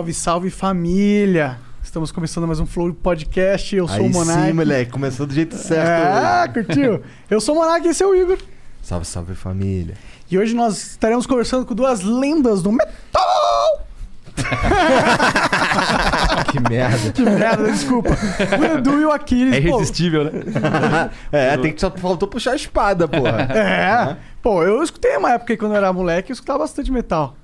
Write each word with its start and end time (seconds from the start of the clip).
Salve, 0.00 0.14
salve 0.14 0.50
família! 0.50 1.58
Estamos 1.82 2.10
começando 2.10 2.46
mais 2.46 2.58
um 2.58 2.64
Flow 2.64 2.90
Podcast. 2.94 3.76
Eu 3.76 3.86
sou 3.86 3.98
Aí 3.98 4.06
o 4.06 4.10
Monark. 4.10 4.46
sim, 4.46 4.52
moleque, 4.54 4.90
começou 4.90 5.26
do 5.26 5.34
jeito 5.34 5.54
certo. 5.56 6.48
É, 6.48 6.50
curtiu? 6.54 7.02
Eu 7.28 7.38
sou 7.38 7.54
o 7.54 7.58
Monark 7.58 7.86
e 7.86 7.90
esse 7.90 8.02
é 8.02 8.06
o 8.06 8.14
Igor. 8.14 8.38
Salve, 8.80 9.04
salve 9.04 9.34
família. 9.34 9.94
E 10.30 10.38
hoje 10.38 10.54
nós 10.54 10.92
estaremos 10.92 11.26
conversando 11.26 11.66
com 11.66 11.74
duas 11.74 12.00
lendas 12.00 12.62
do 12.62 12.72
metal. 12.72 13.86
que 16.50 16.60
merda. 16.66 17.12
Que 17.12 17.22
merda, 17.22 17.70
desculpa. 17.70 18.16
O 18.58 18.64
Edu 18.78 19.02
e 19.02 19.04
o 19.04 19.12
Aquiles. 19.12 19.54
É 19.54 19.60
pô. 19.60 19.68
irresistível, 19.68 20.24
né? 20.24 20.30
é, 21.30 21.58
tem 21.58 21.74
que 21.74 21.80
só 21.80 21.90
faltou 21.90 22.26
puxar 22.26 22.52
a 22.52 22.56
espada, 22.56 23.06
porra. 23.06 23.42
É. 23.52 24.16
Pô, 24.40 24.62
eu 24.62 24.82
escutei 24.82 25.14
uma 25.18 25.32
época 25.32 25.52
aí 25.52 25.58
quando 25.58 25.72
eu 25.72 25.76
era 25.76 25.92
moleque, 25.92 26.30
eu 26.30 26.34
escutava 26.34 26.60
bastante 26.60 26.90
metal. 26.90 27.36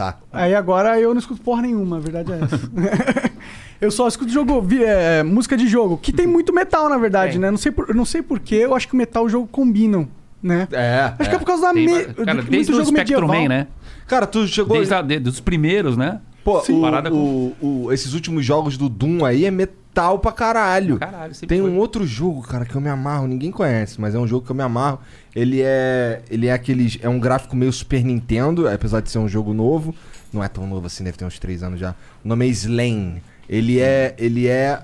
Tá. 0.00 0.18
Aí 0.32 0.54
agora 0.54 0.98
eu 1.00 1.12
não 1.12 1.18
escuto 1.18 1.40
porra 1.42 1.62
nenhuma, 1.62 1.96
a 1.96 2.00
verdade 2.00 2.32
é 2.32 2.38
essa. 2.42 2.60
eu 3.80 3.90
só 3.90 4.06
escuto 4.08 4.30
jogo, 4.32 4.60
vi- 4.62 4.82
é, 4.84 5.22
música 5.22 5.56
de 5.56 5.66
jogo, 5.68 5.96
que 5.98 6.12
tem 6.12 6.26
muito 6.26 6.52
metal, 6.52 6.88
na 6.88 6.96
verdade, 6.98 7.32
Tem. 7.32 7.40
né? 7.40 7.50
Não 7.50 7.58
sei, 7.58 7.72
por, 7.72 7.94
não 7.94 8.04
sei 8.04 8.22
porquê, 8.22 8.56
eu 8.56 8.74
acho 8.74 8.88
que 8.88 8.94
o 8.94 8.96
metal 8.96 9.24
e 9.24 9.26
o 9.26 9.28
jogo 9.28 9.46
combinam, 9.46 10.08
né? 10.42 10.66
É. 10.72 11.12
Acho 11.18 11.28
que 11.30 11.36
é 11.36 11.38
por 11.38 11.44
causa 11.46 11.62
da 11.62 11.72
Tem, 11.74 11.86
me... 11.86 11.92
mas, 11.92 12.06
cara, 12.14 12.34
muito 12.34 12.50
desde 12.50 12.72
o 12.72 12.76
jogo 12.76 12.88
Spectrum. 12.88 13.26
Man, 13.26 13.48
né? 13.48 13.66
Cara, 14.06 14.26
tu 14.26 14.46
chegou. 14.48 14.76
Desde 14.76 14.94
a, 14.94 15.02
de- 15.02 15.18
dos 15.20 15.40
primeiros, 15.40 15.96
né? 15.96 16.20
Pô, 16.42 16.60
Sim. 16.60 16.78
o, 16.78 16.80
Parada 16.80 17.12
o- 17.12 17.54
o- 17.60 17.92
esses 17.92 18.14
últimos 18.14 18.44
jogos 18.44 18.76
do 18.78 18.88
Doom 18.88 19.24
aí 19.24 19.44
é 19.44 19.50
metal 19.90 20.18
pra 20.18 20.32
caralho. 20.32 20.98
Caralho, 20.98 21.34
sempre 21.34 21.48
Tem 21.48 21.60
foi. 21.60 21.70
um 21.70 21.78
outro 21.78 22.06
jogo, 22.06 22.42
cara, 22.42 22.64
que 22.64 22.74
eu 22.74 22.80
me 22.80 22.88
amarro, 22.88 23.26
ninguém 23.26 23.50
conhece, 23.50 24.00
mas 24.00 24.14
é 24.14 24.18
um 24.18 24.26
jogo 24.26 24.44
que 24.46 24.52
eu 24.52 24.56
me 24.56 24.62
amarro. 24.62 25.00
Ele 25.34 25.60
é. 25.62 26.22
Ele 26.30 26.46
é 26.46 26.52
aqueles. 26.52 26.98
É 27.02 27.08
um 27.08 27.18
gráfico 27.18 27.54
meio 27.56 27.72
Super 27.72 28.04
Nintendo, 28.04 28.68
apesar 28.68 29.00
de 29.00 29.10
ser 29.10 29.18
um 29.18 29.28
jogo 29.28 29.52
novo. 29.52 29.94
Não 30.32 30.42
é 30.42 30.48
tão 30.48 30.66
novo 30.66 30.86
assim, 30.86 31.02
deve 31.04 31.18
ter 31.18 31.24
uns 31.24 31.38
3 31.38 31.62
anos 31.62 31.80
já. 31.80 31.94
O 32.24 32.28
nome 32.28 32.46
é 32.46 32.48
Slain. 32.48 33.20
Ele 33.48 33.80
é. 33.80 34.14
Ele 34.18 34.46
é. 34.46 34.80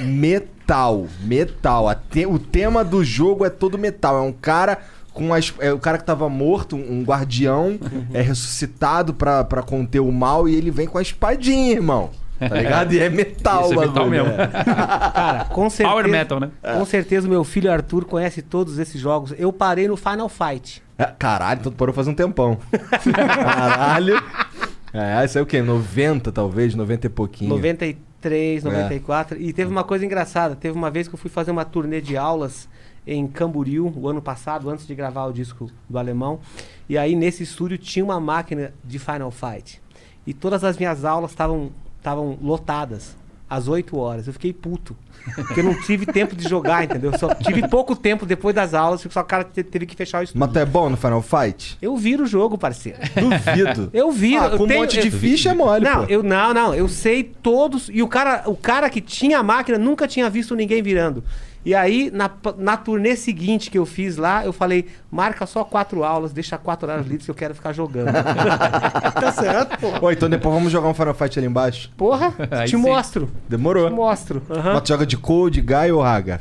Metal. 0.00 1.06
Metal. 1.22 1.94
Te- 2.10 2.26
o 2.26 2.38
tema 2.38 2.84
do 2.84 3.04
jogo 3.04 3.44
é 3.44 3.50
todo 3.50 3.78
metal. 3.78 4.18
É 4.18 4.22
um 4.22 4.32
cara. 4.32 4.78
Com 5.12 5.34
as, 5.34 5.52
é 5.58 5.72
o 5.72 5.78
cara 5.78 5.98
que 5.98 6.04
tava 6.04 6.28
morto, 6.28 6.76
um 6.76 7.00
um 7.00 7.02
guardião, 7.02 7.80
é 8.14 8.22
ressuscitado 8.22 9.12
pra, 9.12 9.42
pra 9.42 9.60
conter 9.60 9.98
o 9.98 10.10
mal 10.12 10.48
e 10.48 10.54
ele 10.54 10.70
vem 10.70 10.86
com 10.86 10.98
a 10.98 11.02
espadinha, 11.02 11.72
irmão. 11.72 12.10
Tá 12.40 12.48
ligado? 12.56 12.92
E 12.94 12.98
é 12.98 13.08
metal, 13.10 13.64
Isso 13.64 13.74
é 13.74 13.86
metal 13.86 13.92
bagulho, 13.92 14.10
mesmo. 14.10 14.28
é. 14.40 14.46
Cara, 14.64 15.44
com 15.44 15.68
certeza. 15.70 15.90
Power 15.90 16.08
Metal, 16.08 16.40
né? 16.40 16.50
Com 16.62 16.84
certeza 16.86 17.26
o 17.26 17.30
meu 17.30 17.44
filho 17.44 17.70
Arthur 17.70 18.04
conhece 18.06 18.40
todos 18.42 18.78
esses 18.78 19.00
jogos. 19.00 19.34
Eu 19.38 19.52
parei 19.52 19.86
no 19.86 19.96
Final 19.96 20.28
Fight. 20.28 20.82
É, 20.98 21.04
Caralho, 21.18 21.60
então 21.60 21.70
tu 21.72 21.76
parou 21.76 21.94
faz 21.94 22.08
um 22.08 22.14
tempão. 22.14 22.58
Caralho. 23.14 24.22
É, 24.92 25.24
isso 25.24 25.38
é 25.38 25.42
o 25.42 25.46
quê? 25.46 25.62
90 25.62 26.32
talvez, 26.32 26.74
90 26.74 27.06
e 27.06 27.10
pouquinho. 27.10 27.50
93, 27.50 28.64
É. 28.64 28.68
94. 28.68 29.40
E 29.40 29.52
teve 29.52 29.70
uma 29.70 29.84
coisa 29.84 30.04
engraçada. 30.04 30.56
Teve 30.56 30.76
uma 30.76 30.90
vez 30.90 31.06
que 31.08 31.14
eu 31.14 31.18
fui 31.18 31.30
fazer 31.30 31.50
uma 31.50 31.64
turnê 31.64 32.00
de 32.00 32.16
aulas 32.16 32.68
em 33.06 33.26
Camboriú, 33.26 33.92
o 33.96 34.08
ano 34.08 34.20
passado, 34.20 34.68
antes 34.68 34.86
de 34.86 34.94
gravar 34.94 35.26
o 35.26 35.32
disco 35.32 35.70
do 35.88 35.98
Alemão. 35.98 36.40
E 36.88 36.98
aí 36.98 37.14
nesse 37.16 37.42
estúdio 37.42 37.78
tinha 37.78 38.04
uma 38.04 38.20
máquina 38.20 38.72
de 38.84 38.98
Final 38.98 39.30
Fight. 39.30 39.80
E 40.26 40.34
todas 40.34 40.62
as 40.64 40.76
minhas 40.76 41.04
aulas 41.04 41.30
estavam 41.30 41.70
estavam 42.00 42.36
lotadas. 42.42 43.18
Às 43.48 43.66
8 43.66 43.98
horas. 43.98 44.28
Eu 44.28 44.32
fiquei 44.32 44.52
puto. 44.52 44.96
Porque 45.34 45.58
eu 45.58 45.64
não 45.64 45.74
tive 45.82 46.06
tempo 46.06 46.36
de 46.36 46.48
jogar, 46.48 46.84
entendeu? 46.84 47.18
Só 47.18 47.34
tive 47.34 47.66
pouco 47.66 47.96
tempo 47.96 48.24
depois 48.24 48.54
das 48.54 48.74
aulas, 48.74 49.04
só 49.10 49.20
o 49.20 49.24
cara 49.24 49.42
te- 49.42 49.64
teve 49.64 49.86
que 49.86 49.96
fechar 49.96 50.20
o 50.20 50.22
estúdio. 50.22 50.38
Mas 50.38 50.52
tu 50.52 50.58
é 50.60 50.64
bom 50.64 50.88
no 50.88 50.96
Final 50.96 51.20
Fight? 51.20 51.76
Eu 51.82 51.96
viro 51.96 52.22
o 52.22 52.26
jogo, 52.28 52.56
parceiro. 52.56 52.98
Duvido. 53.16 53.90
Eu 53.92 54.12
viro. 54.12 54.40
Ah, 54.40 54.46
eu 54.46 54.56
com 54.56 54.64
um 54.64 54.68
tenho- 54.68 54.80
monte 54.82 55.00
de 55.00 55.08
eu- 55.08 55.12
ficha 55.18 55.50
é 55.50 55.54
mole, 55.54 55.84
Não, 55.84 56.06
pô. 56.06 56.12
eu 56.12 56.22
não, 56.22 56.54
não. 56.54 56.72
Eu 56.72 56.86
sei 56.88 57.24
todos. 57.24 57.90
E 57.92 58.00
o 58.04 58.06
cara, 58.06 58.44
o 58.46 58.54
cara 58.54 58.88
que 58.88 59.00
tinha 59.00 59.40
a 59.40 59.42
máquina 59.42 59.76
nunca 59.78 60.06
tinha 60.06 60.30
visto 60.30 60.54
ninguém 60.54 60.80
virando. 60.80 61.24
E 61.64 61.74
aí, 61.74 62.10
na, 62.10 62.30
na 62.56 62.76
turnê 62.78 63.14
seguinte 63.16 63.70
que 63.70 63.76
eu 63.76 63.84
fiz 63.84 64.16
lá, 64.16 64.44
eu 64.46 64.52
falei: 64.52 64.86
marca 65.10 65.44
só 65.44 65.62
quatro 65.62 66.02
aulas, 66.04 66.32
deixa 66.32 66.56
quatro 66.56 66.90
horas 66.90 67.04
livres 67.06 67.24
que 67.26 67.30
eu 67.30 67.34
quero 67.34 67.54
ficar 67.54 67.72
jogando. 67.72 68.10
Tá 69.20 69.32
certo, 69.32 69.78
pô. 69.78 70.06
Ô, 70.06 70.10
então 70.10 70.28
depois 70.30 70.54
vamos 70.54 70.72
jogar 70.72 70.88
um 70.88 70.94
Final 70.94 71.12
Fight 71.14 71.38
ali 71.38 71.46
embaixo? 71.46 71.90
Porra, 71.96 72.32
Aí 72.50 72.64
te 72.66 72.70
sim. 72.70 72.76
mostro. 72.76 73.26
Te 73.26 73.50
Demorou. 73.50 73.90
mostro. 73.90 74.42
aham. 74.48 74.72
Mas 74.74 74.82
tu 74.82 74.88
joga 74.88 75.04
de 75.04 75.16
Code, 75.18 75.60
Guy 75.60 75.92
ou 75.92 76.02
Hagar? 76.02 76.40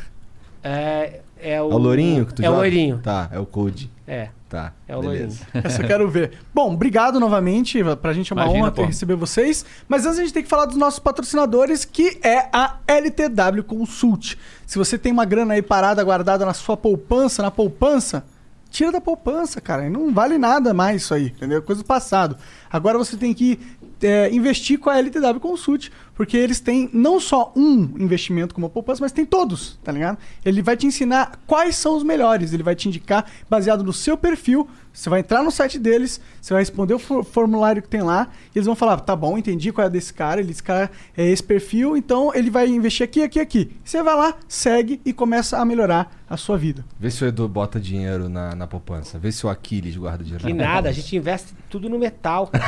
É, 0.63 1.19
é 1.37 1.53
É 1.55 1.61
o. 1.61 1.65
o 1.65 1.77
Lourinho 1.77 2.25
que 2.25 2.33
tu 2.35 2.41
É 2.41 2.45
joga? 2.45 2.57
o 2.57 2.59
loirinho. 2.61 2.99
Tá, 2.99 3.29
é 3.31 3.39
o 3.39 3.45
Code. 3.45 3.89
É, 4.07 4.29
Tá. 4.49 4.73
é 4.87 4.97
o 4.97 5.01
beleza. 5.01 5.45
Essa 5.53 5.83
eu 5.83 5.87
quero 5.87 6.09
ver. 6.09 6.31
Bom, 6.51 6.73
obrigado 6.73 7.19
novamente. 7.19 7.79
Pra 8.01 8.13
gente 8.13 8.33
é 8.33 8.35
uma 8.35 8.45
Imagina, 8.45 8.63
honra 8.63 8.71
ter 8.71 8.85
receber 8.85 9.13
vocês. 9.13 9.63
Mas 9.87 10.07
antes 10.07 10.17
a 10.17 10.23
gente 10.23 10.33
tem 10.33 10.41
que 10.41 10.49
falar 10.49 10.65
dos 10.65 10.75
nossos 10.75 10.99
patrocinadores, 10.99 11.85
que 11.85 12.19
é 12.23 12.49
a 12.51 12.77
LTW 12.87 13.63
Consult. 13.63 14.35
Se 14.65 14.77
você 14.77 14.97
tem 14.97 15.11
uma 15.11 15.23
grana 15.23 15.53
aí 15.53 15.61
parada, 15.61 16.03
guardada 16.03 16.47
na 16.47 16.55
sua 16.55 16.75
poupança, 16.75 17.43
na 17.43 17.51
poupança, 17.51 18.25
tira 18.71 18.91
da 18.91 18.99
poupança, 18.99 19.61
cara. 19.61 19.87
Não 19.87 20.11
vale 20.11 20.39
nada 20.39 20.73
mais 20.73 21.03
isso 21.03 21.13
aí, 21.13 21.27
entendeu? 21.27 21.61
Coisa 21.61 21.83
do 21.83 21.85
passado. 21.85 22.35
Agora 22.71 22.97
você 22.97 23.17
tem 23.17 23.35
que 23.35 23.59
é, 24.01 24.33
investir 24.33 24.79
com 24.79 24.89
a 24.89 24.97
LTW 24.97 25.39
Consult, 25.39 25.91
porque 26.19 26.35
eles 26.35 26.59
têm 26.59 26.89
não 26.91 27.17
só 27.17 27.53
um 27.55 27.93
investimento 27.97 28.53
como 28.53 28.67
a 28.67 28.69
poupança, 28.69 28.99
mas 29.01 29.13
tem 29.13 29.25
todos, 29.25 29.79
tá 29.81 29.89
ligado? 29.89 30.17
Ele 30.43 30.61
vai 30.61 30.75
te 30.75 30.85
ensinar 30.85 31.39
quais 31.47 31.77
são 31.77 31.95
os 31.95 32.03
melhores, 32.03 32.51
ele 32.51 32.61
vai 32.61 32.75
te 32.75 32.89
indicar 32.89 33.25
baseado 33.49 33.85
no 33.85 33.93
seu 33.93 34.17
perfil. 34.17 34.67
Você 34.91 35.09
vai 35.09 35.21
entrar 35.21 35.41
no 35.43 35.49
site 35.51 35.79
deles, 35.79 36.19
você 36.41 36.53
vai 36.53 36.61
responder 36.61 36.93
o 36.93 36.99
for- 36.99 37.23
formulário 37.23 37.81
que 37.81 37.87
tem 37.87 38.01
lá, 38.01 38.27
e 38.53 38.57
eles 38.57 38.65
vão 38.65 38.75
falar: 38.75 38.97
tá 38.99 39.15
bom, 39.15 39.37
entendi 39.37 39.71
qual 39.71 39.87
é 39.87 39.89
desse 39.89 40.13
cara, 40.13 40.41
ele, 40.41 40.51
esse 40.51 40.61
cara 40.61 40.91
é 41.15 41.25
esse 41.25 41.41
perfil, 41.43 41.95
então 41.95 42.35
ele 42.35 42.49
vai 42.49 42.67
investir 42.67 43.05
aqui, 43.05 43.21
aqui, 43.23 43.39
aqui. 43.39 43.71
Você 43.81 44.03
vai 44.03 44.15
lá, 44.15 44.33
segue 44.45 44.99
e 45.05 45.13
começa 45.13 45.57
a 45.57 45.63
melhorar 45.63 46.11
a 46.29 46.35
sua 46.35 46.57
vida. 46.57 46.83
Vê 46.99 47.09
se 47.09 47.23
o 47.23 47.27
Edu 47.27 47.47
bota 47.47 47.79
dinheiro 47.79 48.27
na, 48.29 48.53
na 48.55 48.67
poupança. 48.67 49.17
Vê 49.17 49.31
se 49.31 49.45
o 49.45 49.49
Aquiles 49.49 49.95
guarda 49.95 50.23
dinheiro 50.23 50.45
Que 50.45 50.53
na 50.53 50.63
nada, 50.65 50.89
a 50.89 50.91
gente 50.91 51.15
investe 51.15 51.53
tudo 51.69 51.87
no 51.89 51.97
metal. 51.97 52.51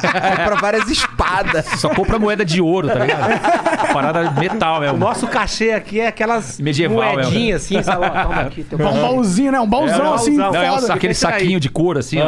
Compra 0.00 0.56
várias 0.60 0.88
espadas. 0.88 1.66
Só 1.88 1.94
compra 1.94 2.18
moeda 2.18 2.44
de 2.44 2.60
ouro, 2.60 2.88
tá 2.88 2.98
ligado? 2.98 3.28
Parada 3.92 4.30
metal 4.32 4.78
O 4.78 4.80
mesmo. 4.80 4.98
nosso 4.98 5.26
cachê 5.26 5.70
aqui 5.72 6.00
é 6.00 6.08
aquelas 6.08 6.60
Medieval, 6.60 7.14
moedinhas 7.14 7.62
assim, 7.64 7.82
sabe? 7.82 8.04
Ó, 8.06 8.22
Toma 8.22 8.40
aqui, 8.42 8.64
teu 8.64 8.78
Um 8.78 8.82
baúzinho, 9.00 9.52
né? 9.52 9.60
Um 9.60 9.66
baúzão 9.68 10.04
É, 10.06 10.08
um 10.10 10.14
assim. 10.14 10.36
Não, 10.36 10.54
é 10.54 10.70
um- 10.72 10.92
aquele 10.92 11.14
saquinho 11.14 11.58
de 11.60 11.68
couro, 11.68 11.98
assim, 11.98 12.18
ó. 12.20 12.26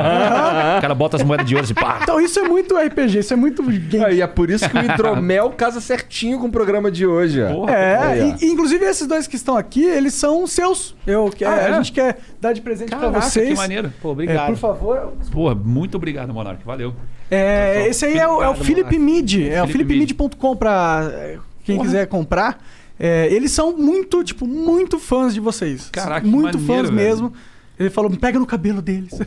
O 0.79 0.81
cara 0.81 0.95
bota 0.95 1.17
as 1.17 1.23
moedas 1.23 1.47
de 1.47 1.55
ouro 1.55 1.65
assim, 1.65 1.75
pá. 1.75 2.01
Então 2.03 2.21
isso 2.21 2.39
é 2.41 2.43
muito 2.49 2.77
RPG, 2.77 3.19
isso 3.19 3.33
é 3.33 3.37
muito 3.37 3.63
game. 3.63 4.05
Aí 4.05 4.21
é 4.23 4.27
por 4.27 4.51
isso 4.51 4.69
que 4.69 4.77
o 4.77 4.83
hidromel 4.85 5.51
casa 5.57 5.81
certinho 5.81 6.39
com 6.39 6.47
o 6.47 6.51
programa 6.51 6.91
de 6.91 7.07
hoje, 7.07 7.43
ó. 7.43 7.53
Porra. 7.53 7.73
É, 7.75 8.35
e- 8.41 8.47
e 8.47 8.51
inclusive 8.51 8.85
esses 8.85 9.07
dois 9.07 9.27
que 9.27 9.37
estão 9.37 9.57
aqui, 9.57 9.85
eles 9.85 10.15
são 10.15 10.47
seus. 10.47 10.95
Eu, 11.07 11.31
que- 11.31 11.45
Ah, 11.45 11.57
é? 11.57 11.67
A 11.71 11.73
gente 11.77 11.93
quer 11.93 12.19
dar 12.41 12.53
de 12.53 12.61
presente 12.61 12.91
pra 12.91 12.99
Caraca, 12.99 13.21
vocês. 13.21 13.49
que 13.51 13.55
maneiro. 13.57 13.93
Pô, 14.01 14.09
É, 14.09 14.13
obrigado. 14.13 14.47
por 14.47 14.57
favor. 14.57 15.13
Porra, 15.31 15.55
muito 15.55 15.97
obrigado, 15.97 16.33
Monark. 16.33 16.65
Valeu. 16.65 16.95
É, 17.31 17.87
esse 17.89 18.05
aí 18.05 18.19
é 18.19 18.27
o, 18.27 18.43
é 18.43 18.49
o 18.49 18.55
Philip 18.55 18.99
Mid. 18.99 19.49
É 19.49 19.63
o 19.63 19.67
Philip 19.67 19.89
philipmid.com 19.93 20.57
pra 20.57 21.09
é, 21.13 21.39
quem 21.65 21.77
Porra. 21.77 21.87
quiser 21.89 22.07
comprar. 22.09 22.59
É, 22.99 23.33
eles 23.33 23.51
são 23.53 23.77
muito, 23.77 24.23
tipo, 24.23 24.47
muito 24.47 24.99
fãs 24.99 25.33
de 25.33 25.41
vocês. 25.41 25.89
Caraca, 25.91 26.27
Muito 26.27 26.59
maneiro, 26.59 26.67
fãs 26.67 26.91
velho. 26.91 26.93
mesmo. 26.93 27.33
Ele 27.81 27.89
falou, 27.89 28.11
pega 28.11 28.39
no 28.39 28.45
cabelo 28.47 28.83
deles. 28.83 29.11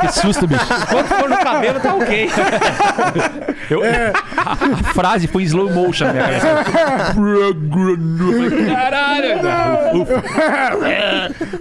Que 0.00 0.12
susto, 0.20 0.46
bicho. 0.46 0.64
Quando 0.90 1.06
for 1.06 1.28
no 1.28 1.36
cabelo, 1.36 1.78
tá 1.80 1.94
ok. 1.94 2.28
Eu- 3.68 3.82
a, 3.84 4.52
a 4.52 4.56
frase 4.94 5.26
foi 5.26 5.42
em 5.42 5.46
slow 5.46 5.70
motion 5.70 6.06
na 6.06 6.12
minha 6.14 6.24
cabeça. 6.24 6.64
Caralho! 8.74 9.28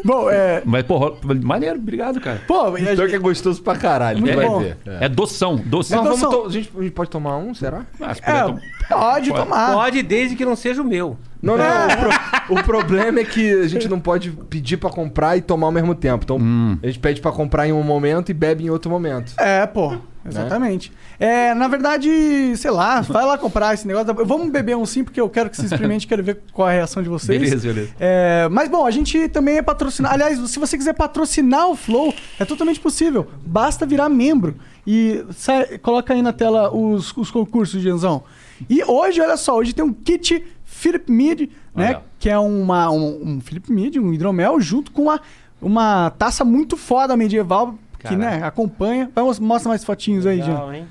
Bom, 0.03 0.29
é. 0.29 0.61
Mas, 0.65 0.83
porra, 0.83 1.11
maneiro, 1.43 1.77
obrigado, 1.77 2.19
cara. 2.21 2.41
Pô, 2.47 2.61
a 2.67 2.71
Pior 2.71 2.95
gente- 2.95 3.09
que 3.09 3.15
é 3.15 3.19
gostoso 3.19 3.61
pra 3.61 3.75
caralho, 3.75 4.19
Muito 4.19 4.33
tu 4.33 4.37
vai 4.37 4.45
bom. 4.47 4.59
ver. 4.59 4.77
É. 4.87 5.05
É 5.05 5.09
doção, 5.09 5.57
doção. 5.57 5.97
Não, 5.97 6.03
vamos 6.05 6.19
Então, 6.19 6.31
to- 6.31 6.47
a, 6.47 6.51
gente, 6.51 6.71
a 6.77 6.81
gente 6.81 6.91
pode 6.93 7.09
tomar 7.09 7.37
um, 7.37 7.53
será? 7.53 7.81
Ah, 8.01 8.13
se 8.13 8.21
puder 8.21 8.37
é, 8.37 8.43
tom- 8.43 8.59
Pode. 8.89 9.29
tomar. 9.33 9.73
Pode, 9.73 10.01
desde 10.03 10.35
que 10.35 10.45
não 10.45 10.55
seja 10.55 10.81
o 10.81 10.85
meu. 10.85 11.17
Não, 11.41 11.57
não. 11.57 11.65
O, 11.65 11.97
pro- 12.47 12.55
o 12.59 12.63
problema 12.63 13.19
é 13.19 13.23
que 13.25 13.51
a 13.61 13.67
gente 13.67 13.87
não 13.87 13.99
pode 13.99 14.31
pedir 14.49 14.77
pra 14.77 14.89
comprar 14.89 15.37
e 15.37 15.41
tomar 15.41 15.67
ao 15.67 15.71
mesmo 15.71 15.95
tempo. 15.95 16.23
Então, 16.23 16.37
a 16.83 16.85
gente 16.87 16.99
pede 16.99 17.21
pra 17.21 17.31
comprar 17.31 17.67
em 17.67 17.71
um 17.71 17.81
momento 17.83 18.29
e 18.29 18.33
bebe 18.33 18.65
em 18.65 18.69
outro 18.69 18.89
momento. 18.91 19.33
É, 19.37 19.65
pô. 19.65 19.95
Exatamente. 20.27 20.91
É, 21.17 21.53
na 21.55 21.67
verdade, 21.69 22.09
sei 22.57 22.69
lá, 22.69 22.99
vai 23.01 23.25
lá 23.25 23.37
comprar 23.37 23.73
esse 23.73 23.87
negócio. 23.87 24.13
Vamos 24.25 24.51
beber 24.51 24.75
um 24.75 24.85
sim, 24.85 25.03
porque 25.03 25.19
eu 25.19 25.29
quero 25.29 25.49
que 25.49 25.55
vocês 25.55 25.71
experimentem, 25.71 26.07
quero 26.07 26.21
ver 26.21 26.41
qual 26.51 26.67
é 26.67 26.73
a 26.73 26.75
reação 26.75 27.01
de 27.01 27.07
vocês. 27.09 27.39
Beleza, 27.41 27.67
beleza. 27.67 27.91
É, 27.99 28.47
mas 28.51 28.69
bom, 28.69 28.85
a 28.85 28.91
gente 28.91 29.27
também 29.29 29.57
é 29.57 29.61
patrocinado. 29.61 30.13
Aliás, 30.13 30.37
se 30.51 30.59
você 30.59 30.77
quiser 30.77 30.93
patrocinar 30.93 31.67
o 31.69 31.75
Flow, 31.75 32.13
é 32.37 32.43
totalmente 32.45 32.79
possível. 32.81 33.27
Basta 33.45 33.85
virar 33.85 34.09
membro. 34.09 34.55
E 34.85 35.23
sai- 35.35 35.77
coloca 35.79 36.13
aí 36.13 36.21
na 36.21 36.33
tela 36.33 36.69
os, 36.75 37.15
os 37.15 37.31
concursos, 37.31 37.81
Genzão. 37.81 38.23
E 38.69 38.83
hoje, 38.83 39.21
olha 39.21 39.37
só, 39.37 39.55
hoje 39.57 39.73
tem 39.73 39.85
um 39.85 39.93
kit 39.93 40.43
Philip 40.79 41.11
Mead, 41.11 41.49
né? 41.75 41.87
Olha. 41.89 42.01
Que 42.17 42.29
é 42.29 42.39
uma, 42.39 42.89
um, 42.89 43.33
um 43.33 43.41
Philip 43.41 43.69
Mead, 43.71 43.99
um 43.99 44.13
hidromel, 44.13 44.59
junto 44.61 44.91
com 44.91 45.03
uma, 45.03 45.19
uma 45.61 46.09
taça 46.11 46.45
muito 46.45 46.77
foda 46.77 47.17
medieval, 47.17 47.75
que 47.99 48.15
né, 48.15 48.41
acompanha. 48.43 49.11
Vamos, 49.13 49.39
mostra 49.39 49.67
mais 49.69 49.83
fotinhos 49.83 50.25
aí, 50.25 50.37
Jean. 50.37 50.53
Legal, 50.53 50.73
hein? 50.73 50.87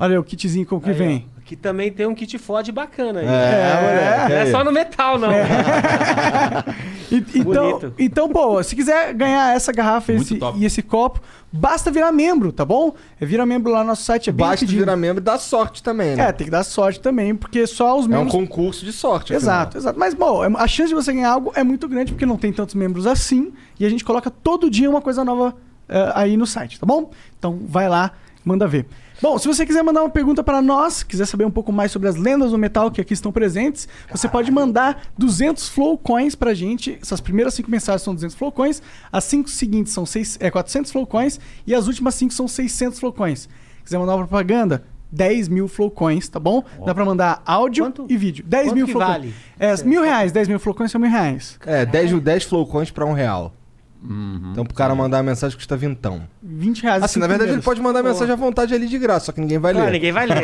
Olha 0.00 0.20
o 0.20 0.24
kitzinho 0.24 0.66
com 0.66 0.76
o 0.76 0.80
que 0.80 0.90
Aí, 0.90 0.96
vem. 0.96 1.26
ó, 1.36 1.37
Aqui 1.48 1.56
também 1.56 1.90
tem 1.90 2.06
um 2.06 2.14
kit 2.14 2.36
FOD 2.36 2.70
bacana 2.72 3.20
aí. 3.20 3.26
É, 3.26 4.28
Não 4.28 4.36
é 4.36 4.46
só 4.50 4.62
no 4.62 4.70
metal, 4.70 5.18
não. 5.18 5.30
E- 7.10 7.24
então, 7.36 7.70
Bonito. 7.78 7.94
então, 7.98 8.28
pô, 8.28 8.62
se 8.62 8.76
quiser 8.76 9.14
ganhar 9.14 9.56
essa 9.56 9.72
garrafa 9.72 10.12
esse- 10.12 10.38
e 10.56 10.66
esse 10.66 10.82
copo, 10.82 11.22
basta 11.50 11.90
virar 11.90 12.12
membro, 12.12 12.52
tá 12.52 12.66
bom? 12.66 12.92
É 13.18 13.24
vira 13.24 13.46
membro 13.46 13.72
lá 13.72 13.80
no 13.80 13.86
nosso 13.86 14.02
site, 14.02 14.28
é 14.28 14.32
bem 14.32 14.44
Basta 14.44 14.56
rapidinho. 14.56 14.80
virar 14.80 14.94
membro 14.94 15.22
e 15.22 15.24
dar 15.24 15.38
sorte 15.38 15.82
também, 15.82 16.14
né? 16.16 16.24
É, 16.28 16.32
tem 16.32 16.44
que 16.44 16.50
dar 16.50 16.62
sorte 16.64 17.00
também, 17.00 17.34
porque 17.34 17.66
só 17.66 17.98
os 17.98 18.04
É 18.04 18.08
um 18.08 18.10
membros... 18.10 18.32
concurso 18.32 18.84
de 18.84 18.92
sorte. 18.92 19.32
Exato, 19.32 19.78
exato. 19.78 19.98
Mas, 19.98 20.12
bom, 20.12 20.44
é- 20.44 20.52
a 20.54 20.66
chance 20.68 20.90
de 20.90 20.94
você 20.94 21.10
ganhar 21.14 21.30
algo 21.30 21.50
é 21.54 21.64
muito 21.64 21.88
grande, 21.88 22.12
porque 22.12 22.26
não 22.26 22.36
tem 22.36 22.52
tantos 22.52 22.74
membros 22.74 23.06
assim, 23.06 23.54
e 23.80 23.86
a 23.86 23.88
gente 23.88 24.04
coloca 24.04 24.30
todo 24.30 24.68
dia 24.68 24.90
uma 24.90 25.00
coisa 25.00 25.24
nova 25.24 25.56
eh, 25.88 26.12
aí 26.14 26.36
no 26.36 26.46
site, 26.46 26.78
tá 26.78 26.84
bom? 26.84 27.10
Então, 27.38 27.58
vai 27.66 27.88
lá, 27.88 28.10
manda 28.44 28.66
ver. 28.68 28.84
Bom, 29.20 29.36
se 29.36 29.48
você 29.48 29.66
quiser 29.66 29.82
mandar 29.82 30.02
uma 30.02 30.10
pergunta 30.10 30.44
para 30.44 30.62
nós, 30.62 31.02
quiser 31.02 31.26
saber 31.26 31.44
um 31.44 31.50
pouco 31.50 31.72
mais 31.72 31.90
sobre 31.90 32.08
as 32.08 32.14
lendas 32.14 32.52
do 32.52 32.58
metal 32.58 32.88
que 32.88 33.00
aqui 33.00 33.12
estão 33.12 33.32
presentes, 33.32 33.88
você 34.12 34.28
pode 34.28 34.48
mandar 34.52 35.02
200 35.18 35.68
flow 35.68 35.98
coins 35.98 36.36
pra 36.36 36.54
gente. 36.54 36.96
Essas 37.02 37.20
primeiras 37.20 37.54
cinco 37.54 37.68
mensagens 37.68 38.02
são 38.02 38.14
200 38.14 38.36
flow 38.36 38.52
coins, 38.52 38.80
as 39.10 39.24
cinco 39.24 39.48
seguintes 39.48 39.92
são 39.92 40.06
seis, 40.06 40.36
é, 40.40 40.50
400 40.52 40.92
flow 40.92 41.04
coins 41.04 41.40
e 41.66 41.74
as 41.74 41.88
últimas 41.88 42.14
cinco 42.14 42.32
são 42.32 42.46
600 42.46 43.00
flow 43.00 43.12
coins. 43.12 43.48
Quiser 43.84 43.98
mandar 43.98 44.14
uma 44.14 44.24
propaganda, 44.26 44.84
10 45.10 45.48
mil 45.48 45.66
flow 45.66 45.90
coins, 45.90 46.28
tá 46.28 46.38
bom? 46.38 46.62
Dá 46.86 46.94
pra 46.94 47.04
mandar 47.04 47.42
áudio 47.44 47.86
Quanto- 47.86 48.06
e 48.08 48.16
vídeo. 48.16 48.44
10 48.46 48.66
quanto 48.68 48.74
mil 48.76 48.86
que 48.86 48.92
flow 48.92 49.04
coins. 49.04 49.16
vale? 49.18 49.34
É, 49.58 49.82
mil 49.82 50.02
reais, 50.02 50.30
10 50.30 50.46
mil 50.46 50.60
flow 50.60 50.74
coins 50.74 50.92
são 50.92 51.00
mil 51.00 51.10
reais. 51.10 51.58
É, 51.66 51.84
10, 51.84 52.20
10 52.20 52.44
flowcoins 52.44 52.90
pra 52.92 53.04
um 53.04 53.14
real. 53.14 53.52
Uhum. 54.00 54.50
Então 54.52 54.64
pro 54.64 54.74
cara 54.74 54.94
mandar 54.94 55.18
a 55.18 55.22
mensagem 55.22 55.56
custa 55.56 55.76
vintão. 55.76 56.22
20 56.42 56.82
reais. 56.82 57.02
Assim, 57.02 57.14
cinco 57.14 57.20
na 57.22 57.26
verdade 57.26 57.50
ele 57.50 57.60
primeiros. 57.60 57.64
pode 57.64 57.80
mandar 57.80 58.02
mensagem 58.02 58.32
à 58.32 58.36
vontade 58.36 58.72
ali 58.72 58.86
de 58.86 58.96
graça, 58.98 59.26
só 59.26 59.32
que 59.32 59.40
ninguém 59.40 59.58
vai 59.58 59.72
ler. 59.72 59.90
ninguém 59.90 60.12
vai 60.12 60.24
ler. 60.26 60.36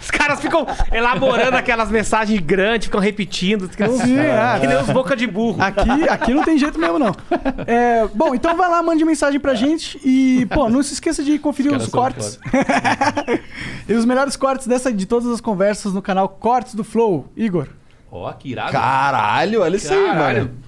Os 0.00 0.10
caras 0.10 0.40
ficam 0.40 0.66
elaborando 0.92 1.56
aquelas 1.56 1.90
mensagens 1.90 2.38
grandes, 2.40 2.86
ficam 2.86 3.00
repetindo. 3.00 3.68
Ficam... 3.68 3.96
Sim, 3.98 4.18
é. 4.18 4.58
Que 4.60 4.66
nem 4.66 4.76
os 4.76 4.90
boca 4.90 5.16
de 5.16 5.26
burro. 5.26 5.62
Aqui, 5.62 6.08
aqui 6.08 6.34
não 6.34 6.44
tem 6.44 6.58
jeito 6.58 6.78
mesmo, 6.78 6.98
não. 6.98 7.14
É, 7.66 8.06
bom, 8.14 8.34
então 8.34 8.56
vai 8.56 8.68
lá, 8.68 8.82
mande 8.82 9.04
mensagem 9.04 9.40
pra 9.40 9.54
gente 9.54 9.98
e, 10.04 10.46
pô, 10.46 10.68
não 10.68 10.82
se 10.82 10.92
esqueça 10.94 11.22
de 11.24 11.38
conferir 11.38 11.72
Os 11.74 11.84
os 11.84 11.88
cortes. 11.88 12.38
e 13.88 13.94
os 13.94 14.04
melhores 14.04 14.36
cortes 14.36 14.66
dessa, 14.66 14.92
de 14.92 15.06
todas 15.06 15.28
as 15.28 15.40
conversas 15.40 15.92
no 15.94 16.02
canal 16.02 16.28
Cortes 16.28 16.74
do 16.74 16.84
Flow. 16.84 17.26
Igor. 17.36 17.68
Ó, 18.10 18.30
que 18.32 18.50
irado. 18.50 18.72
Caralho, 18.72 19.62
olha 19.62 19.76
isso 19.76 19.92
aí, 19.92 20.06
Caralho. 20.06 20.38
mano. 20.44 20.65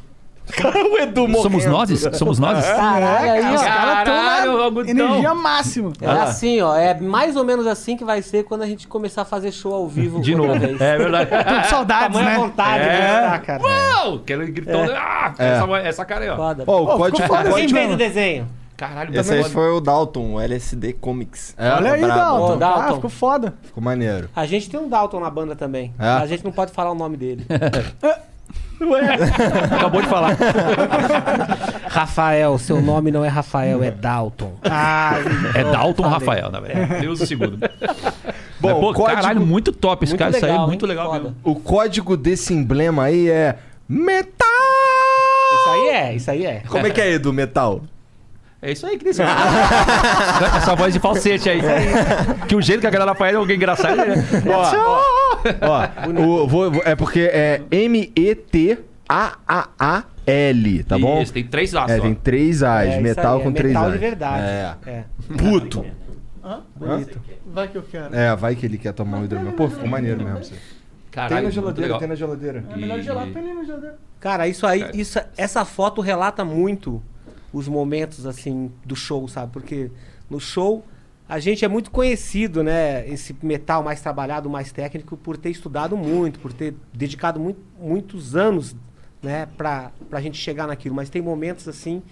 O 0.92 0.98
Edu 0.98 1.28
morrendo. 1.28 1.42
Somos 1.42 1.64
nós? 1.66 2.16
Somos 2.16 2.38
nós? 2.38 2.64
Caralho, 2.64 3.30
aí, 3.32 3.54
os 3.54 3.62
caras 3.62 4.04
Caralho, 4.04 4.50
estão 4.52 4.66
Agutão. 4.66 4.90
energia 4.90 5.34
máxima. 5.34 5.92
É 6.00 6.06
assim, 6.08 6.60
ó. 6.60 6.74
É 6.74 6.98
mais 6.98 7.36
ou 7.36 7.44
menos 7.44 7.66
assim 7.66 7.96
que 7.96 8.04
vai 8.04 8.22
ser 8.22 8.44
quando 8.44 8.62
a 8.62 8.66
gente 8.66 8.86
começar 8.88 9.22
a 9.22 9.24
fazer 9.24 9.52
show 9.52 9.72
ao 9.74 9.86
vivo. 9.88 10.20
De 10.20 10.34
novo. 10.34 10.58
vez. 10.58 10.80
É 10.80 10.96
verdade. 10.98 11.30
Tô 11.30 11.54
com 11.54 11.64
saudades, 11.64 12.16
Tamanha 12.16 12.30
né? 12.30 12.36
vontade, 12.44 12.84
É. 12.84 13.30
né? 13.30 13.38
cara? 13.44 13.62
Uau! 13.62 14.14
Aquele 14.16 14.46
gritão. 14.50 14.80
Ah, 14.94 15.34
essa, 15.38 15.76
essa 15.88 16.04
cara 16.04 16.24
aí, 16.24 16.30
ó. 16.30 16.36
Foda. 16.36 16.64
Ó, 16.66 16.80
o 16.80 16.84
Ó, 16.86 16.96
código. 16.96 17.22
ficou 17.22 17.36
foda 17.36 17.52
Quem 17.52 17.68
fez 17.68 17.92
o 17.92 17.96
desenho? 17.96 18.48
Caralho, 18.76 19.18
Esse 19.18 19.34
aí 19.34 19.42
foi 19.42 19.72
o 19.72 19.80
Dalton, 19.80 20.34
o 20.34 20.40
LSD 20.40 20.92
Comics. 20.92 21.52
É, 21.58 21.68
Olha 21.72 21.94
aí, 21.94 22.00
brabo. 22.00 22.20
Dalton. 22.20 22.52
Ô, 22.52 22.56
Dalton. 22.56 22.80
Ah, 22.80 22.94
ficou 22.94 23.10
foda. 23.10 23.54
Ficou 23.64 23.82
maneiro. 23.82 24.30
A 24.36 24.46
gente 24.46 24.70
tem 24.70 24.78
um 24.78 24.88
Dalton 24.88 25.18
na 25.18 25.28
banda 25.28 25.56
também. 25.56 25.92
É? 25.98 26.06
A 26.06 26.24
gente 26.28 26.44
não 26.44 26.52
pode 26.52 26.70
falar 26.70 26.92
o 26.92 26.94
nome 26.94 27.16
dele. 27.16 27.44
Acabou 29.76 30.00
de 30.00 30.08
falar. 30.08 30.36
Rafael, 31.88 32.56
seu 32.58 32.80
nome 32.80 33.10
não 33.10 33.24
é 33.24 33.28
Rafael, 33.28 33.82
é 33.82 33.90
Dalton. 33.90 34.52
Ah, 34.62 35.16
É 35.54 35.64
Dalton 35.64 36.02
falei. 36.04 36.18
Rafael, 36.18 36.50
na 36.50 36.60
verdade. 36.60 37.00
Deus 37.00 37.20
o 37.20 37.26
segundo. 37.26 37.58
Bom, 38.60 38.68
Mas, 38.70 38.72
pô, 38.80 38.92
código- 38.94 39.04
caralho, 39.22 39.40
muito 39.44 39.72
top. 39.72 40.04
Esse 40.04 40.12
Muito 40.12 40.18
cara, 40.20 40.36
isso 40.36 40.44
aí 40.44 40.50
é 40.50 40.52
legal, 40.54 40.66
muito 40.68 40.84
hein? 40.84 40.88
legal 40.88 41.06
Foda. 41.06 41.20
mesmo. 41.20 41.36
O 41.42 41.54
código 41.56 42.16
desse 42.16 42.54
emblema 42.54 43.04
aí 43.04 43.28
é. 43.28 43.56
Metal! 43.88 44.46
Isso 45.52 45.70
aí 45.70 45.88
é, 45.88 46.14
isso 46.14 46.30
aí 46.30 46.46
é. 46.46 46.62
Como 46.68 46.86
é 46.86 46.90
que 46.90 47.00
é, 47.00 47.12
Edu, 47.12 47.32
metal? 47.32 47.80
É 48.60 48.72
isso 48.72 48.86
aí, 48.86 48.98
Cris. 48.98 49.18
Essa 49.20 50.74
voz 50.74 50.92
de 50.92 50.98
falsete 51.00 51.48
aí. 51.48 51.60
Que 52.48 52.54
o 52.56 52.60
jeito 52.60 52.80
que 52.80 52.86
a 52.86 52.90
galera 52.90 53.14
faz 53.14 53.32
é 53.32 53.36
alguém 53.36 53.56
engraçado. 53.56 53.96
Né? 53.96 54.14
Ó, 54.46 54.76
ó, 54.76 55.27
o- 56.08 56.46
vou- 56.46 56.70
vou- 56.70 56.82
é 56.84 56.94
porque 56.96 57.20
é 57.20 57.62
M-E-T-A-A-A-L, 59.48 60.84
tá 60.84 60.98
bom? 60.98 61.22
Isso, 61.22 61.32
tem 61.32 61.44
três 61.46 61.72
laços. 61.72 61.96
É, 61.96 61.98
ó. 61.98 62.02
tem 62.02 62.14
três 62.14 62.62
A's, 62.62 62.86
É, 62.88 62.92
isso 62.94 63.00
metal 63.02 63.34
aí, 63.36 63.40
é 63.40 63.44
com 63.44 63.52
três 63.52 63.72
metal 63.74 63.86
A's. 63.86 63.92
de 63.92 63.98
verdade. 63.98 64.42
É. 64.86 64.90
É. 64.90 65.04
Puto. 65.36 65.84
Bonito. 66.76 67.20
Vai 67.46 67.68
que 67.68 67.76
eu 67.76 67.82
quero. 67.82 68.14
É, 68.14 68.34
vai 68.36 68.54
que 68.56 68.64
ele 68.64 68.78
quer 68.78 68.92
tomar 68.92 69.18
um 69.18 69.24
hidromel. 69.24 69.52
Pô, 69.52 69.68
ficou 69.68 69.86
maneiro 69.88 70.22
mesmo. 70.24 70.40
Isso. 70.40 70.54
aí. 70.54 70.60
Caralho, 71.10 71.28
Tem 71.28 71.36
na 71.36 71.42
muito 71.42 71.54
geladeira, 71.54 71.86
legal. 71.86 71.98
tem 71.98 72.08
na 72.08 72.14
geladeira. 72.14 72.64
É 72.70 72.76
melhor 72.76 73.00
gelar, 73.00 73.26
põe 73.28 73.42
ali 73.42 73.54
na 73.54 73.64
geladeira. 73.64 73.98
Cara, 74.20 74.46
isso 74.46 74.66
aí, 74.66 74.90
isso, 74.94 75.18
essa 75.36 75.64
foto 75.64 76.00
relata 76.00 76.44
muito 76.44 77.02
os 77.52 77.66
momentos 77.66 78.24
assim 78.26 78.70
do 78.84 78.94
show, 78.94 79.26
sabe? 79.26 79.50
Porque 79.52 79.90
no 80.30 80.38
show 80.38 80.84
a 81.28 81.38
gente 81.38 81.64
é 81.64 81.68
muito 81.68 81.90
conhecido, 81.90 82.62
né? 82.62 83.06
Esse 83.06 83.36
metal 83.42 83.82
mais 83.82 84.00
trabalhado, 84.00 84.48
mais 84.48 84.72
técnico, 84.72 85.16
por 85.16 85.36
ter 85.36 85.50
estudado 85.50 85.96
muito, 85.96 86.40
por 86.40 86.52
ter 86.52 86.74
dedicado 86.92 87.38
muito, 87.38 87.60
muitos 87.78 88.34
anos, 88.34 88.74
né? 89.22 89.46
Pra, 89.56 89.92
pra 90.08 90.20
gente 90.22 90.38
chegar 90.38 90.66
naquilo. 90.66 90.94
Mas 90.94 91.10
tem 91.10 91.20
momentos 91.20 91.68
assim 91.68 92.02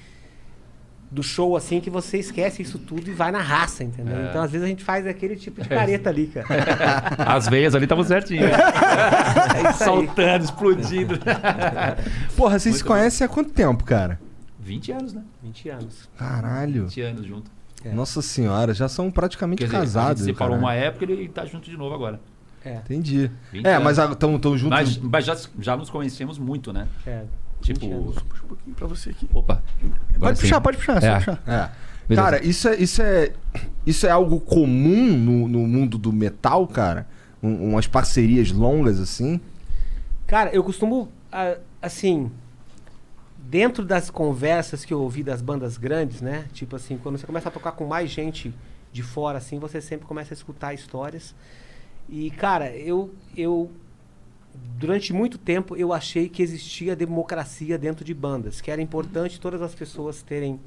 do 1.11 1.23
show 1.23 1.57
assim 1.57 1.81
que 1.81 1.89
você 1.89 2.19
esquece 2.19 2.63
isso 2.63 2.79
tudo 2.79 3.09
e 3.09 3.13
vai 3.13 3.31
na 3.31 3.41
raça, 3.41 3.85
entendeu? 3.85 4.27
Então 4.29 4.43
às 4.43 4.51
vezes 4.51 4.65
a 4.67 4.69
gente 4.69 4.85
faz 4.85 5.07
aquele 5.07 5.37
tipo 5.37 5.63
de 5.63 5.69
careta 5.69 6.11
ali, 6.11 6.27
cara. 6.27 6.47
As 7.33 7.49
veias 7.49 7.75
ali 7.75 7.85
estavam 7.85 8.05
certinhas. 8.05 8.51
É 8.51 9.67
aí. 9.69 9.73
Saltando, 9.75 10.45
explodindo. 10.45 11.19
Porra, 12.37 12.59
vocês 12.59 12.77
se 12.77 12.85
conhecem 12.85 13.25
há 13.25 13.29
quanto 13.29 13.51
tempo, 13.51 13.85
cara? 13.85 14.21
20 14.61 14.93
anos, 14.93 15.13
né? 15.15 15.23
20 15.43 15.69
anos. 15.71 16.11
Caralho. 16.19 16.83
20 16.87 17.01
anos 17.01 17.25
junto. 17.25 17.56
É. 17.85 17.92
Nossa 17.92 18.21
senhora, 18.23 18.75
já 18.75 18.88
são 18.88 19.11
praticamente 19.11 19.59
Quer 19.61 19.66
dizer, 19.66 19.76
casados. 19.78 20.23
gente 20.25 20.35
separou 20.35 20.56
uma 20.56 20.75
época 20.75 21.04
e 21.04 21.12
ele 21.12 21.28
tá 21.28 21.45
junto 21.45 21.71
de 21.71 21.76
novo 21.76 21.95
agora. 21.95 22.21
É, 22.64 22.76
Entendi. 22.78 23.30
20 23.52 23.64
É, 23.64 23.75
anos. 23.75 23.85
mas 23.85 23.99
estão 23.99 24.38
tão 24.40 24.59
juntos. 24.59 24.76
Mas, 24.78 24.99
mas 24.99 25.25
já, 25.25 25.37
já 25.61 25.76
nos 25.76 25.88
conhecemos 25.88 26.38
muito, 26.38 26.73
né? 26.73 26.88
é. 27.06 27.23
Tipo. 27.61 27.80
20 27.80 27.92
anos. 27.92 28.18
Puxa 28.23 28.45
um 28.45 28.49
pouquinho 28.49 28.76
pra 28.76 28.87
você 28.87 29.11
aqui. 29.11 29.28
Opa. 29.33 29.62
Agora 29.83 30.18
Pode 30.18 30.38
sim. 30.38 30.42
puxar, 30.45 30.61
pode 30.61 30.76
puxar, 30.78 31.00
só 31.00 31.06
É. 31.06 31.14
puxar. 31.16 31.42
É. 31.47 31.71
Beleza. 32.09 32.25
Cara, 32.25 32.45
isso 32.45 32.68
é, 32.68 32.76
isso 32.76 33.02
é, 33.02 33.33
isso 33.87 34.06
é 34.06 34.11
algo 34.11 34.40
comum 34.40 35.16
no, 35.16 35.49
no 35.49 35.59
mundo 35.66 35.97
do 35.99 36.12
metal, 36.12 36.66
cara? 36.66 37.06
Um- 37.42 37.71
umas 37.71 37.87
parcerias 37.87 38.50
longas 38.52 39.00
assim? 39.00 39.40
Cara, 40.26 40.50
eu 40.50 40.62
costumo, 40.64 41.09
assim, 41.80 42.30
dentro 43.49 43.85
das 43.85 44.11
conversas 44.11 44.85
que 44.85 44.93
eu 44.93 45.00
ouvi 45.00 45.23
das 45.23 45.41
bandas 45.43 45.76
grandes, 45.79 46.21
né? 46.21 46.47
Tipo 46.53 46.76
assim, 46.76 46.99
quando 46.99 47.19
você 47.19 47.26
começa 47.26 47.49
a 47.49 47.53
tocar 47.53 47.73
com 47.73 47.87
mais 47.87 48.11
gente 48.11 48.53
de 48.93 49.03
fora, 49.03 49.38
assim, 49.38 49.59
você 49.59 49.81
sempre 49.81 50.07
começa 50.07 50.33
a 50.33 50.37
escutar 50.37 50.75
histórias. 50.75 51.35
E, 52.09 52.31
cara, 52.33 52.75
eu, 52.76 53.12
eu 53.37 53.71
durante 54.79 55.12
muito 55.12 55.38
tempo 55.38 55.76
eu 55.76 55.93
achei 55.93 56.29
que 56.29 56.43
existia 56.43 56.97
democracia 56.97 57.79
dentro 57.79 58.05
de 58.05 58.15
bandas, 58.15 58.61
que 58.61 58.71
era 58.71 58.81
importante 58.81 59.41
todas 59.41 59.61
as 59.62 59.75
pessoas 59.75 60.23
terem 60.23 60.61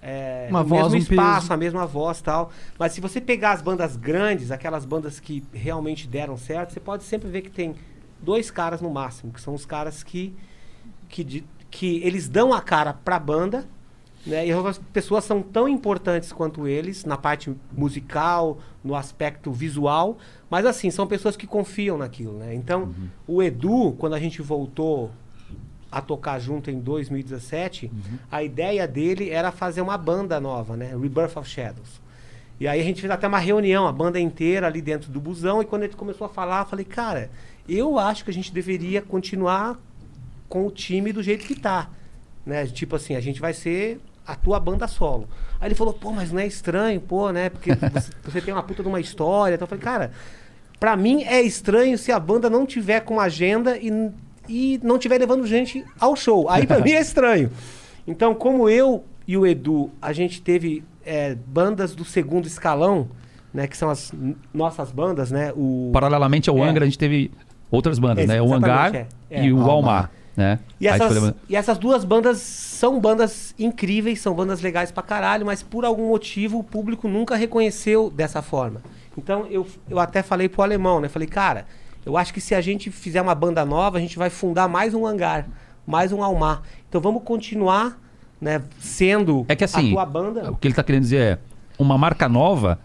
é, 0.00 0.48
Uma 0.48 0.62
o 0.62 0.64
voz, 0.64 0.92
mesmo 0.92 0.94
um 0.94 0.96
espaço, 0.96 1.48
peso. 1.48 1.52
a 1.52 1.56
mesma 1.56 1.86
voz 1.86 2.20
tal. 2.20 2.52
Mas 2.78 2.92
se 2.92 3.00
você 3.00 3.20
pegar 3.20 3.52
as 3.52 3.62
bandas 3.62 3.96
grandes, 3.96 4.50
aquelas 4.50 4.84
bandas 4.84 5.20
que 5.20 5.44
realmente 5.52 6.06
deram 6.08 6.36
certo, 6.36 6.72
você 6.72 6.80
pode 6.80 7.04
sempre 7.04 7.28
ver 7.28 7.42
que 7.42 7.50
tem 7.50 7.74
dois 8.22 8.50
caras 8.50 8.80
no 8.80 8.90
máximo, 8.90 9.32
que 9.32 9.40
são 9.40 9.54
os 9.54 9.66
caras 9.66 10.02
que 10.02 10.34
que, 11.08 11.24
de- 11.24 11.44
que 11.70 12.02
eles 12.04 12.28
dão 12.28 12.52
a 12.52 12.60
cara 12.60 12.92
pra 12.92 13.18
banda, 13.18 13.66
né? 14.26 14.46
E 14.46 14.52
as 14.52 14.78
pessoas 14.92 15.24
são 15.24 15.42
tão 15.42 15.68
importantes 15.68 16.32
quanto 16.32 16.66
eles 16.66 17.04
na 17.04 17.16
parte 17.16 17.54
musical, 17.72 18.58
no 18.84 18.94
aspecto 18.94 19.50
visual, 19.52 20.18
mas 20.50 20.66
assim, 20.66 20.90
são 20.90 21.06
pessoas 21.06 21.36
que 21.36 21.46
confiam 21.46 21.96
naquilo, 21.96 22.34
né? 22.34 22.54
Então, 22.54 22.94
o 23.26 23.42
Edu, 23.42 23.94
quando 23.98 24.14
a 24.14 24.20
gente 24.20 24.42
voltou 24.42 25.10
a 25.90 26.02
tocar 26.02 26.38
junto 26.38 26.70
em 26.70 26.78
2017, 26.78 27.90
a 28.30 28.42
ideia 28.42 28.86
dele 28.86 29.30
era 29.30 29.50
fazer 29.50 29.80
uma 29.80 29.96
banda 29.96 30.38
nova, 30.38 30.76
né? 30.76 30.94
Rebirth 31.00 31.36
of 31.36 31.48
Shadows. 31.48 32.00
E 32.60 32.66
aí 32.66 32.80
a 32.80 32.84
gente 32.84 33.00
fez 33.00 33.10
até 33.10 33.26
uma 33.26 33.38
reunião, 33.38 33.86
a 33.86 33.92
banda 33.92 34.18
inteira 34.18 34.66
ali 34.66 34.82
dentro 34.82 35.10
do 35.10 35.20
busão, 35.20 35.62
e 35.62 35.64
quando 35.64 35.82
a 35.82 35.86
gente 35.86 35.96
começou 35.96 36.26
a 36.26 36.28
falar, 36.28 36.62
eu 36.62 36.66
falei, 36.66 36.84
cara, 36.84 37.30
eu 37.68 37.98
acho 37.98 38.24
que 38.24 38.30
a 38.30 38.34
gente 38.34 38.52
deveria 38.52 39.00
continuar 39.00 39.78
com 40.48 40.66
o 40.66 40.70
time 40.70 41.12
do 41.12 41.22
jeito 41.22 41.46
que 41.46 41.54
tá. 41.54 41.90
Né? 42.44 42.66
Tipo 42.66 42.96
assim, 42.96 43.14
a 43.14 43.20
gente 43.20 43.40
vai 43.40 43.52
ser 43.52 44.00
a 44.26 44.34
tua 44.34 44.60
banda 44.60 44.86
solo. 44.86 45.28
Aí 45.60 45.68
ele 45.68 45.74
falou, 45.74 45.92
pô, 45.92 46.12
mas 46.12 46.30
não 46.30 46.40
é 46.40 46.46
estranho, 46.46 47.00
pô, 47.00 47.30
né? 47.30 47.50
Porque 47.50 47.74
você, 47.92 48.12
você 48.22 48.40
tem 48.40 48.52
uma 48.52 48.62
puta 48.62 48.82
de 48.82 48.88
uma 48.88 49.00
história. 49.00 49.54
Então 49.54 49.64
eu 49.64 49.68
falei, 49.68 49.82
cara, 49.82 50.10
pra 50.78 50.96
mim 50.96 51.24
é 51.24 51.40
estranho 51.40 51.96
se 51.96 52.12
a 52.12 52.20
banda 52.20 52.48
não 52.50 52.66
tiver 52.66 53.00
com 53.00 53.18
agenda 53.18 53.76
e, 53.78 54.10
e 54.48 54.80
não 54.82 54.98
tiver 54.98 55.18
levando 55.18 55.46
gente 55.46 55.84
ao 55.98 56.14
show. 56.14 56.48
Aí 56.48 56.66
pra 56.66 56.80
mim 56.80 56.92
é 56.92 57.00
estranho. 57.00 57.50
Então, 58.06 58.34
como 58.34 58.68
eu 58.68 59.04
e 59.26 59.36
o 59.36 59.46
Edu, 59.46 59.90
a 60.00 60.12
gente 60.12 60.40
teve 60.40 60.82
é, 61.04 61.34
bandas 61.34 61.94
do 61.94 62.04
segundo 62.04 62.46
escalão, 62.46 63.08
né? 63.52 63.66
Que 63.66 63.76
são 63.76 63.90
as 63.90 64.12
nossas 64.52 64.90
bandas, 64.90 65.30
né? 65.30 65.52
O, 65.54 65.90
Paralelamente 65.92 66.48
ao 66.48 66.58
É. 66.58 66.68
Angra, 66.68 66.84
a 66.84 66.86
gente 66.86 66.98
teve 66.98 67.30
outras 67.70 67.98
bandas, 67.98 68.26
né? 68.26 68.40
O 68.40 68.52
Hangar 68.52 68.94
é. 68.94 69.06
É. 69.30 69.44
e 69.44 69.52
o 69.52 69.60
Almar, 69.70 70.10
né? 70.38 70.60
E 70.80 70.86
Aí 70.86 70.94
essas, 70.94 71.18
foi- 71.18 71.34
e 71.48 71.56
essas 71.56 71.78
duas 71.78 72.04
bandas 72.04 72.38
são 72.38 73.00
bandas 73.00 73.52
incríveis, 73.58 74.20
são 74.20 74.32
bandas 74.34 74.60
legais 74.60 74.92
pra 74.92 75.02
caralho, 75.02 75.44
mas 75.44 75.64
por 75.64 75.84
algum 75.84 76.08
motivo 76.08 76.60
o 76.60 76.62
público 76.64 77.08
nunca 77.08 77.34
reconheceu 77.34 78.08
dessa 78.08 78.40
forma. 78.40 78.80
Então 79.16 79.46
eu, 79.50 79.66
eu 79.90 79.98
até 79.98 80.22
falei 80.22 80.48
pro 80.48 80.62
alemão, 80.62 81.00
né? 81.00 81.08
Falei, 81.08 81.26
cara, 81.26 81.66
eu 82.06 82.16
acho 82.16 82.32
que 82.32 82.40
se 82.40 82.54
a 82.54 82.60
gente 82.60 82.88
fizer 82.88 83.20
uma 83.20 83.34
banda 83.34 83.64
nova, 83.64 83.98
a 83.98 84.00
gente 84.00 84.16
vai 84.16 84.30
fundar 84.30 84.68
mais 84.68 84.94
um 84.94 85.04
hangar, 85.04 85.44
mais 85.84 86.12
um 86.12 86.22
Almar. 86.22 86.62
Então 86.88 87.00
vamos 87.00 87.24
continuar, 87.24 87.98
né, 88.40 88.62
sendo 88.78 89.44
É 89.48 89.56
que 89.56 89.64
assim, 89.64 89.88
a 89.88 89.92
tua 89.94 90.06
banda. 90.06 90.52
o 90.52 90.56
que 90.56 90.68
ele 90.68 90.74
tá 90.74 90.84
querendo 90.84 91.02
dizer 91.02 91.20
é, 91.20 91.38
uma 91.76 91.98
marca 91.98 92.28
nova 92.28 92.78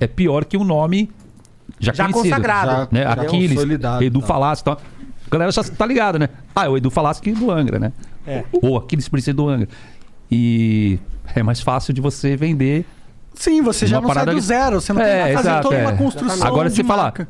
é 0.00 0.08
pior 0.08 0.44
que 0.44 0.56
um 0.56 0.64
nome 0.64 1.08
já, 1.78 1.92
Já 1.92 2.04
conhecido. 2.10 2.30
consagrado, 2.34 2.88
Né? 2.92 3.02
já 3.04 3.12
Aquiles, 3.12 3.58
Edu 4.00 4.20
e. 4.20 4.22
Falaschi 4.22 4.62
e 4.62 4.64
tal. 4.64 4.80
A 5.26 5.30
galera 5.30 5.50
já 5.52 5.62
tá 5.64 5.84
ligada, 5.86 6.18
né? 6.18 6.28
Ah, 6.54 6.66
é 6.66 6.68
o 6.68 6.76
Edu 6.76 6.90
Falaschi 6.90 7.32
do 7.32 7.50
Angra, 7.50 7.78
né? 7.78 7.92
É. 8.26 8.44
Ou 8.62 8.76
Aquiles 8.76 9.08
Princesa 9.08 9.34
do 9.36 9.48
Angra. 9.48 9.68
E 10.30 10.98
é 11.34 11.42
mais 11.42 11.60
fácil 11.60 11.92
de 11.94 12.00
você 12.00 12.36
vender 12.36 12.84
Sim, 13.34 13.60
você 13.60 13.86
já 13.86 14.00
não 14.00 14.12
sai 14.12 14.24
do 14.24 14.30
ali- 14.30 14.40
zero. 14.40 14.80
Você 14.80 14.92
não 14.92 15.00
É, 15.02 15.04
tem 15.04 15.26
que 15.28 15.32
fazer 15.34 15.48
exato, 15.50 15.62
toda 15.68 15.74
é. 15.76 15.82
uma 15.86 15.92
construção 15.96 16.46
Agora 16.46 16.70
de 16.70 16.76
você 16.76 16.82
fala, 16.84 17.02
marca. 17.04 17.28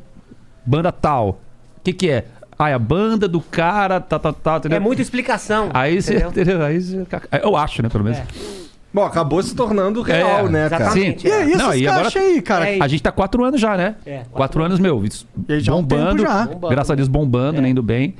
banda 0.65 0.91
tal. 0.91 1.41
O 1.77 1.81
que 1.83 1.91
que 1.91 2.09
é? 2.09 2.25
Ah, 2.57 2.69
é 2.69 2.73
a 2.73 2.79
banda 2.79 3.27
do 3.27 3.41
cara, 3.41 3.99
tá, 3.99 4.17
tá, 4.17 4.31
tá, 4.33 4.57
entendeu? 4.57 4.77
É 4.77 4.79
muita 4.79 5.01
explicação. 5.01 5.69
Aí 5.73 6.01
você, 6.01 6.17
entendeu? 6.17 6.63
Aí 6.63 6.79
você- 6.81 7.05
Eu 7.43 7.55
acho, 7.57 7.83
né, 7.83 7.89
pelo 7.89 8.03
menos. 8.05 8.19
É. 8.19 8.25
Bom, 8.93 9.03
acabou 9.05 9.43
se 9.43 9.53
tornando 9.53 10.01
real, 10.01 10.47
É, 10.47 10.49
né, 10.49 10.69
cara? 10.69 10.83
exatamente. 10.85 11.21
Sim. 11.21 11.27
E 11.27 11.31
aí, 11.31 11.55
Não, 11.55 11.65
essas 11.71 11.81
e 11.81 11.87
agora- 11.87 12.09
aí, 12.19 12.41
cara? 12.41 12.69
É, 12.69 12.79
A 12.81 12.87
gente 12.87 13.03
tá 13.03 13.11
quatro 13.11 13.43
anos 13.43 13.59
já, 13.61 13.75
né? 13.77 13.95
É, 14.05 14.17
quatro 14.17 14.31
quatro, 14.33 14.63
anos, 14.63 14.79
meu. 14.79 15.03
Isso, 15.03 15.27
E 15.47 15.59
já 15.59 15.73
há 15.73 15.75
um 15.75 15.83
bombando, 15.83 16.17
tempo 16.17 16.21
já. 16.31 16.45
Bombando. 16.45 16.69
Graças 16.69 16.91
a 16.91 16.95
Deus 16.95 17.07
bombando, 17.07 17.57
É. 17.59 17.61
né, 17.61 17.69
indo 17.69 17.83
bem. 17.83 18.15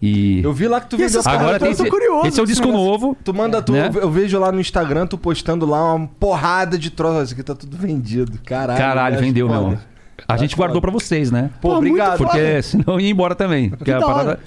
E 0.00 0.42
Eu 0.42 0.52
vi 0.52 0.68
lá 0.68 0.80
que 0.80 0.88
tu 0.90 0.96
E 0.96 0.98
vendeu 0.98 1.20
essas 1.20 1.26
agora 1.26 1.58
tem 1.58 1.70
eu 1.70 1.76
tô 1.76 1.82
esse, 1.82 1.90
curioso 1.90 2.26
esse 2.26 2.38
é 2.38 2.42
o 2.42 2.46
desse 2.46 2.60
disco 2.60 2.66
negócio. 2.66 2.86
novo. 2.90 3.16
Tu 3.24 3.32
manda 3.32 3.62
tu, 3.62 3.72
Né? 3.72 3.90
eu 3.94 4.10
vejo 4.10 4.38
lá 4.38 4.52
no 4.52 4.60
Instagram 4.60 5.06
tu 5.06 5.16
postando 5.16 5.64
lá 5.64 5.94
uma 5.94 6.06
porrada 6.20 6.76
de 6.78 6.90
troços. 6.90 7.24
Isso 7.24 7.34
aqui 7.34 7.42
tá 7.42 7.54
tudo 7.54 7.76
vendido. 7.78 8.38
Caralho. 8.44 8.78
Caralho, 8.78 9.14
acho 9.16 9.24
vendeu, 9.24 9.48
foda. 9.48 9.60
meu. 9.68 9.78
A 10.28 10.36
gente 10.36 10.54
guardou 10.56 10.80
foda. 10.80 10.90
pra 10.92 11.00
vocês, 11.00 11.30
né? 11.30 11.50
Pô, 11.62 11.70
Pô, 11.70 11.76
obrigado. 11.76 12.18
muito 12.18 12.30
Porque 12.30 12.62
senão 12.62 13.00
ia 13.00 13.10
embora 13.10 13.34
também. 13.34 13.70
Porque 13.70 13.90
a 13.90 13.98
da 13.98 14.06
hora. 14.06 14.14
parada... 14.16 14.40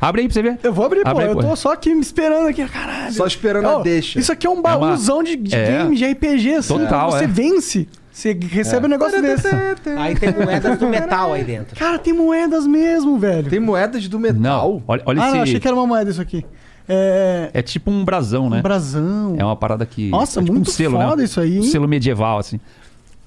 Abre 0.00 0.22
aí 0.22 0.28
pra 0.28 0.34
você 0.34 0.42
ver. 0.42 0.58
Eu 0.62 0.72
vou 0.72 0.84
abrir, 0.84 1.02
pô. 1.02 1.10
Abre 1.10 1.24
aí, 1.24 1.30
eu 1.30 1.36
pô. 1.36 1.42
tô 1.42 1.56
só 1.56 1.72
aqui 1.72 1.94
me 1.94 2.00
esperando 2.00 2.46
aqui, 2.48 2.64
caralho. 2.66 3.12
Só 3.12 3.26
esperando 3.26 3.66
Ó, 3.66 3.80
a 3.80 3.82
deixa. 3.82 4.18
Isso 4.18 4.30
aqui 4.30 4.46
é 4.46 4.50
um 4.50 4.62
baúzão 4.62 5.22
de, 5.22 5.36
de 5.36 5.54
É. 5.54 5.78
game, 5.82 5.96
de 5.96 6.04
RPG, 6.04 6.54
assim. 6.54 6.78
Total, 6.78 7.10
Você 7.10 7.24
é. 7.24 7.26
vence, 7.26 7.88
você 8.12 8.32
recebe 8.32 8.86
um 8.86 8.88
negócio 8.88 9.20
desse. 9.22 9.48
Aí 9.98 10.14
tem 10.16 10.32
moedas 10.32 10.78
do 10.78 10.88
metal 10.88 11.34
aí 11.34 11.44
dentro. 11.44 11.76
Cara, 11.76 11.98
tem 11.98 12.12
moedas 12.12 12.66
mesmo, 12.66 13.16
velho. 13.16 13.48
Tem 13.48 13.60
moedas 13.60 14.08
do 14.08 14.18
metal. 14.18 14.40
Não, 14.40 14.82
olha, 14.88 15.02
olha 15.06 15.22
ah, 15.22 15.26
esse... 15.26 15.36
não, 15.36 15.42
achei 15.42 15.60
que 15.60 15.68
era 15.68 15.76
uma 15.76 15.86
moeda 15.86 16.10
isso 16.10 16.20
aqui. 16.20 16.44
É. 16.88 17.50
É 17.52 17.62
tipo 17.62 17.90
um 17.90 18.04
brasão, 18.04 18.48
né? 18.50 18.58
Um 18.58 18.62
brasão. 18.62 19.36
É 19.38 19.44
uma 19.44 19.54
parada 19.54 19.84
que... 19.86 20.08
Nossa, 20.08 20.40
é 20.40 20.42
tipo 20.42 20.52
muito 20.52 20.68
um 20.68 20.72
selo, 20.72 20.96
foda 20.96 21.16
né? 21.16 21.24
isso 21.24 21.40
aí, 21.40 21.58
Um 21.60 21.62
selo 21.62 21.86
medieval, 21.86 22.38
assim. 22.38 22.58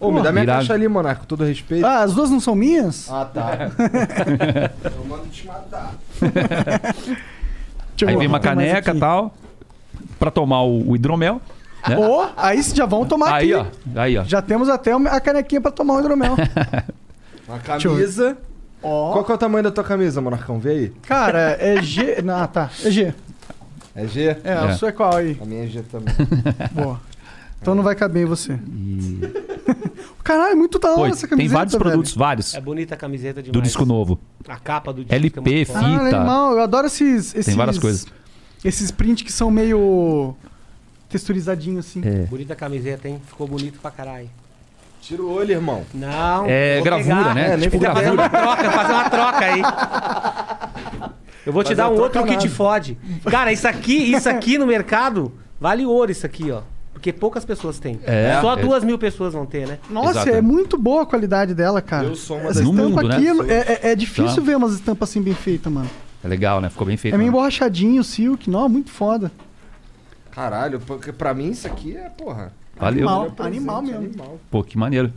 Ô, 0.02 0.12
me 0.12 0.22
dá 0.22 0.32
minha 0.32 0.44
Irado. 0.44 0.60
caixa 0.60 0.74
ali, 0.74 0.88
Monarco, 0.88 1.22
com 1.22 1.28
todo 1.28 1.44
respeito. 1.44 1.86
Ah, 1.86 2.00
as 2.00 2.14
duas 2.14 2.30
não 2.32 2.40
são 2.40 2.56
minhas? 2.56 3.08
Ah, 3.10 3.24
tá. 3.26 3.72
eu 4.98 5.06
mando 5.06 5.28
te 5.28 5.46
matar. 5.46 5.94
Aí 8.08 8.16
vem 8.18 8.28
uma 8.28 8.40
caneca 8.40 8.94
e 8.96 9.00
tal, 9.00 9.34
pra 10.20 10.32
tomar 10.32 10.64
o, 10.64 10.90
o 10.90 10.96
hidromel. 10.96 11.40
Né? 11.88 11.98
Ô, 11.98 12.26
aí 12.36 12.62
já 12.62 12.86
vão 12.86 13.06
tomar 13.06 13.34
aí, 13.34 13.54
aqui. 13.54 13.70
ó. 13.96 14.00
Aí, 14.02 14.18
ó. 14.18 14.24
Já 14.24 14.42
temos 14.42 14.70
até 14.70 14.92
a 14.94 15.20
canequinha 15.20 15.62
pra 15.62 15.72
tomar 15.72 15.96
o 15.96 16.00
hidromel. 16.00 16.36
Uma 17.48 17.60
camisa. 17.60 18.38
Ó. 18.82 19.12
Qual 19.14 19.24
que 19.24 19.32
é 19.32 19.36
o 19.36 19.38
tamanho 19.38 19.64
da 19.64 19.72
tua 19.72 19.84
camisa, 19.84 20.20
Monarcão? 20.22 20.58
Vê 20.60 20.70
aí. 20.72 20.90
Cara, 21.04 21.58
é 21.60 21.80
G. 21.82 22.22
Não, 22.24 22.46
tá. 22.48 22.70
É 22.84 22.90
G. 22.90 23.14
É 23.96 24.08
G? 24.08 24.30
É, 24.30 24.40
É. 24.44 24.54
a 24.54 24.74
sua 24.74 24.90
é 24.90 24.92
qual 24.92 25.16
aí? 25.16 25.38
A 25.42 25.46
minha 25.46 25.64
é 25.66 25.68
G 25.68 25.82
também. 25.84 26.14
Boa. 26.72 27.00
Então 27.62 27.76
não 27.76 27.84
vai 27.84 27.94
caber 27.94 28.24
em 28.24 28.26
você. 28.26 28.54
E... 28.54 29.20
Caralho, 30.24 30.56
muito 30.58 30.78
da 30.80 30.90
hora 30.92 30.98
Pô, 31.00 31.06
essa 31.08 31.28
camiseta. 31.28 31.36
tem 31.38 31.48
vários 31.48 31.74
velho. 31.74 31.84
produtos, 31.84 32.14
vários, 32.16 32.54
É 32.54 32.62
bonita 32.62 32.94
a 32.96 32.98
camiseta 32.98 33.42
demais. 33.42 33.54
do 33.54 33.62
disco 33.62 33.86
novo. 33.86 34.20
A 34.48 34.58
capa 34.58 34.94
do 34.94 35.02
disco 35.04 35.14
LP, 35.16 35.62
é 35.62 35.66
foda. 35.66 35.80
Ah, 35.80 35.84
fita. 36.04 36.18
animal. 36.18 36.54
Eu 36.54 36.62
adoro 36.62 36.88
esses, 36.88 37.34
esses. 37.36 37.56
várias 37.56 37.80
coisas. 37.80 38.06
Esses 38.64 38.92
prints 38.92 39.24
que 39.24 39.32
são 39.32 39.50
meio. 39.50 40.36
texturizadinhos 41.10 41.86
assim. 41.88 42.02
É, 42.06 42.26
Bonita 42.26 42.54
a 42.54 42.56
camiseta, 42.56 43.08
hein? 43.10 43.22
Ficou 43.28 43.48
bonito 43.48 43.80
pra 43.82 43.90
caralho. 43.92 44.30
Tira 45.02 45.24
o 45.24 45.32
olho, 45.34 45.52
irmão. 45.52 45.84
Não. 45.94 46.46
É 46.48 46.80
gravura, 46.82 47.16
pegar. 47.18 47.34
né? 47.36 47.54
É, 47.54 47.58
tipo 47.58 47.80
Vou 47.80 47.88
fazer 47.88 48.12
gravura. 48.12 48.22
uma 48.22 48.30
troca, 48.30 48.72
fazer 48.72 48.94
uma 48.94 49.10
troca 49.10 49.40
aí. 49.46 49.62
Eu 51.46 51.52
vou 51.52 51.64
te 51.64 51.74
dar 51.74 51.90
um 51.90 51.94
outro 52.00 52.24
que 52.24 52.38
te 52.38 52.48
fode. 52.48 52.98
Cara, 53.30 53.52
isso 53.52 53.68
aqui, 53.68 54.14
isso 54.14 54.30
aqui 54.30 54.60
no 54.60 54.68
mercado 54.68 55.34
vale 55.60 55.84
ouro 55.86 56.12
isso 56.12 56.26
aqui, 56.26 56.52
ó. 56.52 56.62
Porque 57.02 57.12
poucas 57.12 57.44
pessoas 57.44 57.80
têm. 57.80 58.00
É, 58.04 58.38
Só 58.42 58.54
é. 58.56 58.62
duas 58.62 58.84
mil 58.84 58.96
pessoas 59.00 59.34
vão 59.34 59.44
ter, 59.44 59.68
né? 59.68 59.80
Nossa, 59.90 60.12
Exato. 60.22 60.30
é 60.30 60.40
muito 60.40 60.78
boa 60.78 61.02
a 61.02 61.06
qualidade 61.08 61.56
dela, 61.56 61.82
cara. 61.82 62.06
Eu 62.06 62.16
sou 62.16 62.38
uma 62.38 62.52
Essa 62.52 62.60
estampa 62.62 62.84
mundo, 62.84 63.08
né? 63.08 63.16
aqui 63.16 63.28
é, 63.52 63.88
é- 63.90 63.92
é 63.92 63.96
difícil 63.96 64.36
Tá. 64.36 64.42
ver 64.44 64.56
umas 64.56 64.74
estampas 64.74 65.10
assim 65.10 65.20
bem 65.20 65.34
feitas, 65.34 65.74
mano. 65.74 65.90
É 66.24 66.28
legal, 66.28 66.62
né? 66.62 66.70
Ficou 66.70 66.86
bem 66.86 66.98
feito. 66.98 67.16
É 67.16 67.18
meio 67.18 67.32
né? 67.32 67.36
emborrachadinho, 67.36 68.04
silk. 68.04 68.48
Não, 68.48 68.70
muito 68.70 68.92
foda. 68.92 69.32
Caralho, 70.30 70.80
porque 70.80 71.12
pra 71.12 71.34
mim 71.34 71.50
isso 71.50 71.66
aqui 71.66 71.98
é, 71.98 72.08
porra... 72.10 72.54
Valeu. 72.78 73.08
Animal. 73.10 73.32
presente, 73.32 73.58
animal 73.58 73.82
mesmo. 73.82 73.98
Animal. 74.06 74.40
Pô, 74.50 74.64
que 74.64 74.78
maneiro. 74.78 75.12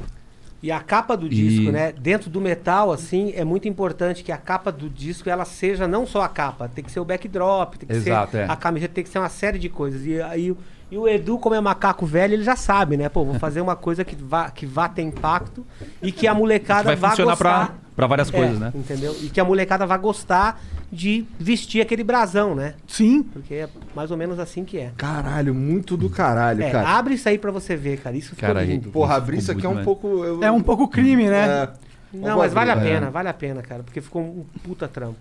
E 0.62 0.72
a 0.72 0.80
capa 0.80 1.14
do 1.16 1.26
E- 1.26 1.28
disco, 1.28 1.70
né? 1.70 1.92
Dentro 1.92 2.30
do 2.30 2.40
metal, 2.40 2.90
assim, 2.92 3.32
é 3.36 3.44
muito 3.44 3.68
importante 3.68 4.24
que 4.24 4.32
a 4.32 4.38
capa 4.38 4.72
do 4.72 4.88
disco 4.88 5.28
ela 5.28 5.44
seja 5.44 5.86
não 5.86 6.06
só 6.06 6.22
a 6.22 6.28
capa, 6.30 6.66
tem 6.66 6.82
que 6.82 6.90
ser 6.90 7.00
o 7.00 7.04
backdrop, 7.04 7.74
tem 7.76 7.86
que 7.86 7.94
Exato, 7.94 8.32
ser 8.32 8.38
é. 8.38 8.44
a 8.48 8.56
camiseta, 8.56 8.94
tem 8.94 9.04
que 9.04 9.10
ser 9.10 9.18
uma 9.18 9.28
série 9.28 9.58
de 9.58 9.68
coisas. 9.68 10.06
E 10.06 10.20
aí 10.22 10.50
o- 10.50 10.56
e 10.94 10.98
o 10.98 11.08
Edu, 11.08 11.38
como 11.38 11.56
é 11.56 11.60
macaco 11.60 12.06
velho, 12.06 12.34
ele 12.34 12.44
já 12.44 12.54
sabe, 12.54 12.96
né? 12.96 13.08
Pô, 13.08 13.24
vou 13.24 13.34
fazer 13.34 13.60
uma 13.60 13.74
coisa 13.74 14.04
que 14.04 14.14
vá, 14.14 14.48
que 14.50 14.64
vá 14.64 14.88
ter 14.88 15.02
impacto 15.02 15.66
e 16.00 16.12
que 16.12 16.26
a 16.28 16.32
molecada 16.32 16.84
Vai 16.84 16.96
vá 16.96 17.10
funcionar 17.10 17.36
pra, 17.36 17.50
gostar. 17.58 17.78
pra 17.96 18.06
várias 18.06 18.28
É, 18.28 18.32
coisas, 18.32 18.58
né? 18.60 18.72
Entendeu? 18.74 19.16
E 19.20 19.28
que 19.28 19.40
a 19.40 19.44
molecada 19.44 19.84
vá 19.86 19.96
gostar 19.96 20.60
de 20.92 21.26
vestir 21.36 21.80
aquele 21.80 22.04
brasão, 22.04 22.54
né? 22.54 22.74
Sim. 22.86 23.24
Porque 23.24 23.54
é 23.54 23.68
mais 23.96 24.12
ou 24.12 24.16
menos 24.16 24.38
assim 24.38 24.64
que 24.64 24.78
é. 24.78 24.92
Caralho, 24.96 25.52
muito 25.52 25.96
do 25.96 26.08
caralho, 26.08 26.62
É, 26.62 26.70
cara. 26.70 26.88
abre 26.90 27.14
isso 27.14 27.28
aí 27.28 27.38
pra 27.38 27.50
você 27.50 27.74
ver, 27.74 27.98
cara. 27.98 28.16
Isso 28.16 28.36
ficou 28.36 28.46
Cara, 28.46 28.62
lindo. 28.64 28.90
Porra, 28.90 29.14
Isso 29.14 29.22
abrir 29.22 29.38
isso 29.38 29.50
aqui 29.50 29.66
é 29.66 29.68
um 29.68 29.82
pouco... 29.82 30.06
eu- 30.24 30.44
É 30.44 30.50
um 30.52 30.62
pouco 30.62 30.86
crime, 30.86 31.28
né? 31.28 31.64
É. 32.12 32.16
Não, 32.16 32.38
mas 32.38 32.52
vale 32.52 32.70
a 32.70 32.76
pena, 32.76 33.08
é. 33.08 33.10
vale 33.10 33.28
a 33.28 33.34
pena, 33.34 33.60
cara. 33.62 33.82
Porque 33.82 34.00
ficou 34.00 34.22
um 34.22 34.44
puta 34.62 34.86
trampo. 34.86 35.18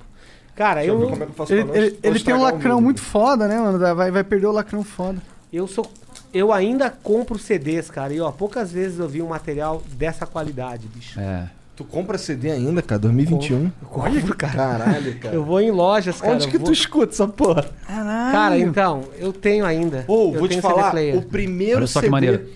Cara, 0.55 0.81
Deixa 0.81 0.91
eu 0.91 0.99
ver 0.99 1.05
eu, 1.05 1.09
como 1.09 1.23
é 1.23 1.25
que 1.25 1.31
eu 1.31 1.35
faço 1.35 1.51
Ele, 1.55 1.65
pra 1.65 1.77
ele- 1.77 1.99
ele 2.03 2.19
tem 2.19 2.33
um 2.35 2.41
lacrão 2.43 2.79
muito 2.79 3.01
foda, 3.01 3.47
né, 3.47 3.57
mano? 3.59 3.79
Vai, 3.95 4.11
vai 4.11 4.23
perder 4.23 4.45
o 4.45 4.51
lacrão 4.51 4.83
foda. 4.83 5.17
Eu 5.57 5.67
sou. 5.67 5.89
Eu 6.33 6.51
ainda 6.51 6.89
compro 6.89 7.37
CDs, 7.37 7.89
cara. 7.91 8.13
E 8.13 8.19
ó, 8.19 8.31
poucas 8.31 8.71
vezes 8.71 8.99
eu 8.99 9.07
vi 9.07 9.21
um 9.21 9.27
material 9.27 9.81
dessa 9.93 10.25
qualidade, 10.25 10.87
bicho. 10.87 11.19
É. 11.19 11.49
Tu 11.75 11.83
compra 11.83 12.17
CD 12.19 12.51
ainda, 12.51 12.81
cara? 12.83 12.99
2021. 12.99 13.63
Eu 13.81 13.87
compro, 13.87 14.35
cara. 14.35 14.53
Caralho, 14.53 15.19
cara. 15.19 15.33
Eu 15.35 15.43
vou 15.43 15.59
em 15.59 15.71
lojas, 15.71 16.21
cara. 16.21 16.35
Onde 16.35 16.47
que 16.47 16.57
vou... 16.57 16.67
tu 16.67 16.71
escuta 16.73 17.11
essa 17.13 17.27
porra? 17.27 17.63
Caralho. 17.87 18.31
Cara, 18.31 18.59
então, 18.59 19.03
eu 19.17 19.33
tenho 19.33 19.65
ainda. 19.65 20.05
Ô, 20.07 20.33
eu 20.33 20.39
vou 20.39 20.47
te 20.47 20.61
falar, 20.61 20.93
o 21.15 21.21
primeiro 21.23 21.77
Olha 21.79 21.87
só 21.87 21.99
que 21.99 22.05
CD 22.05 22.11
maneiro. 22.11 22.49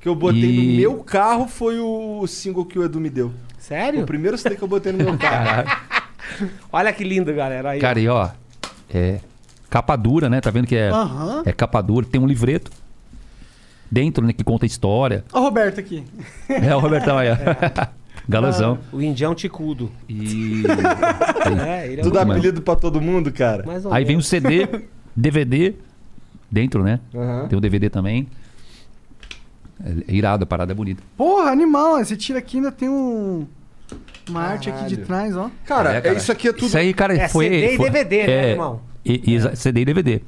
que 0.00 0.08
eu 0.08 0.14
botei 0.14 0.40
E- 0.44 0.56
no 0.56 0.76
meu 0.94 1.02
carro 1.04 1.48
foi 1.48 1.80
o 1.80 2.24
single 2.28 2.64
que 2.64 2.78
o 2.78 2.84
Edu 2.84 3.00
me 3.00 3.10
deu. 3.10 3.32
Sério? 3.58 4.02
O 4.02 4.06
primeiro 4.06 4.38
CD 4.38 4.54
que 4.54 4.62
eu 4.62 4.68
botei 4.68 4.92
no 4.92 4.98
meu 4.98 5.18
carro. 5.18 5.64
Caralho. 5.64 6.50
Olha 6.72 6.92
que 6.92 7.02
lindo, 7.02 7.34
galera. 7.34 7.70
Aí, 7.70 7.80
Cara, 7.80 7.98
e 7.98 8.06
ó, 8.08 8.28
é 8.92 9.18
capa 9.70 9.96
dura, 9.96 10.28
né? 10.28 10.40
Tá 10.40 10.50
vendo 10.50 10.66
que 10.66 10.76
é, 10.76 10.90
Aham. 10.90 11.42
é 11.46 11.52
capa 11.52 11.80
dura, 11.80 12.04
tem 12.04 12.20
um 12.20 12.26
livreto 12.26 12.70
dentro, 13.90 14.24
né, 14.26 14.32
que 14.32 14.44
conta 14.44 14.64
a 14.64 14.68
história. 14.68 15.24
Ó 15.32 15.40
o 15.40 15.42
Roberto 15.44 15.80
aqui. 15.80 16.04
É 16.48 16.74
o 16.74 16.78
Robertão 16.80 17.16
aí, 17.16 17.28
ó. 17.30 17.36
Galãzão. 18.28 18.78
O 18.92 19.00
indião 19.00 19.34
ticudo. 19.34 19.90
E 20.08 20.62
É, 21.66 21.86
ele 21.90 22.00
é 22.00 22.04
Tu 22.04 22.08
um... 22.08 22.12
dá 22.12 22.22
apelido 22.22 22.60
pra 22.62 22.76
todo 22.76 23.00
mundo, 23.00 23.32
cara? 23.32 23.64
Aí 23.90 24.04
vem 24.04 24.16
o. 24.16 24.22
CD, 24.22 24.68
DVD 25.16 25.74
dentro, 26.50 26.82
né? 26.84 27.00
Aham. 27.14 27.48
Tem 27.48 27.56
o 27.58 27.60
DVD 27.60 27.88
também. 27.88 28.28
É 30.08 30.12
irado, 30.14 30.44
a 30.44 30.46
parada 30.46 30.72
é 30.72 30.74
bonita. 30.74 31.02
Porra, 31.16 31.50
animal. 31.50 31.96
Você 32.04 32.16
tira 32.16 32.38
aqui 32.38 32.58
ainda 32.58 32.70
tem 32.70 32.88
um... 32.88 33.46
Uma 34.28 34.42
arte 34.42 34.68
aqui 34.70 34.84
de 34.84 34.98
trás, 34.98 35.34
ó. 35.36 35.50
Cara, 35.64 35.94
É, 35.94 36.08
é, 36.08 36.14
isso 36.14 36.30
aqui 36.30 36.48
é 36.48 36.52
tudo. 36.52 36.66
Isso 36.66 36.76
aí, 36.78 36.92
cara, 36.94 37.16
É 37.16 37.28
foi. 37.28 37.48
CD 37.48 37.74
e 37.74 37.76
foi- 37.76 37.90
DVD, 37.90 38.16
né, 38.26 38.32
é, 38.32 38.50
irmão? 38.50 38.80
E- 39.04 39.34
exa- 39.34 39.54
CD 39.56 39.80
e 39.82 39.84
DVD. 39.84 40.20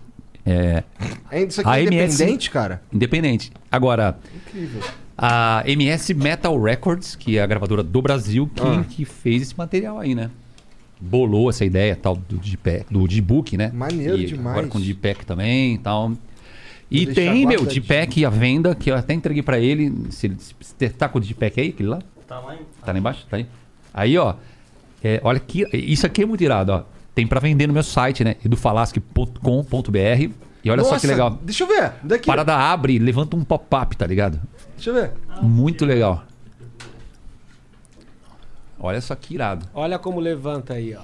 É, 0.44 0.82
é- 1.30 1.42
Isso 1.44 1.60
aqui 1.60 1.70
A 1.70 1.78
é 1.78 1.82
MS 1.84 2.14
independente, 2.14 2.50
cara? 2.50 2.82
independente. 2.92 3.52
Agora, 3.70 4.18
Incrível. 4.34 4.80
a 5.16 5.62
MS 5.66 6.14
Metal 6.14 6.60
Records, 6.60 7.14
que 7.14 7.38
é 7.38 7.42
a 7.42 7.46
gravadora 7.46 7.82
do 7.82 8.02
Brasil, 8.02 8.50
que, 8.54 8.62
Ah. 8.62 8.84
que 8.88 9.04
fez 9.04 9.42
esse 9.42 9.56
material 9.56 9.98
aí, 10.00 10.14
né? 10.14 10.30
Bolou 11.00 11.50
essa 11.50 11.64
ideia 11.64 11.96
tal 11.96 12.16
do 12.16 12.38
Digipack, 12.38 12.86
do 12.92 13.06
Digibook, 13.08 13.56
né? 13.56 13.70
Maneiro 13.74 14.16
e 14.18 14.26
demais. 14.26 14.56
Agora 14.56 14.66
com 14.68 14.78
o 14.78 14.80
Digipack 14.80 15.26
também 15.26 15.74
e 15.74 15.78
tal. 15.78 16.12
E 16.90 17.06
tem, 17.06 17.46
meu. 17.46 17.64
Digipack 17.64 18.24
à 18.24 18.30
venda, 18.30 18.74
que 18.74 18.90
eu 18.90 18.94
até 18.94 19.14
entreguei 19.14 19.42
pra 19.42 19.58
ele. 19.58 19.92
Se 20.10 20.26
ele 20.26 20.36
se 20.38 20.88
tá 20.90 21.08
com 21.08 21.18
o 21.18 21.20
Digipack 21.20 21.60
aí, 21.60 21.68
aquele 21.70 21.88
lá? 21.88 22.00
Tá 22.28 22.38
lá 22.38 22.54
em... 22.54 22.58
Tá 22.84 22.92
lá 22.92 22.98
embaixo? 22.98 23.26
Tá 23.28 23.36
aí. 23.38 23.46
Aí, 23.94 24.16
ó. 24.18 24.34
é, 25.02 25.20
olha 25.24 25.40
que. 25.40 25.66
Isso 25.72 26.06
aqui 26.06 26.22
é 26.22 26.26
muito 26.26 26.42
irado, 26.44 26.72
ó. 26.72 26.82
Tem 27.14 27.26
pra 27.26 27.40
vender 27.40 27.66
no 27.66 27.72
meu 27.74 27.82
site, 27.82 28.24
né? 28.24 28.36
edufalasque.com.br. 28.44 30.30
E 30.64 30.70
olha 30.70 30.82
só 30.84 30.92
Nossa, 30.92 31.00
que 31.00 31.06
legal. 31.06 31.30
Deixa 31.42 31.64
eu 31.64 31.68
ver. 31.68 31.92
Daqui. 32.02 32.26
Parada 32.26 32.56
abre, 32.56 32.98
levanta 32.98 33.36
um 33.36 33.44
pop-up, 33.44 33.96
tá 33.96 34.06
ligado? 34.06 34.40
Deixa 34.76 34.90
eu 34.90 34.94
ver. 34.94 35.12
Muito 35.42 35.84
legal. 35.84 36.24
Olha 38.78 39.00
só 39.00 39.14
que 39.14 39.34
irado. 39.34 39.66
Olha 39.74 39.98
como 39.98 40.20
levanta 40.20 40.74
aí, 40.74 40.94
ó. 40.94 41.02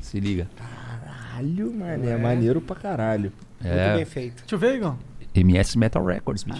Se 0.00 0.20
liga. 0.20 0.48
Caralho, 0.56 1.72
mano. 1.74 2.08
É 2.08 2.16
maneiro 2.16 2.60
pra 2.60 2.76
caralho. 2.76 3.32
Muito 3.60 3.74
É. 3.74 3.96
bem 3.96 4.04
feito. 4.04 4.36
Deixa 4.42 4.54
eu 4.54 4.58
ver, 4.58 4.76
Igor. 4.76 4.94
MS 5.40 5.76
Metal 5.78 6.04
Records, 6.04 6.42
bicho. 6.44 6.58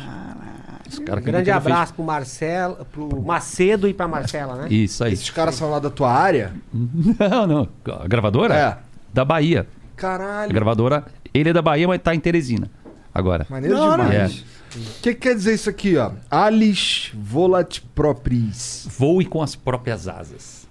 Os 0.89 0.99
cara 1.01 1.21
Um 1.21 1.25
grande 1.25 1.45
fez- 1.51 1.57
abraço 1.57 1.93
pro 1.95 2.03
Marcelo, 2.05 2.85
pro 2.87 3.21
Macedo 3.23 3.87
e 3.89 3.93
pra 3.95 4.09
Marcela, 4.09 4.57
né? 4.57 4.69
Isso 4.71 5.05
aí. 5.05 5.13
Esses 5.13 5.29
caras 5.31 5.55
são 5.55 5.71
lá 5.71 5.79
da 5.79 5.91
tua 5.91 6.11
área? 6.13 6.53
Não, 6.73 7.47
não. 7.47 7.69
A 8.01 8.09
gravadora? 8.09 8.55
É. 8.55 8.79
Da 9.13 9.25
Bahia. 9.25 9.67
A 9.97 10.01
Caralho. 10.01 10.53
gravadora. 10.53 11.05
Ele 11.35 11.51
é 11.51 11.53
da 11.53 11.61
Bahia, 11.61 11.87
mas 11.87 12.01
tá 12.01 12.15
em 12.15 12.21
Teresina. 12.21 12.71
Agora. 13.15 13.47
Maneiro 13.51 13.77
hora. 13.79 14.05
demais. 14.05 14.45
O 14.75 15.01
que, 15.03 15.15
que 15.15 15.15
quer 15.15 15.35
dizer 15.35 15.55
isso 15.55 15.69
aqui, 15.69 15.97
ó? 15.97 16.13
Alice 16.31 17.11
Volat 17.15 17.81
Propris. 17.95 18.87
Voe 18.99 19.25
com 19.25 19.43
as 19.43 19.55
próprias 19.57 20.07
asas. 20.09 20.67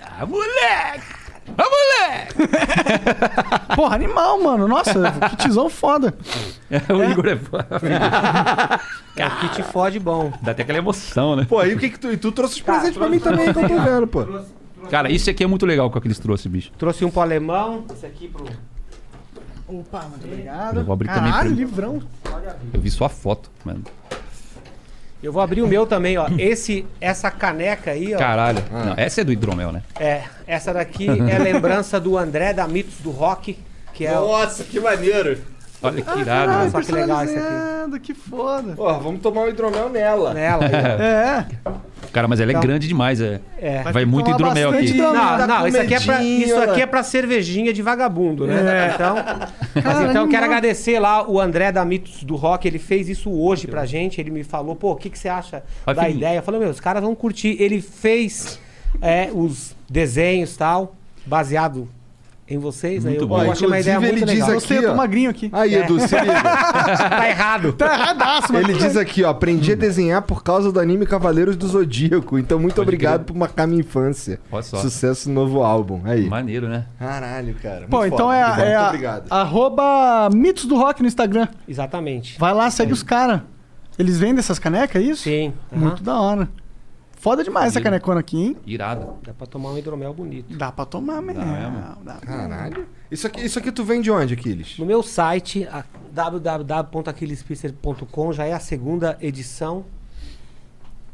Ah, 0.00 0.24
moleque! 0.26 1.27
Ah, 1.56 1.64
moleque! 1.64 2.34
Porra, 3.76 3.94
animal, 3.94 4.40
mano. 4.42 4.68
Nossa, 4.68 4.92
que 5.30 5.36
tizão 5.36 5.68
foda. 5.70 6.14
o 6.70 7.04
Igor 7.10 7.26
é. 7.28 7.38
É 9.16 9.26
o 9.26 9.30
kit 9.40 9.62
fode 9.64 9.98
bom. 9.98 10.32
Dá 10.42 10.52
até 10.52 10.62
aquela 10.62 10.78
emoção, 10.78 11.34
né? 11.36 11.46
Pô, 11.48 11.58
aí 11.58 11.74
o 11.74 11.78
que 11.78 11.90
que 11.90 11.98
tu... 11.98 12.12
E 12.12 12.16
tu 12.16 12.30
trouxe 12.32 12.54
os 12.56 12.60
presentes 12.60 12.96
pra 12.96 13.08
mim 13.08 13.18
também, 13.18 13.52
que 13.52 13.58
eu 13.58 13.68
tô 13.68 13.78
vendo, 13.82 14.06
pô. 14.06 14.26
Cara, 14.90 15.10
isso 15.10 15.28
aqui 15.28 15.42
é 15.44 15.46
muito 15.46 15.66
legal 15.66 15.90
com 15.90 15.98
o 15.98 16.00
que 16.00 16.06
eles 16.08 16.18
trouxeram, 16.18 16.52
bicho. 16.52 16.70
Trouxe 16.78 17.04
um 17.04 17.10
pro 17.10 17.20
alemão, 17.20 17.84
esse 17.92 18.06
aqui 18.06 18.28
pro. 18.28 18.44
Opa, 19.66 20.02
muito 20.08 20.24
obrigado. 20.26 20.78
Eu 20.78 20.84
vou 20.84 20.92
abrir 20.94 21.08
também 21.08 21.30
Caralho, 21.30 21.50
pra- 21.50 21.58
livrão. 21.58 22.02
Eu 22.72 22.80
vi 22.80 22.90
sua 22.90 23.08
foto, 23.08 23.50
mano. 23.64 23.82
Eu 25.22 25.32
vou 25.32 25.42
abrir 25.42 25.62
o 25.62 25.66
meu 25.66 25.84
também, 25.84 26.16
ó. 26.16 26.28
Esse, 26.38 26.86
essa 27.00 27.30
caneca 27.30 27.90
aí, 27.90 28.14
ó. 28.14 28.18
Caralho. 28.18 28.62
Não, 28.70 28.94
essa 28.96 29.20
é 29.20 29.24
do 29.24 29.32
hidromel, 29.32 29.72
né? 29.72 29.82
É, 29.98 30.22
essa 30.46 30.72
daqui 30.72 31.08
é 31.08 31.38
lembrança 31.38 31.98
do 31.98 32.16
André 32.16 32.52
da 32.52 32.68
Mitos 32.68 32.98
do 33.00 33.10
Rock, 33.10 33.58
que 33.92 34.06
é 34.06 34.16
o. 34.16 34.28
Nossa, 34.28 34.62
que 34.62 34.78
maneiro. 34.78 35.38
Olha 35.80 36.02
que 36.02 36.10
irado, 36.10 36.24
Caralho, 36.24 36.58
velho. 36.58 36.70
só 36.70 36.80
que 36.80 36.92
legal 36.92 37.24
esse 37.24 37.36
aqui. 37.38 38.00
Que 38.00 38.14
foda. 38.14 38.74
Pô, 38.74 38.92
vamos 38.98 39.20
tomar 39.20 39.42
um 39.42 39.48
hidromel 39.48 39.88
nela. 39.88 40.34
Nela 40.34 40.64
ó. 40.64 41.02
É. 41.02 41.46
Cara, 42.12 42.26
mas 42.26 42.40
ela 42.40 42.50
é 42.50 42.52
Então- 42.52 42.62
grande 42.62 42.88
demais, 42.88 43.20
é. 43.20 43.40
É. 43.58 43.82
Vai, 43.92 44.04
muito 44.04 44.30
hidromel 44.30 44.70
aqui. 44.70 44.86
hidromel. 44.86 45.12
Não, 45.14 45.38
Tá 45.38 45.46
não, 45.46 45.68
isso 45.68 45.80
aqui, 45.80 45.94
é 45.94 46.00
pra, 46.00 46.22
isso 46.22 46.56
aqui 46.58 46.70
lá. 46.70 46.80
é 46.80 46.86
pra 46.86 47.02
cervejinha 47.02 47.72
de 47.72 47.80
vagabundo, 47.82 48.46
né? 48.46 48.92
Então, 48.94 49.14
mas 49.74 49.84
Cara, 49.84 50.10
então 50.10 50.22
eu 50.24 50.28
quero 50.28 50.44
agradecer 50.46 50.98
lá 50.98 51.28
o 51.28 51.40
André 51.40 51.70
da 51.70 51.84
Mitos 51.84 52.22
do 52.24 52.34
Rock, 52.34 52.66
ele 52.66 52.78
fez 52.78 53.08
isso 53.08 53.30
hoje 53.30 53.66
pra 53.66 53.84
gente, 53.86 54.20
ele 54.20 54.30
me 54.30 54.42
falou, 54.42 54.74
pô, 54.74 54.92
o 54.92 54.96
que, 54.96 55.08
que 55.10 55.18
você 55.18 55.28
acha 55.28 55.62
Vai, 55.84 55.94
da 55.94 56.02
filhinho. 56.02 56.18
ideia? 56.18 56.38
Eu 56.38 56.42
falei, 56.42 56.60
meu, 56.60 56.70
os 56.70 56.80
caras 56.80 57.02
vão 57.02 57.14
curtir. 57.14 57.56
Ele 57.60 57.80
fez 57.80 58.58
é, 59.02 59.28
os 59.32 59.76
desenhos 59.88 60.54
e 60.54 60.58
tal, 60.58 60.94
baseado 61.26 61.88
em 62.50 62.58
vocês. 62.58 63.04
aí 63.04 63.10
Muito 63.12 63.24
eu, 63.24 63.28
bom. 63.28 63.42
eu 63.42 63.52
achei 63.52 63.66
uma 63.66 63.78
ideia 63.78 63.96
Inclusive, 63.96 64.16
muito 64.18 64.30
ele 64.30 64.38
diz 64.38 64.46
legal. 64.48 64.58
aqui- 64.58 64.66
Você, 64.68 64.78
eu 64.78 64.90
tô 64.90 64.96
magrinho 64.96 65.30
aqui. 65.30 65.50
Aí, 65.52 65.74
Edu, 65.74 66.00
se 66.00 66.18
liga. 66.18 66.32
tá 66.42 67.28
errado. 67.28 67.72
Tá 67.74 67.94
erradaço, 67.94 68.52
mano. 68.52 68.70
Ele 68.70 68.78
diz 68.78 68.96
aqui, 68.96 69.22
ó, 69.24 69.30
aprendi 69.30 69.72
a 69.72 69.74
desenhar 69.76 70.22
por 70.22 70.42
causa 70.42 70.72
do 70.72 70.80
anime 70.80 71.04
Cavaleiros 71.06 71.56
do 71.56 71.66
Zodíaco. 71.68 72.38
Então, 72.38 72.58
muito 72.58 72.74
Pode 72.76 72.82
obrigado 72.88 73.24
crer. 73.24 73.26
por 73.26 73.36
marcar 73.36 73.66
minha 73.66 73.80
infância. 73.80 74.40
Olha 74.50 74.62
só. 74.62 74.78
Sucesso 74.78 75.28
no 75.28 75.34
novo 75.34 75.62
álbum. 75.62 76.00
Aí. 76.04 76.26
Maneiro, 76.26 76.68
né? 76.68 76.86
Caralho, 76.98 77.54
cara. 77.62 77.86
Pô, 77.88 77.98
muito 77.98 78.14
então 78.14 78.26
foda. 78.26 78.36
é, 78.38 78.46
Muito 78.46 78.60
é 78.62 78.74
a, 78.76 78.86
obrigado. 78.88 79.26
arroba 79.32 80.30
Mitos 80.32 80.64
do 80.64 80.76
Rock 80.76 81.02
no 81.02 81.08
Instagram. 81.08 81.48
Exatamente. 81.68 82.38
Vai 82.38 82.54
lá, 82.54 82.70
segue 82.70 82.92
os 82.92 83.02
caras. 83.02 83.40
Eles 83.98 84.18
vendem 84.18 84.38
essas 84.38 84.58
canecas, 84.58 85.02
é 85.02 85.04
isso? 85.04 85.22
Sim. 85.24 85.52
Muito 85.72 86.02
da 86.02 86.20
hora. 86.20 86.48
Foda 87.20 87.42
demais 87.42 87.66
essa 87.68 87.80
canecona 87.80 88.20
aqui, 88.20 88.36
hein? 88.40 88.56
Irado. 88.64 89.14
Dá 89.24 89.34
pra 89.34 89.44
tomar 89.46 89.70
um 89.72 89.78
hidromel 89.78 90.14
bonito. 90.14 90.56
Dá 90.56 90.70
pra 90.70 90.84
tomar 90.84 91.20
mesmo. 91.20 91.44
mesmo? 91.44 91.96
Dá. 92.04 92.14
Caralho. 92.14 92.86
Isso 93.10 93.26
aqui, 93.26 93.44
isso 93.44 93.58
aqui 93.58 93.72
tu 93.72 93.82
vende 93.84 94.08
onde, 94.10 94.34
Aquiles? 94.34 94.78
No 94.78 94.86
meu 94.86 95.02
site, 95.02 95.66
www.aquilespisser.com, 96.12 98.32
já 98.32 98.44
é 98.44 98.52
a 98.52 98.60
segunda 98.60 99.18
edição. 99.20 99.84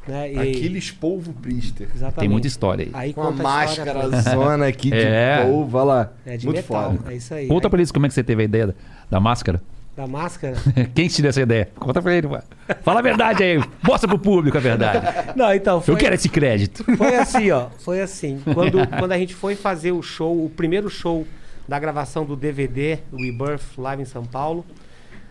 Né? 0.07 0.31
E- 0.35 0.38
Aquiles 0.51 0.90
Polvo 0.90 1.33
Priester. 1.33 1.88
Exatamente. 1.95 2.19
Tem 2.21 2.29
muita 2.29 2.47
história 2.47 2.85
aí. 2.85 2.90
Aí 2.93 3.14
Com 3.14 3.23
uma 3.23 3.31
máscara 3.31 4.11
zona 4.21 4.67
aqui 4.67 4.90
de 4.90 4.99
É. 5.05 5.43
polvo, 5.47 5.79
olha 5.79 5.85
lá. 5.85 6.12
É 6.27 6.37
de 6.37 6.45
Muito 6.45 6.59
metal, 6.59 6.93
foda. 6.99 7.11
é 7.12 7.17
isso 7.17 7.33
aí. 7.33 7.49
Conta 7.49 7.67
Aí, 7.67 7.71
pra 7.71 7.79
eles 7.81 7.90
como 7.90 8.05
é 8.05 8.09
que 8.11 8.14
você 8.14 8.23
teve 8.23 8.43
a 8.43 8.45
ideia 8.45 8.67
da, 8.67 8.75
da 9.11 9.19
máscara. 9.21 9.62
Da 9.96 10.07
máscara. 10.09 10.57
Quem 10.94 11.07
te 11.07 11.22
deu 11.22 11.28
essa 11.28 11.40
ideia? 11.40 11.68
Conta 11.76 12.02
pra 12.02 12.14
ele, 12.14 12.26
mano. 12.26 12.42
Fala 12.83 12.98
a 12.98 13.02
verdade 13.02 13.44
aí. 13.44 13.62
Mostra 13.83 14.09
pro 14.09 14.18
público 14.18 14.57
a 14.57 14.61
verdade. 14.61 15.07
Não, 15.37 15.54
então, 15.54 15.80
foi, 15.80 15.94
Eu 15.94 15.98
quero 15.98 16.14
esse 16.14 16.28
crédito. 16.28 16.85
foi 16.96 17.14
assim, 17.14 17.50
ó. 17.52 17.68
Foi 17.78 18.00
assim. 18.00 18.42
Quando, 18.52 18.87
quando 18.98 19.12
a 19.12 19.18
gente 19.18 19.35
foi 19.35 19.54
fazer 19.54 19.92
o 19.92 20.02
show, 20.02 20.44
o 20.44 20.50
primeiro 20.50 20.90
show 20.90 21.24
da 21.68 21.78
gravação 21.78 22.24
do 22.24 22.35
DVD, 22.35 22.98
o 23.12 23.16
Rebirth, 23.16 23.78
live 23.78 24.02
em 24.02 24.07
São 24.07 24.24
Paulo, 24.24 24.66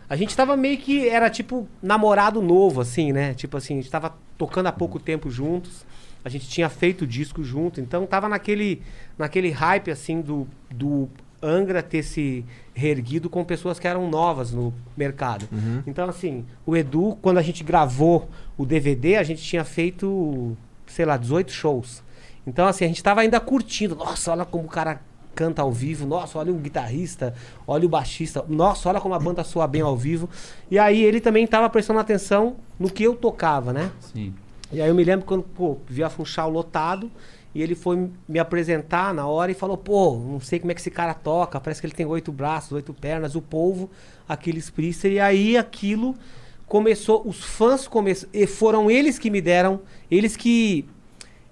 a 0.09 0.15
gente 0.15 0.35
tava 0.35 0.55
meio 0.55 0.77
que, 0.77 1.09
era 1.09 1.29
tipo 1.29 1.67
namorado 1.81 2.41
novo, 2.41 2.81
assim, 2.81 3.11
né? 3.11 3.33
Tipo 3.33 3.57
assim, 3.57 3.73
a 3.73 3.81
gente 3.81 3.91
tava 3.91 4.15
tocando 4.37 4.67
há 4.67 4.71
pouco 4.71 4.99
tempo 4.99 5.29
juntos, 5.29 5.85
a 6.23 6.29
gente 6.29 6.47
tinha 6.47 6.69
feito 6.69 7.05
disco 7.05 7.43
junto, 7.43 7.81
então 7.81 8.05
tava 8.05 8.29
naquele, 8.29 8.81
naquele 9.17 9.51
hype, 9.51 9.91
assim, 9.91 10.21
do, 10.21 10.47
do 10.71 11.09
Angra 11.43 11.83
ter 11.83 12.03
se 12.03 12.45
reerguido 12.73 13.29
com 13.29 13.43
pessoas 13.43 13.77
que 13.77 13.87
eram 13.87 14.09
novas 14.09 14.51
no 14.51 14.73
mercado. 14.95 15.47
Então, 15.85 16.07
assim, 16.07 16.45
o 16.65 16.75
Edu, 16.75 17.17
quando 17.21 17.37
a 17.37 17.41
gente 17.41 17.63
gravou 17.63 18.29
o 18.57 18.65
DVD, 18.65 19.17
a 19.17 19.23
gente 19.23 19.43
tinha 19.43 19.65
feito, 19.65 20.55
sei 20.87 21.05
lá, 21.05 21.17
18 21.17 21.51
shows. 21.51 22.01
Então, 22.47 22.65
assim, 22.65 22.85
a 22.85 22.87
gente 22.87 23.03
tava 23.03 23.21
ainda 23.21 23.39
curtindo. 23.39 23.95
Nossa, 23.95 24.31
olha 24.31 24.45
como 24.45 24.65
o 24.65 24.69
cara 24.69 25.01
canta 25.35 25.61
ao 25.61 25.71
vivo. 25.71 26.05
Nossa, 26.05 26.37
olha 26.37 26.51
o 26.51 26.55
guitarrista, 26.55 27.33
olha 27.67 27.85
o 27.85 27.89
baixista. 27.89 28.43
Nossa, 28.47 28.89
olha 28.89 29.01
como 29.01 29.13
a 29.13 29.19
banda 29.19 29.43
soa 29.43 29.67
bem 29.67 29.81
ao 29.81 29.97
vivo. 29.97 30.29
E 30.69 30.79
aí 30.79 31.03
ele 31.03 31.19
também 31.19 31.45
tava 31.45 31.69
prestando 31.69 31.99
atenção 31.99 32.55
no 32.79 32.89
que 32.89 33.03
eu 33.03 33.15
tocava, 33.15 33.73
né? 33.73 33.91
Sim. 33.99 34.33
E 34.71 34.81
aí 34.81 34.89
eu 34.89 34.95
me 34.95 35.03
lembro 35.03 35.25
quando, 35.25 35.43
pô, 35.43 35.77
vi 35.87 36.03
a 36.03 36.09
Funchal 36.09 36.49
lotado 36.49 37.11
e 37.53 37.61
ele 37.61 37.75
foi 37.75 38.09
me 38.27 38.39
apresentar 38.39 39.13
na 39.13 39.27
hora 39.27 39.51
e 39.51 39.55
falou, 39.55 39.77
pô, 39.77 40.15
não 40.15 40.39
sei 40.39 40.59
como 40.59 40.71
é 40.71 40.75
que 40.75 40.81
esse 40.81 40.91
cara 40.91 41.13
toca, 41.13 41.59
parece 41.59 41.79
que 41.79 41.87
ele 41.87 41.93
tem 41.93 42.05
oito 42.05 42.31
braços, 42.31 42.71
oito 42.71 42.93
pernas, 42.93 43.35
o 43.35 43.41
polvo, 43.41 43.89
Aquiles 44.27 44.69
Priester, 44.69 45.11
e 45.11 45.19
aí 45.19 45.55
aquilo 45.57 46.15
começou, 46.65 47.21
os 47.25 47.43
fãs 47.43 47.87
começaram, 47.87 48.31
e 48.33 48.47
foram 48.47 48.89
eles 48.89 49.19
que 49.19 49.29
me 49.29 49.41
deram, 49.41 49.81
eles 50.09 50.35
que... 50.35 50.85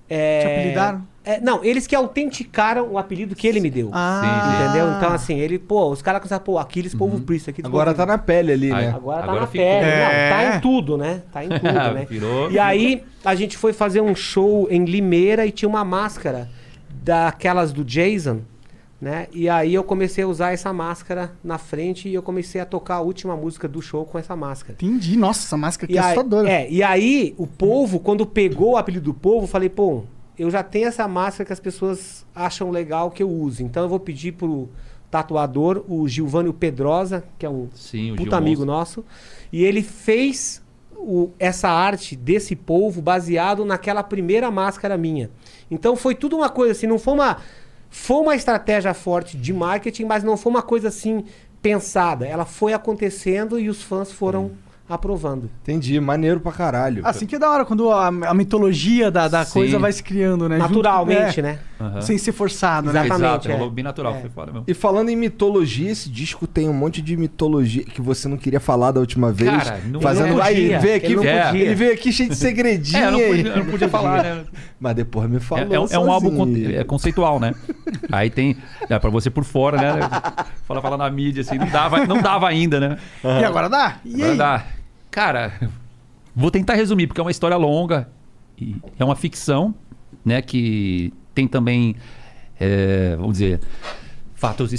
é, 0.09 0.39
Te 0.41 0.47
apelidaram? 0.47 1.10
É, 1.23 1.39
não, 1.39 1.63
eles 1.63 1.85
que 1.85 1.95
autenticaram 1.95 2.87
o 2.91 2.97
apelido 2.97 3.35
que 3.35 3.47
ele 3.47 3.59
me 3.59 3.69
deu. 3.69 3.89
Ah, 3.93 4.63
Entendeu? 4.65 4.91
Então, 4.97 5.13
assim, 5.13 5.37
ele, 5.39 5.59
pô, 5.59 5.89
os 5.91 6.01
caras 6.01 6.19
começaram, 6.19 6.43
pô, 6.43 6.57
Aquiles 6.57 6.95
Povo 6.95 7.19
Priest 7.21 7.49
aqui 7.49 7.61
Agora 7.63 7.93
tá 7.93 8.05
na 8.05 8.17
pele 8.17 8.51
ali, 8.51 8.69
né? 8.71 8.89
Agora 8.95 9.17
tá 9.19 9.23
Agora 9.25 9.41
na 9.41 9.47
ficou. 9.47 9.65
pele. 9.67 9.85
É. 9.85 10.29
Não, 10.29 10.35
tá 10.49 10.57
em 10.57 10.61
tudo, 10.61 10.97
né? 10.97 11.21
Tá 11.31 11.45
em 11.45 11.49
tudo, 11.49 11.61
né? 11.93 12.07
Virou- 12.09 12.51
E 12.51 12.57
aí, 12.57 13.03
a 13.23 13.35
gente 13.35 13.55
foi 13.57 13.71
fazer 13.73 14.01
um 14.01 14.15
show 14.15 14.67
em 14.71 14.83
Limeira 14.85 15.45
e 15.45 15.51
tinha 15.51 15.69
uma 15.69 15.85
máscara 15.85 16.49
daquelas 17.03 17.71
do 17.71 17.83
Jason, 17.83 18.41
né? 18.99 19.27
E 19.33 19.49
aí 19.49 19.73
eu 19.73 19.83
comecei 19.83 20.23
a 20.23 20.27
usar 20.27 20.51
essa 20.53 20.71
máscara 20.71 21.31
na 21.43 21.57
frente 21.57 22.07
e 22.07 22.13
eu 22.13 22.21
comecei 22.21 22.61
a 22.61 22.65
tocar 22.65 22.95
a 22.95 23.01
última 23.01 23.35
música 23.35 23.67
do 23.67 23.81
show 23.81 24.05
com 24.05 24.17
essa 24.19 24.35
máscara. 24.35 24.73
entendi. 24.73 25.17
Nossa, 25.17 25.41
essa 25.45 25.57
máscara 25.57 25.85
aqui 25.85 25.95
E 25.95 25.97
é 25.97 26.01
assustadora. 26.01 26.49
é, 26.49 26.69
e 26.69 26.83
aí 26.83 27.33
o 27.37 27.47
povo, 27.47 27.99
quando 27.99 28.25
pegou 28.25 28.73
o 28.73 28.77
apelido 28.77 29.05
do 29.05 29.13
povo, 29.13 29.47
falei, 29.47 29.69
pô, 29.69 30.03
eu 30.41 30.49
já 30.51 30.63
tenho 30.63 30.87
essa 30.87 31.07
máscara 31.07 31.45
que 31.45 31.53
as 31.53 31.59
pessoas 31.59 32.25
acham 32.35 32.69
legal 32.71 33.11
que 33.11 33.21
eu 33.23 33.29
use. 33.29 33.63
Então 33.63 33.83
eu 33.83 33.89
vou 33.89 33.99
pedir 33.99 34.33
pro 34.33 34.69
tatuador, 35.09 35.83
o 35.87 36.07
Gilvânio 36.07 36.53
Pedrosa, 36.53 37.23
que 37.37 37.45
é 37.45 37.49
um 37.49 37.67
Sim, 37.73 38.15
puta 38.15 38.37
amigo 38.37 38.63
nosso, 38.65 39.03
e 39.51 39.63
ele 39.63 39.81
fez 39.83 40.61
o- 40.95 41.29
essa 41.37 41.67
arte 41.69 42.15
desse 42.15 42.55
povo 42.55 43.01
baseado 43.01 43.65
naquela 43.65 44.03
primeira 44.03 44.49
máscara 44.49 44.97
minha. 44.97 45.29
Então 45.69 45.95
foi 45.95 46.15
tudo 46.15 46.37
uma 46.37 46.49
coisa 46.49 46.71
assim, 46.71 46.87
não 46.87 46.99
foi 46.99 47.13
uma 47.13 47.37
foi 47.89 48.17
uma 48.21 48.35
estratégia 48.35 48.93
forte 48.93 49.35
de 49.35 49.51
marketing, 49.51 50.05
mas 50.05 50.23
não 50.23 50.37
foi 50.37 50.49
uma 50.49 50.61
coisa 50.61 50.87
assim 50.87 51.25
pensada. 51.61 52.25
Ela 52.25 52.45
foi 52.45 52.71
acontecendo 52.71 53.59
e 53.59 53.67
os 53.69 53.83
fãs 53.83 54.11
foram 54.13 54.51
aprovando. 54.95 55.49
Entendi, 55.61 55.99
maneiro 55.99 56.39
pra 56.39 56.51
caralho. 56.51 57.01
Assim 57.05 57.25
que 57.25 57.35
é 57.35 57.39
da 57.39 57.49
hora, 57.49 57.65
quando 57.65 57.89
a, 57.91 58.07
a 58.07 58.33
mitologia 58.33 59.09
da, 59.11 59.27
da 59.27 59.43
Sim. 59.45 59.53
coisa 59.53 59.79
vai 59.79 59.91
se 59.91 60.03
criando, 60.03 60.47
né? 60.49 60.57
Junto- 60.57 60.67
Naturalmente, 60.69 61.39
é, 61.39 61.43
né? 61.43 61.59
Aham. 61.79 62.01
Sem 62.01 62.17
ser 62.17 62.31
forçado, 62.31 62.91
né? 62.93 62.99
Exatamente, 63.05 63.21
Exato, 63.29 63.47
é. 63.49 63.51
é. 63.51 63.55
rolou 63.55 63.71
bem 63.71 63.83
natural, 63.83 64.13
É. 64.15 64.21
foi 64.21 64.29
foda 64.29 64.51
mesmo. 64.51 64.65
E 64.67 64.73
falando 64.73 65.09
em 65.09 65.15
mitologia, 65.15 65.89
esse 65.91 66.09
disco 66.09 66.45
tem 66.45 66.69
um 66.69 66.73
monte 66.73 67.01
de 67.01 67.17
mitologia 67.17 67.83
que 67.83 68.01
você 68.01 68.27
não 68.27 68.37
queria 68.37 68.59
falar 68.59 68.91
da 68.91 68.99
última 68.99 69.31
vez. 69.31 69.51
Cara, 69.63 69.79
não- 69.87 69.99
fazendo 70.01 70.35
não 70.35 70.41
aí, 70.43 70.77
veio 70.77 70.95
aqui, 70.97 71.05
ele 71.07 71.15
não 71.15 71.23
é, 71.23 71.45
podia. 71.47 71.63
ele 71.65 71.75
veio 71.75 71.93
aqui 71.93 72.11
cheio 72.11 72.29
de 72.29 72.35
segredinho. 72.37 72.97
É, 73.03 73.07
eu 73.07 73.11
não 73.11 73.19
aí. 73.19 73.27
podia, 73.27 73.51
eu 73.51 73.57
não 73.57 73.65
podia 73.71 73.89
falar, 73.89 74.23
né? 74.23 74.43
Mas 74.79 74.95
depois 74.95 75.29
me 75.29 75.37
É, 75.37 75.39
falou. 75.39 75.73
é 75.73 75.79
um- 75.79 75.87
é 75.89 75.99
um 75.99 76.11
álbum 76.11 76.35
sozinho. 76.37 76.69
con- 76.71 76.75
é 76.79 76.83
conceitual, 76.83 77.39
né? 77.39 77.53
Aí 78.11 78.29
tem. 78.29 78.57
É, 78.89 78.97
pra 78.99 79.09
você 79.09 79.29
por 79.29 79.43
fora, 79.43 79.77
né? 79.77 79.99
Fala, 80.67 80.81
fala 80.81 80.97
na 80.97 81.09
mídia, 81.09 81.41
assim, 81.41 81.57
não 81.57 81.67
dava, 81.67 82.05
não 82.05 82.21
dava 82.21 82.47
ainda, 82.47 82.79
né? 82.79 82.97
E 83.23 83.43
agora 83.43 83.69
dá? 83.69 83.97
E 84.05 84.15
Agora 84.15 84.31
aí? 84.31 84.37
dá. 84.37 84.63
Cara, 85.11 85.53
vou 86.35 86.49
tentar 86.49 86.73
resumir, 86.75 87.07
porque 87.07 87.19
é 87.19 87.23
uma 87.23 87.31
história 87.31 87.57
longa. 87.57 88.09
E 88.57 88.75
é 88.97 89.03
uma 89.03 89.15
ficção, 89.15 89.75
né? 90.23 90.41
Que 90.41 91.13
tem 91.35 91.47
também, 91.47 91.95
é, 92.59 93.15
vamos 93.17 93.33
dizer, 93.33 93.59
fatos 94.33 94.75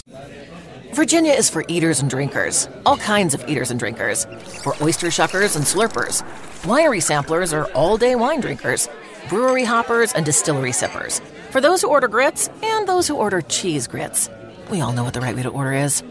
Virginia 0.93 1.35
is 1.35 1.49
for 1.49 1.65
eaters 1.69 2.03
and 2.03 2.11
drinkers, 2.11 2.69
all 2.85 2.99
kinds 2.99 3.33
of 3.33 3.43
eaters 3.49 3.71
and 3.71 3.79
drinkers, 3.79 4.27
for 4.63 4.75
oyster 4.83 5.09
shuckers 5.09 5.57
and 5.57 5.65
slurpers. 5.65 6.23
Winery 6.65 7.01
samplers 7.01 7.55
are 7.55 7.65
all 7.75 7.97
day 7.97 8.15
wine 8.15 8.41
drinkers, 8.43 8.91
brewery 9.31 9.65
hoppers 9.65 10.13
and 10.13 10.27
distillery 10.27 10.71
sippers, 10.71 11.23
for 11.51 11.63
those 11.63 11.81
who 11.81 11.89
order 11.89 12.09
grits 12.09 12.51
and 12.63 12.87
those 12.87 13.09
who 13.09 13.17
order 13.17 13.41
cheese 13.41 13.87
grits. 13.87 14.29
We 14.71 14.83
all 14.83 14.93
know 14.93 15.03
what 15.03 15.15
the 15.15 15.21
right 15.23 15.35
way 15.35 15.43
to 15.43 15.49
order 15.49 15.73
is. 15.73 16.03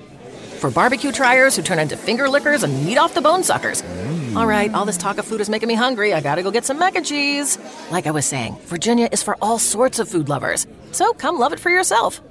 For 0.62 0.70
barbecue 0.70 1.12
triers 1.12 1.56
who 1.56 1.64
turn 1.64 1.80
into 1.80 1.98
finger 1.98 2.30
lickers 2.30 2.62
and 2.62 2.86
meat 2.86 3.00
off 3.00 3.16
the 3.16 3.22
bone 3.22 3.42
suckers. 3.42 3.82
Mm. 3.82 4.36
All 4.36 4.46
right, 4.46 4.72
all 4.76 4.86
this 4.86 4.96
talk 4.96 5.18
of 5.18 5.26
food 5.26 5.42
is 5.42 5.50
making 5.50 5.68
me 5.68 5.74
hungry. 5.74 6.14
I 6.14 6.22
gotta 6.22 6.44
go 6.44 6.52
get 6.52 6.66
some 6.66 6.78
mac 6.78 6.96
and 6.96 7.04
cheese. 7.04 7.58
Like 7.90 8.06
I 8.06 8.12
was 8.12 8.28
saying, 8.28 8.56
Virginia 8.66 9.10
is 9.12 9.24
for 9.24 9.36
all 9.42 9.58
sorts 9.58 9.98
of 9.98 10.08
food 10.08 10.30
lovers. 10.30 10.68
So 10.92 11.14
come 11.14 11.40
love 11.40 11.52
it 11.52 11.60
for 11.60 11.72
yourself. 11.72 12.22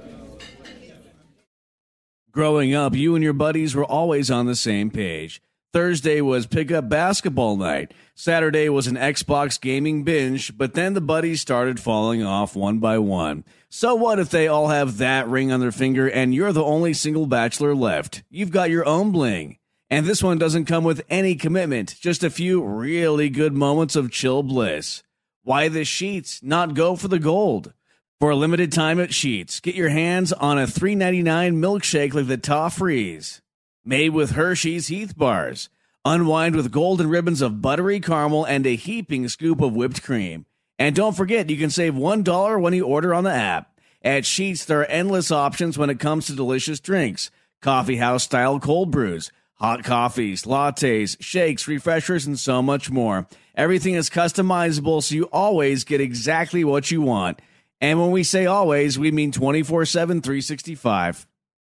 Growing 2.31 2.73
up, 2.73 2.95
you 2.95 3.15
and 3.15 3.23
your 3.23 3.33
buddies 3.33 3.75
were 3.75 3.83
always 3.83 4.31
on 4.31 4.45
the 4.45 4.55
same 4.55 4.91
page. 4.91 5.41
Thursday 5.73 6.21
was 6.21 6.47
pickup 6.47 6.87
basketball 6.87 7.57
night. 7.57 7.93
Saturday 8.15 8.69
was 8.69 8.87
an 8.87 8.95
Xbox 8.95 9.59
gaming 9.59 10.03
binge, 10.03 10.57
but 10.57 10.73
then 10.73 10.93
the 10.93 11.01
buddies 11.01 11.41
started 11.41 11.81
falling 11.81 12.23
off 12.23 12.55
one 12.55 12.79
by 12.79 12.97
one. 12.97 13.43
So 13.73 13.95
what 13.95 14.19
if 14.19 14.29
they 14.29 14.49
all 14.49 14.67
have 14.67 14.97
that 14.97 15.29
ring 15.29 15.49
on 15.49 15.61
their 15.61 15.71
finger 15.71 16.09
and 16.09 16.35
you're 16.35 16.51
the 16.51 16.61
only 16.61 16.93
single 16.93 17.25
bachelor 17.25 17.73
left? 17.73 18.21
You've 18.29 18.51
got 18.51 18.69
your 18.69 18.85
own 18.85 19.13
bling. 19.13 19.59
And 19.89 20.05
this 20.05 20.21
one 20.21 20.37
doesn't 20.37 20.65
come 20.65 20.83
with 20.83 21.01
any 21.09 21.35
commitment, 21.35 21.95
just 21.97 22.21
a 22.21 22.29
few 22.29 22.61
really 22.61 23.29
good 23.29 23.53
moments 23.53 23.95
of 23.95 24.11
chill 24.11 24.43
bliss. 24.43 25.03
Why 25.43 25.69
the 25.69 25.85
sheets 25.85 26.43
not 26.43 26.73
go 26.73 26.97
for 26.97 27.07
the 27.07 27.17
gold? 27.17 27.71
For 28.19 28.31
a 28.31 28.35
limited 28.35 28.73
time 28.73 28.99
at 28.99 29.13
Sheets, 29.13 29.61
get 29.61 29.73
your 29.73 29.89
hands 29.89 30.33
on 30.33 30.59
a 30.59 30.67
$3.99 30.67 31.23
milkshake 31.55 32.13
like 32.13 32.27
the 32.27 32.37
Toffrees. 32.37 33.39
Made 33.85 34.09
with 34.09 34.31
Hershey's 34.31 34.89
Heath 34.89 35.17
Bars. 35.17 35.69
Unwind 36.03 36.57
with 36.57 36.73
golden 36.73 37.07
ribbons 37.07 37.41
of 37.41 37.61
buttery 37.61 38.01
caramel 38.01 38.43
and 38.43 38.67
a 38.67 38.75
heaping 38.75 39.29
scoop 39.29 39.61
of 39.61 39.73
whipped 39.73 40.03
cream. 40.03 40.45
And 40.81 40.95
don't 40.95 41.15
forget, 41.15 41.51
you 41.51 41.57
can 41.57 41.69
save 41.69 41.93
$1 41.93 42.59
when 42.59 42.73
you 42.73 42.87
order 42.87 43.13
on 43.13 43.23
the 43.23 43.31
app. 43.31 43.71
At 44.03 44.25
Sheets, 44.25 44.65
there 44.65 44.79
are 44.79 44.85
endless 44.85 45.29
options 45.29 45.77
when 45.77 45.91
it 45.91 45.99
comes 45.99 46.25
to 46.25 46.33
delicious 46.33 46.79
drinks. 46.79 47.29
Coffee 47.61 47.97
house 47.97 48.23
style 48.23 48.59
cold 48.59 48.89
brews, 48.89 49.31
hot 49.59 49.83
coffees, 49.83 50.41
lattes, 50.45 51.17
shakes, 51.19 51.67
refreshers, 51.67 52.25
and 52.25 52.39
so 52.39 52.63
much 52.63 52.89
more. 52.89 53.27
Everything 53.55 53.93
is 53.93 54.09
customizable 54.09 55.03
so 55.03 55.13
you 55.13 55.25
always 55.25 55.83
get 55.83 56.01
exactly 56.01 56.63
what 56.63 56.89
you 56.89 57.03
want. 57.03 57.43
And 57.79 58.01
when 58.01 58.09
we 58.09 58.23
say 58.23 58.47
always, 58.47 58.97
we 58.97 59.11
mean 59.11 59.31
24 59.31 59.85
7, 59.85 60.19
365. 60.19 61.27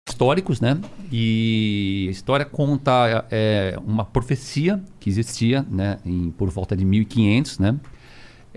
históricos, 0.08 0.62
né? 0.62 0.80
E 1.12 2.06
a 2.08 2.12
história 2.12 2.46
conta 2.46 3.26
é, 3.32 3.76
uma 3.86 4.06
profecia 4.06 4.82
que 5.00 5.10
existia, 5.10 5.66
né? 5.70 5.98
Em, 6.06 6.32
por 6.32 6.50
volta 6.50 6.76
de 6.76 6.86
1500, 6.86 7.60
né? 7.60 7.80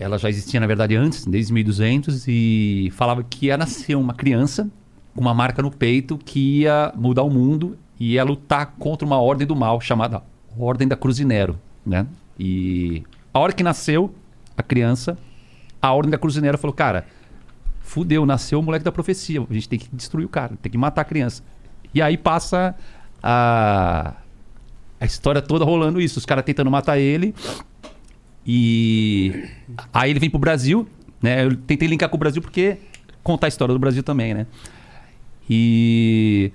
Ela 0.00 0.16
já 0.16 0.28
existia, 0.28 0.60
na 0.60 0.66
verdade, 0.66 0.94
antes, 0.94 1.26
desde 1.26 1.52
1200, 1.52 2.26
e 2.28 2.88
falava 2.92 3.24
que 3.24 3.46
ia 3.46 3.56
nascer 3.56 3.96
uma 3.96 4.14
criança 4.14 4.70
com 5.12 5.20
uma 5.20 5.34
marca 5.34 5.60
no 5.60 5.72
peito 5.72 6.16
que 6.16 6.60
ia 6.60 6.92
mudar 6.94 7.24
o 7.24 7.30
mundo 7.30 7.76
e 7.98 8.12
ia 8.12 8.22
lutar 8.22 8.74
contra 8.78 9.04
uma 9.04 9.20
ordem 9.20 9.44
do 9.44 9.56
mal 9.56 9.80
chamada 9.80 10.22
Ordem 10.56 10.86
da 10.86 10.96
Cruzinero, 10.96 11.58
né? 11.84 12.06
E 12.38 13.02
a 13.34 13.40
hora 13.40 13.52
que 13.52 13.64
nasceu 13.64 14.14
a 14.56 14.62
criança, 14.62 15.18
a 15.82 15.92
Ordem 15.92 16.10
da 16.10 16.18
Cruzinero 16.18 16.56
falou, 16.58 16.74
cara, 16.74 17.04
fudeu, 17.80 18.24
nasceu 18.24 18.60
o 18.60 18.62
moleque 18.62 18.84
da 18.84 18.92
profecia. 18.92 19.44
A 19.48 19.52
gente 19.52 19.68
tem 19.68 19.78
que 19.78 19.88
destruir 19.92 20.24
o 20.24 20.28
cara, 20.28 20.56
tem 20.62 20.70
que 20.70 20.78
matar 20.78 21.02
a 21.02 21.04
criança. 21.04 21.42
E 21.92 22.00
aí 22.00 22.16
passa 22.16 22.74
a, 23.20 24.14
a 25.00 25.04
história 25.04 25.42
toda 25.42 25.64
rolando 25.64 26.00
isso. 26.00 26.18
Os 26.18 26.26
caras 26.26 26.44
tentando 26.44 26.70
matar 26.70 26.98
ele. 26.98 27.34
E 28.50 29.44
aí 29.92 30.08
ele 30.08 30.18
vem 30.18 30.30
pro 30.30 30.38
Brasil, 30.38 30.88
né? 31.20 31.44
Eu 31.44 31.54
tentei 31.54 31.86
linkar 31.86 32.08
com 32.08 32.16
o 32.16 32.18
Brasil 32.18 32.40
porque 32.40 32.78
contar 33.22 33.46
a 33.46 33.48
história 33.48 33.74
do 33.74 33.78
Brasil 33.78 34.02
também, 34.02 34.32
né? 34.32 34.46
E. 35.50 36.50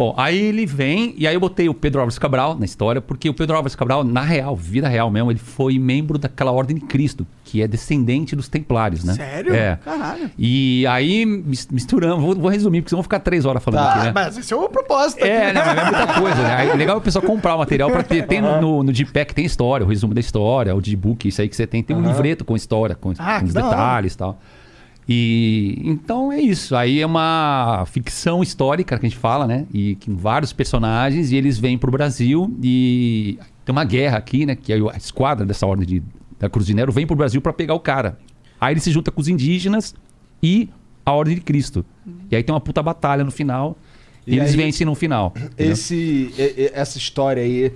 Bom, 0.00 0.14
aí 0.16 0.38
ele 0.38 0.64
vem, 0.64 1.14
e 1.18 1.26
aí 1.26 1.34
eu 1.34 1.40
botei 1.40 1.68
o 1.68 1.74
Pedro 1.74 2.00
Álvares 2.00 2.18
Cabral 2.18 2.56
na 2.58 2.64
história, 2.64 3.02
porque 3.02 3.28
o 3.28 3.34
Pedro 3.34 3.54
Álvares 3.54 3.74
Cabral, 3.76 4.02
na 4.02 4.22
real, 4.22 4.56
vida 4.56 4.88
real 4.88 5.10
mesmo, 5.10 5.30
ele 5.30 5.38
foi 5.38 5.78
membro 5.78 6.16
daquela 6.16 6.50
Ordem 6.50 6.74
de 6.76 6.86
Cristo, 6.86 7.26
que 7.44 7.60
é 7.60 7.68
descendente 7.68 8.34
dos 8.34 8.48
Templários, 8.48 9.04
né? 9.04 9.12
Sério? 9.12 9.54
É. 9.54 9.76
Caralho. 9.84 10.30
E 10.38 10.86
aí 10.86 11.26
mis- 11.26 11.68
misturamos, 11.70 12.24
vou, 12.24 12.34
vou 12.34 12.50
resumir, 12.50 12.80
porque 12.80 12.88
senão 12.88 13.00
vou 13.00 13.02
ficar 13.02 13.18
três 13.20 13.44
horas 13.44 13.62
falando 13.62 13.80
Tá, 13.82 13.92
aqui, 13.92 14.04
né? 14.06 14.12
Mas 14.14 14.38
esse 14.38 14.50
é 14.54 14.56
o 14.56 14.66
propósito. 14.70 15.22
É, 15.22 15.52
não, 15.52 15.66
mas 15.66 15.76
é 15.78 15.84
muita 15.84 16.06
coisa, 16.18 16.42
né? 16.44 16.54
Aí, 16.56 16.76
legal 16.78 16.96
é 16.96 16.98
o 16.98 17.02
pessoal 17.02 17.22
comprar 17.22 17.54
o 17.56 17.58
material 17.58 17.90
pra 17.90 18.02
ter. 18.02 18.26
Tem 18.26 18.40
no, 18.40 18.58
no, 18.58 18.82
no 18.82 18.92
Gpack 18.92 19.34
tem 19.34 19.44
história, 19.44 19.84
o 19.84 19.88
resumo 19.90 20.14
da 20.14 20.20
história, 20.20 20.74
o 20.74 20.80
Gbook, 20.80 21.28
isso 21.28 21.42
aí 21.42 21.48
que 21.50 21.54
você 21.54 21.66
tem. 21.66 21.82
Tem 21.82 21.94
um 21.94 22.00
livreto 22.02 22.42
com 22.42 22.56
história, 22.56 22.94
com, 22.94 23.12
Ah, 23.18 23.40
com 23.40 23.44
os 23.46 23.52
detalhes 23.52 24.14
e 24.14 24.16
tal. 24.16 24.40
E 25.08 25.76
então 25.84 26.30
é 26.32 26.40
isso. 26.40 26.76
Aí 26.76 27.00
é 27.00 27.06
uma 27.06 27.84
ficção 27.86 28.42
histórica 28.42 28.98
que 28.98 29.06
a 29.06 29.08
gente 29.08 29.18
fala, 29.18 29.46
né? 29.46 29.66
E 29.72 29.96
com 29.96 30.16
vários 30.16 30.52
personagens, 30.52 31.32
e 31.32 31.36
eles 31.36 31.58
vêm 31.58 31.76
pro 31.76 31.90
Brasil 31.90 32.54
e 32.62 33.38
tem 33.64 33.72
uma 33.72 33.84
guerra 33.84 34.18
aqui, 34.18 34.46
né? 34.46 34.54
Que 34.54 34.72
a 34.72 34.96
esquadra 34.96 35.44
dessa 35.44 35.66
ordem 35.66 35.86
de, 35.86 36.02
da 36.38 36.48
Cruzinero 36.48 36.92
vem 36.92 37.06
pro 37.06 37.16
Brasil 37.16 37.40
pra 37.40 37.52
pegar 37.52 37.74
o 37.74 37.80
cara. 37.80 38.18
Aí 38.60 38.72
ele 38.74 38.80
se 38.80 38.90
junta 38.92 39.10
com 39.10 39.20
os 39.20 39.28
indígenas 39.28 39.94
e 40.42 40.68
a 41.04 41.12
Ordem 41.12 41.34
de 41.34 41.40
Cristo. 41.40 41.84
E 42.30 42.36
aí 42.36 42.42
tem 42.42 42.54
uma 42.54 42.60
puta 42.60 42.82
batalha 42.82 43.24
no 43.24 43.30
final. 43.30 43.76
E, 44.26 44.34
E 44.34 44.38
eles 44.38 44.50
aí- 44.50 44.56
vencem 44.56 44.84
no 44.86 44.94
final. 44.94 45.32
Esse, 45.58 46.30
essa 46.74 46.98
história 46.98 47.42
aí 47.42 47.72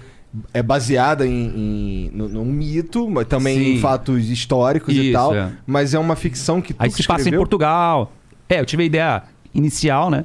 é 0.53 0.63
baseada 0.63 1.27
em, 1.27 1.31
em- 1.33 2.11
num 2.13 2.45
mito, 2.45 3.09
mas 3.09 3.27
também 3.27 3.57
Sim. 3.59 3.75
em 3.75 3.81
fatos 3.81 4.29
históricos 4.31 4.95
e 4.95 5.03
Isso, 5.05 5.13
tal. 5.13 5.35
é. 5.35 5.53
Mas 5.67 5.95
é 5.95 5.99
uma 5.99 6.17
ficção 6.17 6.61
que 6.61 6.73
tu 6.75 6.83
Aí 6.83 6.89
que 6.91 6.97
se 6.97 7.03
passa 7.07 7.21
em 7.21 7.23
escreveu? 7.23 7.41
Portugal. 7.41 8.13
É, 8.49 8.61
eu 8.61 8.67
tive 8.67 8.83
a 8.83 8.87
ideia 8.87 9.23
inicial, 9.55 10.11
né? 10.11 10.25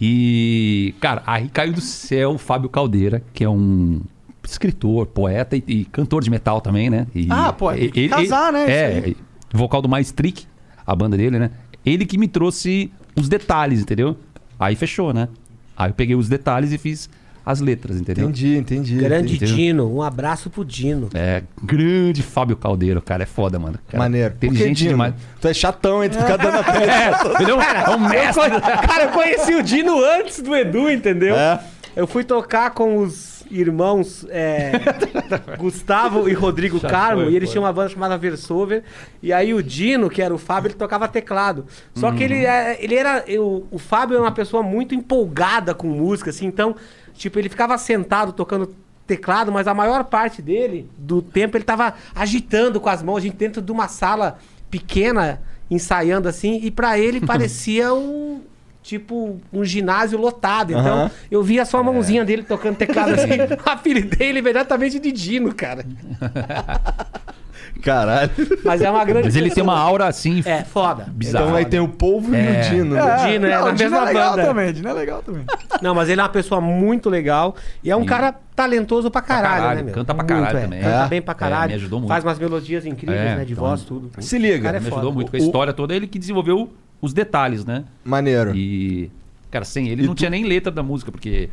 E, 0.00 0.94
cara, 1.00 1.22
aí 1.26 1.48
caiu 1.48 1.72
do 1.72 1.80
céu 1.80 2.32
o 2.32 2.38
Fábio 2.38 2.68
Caldeira, 2.68 3.22
que 3.32 3.42
é 3.44 3.48
um 3.48 4.00
escritor, 4.44 5.06
poeta 5.06 5.56
e, 5.56 5.64
e 5.66 5.84
cantor 5.86 6.22
de 6.22 6.30
metal 6.30 6.60
também, 6.60 6.88
né? 6.90 7.06
E 7.14 7.26
Ah, 7.30 7.52
pô, 7.52 7.72
que 7.72 8.08
casar, 8.08 8.52
né? 8.52 8.70
É, 8.70 9.08
Isso 9.08 9.16
vocal 9.52 9.80
do 9.80 9.88
Maestrick, 9.88 10.44
a 10.86 10.94
banda 10.94 11.16
dele, 11.16 11.38
né? 11.38 11.50
Ele 11.84 12.04
que 12.04 12.18
me 12.18 12.28
trouxe 12.28 12.92
os 13.16 13.28
detalhes, 13.28 13.80
entendeu? 13.80 14.16
Aí 14.58 14.74
fechou, 14.76 15.12
né? 15.14 15.28
Aí 15.76 15.90
eu 15.90 15.94
peguei 15.94 16.14
os 16.14 16.28
detalhes 16.28 16.72
e 16.72 16.78
fiz 16.78 17.08
as 17.46 17.60
letras, 17.60 18.00
entendeu? 18.00 18.24
Entendi, 18.24 18.56
entendi. 18.58 18.96
Grande 18.96 19.36
Entendeu? 19.36 19.54
Dino, 19.54 19.94
um 19.96 20.02
abraço 20.02 20.50
pro 20.50 20.64
Dino. 20.64 21.08
É, 21.14 21.44
grande 21.62 22.20
Fábio 22.20 22.56
Caldeiro, 22.56 23.00
cara, 23.00 23.22
é 23.22 23.26
foda, 23.26 23.56
mano. 23.56 23.78
Cara, 23.86 24.02
Maneiro. 24.02 24.34
Inteligente 24.34 24.78
Dino? 24.78 24.90
demais. 24.90 25.14
Tu 25.40 25.46
é 25.46 25.54
chatão, 25.54 26.02
hein? 26.02 26.10
Tu 26.10 26.18
fica 26.18 26.36
dando 26.36 26.56
a 26.56 26.64
É, 26.76 27.34
entendeu? 27.34 27.60
É 27.60 27.90
um 27.90 28.00
mestre. 28.00 28.42
Cara, 28.88 29.04
eu 29.04 29.10
conheci 29.10 29.54
o 29.54 29.62
Dino 29.62 29.96
antes 30.04 30.40
do 30.42 30.56
Edu, 30.56 30.90
entendeu? 30.90 31.36
É. 31.36 31.60
Eu 31.94 32.06
fui 32.08 32.24
tocar 32.24 32.70
com 32.72 32.98
os 32.98 33.36
irmãos 33.48 34.26
é, 34.28 34.72
Gustavo 35.56 36.28
e 36.28 36.32
Rodrigo 36.32 36.78
Já 36.80 36.88
Carmo, 36.88 37.22
foi, 37.22 37.32
e 37.32 37.36
eles 37.36 37.48
foi. 37.48 37.52
tinham 37.52 37.64
uma 37.64 37.72
banda 37.72 37.88
chamada 37.90 38.18
Versover. 38.18 38.82
E 39.22 39.32
aí 39.32 39.54
o 39.54 39.62
Dino, 39.62 40.10
que 40.10 40.20
era 40.20 40.34
o 40.34 40.38
Fábio, 40.38 40.68
ele 40.68 40.74
tocava 40.74 41.06
teclado. 41.06 41.64
Só 41.94 42.10
que 42.12 42.22
ele, 42.24 42.44
é, 42.44 42.76
ele 42.82 42.96
era. 42.96 43.24
eu- 43.28 43.66
o 43.70 43.78
Fábio 43.78 44.14
era 44.16 44.22
uma 44.24 44.32
pessoa 44.32 44.62
muito 44.64 44.94
empolgada 44.94 45.74
com 45.74 45.86
música, 45.86 46.30
assim, 46.30 46.46
então, 46.46 46.74
tipo, 47.16 47.38
ele 47.38 47.48
ficava 47.48 47.76
sentado 47.78 48.32
tocando 48.32 48.74
teclado, 49.06 49.52
mas 49.52 49.68
a 49.68 49.74
maior 49.74 50.04
parte 50.04 50.42
dele, 50.42 50.90
do 50.98 51.22
tempo, 51.22 51.56
ele 51.56 51.64
tava 51.64 51.94
agitando 52.14 52.80
com 52.80 52.88
as 52.88 53.02
mãos, 53.02 53.18
a 53.18 53.20
gente 53.20 53.36
dentro 53.36 53.62
de 53.62 53.70
uma 53.70 53.88
sala 53.88 54.38
pequena, 54.70 55.40
ensaiando 55.70 56.28
assim, 56.28 56.60
e 56.62 56.70
pra 56.70 56.98
ele 56.98 57.20
parecia 57.26 57.94
um. 57.94 58.42
Tipo, 58.82 59.40
um 59.52 59.64
ginásio 59.64 60.16
lotado. 60.16 60.70
Então, 60.70 60.98
Aham. 61.00 61.10
eu 61.28 61.42
via 61.42 61.64
só 61.64 61.78
a 61.78 61.82
mãozinha 61.82 62.24
dele 62.24 62.44
tocando 62.44 62.76
teclado 62.76 63.14
assim. 63.18 63.30
apelidei 63.64 64.28
ele 64.28 64.38
imediatamente 64.38 65.00
de 65.00 65.10
Dino, 65.10 65.52
cara. 65.52 65.84
Caralho. 67.82 68.30
Mas 68.64 68.80
é 68.80 68.90
uma 68.90 69.04
grande. 69.04 69.26
Mas 69.26 69.36
ele 69.36 69.50
tem 69.50 69.62
uma 69.62 69.78
aura 69.78 70.06
assim, 70.06 70.42
É, 70.44 70.62
foda. 70.64 71.06
bizarra. 71.12 71.44
Então 71.44 71.56
aí 71.56 71.64
tem 71.64 71.80
o 71.80 71.88
polvo 71.88 72.34
e 72.34 72.38
É. 72.38 72.60
o 72.66 72.70
Dino. 72.70 72.94
né? 72.94 73.02
O 73.02 73.26
Dino 73.26 73.46
é 73.46 73.50
não, 73.50 73.64
na 73.66 73.70
o 73.70 73.74
Dino 73.74 73.90
mesma 73.90 73.98
é 73.98 74.04
legal 74.12 74.30
banda. 74.30 74.44
também, 74.46 74.72
Dino 74.72 74.88
é 74.88 74.92
legal 74.92 75.22
também. 75.22 75.44
Não, 75.82 75.94
mas 75.94 76.08
ele 76.08 76.20
é 76.20 76.24
uma 76.24 76.30
pessoa 76.30 76.60
muito 76.60 77.08
legal. 77.10 77.54
E 77.84 77.90
é 77.90 77.96
um 77.96 78.00
Sim. 78.00 78.06
cara 78.06 78.34
talentoso 78.54 79.10
pra 79.10 79.20
caralho, 79.20 79.56
caralho, 79.62 79.76
né, 79.78 79.82
meu? 79.84 79.94
canta 79.94 80.14
pra 80.14 80.24
Muito, 80.24 80.28
caralho 80.34 80.58
é. 80.58 80.62
também. 80.62 80.80
Canta 80.80 81.04
É. 81.04 81.08
bem 81.08 81.22
pra 81.22 81.32
É, 81.32 81.34
caralho. 81.34 81.68
me 81.70 81.74
ajudou 81.76 81.98
muito. 82.00 82.08
Faz 82.08 82.24
umas 82.24 82.38
melodias 82.38 82.86
incríveis, 82.86 83.20
É, 83.20 83.36
né? 83.36 83.44
De 83.44 83.52
então- 83.52 83.64
voz, 83.64 83.82
tudo. 83.82 84.10
Se 84.20 84.38
liga. 84.38 84.62
Cara, 84.62 84.76
é 84.78 84.80
me 84.80 84.86
foda. 84.86 84.96
ajudou 84.96 85.12
muito 85.12 85.30
com 85.30 85.36
a 85.36 85.40
O- 85.40 85.42
história 85.42 85.72
toda, 85.72 85.94
ele 85.94 86.06
que 86.06 86.18
desenvolveu 86.18 86.72
os 87.00 87.12
detalhes, 87.12 87.64
né? 87.64 87.84
Maneiro. 88.04 88.56
E, 88.56 89.10
cara, 89.50 89.64
sem 89.64 89.88
ele 89.88 90.02
E 90.02 90.06
não 90.06 90.14
tu- 90.14 90.18
tinha 90.18 90.30
nem 90.30 90.44
letra 90.44 90.72
da 90.72 90.82
música, 90.82 91.12
porque. 91.12 91.50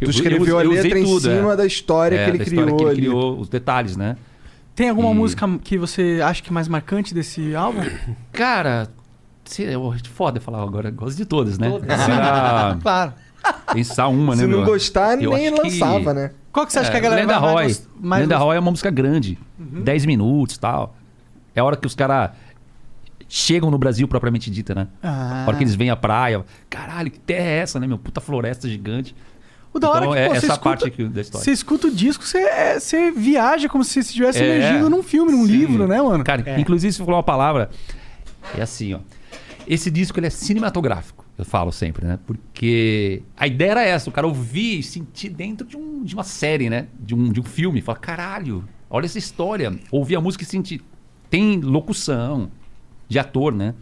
Tu 0.00 0.10
escreveu 0.10 0.58
a 0.58 0.62
eu 0.64 0.70
usei 0.70 0.82
letra 0.84 0.98
em 1.00 1.04
tudo, 1.04 1.20
cima 1.22 1.52
é. 1.54 1.56
da 1.56 1.66
história 1.66 2.16
É, 2.16 2.24
que 2.24 2.30
ele 2.30 2.38
da 2.38 2.44
criou 2.44 2.76
que 2.76 2.82
ele 2.84 2.90
ali. 2.90 3.00
criou, 3.00 3.40
os 3.40 3.48
detalhes, 3.48 3.96
né? 3.96 4.16
Tem 4.78 4.90
alguma 4.90 5.10
E- 5.10 5.14
música 5.14 5.44
que 5.64 5.76
você 5.76 6.20
acha 6.24 6.40
que 6.40 6.50
é 6.50 6.52
mais 6.52 6.68
marcante 6.68 7.12
desse 7.12 7.52
álbum? 7.52 7.80
Cara, 8.30 8.86
se, 9.44 9.64
eu, 9.64 9.92
foda 10.14 10.40
falar 10.40 10.62
agora, 10.62 10.88
gosto 10.88 11.16
de 11.16 11.24
todas, 11.26 11.58
né? 11.58 11.68
Todas. 11.68 12.00
Agora, 12.00 12.78
Claro. 12.80 13.12
pensar 13.72 14.06
uma, 14.06 14.36
né? 14.36 14.42
Se 14.42 14.46
não 14.46 14.58
meu? 14.58 14.66
gostar, 14.66 15.20
Eu 15.20 15.32
nem 15.32 15.48
acho 15.48 15.56
que- 15.56 15.62
lançava, 15.80 16.14
né? 16.14 16.30
Qual 16.52 16.64
que 16.64 16.72
você 16.72 16.78
acha 16.78 16.90
É, 16.90 16.92
que 16.92 16.96
a 16.96 17.00
galera 17.00 17.22
Lenda 17.22 17.40
vai 17.40 17.50
Roy. 17.52 17.76
mais, 18.00 18.22
Lenda 18.22 18.36
Roy 18.38 18.56
é 18.56 18.60
uma 18.60 18.70
música 18.70 18.88
grande. 18.90 19.36
Uhum. 19.58 19.82
10 19.82 20.06
minutos 20.06 20.54
e 20.54 20.60
tal. 20.60 20.94
É 21.56 21.60
a 21.60 21.64
hora 21.64 21.76
que 21.76 21.86
os 21.86 21.96
caras 21.96 22.30
chegam 23.28 23.72
no 23.72 23.78
Brasil 23.78 24.06
propriamente 24.06 24.48
dita, 24.48 24.76
né? 24.76 24.86
Ah. 25.02 25.42
A 25.44 25.48
hora 25.48 25.56
que 25.56 25.64
eles 25.64 25.74
vêm 25.74 25.90
à 25.90 25.96
praia. 25.96 26.44
Caralho, 26.70 27.10
que 27.10 27.18
terra 27.18 27.44
é 27.46 27.58
essa, 27.58 27.80
né, 27.80 27.86
meu? 27.88 27.98
Puta 27.98 28.20
floresta 28.20 28.68
gigante. 28.68 29.12
O 29.72 29.78
da 29.78 29.90
hora 29.90 30.06
Então, 30.06 30.14
é 30.14 30.16
que, 30.16 30.22
é 30.22 30.28
pô, 30.28 30.30
você 30.32 30.36
essa 30.38 30.46
escuta, 30.46 30.60
parte 30.70 30.84
aqui 30.86 31.04
da 31.04 31.20
história. 31.20 31.44
Você 31.44 31.50
escuta 31.52 31.86
o 31.88 31.90
disco, 31.90 32.24
você, 32.24 32.38
é, 32.38 32.80
você 32.80 33.10
viaja 33.10 33.68
como 33.68 33.84
se 33.84 33.92
você 33.94 34.00
estivesse 34.00 34.42
É. 34.42 34.46
emergindo 34.56 34.88
num 34.90 35.02
filme, 35.02 35.30
num 35.32 35.44
Sim. 35.46 35.52
livro, 35.52 35.86
né, 35.86 36.00
mano? 36.00 36.24
Cara, 36.24 36.42
É. 36.46 36.58
inclusive 36.58 36.92
você 36.92 36.98
falou 36.98 37.16
uma 37.16 37.22
palavra. 37.22 37.70
É 38.56 38.62
assim, 38.62 38.94
ó. 38.94 39.00
Esse 39.66 39.90
disco 39.90 40.18
ele 40.18 40.26
é 40.26 40.30
cinematográfico, 40.30 41.26
eu 41.36 41.44
falo 41.44 41.70
sempre, 41.70 42.06
né? 42.06 42.18
Porque 42.26 43.22
a 43.36 43.46
ideia 43.46 43.72
era 43.72 43.82
essa, 43.84 44.08
o 44.08 44.12
cara 44.12 44.26
ouvir 44.26 44.78
e 44.78 44.82
sentir 44.82 45.28
dentro 45.28 45.66
de, 45.66 45.76
um, 45.76 46.02
de 46.02 46.14
uma 46.14 46.24
série, 46.24 46.70
né? 46.70 46.86
De 46.98 47.14
um, 47.14 47.30
de 47.30 47.38
um 47.38 47.44
filme. 47.44 47.82
Fala, 47.82 47.98
caralho, 47.98 48.64
olha 48.88 49.04
essa 49.04 49.18
história. 49.18 49.78
Ouvir 49.90 50.16
a 50.16 50.20
música 50.22 50.42
e 50.44 50.46
sentir. 50.46 50.80
Tem 51.28 51.60
locução 51.60 52.50
de 53.06 53.18
ator, 53.18 53.52
né? 53.54 53.74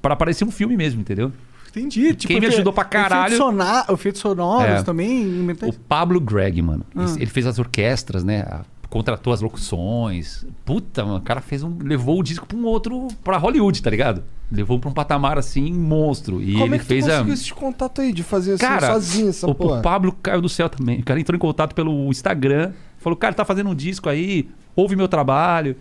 Pra 0.00 0.16
parecer 0.16 0.44
um 0.46 0.50
filme 0.50 0.74
mesmo, 0.76 1.02
entendeu? 1.02 1.30
Entendi. 1.74 2.14
Tipo, 2.14 2.32
Quem 2.32 2.40
me 2.40 2.46
ajudou 2.46 2.72
pra 2.72 2.84
caralho- 2.84 3.34
Efeitos, 3.34 3.38
sona- 3.38 3.86
efeitos 3.90 4.20
sonoros 4.20 4.66
É. 4.80 4.82
também. 4.82 5.50
O 5.62 5.72
Pablo 5.72 6.20
Gregg, 6.20 6.60
mano. 6.62 6.84
Ah. 6.94 7.06
Ele 7.16 7.26
fez 7.26 7.46
as 7.46 7.58
orquestras, 7.58 8.22
né? 8.22 8.42
A- 8.42 8.60
Contratou 8.90 9.32
as 9.32 9.40
locuções. 9.40 10.44
Puta, 10.66 11.02
mano, 11.02 11.16
o 11.16 11.20
cara 11.22 11.40
fez 11.40 11.62
um. 11.62 11.78
Levou 11.82 12.20
o 12.20 12.22
disco 12.22 12.44
pra 12.46 12.56
um 12.58 12.64
outro. 12.66 13.08
pra 13.24 13.38
Hollywood, 13.38 13.80
tá 13.80 13.88
ligado? 13.88 14.22
Levou 14.50 14.78
pra 14.78 14.90
um 14.90 14.92
patamar 14.92 15.38
assim, 15.38 15.72
monstro. 15.72 16.42
E 16.42 16.52
Como 16.52 16.66
ele 16.66 16.74
é 16.74 16.78
que 16.78 16.84
tu 16.84 16.88
fez 16.88 17.06
a. 17.08 17.12
conseguiu 17.12 17.32
esse 17.32 17.54
contato 17.54 18.00
aí 18.02 18.12
de 18.12 18.22
fazer 18.22 18.52
assim 18.52 18.66
Cara, 18.66 18.92
sozinho 18.92 19.30
essa 19.30 19.46
o, 19.46 19.54
porra? 19.54 19.78
o 19.78 19.82
Pablo 19.82 20.14
caiu 20.22 20.42
do 20.42 20.48
céu 20.50 20.68
também. 20.68 21.00
O 21.00 21.02
cara 21.04 21.18
entrou 21.18 21.34
em 21.34 21.38
contato 21.38 21.74
pelo 21.74 22.10
Instagram. 22.10 22.72
Falou, 22.98 23.16
cara, 23.16 23.32
tá 23.34 23.46
fazendo 23.46 23.70
um 23.70 23.74
disco 23.74 24.10
aí, 24.10 24.46
ouve 24.76 24.94
meu 24.94 25.08
trabalho. 25.08 25.74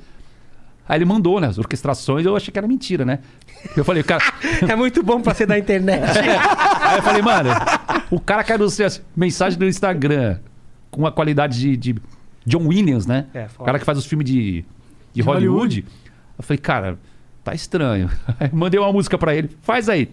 Aí 0.91 0.97
ele 0.97 1.05
mandou, 1.05 1.39
né? 1.39 1.47
As 1.47 1.57
orquestrações, 1.57 2.25
eu 2.25 2.35
achei 2.35 2.51
que 2.51 2.59
era 2.59 2.67
mentira, 2.67 3.05
né? 3.05 3.19
Eu 3.77 3.85
falei, 3.85 4.03
cara. 4.03 4.21
É 4.67 4.75
muito 4.75 5.01
bom 5.01 5.21
pra 5.21 5.33
ser 5.33 5.45
da 5.45 5.57
internet. 5.57 6.03
Aí 6.19 6.97
eu 6.97 7.01
falei, 7.01 7.21
mano, 7.21 7.49
o 8.11 8.19
cara 8.19 8.43
caiu 8.43 8.65
assim, 8.65 8.83
mensagem 9.15 9.57
do 9.57 9.65
Instagram, 9.65 10.39
com 10.89 11.07
a 11.07 11.11
qualidade 11.13 11.57
de, 11.57 11.77
de 11.77 12.01
John 12.45 12.67
Williams, 12.67 13.05
né? 13.05 13.27
É, 13.33 13.47
o 13.57 13.63
cara 13.63 13.79
que 13.79 13.85
faz 13.85 13.97
os 13.97 14.05
filmes 14.05 14.27
de, 14.27 14.65
de 15.13 15.21
Hollywood. 15.21 15.79
Hollywood. 15.81 15.85
Eu 16.37 16.43
falei, 16.43 16.57
cara, 16.57 16.99
tá 17.41 17.53
estranho. 17.53 18.09
Aí 18.37 18.49
mandei 18.51 18.77
uma 18.77 18.91
música 18.91 19.17
pra 19.17 19.33
ele, 19.33 19.49
faz 19.61 19.87
aí, 19.87 20.11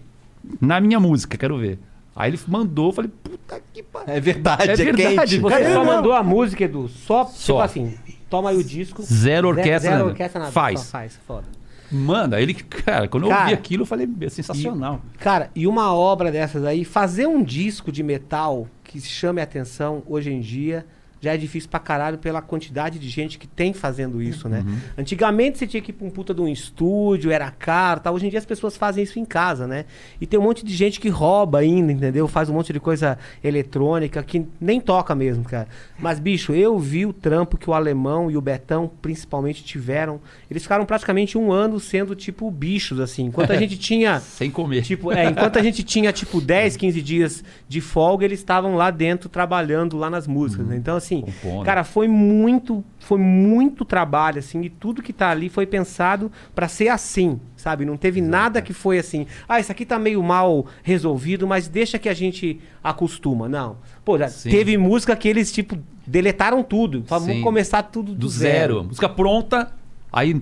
na 0.60 0.80
minha 0.80 1.00
música, 1.00 1.36
quero 1.36 1.58
ver. 1.58 1.80
Aí 2.14 2.30
ele 2.30 2.38
mandou, 2.46 2.90
eu 2.90 2.92
falei, 2.92 3.10
puta 3.22 3.60
que 3.72 3.82
pariu. 3.82 4.14
É 4.14 4.20
verdade, 4.20 4.62
É 4.70 4.72
é, 4.72 4.76
verdade. 4.76 5.16
quente. 5.16 5.38
Você 5.40 5.54
É 5.56 5.72
só 5.74 5.84
mandou 5.84 6.12
a 6.12 6.22
música, 6.22 6.62
Edu. 6.62 6.86
Só, 6.88 7.24
tipo 7.24 7.36
Só. 7.36 7.60
assim, 7.62 7.94
toma 8.28 8.50
aí 8.50 8.56
o 8.56 8.64
disco. 8.64 9.02
Zero 9.02 9.48
orquestra, 9.48 9.80
Zero 9.80 9.96
nada. 9.98 10.10
orquestra 10.10 10.40
nada. 10.40 10.52
Faz. 10.52 10.80
Só 10.80 10.86
faz, 10.90 11.18
foda. 11.26 11.46
Manda, 11.90 12.40
ele, 12.40 12.54
cara, 12.54 13.08
quando 13.08 13.24
eu 13.24 13.30
Cara, 13.30 13.42
ouvi 13.42 13.54
aquilo, 13.54 13.82
eu 13.82 13.86
falei, 13.86 14.08
é 14.20 14.28
sensacional. 14.28 15.00
Cara, 15.18 15.50
e 15.54 15.66
uma 15.66 15.94
obra 15.94 16.30
dessas 16.30 16.64
aí, 16.64 16.84
fazer 16.84 17.26
um 17.26 17.42
disco 17.42 17.90
de 17.90 18.02
metal 18.02 18.68
que 18.84 19.00
chame 19.00 19.40
a 19.40 19.44
atenção 19.44 20.02
hoje 20.06 20.30
em 20.30 20.40
dia 20.40 20.84
já 21.20 21.34
é 21.34 21.36
difícil 21.36 21.68
pra 21.68 21.80
caralho 21.80 22.18
pela 22.18 22.40
quantidade 22.40 22.98
de 22.98 23.08
gente 23.08 23.38
que 23.38 23.46
tem 23.46 23.72
fazendo 23.72 24.22
isso, 24.22 24.48
né? 24.48 24.64
Uhum. 24.66 24.78
Antigamente 24.98 25.58
você 25.58 25.66
tinha 25.66 25.82
que 25.82 25.90
ir 25.90 25.94
pra 25.94 26.06
um 26.06 26.10
puta 26.10 26.34
de 26.34 26.40
um 26.40 26.48
estúdio, 26.48 27.30
era 27.30 27.50
caro, 27.50 28.00
tal. 28.00 28.14
Hoje 28.14 28.26
em 28.26 28.30
dia 28.30 28.38
as 28.38 28.46
pessoas 28.46 28.76
fazem 28.76 29.04
isso 29.04 29.18
em 29.18 29.24
casa, 29.24 29.66
né? 29.66 29.84
E 30.20 30.26
tem 30.26 30.38
um 30.38 30.42
monte 30.42 30.64
de 30.64 30.74
gente 30.74 31.00
que 31.00 31.08
rouba 31.08 31.58
ainda, 31.58 31.92
entendeu? 31.92 32.28
Faz 32.28 32.48
um 32.48 32.54
monte 32.54 32.72
de 32.72 32.80
coisa 32.80 33.18
eletrônica 33.42 34.22
que 34.22 34.46
nem 34.60 34.80
toca 34.80 35.14
mesmo, 35.14 35.44
cara. 35.44 35.68
Mas, 35.98 36.18
bicho, 36.18 36.52
eu 36.52 36.78
vi 36.78 37.06
o 37.06 37.12
trampo 37.12 37.56
que 37.56 37.68
o 37.68 37.74
Alemão 37.74 38.30
e 38.30 38.36
o 38.36 38.40
Betão, 38.40 38.90
principalmente, 39.00 39.64
tiveram. 39.64 40.20
Eles 40.50 40.62
ficaram 40.62 40.84
praticamente 40.84 41.36
um 41.36 41.52
ano 41.52 41.80
sendo, 41.80 42.14
tipo, 42.14 42.50
bichos, 42.50 43.00
assim. 43.00 43.24
Enquanto 43.24 43.50
a 43.50 43.56
gente 43.58 43.78
tinha... 43.78 44.20
Sem 44.20 44.50
comer. 44.50 44.82
Tipo, 44.82 45.12
é, 45.12 45.26
enquanto 45.26 45.58
a 45.58 45.62
gente 45.62 45.82
tinha, 45.82 46.12
tipo, 46.12 46.40
10, 46.42 46.76
15 46.76 47.02
dias 47.02 47.44
de 47.68 47.80
folga, 47.80 48.24
eles 48.24 48.38
estavam 48.38 48.76
lá 48.76 48.90
dentro 48.90 49.28
trabalhando 49.28 49.96
lá 49.96 50.08
nas 50.08 50.26
músicas, 50.26 50.66
né? 50.66 50.76
Então, 50.76 50.96
assim, 50.96 51.07
Compondo. 51.22 51.64
cara, 51.64 51.84
foi 51.84 52.06
muito, 52.06 52.84
foi 52.98 53.18
muito 53.18 53.84
trabalho, 53.84 54.38
assim, 54.38 54.62
e 54.62 54.70
tudo 54.70 55.02
que 55.02 55.12
tá 55.12 55.30
ali 55.30 55.48
foi 55.48 55.66
pensado 55.66 56.30
pra 56.54 56.68
ser 56.68 56.88
assim, 56.88 57.40
sabe? 57.56 57.84
Não 57.84 57.96
teve 57.96 58.20
nada 58.20 58.62
que 58.62 58.72
foi 58.72 58.98
assim, 58.98 59.26
ah, 59.48 59.58
isso 59.58 59.72
aqui 59.72 59.84
tá 59.84 59.98
meio 59.98 60.22
mal 60.22 60.66
resolvido, 60.82 61.46
mas 61.46 61.68
deixa 61.68 61.98
que 61.98 62.08
a 62.08 62.14
gente 62.14 62.60
acostuma. 62.82 63.48
Não. 63.48 63.76
Pô, 64.04 64.18
já 64.18 64.28
Sim. 64.28 64.50
teve 64.50 64.76
música 64.76 65.16
que 65.16 65.28
eles, 65.28 65.50
tipo, 65.52 65.78
deletaram 66.06 66.62
tudo. 66.62 67.04
Falaram. 67.06 67.26
Vamos 67.26 67.42
começar 67.42 67.82
tudo 67.82 68.12
do, 68.12 68.18
do 68.18 68.28
zero. 68.28 68.84
Música 68.84 69.08
pronta. 69.08 69.72
Aí, 70.12 70.40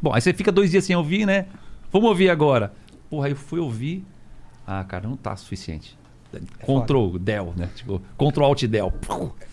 bom, 0.00 0.12
aí 0.12 0.20
você 0.20 0.32
fica 0.32 0.50
dois 0.50 0.70
dias 0.70 0.84
sem 0.84 0.96
ouvir, 0.96 1.26
né? 1.26 1.46
Vamos 1.92 2.08
ouvir 2.08 2.28
agora. 2.28 2.72
Porra, 3.08 3.26
aí 3.26 3.32
eu 3.32 3.36
fui 3.36 3.60
ouvir. 3.60 4.04
Ah, 4.66 4.82
cara, 4.84 5.08
não 5.08 5.16
tá 5.16 5.36
suficiente. 5.36 5.96
Ctrl 6.60 7.18
Del, 7.18 7.52
né? 7.56 7.68
Tipo, 7.74 8.00
Ctrl 8.18 8.44
Alt 8.44 8.64
Del. 8.64 8.92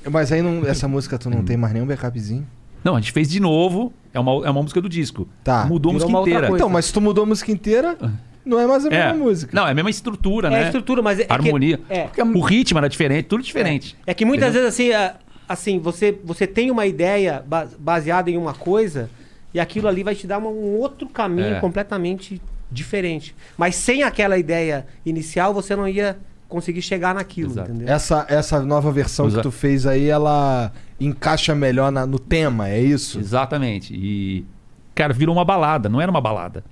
Mas 0.10 0.32
aí 0.32 0.42
não- 0.42 0.66
essa 0.66 0.88
música 0.88 1.18
tu 1.18 1.30
não 1.30 1.44
tem 1.44 1.58
mais 1.58 1.74
nenhum 1.74 1.86
backupzinho? 1.86 2.48
Não, 2.84 2.96
a 2.96 3.00
gente 3.00 3.12
fez 3.12 3.30
de 3.30 3.40
novo. 3.40 3.94
É 4.14 4.20
uma, 4.20 4.32
é 4.46 4.50
uma 4.50 4.62
música 4.62 4.82
do 4.82 4.90
disco. 4.90 5.28
Tá. 5.44 5.66
Mudou 5.66 5.92
a 5.92 5.94
música 5.94 6.12
inteira. 6.12 6.50
Então, 6.52 6.68
mas 6.70 6.86
se 6.86 6.94
tu 6.94 7.00
mudou 7.00 7.24
a 7.24 7.28
música 7.28 7.52
inteira, 7.52 7.96
não 8.44 8.60
é 8.60 8.66
mais 8.66 8.86
a 8.86 8.90
É. 8.90 9.08
mesma 9.08 9.24
música. 9.26 9.52
Não, 9.56 9.68
é 9.68 9.72
a 9.72 9.74
mesma 9.74 9.90
estrutura, 9.90 10.48
É 10.48 10.52
né? 10.52 10.60
a 10.64 10.66
estrutura, 10.66 11.02
mas 11.02 11.20
é, 11.20 11.24
é 11.24 11.26
que- 11.26 11.32
Harmonia. 11.34 11.80
é. 11.90 12.10
O 12.36 12.42
ritmo 12.42 12.80
era 12.80 12.90
diferente, 12.90 13.26
tudo 13.26 13.44
diferente. 13.44 13.96
É 14.06 14.14
que 14.14 14.26
muitas 14.26 14.50
Entendeu? 14.50 14.70
vezes 14.72 14.96
assim, 14.98 15.16
assim, 15.48 15.80
você, 15.80 16.18
você 16.24 16.48
tem 16.48 16.72
uma 16.72 16.86
ideia 16.88 17.44
ba- 17.46 17.68
baseada 17.78 18.32
em 18.32 18.38
uma 18.38 18.54
coisa 18.54 19.10
e 19.54 19.60
aquilo 19.60 19.88
ali 19.88 20.02
vai 20.02 20.16
te 20.16 20.26
dar 20.26 20.40
um 20.40 20.78
outro 20.80 21.08
caminho 21.08 21.56
É. 21.56 21.60
completamente 21.60 22.42
diferente. 22.72 23.36
Mas 23.58 23.76
sem 23.76 24.02
aquela 24.02 24.38
ideia 24.38 24.88
inicial, 25.06 25.54
você 25.54 25.76
não 25.76 25.88
ia 25.88 26.18
conseguir 26.52 26.82
chegar 26.84 27.16
naquilo, 27.16 27.52
Exato. 27.54 27.72
entendeu? 27.72 27.88
Essa, 27.94 28.26
essa 28.30 28.62
nova 28.62 28.92
versão 28.92 29.26
Usa- 29.26 29.38
que 29.38 29.44
tu 29.44 29.52
fez 29.52 29.86
aí, 29.88 30.08
ela 30.08 30.72
encaixa 31.00 31.56
melhor 31.56 31.92
na- 31.92 32.06
no 32.06 32.20
tema, 32.20 32.70
é 32.70 32.80
isso? 32.80 33.20
Exatamente. 33.20 33.94
E, 33.96 34.46
cara, 34.94 35.14
virou 35.14 35.34
uma 35.36 35.44
balada. 35.46 35.90
Não 35.90 36.00
era 36.00 36.12
uma 36.12 36.22
balada. 36.22 36.64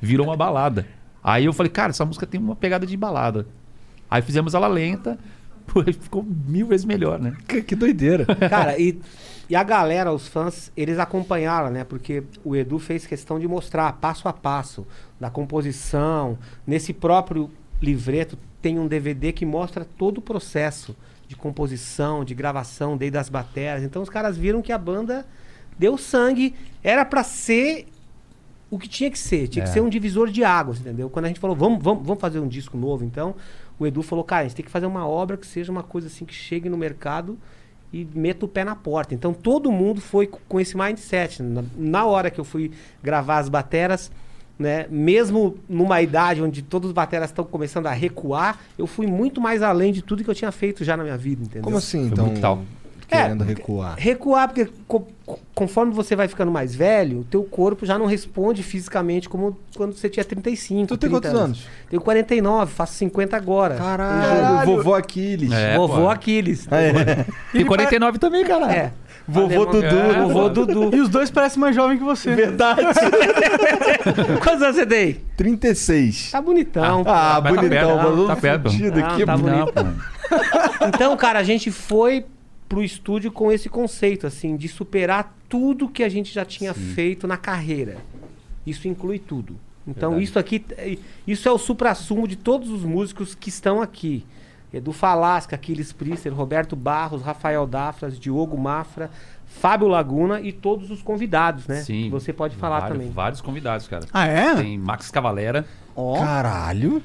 Virou 0.00 0.26
uma 0.26 0.36
balada. 0.36 0.86
Aí 1.24 1.44
eu 1.46 1.52
falei, 1.52 1.70
cara, 1.70 1.90
essa 1.90 2.04
música 2.04 2.26
tem 2.26 2.40
uma 2.40 2.54
pegada 2.54 2.86
de 2.86 2.96
balada. 2.96 3.46
Aí 4.08 4.22
fizemos 4.22 4.54
ela 4.54 4.68
lenta. 4.68 5.18
Pô, 5.66 5.82
ficou 5.82 6.22
mil 6.22 6.68
vezes 6.68 6.86
melhor, 6.86 7.18
né? 7.18 7.32
Que, 7.48 7.60
que 7.60 7.74
doideira. 7.74 8.24
Cara, 8.48 8.78
e, 8.78 9.00
e 9.50 9.56
a 9.56 9.64
galera, 9.64 10.12
os 10.12 10.28
fãs, 10.28 10.70
eles 10.76 10.96
acompanharam, 10.96 11.70
né? 11.70 11.82
Porque 11.82 12.22
o 12.44 12.54
Edu 12.54 12.78
fez 12.78 13.04
questão 13.04 13.36
de 13.40 13.48
mostrar 13.48 13.92
passo 13.94 14.28
a 14.28 14.32
passo 14.32 14.86
da 15.18 15.28
composição. 15.28 16.38
Nesse 16.64 16.92
próprio 16.92 17.50
livreto 17.82 18.38
tem 18.62 18.78
um 18.78 18.86
DVD 18.86 19.32
que 19.32 19.44
mostra 19.46 19.84
todo 19.84 20.18
o 20.18 20.22
processo 20.22 20.96
de 21.28 21.36
composição, 21.36 22.24
de 22.24 22.34
gravação, 22.34 22.96
desde 22.96 23.18
as 23.18 23.28
baterias. 23.28 23.82
Então 23.82 24.02
os 24.02 24.08
caras 24.10 24.36
viram 24.36 24.62
que 24.62 24.72
a 24.72 24.78
banda 24.78 25.26
deu 25.78 25.98
sangue. 25.98 26.54
Era 26.82 27.04
pra 27.04 27.22
ser 27.24 27.86
o 28.70 28.78
que 28.78 28.88
tinha 28.88 29.10
que 29.10 29.18
ser. 29.18 29.48
Tinha 29.48 29.64
É. 29.64 29.66
que 29.66 29.72
ser 29.72 29.80
um 29.80 29.88
divisor 29.88 30.28
de 30.30 30.42
águas, 30.44 30.80
entendeu? 30.80 31.08
Quando 31.10 31.24
a 31.26 31.28
gente 31.28 31.40
falou, 31.40 31.54
vamos, 31.56 31.82
vamos, 31.82 32.04
vamos 32.06 32.20
fazer 32.20 32.38
um 32.40 32.48
disco 32.48 32.76
novo, 32.76 33.04
então, 33.04 33.34
o 33.78 33.86
Edu 33.86 34.02
falou, 34.02 34.24
cara, 34.24 34.42
a 34.42 34.44
gente 34.44 34.56
tem 34.56 34.64
que 34.64 34.70
fazer 34.70 34.86
uma 34.86 35.06
obra 35.06 35.36
que 35.36 35.46
seja 35.46 35.70
uma 35.70 35.82
coisa 35.82 36.06
assim 36.08 36.24
que 36.24 36.34
chegue 36.34 36.68
no 36.68 36.76
mercado 36.76 37.38
e 37.92 38.06
meta 38.14 38.44
o 38.44 38.48
pé 38.48 38.64
na 38.64 38.74
porta. 38.74 39.14
Então 39.14 39.32
todo 39.32 39.70
mundo 39.70 40.00
foi 40.00 40.26
co- 40.26 40.40
com 40.48 40.58
esse 40.58 40.76
mindset. 40.76 41.42
Na, 41.42 41.62
na 41.76 42.04
hora 42.06 42.30
que 42.30 42.40
eu 42.40 42.44
fui 42.44 42.72
gravar 43.02 43.38
as 43.38 43.48
bateras, 43.48 44.10
né, 44.58 44.86
mesmo 44.90 45.56
numa 45.68 46.00
idade 46.00 46.42
onde 46.42 46.62
todos 46.62 46.88
os 46.88 46.94
bateras 46.94 47.28
estão 47.30 47.44
começando 47.44 47.86
a 47.86 47.92
recuar, 47.92 48.58
eu 48.78 48.86
fui 48.86 49.06
muito 49.06 49.40
mais 49.40 49.62
além 49.62 49.92
de 49.92 50.02
tudo 50.02 50.24
que 50.24 50.30
eu 50.30 50.34
tinha 50.34 50.50
feito 50.52 50.82
já 50.84 50.96
na 50.96 51.02
minha 51.02 51.16
vida, 51.18 51.42
entendeu? 51.42 51.62
Como 51.62 51.76
assim, 51.76 52.06
então? 52.06 52.28
brutal. 52.28 52.62
Querendo 53.08 53.44
É, 53.44 53.46
recuar. 53.46 53.94
Recuar, 53.96 54.48
porque 54.48 54.68
co- 54.88 55.06
co- 55.24 55.38
conforme 55.54 55.92
você 55.92 56.16
vai 56.16 56.26
ficando 56.26 56.50
mais 56.50 56.74
velho, 56.74 57.20
o 57.20 57.24
teu 57.24 57.44
corpo 57.44 57.86
já 57.86 57.96
não 57.96 58.04
responde 58.06 58.64
fisicamente 58.64 59.28
como 59.28 59.56
quando 59.76 59.92
você 59.94 60.08
tinha 60.08 60.24
35. 60.24 60.88
Tu 60.88 60.96
tem 60.96 61.08
30 61.10 61.28
quantos 61.28 61.40
anos? 61.40 61.66
Tenho 61.88 62.02
49, 62.02 62.72
faço 62.74 62.94
50 62.94 63.36
agora. 63.36 63.76
Caralho, 63.76 64.66
vovô 64.66 64.92
Aquiles. 64.94 65.52
É, 65.52 65.76
Vovô 65.76 66.00
pô. 66.02 66.08
Aquiles. 66.10 66.66
Tem 67.52 67.64
49 67.64 68.18
também, 68.18 68.44
cara. 68.44 68.72
É. 68.74 68.92
Vovô 69.28 69.66
Dudu. 69.66 69.86
É, 69.86 70.20
vovô 70.22 70.48
Dudu. 70.48 70.96
E 70.96 71.00
os 71.00 71.08
dois 71.08 71.30
parecem 71.30 71.58
mais 71.60 71.74
jovens 71.74 71.98
que 71.98 72.04
você. 72.04 72.34
Verdade. 72.34 72.82
Quantos 74.42 74.62
anos 74.62 74.76
você 74.76 74.86
tem? 74.86 75.16
36. 75.36 76.30
Tá 76.30 76.40
bonitão. 76.40 77.00
Ah, 77.06 77.40
tá 77.40 77.40
bonitão, 77.40 77.68
perto, 77.68 77.96
mano. 77.96 78.26
tá 78.26 78.36
perto. 78.36 78.70
fudido 78.70 79.00
Não, 79.00 79.06
aqui, 79.06 79.24
tá 79.26 79.36
bonito. 79.36 79.56
Não, 79.58 79.66
pô. 79.66 80.86
Então, 80.86 81.16
cara, 81.16 81.38
a 81.40 81.42
gente 81.42 81.70
foi 81.70 82.24
pro 82.68 82.82
estúdio 82.82 83.30
com 83.32 83.50
esse 83.50 83.68
conceito, 83.68 84.26
assim, 84.26 84.56
de 84.56 84.68
superar 84.68 85.34
tudo 85.48 85.88
que 85.88 86.02
a 86.02 86.08
gente 86.08 86.32
já 86.32 86.44
tinha 86.44 86.72
feito 86.74 87.26
na 87.26 87.36
carreira. 87.36 87.96
Isso 88.66 88.88
inclui 88.88 89.18
tudo. 89.18 89.56
Então, 89.86 90.10
Verdade. 90.10 90.24
isso 90.30 90.38
aqui, 90.38 90.64
é- 90.76 90.98
isso 91.26 91.48
é 91.48 91.52
o 91.52 91.58
suprassumo 91.58 92.26
de 92.26 92.34
todos 92.36 92.70
os 92.70 92.82
músicos 92.82 93.34
que 93.34 93.48
estão 93.48 93.80
aqui. 93.80 94.24
Edu 94.72 94.92
Falasca, 94.92 95.54
Aquiles 95.56 95.92
Priester, 95.92 96.32
Roberto 96.34 96.74
Barros, 96.76 97.22
Rafael 97.22 97.66
Dafras, 97.66 98.18
Diogo 98.18 98.58
Mafra, 98.58 99.10
Fábio 99.46 99.88
Laguna 99.88 100.40
e 100.40 100.52
todos 100.52 100.90
os 100.90 101.02
convidados, 101.02 101.66
né? 101.66 101.76
Sim. 101.76 102.04
Que 102.04 102.10
você 102.10 102.32
pode 102.32 102.56
falar 102.56 102.80
vários, 102.80 102.98
também. 102.98 103.12
Vários 103.12 103.40
convidados, 103.40 103.86
cara. 103.88 104.04
Ah, 104.12 104.26
é? 104.26 104.54
Tem 104.56 104.76
Max 104.78 105.10
Cavalera. 105.10 105.64
Ó. 105.94 106.18
Caralho. 106.18 107.02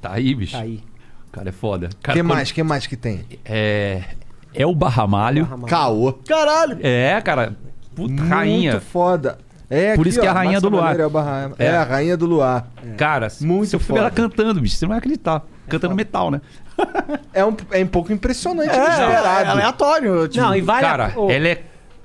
Tá 0.00 0.12
aí, 0.14 0.34
bicho. 0.34 0.52
Tá 0.56 0.62
aí. 0.62 0.82
O 1.28 1.32
cara 1.32 1.48
é 1.48 1.52
foda. 1.52 1.86
O 1.86 1.88
que 1.96 2.12
quando- 2.12 2.24
mais? 2.24 2.52
que 2.52 2.62
mais 2.62 2.86
que 2.86 2.96
tem? 2.96 3.24
É. 3.44 4.02
É 4.52 4.66
o 4.66 4.74
Barramalho. 4.74 5.46
Barra- 5.46 5.66
Caô. 5.68 6.12
Caralho. 6.28 6.78
É, 6.82 7.18
cara. 7.22 7.56
Puta, 7.94 8.22
rainha. 8.24 8.72
Muito 8.72 8.84
foda. 8.84 9.38
É, 9.70 9.94
Por 9.94 10.02
aqui, 10.02 10.10
isso 10.10 10.20
que 10.20 10.26
é 10.26 10.28
ó, 10.28 10.32
a 10.32 10.34
rainha 10.34 10.52
Márcia 10.60 10.70
do 10.70 10.76
luar. 10.76 10.96
É, 11.58 11.64
é 11.64 11.66
É. 11.68 11.76
a 11.76 11.84
rainha 11.84 12.16
do 12.18 12.26
luar. 12.26 12.68
Cara, 12.98 13.28
Muito 13.40 13.68
se 13.70 13.76
eu 13.76 13.80
for 13.80 13.86
foda. 13.86 14.00
ela 14.00 14.10
cantando, 14.10 14.60
bicho, 14.60 14.76
você 14.76 14.84
não 14.84 14.90
vai 14.90 14.98
acreditar. 14.98 15.42
Cantando 15.66 15.94
metal, 15.94 16.30
né? 16.30 16.42
É 17.34 17.44
um, 17.44 17.56
é 17.70 17.82
um 17.82 17.86
pouco 17.86 18.12
impressionante. 18.12 18.70
É, 18.70 18.76
inesperado. 18.76 19.44
é 19.44 19.48
aleatório. 19.48 20.28
Tipo, 20.28 20.44
Não, 20.44 20.54
e 20.54 20.60
vale 20.60 20.86
cara, 20.86 21.06
a... 21.06 21.32
ela 21.32 21.48
é. 21.48 21.62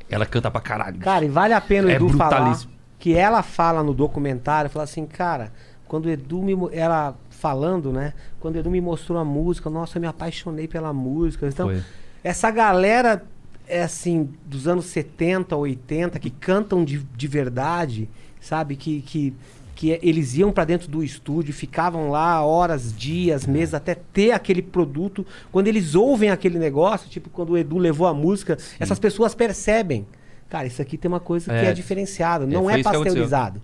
Ela 0.09 0.25
canta 0.25 0.49
pra 0.49 0.61
caralho. 0.61 0.99
Cara, 0.99 1.25
e 1.25 1.27
vale 1.27 1.53
a 1.53 1.59
pena 1.59 1.87
o 1.87 1.91
É 1.91 1.95
Edu 1.95 2.09
falar 2.09 2.57
que 2.97 3.13
ela 3.13 3.43
fala 3.43 3.83
no 3.83 3.93
documentário, 3.93 4.69
fala 4.69 4.85
assim, 4.85 5.05
cara, 5.05 5.51
quando 5.87 6.05
o 6.05 6.09
Edu 6.09 6.41
me 6.41 6.53
ela 6.71 7.15
falando, 7.29 7.91
né? 7.91 8.13
Quando 8.39 8.55
o 8.55 8.59
Edu 8.59 8.71
me 8.71 8.81
mostrou 8.81 9.19
a 9.19 9.25
música, 9.25 9.69
nossa, 9.69 9.97
eu 9.97 10.01
me 10.01 10.07
apaixonei 10.07 10.67
pela 10.67 10.91
música. 10.93 11.47
Então, 11.47 11.67
Foi. 11.67 11.83
essa 12.23 12.49
galera 12.49 13.23
é 13.67 13.83
assim 13.83 14.29
dos 14.45 14.67
anos 14.67 14.85
70, 14.85 15.55
80 15.55 16.19
que 16.19 16.29
cantam 16.29 16.83
de, 16.83 16.99
de 16.99 17.27
verdade, 17.27 18.09
sabe? 18.39 18.75
Que 18.75 19.01
que 19.01 19.35
que 19.77 19.91
é- 19.93 19.99
eles 20.01 20.35
iam 20.35 20.51
pra 20.51 20.65
dentro 20.65 20.87
do 20.89 21.03
estúdio, 21.03 21.53
ficavam 21.53 22.09
lá 22.09 22.43
horas, 22.43 22.91
dias, 22.97 23.45
meses 23.45 23.75
até 23.75 23.93
ter 23.93 24.31
aquele 24.31 24.63
produto. 24.63 25.23
Quando 25.51 25.67
eles 25.67 25.93
ouvem 25.93 26.31
aquele 26.31 26.57
negócio, 26.57 27.07
tipo 27.07 27.29
quando 27.29 27.51
o 27.51 27.57
Edu 27.57 27.77
levou 27.77 28.07
a 28.07 28.13
música, 28.13 28.57
essas 28.79 28.97
pessoas 28.97 29.35
percebem. 29.35 30.07
Cara, 30.49 30.65
isso 30.65 30.81
aqui 30.81 30.97
tem 30.97 31.07
uma 31.07 31.19
coisa 31.19 31.45
que 31.51 31.65
É. 31.67 31.69
é 31.69 31.73
diferenciada, 31.73 32.47
não 32.47 32.67
é 32.67 32.73
aconteceu. 32.79 33.03
pasteurizado. 33.03 33.61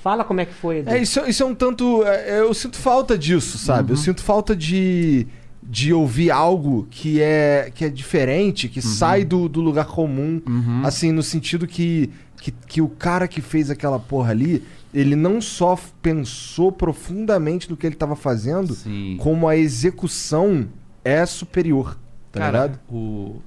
Fala 0.00 0.22
como 0.22 0.40
é 0.40 0.44
que 0.46 0.54
foi, 0.54 0.78
Edu. 0.78 0.90
É, 0.90 0.98
isso, 1.02 1.20
isso 1.26 1.42
é 1.42 1.46
um 1.46 1.54
tanto. 1.54 2.04
é, 2.04 2.38
Eu 2.40 2.54
sinto 2.54 2.76
falta 2.76 3.18
disso, 3.18 3.58
sabe? 3.58 3.90
Eu 3.92 3.96
sinto 3.96 4.22
falta 4.22 4.54
de, 4.54 5.26
de 5.60 5.92
ouvir 5.92 6.30
algo 6.30 6.86
que 6.90 7.20
é, 7.20 7.72
que 7.74 7.84
é 7.84 7.88
diferente, 7.88 8.68
que 8.68 8.80
sai 8.80 9.24
do, 9.24 9.48
do 9.48 9.60
lugar 9.60 9.86
comum. 9.86 10.40
Assim, 10.84 11.10
no 11.10 11.22
sentido 11.24 11.66
que, 11.66 12.08
que, 12.40 12.50
que 12.52 12.80
o 12.80 12.88
cara 12.88 13.26
que 13.26 13.40
fez 13.42 13.68
aquela 13.68 13.98
porra 13.98 14.30
ali, 14.30 14.62
ele 14.92 15.14
não 15.16 15.40
só 15.40 15.78
pensou 16.02 16.72
profundamente 16.72 17.70
no 17.70 17.76
que 17.76 17.86
ele 17.86 17.94
tava 17.96 18.16
fazendo, 18.16 18.74
Sim. 18.74 19.16
como 19.20 19.48
a 19.48 19.56
execução 19.56 20.68
é 21.04 21.24
superior. 21.26 21.98
Tá 22.32 22.40
Cara, 22.40 22.62
ligado? 22.62 22.80
o... 22.90 23.40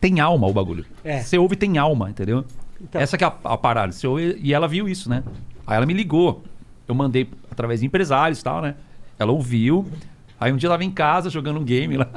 Tem 0.00 0.20
alma 0.20 0.46
o 0.46 0.52
bagulho. 0.52 0.84
É. 1.02 1.22
Você 1.22 1.38
ouve 1.38 1.56
tem 1.56 1.78
alma, 1.78 2.10
entendeu? 2.10 2.44
Então. 2.80 3.00
Essa 3.00 3.16
que 3.16 3.24
é 3.24 3.26
a, 3.26 3.34
a 3.44 3.56
parada. 3.56 3.92
Você 3.92 4.06
ouve- 4.06 4.38
e 4.42 4.52
ela 4.52 4.68
viu 4.68 4.88
isso, 4.88 5.08
né? 5.08 5.22
Aí 5.66 5.76
ela 5.76 5.86
me 5.86 5.94
ligou. 5.94 6.42
Eu 6.86 6.94
mandei 6.94 7.28
através 7.50 7.80
de 7.80 7.86
empresários 7.86 8.40
e 8.40 8.44
tal, 8.44 8.60
né? 8.60 8.74
Ela 9.18 9.32
ouviu. 9.32 9.86
Aí 10.38 10.52
um 10.52 10.56
dia 10.56 10.66
ela 10.68 10.74
tava 10.74 10.84
em 10.84 10.90
casa 10.90 11.30
jogando 11.30 11.58
um 11.58 11.64
game 11.64 11.96
lá. 11.96 12.10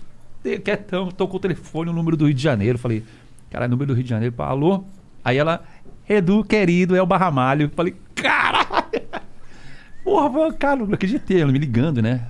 Quietão, 0.62 1.10
tocou 1.10 1.36
o 1.36 1.40
telefone, 1.40 1.90
o 1.90 1.92
número 1.92 2.16
do 2.16 2.26
Rio 2.26 2.34
de 2.34 2.42
Janeiro. 2.42 2.78
Falei, 2.78 3.02
cara, 3.50 3.66
número 3.66 3.88
do 3.88 3.94
Rio 3.94 4.04
de 4.04 4.10
Janeiro. 4.10 4.32
Pá, 4.34 4.46
Alô? 4.48 4.84
Aí 5.24 5.36
ela, 5.38 5.64
Edu, 6.08 6.44
querido, 6.44 6.94
é 6.94 7.02
o 7.02 7.06
Barramalho. 7.06 7.70
Falei, 7.74 7.94
caralho! 8.14 8.64
Porra, 10.02 10.52
cara, 10.52 10.84
não 10.84 10.94
acreditei. 10.94 11.40
Ela 11.40 11.50
me 11.50 11.58
ligando, 11.58 12.02
né? 12.02 12.28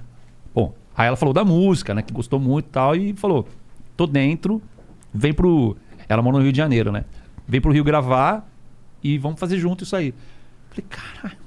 Bom, 0.55 0.75
aí 0.97 1.07
ela 1.09 1.17
falou 1.17 1.35
da 1.35 1.45
música, 1.45 1.93
né? 1.93 2.03
Que 2.03 2.13
gostou 2.13 2.39
muito 2.39 2.67
e 2.67 2.71
tal. 2.71 2.95
E 2.95 3.13
falou, 3.15 3.49
tô 3.97 4.07
dentro, 4.07 4.63
vem 5.13 5.33
pro... 5.33 5.77
Ela 6.09 6.23
mora 6.23 6.37
no 6.37 6.43
Rio 6.43 6.53
de 6.53 6.59
Janeiro, 6.59 6.93
né? 6.93 7.05
Vem 7.47 7.61
pro 7.61 7.73
Rio 7.73 7.83
gravar 7.83 8.49
e 9.03 9.19
vamos 9.19 9.41
fazer 9.41 9.59
junto 9.59 9.85
isso 9.85 9.97
aí. 9.97 10.15
Falei, 10.71 10.87
caralho, 10.89 11.39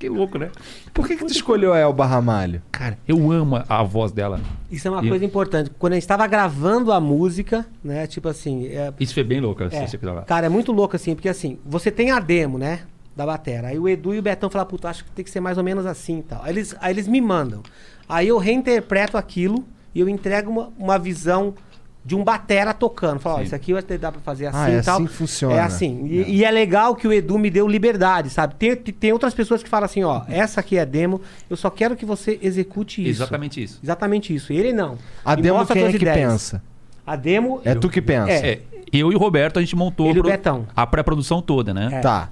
fiquei 0.00 0.08
louco, 0.08 0.38
né? 0.38 0.50
Por 0.94 1.06
que, 1.06 1.14
que 1.14 1.24
tu 1.26 1.30
escolheu 1.30 1.74
a 1.74 1.78
Elba 1.78 2.06
Ramalho? 2.06 2.62
Cara, 2.72 2.96
eu 3.06 3.30
amo 3.30 3.56
a, 3.56 3.64
a 3.68 3.82
voz 3.82 4.10
dela. 4.10 4.40
Isso 4.70 4.88
é 4.88 4.90
uma 4.90 5.04
E- 5.04 5.08
coisa 5.10 5.22
importante. 5.24 5.70
Quando 5.78 5.92
a 5.92 5.96
gente 5.96 6.08
tava 6.08 6.26
gravando 6.26 6.90
a 6.90 6.98
música, 6.98 7.66
né? 7.84 8.06
Tipo 8.06 8.28
assim, 8.28 8.66
é, 8.68 8.92
Isso 8.98 9.12
foi 9.12 9.22
bem 9.22 9.40
louco. 9.40 9.62
É, 9.62 9.68
você 9.86 9.98
quiser. 9.98 10.24
cara, 10.24 10.46
é 10.46 10.48
muito 10.48 10.72
louco 10.72 10.96
assim, 10.96 11.14
porque 11.14 11.28
assim, 11.28 11.58
você 11.66 11.90
tem 11.90 12.10
a 12.10 12.18
demo, 12.18 12.56
né? 12.56 12.80
Da 13.14 13.26
batera. 13.26 13.68
Aí 13.68 13.78
o 13.78 13.86
Edu 13.86 14.14
e 14.14 14.18
o 14.18 14.22
Betão 14.22 14.48
falam, 14.48 14.66
puta, 14.66 14.88
acho 14.88 15.04
que 15.04 15.10
tem 15.10 15.22
que 15.24 15.30
ser 15.30 15.40
mais 15.40 15.58
ou 15.58 15.64
menos 15.64 15.84
assim 15.84 16.20
e 16.20 16.22
tal. 16.22 16.42
Aí 16.42 16.52
eles, 16.52 16.74
aí 16.80 16.94
eles 16.94 17.06
me 17.06 17.20
mandam. 17.20 17.62
Aí 18.08 18.28
eu 18.28 18.38
reinterpreto 18.38 19.18
aquilo 19.18 19.64
e 19.94 20.00
eu 20.00 20.08
entrego 20.08 20.50
uma, 20.50 20.72
uma 20.78 20.98
visão 20.98 21.52
de 22.04 22.14
um 22.16 22.24
batera 22.24 22.72
tocando. 22.72 23.18
Falo, 23.20 23.38
ó, 23.38 23.42
isso 23.42 23.54
aqui 23.54 23.72
vai 23.74 23.82
ter- 23.82 23.98
dá 23.98 24.10
pra 24.10 24.20
fazer 24.22 24.46
assim 24.46 24.58
Ah, 24.58 24.70
é 24.70 24.78
e 24.78 24.82
tal. 24.82 24.94
assim 24.96 25.06
que 25.06 25.12
funciona. 25.12 25.54
É 25.54 25.60
assim. 25.60 26.06
E 26.06 26.36
e 26.38 26.44
é. 26.44 26.50
legal 26.50 26.96
que 26.96 27.06
o 27.06 27.12
Edu 27.12 27.38
me 27.38 27.50
deu 27.50 27.68
liberdade, 27.68 28.30
sabe? 28.30 28.54
Tem, 28.54 28.74
tem 28.74 29.12
outras 29.12 29.34
pessoas 29.34 29.62
que 29.62 29.68
falam 29.68 29.84
assim, 29.84 30.02
ó, 30.02 30.22
essa 30.28 30.60
aqui 30.60 30.78
é 30.78 30.86
demo, 30.86 31.20
eu 31.48 31.56
só 31.56 31.68
quero 31.68 31.94
que 31.96 32.06
você 32.06 32.38
execute 32.42 33.02
isso. 33.02 33.22
Exatamente 33.22 33.62
isso. 33.62 33.78
Exatamente 33.82 34.34
isso. 34.34 34.52
Ele 34.52 34.72
não. 34.72 34.96
A 35.24 35.36
Me 35.36 35.42
demo 35.42 35.66
quem 35.66 35.84
é 35.84 35.90
que 35.90 35.96
ideias. 35.96 36.16
pensa? 36.32 36.62
A 37.06 37.16
demo. 37.16 37.60
É 37.64 37.74
tu 37.74 37.88
que 37.88 38.00
pensa. 38.00 38.30
É. 38.32 38.50
É, 38.52 38.60
eu 38.92 39.12
e 39.12 39.14
o 39.14 39.18
Roberto, 39.18 39.58
a 39.58 39.60
gente 39.62 39.76
montou 39.76 40.08
Ele 40.08 40.18
e 40.18 40.22
pro- 40.22 40.30
Betão. 40.30 40.66
a 40.74 40.86
pré-produção 40.86 41.42
toda, 41.42 41.74
né? 41.74 41.88
É. 41.92 42.00
Tá. 42.00 42.28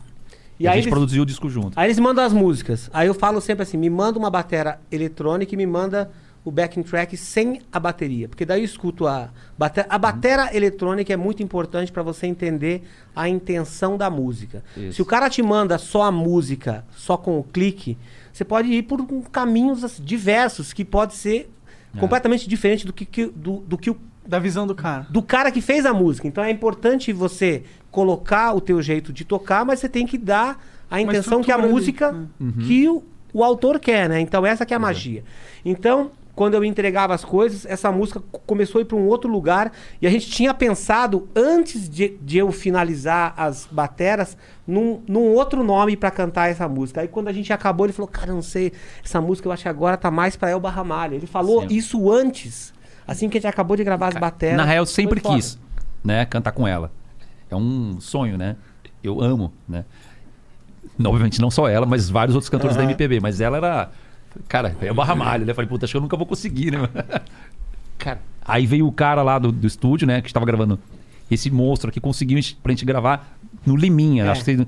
E 0.59 0.67
a 0.67 0.71
aí 0.71 0.77
gente 0.79 0.87
eles, 0.87 0.91
produziu 0.93 1.23
o 1.23 1.27
disco 1.27 1.49
junto. 1.49 1.73
aí 1.79 1.87
eles 1.87 1.99
mandam 2.01 2.25
as 2.25 2.33
músicas. 2.33 2.91
Aí 2.93 3.07
eu 3.07 3.15
falo 3.15 3.41
sempre 3.41 3.63
assim: 3.63 3.77
me 3.77 3.89
manda 3.89 4.19
uma 4.19 4.29
batera 4.31 4.81
eletrônica 4.91 5.55
e 5.55 5.57
me 5.57 5.67
manda 5.67 6.11
o 6.45 6.51
backing 6.51 6.83
track 6.83 7.17
sem 7.17 7.61
a 7.71 7.79
bateria. 7.79 8.29
Porque 8.29 8.45
daí 8.47 8.61
eu 8.61 8.65
escuto 8.65 9.07
a 9.07 9.29
bateria. 9.59 9.91
A 9.91 9.99
batera 9.99 10.55
eletrônica 10.57 11.13
é 11.13 11.17
muito 11.17 11.43
importante 11.43 11.93
para 11.93 12.03
você 12.03 12.27
entender 12.27 12.83
a 13.15 13.29
intenção 13.29 13.97
da 13.99 14.09
música. 14.09 14.63
Isso. 14.77 14.95
Se 14.95 15.03
o 15.03 15.05
cara 15.05 15.29
te 15.29 15.43
manda 15.43 15.77
só 15.79 16.03
a 16.05 16.11
música, 16.13 16.85
só 16.97 17.17
com 17.17 17.39
o 17.39 17.43
clique, 17.45 17.99
você 18.33 18.45
pode 18.45 18.73
ir 18.73 18.83
por 18.85 19.05
caminhos 19.31 19.85
assim, 19.85 20.03
diversos, 20.03 20.73
que 20.73 20.85
pode 20.85 21.15
ser 21.15 21.51
completamente 21.99 22.49
diferente 22.49 22.87
do 22.87 22.93
que, 22.93 23.05
que- 23.05 23.27
do, 23.27 23.59
do 23.61 23.77
que 23.77 23.91
o 23.91 23.97
Da 24.27 24.39
visão 24.39 24.67
do 24.67 24.75
cara. 24.75 25.07
do 25.11 25.23
cara 25.23 25.51
que 25.51 25.61
fez 25.61 25.85
a 25.85 25.93
música. 25.93 26.29
Então 26.29 26.45
é 26.45 26.51
importante 26.51 27.13
você 27.13 27.63
colocar 27.91 28.55
o 28.55 28.61
teu 28.61 28.81
jeito 28.81 29.13
de 29.13 29.25
tocar, 29.25 29.65
mas 29.65 29.81
você 29.81 29.89
tem 29.89 30.07
que 30.07 30.17
dar 30.19 30.63
a 30.91 31.01
intenção 31.01 31.43
que 31.43 31.51
a 31.51 31.57
estrutura 31.57 31.65
ali. 31.65 31.73
música 31.73 32.29
que 32.67 32.89
o, 32.89 33.03
o 33.33 33.43
autor 33.43 33.81
quer, 33.81 34.09
né? 34.09 34.21
Então 34.21 34.47
essa 34.47 34.65
que 34.65 34.73
é 34.73 34.77
a 34.77 34.81
magia. 34.81 35.25
Então, 35.65 36.11
quando 36.39 36.55
eu 36.55 36.63
entregava 36.65 37.13
as 37.13 37.25
coisas, 37.25 37.67
essa 37.67 37.91
música 37.91 38.21
co- 38.31 38.39
começou 38.47 38.79
a 38.79 38.83
ir 38.83 38.85
para 38.85 38.97
um 38.97 39.07
outro 39.09 39.29
lugar 39.29 39.73
e 40.01 40.07
a 40.07 40.11
gente 40.11 40.31
tinha 40.31 40.55
pensado 40.55 41.29
antes 41.35 41.89
de, 41.89 42.17
de 42.23 42.39
eu 42.39 42.53
finalizar 42.53 43.35
as 43.37 43.67
bateras 43.69 44.37
num, 44.65 45.03
num 45.09 45.25
outro 45.35 45.65
nome 45.65 45.97
para 45.97 46.13
cantar 46.13 46.49
essa 46.49 46.69
música. 46.69 47.01
Aí 47.01 47.09
quando 47.09 47.27
a 47.27 47.33
gente 47.33 47.53
acabou, 47.53 47.87
ele 47.87 47.93
falou: 47.93 48.07
"Cara, 48.09 48.33
não 48.33 48.41
sei, 48.41 48.73
essa 49.05 49.21
música 49.21 49.49
eu 49.49 49.53
acho 49.53 49.65
que 49.65 49.69
agora 49.69 49.97
tá 49.97 50.13
mais 50.13 50.37
para 50.37 50.51
Elba 50.51 50.71
Ramalho". 50.71 51.17
Ele 51.17 51.27
falou 51.27 51.63
Sim. 51.63 51.75
isso 51.75 52.09
antes, 52.13 52.73
assim 53.05 53.29
que 53.29 53.37
a 53.37 53.41
gente 53.41 53.51
acabou 53.51 53.77
de 53.77 53.83
gravar 53.83 54.07
as 54.07 54.15
bateras. 54.15 54.57
Na 54.57 54.65
real, 54.65 54.83
eu 54.83 54.87
sempre 54.87 55.19
foda. 55.19 55.35
quis, 55.35 55.59
né, 56.05 56.25
cantar 56.25 56.53
com 56.53 56.69
ela. 56.69 56.93
É 57.51 57.57
um 57.57 58.01
sonho, 58.01 58.39
né? 58.39 58.55
Eu 59.03 59.21
amo, 59.21 59.53
né? 59.69 59.85
Não, 60.97 61.11
Obviamente 61.11 61.41
não 61.41 61.51
só 61.51 61.69
ela, 61.69 61.85
mas 61.85 62.09
vários 62.09 62.37
outros 62.37 62.49
cantores 62.49 62.77
da 62.77 62.85
MPB. 62.85 63.19
Mas 63.19 63.41
ela 63.41 63.57
era. 63.57 63.91
Cara, 64.49 64.77
é 64.81 64.93
barra 64.93 65.15
malha, 65.15 65.45
né? 65.45 65.55
Falei, 65.55 65.69
puta, 65.69 65.85
acho 65.85 65.93
que 65.93 65.97
eu 65.97 66.01
nunca 66.01 66.17
vou 66.17 66.27
conseguir, 66.27 66.71
né? 66.73 66.79
Cara, 67.99 68.21
aí 68.45 68.65
veio 68.67 68.87
o 68.87 68.93
cara 68.93 69.23
lá 69.23 69.39
do, 69.39 69.51
do 69.51 69.67
estúdio, 69.67 70.07
né? 70.07 70.21
Que 70.21 70.29
estava 70.29 70.47
gravando 70.47 70.79
esse 71.31 71.51
monstro 71.51 71.91
aqui, 71.91 72.01
conseguiu 72.01 72.39
pra 72.63 72.71
gente 72.73 72.85
gravar 72.85 73.37
no 73.67 73.77
Liminha. 73.77 74.25
É. 74.25 74.29
Acho 74.29 74.41
que 74.41 74.45
vocês- 74.45 74.59
não 74.59 74.67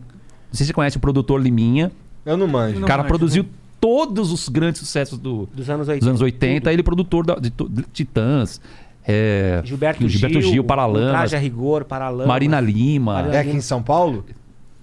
sei 0.53 0.59
se 0.59 0.67
você 0.67 0.73
conhece 0.73 0.97
o 0.97 1.01
produtor 1.01 1.41
Liminha. 1.41 1.93
Eu 2.27 2.37
não 2.37 2.47
manjo. 2.49 2.79
O 2.83 2.87
cara 2.87 3.03
manjo, 3.03 3.09
produziu 3.09 3.47
todos 3.81 4.33
os 4.33 4.49
grandes 4.49 4.81
sucessos 4.81 5.19
do, 5.19 5.49
Dos 5.55 5.71
anos 5.71 5.87
dos 5.87 5.93
80. 5.95 6.09
anos 6.11 6.21
80. 6.21 6.61
tudo. 6.61 6.71
Ele 6.73 6.81
é 6.81 6.83
produtor 6.83 7.25
da- 7.25 7.37
de, 7.37 7.51
de 7.51 7.83
Titãs. 7.93 8.61
É, 9.07 9.63
Gilberto, 9.65 10.07
Gilberto 10.07 10.41
Gil, 10.43 10.53
Gil, 10.53 10.65
Paralamas, 10.65 11.09
Traje 11.11 11.37
a 11.37 11.39
Rigor, 11.39 11.85
Paralamas. 11.85 12.27
Marina 12.27 12.61
Lima, 12.61 13.15
Marina- 13.15 13.35
É 13.37 13.39
aqui 13.41 13.51
em 13.51 13.61
São 13.61 13.83
Paulo? 13.83 14.27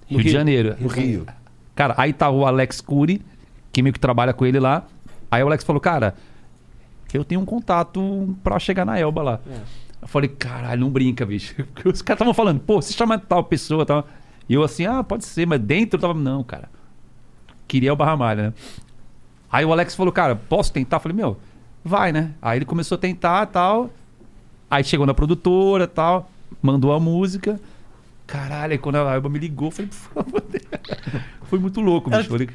Rio, 0.09 0.23
de 0.23 0.29
Janeiro. 0.29 0.75
No 0.79 0.87
Rio. 0.87 1.25
Cara, 1.75 1.93
aí 1.97 2.11
tá 2.13 2.29
o 2.29 2.45
Alex 2.45 2.81
Cury, 2.81 3.21
que 3.77 3.83
meio 3.83 3.93
que 3.93 3.99
trabalha 3.99 4.33
com 4.33 4.43
ele 4.43 4.59
lá. 4.59 4.87
Aí 5.29 5.43
o 5.43 5.45
Alex 5.45 5.63
falou, 5.63 5.79
cara, 5.79 6.15
eu 7.13 7.23
tenho 7.23 7.39
um 7.39 7.45
contato 7.45 8.35
pra 8.43 8.57
chegar 8.57 8.83
na 8.83 8.97
Elba 8.97 9.21
lá. 9.21 9.39
É. 9.47 9.59
Eu 10.01 10.07
falei, 10.07 10.29
caralho, 10.29 10.81
não 10.81 10.89
brinca, 10.89 11.23
bicho. 11.23 11.53
Porque 11.75 11.87
os 11.87 12.01
caras 12.01 12.17
estavam 12.17 12.33
falando, 12.33 12.59
pô, 12.59 12.81
se 12.81 12.93
chama 12.93 13.19
tal 13.19 13.43
pessoa 13.43 13.85
tal. 13.85 14.07
E 14.49 14.55
eu 14.55 14.63
assim, 14.63 14.87
ah, 14.87 15.03
pode 15.03 15.25
ser, 15.25 15.45
mas 15.45 15.61
dentro 15.61 15.97
eu 15.97 16.01
tava, 16.01 16.15
não, 16.15 16.43
cara. 16.43 16.71
Queria 17.67 17.93
o 17.93 17.95
Barra 17.95 18.17
Malha, 18.17 18.43
né? 18.47 18.53
Aí 19.51 19.63
o 19.63 19.71
Alex 19.71 19.93
falou, 19.93 20.11
cara, 20.11 20.35
posso 20.35 20.73
tentar? 20.73 20.97
Eu 20.97 21.01
falei, 21.01 21.15
meu, 21.15 21.37
vai, 21.85 22.11
né? 22.11 22.31
Aí 22.41 22.57
ele 22.57 22.65
começou 22.65 22.95
a 22.95 22.99
tentar 22.99 23.45
tal. 23.45 23.91
Aí 24.71 24.83
chegou 24.83 25.05
na 25.05 25.13
produtora 25.13 25.85
tal, 25.85 26.31
mandou 26.63 26.93
a 26.93 26.99
música. 26.99 27.59
Caralho, 28.25 28.71
aí 28.71 28.79
quando 28.79 28.95
a 28.95 29.13
Elba 29.13 29.29
me 29.29 29.37
ligou, 29.37 29.67
eu 29.67 29.71
falei, 29.71 29.91
por 29.91 30.23
favor. 30.23 30.43
Foi 31.45 31.59
muito 31.59 31.79
louco, 31.79 32.09
bicho. 32.09 32.27
Falei, 32.27 32.49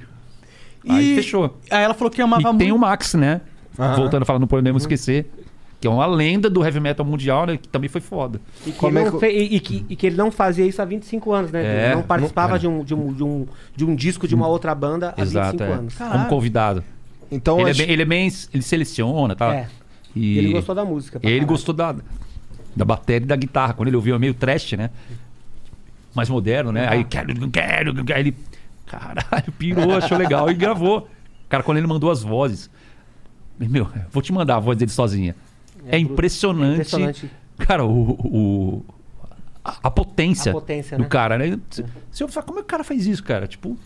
Aí 0.89 1.15
fechou. 1.17 1.59
Aí 1.71 1.83
ela 1.85 1.95
falou 1.95 2.11
que 2.11 2.21
amava 2.21 2.43
E 2.43 2.45
muito. 2.47 2.59
tem 2.59 2.73
o 2.73 2.79
Max, 2.79 3.15
né? 3.15 3.41
Aham. 3.79 3.97
Voltando 3.97 4.23
a 4.23 4.27
falar, 4.27 4.39
não 4.39 4.47
podemos 4.47 4.83
esquecer. 4.83 5.31
Que 5.81 5.89
é 5.89 5.91
uma 5.91 6.07
lenda 6.07 6.49
do 6.49 6.65
heavy 6.65 6.79
metal 6.79 7.05
mundial, 7.05 7.45
né? 7.47 7.57
Que 7.57 7.67
também 7.69 7.89
foi 7.89 8.01
foda. 8.01 8.41
E 8.67 8.71
que, 8.71 8.79
Como 8.79 8.97
ele 8.99 9.07
é 9.09 9.11
não 9.11 9.19
que- 9.19 9.27
fe- 9.27 9.33
e, 9.33 9.57
e 9.57 9.61
que, 9.61 9.87
e 9.89 9.97
que 9.97 10.07
ele 10.07 10.17
não 10.17 10.31
fazia 10.31 10.65
isso 10.65 10.81
há 10.81 10.85
25 10.85 11.33
anos, 11.33 11.51
né? 11.51 11.65
É, 11.65 11.87
ele 11.87 11.95
não 11.97 12.03
participava 12.03 12.53
não- 12.53 12.59
de, 12.59 12.69
um, 12.69 12.85
de, 12.85 12.95
um, 12.95 13.13
de, 13.13 13.25
um, 13.25 13.47
de 13.75 13.85
um 13.85 13.95
disco 13.97 14.29
de 14.29 14.35
uma 14.35 14.47
outra 14.47 14.75
banda 14.77 15.13
há 15.17 15.23
Exato, 15.23 15.53
25 15.59 15.65
é. 15.65 15.75
anos. 15.75 15.95
Como 15.97 16.27
convidado. 16.29 16.85
Então, 17.33 17.59
ele, 17.59 17.69
é 17.69 17.71
acho- 17.73 17.81
bem, 17.83 17.91
ele 17.91 18.03
é 18.03 18.05
bem. 18.05 18.33
Ele 18.55 18.63
seleciona, 18.63 19.35
tá? 19.35 19.55
É. 19.55 19.69
E 20.15 20.35
E 20.35 20.39
ele 20.39 20.53
gostou 20.53 20.75
da 20.75 20.85
música. 20.85 21.19
pra 21.19 21.29
Ele 21.29 21.39
caralho. 21.41 21.49
gostou 21.49 21.75
da, 21.75 21.97
da 22.77 22.85
bateria 22.85 23.25
e 23.25 23.29
da 23.29 23.35
guitarra. 23.37 23.73
Quando 23.73 23.89
ele 23.89 23.97
ouviu 23.97 24.15
é 24.15 24.19
meio 24.21 24.35
trash, 24.35 24.73
né? 24.75 24.91
Mais 26.15 26.29
moderno, 26.29 26.71
né? 26.71 26.87
Aí, 26.89 27.03
quero, 27.05 27.35
quero, 27.51 27.95
quero. 28.05 28.15
Aí 28.15 28.21
ele, 28.21 28.37
caralho, 28.99 29.53
pirou, 29.59 29.93
achou 29.97 30.19
legal 30.19 30.51
e 30.51 30.55
gravou. 30.55 31.09
Cara, 31.49 31.63
quando 31.63 31.79
ele 31.79 31.87
mandou 31.87 32.11
as 32.11 32.23
vozes, 32.23 32.71
meu, 33.59 33.89
vou 34.11 34.23
te 34.23 34.33
mandar 34.33 34.57
a 34.57 34.61
voz 34.61 34.77
dele 34.79 34.91
sozinha. 34.91 35.35
É, 35.87 35.97
É 35.97 35.99
impressionante. 35.99 36.75
impressionante. 36.75 37.31
Cara, 37.59 37.85
o, 37.85 38.11
o- 38.13 38.85
a, 39.65 39.79
a 39.85 39.91
potência, 39.91 40.51
A 40.51 40.55
potência, 40.55 40.97
do 40.97 41.03
né? 41.05 41.09
cara, 41.09 41.39
né? 41.39 41.59
Você 41.71 41.85
você 42.11 42.29
fala, 42.29 42.47
como 42.47 42.59
é 42.59 42.63
que 42.63 42.67
o 42.67 42.69
cara 42.69 42.83
faz 42.85 43.07
isso, 43.07 43.23
cara? 43.23 43.47
Tipo, 43.47 43.77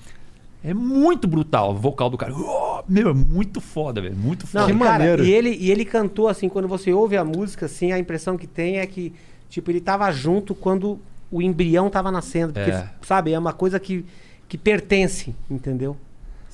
é 0.64 0.72
muito 0.72 1.28
brutal 1.28 1.72
o 1.72 1.74
vocal 1.74 2.08
do 2.08 2.16
cara. 2.16 2.32
Oh, 2.34 2.82
meu, 2.88 3.10
é 3.10 3.14
muito 3.14 3.60
foda, 3.60 4.00
velho. 4.00 4.16
Muito 4.16 4.46
foda. 4.46 4.60
Não, 4.60 4.66
Que 4.70 4.74
e, 4.74 4.78
cara, 4.78 4.98
maneiro. 4.98 5.24
E 5.24 5.30
ele, 5.32 5.50
e 5.60 5.70
ele 5.70 5.84
cantou 5.84 6.28
assim, 6.28 6.48
quando 6.48 6.66
você 6.68 6.92
ouve 6.92 7.16
a 7.16 7.24
música, 7.24 7.66
assim, 7.66 7.92
a 7.92 7.98
impressão 7.98 8.38
que 8.38 8.46
tem 8.46 8.78
é 8.78 8.86
que, 8.86 9.12
tipo, 9.50 9.70
ele 9.70 9.80
tava 9.80 10.10
junto 10.12 10.54
quando 10.54 10.98
o 11.30 11.42
embrião 11.42 11.90
tava 11.90 12.10
nascendo. 12.10 12.52
Porque, 12.54 12.70
É. 12.70 12.88
sabe, 13.02 13.32
é 13.32 13.38
uma 13.38 13.52
coisa 13.52 13.78
que, 13.78 14.04
que 14.48 14.56
pertence, 14.58 15.34
entendeu? 15.50 15.96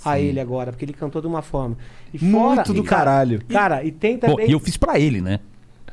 A 0.04 0.18
ele 0.18 0.40
agora, 0.40 0.72
porque 0.72 0.84
ele 0.84 0.92
cantou 0.92 1.20
de 1.22 1.28
uma 1.28 1.42
forma. 1.42 1.76
E 2.12 2.24
Muito 2.24 2.72
e, 2.72 2.74
do 2.74 2.82
cara, 2.82 3.04
caralho. 3.04 3.42
Cara, 3.48 3.84
e 3.84 3.92
tem 3.92 4.18
também. 4.18 4.48
e 4.48 4.52
eu 4.52 4.58
fiz 4.58 4.76
pra 4.76 4.98
ele, 4.98 5.20
né? 5.20 5.38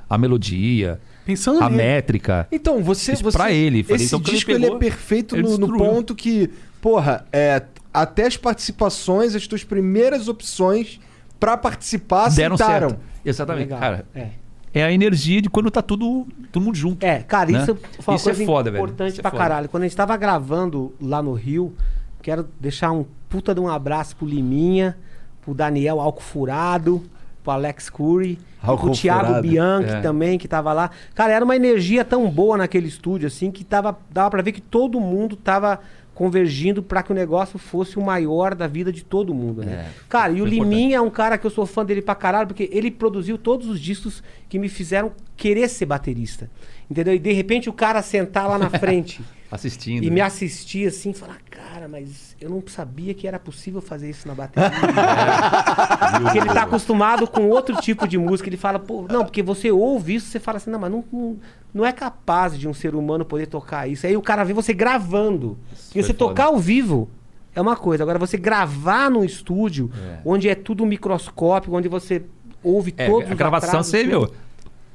A 0.10 0.18
melodia, 0.18 1.00
Pensando 1.26 1.62
a 1.64 1.70
nele. 1.70 1.78
métrica. 1.84 2.48
Então, 2.52 2.82
você. 2.82 3.12
Fiz 3.12 3.22
você 3.22 3.38
pra 3.38 3.52
ele, 3.52 3.84
falei, 3.84 3.98
esse 3.98 4.06
então, 4.08 4.20
ele 4.20 4.32
disco 4.36 4.50
ele 4.52 4.62
pegou, 4.64 4.76
é 4.78 4.80
perfeito 4.80 5.36
ele 5.36 5.44
no, 5.44 5.58
no 5.60 5.78
ponto 5.78 6.16
que, 6.16 6.50
porra, 6.82 7.26
é, 7.32 7.62
até 7.94 8.26
as 8.26 8.36
participações, 8.36 9.36
as 9.36 9.46
tuas 9.46 9.64
primeiras 9.64 10.28
opções 10.28 11.00
pra 11.40 11.56
participar 11.56 12.32
Deram 12.32 12.56
aceitaram. 12.56 12.90
certo. 12.90 13.02
Exatamente. 13.24 13.64
Legal. 13.66 13.80
Cara, 13.80 14.06
É. 14.16 14.28
é 14.74 14.84
a 14.84 14.92
energia 14.92 15.42
de 15.42 15.50
quando 15.50 15.70
tá 15.72 15.82
tudo, 15.82 16.28
todo 16.52 16.64
mundo 16.64 16.76
junto. 16.76 17.04
É, 17.06 17.20
cara, 17.24 17.52
né? 17.52 17.62
isso 17.64 17.76
foi 18.00 18.14
uma 18.14 18.16
Isso 18.18 18.30
é 18.30 18.34
coisa 18.34 18.46
foda, 18.46 18.72
velho. 18.72 18.84
importante 18.84 19.12
Isso 19.12 19.20
é 19.20 19.24
pra 19.24 19.32
foda. 19.32 19.44
caralho. 19.44 19.70
Quando 19.70 19.84
a 19.84 19.88
gente 19.88 19.96
tava 19.98 20.16
gravando 20.18 20.94
lá 21.02 21.22
no 21.22 21.34
Rio, 21.34 21.74
quero 22.22 22.48
deixar 22.60 22.92
um 22.92 23.06
puta 23.28 23.54
de 23.54 23.60
um 23.62 23.68
abraço 23.68 24.16
pro 24.16 24.26
Liminha, 24.28 24.98
pro 25.42 25.54
Daniel 25.54 26.00
Alcofurado, 26.00 27.04
pro 27.44 27.52
Alex 27.54 27.90
Curry, 27.90 28.38
e 28.62 28.66
pro. 28.78 28.92
Thiago 28.92 29.42
Bianchi 29.42 29.90
É. 29.90 30.02
também, 30.02 30.38
que 30.38 30.48
tava 30.48 30.74
lá. 30.74 30.92
Cara, 31.16 31.34
era 31.34 31.44
uma 31.46 31.56
energia 31.56 32.04
tão 32.04 32.30
boa 32.30 32.58
naquele 32.58 32.88
estúdio, 32.88 33.28
assim, 33.28 33.50
que 33.52 33.64
tava, 33.64 33.98
dava 34.12 34.30
pra 34.30 34.42
ver 34.42 34.52
que 34.52 34.62
todo 34.62 35.00
mundo 35.00 35.36
tava 35.36 35.80
convergindo 36.20 36.84
pra 36.84 37.02
que 37.02 37.14
o 37.14 37.16
negócio 37.16 37.58
fosse 37.58 37.98
o 37.98 38.02
maior 38.02 38.54
da 38.54 38.68
vida 38.68 38.92
de 38.92 39.06
todo 39.06 39.34
mundo, 39.34 39.64
né? 39.64 39.72
É, 39.72 39.90
cara, 40.10 40.34
e 40.34 40.42
o 40.42 40.46
foi 40.46 40.50
Liminha 40.50 40.98
é 40.98 41.02
um 41.02 41.10
cara 41.10 41.38
que 41.38 41.48
eu 41.48 41.50
sou 41.50 41.66
fã 41.66 41.86
dele 41.86 42.02
pra 42.02 42.14
caralho, 42.14 42.46
porque 42.46 42.70
ele 42.74 42.92
produziu 42.92 43.38
todos 43.38 43.70
os 43.70 43.80
discos 43.80 44.22
que 44.50 44.60
me 44.60 44.68
fizeram 44.68 45.14
querer 45.38 45.70
ser 45.70 45.86
baterista. 45.86 46.52
Entendeu? 46.92 47.14
E 47.14 47.20
de 47.20 47.32
repente 47.32 47.70
o 47.70 47.74
cara 47.74 48.02
sentar 48.02 48.50
lá 48.50 48.58
na 48.58 48.70
frente 48.70 49.22
Assistindo. 49.52 50.04
e 50.04 50.12
me 50.12 50.22
assistir 50.22 50.88
assim, 50.88 51.10
e 51.10 51.14
falar, 51.14 51.38
cara, 51.50 51.88
mas 51.88 52.36
eu 52.40 52.50
não 52.50 52.62
sabia 52.68 53.14
que 53.14 53.28
era 53.28 53.40
possível 53.40 53.82
fazer 53.82 54.10
isso 54.10 54.28
na 54.28 54.36
bateria. 54.36 54.70
porque 56.22 56.38
ele 56.38 56.54
tá 56.54 56.64
acostumado 56.64 57.28
com 57.28 57.50
outro 57.50 57.76
tipo 57.82 58.08
de 58.08 58.18
música. 58.18 58.48
Ele 58.50 58.58
fala, 58.58 58.78
pô, 58.80 59.06
não, 59.10 59.24
porque 59.24 59.42
você 59.42 59.72
ouve 59.72 60.16
isso, 60.16 60.28
você 60.28 60.40
fala 60.40 60.58
assim, 60.58 60.70
não, 60.70 60.80
mas 60.80 60.92
não, 60.92 61.04
não, 61.12 61.38
não 61.74 61.86
é 61.86 61.92
capaz 61.92 62.58
de 62.58 62.68
um 62.68 62.74
ser 62.74 62.94
humano 62.96 63.26
poder 63.26 63.48
tocar 63.48 63.88
isso. 63.90 64.06
Aí 64.06 64.16
o 64.16 64.22
cara 64.22 64.44
vê 64.44 64.54
você 64.54 64.74
gravando. 64.74 65.58
E 65.74 65.94
foi 65.94 66.04
você 66.04 66.14
foda. 66.14 66.18
tocar 66.20 66.46
ao 66.46 66.58
vivo 66.60 67.10
é 67.56 67.62
uma 67.62 67.76
coisa. 67.76 68.04
Agora 68.04 68.20
você 68.20 68.38
gravar 68.38 69.10
num 69.10 69.24
estúdio, 69.24 69.90
É. 70.00 70.20
onde 70.24 70.48
é 70.48 70.56
tudo 70.56 70.86
microscópio, 70.86 71.74
onde 71.74 71.88
você 71.88 72.24
ouve 72.64 72.94
É, 72.98 73.08
todos 73.08 73.30
a 73.30 73.34
os 73.34 73.38
gravação, 73.38 73.70
atrasos, 73.70 73.92
você, 73.92 74.04
meu. 74.04 74.32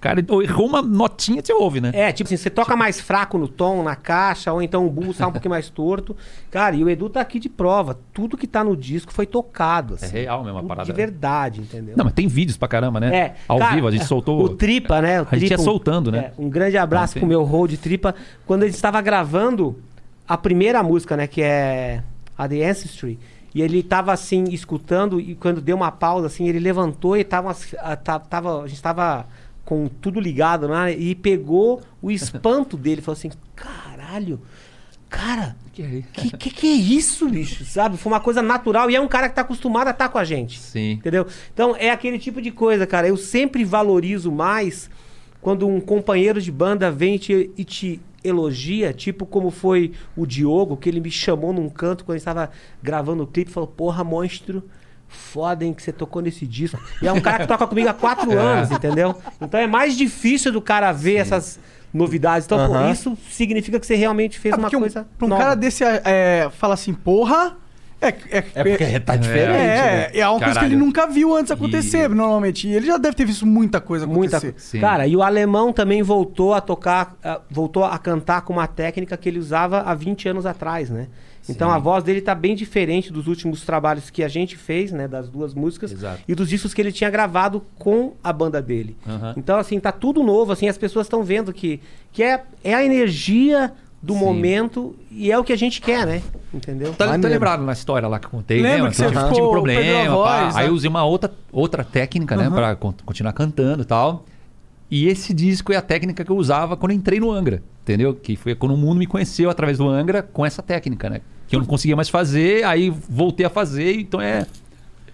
Cara, 0.04 0.20
errou 0.42 0.66
uma 0.68 0.82
notinha, 0.82 1.40
você 1.42 1.52
ouve, 1.54 1.80
né? 1.80 1.90
É, 1.94 2.12
tipo 2.12 2.28
assim, 2.28 2.36
você 2.36 2.50
toca 2.50 2.76
mais 2.76 3.00
fraco 3.00 3.38
no 3.38 3.48
tom, 3.48 3.82
na 3.82 3.96
caixa, 3.96 4.52
ou 4.52 4.60
então 4.60 4.86
o 4.86 4.90
burro 4.90 5.14
sai 5.14 5.26
um 5.26 5.32
pouquinho 5.32 5.50
mais 5.50 5.70
torto. 5.70 6.14
Cara, 6.50 6.76
e 6.76 6.84
o 6.84 6.90
Edu 6.90 7.08
tá 7.08 7.22
aqui 7.22 7.40
de 7.40 7.48
prova. 7.48 7.98
Tudo 8.12 8.36
que 8.36 8.46
tá 8.46 8.62
no 8.62 8.76
disco 8.76 9.10
foi 9.14 9.24
tocado, 9.24 9.94
É 9.94 10.04
assim. 10.04 10.12
real 10.18 10.44
mesmo 10.44 10.58
a 10.58 10.62
parada. 10.62 10.84
De 10.84 10.92
verdade, 10.92 11.62
entendeu? 11.62 11.94
Não, 11.96 12.04
mas 12.04 12.12
tem 12.12 12.28
vídeos 12.28 12.58
pra 12.58 12.68
caramba, 12.68 13.00
né? 13.00 13.16
É, 13.16 13.34
Ao 13.48 13.58
cara, 13.58 13.74
vivo, 13.74 13.86
a 13.88 13.90
gente 13.90 14.04
soltou. 14.04 14.42
O 14.44 14.50
Tripa, 14.50 15.00
né? 15.00 15.22
O 15.22 15.26
A 15.30 15.36
gente 15.36 15.44
ia 15.44 15.56
Tripa, 15.56 15.62
soltando, 15.62 16.12
né? 16.12 16.18
é, 16.18 16.32
um 16.38 16.50
grande 16.50 16.76
abraço 16.76 17.14
tem- 17.14 17.20
pro 17.20 17.26
meu 17.28 17.42
road 17.42 17.74
Tripa. 17.78 18.14
Quando 18.46 18.64
a 18.64 18.66
gente 18.66 18.74
estava 18.76 19.00
gravando 19.00 19.74
a 20.28 20.36
primeira 20.36 20.82
música, 20.82 21.16
né? 21.16 21.26
Que 21.26 21.40
é 21.40 22.02
a 22.36 22.46
The 22.46 22.68
Ancestry. 22.68 23.18
E 23.54 23.62
ele 23.62 23.82
tava 23.82 24.12
assim, 24.12 24.44
escutando, 24.50 25.18
e 25.20 25.34
quando 25.34 25.60
deu 25.62 25.76
uma 25.76 25.90
pausa, 25.92 26.26
assim, 26.26 26.46
ele 26.46 26.58
levantou 26.58 27.16
e 27.16 27.24
tava, 27.24 27.52
as- 27.52 27.74
a, 27.80 27.94
ta- 27.96 28.18
tava, 28.18 28.62
a 28.64 28.66
gente 28.66 28.82
tava 28.82 29.24
com 29.64 29.88
tudo 29.88 30.20
ligado, 30.20 30.68
né? 30.68 30.92
E 30.92 31.14
pegou 31.14 31.82
o 32.02 32.10
espanto 32.10 32.76
dele. 32.76 33.00
Falou 33.00 33.16
assim, 33.16 33.30
caralho, 33.54 34.40
cara, 35.08 35.56
Que 35.72 36.04
que, 36.12 36.36
que 36.36 36.50
que 36.50 36.66
é 36.66 36.72
isso, 36.72 37.28
bicho? 37.28 37.64
Sabe? 37.64 37.96
Foi 37.96 38.12
uma 38.12 38.20
coisa 38.20 38.40
natural 38.42 38.90
e 38.90 38.96
é 38.96 39.00
um 39.00 39.08
cara 39.08 39.28
que 39.28 39.34
tá 39.34 39.42
acostumado 39.42 39.88
a 39.88 39.90
estar 39.90 40.08
com 40.08 40.18
a 40.18 40.24
gente. 40.24 40.60
Sim. 40.60 40.92
Entendeu? 40.92 41.26
Então 41.52 41.74
é 41.76 41.90
aquele 41.90 42.18
tipo 42.18 42.40
de 42.40 42.50
coisa, 42.50 42.86
cara. 42.86 43.08
Eu 43.08 43.16
sempre 43.16 43.64
valorizo 43.64 44.30
mais 44.30 44.88
quando 45.40 45.66
um 45.66 45.80
companheiro 45.80 46.40
de 46.40 46.50
banda 46.50 46.90
vem 46.90 47.16
e 47.16 47.18
te, 47.18 47.50
e 47.56 47.64
te 47.64 48.00
elogia, 48.22 48.92
tipo 48.94 49.26
como 49.26 49.50
foi 49.50 49.92
o 50.16 50.24
Diogo, 50.24 50.76
que 50.76 50.88
ele 50.88 51.00
me 51.00 51.10
chamou 51.10 51.52
num 51.52 51.68
canto 51.68 52.04
quando 52.04 52.16
estava 52.16 52.50
gravando 52.82 53.22
o 53.22 53.26
clipe 53.26 53.50
e 53.50 53.54
falou: 53.54 53.68
Porra, 53.68 54.02
monstro. 54.02 54.62
Foda, 55.08 55.64
hein, 55.64 55.72
que 55.72 55.82
você 55.82 55.92
tocou 55.92 56.20
nesse 56.22 56.46
disco. 56.46 56.78
E 57.00 57.06
é 57.06 57.12
um 57.12 57.20
cara 57.20 57.38
que 57.40 57.46
toca 57.46 57.66
comigo 57.66 57.88
há 57.88 57.94
quatro 57.94 58.30
anos, 58.38 58.70
entendeu? 58.70 59.14
Então 59.40 59.58
é 59.60 59.66
mais 59.66 59.96
difícil 59.96 60.50
do 60.52 60.60
cara 60.60 60.90
ver 60.92 61.16
essas 61.16 61.58
novidades. 61.92 62.46
Então, 62.46 62.58
Aham. 62.58 62.90
isso 62.90 63.16
significa 63.30 63.78
que 63.78 63.86
você 63.86 63.94
realmente 63.94 64.38
fez 64.38 64.52
É 64.52 64.56
uma 64.56 64.62
porque 64.62 64.76
um, 64.76 64.80
coisa. 64.80 65.06
pra 65.16 65.26
um 65.26 65.28
nova. 65.28 65.42
cara 65.42 65.54
desse 65.54 65.84
é, 65.84 66.48
fala 66.58 66.74
assim, 66.74 66.92
porra. 66.92 67.56
É, 68.00 68.08
é, 68.08 68.44
É 68.54 68.64
porque 68.64 69.00
tá 69.00 69.16
diferente, 69.16 69.48
né? 69.56 70.10
é, 70.12 70.18
é 70.18 70.28
uma 70.28 70.32
coisa 70.38 70.50
que 70.50 70.54
Caralho. 70.56 70.74
ele 70.74 70.76
nunca 70.76 71.06
viu 71.06 71.34
antes 71.34 71.50
acontecer, 71.52 72.04
E- 72.10 72.14
normalmente. 72.14 72.68
E 72.68 72.72
ele 72.74 72.86
já 72.86 72.98
deve 72.98 73.14
ter 73.16 73.24
visto 73.24 73.46
muita 73.46 73.80
coisa 73.80 74.06
Muita 74.06 74.36
acontecer. 74.38 74.60
Sim. 74.60 74.80
Cara, 74.80 75.06
e 75.06 75.16
o 75.16 75.22
alemão 75.22 75.72
também 75.72 76.02
voltou 76.02 76.52
a 76.52 76.60
tocar, 76.60 77.16
ah, 77.24 77.40
voltou 77.50 77.82
a 77.84 77.96
cantar 77.96 78.42
com 78.42 78.52
uma 78.52 78.66
técnica 78.66 79.16
que 79.16 79.26
ele 79.28 79.38
usava 79.38 79.80
há 79.82 79.94
20 79.94 80.28
anos 80.28 80.44
atrás, 80.44 80.90
né? 80.90 81.06
Então 81.48 81.68
Sim. 81.68 81.74
a 81.74 81.78
voz 81.78 82.02
dele 82.02 82.20
tá 82.22 82.34
bem 82.34 82.54
diferente 82.54 83.12
dos 83.12 83.26
últimos 83.26 83.62
trabalhos 83.62 84.08
que 84.08 84.22
a 84.22 84.28
gente 84.28 84.56
fez, 84.56 84.90
né? 84.92 85.06
Das 85.06 85.28
duas 85.28 85.52
músicas. 85.54 85.92
Exato. 85.92 86.20
E 86.26 86.34
dos 86.34 86.48
discos 86.48 86.72
que 86.72 86.80
ele 86.80 86.90
tinha 86.92 87.10
gravado 87.10 87.62
com 87.78 88.14
a 88.24 88.32
banda 88.32 88.62
dele. 88.62 88.96
Aham. 89.06 89.34
Então, 89.36 89.58
assim, 89.58 89.78
tá 89.78 89.92
tudo 89.92 90.22
novo, 90.22 90.52
assim, 90.52 90.68
as 90.68 90.78
pessoas 90.78 91.06
estão 91.06 91.22
vendo 91.22 91.52
que, 91.52 91.80
que 92.12 92.22
é, 92.22 92.42
é 92.62 92.72
a 92.74 92.82
energia 92.84 93.72
do 94.02 94.14
Sim. 94.14 94.20
momento 94.20 94.94
e 95.10 95.30
é 95.32 95.38
o 95.38 95.44
que 95.44 95.52
a 95.52 95.56
gente 95.56 95.80
quer, 95.80 96.06
né? 96.06 96.22
Entendeu? 96.52 96.92
Tá, 96.94 97.06
tá 97.18 97.28
lembrado 97.28 97.62
na 97.62 97.72
história 97.72 98.06
lá 98.08 98.18
que 98.18 98.26
eu 98.26 98.30
contei, 98.30 98.60
Lembra 98.62 98.84
né? 98.84 98.90
que 98.90 98.96
você 98.96 99.04
tive, 99.06 99.14
ficou- 99.18 99.32
tive 99.32 99.46
a 99.46 99.50
problema, 99.50 100.10
voz, 100.14 100.30
pá. 100.30 100.46
né? 100.46 100.52
aí 100.54 100.66
eu 100.68 100.74
usei 100.74 100.88
uma 100.90 101.04
outra, 101.04 101.32
outra 101.52 101.82
técnica, 101.84 102.36
né? 102.36 102.48
Pra 102.50 102.74
con- 102.76 102.94
continuar 103.04 103.32
cantando 103.32 103.82
e 103.82 103.86
tal. 103.86 104.24
E 104.90 105.08
esse 105.08 105.32
disco 105.34 105.72
é 105.72 105.76
a 105.76 105.82
técnica 105.82 106.24
que 106.24 106.30
eu 106.30 106.36
usava 106.36 106.76
quando 106.76 106.92
eu 106.92 106.96
entrei 106.98 107.18
no 107.18 107.30
Angra, 107.30 107.62
entendeu? 107.82 108.14
Que 108.14 108.36
foi 108.36 108.54
quando 108.54 108.74
o 108.74 108.76
mundo 108.76 108.98
me 108.98 109.06
conheceu 109.06 109.48
através 109.50 109.78
do 109.78 109.88
Angra 109.88 110.22
com 110.22 110.44
essa 110.44 110.62
técnica, 110.62 111.08
né? 111.10 111.20
Que 111.54 111.56
eu 111.56 111.60
não 111.60 111.66
conseguia 111.66 111.96
mais 111.96 112.08
fazer, 112.08 112.64
aí 112.64 112.92
voltei 113.08 113.44
a 113.46 113.50
fazer, 113.50 114.00
então 114.00 114.20
é... 114.20 114.46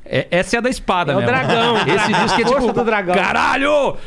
é- 0.04 0.26
essa 0.30 0.56
é 0.56 0.58
a 0.58 0.60
da 0.62 0.70
espada, 0.70 1.12
É 1.12 1.14
o 1.16 1.18
mesmo. 1.18 1.30
dragão. 1.32 1.76
Esse 1.86 2.12
disco 2.12 2.40
é 2.40 2.44
Força 2.44 2.60
tipo... 2.68 2.72
do 2.72 2.84
dragão. 2.84 3.14
Caralho! 3.14 3.96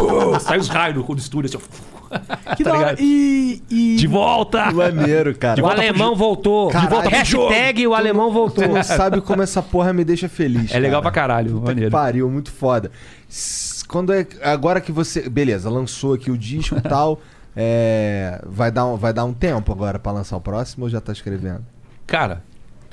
Uh, 0.00 0.40
sai 0.40 0.58
os 0.58 0.68
raios 0.68 0.94
do, 0.96 1.02
do 1.14 1.18
estúdio, 1.20 1.58
assim, 1.58 2.54
Que 2.56 2.64
Tá 2.64 2.72
da 2.72 2.78
hora. 2.78 2.96
E, 2.98 3.62
e- 3.70 3.96
de 3.96 4.06
volta! 4.06 4.70
Maneiro, 4.72 5.36
cara. 5.36 5.62
o 5.62 5.66
alemão 5.68 6.14
voltou. 6.16 6.68
Caralho. 6.70 6.88
De 6.88 6.94
volta 6.94 7.08
pro 7.10 7.18
Hashtag 7.18 7.86
o 7.86 7.94
alemão 7.94 8.32
voltou. 8.32 8.64
Tu 8.64 8.70
não 8.72 8.82
sabe 8.82 9.20
como 9.20 9.42
essa 9.42 9.62
porra 9.62 9.92
me 9.92 10.04
deixa 10.04 10.28
feliz. 10.28 10.72
É 10.72 10.78
legal 10.78 11.02
pra 11.02 11.10
cara. 11.10 11.34
caralho, 11.34 11.50
Puta 11.52 11.60
que 11.60 11.66
maneiro. 11.68 11.90
pariu, 11.90 12.30
muito 12.30 12.50
foda. 12.50 12.90
Quando 13.88 14.12
é. 14.12 14.26
Agora 14.42 14.80
que 14.80 14.90
você. 14.92 15.28
Beleza, 15.28 15.68
lançou 15.68 16.14
aqui 16.14 16.30
o 16.30 16.38
disco 16.38 16.76
e 16.76 16.80
tal. 16.80 17.20
É, 17.56 18.40
vai, 18.46 18.70
dar 18.70 18.86
um, 18.86 18.96
vai 18.96 19.12
dar 19.12 19.24
um 19.24 19.32
tempo 19.34 19.72
agora 19.72 19.98
pra 19.98 20.12
lançar 20.12 20.36
o 20.36 20.40
próximo 20.40 20.84
ou 20.84 20.90
já 20.90 21.00
tá 21.00 21.12
escrevendo? 21.12 21.64
Cara, 22.10 22.42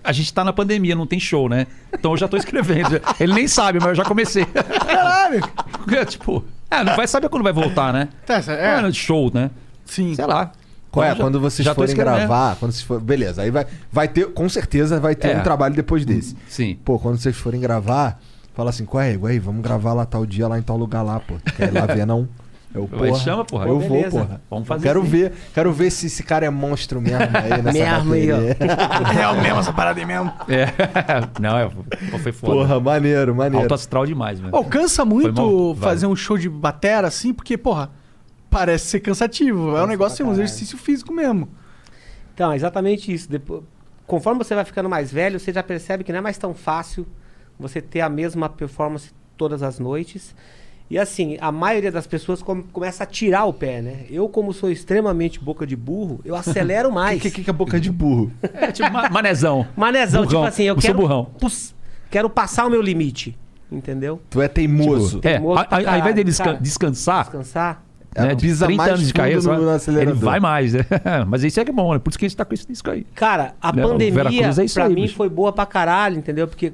a 0.04 0.12
gente 0.14 0.32
tá 0.34 0.44
na 0.46 0.54
pandemia, 0.54 0.96
não 0.96 1.08
tem 1.08 1.20
show, 1.20 1.50
né? 1.50 1.68
Então 1.92 2.12
eu 2.12 2.18
já 2.18 2.28
tô 2.28 2.38
escrevendo. 2.38 3.02
Ele 3.20 3.34
nem 3.34 3.48
sabe, 3.48 3.80
mas 3.80 3.90
eu 3.90 3.96
já 3.96 4.06
comecei. 4.06 4.46
Caralho! 4.46 5.42
tipo, 6.08 6.46
é, 6.70 6.84
não 6.84 6.96
vai 6.96 7.08
saber 7.08 7.28
quando 7.28 7.44
vai 7.44 7.52
voltar, 7.52 7.92
né? 7.92 8.08
Tá, 8.26 8.36
é, 8.48 8.88
É, 8.88 8.92
show, 8.94 9.32
né? 9.34 9.50
sim. 9.86 10.14
Sei 10.16 10.26
lá. 10.26 10.52
Qual 10.92 11.04
é? 11.06 11.10
Já- 11.10 11.16
quando 11.16 11.40
vocês 11.40 11.66
já 11.66 11.76
forem 11.76 11.96
gravar, 11.96 12.56
quando 12.58 12.72
vocês 12.72 12.84
for... 12.84 13.00
beleza, 13.02 13.42
aí 13.42 13.52
vai, 13.52 13.66
vai 13.92 14.08
ter, 14.08 14.28
com 14.34 14.48
certeza 14.48 15.00
vai 15.00 15.16
ter 15.16 15.30
É. 15.30 15.38
um 15.38 15.44
trabalho 15.44 15.76
depois 15.76 16.06
desse. 16.06 16.36
Sim. 16.48 16.78
Pô, 16.86 16.98
quando 17.00 17.18
vocês 17.18 17.36
forem 17.36 17.60
gravar, 17.60 18.20
fala 18.56 18.70
assim, 18.70 18.86
qual 18.86 19.02
é, 19.04 19.18
vamos 19.18 19.62
gravar 19.62 19.94
lá 19.94 20.06
tal 20.06 20.26
dia, 20.26 20.48
lá 20.48 20.58
em 20.58 20.62
tal 20.62 20.78
lugar 20.78 21.02
lá, 21.02 21.20
pô. 21.20 21.36
Quer 21.58 21.68
ir 21.68 21.74
lá 21.74 21.86
ver, 21.86 22.06
não? 22.06 22.28
Eu, 22.78 22.88
Vai, 22.88 23.14
chama, 23.16 23.44
porra. 23.44 23.68
Eu 23.68 23.80
vou, 23.80 24.04
porra. 24.04 24.42
Vamos 24.50 24.68
fazer 24.68 24.84
Quero 24.84 25.02
assim. 25.02 25.10
ver, 25.10 25.34
quero 25.54 25.72
ver 25.74 25.90
se 25.92 26.08
esse 26.08 26.24
cara 26.24 26.46
é 26.46 26.50
monstro 26.50 27.02
mesmo 27.02 27.18
aí 27.20 27.62
nessa 27.62 27.78
Mesmo 27.78 28.14
aí, 28.14 28.32
ó. 28.32 28.38
É 29.20 29.28
o 29.30 29.42
mesmo 29.42 29.60
essa 29.60 29.74
parada 29.74 30.00
aí 30.00 30.06
mesmo. 30.06 30.32
É. 30.48 30.68
Não, 31.42 31.58
é, 31.58 31.70
pô, 32.12 32.18
foi 32.20 32.32
foda. 32.32 32.54
Porra, 32.54 32.80
maneiro, 32.80 33.36
maneiro. 33.36 33.64
Alto 33.64 33.74
astral 33.74 34.06
demais, 34.06 34.40
velho. 34.40 34.52
Pô, 34.52 34.64
cansa 34.64 35.04
muito 35.04 35.76
fazer 35.80 36.08
um 36.08 36.16
show 36.16 36.38
de 36.38 36.50
batera 36.50 37.08
assim, 37.08 37.34
porque, 37.34 37.58
porra, 37.58 37.92
parece 38.50 38.86
ser 38.88 39.00
cansativo. 39.00 39.76
é 39.76 39.84
um 39.84 39.88
negócio, 39.88 40.18
pra 40.18 40.28
um 40.28 40.32
exercício 40.34 40.78
físico 40.78 41.14
mesmo. 41.14 41.50
Então, 42.34 42.52
é 42.52 42.56
exatamente 42.56 43.12
isso. 43.12 43.30
Depois, 43.30 43.64
conforme 44.06 44.44
você 44.44 44.54
vai 44.54 44.64
ficando 44.64 44.88
mais 44.90 45.12
velho, 45.12 45.40
você 45.40 45.52
já 45.52 45.64
percebe 45.64 46.04
que 46.04 46.12
não 46.12 46.20
é 46.20 46.22
mais 46.22 46.38
tão 46.38 46.54
fácil 46.54 47.06
você 47.60 47.82
ter 47.82 48.02
a 48.02 48.10
mesma 48.10 48.48
performance 48.48 49.12
todas 49.36 49.64
as 49.64 49.80
noites. 49.80 50.36
E 50.90 50.98
assim, 50.98 51.38
a 51.42 51.52
maioria 51.52 51.92
das 51.92 52.08
pessoas 52.08 52.42
come- 52.42 52.64
começa 52.72 53.04
a 53.04 53.06
tirar 53.08 53.44
o 53.46 53.52
pé, 53.54 53.82
né? 53.82 54.06
Eu, 54.10 54.30
como 54.30 54.54
sou 54.54 54.72
extremamente 54.72 55.40
boca 55.40 55.68
de 55.68 55.76
burro, 55.76 56.22
eu 56.24 56.34
acelero 56.38 56.90
O 56.90 56.94
mais. 56.94 57.22
que, 57.22 57.30
que, 57.30 57.44
que 57.44 57.50
é 57.50 57.54
boca 57.54 57.80
de 57.80 57.92
burro? 57.92 58.32
É 58.54 58.72
tipo 58.72 58.90
ma- 58.92 59.10
manezão. 59.10 59.68
Manezão, 59.76 60.24
Burrão. 60.24 60.42
tipo 60.44 60.48
assim, 60.48 60.64
eu 60.64 60.76
Eu 60.76 60.82
quero, 60.82 60.98
burrão. 60.98 61.26
pus- 61.40 61.76
quero 62.10 62.30
passar 62.30 62.66
o 62.66 62.70
meu 62.70 62.82
limite, 62.82 63.38
entendeu? 63.70 64.22
Tu 64.30 64.42
é 64.42 64.48
teimoso. 64.48 65.18
É, 65.20 65.34
Teimoso 65.34 65.60
a- 65.60 65.66
pra 65.66 65.76
a- 65.76 65.80
ao 65.80 65.82
invés 65.82 65.96
caralho, 65.98 66.14
dele 66.16 66.24
desca- 66.26 66.54
descansar, 66.54 67.24
Descansar. 67.26 67.84
É, 68.16 68.22
né, 68.30 68.36
de 68.36 68.42
pisa 68.48 68.66
30 68.66 68.78
mais 68.78 68.94
anos 68.94 69.08
de 69.08 69.14
carreira, 69.14 69.40
ele 69.40 69.70
acelerador. 69.70 70.16
vai 70.20 70.40
mais, 70.40 70.74
né? 70.74 70.80
Mas 71.28 71.44
isso 71.44 71.60
é 71.60 71.66
que 71.66 71.70
é 71.70 71.74
bom, 71.74 71.94
né? 71.94 72.00
Por 72.00 72.10
isso 72.10 72.18
que 72.18 72.26
a 72.26 72.28
gente 72.30 72.36
tá 72.38 72.44
com 72.46 72.54
esse 72.54 72.66
disco 72.66 72.90
aí. 72.90 73.06
Cara, 73.14 73.54
a 73.62 73.72
Né, 73.72 73.86
o 73.86 73.90
pandemia, 73.90 74.48
é 74.48 74.64
isso 74.66 74.74
pra 74.74 74.86
aí, 74.86 74.96
mim, 74.96 75.02
bicho. 75.04 75.16
foi 75.16 75.30
boa 75.30 75.54
pra 75.54 75.68
caralho, 75.68 76.18
entendeu? 76.18 76.48
Porque 76.48 76.74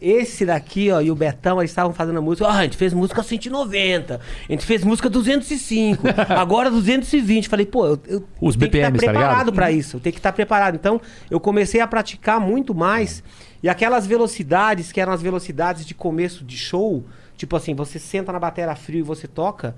esse 0.00 0.46
daqui, 0.46 0.90
ó, 0.90 1.00
e 1.00 1.10
o 1.10 1.14
Betão, 1.14 1.60
eles 1.60 1.70
estavam 1.70 1.92
fazendo 1.92 2.18
a 2.18 2.22
música. 2.22 2.46
Ó, 2.46 2.50
a 2.50 2.62
gente 2.62 2.76
fez 2.76 2.92
música 2.92 3.22
190, 3.22 4.20
a 4.48 4.52
gente 4.52 4.64
fez 4.64 4.84
música 4.84 5.10
205, 5.10 6.02
agora 6.30 6.70
220. 6.70 7.48
Falei, 7.48 7.66
pô, 7.66 7.86
eu, 7.86 8.00
eu 8.06 8.24
Os 8.40 8.56
tenho 8.56 8.70
que 8.70 8.78
estar 8.78 8.90
BPMs, 8.90 9.04
tá 9.04 9.12
ligado? 9.12 9.12
preparado 9.12 9.52
pra 9.52 9.70
isso, 9.70 9.96
eu 9.96 10.00
tenho 10.00 10.12
que 10.12 10.18
estar 10.18 10.32
preparado. 10.32 10.74
Então, 10.74 11.00
eu 11.30 11.40
comecei 11.40 11.80
a 11.80 11.86
praticar 11.86 12.40
muito 12.40 12.74
mais. 12.74 13.22
E 13.62 13.68
aquelas 13.68 14.06
velocidades, 14.06 14.92
que 14.92 15.00
eram 15.00 15.12
as 15.12 15.20
velocidades 15.20 15.84
de 15.84 15.94
começo 15.94 16.44
de 16.44 16.56
show, 16.56 17.04
tipo 17.36 17.56
assim, 17.56 17.74
você 17.74 17.98
senta 17.98 18.32
na 18.32 18.38
bateria 18.38 18.74
frio 18.76 19.00
e 19.00 19.02
você 19.02 19.26
toca. 19.26 19.74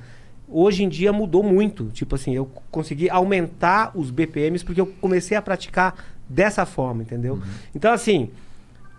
Hoje 0.46 0.82
em 0.82 0.88
dia 0.88 1.12
mudou 1.12 1.42
muito. 1.42 1.86
Tipo 1.86 2.16
assim, 2.16 2.34
eu 2.34 2.50
consegui 2.70 3.08
aumentar 3.08 3.92
os 3.94 4.10
BPMs 4.10 4.64
porque 4.64 4.80
eu 4.80 4.86
comecei 4.86 5.36
a 5.36 5.42
praticar 5.42 5.94
dessa 6.28 6.66
forma, 6.66 7.02
entendeu? 7.02 7.34
Uhum. 7.34 7.42
Então, 7.74 7.92
assim, 7.92 8.30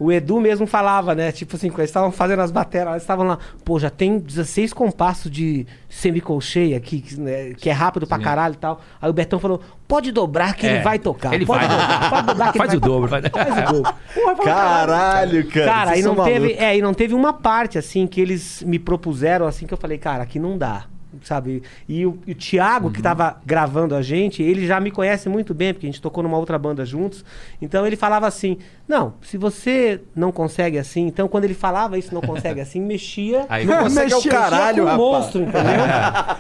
o 0.04 0.12
Edu 0.12 0.40
mesmo 0.42 0.66
falava, 0.66 1.14
né? 1.14 1.32
Tipo 1.32 1.56
assim, 1.56 1.70
quando 1.70 1.80
eles 1.82 1.90
estavam 1.92 2.12
fazendo 2.12 2.40
as 2.40 2.50
baterias, 2.50 2.90
eles 2.90 3.04
estavam 3.04 3.28
lá, 3.28 3.38
pô, 3.64 3.78
já 3.80 3.90
tem 3.90 4.18
16 4.18 4.74
compassos 4.74 5.30
de 5.30 5.68
semicolcheia 5.88 6.76
aqui, 6.78 7.02
que, 7.02 7.20
né, 7.20 7.54
que 7.54 7.70
é 7.70 7.74
rápido 7.74 8.08
pra 8.08 8.18
Sim. 8.18 8.24
caralho 8.24 8.54
e 8.54 8.58
tal. 8.58 8.82
Aí 9.00 9.10
o 9.10 9.14
Betão 9.14 9.40
falou, 9.40 9.62
pode 9.88 10.12
dobrar 10.12 10.56
que 10.56 10.66
É, 10.66 10.74
ele 10.76 10.84
vai 10.84 10.98
tocar. 10.98 11.34
ele 11.34 11.46
pode 11.46 11.66
vai. 11.66 11.78
dobrar, 11.78 12.10
pode 12.10 12.28
dobrar 12.28 12.52
que 12.52 12.58
Faz 12.58 12.70
ele 12.74 12.78
o 12.78 12.80
vai 12.82 12.90
dobro. 12.90 13.22
tocar. 13.22 13.44
vai- 13.46 13.54
Faz 13.54 13.70
o 13.70 13.74
dobro. 13.74 13.94
Porra, 14.14 14.36
Caralho, 14.44 15.48
cara. 15.50 15.66
Cara, 15.72 15.98
e 15.98 16.02
não, 16.02 16.16
teve, 16.16 16.54
é, 16.54 16.78
e 16.78 16.82
não 16.82 16.94
teve 16.94 17.14
uma 17.14 17.34
parte 17.34 17.78
assim 17.78 18.08
que 18.08 18.20
eles 18.20 18.64
me 18.64 18.80
propuseram 18.80 19.46
assim 19.46 19.68
que 19.68 19.74
eu 19.74 19.78
falei, 19.78 19.98
cara, 19.98 20.24
aqui 20.24 20.40
não 20.40 20.58
dá. 20.58 20.86
Sabe? 21.24 21.62
E 21.90 22.06
o, 22.06 22.18
e 22.26 22.32
o 22.32 22.36
Thiago, 22.36 22.88
Uhum. 22.88 22.94
que 22.94 23.02
tava 23.02 23.38
gravando 23.46 23.94
a 23.96 24.02
gente, 24.02 24.42
ele 24.42 24.66
já 24.66 24.80
me 24.80 24.92
conhece 24.92 25.28
muito 25.28 25.54
bem, 25.54 25.74
porque 25.74 25.86
a 25.86 25.90
gente 25.90 26.02
tocou 26.02 26.24
numa 26.24 26.38
outra 26.38 26.58
banda 26.58 26.86
juntos. 26.86 27.24
Então 27.62 27.86
ele 27.86 27.96
falava 27.96 28.28
assim: 28.28 28.58
Não, 28.88 29.14
se 29.22 29.38
você 29.38 30.02
não 30.16 30.32
consegue 30.32 30.78
assim, 30.78 31.06
então 31.08 31.28
quando 31.28 31.44
ele 31.44 31.54
falava 31.54 31.98
isso, 31.98 32.14
não 32.14 32.22
consegue 32.22 32.60
assim, 32.62 32.80
mexia. 32.82 33.46
Aí 33.50 33.66
Não 33.66 33.84
consegue 33.84 34.12
é 34.14 34.16
o 34.16 34.18
Mexia- 34.20 34.32
caralho, 34.32 34.76
com 34.78 34.82
um 34.82 34.86
rapaz. 34.86 35.00
monstro, 35.02 35.42
entendeu? 35.42 35.82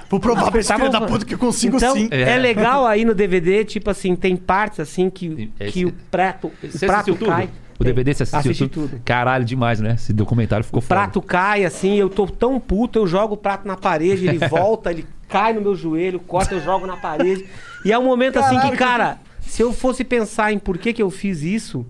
Vou 0.09 0.19
provar 0.19 0.51
pra 0.51 0.59
esse 0.61 0.73
filho 0.73 0.89
da 0.89 1.01
puta 1.01 1.25
que 1.25 1.33
eu 1.33 1.39
consigo 1.39 1.77
então, 1.77 1.93
sim. 1.95 2.07
É. 2.11 2.37
legal 2.37 2.85
aí 2.87 3.03
no 3.05 3.13
DVD, 3.13 3.65
tipo 3.65 3.89
assim, 3.89 4.15
tem 4.15 4.35
partes 4.37 4.79
assim 4.79 5.09
que, 5.09 5.51
Esse- 5.59 5.71
que 5.71 5.85
o 5.85 5.93
prato, 6.09 6.47
o 6.47 6.51
prato 6.79 7.11
assistiu 7.11 7.15
tudo? 7.17 7.49
O 7.81 7.83
DVD 7.83 8.13
você 8.13 8.23
assistiu 8.23 8.39
Assisti 8.39 8.67
tudo? 8.67 8.89
tudo. 8.89 9.01
Caralho, 9.03 9.43
demais, 9.43 9.79
né? 9.79 9.93
Esse 9.95 10.13
documentário 10.13 10.63
ficou 10.63 10.79
O 10.79 10.83
prato 10.83 11.21
cai 11.21 11.65
assim, 11.65 11.95
eu 11.95 12.09
tô 12.09 12.27
tão 12.27 12.59
puto, 12.59 12.99
eu 12.99 13.07
jogo 13.07 13.33
o 13.33 13.37
prato 13.37 13.67
na 13.67 13.75
parede, 13.75 14.27
ele 14.27 14.37
volta, 14.47 14.91
ele 14.91 15.05
cai 15.27 15.53
no 15.53 15.61
meu 15.61 15.75
joelho, 15.75 16.19
corta, 16.19 16.55
eu 16.55 16.61
jogo 16.61 16.85
na 16.85 16.97
parede. 16.97 17.45
E 17.83 17.91
é 17.91 17.97
um 17.97 18.03
momento 18.03 18.37
assim 18.37 18.59
que, 18.59 18.77
cara, 18.77 19.19
se 19.41 19.61
eu 19.61 19.73
fosse 19.73 20.03
pensar 20.03 20.53
em 20.53 20.59
por 20.59 20.77
que 20.77 20.93
que 20.93 21.01
eu 21.01 21.09
fiz 21.09 21.41
isso, 21.41 21.85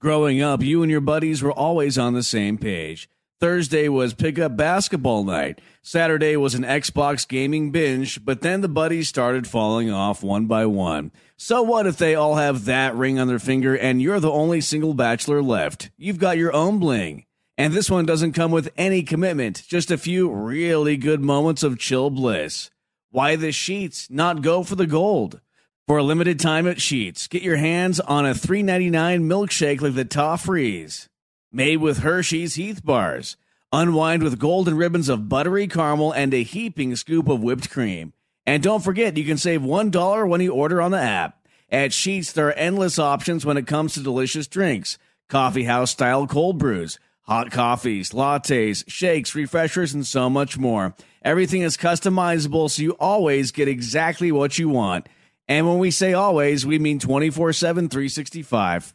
Growing 0.00 0.40
up, 0.40 0.62
you 0.62 0.84
and 0.84 0.90
your 0.90 1.00
buddies 1.00 1.42
were 1.42 1.52
always 1.52 1.98
on 1.98 2.12
the 2.14 2.22
same 2.22 2.56
page. 2.56 3.08
Thursday 3.40 3.88
was 3.88 4.14
pickup 4.14 4.56
basketball 4.56 5.24
night. 5.24 5.60
Saturday 5.82 6.36
was 6.36 6.54
an 6.54 6.62
Xbox 6.62 7.26
gaming 7.26 7.72
binge, 7.72 8.24
but 8.24 8.40
then 8.40 8.60
the 8.60 8.68
buddies 8.68 9.08
started 9.08 9.46
falling 9.46 9.90
off 9.90 10.22
one 10.22 10.46
by 10.46 10.66
one. 10.66 11.10
So 11.40 11.62
what 11.62 11.86
if 11.86 11.96
they 11.96 12.16
all 12.16 12.34
have 12.34 12.64
that 12.64 12.96
ring 12.96 13.20
on 13.20 13.28
their 13.28 13.38
finger 13.38 13.78
and 13.78 14.02
you're 14.02 14.18
the 14.18 14.28
only 14.28 14.60
single 14.60 14.92
bachelor 14.92 15.40
left? 15.40 15.88
You've 15.96 16.18
got 16.18 16.36
your 16.36 16.52
own 16.52 16.80
bling. 16.80 17.26
And 17.56 17.72
this 17.72 17.88
one 17.88 18.04
doesn't 18.04 18.32
come 18.32 18.50
with 18.50 18.72
any 18.76 19.04
commitment, 19.04 19.62
just 19.68 19.92
a 19.92 19.98
few 19.98 20.28
really 20.28 20.96
good 20.96 21.20
moments 21.20 21.62
of 21.62 21.78
chill 21.78 22.10
bliss. 22.10 22.70
Why 23.12 23.36
the 23.36 23.52
sheets 23.52 24.10
not 24.10 24.42
go 24.42 24.64
for 24.64 24.74
the 24.74 24.86
gold? 24.86 25.40
For 25.86 25.98
a 25.98 26.02
limited 26.02 26.40
time 26.40 26.66
at 26.66 26.82
Sheets, 26.82 27.28
get 27.28 27.42
your 27.42 27.56
hands 27.56 28.00
on 28.00 28.26
a 28.26 28.34
$3.99 28.34 28.90
milkshake 29.22 29.80
like 29.80 29.94
the 29.94 30.04
Toffrees. 30.04 31.06
Made 31.52 31.76
with 31.76 32.00
Hershey's 32.00 32.56
Heath 32.56 32.84
Bars. 32.84 33.36
Unwind 33.72 34.24
with 34.24 34.40
golden 34.40 34.76
ribbons 34.76 35.08
of 35.08 35.28
buttery 35.28 35.68
caramel 35.68 36.12
and 36.12 36.34
a 36.34 36.42
heaping 36.42 36.96
scoop 36.96 37.28
of 37.28 37.40
whipped 37.42 37.70
cream. 37.70 38.12
And 38.48 38.62
don't 38.62 38.82
forget, 38.82 39.18
you 39.18 39.26
can 39.26 39.36
save 39.36 39.60
$1 39.60 40.26
when 40.26 40.40
you 40.40 40.54
order 40.54 40.80
on 40.80 40.90
the 40.90 40.98
app. 40.98 41.38
At 41.70 41.92
Sheets, 41.92 42.32
there 42.32 42.48
are 42.48 42.52
endless 42.52 42.98
options 42.98 43.44
when 43.44 43.58
it 43.58 43.66
comes 43.66 43.92
to 43.92 44.02
delicious 44.02 44.46
drinks. 44.46 44.96
Coffee 45.28 45.64
house 45.64 45.90
style 45.90 46.26
cold 46.26 46.56
brews, 46.56 46.98
hot 47.24 47.50
coffees, 47.50 48.12
lattes, 48.12 48.84
shakes, 48.88 49.34
refreshers, 49.34 49.92
and 49.92 50.06
so 50.06 50.30
much 50.30 50.56
more. 50.56 50.94
Everything 51.22 51.60
is 51.60 51.76
customizable 51.76 52.70
so 52.70 52.80
you 52.80 52.92
always 52.92 53.52
get 53.52 53.68
exactly 53.68 54.32
what 54.32 54.58
you 54.58 54.70
want. 54.70 55.10
And 55.46 55.68
when 55.68 55.78
we 55.78 55.90
say 55.90 56.14
always, 56.14 56.64
we 56.64 56.78
mean 56.78 56.98
24 56.98 57.52
7, 57.52 57.90
365. 57.90 58.94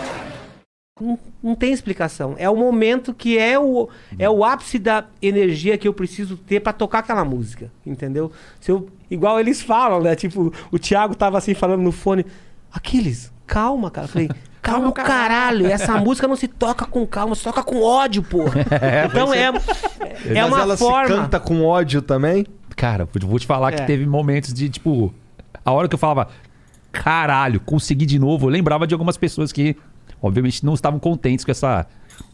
Não, 1.01 1.19
não 1.41 1.55
tem 1.55 1.73
explicação. 1.73 2.35
É 2.37 2.49
o 2.49 2.55
momento 2.55 3.13
que 3.13 3.37
é 3.37 3.57
o, 3.59 3.89
é 4.19 4.29
o 4.29 4.43
ápice 4.45 4.77
da 4.77 5.05
energia 5.21 5.77
que 5.77 5.87
eu 5.87 5.93
preciso 5.93 6.37
ter 6.37 6.59
pra 6.59 6.71
tocar 6.71 6.99
aquela 6.99 7.25
música, 7.25 7.71
entendeu? 7.85 8.31
Se 8.59 8.71
eu, 8.71 8.87
igual 9.09 9.39
eles 9.39 9.61
falam, 9.61 10.01
né? 10.01 10.15
Tipo, 10.15 10.53
o 10.71 10.77
Thiago 10.79 11.15
tava 11.15 11.37
assim 11.37 11.53
falando 11.53 11.81
no 11.81 11.91
fone, 11.91 12.25
Aquiles, 12.71 13.31
calma, 13.47 13.89
cara. 13.89 14.05
Eu 14.05 14.09
falei, 14.09 14.29
calma 14.61 14.87
o 14.89 14.93
caralho, 14.93 15.65
essa 15.67 15.97
música 15.97 16.27
não 16.27 16.35
se 16.35 16.47
toca 16.47 16.85
com 16.85 17.05
calma, 17.07 17.35
se 17.35 17.43
toca 17.43 17.63
com 17.63 17.81
ódio, 17.81 18.21
pô. 18.23 18.43
então 19.09 19.33
é, 19.33 19.47
é 19.47 20.41
Mas 20.41 20.47
uma 20.47 20.61
ela 20.61 20.77
forma. 20.77 21.07
se 21.07 21.13
canta 21.13 21.39
com 21.39 21.65
ódio 21.65 22.01
também? 22.01 22.45
Cara, 22.75 23.05
vou 23.05 23.29
vou 23.29 23.39
te 23.39 23.45
falar 23.47 23.73
É. 23.73 23.75
que 23.77 23.85
teve 23.87 24.05
momentos 24.05 24.53
de, 24.53 24.69
tipo, 24.69 25.13
a 25.65 25.71
hora 25.71 25.87
que 25.89 25.95
eu 25.95 25.99
falava, 25.99 26.29
caralho, 26.91 27.59
consegui 27.59 28.05
de 28.05 28.19
novo, 28.19 28.47
eu 28.47 28.49
lembrava 28.49 28.85
de 28.87 28.93
algumas 28.93 29.17
pessoas 29.17 29.51
que, 29.51 29.75
obviamente, 30.21 30.65
não 30.65 30.73
estavam 30.73 30.99
contentes 30.99 31.43
com, 31.45 31.51
essa, 31.51 31.85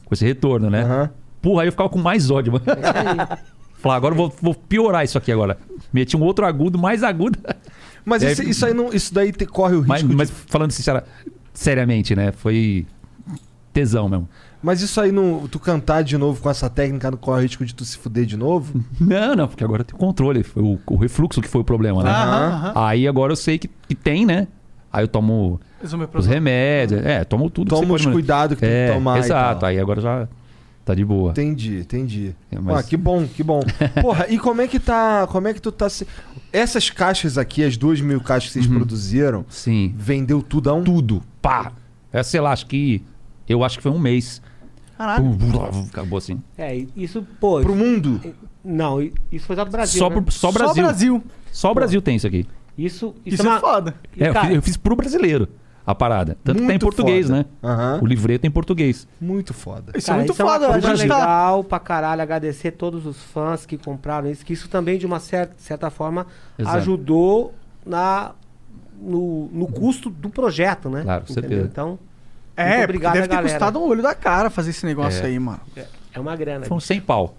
com 0.06 0.14
esse 0.14 0.26
retorno, 0.26 0.70
né? 0.70 0.84
Aham. 0.84 1.10
Porra, 1.42 1.62
aí 1.62 1.68
eu 1.68 1.72
ficava 1.72 1.90
com 1.90 2.00
mais 2.00 2.30
ódio, 2.30 2.54
mano. 2.54 2.66
Falar, 3.80 3.96
agora 3.96 4.14
eu 4.14 4.18
vou, 4.18 4.34
vou 4.42 4.56
piorar 4.56 5.06
isso 5.06 5.18
aqui 5.18 5.32
agora. 5.32 5.58
Meti 5.94 6.18
um 6.18 6.22
outro 6.24 6.46
agudo, 6.46 6.78
mais 6.80 7.04
agudo. 7.04 7.38
Mas 8.04 8.24
E 8.24 8.28
aí- 8.28 8.34
isso, 8.34 8.44
isso 8.44 8.66
aí 8.66 8.74
não, 8.74 8.92
isso 8.92 9.14
daí 9.14 9.32
te- 9.32 9.46
corre 9.46 9.76
o 9.76 9.80
risco 9.82 9.90
Mas, 9.90 10.08
de 10.08 10.16
mas 10.16 10.30
falando 10.48 10.72
sincera, 10.72 11.06
seriamente, 11.54 12.16
né? 12.16 12.32
Foi 12.32 12.86
tesão 13.74 14.08
mesmo. 14.10 14.28
Mas 14.64 14.82
isso 14.82 15.00
aí, 15.00 15.12
não, 15.12 15.48
tu 15.48 15.60
cantar 15.60 16.04
de 16.04 16.18
novo 16.18 16.42
com 16.42 16.50
essa 16.50 16.70
técnica, 16.70 17.12
não 17.12 17.18
corre 17.18 17.40
o 17.40 17.44
risco 17.44 17.64
de 17.66 17.76
tu 17.76 17.86
se 17.86 17.98
fuder 17.98 18.26
de 18.26 18.36
novo? 18.36 18.84
Não, 19.00 19.36
não, 19.36 19.48
porque 19.48 19.64
agora 19.64 19.84
tenho 19.84 20.00
controle. 20.00 20.42
Foi 20.42 20.64
o, 20.64 20.80
o 20.88 20.96
refluxo 20.96 21.42
que 21.42 21.48
foi 21.48 21.62
o 21.62 21.64
problema, 21.64 22.02
né? 22.04 22.10
Aham. 22.10 22.72
Aí 22.76 23.08
agora 23.08 23.32
eu 23.34 23.36
sei 23.36 23.60
que, 23.60 23.70
que 23.88 23.94
tem, 23.94 24.26
né? 24.26 24.48
Aí 24.92 25.04
eu 25.04 25.08
tomo 25.08 25.60
os 26.14 26.26
remédios. 26.26 27.06
É, 27.06 27.24
tomo 27.24 27.50
tudo. 27.50 27.70
Toma 27.70 27.94
os 27.96 28.06
cuidados 28.06 28.56
que 28.56 28.62
tem 28.62 28.70
é, 28.70 28.88
que 28.88 28.94
tomar 28.94 29.18
e 29.18 29.20
Exato, 29.20 29.66
aí 29.66 29.80
agora 29.80 30.02
já 30.02 30.28
tá 30.86 30.96
de 30.96 31.04
boa. 31.04 31.32
Entendi, 31.32 31.80
entendi. 31.80 32.36
É, 32.52 32.60
mas- 32.60 32.78
Ah, 32.80 32.84
que 32.84 32.96
bom, 32.98 33.28
que 33.28 33.44
bom. 33.44 33.62
Porra, 34.02 34.26
e 34.30 34.38
como 34.40 34.62
é 34.62 34.68
que 34.68 34.80
tá. 34.80 35.28
Como 35.28 35.48
é 35.48 35.54
que 35.54 35.62
tu 35.62 35.72
tá 35.72 35.90
se. 35.90 36.08
Essas 36.52 36.90
caixas 36.90 37.38
aqui, 37.38 37.64
as 37.64 37.76
duas 37.78 38.00
mil 38.02 38.22
caixas 38.22 38.52
que 38.52 38.54
vocês 38.60 38.68
produziram, 38.68 39.46
Sim. 39.50 39.94
vendeu 39.98 40.42
tudo 40.42 40.70
a 40.70 40.74
um? 40.74 40.84
Tudo. 40.84 41.22
Pá! 41.42 41.72
É, 42.12 42.24
sei 42.24 42.40
lá, 42.40 42.52
acho 42.52 42.66
que. 42.68 43.04
Eu 43.48 43.64
acho 43.64 43.78
que 43.78 43.84
foi 43.84 43.92
um 43.92 44.00
mês. 44.00 44.42
Caralho. 44.98 45.38
Acabou 45.92 46.18
assim. 46.18 46.42
É, 46.58 46.86
isso, 46.96 47.26
pô. 47.40 47.62
Pro 47.62 47.76
mundo? 47.76 48.20
Não, 48.64 49.00
isso 49.32 49.46
foi 49.46 49.56
só 49.56 49.64
do 49.64 49.72
Brasil. 49.72 50.00
Só, 50.00 50.10
né? 50.10 50.22
pro- 50.22 50.32
só 50.32 50.52
Só 50.52 50.58
Brasil. 50.58 50.84
Brasil. 50.84 51.24
Só 51.52 51.72
o 51.72 51.76
Brasil 51.76 52.02
tem 52.02 52.16
isso 52.16 52.26
aqui. 52.28 52.46
Isso, 52.78 53.16
isso, 53.26 53.36
Isso 53.36 53.48
é 53.48 53.50
uma- 53.50 53.60
foda. 53.60 53.96
E, 54.16 54.24
É, 54.24 54.30
eu, 54.30 54.34
cara, 54.34 54.48
fiz, 54.48 54.56
eu 54.56 54.62
fiz 54.62 54.78
pro 54.78 54.96
brasileiro 54.96 55.48
a 55.88 55.96
parada. 55.96 56.38
Tanto 56.44 56.58
que 56.58 56.62
tá 56.62 56.66
em 56.66 56.68
Muito 56.74 56.82
português, 56.82 57.28
foda. 57.28 57.38
né? 57.40 57.46
Aham. 57.64 58.00
O 58.04 58.06
livreto 58.06 58.44
é 58.46 58.48
em 58.48 58.52
português. 58.52 59.08
Muito 59.22 59.54
foda. 59.54 59.94
Isso 59.98 60.08
Cara, 60.08 60.18
é 60.18 60.20
muito 60.20 60.34
isso 60.34 60.42
é 60.42 60.46
uma 60.46 60.54
foda. 60.54 60.66
A 60.68 60.72
coisa 60.74 60.96
gente 60.98 61.08
tá. 61.08 61.18
legal 61.18 61.64
pra 61.64 61.80
caralho. 61.80 62.22
Agradecer 62.22 62.72
todos 62.72 63.06
os 63.06 63.18
fãs 63.24 63.66
que 63.66 63.78
compraram 63.78 64.30
isso. 64.30 64.46
Que 64.46 64.52
isso 64.52 64.68
também, 64.68 64.98
de 65.00 65.06
uma 65.06 65.20
certa, 65.22 65.54
certa 65.58 65.90
forma, 65.90 66.28
Exato. 66.60 66.76
ajudou 66.78 67.54
na, 67.86 68.34
no, 69.02 69.48
no 69.54 69.68
custo 69.68 70.10
do 70.10 70.30
projeto, 70.30 70.90
né? 70.90 71.04
Claro, 71.04 71.24
com 71.26 71.32
Entendeu? 71.32 71.50
certeza. 71.50 71.70
Então, 71.72 72.00
É, 72.58 72.70
muito 72.80 72.84
obrigado, 72.84 73.14
deve 73.14 73.28
ter 73.30 73.36
galera. 73.36 73.50
custado 73.54 73.80
um 73.80 73.84
olho 73.88 74.04
da 74.04 74.14
cara 74.14 74.50
fazer 74.50 74.72
esse 74.72 74.86
negócio 74.86 75.24
É. 75.24 75.28
aí, 75.28 75.40
mano. 75.40 75.62
É 76.14 76.20
uma 76.20 76.36
grana. 76.36 76.66
Foram 76.66 76.82
100 76.82 77.00
pau 77.00 77.38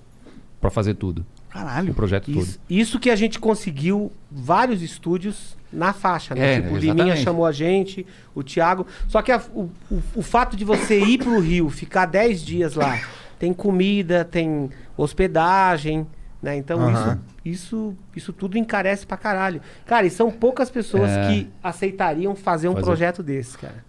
pra 0.58 0.70
fazer 0.70 0.94
tudo. 0.94 1.26
O 1.48 1.52
Caralho. 1.52 1.92
projeto 1.92 2.32
todo. 2.32 2.38
Isso, 2.42 2.58
isso 2.70 2.98
que 2.98 3.10
a 3.10 3.16
gente 3.16 3.38
conseguiu 3.38 4.10
vários 4.30 4.80
estúdios 4.80 5.54
na 5.72 5.92
faixa, 5.92 6.34
né? 6.34 6.54
É, 6.54 6.60
tipo, 6.60 6.74
o. 6.74 6.78
Liminha 6.78 7.16
chamou 7.16 7.44
a 7.46 7.52
gente, 7.52 8.06
o 8.34 8.42
Thiago. 8.42 8.86
Só 9.06 9.20
que 9.22 9.30
a- 9.32 9.42
o, 9.54 9.70
o, 9.90 10.02
o 10.16 10.22
fato 10.22 10.56
de 10.56 10.64
você 10.64 10.98
ir 10.98 11.18
pro 11.18 11.38
Rio, 11.40 11.68
ficar 11.68 12.06
10 12.06 12.42
dias 12.42 12.74
lá, 12.74 12.98
tem 13.38 13.52
comida, 13.52 14.24
tem 14.24 14.70
hospedagem, 14.96 16.06
né? 16.42 16.56
Então 16.56 16.80
Aham. 16.80 17.20
isso, 17.44 17.66
isso, 17.66 17.96
isso 18.16 18.32
tudo 18.32 18.56
encarece 18.56 19.06
pra 19.06 19.16
caralho. 19.16 19.60
Cara, 19.86 20.06
e 20.06 20.10
são 20.10 20.30
poucas 20.30 20.70
pessoas 20.70 21.10
É. 21.10 21.28
que 21.28 21.48
aceitariam 21.62 22.34
fazer 22.34 22.68
um 22.68 22.72
Fazer. 22.72 22.84
projeto 22.84 23.22
desse, 23.22 23.58
cara. 23.58 23.84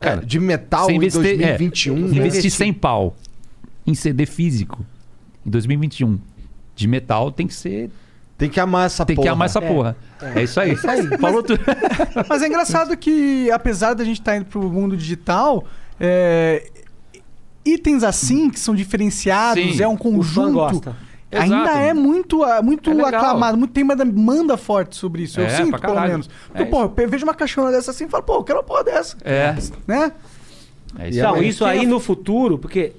Cara, 0.00 0.20
É, 0.22 0.24
de 0.24 0.40
metal 0.40 0.86
Você 0.86 0.92
em 0.92 0.96
investir, 0.96 1.22
2021. 1.22 1.94
é, 1.94 1.98
né? 2.00 2.04
investir 2.06 2.26
Investir. 2.26 2.50
100 2.50 2.72
pau 2.74 3.16
em 3.86 3.94
CD 3.94 4.26
físico 4.26 4.84
em 5.46 5.50
2021 5.50 6.18
de 6.74 6.88
metal 6.88 7.30
tem 7.30 7.46
que 7.46 7.54
ser. 7.54 7.90
Tem 8.42 8.50
que 8.50 8.58
amar 8.58 8.86
essa 8.86 9.06
Tem 9.06 9.14
porra. 9.14 9.26
que 9.26 9.32
amar 9.32 9.46
essa 9.46 9.62
porra. 9.62 9.96
É, 10.34 10.42
isso 10.42 10.58
aí. 10.60 10.74
Falou 11.20 11.44
tudo. 11.44 11.60
Mas 12.28 12.42
é 12.42 12.48
engraçado 12.48 12.96
que, 12.96 13.48
apesar 13.52 13.94
da 13.94 14.02
gente 14.04 14.18
estar 14.20 14.36
indo 14.36 14.46
pro 14.46 14.60
mundo 14.62 14.96
digital, 14.96 15.64
é, 16.00 16.68
itens 17.64 18.02
assim, 18.02 18.50
que 18.50 18.58
são 18.58 18.74
diferenciados, 18.74 19.76
Sim. 19.76 19.82
é 19.82 19.86
um 19.86 19.96
conjunto. 19.96 20.92
Ainda 21.30 21.56
Exato. 21.62 21.78
é 21.78 21.94
muito, 21.94 22.42
ah, 22.42 22.60
muito 22.60 22.90
É 22.90 23.04
aclamado, 23.14 23.56
muito, 23.56 23.72
tem 23.72 23.84
uma 23.84 23.94
demanda 23.94 24.56
forte 24.56 24.96
sobre 24.96 25.22
isso. 25.22 25.40
eu 25.40 25.46
É, 25.46 25.48
sinto, 25.50 25.70
pra 25.78 25.78
pelo 25.94 26.00
menos. 26.00 26.28
É 26.52 26.58
Porque, 26.58 26.64
pô, 26.66 27.00
eu 27.00 27.08
vejo 27.08 27.24
uma 27.24 27.32
caixona 27.34 27.70
dessa 27.70 27.92
assim 27.92 28.06
e 28.06 28.08
falo, 28.08 28.24
pô, 28.24 28.34
eu 28.34 28.42
quero 28.44 28.58
uma 28.58 28.64
porra 28.64 28.82
dessa. 28.82 29.16
É. 29.24 29.54
Né? 29.86 30.12
É 30.98 31.08
isso 31.08 31.18
Então, 31.20 31.34
aí. 31.36 31.48
isso 31.48 31.64
aí 31.64 31.86
no 31.86 32.00
futuro, 32.00 32.58
porque 32.58 32.92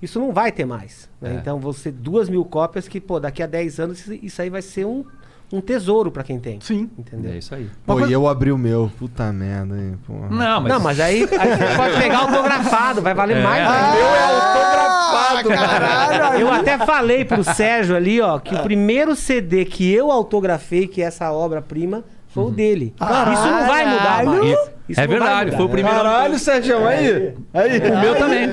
isso 0.00 0.18
não 0.20 0.32
vai 0.32 0.52
ter 0.52 0.64
mais. 0.64 1.08
né? 1.20 1.32
É. 1.32 1.34
Então, 1.34 1.58
você 1.58 1.90
duas 1.90 2.28
mil 2.28 2.44
cópias 2.44 2.86
que, 2.88 3.00
pô, 3.00 3.18
daqui 3.20 3.42
a 3.42 3.46
10 3.46 3.80
anos 3.80 4.00
isso- 4.00 4.18
isso 4.24 4.42
aí 4.42 4.48
vai 4.50 4.62
ser 4.62 4.84
um, 4.86 5.04
um 5.52 5.60
tesouro 5.60 6.10
pra 6.10 6.22
quem 6.22 6.38
tem. 6.38 6.60
Sim. 6.60 6.88
Entendeu? 6.98 7.32
É 7.32 7.38
isso 7.38 7.54
aí. 7.54 7.68
Pô, 7.86 8.00
e 8.06 8.12
eu 8.12 8.28
abri 8.28 8.52
o 8.52 8.58
meu. 8.58 8.90
Puta 8.98 9.32
merda, 9.32 9.76
hein? 9.76 9.98
Porra. 10.06 10.28
Não, 10.28 10.60
mas. 10.60 10.72
Não, 10.72 10.80
mas 10.80 11.00
aí, 11.00 11.22
aí 11.22 11.56
você 11.56 11.76
pode 11.76 11.96
pegar 12.00 12.18
autografado, 12.18 13.00
vai 13.02 13.14
valer 13.14 13.38
É. 13.38 13.42
mais. 13.42 13.66
Ah, 13.66 13.92
ainda. 13.92 14.44
autografado, 14.44 15.48
caralho. 15.48 16.40
Eu 16.40 16.52
até 16.52 16.78
falei 16.78 17.24
pro 17.24 17.42
Sérgio 17.42 17.96
ali, 17.96 18.20
ó, 18.20 18.38
que 18.38 18.54
o 18.54 18.62
primeiro 18.62 19.16
CD 19.16 19.64
que 19.64 19.92
eu 19.92 20.10
autografei, 20.10 20.86
que 20.86 21.02
é 21.02 21.06
essa 21.06 21.32
obra-prima, 21.32 22.04
foi 22.28 22.44
o 22.44 22.50
dele. 22.50 22.94
Isso 23.00 23.46
não 23.50 23.66
vai 23.66 23.86
mudar 23.86 24.24
mais. 24.24 24.77
Isso- 24.88 25.00
é 25.00 25.06
verdade, 25.06 25.50
foi 25.56 25.64
o 25.64 25.68
primeiro. 25.68 25.96
Caralho, 25.98 26.38
Sérgio, 26.38 26.86
aí. 26.86 27.34
Aí. 27.54 27.78
O 27.90 27.98
meu 28.00 28.14
também. 28.16 28.50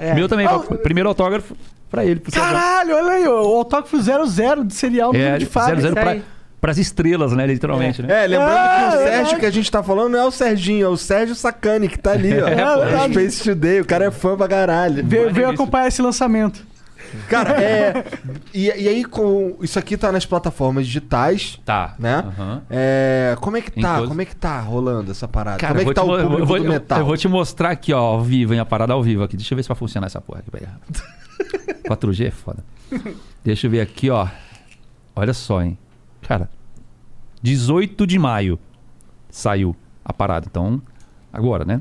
É. 0.00 0.12
O 0.12 0.14
meu 0.14 0.28
também. 0.28 0.46
O 0.46 0.60
primeiro 0.78 1.08
autógrafo 1.08 1.56
pra 1.90 2.04
ele. 2.04 2.20
Pro 2.20 2.30
Sérgio. 2.32 2.50
Caralho, 2.50 2.94
olha 2.96 3.10
aí, 3.12 3.26
o 3.28 3.32
autógrafo 3.56 3.96
00 4.00 4.64
de 4.64 4.74
serial 4.74 5.14
É, 5.14 5.38
de 5.38 5.46
fábrica. 5.46 5.80
00 5.80 5.86
isso 5.92 5.94
pra, 5.94 6.16
pras 6.60 6.78
estrelas, 6.78 7.32
né? 7.32 7.46
Literalmente, 7.46 8.02
né? 8.02 8.24
É, 8.24 8.26
lembrando 8.26 8.52
Ah, 8.56 8.68
que 8.68 8.84
o 8.84 8.86
é 8.86 8.90
Sérgio 8.90 9.12
verdade. 9.14 9.36
que 9.40 9.46
a 9.46 9.50
gente 9.50 9.70
tá 9.70 9.82
falando 9.82 10.10
não 10.12 10.18
é 10.20 10.24
o 10.24 10.30
Serginho, 10.30 10.86
é 10.86 10.88
o 10.88 10.96
Sérgio 10.96 11.34
Sacani, 11.34 11.88
que 11.88 11.98
tá 11.98 12.12
ali, 12.12 12.32
ó. 12.40 12.46
É, 12.48 13.04
É. 13.06 13.08
Space 13.10 13.42
Today, 13.42 13.80
o 13.80 13.84
cara 13.84 14.04
é 14.06 14.10
fã 14.10 14.36
pra 14.36 14.46
caralho. 14.48 15.04
Veio, 15.04 15.32
veio 15.32 15.50
acompanhar 15.50 15.88
esse 15.88 16.00
lançamento. 16.00 16.64
Cara, 17.28 17.62
é. 17.62 18.04
E, 18.54 18.66
e 18.66 18.88
aí, 18.88 19.04
com. 19.04 19.56
Isso 19.60 19.78
aqui 19.78 19.96
tá 19.96 20.10
nas 20.12 20.24
plataformas 20.26 20.86
digitais, 20.86 21.58
Tá. 21.64 21.94
né? 21.98 22.16
Aham. 22.16 22.62
É. 22.70 23.36
Como 23.40 23.56
é 23.56 23.60
que 23.60 23.70
tá? 23.80 24.06
Como 24.06 24.20
é 24.20 24.24
que 24.24 24.36
tá 24.36 24.60
rolando 24.60 25.10
essa 25.10 25.26
parada? 25.28 25.58
Cara, 25.58 25.74
Como 25.74 25.80
é 25.80 25.84
eu 25.84 25.88
que 25.88 25.94
tá 25.94 26.02
vou 26.02 26.14
o 26.14 26.22
público 26.22 26.40
eu 26.42 26.46
vou, 26.46 26.58
do 26.58 26.68
metal? 26.68 26.98
Eu 26.98 27.06
vou 27.06 27.16
te 27.16 27.28
mostrar 27.28 27.70
aqui, 27.70 27.92
ó, 27.92 27.98
ao 27.98 28.22
vivo, 28.22 28.54
hein? 28.54 28.60
A 28.60 28.64
parada 28.64 28.92
ao 28.92 29.02
vivo 29.02 29.22
aqui. 29.22 29.36
Deixa 29.36 29.52
eu 29.52 29.56
ver 29.56 29.62
se 29.62 29.68
vai 29.68 29.76
funcionar 29.76 30.06
essa 30.06 30.20
porra 30.20 30.40
aqui. 30.40 30.50
Pera. 30.50 30.78
4G 31.88 32.26
é 32.28 32.30
foda. 32.30 32.64
Deixa 33.44 33.66
eu 33.66 33.70
ver 33.70 33.80
aqui, 33.80 34.10
ó. 34.10 34.26
Olha 35.14 35.34
só, 35.34 35.62
hein? 35.62 35.76
Cara, 36.22 36.48
18 37.42 38.06
de 38.06 38.18
maio 38.18 38.58
saiu 39.30 39.74
a 40.04 40.12
parada. 40.12 40.46
Então, 40.50 40.80
agora, 41.32 41.64
né? 41.64 41.80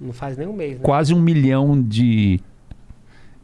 Não 0.00 0.12
faz 0.12 0.36
nem 0.36 0.46
um 0.48 0.52
mês, 0.52 0.78
né? 0.78 0.80
Quase 0.82 1.12
um 1.14 1.20
milhão 1.20 1.80
de 1.80 2.40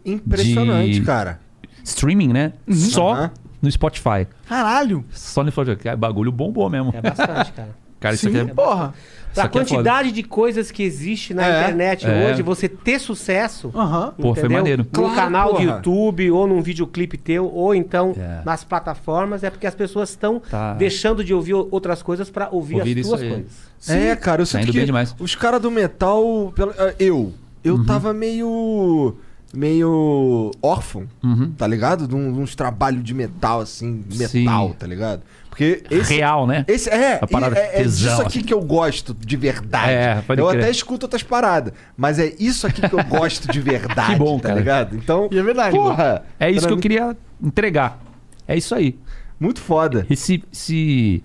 Impressionante, 0.07 0.90
De- 1.00 1.02
cara. 1.02 1.40
streaming, 1.84 2.32
né? 2.32 2.52
Só 2.70 3.12
Aham. 3.12 3.30
no 3.61 3.70
Spotify. 3.70 4.26
Caralho. 4.48 5.04
Só 5.11 5.42
no 5.44 5.50
Spotify. 5.50 5.96
Bagulho 5.96 6.30
bombou 6.32 6.68
mesmo. 6.70 6.92
É 6.96 7.00
bastante, 7.02 7.52
cara. 7.52 7.68
Cara, 7.98 8.14
isso 8.14 8.28
Sim, 8.30 8.38
aqui 8.40 8.50
é... 8.50 8.54
porra. 8.54 8.92
isso 9.32 9.40
A 9.40 9.44
aqui 9.44 9.57
é 9.59 9.61
foda. 9.64 9.70
quantidade 9.72 10.12
de 10.12 10.22
coisas 10.22 10.70
que 10.70 10.82
existe 10.82 11.32
na 11.32 11.46
É. 11.46 11.61
internet 11.62 12.07
É. 12.07 12.30
hoje, 12.30 12.42
você 12.42 12.68
ter 12.68 12.98
sucesso. 13.00 13.72
Aham. 13.74 14.12
Pô, 14.20 14.34
foi 14.34 14.48
maneiro. 14.50 14.82
Num 14.84 14.90
Claro, 14.90 15.14
canal 15.14 15.48
porra. 15.52 15.62
YouTube, 15.64 16.30
ou 16.30 16.46
num 16.46 16.61
videoclipe 16.61 17.16
teu, 17.16 17.50
ou 17.50 17.74
então 17.74 18.12
É. 18.18 18.42
nas 18.44 18.62
plataformas, 18.62 19.42
é 19.42 19.48
porque 19.48 19.66
as 19.66 19.74
pessoas 19.74 20.11
estão 20.11 20.40
Tá. 20.40 20.74
deixando 20.74 21.24
de 21.24 21.32
ouvir 21.32 21.54
outras 21.54 22.02
coisas 22.02 22.28
pra 22.28 22.48
ouvir, 22.52 22.76
Ouvir 22.76 22.98
as 23.00 23.07
tuas 23.07 23.20
coisas. 23.22 23.46
É, 23.88 24.14
cara, 24.14 24.42
eu 24.42 24.46
Tá 24.46 24.50
sinto 24.52 24.62
indo 24.64 24.72
que 24.72 24.76
bem 24.78 24.86
demais. 24.86 25.16
os 25.18 25.34
caras 25.34 25.61
do 25.62 25.70
metal, 25.70 26.52
eu, 26.98 27.32
eu 27.64 27.82
tava 27.86 28.12
meio 28.12 29.16
meio 29.57 30.50
órfão, 30.62 31.07
Uhum. 31.24 31.50
tá 31.57 31.66
ligado? 31.66 32.07
De, 32.07 32.14
um- 32.14 32.32
de 32.32 32.38
uns 32.38 32.54
trabalhos 32.54 33.02
de 33.02 33.14
metal 33.14 33.61
assim, 33.61 34.04
metal, 34.14 34.68
Sim. 34.68 34.74
tá 34.78 34.86
ligado? 34.86 35.22
Porque 35.48 35.82
esse 35.90 36.14
Real, 36.16 36.46
né? 36.46 36.64
Esse, 36.68 36.90
é, 36.90 37.18
A 37.22 37.26
parada 37.26 37.59
é, 37.59 37.80
é 37.80 37.82
tesão, 37.82 38.11
disso 38.11 38.20
aqui 38.22 38.38
assim. 38.38 38.46
que 38.46 38.52
eu 38.52 38.61
gosto 38.61 39.14
de 39.14 39.36
verdade. 39.38 39.90
É, 39.90 40.22
eu 40.36 40.46
crer. 40.48 40.61
até 40.61 40.70
escuto 40.70 41.07
outras 41.07 41.22
paradas, 41.22 41.72
mas 41.96 42.18
é 42.18 42.34
isso 42.38 42.66
aqui 42.66 42.86
que 42.86 42.94
eu 42.94 43.02
gosto 43.04 43.50
de 43.50 43.59
verdade, 43.62 44.12
Que 44.12 44.18
bom, 44.18 44.38
tá 44.38 44.48
cara. 44.48 44.61
ligado? 44.61 44.94
Então, 44.96 45.28
E 45.32 45.38
é 45.38 45.42
verdade. 45.42 45.74
porra, 45.74 46.24
É 46.38 46.50
isso 46.50 46.66
que 46.66 46.72
eu 46.72 46.76
mim, 46.76 46.82
queria 46.82 47.16
entregar. 47.42 47.98
É 48.46 48.54
isso 48.57 48.74
aí. 48.74 48.98
Muito 49.40 49.61
foda. 49.61 50.07
Esse, 50.11 50.44
esse 50.52 51.22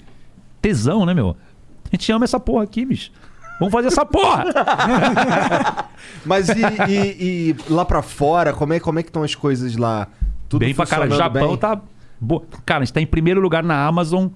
tesão, 0.61 1.05
né, 1.05 1.13
meu? 1.13 1.35
A 1.91 1.95
gente 1.95 2.09
ama 2.11 2.23
essa 2.23 2.39
porra 2.39 2.63
aqui, 2.63 2.85
bicho. 2.85 3.11
Vamos 3.61 3.71
fazer 3.71 3.87
essa 3.89 4.03
porra! 4.03 4.45
Mas 6.25 6.49
e, 6.49 6.61
e- 6.89 7.15
e 7.21 7.55
lá 7.71 7.85
pra 7.85 8.01
fora, 8.01 8.53
como 8.53 8.73
é, 8.73 8.79
como 8.79 8.99
é 8.99 9.03
que 9.03 9.09
estão 9.09 9.23
as 9.23 9.35
coisas 9.35 9.75
lá? 9.75 10.07
Tudo 10.49 10.61
bem 10.65 10.73
pra 10.73 10.85
cara. 10.85 11.03
O 11.03 11.09
funcionando 11.09 11.33
Japão 11.35 11.49
bem? 11.49 11.57
tá. 11.57 11.81
Bo... 12.19 12.43
Cara, 12.65 12.81
a 12.81 12.85
gente 12.85 12.93
tá 12.93 13.01
em 13.01 13.05
primeiro 13.05 13.39
lugar 13.39 13.63
na 13.63 13.85
Amazon 13.85 14.27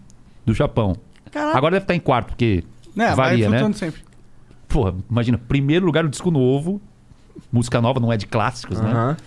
do 0.45 0.53
Japão. 0.53 0.95
Caraca. 1.31 1.57
Agora 1.57 1.71
deve 1.73 1.83
estar 1.83 1.95
em 1.95 1.99
quarto, 1.99 2.27
porque 2.27 2.63
Né, 2.95 3.07
vai 3.07 3.15
varia, 3.15 3.45
né? 3.49 3.57
flutuando 3.57 3.77
sempre. 3.77 4.01
Porra, 4.67 4.93
imagina, 5.09 5.37
primeiro 5.37 5.85
lugar 5.85 6.03
no 6.03 6.09
disco 6.09 6.29
novo, 6.31 6.79
música 7.51 7.81
nova, 7.81 7.99
não 7.99 8.11
é 8.13 8.17
de 8.17 8.25
clássicos, 8.27 8.79
né? 8.79 8.89
Aham. 8.91 9.17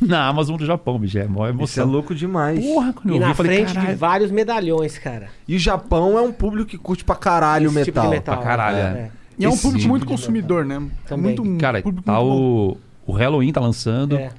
Na 0.00 0.26
Amazon 0.26 0.56
do 0.56 0.64
Japão, 0.64 0.98
bicho. 0.98 1.18
É 1.18 1.26
maior 1.28 1.48
Isso 1.50 1.52
é 1.80 1.82
emoção. 1.82 1.86
louco 1.86 2.14
demais. 2.14 2.64
Porra, 2.64 2.92
quando 2.92 3.10
eu 3.10 3.16
E 3.16 3.18
na 3.20 3.28
eu 3.30 3.34
falei, 3.34 3.56
frente 3.56 3.68
de 3.68 3.74
caralho. 3.74 3.96
vários 3.98 4.30
medalhões, 4.30 4.98
cara. 4.98 5.28
E 5.46 5.54
o 5.54 5.58
Japão 5.58 6.16
é 6.18 6.22
um 6.22 6.32
público 6.32 6.70
que 6.70 6.78
curte 6.78 7.04
pra 7.04 7.14
caralho 7.14 7.68
o 7.70 7.72
Esse 7.74 7.84
tipo 7.86 8.00
de 8.00 8.08
metal. 8.08 8.36
pra 8.38 8.44
caralho, 8.44 8.76
é. 8.78 9.10
É. 9.44 9.48
E 9.48 9.50
é 9.50 9.54
um 9.54 9.56
público 9.56 9.78
tipo 9.78 9.88
muito 9.90 10.06
consumidor, 10.06 10.64
né? 10.64 10.76
É 11.04 11.08
Também. 11.08 11.34
muito 11.36 11.58
Cara, 11.58 11.82
público 11.82 12.04
tá 12.04 12.20
muito 12.20 12.78
o, 13.06 13.12
o 13.12 13.12
Halloween 13.12 13.52
tá 13.52 13.60
lançando, 13.60 14.16
É, 14.16 14.30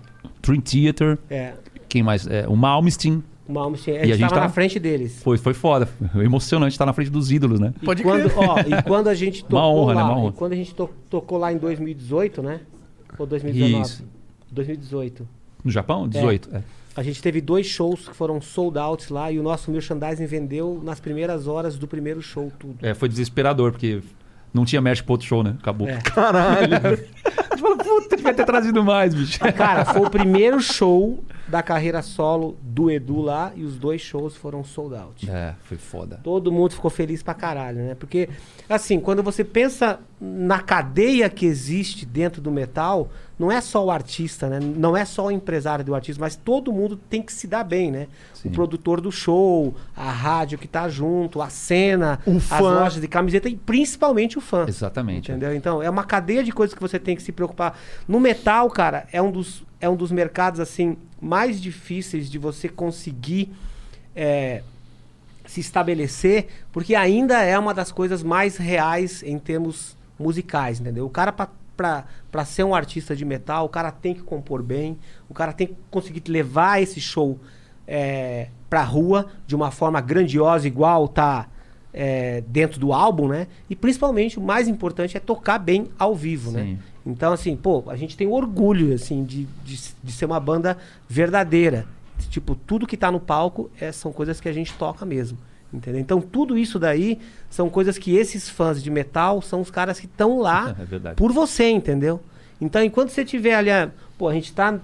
Dream 0.41 0.61
Theater, 0.61 1.17
é. 1.29 1.53
quem 1.89 2.03
mais? 2.03 2.27
É, 2.27 2.47
o 2.47 2.55
Malmsteen. 2.55 3.23
O 3.47 3.51
Malmsteen, 3.53 3.97
a 3.97 4.01
a 4.03 4.05
gente 4.17 4.29
tá- 4.29 4.39
na 4.39 4.49
frente 4.49 4.79
deles. 4.79 5.21
Foi, 5.21 5.37
foi 5.37 5.53
foda. 5.53 5.85
Foi 5.85 6.23
emocionante 6.25 6.73
estar 6.73 6.85
na 6.85 6.93
frente 6.93 7.09
dos 7.09 7.29
ídolos, 7.31 7.59
né? 7.59 7.73
E 7.81 7.85
Pode 7.85 8.01
quando, 8.03 8.29
crer. 8.29 8.49
ó, 8.49 8.59
e 8.59 8.83
quando 8.83 9.07
a 9.09 9.13
gente 9.15 9.43
tocou 9.45 9.59
Uma 9.59 9.67
honra, 9.67 9.93
né? 9.95 10.01
lá, 10.01 10.07
Uma 10.09 10.17
honra. 10.19 10.29
e 10.29 10.37
quando 10.37 10.53
a 10.53 10.55
gente 10.55 10.73
to- 10.73 10.89
tocou 11.09 11.37
lá 11.37 11.51
em 11.51 11.57
2018, 11.57 12.41
né? 12.41 12.61
Ou 13.19 13.25
2019? 13.25 13.81
Isso. 13.83 14.05
2018. 14.51 15.27
No 15.63 15.71
Japão? 15.71 16.07
18. 16.07 16.49
É. 16.53 16.61
A 16.95 17.01
gente 17.03 17.21
teve 17.21 17.41
dois 17.41 17.65
shows 17.65 18.07
que 18.07 18.15
foram 18.15 18.39
sold 18.39 18.77
out 18.77 19.11
lá 19.11 19.31
e 19.31 19.39
o 19.39 19.43
nosso 19.43 19.71
merchandising 19.71 20.25
vendeu 20.27 20.79
nas 20.83 20.99
primeiras 20.99 21.47
horas 21.47 21.75
do 21.77 21.87
primeiro 21.87 22.21
show 22.21 22.51
tudo. 22.59 22.75
É, 22.81 22.93
foi 22.93 23.09
desesperador, 23.09 23.71
porque 23.71 24.01
não 24.53 24.65
tinha 24.65 24.81
merch 24.81 25.01
pro 25.01 25.13
outro 25.13 25.27
show, 25.27 25.43
né? 25.43 25.55
Acabou. 25.59 25.87
É. 25.87 25.97
Caralho. 26.01 26.75
A 26.75 27.55
gente 27.55 27.61
falou, 27.61 27.77
puta, 27.77 28.15
devia 28.15 28.33
ter 28.33 28.45
trazido 28.45 28.83
mais, 28.83 29.15
bicho. 29.15 29.39
Cara, 29.55 29.85
foi 29.85 30.01
o 30.01 30.09
primeiro 30.09 30.61
show 30.61 31.23
da 31.47 31.61
carreira 31.61 32.01
solo 32.01 32.57
do 32.61 32.89
Edu 32.89 33.21
lá 33.21 33.51
e 33.55 33.63
os 33.63 33.77
dois 33.77 34.01
shows 34.01 34.35
foram 34.35 34.63
sold 34.63 34.95
out. 34.95 35.29
É, 35.29 35.55
foi 35.63 35.77
foda. 35.77 36.19
Todo 36.23 36.51
mundo 36.51 36.73
ficou 36.73 36.91
feliz 36.91 37.23
pra 37.23 37.33
caralho, 37.33 37.77
né? 37.77 37.95
Porque, 37.95 38.29
assim, 38.69 38.99
quando 38.99 39.23
você 39.23 39.43
pensa 39.43 39.99
na 40.19 40.59
cadeia 40.59 41.29
que 41.29 41.45
existe 41.45 42.05
dentro 42.05 42.41
do 42.41 42.51
metal, 42.51 43.09
não 43.37 43.51
é 43.51 43.59
só 43.61 43.83
o 43.83 43.89
artista, 43.89 44.47
né? 44.47 44.59
Não 44.59 44.95
é 44.95 45.03
só 45.05 45.25
o 45.25 45.31
empresário 45.31 45.83
do 45.83 45.95
artista, 45.95 46.21
mas 46.21 46.35
todo 46.35 46.71
mundo 46.71 46.95
tem 46.95 47.21
que 47.21 47.33
se 47.33 47.47
dar 47.47 47.63
bem, 47.63 47.91
né? 47.91 48.07
Sim. 48.33 48.49
O 48.49 48.51
produtor 48.51 49.01
do 49.01 49.11
show, 49.11 49.73
a 49.95 50.11
rádio 50.11 50.57
que 50.57 50.67
tá 50.67 50.87
junto, 50.87 51.41
a 51.41 51.49
cena, 51.49 52.19
O 52.25 52.37
as 52.37 52.43
fã. 52.43 52.59
lojas 52.59 53.01
de 53.01 53.07
camiseta 53.07 53.49
e 53.49 53.55
principalmente 53.55 54.37
o 54.37 54.41
fã. 54.41 54.65
Exatamente. 54.67 55.31
Entendeu? 55.31 55.53
Então, 55.55 55.81
é 55.81 55.89
uma 55.89 56.03
cadeia 56.03 56.43
de 56.43 56.51
coisas 56.51 56.75
que 56.75 56.81
você 56.81 56.99
tem 56.99 57.15
que 57.15 57.23
se 57.23 57.31
preocupar. 57.31 57.77
No 58.07 58.19
metal, 58.19 58.69
cara, 58.69 59.07
é 59.11 59.21
um 59.21 59.31
dos, 59.31 59.63
é 59.81 59.89
um 59.89 59.95
dos 59.95 60.11
mercados, 60.11 60.59
assim, 60.59 60.95
mais 61.19 61.59
difíceis 61.59 62.29
de 62.29 62.37
você 62.37 62.69
conseguir 62.69 63.51
é, 64.15 64.61
se 65.45 65.59
estabelecer, 65.59 66.47
porque 66.71 66.93
ainda 66.95 67.41
é 67.41 67.57
uma 67.57 67.73
das 67.73 67.91
coisas 67.91 68.21
mais 68.21 68.57
reais 68.57 69.23
em 69.23 69.39
termos 69.39 69.97
musicais, 70.19 70.79
entendeu? 70.79 71.05
O 71.05 71.09
cara, 71.09 71.31
pra, 71.31 71.49
pra 71.75 72.45
ser 72.45 72.63
um 72.63 72.73
artista 72.73 73.15
de 73.15 73.25
metal, 73.25 73.65
o 73.65 73.69
cara 73.69 73.91
tem 73.91 74.13
que 74.13 74.21
compor 74.21 74.61
bem, 74.61 74.97
o 75.29 75.33
cara 75.33 75.53
tem 75.53 75.67
que 75.67 75.75
conseguir 75.89 76.23
levar 76.29 76.81
esse 76.81 76.99
show 77.01 77.39
é, 77.87 78.47
pra 78.69 78.83
rua 78.83 79.27
de 79.45 79.55
uma 79.55 79.71
forma 79.71 79.99
grandiosa, 80.01 80.67
igual 80.67 81.07
tá 81.07 81.47
é, 81.93 82.41
dentro 82.47 82.79
do 82.79 82.91
álbum, 82.91 83.27
né? 83.27 83.47
E 83.69 83.75
principalmente 83.75 84.39
o 84.39 84.41
mais 84.41 84.67
importante 84.67 85.15
é 85.15 85.19
tocar 85.19 85.59
bem 85.59 85.89
ao 85.97 86.15
vivo, 86.15 86.51
né? 86.51 86.63
Sim. 86.63 86.79
Então, 87.05 87.33
assim, 87.33 87.55
pô, 87.55 87.83
a 87.87 87.95
gente 87.95 88.15
tem 88.15 88.27
orgulho, 88.27 88.93
assim, 88.93 89.23
de, 89.23 89.45
de, 89.63 89.79
de 90.01 90.11
ser 90.11 90.25
uma 90.25 90.39
banda 90.39 90.77
verdadeira. 91.07 91.85
Tipo, 92.29 92.55
tudo 92.55 92.87
que 92.87 92.95
tá 92.95 93.11
no 93.11 93.19
palco 93.19 93.69
é, 93.79 93.91
são 93.91 94.11
coisas 94.11 94.39
que 94.39 94.47
a 94.47 94.53
gente 94.53 94.73
toca 94.73 95.05
mesmo. 95.05 95.37
Entendeu? 95.73 95.99
Então, 95.99 96.21
tudo 96.21 96.57
isso 96.57 96.77
daí 96.77 97.19
são 97.49 97.69
coisas 97.69 97.97
que 97.97 98.15
esses 98.15 98.47
fãs 98.47 98.81
de 98.83 98.91
metal 98.91 99.41
são 99.41 99.59
os 99.61 99.71
caras 99.71 99.99
que 99.99 100.05
estão 100.05 100.39
lá 100.39 100.75
É 101.05 101.13
por 101.13 101.31
você, 101.31 101.67
entendeu? 101.69 102.19
Então, 102.61 102.83
enquanto 102.83 103.09
você 103.09 103.25
tiver 103.25 103.55
ali, 103.55 103.71
a- 103.71 103.89
pô, 104.17 104.29
a 104.29 104.33
gente 104.33 104.53
tá 104.53 104.77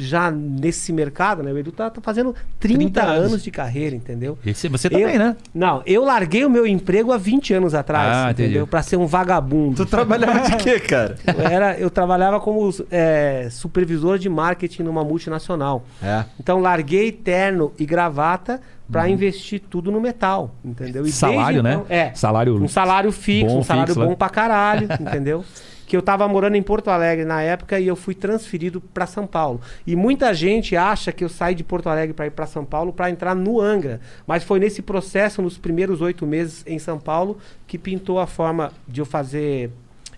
já 0.00 0.30
nesse 0.30 0.92
mercado, 0.92 1.42
né? 1.42 1.52
O 1.52 1.58
Edu 1.58 1.72
tá, 1.72 1.90
tá 1.90 2.00
fazendo 2.00 2.32
30, 2.60 2.78
30 2.78 3.02
anos. 3.02 3.26
anos 3.32 3.42
de 3.42 3.50
carreira, 3.50 3.96
entendeu? 3.96 4.38
Esse, 4.46 4.68
você 4.68 4.88
também, 4.88 5.12
Eu- 5.14 5.18
né? 5.18 5.36
Não, 5.52 5.82
eu 5.84 6.04
larguei 6.04 6.44
o 6.44 6.48
meu 6.50 6.64
emprego 6.68 7.10
há 7.10 7.16
20 7.18 7.52
anos 7.52 7.74
atrás, 7.74 8.16
Ah, 8.16 8.30
entendi. 8.30 8.44
entendeu? 8.50 8.66
Pra 8.68 8.80
ser 8.80 8.96
um 8.96 9.06
vagabundo. 9.06 9.74
Tu 9.74 9.86
trabalhava 9.90 10.48
de 10.48 10.56
quê, 10.56 10.78
cara? 10.78 11.16
Eu, 11.26 11.40
era, 11.44 11.76
eu 11.80 11.90
trabalhava 11.90 12.38
como 12.38 12.72
é, 12.92 13.48
supervisor 13.50 14.18
de 14.20 14.28
marketing 14.28 14.84
numa 14.84 15.02
multinacional. 15.02 15.84
É. 16.00 16.24
Então 16.38 16.60
larguei 16.60 17.10
terno 17.10 17.72
e 17.76 17.84
gravata 17.84 18.60
pra 18.90 19.08
investir 19.08 19.60
tudo 19.68 19.90
no 19.92 20.00
metal, 20.00 20.54
entendeu? 20.64 21.02
E 21.04 21.06
Uhum. 21.08 21.12
Salário, 21.12 21.62
desde 21.62 21.62
né? 21.62 21.72
então- 21.84 21.86
é. 21.88 22.14
Salário 22.14 22.62
Um 22.62 22.68
salário 22.68 23.12
fixo, 23.12 23.54
bom, 23.54 23.60
um 23.60 23.62
salário 23.62 23.88
fixo, 23.94 24.00
bom 24.04 24.10
né? 24.10 24.16
pra 24.16 24.28
caralho, 24.28 24.88
entendeu? 25.00 25.44
Que 25.86 25.96
eu 25.96 26.02
tava 26.02 26.28
morando 26.28 26.54
em 26.54 26.62
Porto 26.62 26.88
Alegre 26.88 27.24
na 27.24 27.40
época 27.40 27.80
e 27.80 27.86
eu 27.86 27.96
fui 27.96 28.14
transferido 28.14 28.78
pra 28.78 29.06
São 29.06 29.26
Paulo. 29.26 29.58
E 29.86 29.96
muita 29.96 30.34
gente 30.34 30.76
acha 30.76 31.10
que 31.12 31.24
eu 31.24 31.30
saí 31.30 31.54
de 31.54 31.64
Porto 31.64 31.88
Alegre 31.88 32.12
pra 32.12 32.26
ir 32.26 32.30
pra 32.30 32.44
São 32.46 32.62
Paulo 32.62 32.92
pra 32.92 33.08
entrar 33.10 33.34
no 33.34 33.58
Angra. 33.58 33.98
Mas 34.26 34.44
foi 34.44 34.58
nesse 34.60 34.82
processo, 34.82 35.40
nos 35.40 35.56
primeiros 35.56 36.02
oito 36.02 36.26
meses 36.26 36.62
em 36.66 36.78
São 36.78 36.98
Paulo, 36.98 37.38
que 37.66 37.78
pintou 37.78 38.20
a 38.20 38.26
forma 38.26 38.70
de 38.86 39.00
eu 39.00 39.06
fazer 39.06 39.70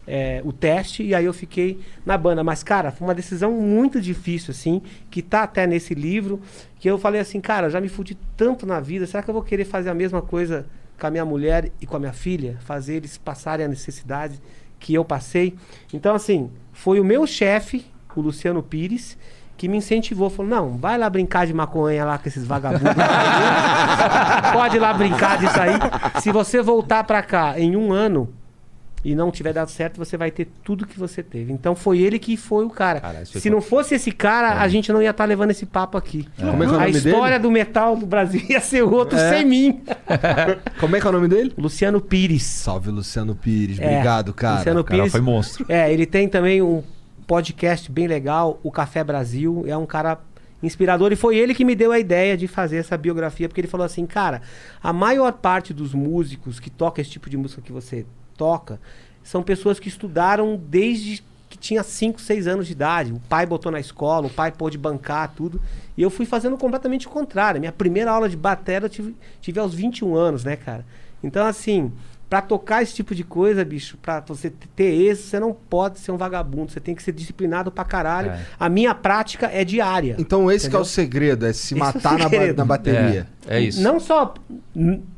é, 0.07 0.41
o 0.45 0.53
teste 0.53 1.03
e 1.03 1.15
aí 1.15 1.25
eu 1.25 1.33
fiquei 1.33 1.81
na 2.05 2.17
banda. 2.17 2.43
Mas, 2.43 2.63
cara, 2.63 2.91
foi 2.91 3.07
uma 3.07 3.15
decisão 3.15 3.53
muito 3.53 4.01
difícil, 4.01 4.53
assim, 4.53 4.83
que 5.11 5.23
tá 5.23 5.43
até 5.43 5.67
nesse 5.67 5.95
livro, 5.95 6.41
que 6.79 6.89
eu 6.89 6.99
falei 6.99 7.21
assim, 7.21 7.41
cara, 7.41 7.67
eu 7.67 7.71
já 7.71 7.81
me 7.81 7.89
fudi 7.89 8.17
tanto 8.37 8.67
na 8.67 8.81
vida, 8.81 9.07
será 9.07 9.23
que 9.23 9.31
eu 9.31 9.35
vou 9.35 9.43
querer 9.43 9.65
fazer 9.65 9.91
a 9.91 9.95
mesma 9.95 10.23
coisa 10.23 10.67
com 10.99 11.07
a 11.07 11.11
minha 11.11 11.25
mulher 11.25 11.71
e 11.81 11.87
com 11.87 11.97
a 11.97 12.01
minha 12.01 12.13
filha? 12.13 12.57
Fazer 12.61 12.95
eles 12.97 13.17
passarem 13.17 13.65
a 13.65 13.69
necessidade 13.69 14.41
que 14.79 14.95
eu 14.95 15.05
passei? 15.05 15.55
Então, 15.93 16.15
assim, 16.15 16.51
foi 16.73 16.99
o 16.99 17.05
meu 17.05 17.27
chefe, 17.27 17.85
o 18.17 18.21
Luciano 18.21 18.63
Pires, 18.63 19.17
que 19.57 19.69
me 19.69 19.77
incentivou, 19.77 20.31
falou, 20.31 20.51
não, 20.51 20.79
vai 20.79 20.97
lá 20.97 21.11
brincar 21.11 21.47
de 21.47 21.53
maconha 21.53 22.03
lá 22.03 22.17
com 22.17 22.27
esses 22.27 22.47
vagabundos. 22.47 22.95
Pode 24.55 24.77
ir 24.77 24.81
lá 24.81 24.95
brincar 24.95 25.37
disso 25.37 25.61
aí. 25.61 25.75
Se 26.23 26.33
você 26.33 26.63
voltar 26.63 27.05
pra 27.05 27.23
cá 27.23 27.61
em 27.61 27.77
um 27.77 27.93
ano 27.93 28.33
e 29.05 29.15
não 29.15 29.31
tiver 29.31 29.53
dado 29.55 29.71
certo, 29.71 29.97
você 29.97 30.17
vai 30.17 30.31
ter 30.31 30.47
tudo 30.63 30.87
que 30.87 30.99
você 30.99 31.23
teve. 31.23 31.53
Então 31.53 31.75
foi 31.75 31.99
ele 32.01 32.19
que 32.19 32.37
foi 32.37 32.65
o 32.65 32.71
cara. 32.71 33.01
Cara, 33.01 33.15
foi 33.19 33.25
Se 33.27 33.41
foda. 33.41 33.51
não 33.55 33.61
fosse 33.63 33.95
esse 33.95 34.13
cara, 34.13 34.61
a 34.61 34.69
gente 34.69 34.93
não 34.93 35.01
ia 35.01 35.11
estar 35.11 35.25
levando 35.25 35.51
esse 35.53 35.65
papo 35.65 35.97
aqui. 35.97 36.29
Como 36.39 36.63
é 36.63 36.67
que 36.67 36.73
é 36.73 36.77
o 36.77 36.81
a 36.81 36.81
nome 36.81 36.91
história 36.91 37.39
dele? 37.39 37.43
do 37.43 37.51
metal 37.51 37.97
do 37.97 38.05
Brasil 38.07 38.43
ia 38.51 38.61
ser 38.61 38.83
outro 38.83 39.19
É. 39.19 39.31
sem 39.37 39.47
mim. 39.47 39.81
Como 40.79 40.97
é 40.97 41.01
que 41.01 41.07
é 41.07 41.09
o 41.11 41.13
nome 41.13 41.29
dele? 41.29 41.53
Luciano 41.57 42.01
Pires. 42.01 42.43
Salve, 42.43 42.91
Luciano 42.91 43.35
Pires. 43.35 43.79
É, 43.79 43.85
Obrigado, 43.91 44.35
cara. 44.35 44.59
Luciano 44.59 44.81
O 44.81 44.85
cara 44.85 44.99
Pires. 44.99 45.13
foi 45.13 45.21
monstro. 45.21 45.65
É, 45.69 45.93
ele 45.93 46.05
tem 46.07 46.29
também 46.29 46.61
um 46.61 46.83
podcast 47.27 47.91
bem 47.91 48.07
legal, 48.07 48.59
o 48.63 48.71
Café 48.71 49.03
Brasil. 49.05 49.65
É 49.67 49.77
um 49.77 49.87
cara 49.87 50.19
inspirador. 50.63 51.11
E 51.11 51.17
foi 51.17 51.37
ele 51.39 51.55
que 51.55 51.65
me 51.65 51.75
deu 51.75 51.91
a 51.93 51.99
ideia 51.99 52.37
de 52.37 52.47
fazer 52.47 52.77
essa 52.77 52.97
biografia, 52.99 53.49
porque 53.49 53.61
ele 53.63 53.69
falou 53.69 53.85
assim, 53.87 54.05
cara, 54.05 54.43
a 54.83 54.93
maior 54.93 55.33
parte 55.33 55.73
dos 55.73 55.95
músicos 55.95 56.61
que 56.61 56.69
toca 56.69 57.01
esse 57.01 57.11
tipo 57.11 57.31
de 57.31 57.37
música 57.39 57.63
que 57.63 57.73
você 57.73 58.05
toca 58.41 58.81
são 59.23 59.43
pessoas 59.43 59.79
que 59.79 59.89
estudaram 59.89 60.57
desde 60.57 61.23
que 61.51 61.59
tinha 61.59 61.83
5, 61.83 62.21
6 62.21 62.47
anos 62.47 62.67
de 62.67 62.73
idade. 62.73 63.13
O 63.13 63.21
pai 63.29 63.45
botou 63.45 63.71
na 63.71 63.79
escola, 63.79 64.29
o 64.29 64.31
pai 64.31 64.51
pôde 64.51 64.79
bancar 64.79 65.33
tudo. 65.37 65.61
E 65.97 66.03
eu 66.03 66.09
fui 66.09 66.25
fazendo 66.25 66.57
completamente 66.57 67.07
o 67.07 67.11
contrário. 67.11 67.61
Minha 67.61 67.73
primeira 67.73 68.11
aula 68.11 68.29
de 68.29 68.37
bateria 68.37 68.87
eu 68.87 68.89
tive, 68.89 69.15
tive 69.41 69.61
aos 69.61 69.75
21 69.75 70.15
anos, 70.15 70.43
né, 70.43 70.57
cara? 70.57 70.87
Então, 71.23 71.47
assim, 71.47 71.93
pra 72.31 72.41
tocar 72.41 72.81
esse 72.81 72.95
tipo 72.95 73.13
de 73.13 73.25
coisa, 73.25 73.65
bicho, 73.65 73.99
pra 74.01 74.21
você 74.21 74.51
ter 74.77 74.85
êxito, 74.85 75.29
você 75.29 75.41
não 75.41 75.53
pode 75.53 75.99
ser 75.99 76.13
um 76.13 76.17
vagabundo. 76.17 76.71
Você 76.71 76.79
tem 76.79 76.95
que 76.95 77.03
ser 77.03 77.11
disciplinado 77.11 77.73
pra 77.73 77.85
caralho. 77.85 78.31
É. 78.31 78.41
A 78.59 78.69
minha 78.69 78.95
prática 78.95 79.51
é 79.53 79.65
diária. 79.65 80.15
Então 80.17 80.49
esse 80.51 80.71
que 80.71 80.77
é 80.77 80.79
o 80.79 80.85
segredo, 80.85 81.45
é 81.45 81.53
se 81.53 81.75
Esse 81.75 81.75
é 81.75 81.79
matar 81.79 82.13
na, 82.17 82.25
ba- 82.25 82.31
segredo. 82.31 82.57
na 82.59 82.65
bateria. 82.65 83.27
É, 83.49 83.57
é 83.57 83.61
isso. 83.61 83.83
Não 83.83 83.99
só, 83.99 84.33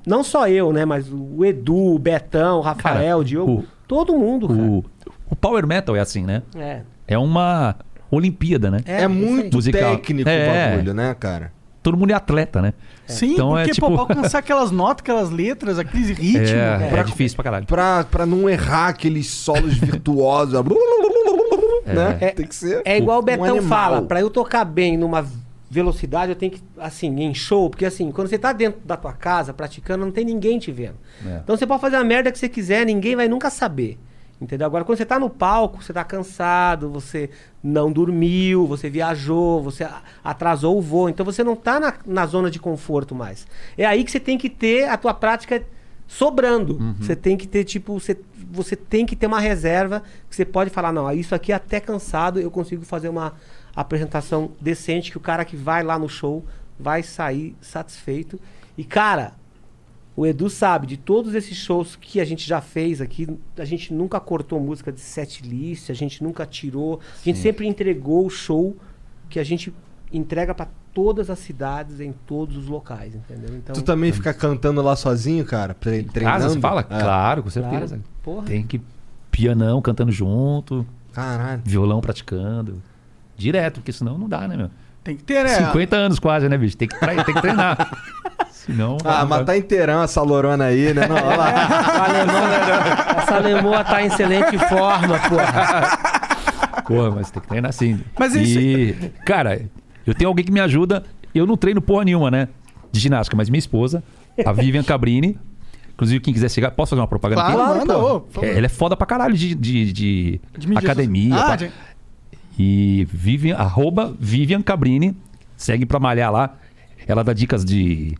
não 0.06 0.24
só 0.24 0.48
eu, 0.48 0.72
né? 0.72 0.84
Mas 0.86 1.06
o 1.12 1.44
Edu, 1.44 1.76
o 1.94 1.98
Betão, 1.98 2.58
o 2.58 2.62
Rafael, 2.62 2.94
Cara, 2.96 3.16
o 3.18 3.24
Diogo. 3.24 3.52
o- 3.60 3.64
todo 3.86 4.16
mundo, 4.16 4.48
cara. 4.48 4.60
O, 4.60 4.84
o 5.28 5.36
Power 5.36 5.66
Metal 5.66 5.94
é 5.94 6.00
assim, 6.00 6.24
né? 6.24 6.42
É. 6.56 6.80
É 7.06 7.18
uma 7.18 7.76
Olimpíada, 8.10 8.70
né? 8.70 8.78
É, 8.86 9.06
muito 9.06 9.56
Musical. 9.56 9.96
técnico 9.96 10.28
É. 10.30 10.68
o 10.68 10.70
bagulho, 10.76 10.94
né, 10.94 11.14
cara? 11.18 11.52
Todo 11.82 11.96
mundo 11.96 12.10
é 12.10 12.14
atleta, 12.14 12.62
né? 12.62 12.74
Sim, 13.06 13.32
Então 13.32 13.50
porque, 13.50 13.70
é 13.70 13.74
tipo- 13.74 13.86
pô, 13.88 13.92
pra 14.06 14.16
alcançar 14.16 14.38
aquelas 14.40 14.70
notas, 14.70 15.02
aquelas 15.02 15.30
letras, 15.30 15.78
aqueles 15.78 16.10
ritmos. 16.10 16.50
é, 16.50 16.78
cara. 16.88 17.00
é 17.00 17.02
difícil 17.02 17.34
pra 17.36 17.42
caralho. 17.44 17.66
Pra, 17.66 18.04
pra 18.04 18.24
não 18.24 18.48
errar 18.48 18.88
aqueles 18.88 19.26
solos 19.28 19.74
virtuosos. 19.74 20.54
né? 21.84 22.18
É, 22.20 22.28
Tem 22.30 22.46
que 22.46 22.54
ser. 22.54 22.82
É 22.84 22.96
igual 22.96 23.18
o 23.18 23.22
um 23.22 23.24
Betão 23.24 23.44
animal. 23.44 23.68
fala, 23.68 24.02
pra 24.02 24.20
eu 24.20 24.30
tocar 24.30 24.64
bem 24.64 24.96
numa 24.96 25.26
velocidade, 25.68 26.30
eu 26.30 26.36
tenho 26.36 26.52
que, 26.52 26.60
assim, 26.78 27.08
em 27.22 27.34
show, 27.34 27.70
porque 27.70 27.86
assim, 27.86 28.12
quando 28.12 28.28
você 28.28 28.38
tá 28.38 28.52
dentro 28.52 28.80
da 28.84 28.96
tua 28.96 29.12
casa 29.12 29.54
praticando, 29.54 30.04
não 30.04 30.12
tem 30.12 30.24
ninguém 30.24 30.58
te 30.58 30.70
vendo. 30.70 30.96
É. 31.26 31.40
Então 31.42 31.56
você 31.56 31.66
pode 31.66 31.80
fazer 31.80 31.96
a 31.96 32.04
merda 32.04 32.30
que 32.30 32.38
você 32.38 32.48
quiser, 32.48 32.84
ninguém 32.84 33.16
vai 33.16 33.26
nunca 33.26 33.48
saber. 33.50 33.98
Entendeu? 34.42 34.66
Agora, 34.66 34.84
quando 34.84 34.98
você 34.98 35.06
tá 35.06 35.20
no 35.20 35.30
palco, 35.30 35.80
você 35.80 35.92
tá 35.92 36.02
cansado, 36.02 36.90
você 36.90 37.30
não 37.62 37.92
dormiu, 37.92 38.66
você 38.66 38.90
viajou, 38.90 39.62
você 39.62 39.88
atrasou 40.24 40.76
o 40.76 40.80
voo, 40.82 41.08
então 41.08 41.24
você 41.24 41.44
não 41.44 41.54
tá 41.54 41.78
na, 41.78 41.94
na 42.04 42.26
zona 42.26 42.50
de 42.50 42.58
conforto 42.58 43.14
mais. 43.14 43.46
É 43.78 43.86
aí 43.86 44.02
que 44.02 44.10
você 44.10 44.18
tem 44.18 44.36
que 44.36 44.50
ter 44.50 44.88
a 44.88 44.96
tua 44.96 45.14
prática 45.14 45.64
sobrando. 46.08 46.76
Você 46.98 47.14
tem 47.14 47.36
que 47.36 47.46
ter, 47.46 47.62
tipo, 47.62 48.00
você, 48.00 48.18
você 48.50 48.74
tem 48.74 49.06
que 49.06 49.14
ter 49.14 49.28
uma 49.28 49.38
reserva 49.38 50.02
que 50.28 50.34
você 50.34 50.44
pode 50.44 50.70
falar, 50.70 50.92
não, 50.92 51.10
isso 51.12 51.36
aqui 51.36 51.52
até 51.52 51.78
cansado 51.78 52.40
eu 52.40 52.50
consigo 52.50 52.84
fazer 52.84 53.08
uma 53.08 53.34
apresentação 53.76 54.50
decente 54.60 55.12
que 55.12 55.16
o 55.16 55.20
cara 55.20 55.44
que 55.44 55.54
vai 55.54 55.84
lá 55.84 55.96
no 56.00 56.08
show 56.08 56.44
vai 56.80 57.04
sair 57.04 57.54
satisfeito. 57.60 58.40
E, 58.76 58.82
cara, 58.82 59.34
o 60.14 60.26
Edu 60.26 60.50
sabe, 60.50 60.86
de 60.86 60.96
todos 60.96 61.34
esses 61.34 61.56
shows 61.56 61.96
que 61.96 62.20
a 62.20 62.24
gente 62.24 62.46
já 62.46 62.60
fez 62.60 63.00
aqui, 63.00 63.26
a 63.58 63.64
gente 63.64 63.92
nunca 63.94 64.20
cortou 64.20 64.60
música 64.60 64.92
de 64.92 65.00
set 65.00 65.42
list, 65.42 65.88
a 65.90 65.94
gente 65.94 66.22
nunca 66.22 66.44
tirou, 66.44 67.00
a 67.20 67.24
gente 67.24 67.38
sempre 67.38 67.66
entregou 67.66 68.26
o 68.26 68.30
show 68.30 68.76
que 69.30 69.38
a 69.38 69.44
gente 69.44 69.72
entrega 70.12 70.54
pra 70.54 70.68
todas 70.92 71.30
as 71.30 71.38
cidades, 71.38 72.00
em 72.00 72.12
todos 72.26 72.54
os 72.58 72.66
locais, 72.66 73.14
entendeu? 73.14 73.56
Então, 73.56 73.74
Tu 73.74 73.80
também 73.82 74.12
fica 74.12 74.34
cantando 74.34 74.82
lá 74.82 74.94
sozinho, 74.94 75.42
cara? 75.46 75.72
tre- 75.72 76.02
Treinando? 76.02 76.38
Casa, 76.42 76.48
você 76.54 76.60
fala? 76.60 76.80
É. 76.82 76.84
Claro, 76.84 77.42
com 77.42 77.48
claro, 77.50 77.70
certeza. 77.70 78.00
porra. 78.22 78.44
Tem 78.46 78.62
que 78.66 78.78
pianão 79.30 79.80
cantando 79.80 80.12
junto, 80.12 80.86
Caralho. 81.14 81.62
violão 81.64 82.02
praticando. 82.02 82.82
Direto, 83.34 83.76
porque 83.80 83.92
senão 83.92 84.18
não 84.18 84.28
dá, 84.28 84.46
né, 84.46 84.54
meu? 84.58 84.68
Tem 85.02 85.16
que 85.16 85.24
ter, 85.24 85.42
né? 85.42 85.66
50 85.66 85.96
anos 85.96 86.18
quase, 86.18 86.46
né, 86.48 86.58
bicho? 86.58 86.76
Tem 86.76 86.86
que, 86.86 86.94
tem 86.98 87.34
que 87.34 87.40
treinar. 87.40 87.90
senão. 88.66 88.96
Ah, 89.04 89.24
mas 89.24 89.44
tá 89.44 89.56
inteirão 89.56 90.02
essa 90.02 90.20
lorona 90.22 90.64
aí, 90.64 90.92
né? 90.94 91.06
Não, 91.06 91.16
olha 91.16 91.36
lá. 91.36 92.04
a 92.04 92.08
lemoa, 92.08 93.22
essa 93.22 93.38
lemoa 93.38 93.84
tá 93.84 94.02
em 94.02 94.06
excelente 94.06 94.58
forma, 94.58 95.18
porra. 95.28 96.82
Porra, 96.86 97.10
mas 97.12 97.30
tem 97.30 97.40
que 97.42 97.48
treinar 97.48 97.72
sim. 97.72 98.00
Mas 98.18 98.34
e, 98.34 98.94
cara, 99.24 99.62
eu 100.06 100.14
tenho 100.14 100.28
alguém 100.28 100.44
que 100.44 100.52
me 100.52 100.60
ajuda. 100.60 101.02
Eu 101.34 101.46
não 101.46 101.56
treino 101.56 101.80
porra 101.80 102.04
nenhuma, 102.04 102.30
né? 102.30 102.48
De 102.90 103.00
ginástica, 103.00 103.36
mas 103.36 103.48
minha 103.48 103.58
esposa, 103.58 104.02
a 104.44 104.52
Vivian 104.52 104.82
Cabrini. 104.82 105.38
Inclusive, 105.94 106.20
quem 106.20 106.34
quiser 106.34 106.50
chegar, 106.50 106.70
posso 106.72 106.90
fazer 106.90 107.00
uma 107.00 107.06
propaganda 107.08 107.42
Claro, 107.42 107.78
aqui? 107.78 107.86
favor. 107.86 108.26
É, 108.42 108.56
Ela 108.56 108.66
é 108.66 108.68
foda 108.68 108.96
pra 108.96 109.06
caralho 109.06 109.34
de, 109.34 109.54
de, 109.54 109.92
de 109.92 110.40
De 110.58 110.76
academia. 110.78 111.34
Ah, 111.36 111.54
de- 111.56 111.70
E 112.58 113.06
Vivian, 113.12 113.56
arroba 113.56 114.12
Vivian 114.18 114.60
Cabrini. 114.62 115.16
Segue 115.56 115.86
pra 115.86 116.00
malhar 116.00 116.32
lá. 116.32 116.54
Ela 117.06 117.22
dá 117.22 117.32
dicas 117.32 117.64
de 117.64 118.16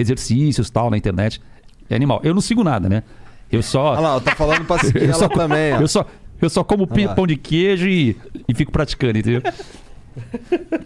exercícios 0.00 0.70
tal 0.70 0.90
na 0.90 0.96
internet. 0.96 1.40
É 1.90 1.94
animal. 1.96 2.20
Eu 2.22 2.34
não 2.34 2.40
sigo 2.40 2.62
nada, 2.64 2.88
né? 2.88 3.02
Eu 3.50 3.62
só. 3.62 3.92
Olha 3.92 4.00
lá, 4.00 4.14
eu 4.14 4.20
tô 4.20 4.30
falando 4.32 4.64
pra 4.64 4.78
seguir 4.84 4.98
eu 5.02 5.04
ela 5.06 5.14
só, 5.14 5.28
também, 5.28 5.72
ó. 5.74 5.80
Eu 5.80 5.88
só, 5.88 6.04
eu 6.40 6.50
só 6.50 6.62
como 6.62 6.86
pão 6.86 7.26
de 7.26 7.36
queijo 7.36 7.86
e, 7.88 8.16
e 8.48 8.54
fico 8.54 8.70
praticando, 8.70 9.18
entendeu? 9.18 9.42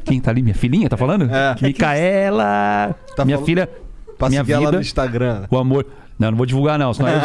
Quem 0.05 0.21
tá 0.21 0.31
ali? 0.31 0.43
Minha 0.43 0.55
filhinha, 0.55 0.89
tá 0.89 0.97
falando? 0.97 1.29
É. 1.31 1.57
Micaela! 1.63 2.95
Tá 3.17 3.25
minha 3.25 3.37
falando- 3.39 3.47
filha. 3.47 3.69
Pra 4.19 4.29
minha 4.29 4.43
seguir 4.43 4.53
ela 4.53 4.67
vida, 4.67 4.73
no 4.77 4.81
Instagram. 4.83 5.45
o 5.51 5.59
amor. 5.59 5.87
Não, 6.19 6.31
não 6.31 6.37
vou 6.37 6.47
divulgar, 6.47 6.79
não. 6.79 6.95
Senão, 6.95 7.09
eu- 7.09 7.21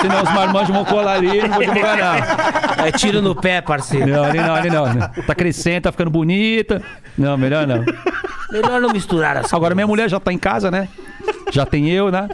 senão 0.00 0.22
os 0.22 0.32
marmanjos 0.32 0.74
vão 0.74 0.84
colar 0.84 1.14
ali, 1.16 1.42
não 1.42 1.48
vou 1.50 1.60
divulgar, 1.64 1.98
não. 1.98 2.84
É 2.86 2.92
tiro 2.92 3.20
no 3.20 3.34
pé, 3.34 3.60
parceiro. 3.60 4.06
Não, 4.06 4.24
ali 4.24 4.38
não, 4.38 4.54
ali 4.54 4.70
não. 4.70 4.86
Tá 5.26 5.34
crescendo, 5.34 5.82
tá 5.82 5.92
ficando 5.92 6.10
bonita. 6.10 6.80
Não, 7.18 7.36
melhor 7.36 7.66
não. 7.66 7.84
Melhor 8.52 8.80
não 8.80 8.90
misturar 8.90 9.36
as 9.36 9.52
Agora 9.52 9.74
minha 9.74 9.86
mulher 9.86 10.08
já 10.08 10.18
tá 10.20 10.32
em 10.32 10.38
casa, 10.38 10.70
né? 10.70 10.88
Já 11.52 11.64
tem 11.66 11.88
eu, 11.90 12.10
né? 12.10 12.28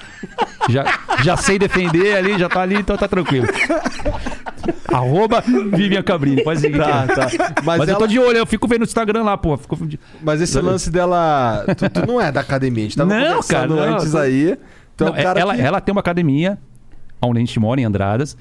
Já, 0.69 0.85
já 1.23 1.37
sei 1.37 1.59
defender 1.59 2.17
ali, 2.17 2.39
já 2.39 2.49
tá 2.49 2.61
ali, 2.61 2.77
então 2.77 2.97
tá 2.97 3.07
tranquilo. 3.09 3.47
Arroba 4.93 5.43
Vivian 5.73 6.03
Cabrini, 6.03 6.43
pode 6.43 6.61
seguir. 6.61 6.79
Tá, 6.79 7.07
tá. 7.07 7.27
Mas, 7.65 7.79
Mas, 7.79 7.89
eu 7.89 7.95
ela- 7.95 7.99
tô 7.99 8.07
de 8.07 8.19
olho, 8.19 8.39
eu 8.39 8.47
fico 8.47 8.67
vendo 8.67 8.81
no 8.81 8.85
Instagram 8.85 9.23
lá, 9.23 9.37
pô. 9.37 9.57
Fico... 9.57 9.77
Mas 10.23 10.41
esse 10.41 10.61
lance 10.61 10.91
dela. 10.91 11.65
Tu, 11.77 11.89
tu 11.91 12.07
não 12.07 12.21
é 12.21 12.31
da 12.33 12.41
academia, 12.41 12.83
a 12.85 12.87
gente 12.87 12.97
tava 12.97 13.11
Não, 13.15 13.27
conversando 13.29 13.49
cara, 13.49 13.67
não, 13.91 13.95
antes 13.97 14.11
tô- 14.13 14.19
aí. 14.19 14.53
É 14.53 14.59
Não, 15.05 15.13
cara 15.13 15.41
ela, 15.41 15.55
que- 15.55 15.61
ela 15.61 15.81
tem 15.81 15.93
uma 15.93 16.01
academia 16.01 16.59
onde 17.21 17.39
a 17.39 17.41
gente 17.41 17.59
mora, 17.61 17.81
em 17.81 17.85
Andradas, 17.85 18.37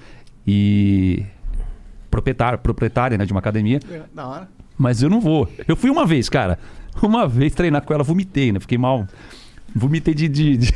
e 0.47 1.23
proprietária, 2.09 2.57
proprietária 2.57 3.17
né, 3.17 3.25
de 3.25 3.31
uma 3.33 3.39
academia. 3.39 3.79
Da 4.13 4.27
hora. 4.27 4.47
Mas 4.77 5.01
eu 5.01 5.09
não 5.09 5.19
vou. 5.21 5.49
Eu 5.67 5.75
fui 5.75 5.89
uma 5.89 6.05
vez, 6.05 6.27
cara. 6.29 6.59
Uma 7.03 7.27
vez 7.27 7.53
treinar 7.53 7.81
com 7.83 7.93
ela, 7.93 8.03
vomitei, 8.03 8.51
né? 8.51 8.59
Fiquei 8.59 8.77
mal. 8.77 9.07
Vomitei 9.75 10.13
de. 10.13 10.27
de, 10.29 10.57
de, 10.57 10.71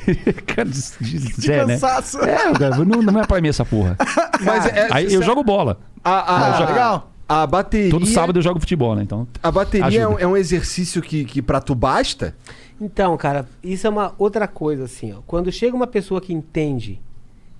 cara, 0.46 0.68
de, 0.70 0.82
de, 1.00 1.20
De 1.20 1.42
Zé, 1.42 1.66
né? 1.66 1.74
cansaço. 1.76 2.20
É, 2.22 2.52
cara, 2.54 2.78
não, 2.84 3.02
não 3.02 3.20
é 3.22 3.26
pra 3.26 3.40
mim 3.40 3.48
essa 3.48 3.64
porra. 3.64 3.96
Mas 4.42 4.66
é, 4.66 4.88
Aí 4.92 5.10
você- 5.10 5.18
eu 5.18 5.24
jogo 5.24 5.44
bola. 5.44 5.80
A, 6.04 6.12
a, 6.12 6.56
Ah, 6.58 6.66
legal. 6.66 7.12
A 7.28 7.46
bateria. 7.46 7.92
Todo 7.92 8.06
sábado 8.08 8.40
eu 8.40 8.42
jogo 8.44 8.60
futebol, 8.60 8.96
né? 8.96 9.04
Então. 9.04 9.28
A 9.44 9.52
bateria 9.52 10.02
é 10.02 10.08
um, 10.08 10.18
é 10.20 10.26
um 10.28 10.36
exercício 10.36 11.00
que, 11.02 11.24
que 11.26 11.42
pra 11.42 11.62
tu 11.62 11.76
basta? 11.76 12.36
Então, 12.82 13.16
cara, 13.18 13.48
isso 13.64 13.86
é 13.86 13.90
uma 13.90 14.16
outra 14.18 14.48
coisa, 14.48 14.86
assim, 14.86 15.14
ó. 15.14 15.18
Quando 15.28 15.52
chega 15.52 15.76
uma 15.76 15.86
pessoa 15.86 16.20
que 16.20 16.34
entende 16.34 17.00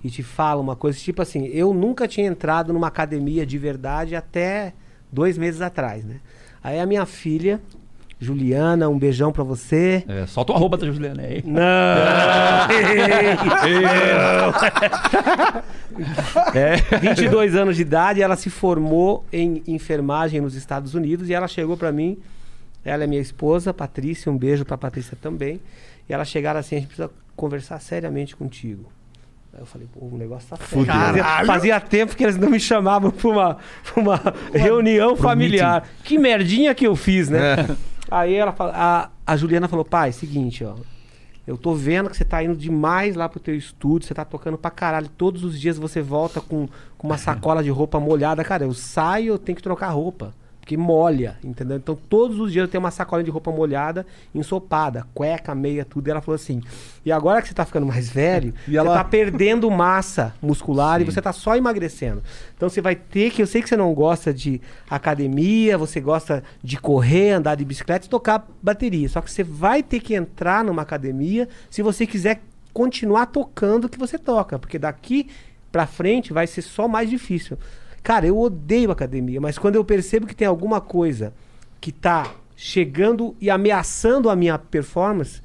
e 0.02 0.10
te 0.10 0.22
fala 0.24 0.60
uma 0.60 0.74
coisa, 0.74 0.98
tipo 0.98 1.22
assim, 1.22 1.46
eu 1.46 1.72
nunca 1.72 2.08
tinha 2.08 2.26
entrado 2.26 2.72
numa 2.72 2.88
academia 2.88 3.46
de 3.46 3.58
verdade 3.58 4.16
até 4.16 4.72
dois 5.12 5.38
meses 5.38 5.60
atrás, 5.60 6.04
né? 6.04 6.16
Aí 6.64 6.80
a 6.80 6.86
minha 6.86 7.06
filha, 7.06 7.60
Juliana, 8.20 8.88
um 8.88 8.98
beijão 8.98 9.32
pra 9.32 9.42
você. 9.42 10.04
É, 10.06 10.26
solta 10.26 10.52
o 10.52 10.56
arroba 10.56 10.76
da 10.76 10.86
Juliana 10.86 11.22
aí. 11.22 11.42
Não! 11.44 11.60
É. 16.54 16.76
22 17.00 17.54
anos 17.56 17.76
de 17.76 17.82
idade, 17.82 18.20
ela 18.20 18.36
se 18.36 18.50
formou 18.50 19.24
em 19.32 19.62
enfermagem 19.66 20.40
nos 20.40 20.54
Estados 20.54 20.94
Unidos 20.94 21.30
e 21.30 21.34
ela 21.34 21.48
chegou 21.48 21.76
pra 21.76 21.90
mim. 21.90 22.18
Ela 22.84 23.04
é 23.04 23.06
minha 23.06 23.20
esposa, 23.20 23.72
Patrícia, 23.72 24.30
um 24.30 24.36
beijo 24.36 24.64
pra 24.64 24.76
Patrícia 24.76 25.16
também. 25.20 25.60
E 26.08 26.12
elas 26.12 26.28
chegaram 26.28 26.60
assim: 26.60 26.76
a 26.76 26.78
gente 26.78 26.88
precisa 26.88 27.10
conversar 27.34 27.80
seriamente 27.80 28.36
contigo. 28.36 28.90
Aí 29.52 29.60
eu 29.60 29.66
falei, 29.66 29.88
pô, 29.92 30.06
o 30.06 30.16
negócio 30.16 30.48
tá 30.48 30.56
sério. 30.56 30.86
Fazia, 30.86 31.44
fazia 31.44 31.80
tempo 31.80 32.14
que 32.14 32.22
eles 32.22 32.36
não 32.36 32.50
me 32.50 32.60
chamavam 32.60 33.10
pra 33.10 33.28
uma, 33.28 33.56
pra 33.82 34.02
uma 34.02 34.20
reunião 34.54 35.16
familiar. 35.16 35.88
Que 36.04 36.18
merdinha 36.18 36.74
que 36.74 36.86
eu 36.86 36.94
fiz, 36.94 37.28
né? 37.28 37.56
Aí 38.10 38.34
ela 38.34 38.52
fala, 38.52 38.72
a, 38.74 39.10
a 39.26 39.36
Juliana 39.36 39.68
falou, 39.68 39.84
pai, 39.84 40.12
seguinte, 40.12 40.64
ó. 40.64 40.74
Eu 41.46 41.56
tô 41.56 41.74
vendo 41.74 42.10
que 42.10 42.16
você 42.16 42.24
tá 42.24 42.42
indo 42.44 42.56
demais 42.56 43.16
lá 43.16 43.28
pro 43.28 43.40
teu 43.40 43.54
estúdio, 43.54 44.06
você 44.06 44.14
tá 44.14 44.24
tocando 44.24 44.58
pra 44.58 44.70
caralho. 44.70 45.08
Todos 45.08 45.42
os 45.42 45.58
dias 45.58 45.78
você 45.78 46.00
volta 46.00 46.40
com, 46.40 46.68
com 46.96 47.06
uma 47.08 47.18
sacola 47.18 47.62
de 47.62 47.70
roupa 47.70 47.98
molhada. 47.98 48.44
Cara, 48.44 48.64
eu 48.64 48.74
saio, 48.74 49.32
eu 49.32 49.38
tenho 49.38 49.56
que 49.56 49.62
trocar 49.62 49.88
roupa. 49.88 50.34
Porque 50.70 50.76
molha, 50.76 51.36
entendeu? 51.42 51.76
Então 51.76 51.96
todos 52.08 52.38
os 52.38 52.52
dias 52.52 52.62
eu 52.62 52.68
tenho 52.68 52.82
uma 52.82 52.92
sacola 52.92 53.24
de 53.24 53.30
roupa 53.30 53.50
molhada, 53.50 54.06
ensopada, 54.32 55.04
cueca, 55.12 55.52
meia, 55.52 55.84
tudo. 55.84 56.06
E 56.06 56.10
ela 56.12 56.20
falou 56.20 56.36
assim: 56.36 56.62
e 57.04 57.10
agora 57.10 57.42
que 57.42 57.48
você 57.48 57.54
tá 57.54 57.64
ficando 57.64 57.86
mais 57.86 58.08
velho, 58.08 58.54
E 58.68 58.70
você 58.72 58.76
ela- 58.76 58.94
tá 58.94 59.02
perdendo 59.04 59.68
massa 59.68 60.32
muscular 60.40 61.00
e 61.00 61.04
você 61.04 61.20
tá 61.20 61.32
só 61.32 61.56
emagrecendo. 61.56 62.22
Então 62.56 62.68
você 62.68 62.80
vai 62.80 62.94
ter 62.94 63.30
que. 63.32 63.42
Eu 63.42 63.46
sei 63.48 63.62
que 63.62 63.68
você 63.68 63.76
não 63.76 63.92
gosta 63.92 64.32
de 64.32 64.60
academia, 64.88 65.76
você 65.76 66.00
gosta 66.00 66.44
de 66.62 66.76
correr, 66.76 67.30
andar 67.32 67.56
de 67.56 67.64
bicicleta 67.64 68.06
e 68.06 68.08
tocar 68.08 68.46
bateria. 68.62 69.08
Só 69.08 69.20
que 69.20 69.30
você 69.30 69.42
vai 69.42 69.82
ter 69.82 69.98
que 69.98 70.14
entrar 70.14 70.62
numa 70.64 70.82
academia 70.82 71.48
se 71.68 71.82
você 71.82 72.06
quiser 72.06 72.42
continuar 72.72 73.26
tocando 73.26 73.86
o 73.86 73.88
que 73.88 73.98
você 73.98 74.16
toca. 74.16 74.56
Porque 74.56 74.78
daqui 74.78 75.28
pra 75.72 75.84
frente 75.86 76.32
vai 76.32 76.46
ser 76.46 76.62
só 76.62 76.86
mais 76.86 77.10
difícil. 77.10 77.58
Cara, 78.02 78.26
eu 78.26 78.38
odeio 78.38 78.90
academia, 78.90 79.40
mas 79.40 79.58
quando 79.58 79.76
eu 79.76 79.84
percebo 79.84 80.26
que 80.26 80.34
tem 80.34 80.46
alguma 80.48 80.80
coisa 80.80 81.32
que 81.80 81.92
tá 81.92 82.32
chegando 82.56 83.34
e 83.40 83.48
ameaçando 83.50 84.28
a 84.30 84.36
minha 84.36 84.58
performance, 84.58 85.40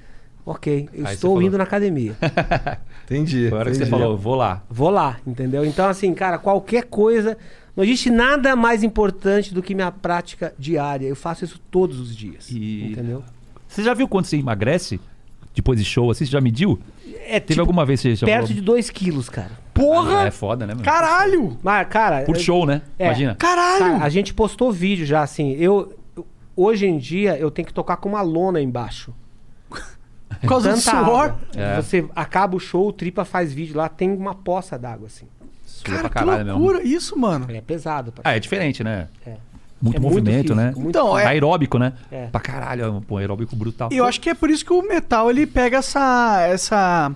ok, 0.46 0.90
eu 0.94 1.06
Aí 1.06 1.14
estou 1.14 1.32
falou. 1.32 1.42
indo 1.42 1.58
na 1.58 1.64
academia. 1.64 2.16
Entendi. 3.06 3.48
Agora 3.48 3.70
que 3.70 3.78
você 3.78 3.86
falou, 3.86 4.18
vou 4.18 4.36
lá. 4.36 4.64
Vou 4.70 4.90
lá, 4.90 5.18
entendeu? 5.28 5.64
Então, 5.66 5.88
assim, 5.88 6.14
cara, 6.14 6.38
qualquer 6.38 6.86
coisa. 6.86 7.38
Não 7.76 7.84
existe 7.84 8.10
nada 8.10 8.56
mais 8.56 8.84
importante 8.84 9.54
do 9.54 9.62
que 9.62 9.76
minha 9.76 9.92
prática 9.92 10.54
diária. 10.58 11.06
Eu 11.08 11.16
faço 11.16 11.44
isso 11.44 11.60
todos 11.70 12.00
os 12.00 12.16
dias. 12.16 12.50
E- 12.50 12.92
Entendeu? 12.92 13.22
Você 13.68 13.84
já 13.84 13.94
viu 13.94 14.08
quanto 14.08 14.28
você 14.30 14.38
emagrece 14.38 15.00
depois 15.56 15.80
de 15.80 15.86
show 15.86 16.12
assim? 16.12 16.26
Você 16.26 16.32
já 16.32 16.42
mediu? 16.42 16.80
É 17.28 17.40
Teve 17.40 17.60
alguma 17.60 17.86
vez 17.86 18.02
que 18.02 18.10
você 18.10 18.16
já 18.16 18.26
perto 18.28 18.48
falou? 18.48 18.56
de 18.56 18.62
2 18.62 18.90
quilos, 18.92 19.30
cara. 19.30 19.52
Porra! 19.74 20.28
É 20.28 20.32
foda, 20.32 20.66
né, 20.68 20.74
mano? 20.74 20.86
Caralho! 20.86 21.58
Mas, 21.64 21.88
cara. 21.88 22.22
Por 22.24 22.38
show, 22.38 22.66
né? 22.66 22.82
É. 23.00 23.06
Imagina. 23.06 23.36
Caralho! 23.36 23.80
Cara, 23.94 24.04
a 24.04 24.10
gente 24.10 24.34
postou 24.34 24.72
vídeo 24.72 25.06
já, 25.06 25.22
assim. 25.24 25.52
Eu. 25.54 25.98
Hoje 26.56 26.86
em 26.86 26.98
dia 26.98 27.38
eu 27.38 27.52
tenho 27.52 27.66
que 27.68 27.74
tocar 27.74 27.98
com 27.98 28.08
uma 28.10 28.22
lona 28.22 28.62
embaixo. 28.62 29.14
Por 30.42 30.50
causa 30.50 30.70
do 30.70 30.76
Tanta 30.76 30.92
suor. 30.92 31.24
água. 31.26 31.40
É. 31.56 31.76
Você 31.82 32.06
acaba 32.16 32.56
o 32.56 32.60
show, 32.60 32.88
o 32.88 32.94
Tripa 32.94 33.26
faz 33.26 33.52
vídeo 33.54 33.76
lá, 33.76 33.90
tem 33.90 34.12
uma 34.12 34.36
poça 34.36 34.78
d'água, 34.78 35.08
assim. 35.08 35.26
Sua 35.66 35.86
Cara, 35.86 36.00
pra 36.02 36.10
que 36.10 36.14
caralho 36.26 36.46
mesmo. 36.46 36.60
loucura 36.60 36.84
isso, 36.84 37.18
mano. 37.18 37.48
É 37.50 37.62
pesado. 37.62 38.14
Ah, 38.24 38.36
é 38.36 38.40
diferente, 38.40 38.84
né? 38.84 39.08
É. 39.26 39.36
Muito 39.86 39.98
É 39.98 40.00
muito 40.00 40.14
movimento, 40.16 40.42
físico, 40.42 40.56
né? 40.56 40.74
muito 40.76 40.90
Então, 40.90 41.18
é- 41.18 41.26
Aeróbico, 41.28 41.78
né? 41.78 41.94
É. 42.12 42.26
Pra 42.28 42.42
caralho, 42.42 43.02
pô, 43.08 43.18
aeróbico 43.18 43.56
brutal. 43.56 43.90
E 43.92 43.98
eu 43.98 44.06
acho 44.06 44.20
que 44.20 44.30
é 44.30 44.34
por 44.34 44.50
isso 44.50 44.66
que 44.66 44.74
o 44.74 44.82
metal 44.82 45.30
ele 45.30 45.46
pega 45.46 45.78
essa. 45.78 46.42
essa 46.50 47.12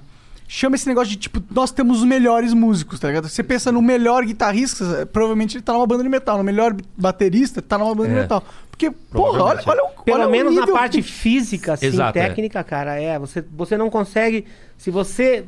chama 0.52 0.76
esse 0.76 0.88
negócio 0.88 1.10
de 1.12 1.16
tipo, 1.18 1.42
nós 1.52 1.70
temos 1.72 2.00
os 2.00 2.04
melhores 2.06 2.54
músicos, 2.56 3.00
tá 3.00 3.08
ligado? 3.08 3.28
Você 3.30 3.44
pensa 3.44 3.72
no 3.72 3.82
melhor 3.84 4.26
guitarrista, 4.26 5.08
provavelmente 5.12 5.58
ele 5.58 5.64
tá 5.64 5.74
numa 5.74 5.86
banda 5.86 6.02
de 6.04 6.10
metal. 6.10 6.38
No 6.40 6.44
melhor 6.44 6.76
baterista, 6.98 7.62
tá 7.62 7.78
numa 7.78 7.94
banda 7.94 8.10
de 8.10 8.16
É. 8.16 8.22
metal. 8.22 8.44
Porque, 8.72 8.90
porra, 8.90 9.44
olha, 9.44 9.62
olha, 9.66 9.84
o- 9.84 10.04
Pelo 10.04 10.18
olha 10.20 10.28
o 10.28 10.32
menos 10.32 10.56
na 10.56 10.62
nível 10.62 10.74
parte 10.76 10.98
que- 10.98 11.04
física, 11.04 11.74
assim, 11.74 11.88
Exato, 11.88 12.18
é. 12.18 12.28
técnica, 12.30 12.64
cara, 12.64 13.00
é. 13.00 13.20
Você, 13.20 13.44
você 13.52 13.78
não 13.78 13.90
consegue. 13.92 14.46
Se 14.78 14.90
você. 14.90 15.46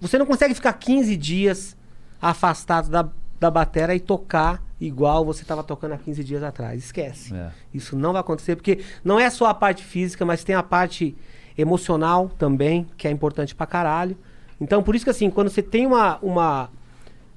Você 0.00 0.16
não 0.18 0.24
consegue 0.26 0.54
ficar 0.54 0.72
15 0.72 1.14
dias 1.16 1.76
afastado 2.20 2.88
da, 2.88 3.06
da 3.38 3.50
batera 3.50 3.94
e 3.94 4.00
tocar 4.00 4.62
igual 4.80 5.24
você 5.24 5.42
estava 5.42 5.62
tocando 5.62 5.92
há 5.92 5.98
15 5.98 6.24
dias 6.24 6.42
atrás. 6.42 6.84
Esquece. 6.84 7.34
É. 7.34 7.50
Isso 7.72 7.96
não 7.96 8.12
vai 8.12 8.20
acontecer, 8.20 8.56
porque 8.56 8.80
não 9.02 9.18
é 9.18 9.28
só 9.30 9.46
a 9.46 9.54
parte 9.54 9.84
física, 9.84 10.24
mas 10.24 10.44
tem 10.44 10.54
a 10.54 10.62
parte 10.62 11.16
emocional 11.56 12.28
também, 12.38 12.86
que 12.96 13.06
é 13.06 13.10
importante 13.10 13.54
pra 13.54 13.66
caralho. 13.66 14.16
Então, 14.60 14.82
por 14.82 14.94
isso 14.94 15.04
que 15.04 15.10
assim, 15.10 15.30
quando 15.30 15.50
você 15.50 15.62
tem 15.62 15.86
uma. 15.86 16.18
uma 16.22 16.70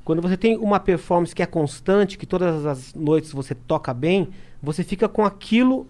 quando 0.03 0.21
você 0.21 0.37
tem 0.37 0.57
uma 0.57 0.79
performance 0.79 1.35
que 1.35 1.43
é 1.43 1.45
constante, 1.45 2.17
que 2.17 2.25
todas 2.25 2.65
as 2.65 2.93
noites 2.93 3.33
você 3.33 3.53
toca 3.53 3.93
bem, 3.93 4.29
você 4.63 4.81
fica 4.81 5.09
com 5.09 5.25
aquilo 5.25 5.85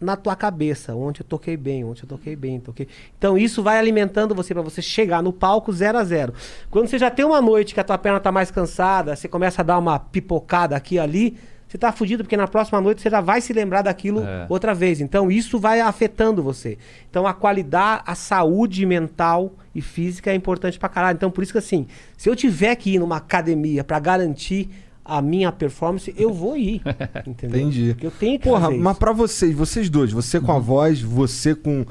na 0.00 0.16
tua 0.16 0.36
cabeça. 0.36 0.94
Ontem 0.94 1.20
eu 1.22 1.26
toquei 1.26 1.56
bem, 1.56 1.84
ontem 1.84 2.02
eu 2.04 2.08
toquei 2.08 2.36
bem, 2.36 2.60
toquei. 2.60 2.86
Então 3.18 3.36
isso 3.36 3.62
vai 3.62 3.78
alimentando 3.78 4.34
você 4.34 4.54
para 4.54 4.62
você 4.62 4.80
chegar 4.80 5.22
no 5.22 5.32
palco 5.32 5.72
0 5.72 5.98
a 5.98 6.04
0. 6.04 6.32
Quando 6.70 6.86
você 6.88 6.98
já 6.98 7.10
tem 7.10 7.24
uma 7.24 7.40
noite 7.40 7.74
que 7.74 7.80
a 7.80 7.84
tua 7.84 7.98
perna 7.98 8.20
tá 8.20 8.30
mais 8.30 8.50
cansada, 8.50 9.16
você 9.16 9.26
começa 9.28 9.62
a 9.62 9.64
dar 9.64 9.78
uma 9.78 9.98
pipocada 9.98 10.76
aqui 10.76 10.94
e 10.96 10.98
ali, 10.98 11.36
você 11.66 11.76
tá 11.76 11.92
fudido 11.92 12.24
porque 12.24 12.36
na 12.36 12.48
próxima 12.48 12.80
noite 12.80 13.02
você 13.02 13.10
já 13.10 13.20
vai 13.20 13.42
se 13.42 13.52
lembrar 13.52 13.82
daquilo 13.82 14.22
É. 14.22 14.46
outra 14.48 14.72
vez. 14.74 15.00
Então 15.02 15.30
isso 15.30 15.58
vai 15.58 15.80
afetando 15.80 16.42
você. 16.42 16.78
Então 17.10 17.26
a 17.26 17.34
qualidade, 17.34 18.04
a 18.06 18.14
saúde 18.14 18.86
mental 18.86 19.52
e 19.74 19.82
física 19.82 20.30
é 20.30 20.34
importante 20.34 20.78
pra 20.78 20.88
caralho. 20.88 21.16
Então 21.16 21.30
por 21.30 21.42
isso 21.42 21.52
que 21.52 21.58
assim, 21.58 21.86
se 22.16 22.28
eu 22.30 22.34
tiver 22.34 22.74
que 22.76 22.94
ir 22.94 22.98
numa 22.98 23.16
academia 23.18 23.84
pra 23.84 23.98
garantir 23.98 24.70
a 25.08 25.22
minha 25.22 25.50
performance, 25.50 26.14
eu 26.16 26.32
vou 26.32 26.56
ir. 26.56 26.82
Entendeu? 27.26 27.60
Entendi. 27.60 27.94
Porque 27.94 28.06
eu 28.06 28.10
tenho 28.10 28.38
que 28.38 28.46
Porra, 28.48 28.66
fazer 28.66 28.78
mas 28.78 28.92
isso. 28.92 29.00
pra 29.00 29.12
vocês, 29.12 29.54
vocês 29.56 29.88
dois, 29.90 30.12
você 30.12 30.38
com 30.38 30.52
a 30.52 30.58
voz, 30.58 31.00
você 31.00 31.54
com, 31.54 31.86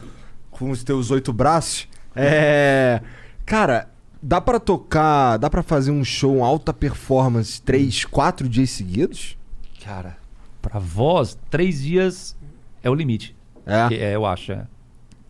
com 0.51 0.69
os 0.69 0.83
teus 0.83 1.09
oito 1.11 1.33
braços, 1.33 1.87
é. 2.15 3.01
Cara, 3.45 3.89
dá 4.21 4.39
pra 4.39 4.59
tocar, 4.59 5.37
dá 5.37 5.49
pra 5.49 5.63
fazer 5.63 5.91
um 5.91 6.03
show 6.03 6.43
alta 6.43 6.73
performance 6.73 7.61
três, 7.61 8.05
quatro 8.05 8.47
dias 8.47 8.69
seguidos? 8.69 9.37
Cara, 9.83 10.17
pra 10.61 10.79
voz, 10.79 11.37
três 11.49 11.81
dias 11.81 12.37
é 12.83 12.89
o 12.89 12.93
limite. 12.93 13.35
É. 13.65 13.93
É, 13.95 14.15
eu 14.15 14.25
acho. 14.25 14.51
é. 14.51 14.65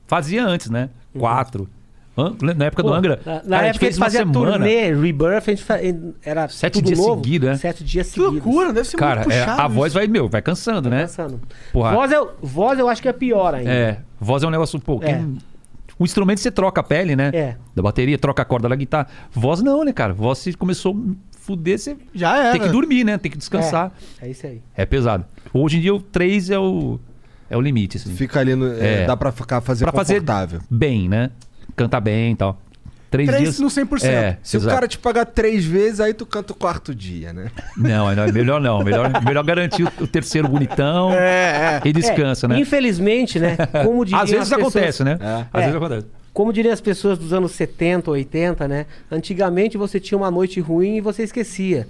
Fazia 0.05 0.45
antes, 0.45 0.69
né? 0.69 0.89
Quatro. 1.17 1.69
Na 2.41 2.65
época 2.65 2.82
do 2.84 2.89
Pô, 2.89 2.95
Angra. 2.95 3.20
Na, 3.26 3.34
na 3.36 3.39
cara, 3.41 3.45
a 3.59 3.63
gente 3.65 3.70
época 3.70 3.80
fez 3.80 3.95
que 3.95 3.99
uma 4.01 4.05
fazia 4.05 4.20
semana. 4.20 4.51
turnê, 4.53 4.93
Rebirth, 4.93 5.38
a 5.47 5.49
gente 5.51 5.63
fa- 5.63 5.80
era 6.24 6.47
Sete 6.49 6.74
tudo 6.74 6.86
dias 6.88 6.97
novo, 6.99 7.24
seguidos, 7.24 7.49
né? 7.49 7.57
Sete 7.57 7.84
dias 7.84 8.07
Que 8.07 8.13
seguidos. 8.13 8.34
loucura, 8.45 8.74
deve 8.74 8.88
ser 8.88 8.97
Cara, 8.97 9.22
muito 9.22 9.32
é, 9.32 9.39
puxado. 9.39 9.61
a 9.61 9.68
voz 9.68 9.93
vai, 9.93 10.07
meu, 10.07 10.28
vai 10.28 10.41
cansando, 10.41 10.89
né? 10.89 11.01
Pensando. 11.01 11.39
Porra. 11.72 11.91
Voz, 11.93 12.11
eu, 12.11 12.32
voz 12.41 12.80
eu 12.80 12.89
acho 12.89 13.01
que 13.01 13.07
é 13.07 13.13
pior 13.13 13.53
ainda. 13.53 13.70
É, 13.70 13.99
voz 14.20 14.41
é 14.43 14.47
um 14.47 14.49
negócio 14.49 14.78
um 14.78 14.82
pouco. 14.82 15.05
É. 15.05 15.24
O 15.99 16.03
instrumento 16.03 16.39
você 16.39 16.51
troca 16.51 16.82
a 16.82 16.84
pele, 16.84 17.15
né? 17.15 17.32
É. 17.34 17.55
Da 17.76 17.82
bateria, 17.82 18.18
troca 18.18 18.41
a 18.41 18.45
corda 18.45 18.70
da 18.70 18.76
guitarra. 18.76 19.07
Voz 19.32 19.61
não, 19.63 19.84
né, 19.84 19.91
cara? 19.93 20.13
Voz 20.13 20.38
se 20.39 20.53
começou 20.53 20.93
a 20.95 21.38
fuder, 21.39 21.80
você 21.80 21.97
Já 22.13 22.38
era. 22.38 22.51
tem 22.51 22.61
que 22.61 22.70
dormir, 22.70 23.03
né? 23.03 23.18
Tem 23.18 23.32
que 23.32 23.38
descansar. 23.38 23.91
É 24.22 24.30
isso 24.30 24.45
aí. 24.45 24.61
É, 24.76 24.86
pesado. 24.86 25.26
Hoje 25.53 25.78
em 25.78 25.82
dia 25.82 25.95
o 25.95 25.99
3 25.99 26.51
é 26.51 26.59
o, 26.59 26.99
é 27.49 27.57
o 27.57 27.61
limite, 27.61 27.97
assim. 27.97 28.13
Fica 28.15 28.39
ali 28.39 28.53
no. 28.53 28.72
é, 28.74 29.03
É. 29.03 29.05
Dá 29.07 29.18
pra 29.18 29.32
ficar 29.32 29.59
fazer 29.61 29.86
Pra 29.86 29.91
fazer 29.91 30.15
confortável. 30.15 30.59
bem, 30.70 31.09
né? 31.09 31.32
Cantar 31.78 32.01
bem 32.01 32.34
e 32.34 32.36
tal. 32.36 32.59
Três, 33.09 33.30
Três 33.30 33.41
dias. 33.43 33.59
no 33.61 33.67
100%. 33.69 34.03
É, 34.03 34.38
Se 34.43 34.57
exato. 34.57 34.69
o 34.69 34.75
cara 34.75 34.86
te 34.86 34.97
pagar 34.99 35.25
três 35.25 35.63
vezes, 35.63 36.01
aí 36.01 36.13
tu 36.13 36.25
canta 36.25 36.51
o 36.51 36.55
quarto 36.55 36.93
dia, 36.93 37.32
né? 37.32 37.49
Não, 37.78 38.13
não, 38.13 38.23
é 38.23 38.32
melhor 38.34 38.59
não. 38.59 38.84
Melhor, 38.84 39.09
melhor 39.23 39.45
garantir 39.45 39.84
o, 39.84 39.91
o 40.01 40.07
terceiro 40.07 40.49
bonitão 40.49 41.13
É, 41.13 41.80
é. 41.86 41.88
e 41.88 41.93
descansa, 41.93 42.47
É, 42.47 42.49
né? 42.49 42.59
Infelizmente, 42.59 43.39
né? 43.39 43.55
Como 43.86 44.03
diriam 44.03 44.21
Às 44.21 44.30
vezes 44.30 44.49
pessoas- 44.49 44.75
acontece, 44.75 45.03
né? 45.05 45.17
Às 45.53 45.61
É. 45.61 45.65
vezes 45.67 45.75
acontece. 45.78 46.07
Como 46.34 46.51
diriam 46.51 46.73
as 46.73 46.82
pessoas 46.82 47.17
dos 47.17 47.32
anos 47.32 47.53
70, 47.53 48.11
80, 48.11 48.67
né? 48.67 48.86
Antigamente 49.09 49.78
você 49.78 50.01
tinha 50.01 50.17
uma 50.17 50.30
noite 50.30 50.59
ruim 50.59 50.97
e 50.97 51.01
você 51.01 51.23
esquecia. 51.23 51.88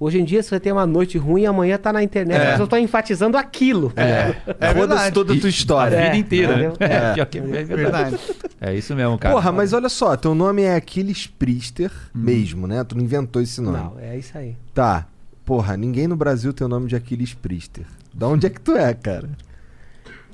Hoje 0.00 0.18
em 0.18 0.24
dia, 0.24 0.42
se 0.42 0.48
você 0.48 0.58
tem 0.58 0.72
uma 0.72 0.86
noite 0.86 1.18
ruim, 1.18 1.44
amanhã 1.44 1.76
tá 1.76 1.92
na 1.92 2.02
internet. 2.02 2.40
É. 2.40 2.50
Mas 2.52 2.60
eu 2.60 2.66
tô 2.66 2.74
enfatizando 2.78 3.36
aquilo. 3.36 3.92
É. 3.94 4.32
Foda-se 4.72 4.74
verdade. 4.74 5.14
toda 5.14 5.34
a 5.34 5.36
tua 5.38 5.46
A 5.46 5.50
história. 5.50 6.02
vida 6.04 6.16
inteira, 6.16 6.56
né? 6.56 6.64
entendeu? 6.68 6.88
É, 6.88 7.26
que 7.26 7.38
é 7.38 7.40
verdade. 7.42 7.74
Verdade. 7.74 8.18
É 8.58 8.74
isso 8.74 8.94
mesmo, 8.94 9.18
cara. 9.18 9.34
Porra, 9.34 9.52
mas 9.52 9.74
olha 9.74 9.90
só, 9.90 10.16
teu 10.16 10.34
nome 10.34 10.62
é 10.62 10.74
Aquiles 10.74 11.26
Priester 11.26 11.92
mesmo, 12.14 12.66
né? 12.66 12.82
Tu 12.82 12.96
não 12.96 13.04
inventou 13.04 13.42
esse 13.42 13.60
nome. 13.60 13.76
Não, 13.76 13.98
é 14.00 14.16
isso 14.16 14.36
aí. 14.38 14.56
Tá. 14.72 15.06
Porra, 15.44 15.76
ninguém 15.76 16.06
no 16.08 16.16
Brasil 16.16 16.54
tem 16.54 16.64
o 16.64 16.68
nome 16.68 16.88
de 16.88 16.96
Aquiles 16.96 17.34
Priester. 17.34 17.84
Da 18.14 18.26
onde 18.26 18.46
é 18.46 18.50
que 18.50 18.60
tu 18.60 18.72
é, 18.76 18.94
cara? 18.94 19.28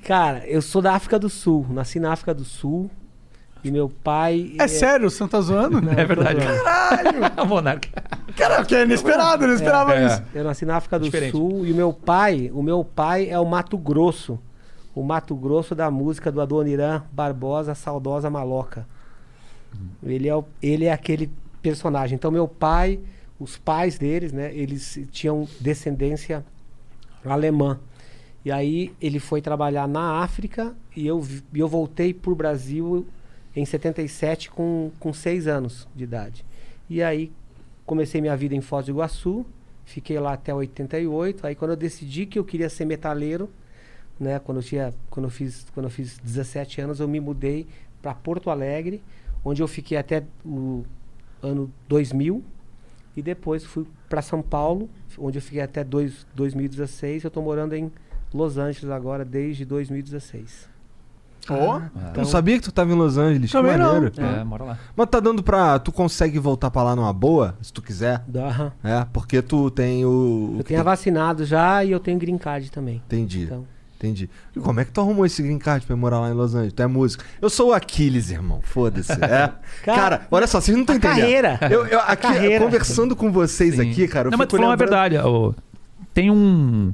Cara, 0.04 0.46
eu 0.46 0.62
sou 0.62 0.80
da 0.80 0.92
África 0.94 1.18
do 1.18 1.28
Sul. 1.28 1.66
Nasci 1.70 1.98
na 1.98 2.12
África 2.12 2.32
do 2.32 2.44
Sul. 2.44 2.88
E 3.66 3.70
meu 3.72 3.88
pai. 3.88 4.52
É 4.60 4.68
sério, 4.68 5.10
você 5.10 5.20
não 5.22 5.28
tá 5.28 5.40
zoando? 5.40 5.78
é 5.90 6.04
verdade. 6.04 6.40
Caralho! 6.40 7.20
A 7.36 7.44
monarca. 7.44 7.88
Cara, 8.36 8.64
que 8.64 8.74
é 8.76 8.82
inesperado, 8.84 9.42
eu 9.44 9.48
não 9.48 9.54
esperava 9.54 9.94
É. 9.96 10.06
isso. 10.06 10.22
Eu 10.34 10.44
nasci 10.44 10.64
na 10.64 10.76
África 10.76 10.98
do 10.98 11.04
Diferente. 11.06 11.32
Sul 11.32 11.66
e 11.66 11.72
o 11.72 11.74
meu 11.74 11.92
pai, 11.92 12.50
o 12.54 12.62
meu 12.62 12.84
pai 12.84 13.28
é 13.28 13.38
o 13.40 13.44
Mato 13.44 13.76
Grosso. 13.76 14.38
O 14.94 15.02
Mato 15.02 15.34
Grosso 15.34 15.74
da 15.74 15.90
música 15.90 16.30
do 16.30 16.40
Adoniran 16.40 17.02
Barbosa, 17.10 17.74
Saudosa 17.74 18.30
Maloca. 18.30 18.86
Ele 20.02 20.28
é, 20.28 20.34
o- 20.36 20.44
ele 20.62 20.84
é 20.84 20.92
aquele 20.92 21.28
personagem. 21.60 22.14
Então 22.14 22.30
meu 22.30 22.46
pai, 22.46 23.00
os 23.38 23.56
pais 23.58 23.98
deles, 23.98 24.32
né, 24.32 24.54
eles 24.54 24.98
tinham 25.10 25.46
descendência 25.60 26.44
alemã. 27.24 27.78
E 28.44 28.52
aí 28.52 28.92
ele 29.02 29.18
foi 29.18 29.42
trabalhar 29.42 29.88
na 29.88 30.22
África 30.22 30.72
e 30.96 31.06
eu, 31.06 31.22
e 31.52 31.58
eu 31.58 31.66
voltei 31.68 32.14
pro 32.14 32.34
Brasil 32.34 33.04
em 33.56 33.64
77 33.64 34.50
com, 34.50 34.92
com 35.00 35.12
seis 35.14 35.46
anos 35.46 35.88
de 35.96 36.04
idade. 36.04 36.44
E 36.90 37.02
aí 37.02 37.32
comecei 37.86 38.20
minha 38.20 38.36
vida 38.36 38.54
em 38.54 38.60
Foz 38.60 38.84
do 38.84 38.92
Iguaçu, 38.92 39.46
fiquei 39.86 40.20
lá 40.20 40.34
até 40.34 40.54
88. 40.54 41.46
Aí 41.46 41.54
quando 41.54 41.70
eu 41.70 41.76
decidi 41.76 42.26
que 42.26 42.38
eu 42.38 42.44
queria 42.44 42.68
ser 42.68 42.84
metaleiro, 42.84 43.48
né, 44.20 44.38
quando 44.38 44.58
eu 44.58 44.62
tinha, 44.62 44.94
quando 45.08 45.24
eu 45.24 45.30
fiz, 45.30 45.66
quando 45.72 45.86
eu 45.86 45.90
fiz 45.90 46.18
17 46.18 46.82
anos, 46.82 47.00
eu 47.00 47.08
me 47.08 47.18
mudei 47.18 47.66
para 48.02 48.14
Porto 48.14 48.50
Alegre, 48.50 49.02
onde 49.42 49.62
eu 49.62 49.68
fiquei 49.68 49.96
até 49.96 50.22
o 50.44 50.84
ano 51.42 51.72
2000. 51.88 52.44
E 53.16 53.22
depois 53.22 53.64
fui 53.64 53.86
pra 54.10 54.20
São 54.20 54.42
Paulo, 54.42 54.90
onde 55.16 55.38
eu 55.38 55.42
fiquei 55.42 55.62
até 55.62 55.82
dois, 55.82 56.26
2016. 56.34 57.24
Eu 57.24 57.30
tô 57.30 57.40
morando 57.40 57.74
em 57.74 57.90
Los 58.34 58.58
Angeles 58.58 58.90
agora 58.90 59.24
desde 59.24 59.64
2016. 59.64 60.75
Ó. 61.52 61.76
Eu 61.78 61.82
não 62.18 62.24
sabia 62.24 62.56
que 62.56 62.62
tu 62.64 62.72
tava 62.72 62.92
em 62.92 62.94
Los 62.94 63.16
Angeles. 63.18 63.50
Também 63.50 63.72
que 63.72 63.78
não. 63.78 63.92
maneiro. 63.94 64.12
É, 64.18 64.44
mora 64.44 64.64
lá. 64.64 64.78
Mas 64.94 65.08
tá 65.08 65.20
dando 65.20 65.42
pra. 65.42 65.78
Tu 65.78 65.92
consegue 65.92 66.38
voltar 66.38 66.70
pra 66.70 66.82
lá 66.82 66.96
numa 66.96 67.12
boa, 67.12 67.56
se 67.62 67.72
tu 67.72 67.80
quiser? 67.82 68.22
Dá. 68.26 68.72
É, 68.82 69.06
porque 69.12 69.40
tu 69.42 69.70
tem 69.70 70.04
o. 70.04 70.56
Eu 70.58 70.64
tenho 70.64 70.82
vacinado 70.84 71.44
já 71.44 71.84
e 71.84 71.90
eu 71.92 72.00
tenho 72.00 72.18
green 72.18 72.38
card 72.38 72.70
também. 72.70 73.02
Entendi. 73.06 73.42
Então, 73.42 73.64
Entendi. 73.98 74.28
E 74.54 74.60
como 74.60 74.78
é 74.78 74.84
que 74.84 74.92
tu 74.92 75.00
arrumou 75.00 75.24
esse 75.24 75.42
green 75.42 75.58
card 75.58 75.86
pra 75.86 75.96
ir 75.96 75.98
morar 75.98 76.20
lá 76.20 76.28
em 76.28 76.34
Los 76.34 76.54
Angeles? 76.54 76.74
Tu 76.74 76.82
é 76.82 76.86
músico. 76.86 77.24
Eu 77.40 77.48
sou 77.48 77.70
o 77.70 77.72
Aquiles, 77.72 78.30
irmão. 78.30 78.60
Foda-se. 78.62 79.12
É. 79.24 79.50
Cara, 79.84 80.26
olha 80.30 80.46
só, 80.46 80.60
vocês 80.60 80.76
não 80.76 80.82
estão 80.82 80.94
a 80.94 80.98
entendendo. 80.98 81.18
carreira. 81.18 81.58
Eu, 81.70 81.86
eu 81.86 82.00
aqui, 82.00 82.22
carreira. 82.22 82.62
conversando 82.64 83.16
com 83.16 83.32
vocês 83.32 83.76
Sim. 83.76 83.90
aqui, 83.90 84.06
cara, 84.06 84.28
eu 84.28 84.30
Não, 84.32 84.38
mas 84.38 84.46
tu 84.48 84.56
falou 84.56 84.70
uma 84.70 84.76
verdade. 84.76 85.16
ô, 85.18 85.54
tem 86.12 86.30
um, 86.30 86.92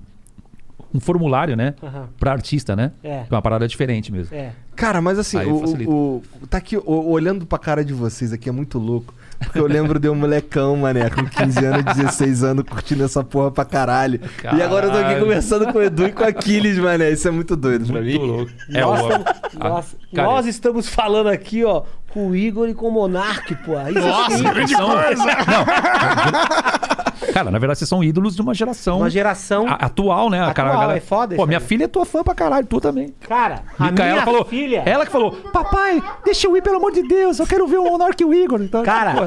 um 0.95 1.01
formulário, 1.01 1.57
né? 1.57 1.75
Aham. 1.83 2.09
Pra 2.19 2.33
artista, 2.33 2.77
né? 2.77 2.93
É. 3.03 3.25
Que 3.29 3.33
é 3.33 3.37
uma 3.37 3.43
parada 3.43 3.67
diferente 3.67 4.13
mesmo. 4.13 4.35
É. 4.37 4.51
Cara, 4.77 5.01
mas 5.03 5.19
assim, 5.19 5.39
Aí 5.39 5.47
o, 5.47 5.65
o- 5.87 6.23
tá 6.49 6.59
aqui, 6.59 6.77
o- 6.77 7.11
olhando 7.11 7.45
pra 7.47 7.59
cara 7.59 7.85
de 7.85 7.93
vocês 7.93 8.33
aqui 8.33 8.49
é 8.49 8.53
muito 8.53 8.79
louco. 8.79 9.13
Porque 9.39 9.59
eu 9.59 9.67
lembro 9.67 9.99
de 9.99 10.09
um 10.09 10.15
molecão, 10.15 10.77
mané, 10.77 11.11
com 11.11 11.25
15 11.27 11.65
anos, 11.65 11.85
16 11.97 12.45
anos, 12.45 12.65
curtindo 12.65 13.03
essa 13.05 13.25
porra 13.25 13.51
pra 13.51 13.65
caralho. 13.65 14.21
E 14.57 14.63
agora 14.63 14.87
eu 14.87 14.91
tô 14.91 14.97
aqui 14.99 15.05
Caralho. 15.07 15.25
conversando 15.25 15.73
com 15.73 15.79
o 15.79 15.83
Edu 15.83 16.07
e 16.07 16.13
com 16.13 16.23
o 16.23 16.27
Aquiles, 16.27 16.79
mané. 16.79 17.11
Isso 17.11 17.27
é 17.27 17.31
muito 17.33 17.57
doido 17.57 17.85
pra 17.87 18.01
mim. 18.01 18.19
Muito 18.19 18.25
louco. 18.25 18.53
É, 18.73 18.81
nós, 18.83 19.01
estamos, 19.03 19.27
a- 19.27 19.69
nós, 19.69 19.97
nós 20.13 20.47
estamos 20.47 20.89
falando 20.89 21.27
aqui, 21.29 21.65
ó, 21.65 21.83
com 22.11 22.29
o 22.29 22.37
Igor 22.37 22.69
e 22.69 22.75
com 22.75 22.87
o 22.87 22.93
Monark, 22.93 23.53
pô. 23.65 23.77
Aí 23.77 23.95
sim, 23.95 24.47
eles 24.49 24.71
são- 24.71 24.89
Não. 24.97 24.97
Cara, 27.33 27.51
na 27.51 27.59
verdade, 27.59 27.79
vocês 27.79 27.89
são 27.89 28.03
ídolos 28.03 28.35
de 28.35 28.43
uma 28.43 28.55
geração 28.55 28.99
uma 28.99 29.11
geração. 29.11 29.67
a- 29.69 29.75
atual, 29.75 30.29
né? 30.31 30.39
A 30.41 30.43
Atual, 30.49 30.55
cara, 30.55 30.73
galera- 30.73 30.97
é 30.97 31.01
foda 31.01 31.37
Pô, 31.37 31.47
minha 31.47 31.59
aí. 31.59 31.65
filha 31.65 31.85
é 31.85 31.89
tua 31.89 32.05
fã 32.05 32.23
pra 32.23 32.35
caralho, 32.35 32.67
tu 32.67 32.81
também. 32.81 33.15
Cara, 33.29 33.63
a 33.79 33.91
Micaela 33.91 34.13
minha 34.13 34.25
falou, 34.25 34.45
filha. 34.45 34.83
ela 34.87 35.05
que 35.07 35.13
falou, 35.13 35.33
papai, 35.53 36.03
deixa 36.25 36.47
eu 36.47 36.57
ir, 36.57 36.63
pelo 36.63 36.77
amor 36.77 36.93
de 36.93 37.03
Deus, 37.07 37.39
eu 37.39 37.47
quero 37.47 37.67
ver 37.67 37.79
o 37.79 37.85
Monark 37.85 38.21
e 38.23 38.25
o 38.27 38.33
Igor. 38.35 38.61
Então, 38.63 38.83
Cara, 38.83 39.13
pô, 39.15 39.23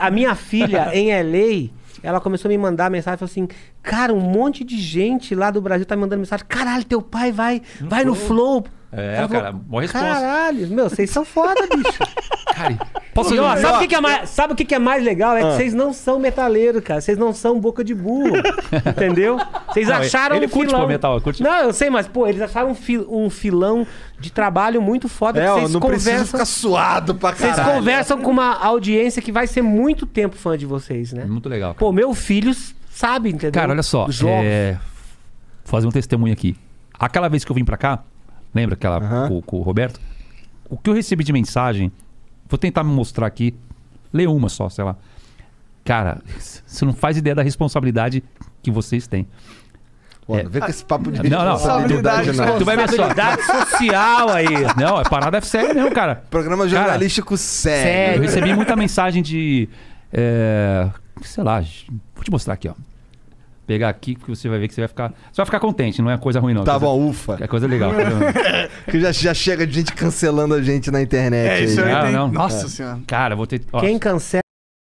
a, 0.00 0.06
a 0.06 0.10
minha 0.10 0.34
filha 0.34 0.90
em 0.96 1.10
LA, 1.12 1.70
ela 2.02 2.20
começou 2.20 2.48
a 2.48 2.50
me 2.50 2.58
mandar 2.58 2.90
mensagem, 2.90 3.18
falou 3.18 3.30
assim, 3.30 3.48
cara, 3.82 4.12
um 4.14 4.20
monte 4.20 4.62
de 4.64 4.78
gente 4.78 5.34
lá 5.34 5.50
do 5.50 5.60
Brasil 5.60 5.84
tá 5.86 5.96
me 5.96 6.02
mandando 6.02 6.20
mensagem, 6.20 6.44
caralho, 6.48 6.84
teu 6.84 7.02
pai 7.02 7.32
vai, 7.32 7.60
vai 7.80 8.04
no 8.04 8.14
Flow. 8.14 8.64
É, 8.98 9.16
cara, 9.28 9.28
falou, 9.28 9.52
boa 9.52 9.82
resposta. 9.82 10.08
Caralho, 10.08 10.68
meu, 10.68 10.88
vocês 10.88 11.10
são 11.10 11.24
foda, 11.24 11.60
bicho. 11.74 11.98
cara, 12.54 12.78
posso 13.12 13.34
E, 13.34 13.38
ó, 13.38 13.56
sabe 13.56 13.76
o 13.76 13.78
que, 13.80 13.88
que 13.88 13.94
é 13.94 14.00
mais, 14.00 14.30
sabe 14.30 14.52
o 14.52 14.56
que, 14.56 14.64
que 14.64 14.74
é 14.74 14.78
mais 14.78 15.04
legal? 15.04 15.36
É 15.36 15.42
Ah. 15.42 15.50
que 15.50 15.56
vocês 15.56 15.74
não 15.74 15.92
são 15.92 16.18
metaleiros, 16.18 16.82
cara. 16.82 17.00
Vocês 17.00 17.18
não 17.18 17.32
são 17.32 17.60
boca 17.60 17.84
de 17.84 17.94
burro. 17.94 18.36
entendeu? 18.88 19.38
Vocês 19.68 19.88
Não, 19.88 19.96
acharam 19.96 20.36
ele 20.36 20.46
um 20.46 20.48
curte, 20.48 20.68
filão. 20.70 20.82
pô, 20.82 20.88
metal, 20.88 21.20
curte. 21.20 21.42
Não, 21.42 21.54
eu 21.64 21.72
sei, 21.72 21.90
mas, 21.90 22.08
pô, 22.08 22.26
eles 22.26 22.40
acharam 22.40 22.70
um, 22.70 22.74
fi- 22.74 22.98
um 23.08 23.28
filão 23.28 23.86
de 24.18 24.32
trabalho 24.32 24.80
muito 24.80 25.08
foda. 25.08 25.40
É, 25.40 25.44
que 25.44 25.50
ó, 25.50 25.54
vocês 25.58 25.72
não 25.72 25.80
conversam. 25.80 26.24
ficar 26.26 26.44
suado 26.46 27.14
pra 27.14 27.32
Vocês 27.34 27.54
caralho. 27.54 27.74
conversam 27.78 28.18
com 28.22 28.30
uma 28.30 28.54
audiência 28.56 29.20
que 29.20 29.30
vai 29.30 29.46
ser 29.46 29.60
muito 29.62 30.06
tempo 30.06 30.36
fã 30.36 30.56
de 30.56 30.64
vocês, 30.64 31.12
né? 31.12 31.24
Muito 31.26 31.48
legal. 31.48 31.74
Pô, 31.74 31.92
meu 31.92 32.14
filho 32.14 32.54
sabe, 32.90 33.28
entendeu? 33.28 33.52
Cara, 33.52 33.72
olha 33.72 33.82
só. 33.82 34.06
Jogos. 34.10 34.44
É... 34.44 34.72
Vou 35.64 35.70
fazer 35.72 35.86
um 35.86 35.90
testemunho 35.90 36.32
aqui. 36.32 36.56
Aquela 36.98 37.28
vez 37.28 37.44
que 37.44 37.50
eu 37.50 37.54
vim 37.54 37.64
pra 37.64 37.76
cá, 37.76 38.02
lembra 38.56 38.74
aquela 38.74 38.96
Aham. 38.96 39.28
com, 39.28 39.42
com 39.42 39.56
o 39.58 39.62
Roberto? 39.62 40.00
O 40.68 40.76
que 40.76 40.90
eu 40.90 40.94
recebi 40.94 41.22
de 41.22 41.32
mensagem, 41.32 41.92
vou 42.48 42.58
tentar 42.58 42.82
me 42.82 42.90
mostrar 42.90 43.26
aqui. 43.26 43.54
Lê 44.12 44.26
uma 44.26 44.48
só, 44.48 44.68
sei 44.68 44.84
lá. 44.84 44.96
Cara, 45.84 46.20
você 46.66 46.84
não 46.84 46.92
faz 46.92 47.16
ideia 47.16 47.34
da 47.36 47.42
responsabilidade 47.42 48.24
que 48.62 48.70
vocês 48.70 49.06
têm. 49.06 49.26
Pô, 50.26 50.36
não 50.42 50.50
vem 50.50 50.60
com 50.60 50.68
esse 50.68 50.84
papo 50.84 51.12
de 51.12 51.28
Não, 51.30 51.44
não. 51.44 51.52
responsabilidade, 51.52 52.32
não. 52.32 52.58
Tu 52.58 52.64
vai 52.64 52.76
ver 52.76 52.88
só. 52.88 53.06
Responsabilidade 53.06 53.42
social 53.44 54.28
aí. 54.30 54.46
Não, 54.76 55.00
é 55.00 55.04
parada 55.04 55.40
séria 55.40 55.72
mesmo, 55.72 55.92
cara. 55.92 56.24
Programa 56.28 56.66
jornalístico 56.66 57.36
sério. 57.36 58.18
Eu 58.18 58.22
recebi 58.22 58.52
muita 58.52 58.74
mensagem 58.74 59.22
de. 59.22 59.68
é, 60.12 60.88
sei 61.22 61.44
lá, 61.44 61.60
vou 62.14 62.24
te 62.24 62.30
mostrar 62.32 62.54
aqui, 62.54 62.68
ó. 62.68 62.74
Pegar 63.66 63.88
aqui 63.88 64.14
que 64.14 64.28
você 64.28 64.48
vai 64.48 64.58
ver 64.60 64.68
que 64.68 64.74
você 64.74 64.80
vai 64.82 64.88
ficar. 64.88 65.08
Você 65.08 65.36
vai 65.36 65.46
ficar 65.46 65.58
contente, 65.60 66.00
não 66.00 66.10
é 66.10 66.16
coisa 66.16 66.38
ruim, 66.40 66.54
não. 66.54 66.62
Tá 66.64 66.72
Coisa- 66.72 66.86
bom, 66.86 67.08
ufa. 67.08 67.38
É 67.40 67.46
coisa 67.46 67.66
legal. 67.66 67.92
Que 68.90 69.00
já, 69.00 69.10
já 69.12 69.34
chega 69.34 69.66
de 69.66 69.74
gente 69.74 69.92
cancelando 69.92 70.54
a 70.54 70.62
gente 70.62 70.90
na 70.90 71.02
internet. 71.02 71.48
É, 71.48 71.64
isso 71.64 71.80
aí. 71.80 71.88
aí 71.88 71.94
Não, 71.94 72.02
tem... 72.02 72.12
não. 72.12 72.28
Nossa 72.32 72.68
senhora. 72.68 73.00
Cara, 73.06 73.34
vou 73.34 73.46
ter. 73.46 73.62
ó, 73.72 73.80
Quem 73.80 73.98
cancela 73.98 74.42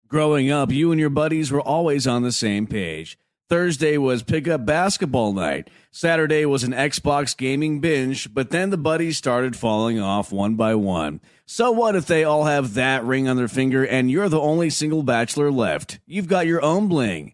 Growing 0.09 0.51
up, 0.51 0.71
you 0.73 0.91
and 0.91 0.99
your 0.99 1.09
buddies 1.09 1.51
were 1.51 1.61
always 1.65 2.05
on 2.07 2.21
the 2.21 2.31
same 2.31 2.65
page. 2.67 3.17
Thursday 3.49 3.97
was 3.97 4.23
pickup 4.23 4.65
basketball 4.65 5.33
night. 5.33 5.69
Saturday 5.91 6.45
was 6.45 6.63
an 6.63 6.71
Xbox 6.71 7.35
gaming 7.37 7.79
binge, 7.79 8.33
but 8.33 8.49
then 8.49 8.69
the 8.71 8.77
buddies 8.77 9.17
started 9.17 9.55
falling 9.55 9.99
off 9.99 10.31
one 10.31 10.55
by 10.55 10.73
one. 10.75 11.19
So 11.45 11.71
what 11.71 11.95
if 11.95 12.05
they 12.05 12.23
all 12.23 12.45
have 12.45 12.73
that 12.75 13.03
ring 13.03 13.27
on 13.27 13.37
their 13.37 13.47
finger 13.47 13.83
and 13.85 14.09
you're 14.09 14.29
the 14.29 14.39
only 14.39 14.69
single 14.69 15.03
bachelor 15.03 15.51
left? 15.51 15.99
You've 16.07 16.27
got 16.27 16.47
your 16.47 16.63
own 16.63 16.87
bling. 16.87 17.33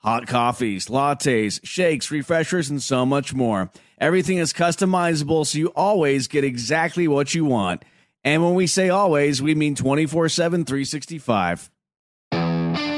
hot 0.00 0.26
coffees, 0.26 0.86
lattes, 0.86 1.60
shakes, 1.62 2.10
refreshers, 2.10 2.68
and 2.70 2.82
so 2.82 3.06
much 3.06 3.32
more. 3.32 3.70
Everything 3.98 4.38
is 4.38 4.52
customizable 4.52 5.46
so 5.46 5.58
you 5.58 5.68
always 5.68 6.26
get 6.26 6.44
exactly 6.44 7.06
what 7.06 7.34
you 7.34 7.44
want. 7.44 7.84
And 8.24 8.42
when 8.42 8.54
we 8.54 8.66
say 8.66 8.90
always, 8.90 9.40
we 9.40 9.54
mean 9.54 9.74
24 9.74 10.28
7, 10.28 10.64
365. 10.64 11.70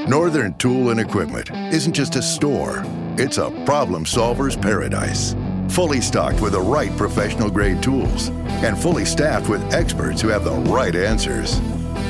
Northern 0.09 0.55
Tool 0.59 0.91
and 0.91 0.99
Equipment 0.99 1.51
isn't 1.73 1.93
just 1.93 2.17
a 2.17 2.23
store, 2.23 2.83
it's 3.17 3.39
a 3.39 3.51
problem 3.65 4.05
solver's 4.05 4.57
paradise. 4.57 5.37
Fully 5.69 6.01
stocked 6.01 6.41
with 6.41 6.53
the 6.53 6.61
right 6.61 6.95
professional 6.97 7.51
grade 7.51 7.83
tools 7.83 8.29
and 8.65 8.77
fully 8.77 9.05
staffed 9.05 9.49
with 9.49 9.63
experts 9.73 10.21
who 10.21 10.29
have 10.29 10.45
the 10.45 10.53
right 10.53 10.95
answers. 10.95 11.61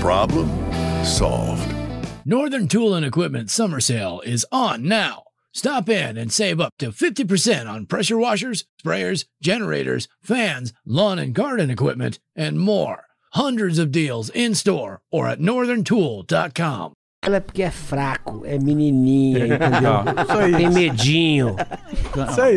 Problem 0.00 0.48
solved. 1.04 1.81
Northern 2.24 2.68
Tool 2.68 2.94
and 2.94 3.04
Equipment 3.04 3.50
summer 3.50 3.80
sale 3.80 4.20
is 4.24 4.46
on 4.52 4.86
now. 4.86 5.24
Stop 5.52 5.88
in 5.88 6.16
and 6.16 6.32
save 6.32 6.60
up 6.60 6.72
to 6.78 6.90
50% 6.92 7.68
on 7.68 7.86
pressure 7.86 8.16
washers, 8.16 8.64
sprayers, 8.82 9.24
generators, 9.42 10.08
fans, 10.22 10.72
lawn 10.86 11.18
and 11.18 11.34
garden 11.34 11.68
equipment, 11.70 12.20
and 12.36 12.58
more. 12.58 13.04
Hundreds 13.32 13.78
of 13.78 13.90
deals 13.90 14.30
in 14.30 14.54
store 14.54 15.00
or 15.10 15.26
at 15.28 15.40
northerntool.com. 15.40 16.92
é 17.22 17.40
porque 17.40 17.62
é 17.62 17.70
fraco, 17.70 18.42
é 18.44 18.58
menininha, 18.58 19.46
entendeu? 19.46 20.04
Isso 20.22 20.38
aí. 20.38 20.52
Tem 20.56 20.70
medinho. 20.70 21.56
Isso 22.30 22.40
aí. 22.40 22.56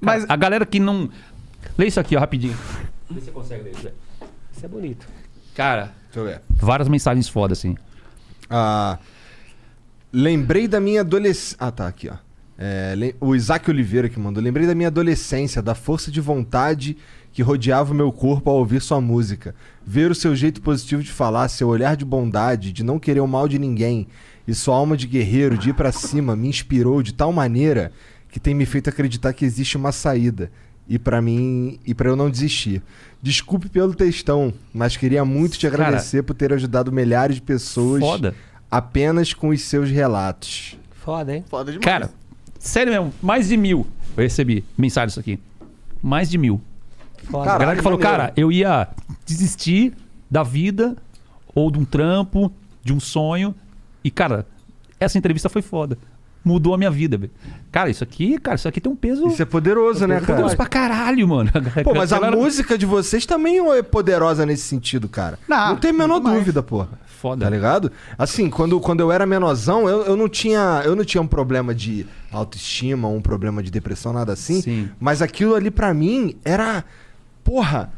Mas 0.00 0.24
A 0.28 0.36
galera 0.36 0.66
que 0.66 0.78
não. 0.78 1.08
Lê 1.78 1.86
isso 1.86 1.98
aqui, 1.98 2.16
ó, 2.16 2.20
rapidinho. 2.20 2.56
Vê 3.14 3.20
se 3.20 3.26
você 3.26 3.30
consegue 3.30 3.62
ler 3.62 3.72
isso. 3.72 3.86
aí. 3.86 3.94
Isso 4.56 4.64
é 4.64 4.68
bonito. 4.68 5.06
Cara, 5.54 5.92
Deixa 6.12 6.18
eu 6.20 6.24
ver. 6.24 6.40
várias 6.56 6.88
mensagens 6.88 7.28
foda, 7.28 7.52
assim. 7.52 7.76
Ah, 8.50 8.98
lembrei 10.12 10.66
da 10.68 10.80
minha 10.80 11.00
adolescência. 11.00 11.56
Ah, 11.60 11.70
tá, 11.70 11.86
aqui, 11.86 12.08
ó. 12.08 12.16
É, 12.56 12.94
o 13.20 13.34
Isaac 13.34 13.68
Oliveira 13.68 14.08
que 14.08 14.18
mandou. 14.18 14.42
Lembrei 14.42 14.66
da 14.66 14.74
minha 14.74 14.88
adolescência, 14.88 15.60
da 15.60 15.74
força 15.74 16.10
de 16.10 16.20
vontade 16.20 16.96
que 17.32 17.42
rodeava 17.42 17.92
o 17.92 17.96
meu 17.96 18.12
corpo 18.12 18.48
ao 18.48 18.56
ouvir 18.58 18.80
sua 18.80 19.00
música. 19.00 19.54
Ver 19.84 20.10
o 20.10 20.14
seu 20.14 20.36
jeito 20.36 20.62
positivo 20.62 21.02
de 21.02 21.10
falar, 21.10 21.48
seu 21.48 21.66
olhar 21.68 21.96
de 21.96 22.04
bondade, 22.04 22.72
de 22.72 22.84
não 22.84 22.98
querer 22.98 23.20
o 23.20 23.26
mal 23.26 23.48
de 23.48 23.58
ninguém 23.58 24.06
e 24.46 24.54
sua 24.54 24.76
alma 24.76 24.96
de 24.96 25.06
guerreiro, 25.08 25.58
de 25.58 25.70
ir 25.70 25.72
pra 25.72 25.90
cima, 25.90 26.36
me 26.36 26.46
inspirou 26.48 27.02
de 27.02 27.12
tal 27.12 27.32
maneira 27.32 27.90
que 28.30 28.38
tem 28.38 28.54
me 28.54 28.66
feito 28.66 28.88
acreditar 28.88 29.32
que 29.32 29.44
existe 29.44 29.76
uma 29.76 29.90
saída. 29.90 30.50
E 30.88 30.98
pra 30.98 31.22
mim, 31.22 31.78
e 31.86 31.94
para 31.94 32.08
eu 32.10 32.16
não 32.16 32.28
desistir. 32.30 32.82
Desculpe 33.22 33.68
pelo 33.70 33.94
textão, 33.94 34.52
mas 34.72 34.96
queria 34.96 35.24
muito 35.24 35.58
te 35.58 35.68
Cara, 35.68 35.82
agradecer 35.82 36.22
por 36.22 36.34
ter 36.34 36.52
ajudado 36.52 36.92
milhares 36.92 37.36
de 37.36 37.42
pessoas 37.42 38.00
Foda. 38.00 38.34
apenas 38.70 39.32
com 39.32 39.48
os 39.48 39.62
seus 39.62 39.90
relatos. 39.90 40.76
Foda, 40.92 41.34
hein? 41.34 41.44
foda 41.48 41.72
demais. 41.72 41.84
Cara, 41.84 42.10
sério 42.58 42.92
mesmo, 42.92 43.14
mais 43.22 43.48
de 43.48 43.56
mil 43.56 43.86
eu 44.16 44.22
recebi 44.22 44.64
mensagens 44.76 45.18
aqui. 45.18 45.38
Mais 46.02 46.30
de 46.30 46.38
mil. 46.38 46.60
Foda. 47.24 47.52
A 47.52 47.58
galera 47.58 47.76
que 47.76 47.82
falou, 47.82 47.98
maneiro. 47.98 48.18
cara, 48.18 48.32
eu 48.36 48.52
ia 48.52 48.88
desistir 49.26 49.92
da 50.30 50.42
vida 50.42 50.96
ou 51.54 51.70
de 51.70 51.78
um 51.78 51.84
trampo, 51.84 52.52
de 52.82 52.92
um 52.92 53.00
sonho. 53.00 53.54
E, 54.02 54.10
cara, 54.10 54.46
essa 55.00 55.18
entrevista 55.18 55.48
foi 55.48 55.62
foda. 55.62 55.98
Mudou 56.44 56.74
a 56.74 56.78
minha 56.78 56.90
vida. 56.90 57.18
Cara, 57.72 57.88
isso 57.88 58.04
aqui, 58.04 58.38
cara, 58.38 58.56
isso 58.56 58.68
aqui 58.68 58.80
tem 58.80 58.92
um 58.92 58.96
peso. 58.96 59.26
Isso 59.28 59.40
é 59.40 59.46
poderoso, 59.46 60.06
né, 60.06 60.16
cara? 60.16 60.26
poderoso 60.26 60.56
pra 60.56 60.66
caralho, 60.66 61.26
mano. 61.26 61.50
Pô, 61.82 61.94
mas 61.96 62.12
a 62.12 62.30
música 62.30 62.76
de 62.76 62.84
vocês 62.84 63.24
também 63.24 63.58
é 63.72 63.82
poderosa 63.82 64.44
nesse 64.44 64.62
sentido, 64.64 65.08
cara. 65.08 65.38
Não, 65.48 65.70
Não, 65.70 65.76
tem 65.76 65.90
a 65.90 65.94
menor 65.94 66.14
muito 66.14 66.24
mais. 66.24 66.38
dúvida, 66.38 66.62
porra. 66.62 66.90
Foda. 67.06 67.46
Tá 67.46 67.50
ligado? 67.50 67.90
Assim, 68.18 68.50
quando, 68.50 68.78
quando 68.78 69.00
eu 69.00 69.10
era 69.10 69.24
menorzão, 69.24 69.88
eu, 69.88 70.02
eu 70.02 70.16
não 70.16 70.28
tinha 70.28 70.82
eu 70.84 70.94
não 70.94 71.02
tinha 71.04 71.22
um 71.22 71.26
problema 71.26 71.74
de 71.74 72.06
autoestima, 72.30 73.08
um 73.08 73.22
problema 73.22 73.62
de 73.62 73.70
depressão, 73.70 74.12
nada 74.12 74.34
assim. 74.34 74.60
Sim. 74.60 74.90
Mas 75.00 75.22
aquilo 75.22 75.54
ali 75.54 75.70
pra 75.70 75.94
mim 75.94 76.36
era. 76.44 76.84
Porra. 77.42 77.90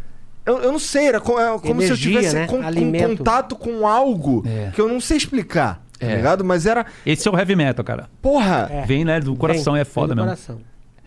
Eu, 0.45 0.59
eu 0.59 0.71
não 0.71 0.79
sei, 0.79 1.09
era 1.09 1.17
é 1.17 1.21
como 1.21 1.41
se 1.41 1.67
eu 1.69 1.73
Energia, 1.75 1.97
tivesse 1.97 2.35
né? 2.37 2.47
com, 2.47 2.63
com 2.63 3.17
contato 3.17 3.57
com 3.57 3.85
algo 3.85 4.45
É. 4.47 4.71
que 4.73 4.81
eu 4.81 4.87
não 4.87 5.01
sei 5.01 5.17
explicar. 5.17 5.85
Tá 5.99 6.07
É. 6.07 6.17
ligado? 6.17 6.45
Mas 6.45 6.67
era. 6.67 6.85
Esse 7.05 7.27
é 7.27 7.31
o 7.31 7.37
heavy 7.39 7.57
metal, 7.57 7.85
cara. 7.85 8.09
Porra! 8.21 8.69
É. 8.71 8.83
Vem, 8.85 9.05
né, 9.05 9.19
do 9.21 9.35
coração, 9.37 9.73
Vem, 9.75 9.83
é 9.83 9.85
foda 9.85 10.09
vem 10.15 10.17
do 10.17 10.29
mesmo. 10.29 10.47
coração. 10.47 10.61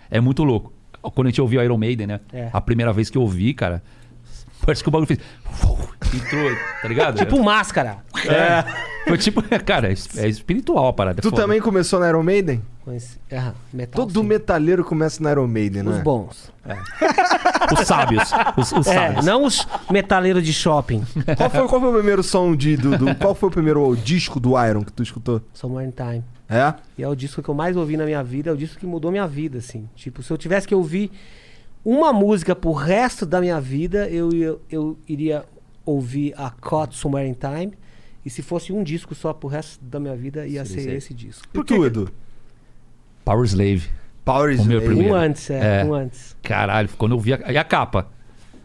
É 0.10 0.20
muito 0.20 0.44
louco. 0.44 0.74
Quando 1.02 1.28
a 1.28 1.30
gente 1.30 1.42
ouviu 1.42 1.64
Iron 1.64 1.78
Maiden, 1.78 2.08
né? 2.08 2.20
É. 2.34 2.50
A 2.52 2.60
primeira 2.60 2.92
vez 2.92 3.10
que 3.10 3.18
eu 3.18 3.22
ouvi, 3.22 3.54
cara, 3.54 3.82
parece 4.66 4.82
que 4.84 4.90
o 4.90 4.92
bagulho 4.92 5.08
fez. 5.08 5.20
Entrou, 6.14 6.52
tá 6.82 6.88
ligado? 6.88 7.18
Tipo 7.18 7.42
máscara. 7.44 7.98
É. 8.26 8.64
Foi 9.08 9.18
tipo, 9.18 9.42
cara, 9.64 9.90
é 9.90 9.94
es- 9.94 10.18
é 10.18 10.28
espiritual 10.28 10.88
a 10.88 10.94
parada. 10.94 11.20
é 11.20 11.22
Tu 11.22 11.30
foda. 11.30 11.42
também 11.44 11.62
começou 11.62 12.00
na 12.00 12.10
Iron 12.10 12.24
Maiden? 12.24 12.62
Conheci- 12.90 13.20
Aham, 13.32 13.54
metal, 13.72 14.04
Todo 14.08 14.20
sim. 14.22 14.26
metaleiro 14.26 14.84
começa 14.84 15.22
na 15.22 15.32
Iron 15.32 15.46
Maiden, 15.48 15.88
Os 15.88 15.98
né? 15.98 16.02
bons. 16.02 16.52
Os 17.80 17.88
sábios. 17.88 18.24
Os, 18.58 18.72
os 18.72 18.88
É, 18.88 18.94
sábios. 18.96 19.26
não 19.26 19.44
os 19.44 19.68
metaleiros 19.92 20.44
de 20.44 20.52
shopping. 20.52 21.04
Qual 21.38 21.50
foi, 21.52 21.68
qual 21.68 21.82
foi 21.82 21.90
o 21.90 21.94
primeiro 21.94 22.24
som 22.24 22.56
de. 22.56 22.76
Do, 22.76 22.98
do- 22.98 23.16
qual 23.16 23.36
foi 23.36 23.50
o 23.50 23.52
primeiro 23.52 23.96
disco 23.96 24.40
do 24.40 24.54
Iron 24.66 24.84
que 24.84 24.92
tu 24.92 25.04
escutou? 25.04 25.40
Somewhere 25.54 25.88
in 25.88 25.92
Time. 25.92 26.24
É? 26.50 26.74
E 26.98 27.04
é 27.04 27.08
o 27.08 27.14
disco 27.14 27.44
que 27.44 27.50
eu 27.50 27.54
mais 27.54 27.78
ouvi 27.78 27.96
na 27.96 28.06
minha 28.06 28.24
vida, 28.24 28.50
é 28.50 28.54
o 28.54 28.58
disco 28.58 28.80
que 28.80 28.88
mudou 28.88 29.12
minha 29.12 29.28
vida, 29.28 29.60
assim. 29.60 29.88
Tipo, 29.96 30.24
se 30.24 30.32
eu 30.34 30.38
tivesse 30.38 30.68
que 30.68 30.74
ouvir 30.74 31.12
uma 31.86 32.12
música 32.12 32.56
pro 32.56 32.72
resto 32.74 33.24
da 33.24 33.40
minha 33.40 33.62
vida, 33.62 34.10
eu, 34.10 34.34
ia- 34.34 34.56
eu 34.72 34.98
iria 35.08 35.46
ouvir 35.86 36.34
a 36.36 36.50
Caught 36.50 36.96
Somewhere 36.96 37.30
in 37.30 37.34
Time. 37.36 37.74
E 38.26 38.30
se 38.32 38.42
fosse 38.42 38.74
um 38.74 38.84
disco 38.84 39.14
só 39.14 39.32
pro 39.32 39.48
resto 39.48 39.80
da 39.86 40.00
minha 40.00 40.16
vida, 40.16 40.48
ia 40.48 40.66
Seria 40.66 40.84
ser 40.84 40.90
esse. 40.90 40.98
esse 40.98 41.14
disco. 41.14 41.48
E 41.54 41.64
tu, 41.64 41.86
Edu? 41.86 42.10
Power 43.30 43.46
Slave. 43.46 43.84
Power 44.26 44.54
O 44.60 44.66
meu 44.66 44.80
Slave. 44.80 44.86
primeiro. 44.86 45.14
Um 45.14 45.16
antes, 45.18 45.50
é, 45.52 45.82
É. 45.82 45.86
um 45.86 45.94
antes. 45.94 46.36
Caralho, 46.42 46.90
quando 46.98 47.12
eu 47.12 47.20
vi 47.20 47.34
a, 47.36 47.52
e 47.52 47.58
a 47.60 47.64
capa. 47.64 48.08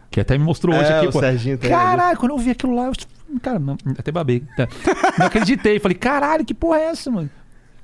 Que 0.09 0.19
até 0.21 0.37
me 0.37 0.43
mostrou 0.43 0.73
hoje 0.75 0.89
É, 0.91 0.97
aqui, 0.97 1.07
o 1.07 1.11
pô. 1.11 1.19
Serginho 1.19 1.57
tem 1.57 1.69
Caralho, 1.69 2.17
quando 2.17 2.31
eu 2.31 2.37
vi 2.39 2.49
aquilo 2.51 2.73
lá, 2.75 2.85
eu. 2.87 2.93
Cara, 3.41 3.59
não- 3.59 3.77
até 3.97 4.11
babei. 4.11 4.41
Tá. 4.57 4.67
Não 5.19 5.25
acreditei. 5.27 5.77
Falei, 5.79 5.95
caralho, 5.97 6.43
que 6.45 6.53
porra 6.53 6.77
é 6.79 6.83
essa, 6.85 7.11
mano? 7.11 7.29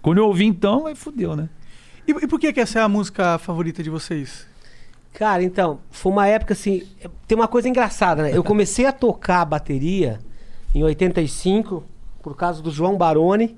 Quando 0.01 0.17
eu 0.17 0.25
ouvi 0.25 0.45
então, 0.45 0.87
aí 0.87 0.95
fudeu, 0.95 1.35
né? 1.35 1.49
E, 2.07 2.11
e 2.11 2.27
por 2.27 2.39
que, 2.39 2.51
que 2.53 2.59
essa 2.61 2.79
é 2.79 2.81
a 2.81 2.87
música 2.89 3.37
favorita 3.37 3.83
de 3.83 3.89
vocês? 3.91 4.47
Cara, 5.13 5.43
então, 5.43 5.81
foi 5.91 6.11
uma 6.11 6.25
época 6.27 6.53
assim. 6.53 6.83
Tem 7.27 7.37
uma 7.37 7.47
coisa 7.47 7.67
engraçada, 7.69 8.23
né? 8.23 8.31
Eu 8.35 8.43
comecei 8.43 8.85
a 8.87 8.91
tocar 8.93 9.43
bateria 9.45 10.19
em 10.73 10.81
85 10.83 11.83
por 12.23 12.35
causa 12.35 12.61
do 12.61 12.71
João 12.71 12.97
Baroni. 12.97 13.55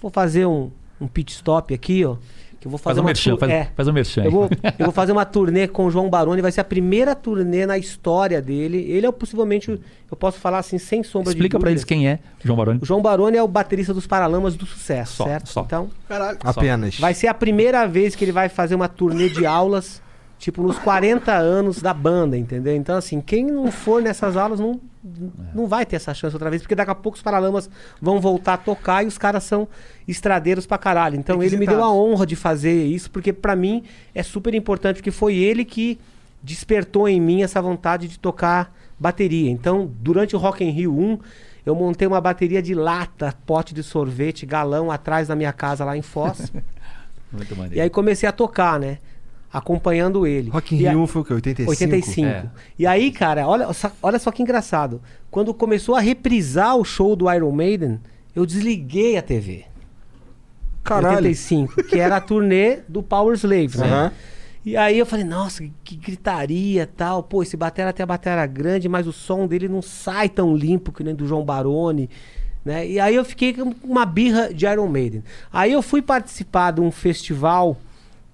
Vou 0.00 0.10
fazer 0.12 0.46
um, 0.46 0.70
um 1.00 1.06
pit 1.06 1.32
stop 1.32 1.72
aqui, 1.74 2.04
ó. 2.04 2.16
Que 2.60 2.66
eu 2.68 2.70
vou 2.70 2.78
Faz 2.78 2.92
fazer 2.96 3.00
um 3.00 3.02
uma 3.02 3.08
merchan, 3.08 3.36
faz, 3.36 3.52
é, 3.52 3.70
faz 3.76 3.88
um 3.88 3.92
merchan. 3.92 4.24
eu 4.24 4.30
vou, 4.30 4.44
eu 4.78 4.86
vou 4.86 4.92
fazer 4.92 5.12
uma 5.12 5.26
turnê 5.26 5.68
com 5.68 5.84
o 5.84 5.90
João 5.90 6.08
Baroni, 6.08 6.40
vai 6.40 6.50
ser 6.50 6.62
a 6.62 6.64
primeira 6.64 7.14
turnê 7.14 7.66
na 7.66 7.76
história 7.76 8.40
dele. 8.40 8.78
Ele 8.90 9.04
é 9.04 9.08
o, 9.08 9.12
possivelmente, 9.12 9.70
o- 9.70 9.78
eu 10.10 10.16
posso 10.16 10.38
falar 10.38 10.60
assim, 10.60 10.78
sem 10.78 11.02
sombra 11.02 11.30
Explica 11.30 11.58
de 11.58 11.60
pra 11.60 11.68
dúvida. 11.68 11.70
eles 11.72 11.84
quem 11.84 12.08
é 12.08 12.20
João 12.42 12.56
Baroni. 12.56 12.78
O 12.82 12.86
João 12.86 13.02
Baroni 13.02 13.36
é 13.36 13.42
o 13.42 13.48
baterista 13.48 13.92
dos 13.92 14.06
Paralamas 14.06 14.54
do 14.56 14.64
Sucesso, 14.64 15.16
Só, 15.16 15.24
certo? 15.24 15.48
só. 15.50 15.60
Então, 15.60 15.90
Caralho. 16.08 16.38
Apenas. 16.42 16.98
Vai 16.98 17.12
ser 17.12 17.26
a 17.26 17.34
primeira 17.34 17.86
vez 17.86 18.14
que 18.16 18.24
ele 18.24 18.32
vai 18.32 18.48
fazer 18.48 18.74
uma 18.74 18.88
turnê 18.88 19.28
de 19.28 19.44
aulas, 19.44 20.00
tipo, 20.44 20.62
nos 20.62 20.78
40 20.78 21.32
anos 21.32 21.80
da 21.80 21.94
banda, 21.94 22.36
entendeu? 22.36 22.76
Então, 22.76 22.98
assim, 22.98 23.18
quem 23.18 23.46
não 23.46 23.72
for 23.72 24.02
nessas 24.02 24.36
aulas 24.36 24.60
não, 24.60 24.78
não 25.54 25.66
vai 25.66 25.86
ter 25.86 25.96
essa 25.96 26.12
chance 26.12 26.36
outra 26.36 26.50
vez, 26.50 26.60
porque 26.60 26.74
daqui 26.74 26.90
a 26.90 26.94
pouco 26.94 27.16
os 27.16 27.22
Paralamas 27.22 27.70
vão 27.98 28.20
voltar 28.20 28.54
a 28.54 28.58
tocar 28.58 29.02
e 29.02 29.06
os 29.06 29.16
caras 29.16 29.42
são 29.44 29.66
estradeiros 30.06 30.66
pra 30.66 30.76
caralho. 30.76 31.16
Então, 31.16 31.42
ele 31.42 31.56
me 31.56 31.66
deu 31.66 31.82
a 31.82 31.90
honra 31.90 32.26
de 32.26 32.36
fazer 32.36 32.84
isso, 32.84 33.10
porque 33.10 33.32
pra 33.32 33.56
mim 33.56 33.84
é 34.14 34.22
super 34.22 34.54
importante, 34.54 34.96
porque 34.96 35.10
foi 35.10 35.34
ele 35.34 35.64
que 35.64 35.98
despertou 36.42 37.08
em 37.08 37.18
mim 37.18 37.42
essa 37.42 37.62
vontade 37.62 38.06
de 38.06 38.18
tocar 38.18 38.70
bateria. 39.00 39.50
Então, 39.50 39.90
durante 39.98 40.36
o 40.36 40.38
Rock 40.38 40.62
in 40.62 40.68
Rio 40.68 40.92
1, 40.92 41.18
eu 41.64 41.74
montei 41.74 42.06
uma 42.06 42.20
bateria 42.20 42.60
de 42.60 42.74
lata, 42.74 43.34
pote 43.46 43.72
de 43.72 43.82
sorvete, 43.82 44.44
galão 44.44 44.90
atrás 44.90 45.26
da 45.26 45.34
minha 45.34 45.54
casa 45.54 45.86
lá 45.86 45.96
em 45.96 46.02
Foz. 46.02 46.52
Muito 47.32 47.56
maneiro. 47.56 47.76
E 47.76 47.80
aí 47.80 47.88
comecei 47.88 48.28
a 48.28 48.32
tocar, 48.32 48.78
né? 48.78 48.98
Acompanhando 49.58 50.26
ele. 50.26 50.50
Rock 50.50 50.74
in 50.74 50.80
E 50.80 50.86
a- 50.88 50.90
Rio 50.90 51.06
foi 51.06 51.22
o 51.22 51.24
quê? 51.24 51.32
85? 51.34 51.70
85. 51.70 52.26
É. 52.28 52.46
E 52.78 52.86
aí, 52.86 53.12
cara, 53.12 53.46
olha 53.46 53.72
só, 53.72 53.90
olha 54.02 54.18
só 54.18 54.30
que 54.32 54.42
engraçado. 54.42 55.00
Quando 55.30 55.54
começou 55.54 55.94
a 55.94 56.00
reprisar 56.00 56.76
o 56.76 56.84
show 56.84 57.14
do 57.14 57.32
Iron 57.32 57.52
Maiden, 57.52 58.00
eu 58.34 58.44
desliguei 58.44 59.16
a 59.16 59.22
TV. 59.22 59.64
Caralho. 60.82 61.16
85, 61.28 61.82
que 61.84 61.98
era 61.98 62.16
a 62.16 62.20
turnê 62.20 62.80
do 62.88 63.02
Power 63.02 63.34
Slave, 63.36 63.78
né? 63.78 63.86
Aham. 63.86 64.12
E 64.66 64.76
aí 64.76 64.98
eu 64.98 65.04
falei, 65.06 65.24
nossa, 65.24 65.62
que 65.84 65.94
gritaria 65.94 66.86
tal. 66.96 67.22
Pô, 67.22 67.42
esse 67.42 67.56
batera 67.56 67.90
até 67.90 68.02
a 68.02 68.06
batera 68.06 68.44
grande, 68.46 68.88
mas 68.88 69.06
o 69.06 69.12
som 69.12 69.46
dele 69.46 69.68
não 69.68 69.82
sai 69.82 70.28
tão 70.28 70.56
limpo 70.56 70.90
que 70.90 71.04
nem 71.04 71.14
do 71.14 71.26
João 71.28 71.44
Baroni. 71.44 72.08
Né? 72.64 72.88
E 72.88 72.98
aí 72.98 73.14
eu 73.14 73.24
fiquei 73.26 73.52
com 73.52 73.74
uma 73.84 74.06
birra 74.06 74.52
de 74.52 74.64
Iron 74.66 74.88
Maiden. 74.88 75.22
Aí 75.52 75.70
eu 75.72 75.82
fui 75.82 76.00
participar 76.00 76.70
de 76.72 76.80
um 76.80 76.90
festival 76.90 77.76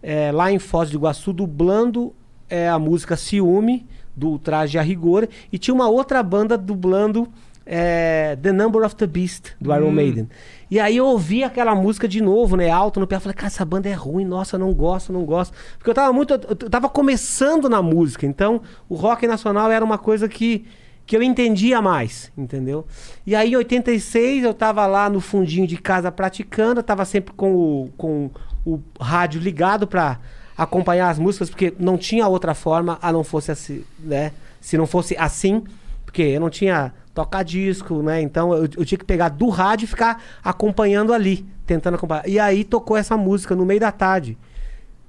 eh, 0.03 0.31
lá 0.33 0.51
em 0.51 0.59
Foz 0.59 0.91
do 0.91 0.97
Iguaçu, 0.97 1.33
dublando 1.33 2.13
eh, 2.49 2.69
a 2.69 2.79
música 2.79 3.17
Ciúme, 3.17 3.87
do 4.17 4.39
Traje 4.39 4.79
a 4.79 4.83
Rigor, 4.83 5.29
e 5.53 5.59
tinha 5.59 5.75
uma 5.75 5.89
outra 5.89 6.23
banda 6.23 6.59
dublando 6.59 7.29
eh, 7.67 8.37
The 8.43 8.53
Number 8.53 8.85
of 8.85 8.97
the 8.97 9.07
Beast, 9.07 9.53
do 9.61 9.75
Iron 9.75 9.91
Maiden. 9.91 10.29
E 10.71 10.81
aí 10.81 10.97
eu 10.97 11.07
ouvi 11.07 11.45
aquela 11.45 11.75
música 11.75 12.09
de 12.09 12.21
novo, 12.21 12.57
né, 12.57 12.71
alto 12.71 12.99
no 12.99 13.07
pé, 13.07 13.17
eu 13.17 13.21
falei, 13.21 13.35
cara, 13.35 13.47
essa 13.47 13.65
banda 13.65 13.89
é 13.89 13.93
ruim, 13.93 14.25
nossa, 14.25 14.59
não 14.59 14.73
gosto, 14.73 15.13
não 15.13 15.25
gosto. 15.25 15.55
Porque 15.79 15.91
eu 15.91 15.95
tava 15.95 16.13
muito, 16.13 16.33
eu 16.33 16.71
tava 16.71 16.89
começando 16.89 17.69
na 17.69 17.81
música, 17.81 18.27
então 18.27 18.61
o 18.89 18.95
rock 18.95 19.27
nacional 19.27 19.71
era 19.71 19.85
uma 19.85 19.99
coisa 19.99 20.29
que 20.29 20.65
que 21.11 21.17
eu 21.17 21.25
entendia 21.25 21.83
mais, 21.83 22.31
entendeu? 22.39 22.87
E 23.27 23.35
aí 23.35 23.51
em 23.51 23.57
86 23.57 24.45
eu 24.45 24.55
tava 24.55 24.87
lá 24.87 25.11
no 25.11 25.21
fundinho 25.21 25.67
de 25.67 25.77
casa 25.77 26.13
praticando, 26.13 26.79
eu 26.79 26.85
tava 26.85 27.05
sempre 27.05 27.35
com 27.35 27.53
o, 27.53 27.91
com 27.97 28.31
o 28.75 28.83
rádio 29.01 29.41
ligado 29.41 29.87
pra 29.87 30.19
acompanhar 30.57 31.09
as 31.09 31.19
músicas, 31.19 31.49
porque 31.49 31.73
não 31.79 31.97
tinha 31.97 32.29
outra 32.29 32.55
forma 32.55 32.99
a 33.01 33.11
não 33.13 33.25
fosse 33.25 33.51
assim, 33.51 33.85
né? 33.99 34.33
Se 34.61 34.77
não 34.77 34.87
fosse 34.87 35.17
assim, 35.19 35.65
porque 36.05 36.23
eu 36.23 36.41
não 36.41 36.51
tinha 36.51 36.93
tocar 37.15 37.43
disco, 37.43 38.03
né? 38.03 38.21
Então 38.21 38.53
eu, 38.53 38.69
eu 38.77 38.85
tinha 38.85 38.99
que 38.99 39.05
pegar 39.05 39.31
do 39.31 39.49
rádio 39.49 39.85
e 39.85 39.89
ficar 39.89 40.23
acompanhando 40.45 41.13
ali, 41.13 41.47
tentando 41.67 41.95
acompanhar. 41.95 42.29
E 42.29 42.39
aí 42.39 42.65
tocou 42.65 42.97
essa 42.97 43.17
música 43.17 43.57
no 43.57 43.65
meio 43.65 43.81
da 43.81 43.91
tarde. 43.91 44.37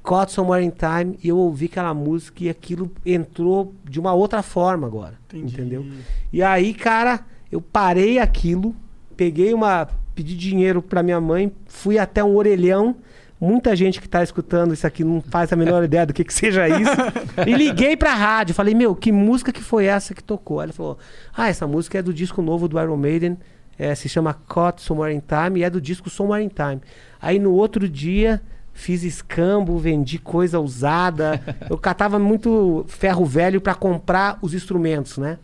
Caught 0.03 0.31
Somewhere 0.31 0.65
in 0.65 0.71
Time, 0.71 1.17
e 1.23 1.29
eu 1.29 1.37
ouvi 1.37 1.65
aquela 1.65 1.93
música 1.93 2.43
e 2.43 2.49
aquilo 2.49 2.91
entrou 3.05 3.73
de 3.83 3.99
uma 3.99 4.13
outra 4.13 4.41
forma 4.41 4.87
agora. 4.87 5.13
Entendeu? 5.33 5.85
E 6.33 6.41
aí, 6.41 6.73
cara, 6.73 7.19
eu 7.51 7.61
parei 7.61 8.17
aquilo, 8.17 8.75
peguei 9.15 9.53
uma. 9.53 9.87
pedi 10.15 10.35
dinheiro 10.35 10.81
pra 10.81 11.03
minha 11.03 11.21
mãe, 11.21 11.51
fui 11.67 11.99
até 11.99 12.23
um 12.23 12.35
orelhão. 12.35 12.95
Muita 13.41 13.75
gente 13.75 13.99
que 13.99 14.07
tá 14.07 14.21
escutando 14.21 14.71
isso 14.71 14.85
aqui 14.85 15.03
não 15.03 15.19
faz 15.19 15.51
a 15.51 15.55
menor 15.55 15.83
ideia 15.83 16.05
do 16.05 16.13
que, 16.13 16.23
que 16.23 16.31
seja 16.31 16.69
isso. 16.69 16.91
e 17.47 17.53
liguei 17.53 17.97
pra 17.97 18.13
rádio, 18.13 18.53
falei, 18.53 18.75
meu, 18.75 18.95
que 18.95 19.11
música 19.11 19.51
que 19.51 19.63
foi 19.63 19.85
essa 19.85 20.13
que 20.13 20.23
tocou? 20.23 20.61
Ela 20.61 20.71
falou, 20.71 20.99
ah, 21.35 21.49
essa 21.49 21.65
música 21.65 21.97
é 21.97 22.03
do 22.03 22.13
disco 22.13 22.39
novo 22.43 22.67
do 22.67 22.79
Iron 22.79 22.97
Maiden, 22.97 23.39
é, 23.79 23.95
se 23.95 24.07
chama 24.07 24.35
Caught 24.47 24.83
Somewhere 24.83 25.11
in 25.11 25.21
Time 25.21 25.59
e 25.59 25.63
é 25.63 25.71
do 25.71 25.81
disco 25.81 26.07
Somewhere 26.07 26.45
in 26.45 26.49
Time. 26.49 26.81
Aí 27.19 27.39
no 27.39 27.51
outro 27.53 27.89
dia 27.89 28.39
fiz 28.73 29.01
escambo, 29.01 29.75
vendi 29.79 30.19
coisa 30.19 30.59
usada. 30.59 31.41
Eu 31.67 31.79
catava 31.79 32.19
muito 32.19 32.85
ferro 32.87 33.25
velho 33.25 33.59
para 33.59 33.73
comprar 33.73 34.37
os 34.43 34.53
instrumentos, 34.53 35.17
né? 35.17 35.39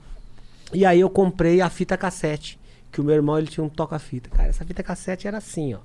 E 0.71 0.85
aí 0.85 0.99
eu 0.99 1.09
comprei 1.09 1.61
a 1.61 1.69
fita 1.69 1.97
cassete, 1.97 2.59
que 2.91 3.01
o 3.01 3.03
meu 3.03 3.15
irmão 3.15 3.39
ele 3.39 3.47
tinha 3.47 3.63
um 3.63 3.69
toca-fita. 3.69 4.29
Cara, 4.29 4.49
essa 4.49 4.63
fita 4.63 4.83
cassete 4.83 5.27
era 5.27 5.37
assim, 5.39 5.73
ó. 5.73 5.79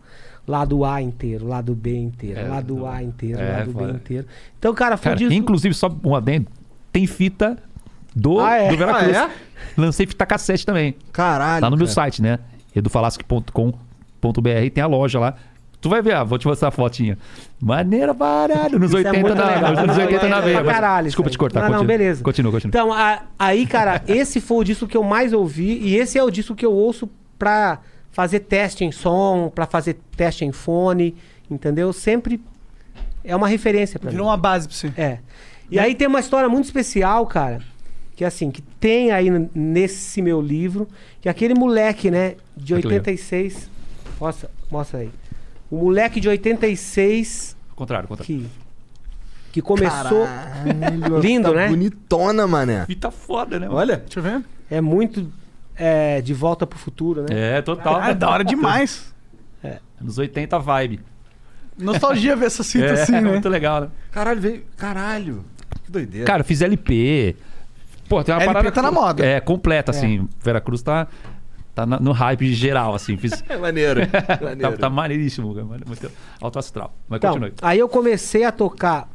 Lado 0.47 0.85
A 0.85 1.01
inteiro, 1.01 1.47
lado 1.47 1.75
B 1.75 1.97
inteiro, 1.97 2.41
É, 2.41 2.43
lado 2.49 2.75
do- 2.75 2.87
A 2.87 3.03
inteiro, 3.03 3.41
é, 3.41 3.59
lado 3.59 3.73
B 3.73 3.79
foda. 3.79 3.93
inteiro. 3.93 4.27
Então, 4.59 4.75
cara, 4.75 4.97
foi 4.97 5.05
Cara, 5.13 5.17
disco... 5.19 5.33
inclusive, 5.35 5.73
só 5.75 5.89
um 6.05 6.15
adendo, 6.17 6.49
tem 6.93 7.07
fita 7.07 7.57
do, 8.15 8.41
Ah, 8.41 8.57
é? 8.57 8.69
do 8.71 8.77
Veracruz. 8.77 9.17
Ah, 9.17 9.31
Lancei 9.77 10.05
fita 10.07 10.27
cassete 10.27 10.67
também. 10.67 10.97
Caralho. 11.13 11.61
Tá 11.61 11.71
no 11.71 11.77
meu 11.77 11.87
cara. 11.87 11.95
site, 11.95 12.21
né? 12.21 12.39
edufalasque.com.br 12.75 14.71
tem 14.75 14.83
a 14.83 14.87
loja 14.87 15.19
lá. 15.21 15.35
Tu 15.81 15.89
vai 15.89 16.01
ver, 16.01 16.15
ah, 16.15 16.23
vou 16.25 16.39
te 16.39 16.47
mostrar 16.47 16.69
a 16.69 16.71
fotinha. 16.71 17.19
Maneira 17.61 18.15
baralho. 18.15 18.79
Nos 18.79 18.91
Isso 18.91 18.99
é 18.99 19.11
80 19.11 19.21
muito 19.21 19.35
na, 19.35 19.47
legal. 19.47 19.87
nos 19.87 19.97
80 19.99 20.29
na 20.29 20.41
veia. 20.41 20.63
Mas- 20.63 21.05
Desculpa 21.07 21.29
te 21.31 21.37
cortar. 21.39 21.61
Não, 21.63 21.69
não, 21.71 21.79
continua. 21.79 21.99
beleza. 21.99 22.23
Continua, 22.23 22.53
continua. 22.53 22.69
Então, 22.71 22.93
a- 22.93 23.23
aí, 23.39 23.67
cara, 23.67 24.01
esse 24.07 24.41
foi 24.41 24.59
o 24.59 24.65
disco 24.65 24.87
que 24.87 24.97
eu 24.97 25.03
mais 25.03 25.33
ouvi 25.33 25.79
e 25.83 25.97
esse 25.97 26.17
é 26.19 26.23
o 26.23 26.31
disco 26.31 26.55
que 26.55 26.65
eu 26.65 26.73
ouço 26.73 27.09
pra 27.37 27.81
fazer 28.13 28.41
teste 28.41 28.85
em 28.85 28.93
som, 28.93 29.51
pra 29.53 29.67
fazer 29.67 29.99
teste 30.17 30.45
em 30.45 30.53
fone, 30.53 31.15
entendeu? 31.51 31.93
Sempre 31.93 32.41
é 33.25 33.35
uma 33.35 33.49
referência 33.49 33.99
pra 33.99 34.11
Virou 34.11 34.27
mim. 34.27 34.31
uma 34.31 34.37
base 34.37 34.69
pra 34.69 34.77
você. 34.77 34.93
É. 34.97 35.19
E 35.71 35.79
aí 35.79 35.95
tem 35.95 36.07
uma 36.07 36.21
história 36.21 36.49
muito 36.49 36.67
especial, 36.67 37.27
cara, 37.27 37.61
que 38.15 38.25
assim, 38.25 38.51
que 38.51 38.61
tem 38.61 39.11
aí 39.11 39.29
nesse 39.55 40.21
meu 40.21 40.41
livro, 40.41 40.87
que 41.21 41.29
aquele 41.29 41.55
moleque, 41.55 42.11
né, 42.11 42.35
de 42.57 42.75
Ah, 42.75 42.77
que 42.77 42.87
legal. 42.87 42.99
86, 43.01 43.71
mostra, 44.21 44.51
mostra 44.71 44.99
aí. 45.01 45.11
O 45.71 45.77
moleque 45.79 46.21
de 46.21 46.29
86 46.29 47.57
Ao 47.71 47.77
contrário, 47.77 48.05
ao 48.05 48.09
contrário. 48.09 48.43
que 48.45 48.63
que 49.53 49.61
começou 49.61 50.25
Caralho, 50.27 51.19
lindo, 51.21 51.51
tá 51.51 51.55
né? 51.55 51.69
Bonitona, 51.69 52.47
mané. 52.47 52.87
Fita 52.87 53.11
foda, 53.11 53.61
né? 53.61 53.69
Olha. 53.71 53.99
Deixa 53.99 54.19
eu 54.19 54.23
ver. 54.23 54.43
É 54.71 54.81
muito 54.81 55.31
é, 55.85 56.21
de 56.21 56.33
volta 56.33 56.65
pro 56.65 56.79
futuro, 56.79 57.23
né? 57.23 57.59
É, 57.59 57.61
total. 57.63 57.97
Ah, 58.01 58.11
é 58.11 58.15
da 58.15 58.31
hora 58.31 58.45
demais. 58.45 59.13
Nos 60.01 60.19
80 60.19 60.59
vibe. 60.59 61.01
Nostalgia 61.79 62.37
ver 62.37 62.47
essa 62.47 62.63
fita 62.65 62.85
é, 62.87 62.93
assim, 62.93 63.13
né? 63.13 63.21
muito 63.21 63.49
legal, 63.49 63.83
né? 63.83 63.89
Caralho, 64.11 64.41
veio. 64.41 64.63
Caralho. 64.77 65.45
Que 65.85 65.91
doideira. 65.91 66.27
Cara, 66.27 66.41
eu 66.43 66.45
fiz 66.45 66.61
LP. 66.61 67.35
Pô, 68.09 68.23
tem 68.23 68.35
uma 68.35 68.43
LP 68.43 68.55
parada. 68.55 68.73
tá 68.73 68.83
na 68.83 68.91
moda. 68.91 69.25
É, 69.25 69.41
completa, 69.41 69.91
assim. 69.91 70.29
Veracruz 70.41 70.83
tá, 70.83 71.07
tá 71.75 71.87
na- 71.87 71.99
no 72.01 72.13
hype 72.13 72.53
geral, 72.53 72.95
assim. 72.95 73.17
Fiz. 73.17 73.43
É 73.49 73.57
maneiro. 73.59 74.01
tá, 74.11 74.39
maneiro. 74.43 74.79
tá 74.79 74.91
maneiríssimo, 74.91 75.55
cara. 75.55 75.67
Muito 75.87 76.11
alto 76.41 76.59
astral. 76.59 76.95
Mas 77.09 77.19
Então, 77.19 77.33
continue. 77.35 77.53
aí 77.63 77.79
eu 77.79 77.89
comecei 77.89 78.45
a 78.45 78.53
tocar, 78.53 79.09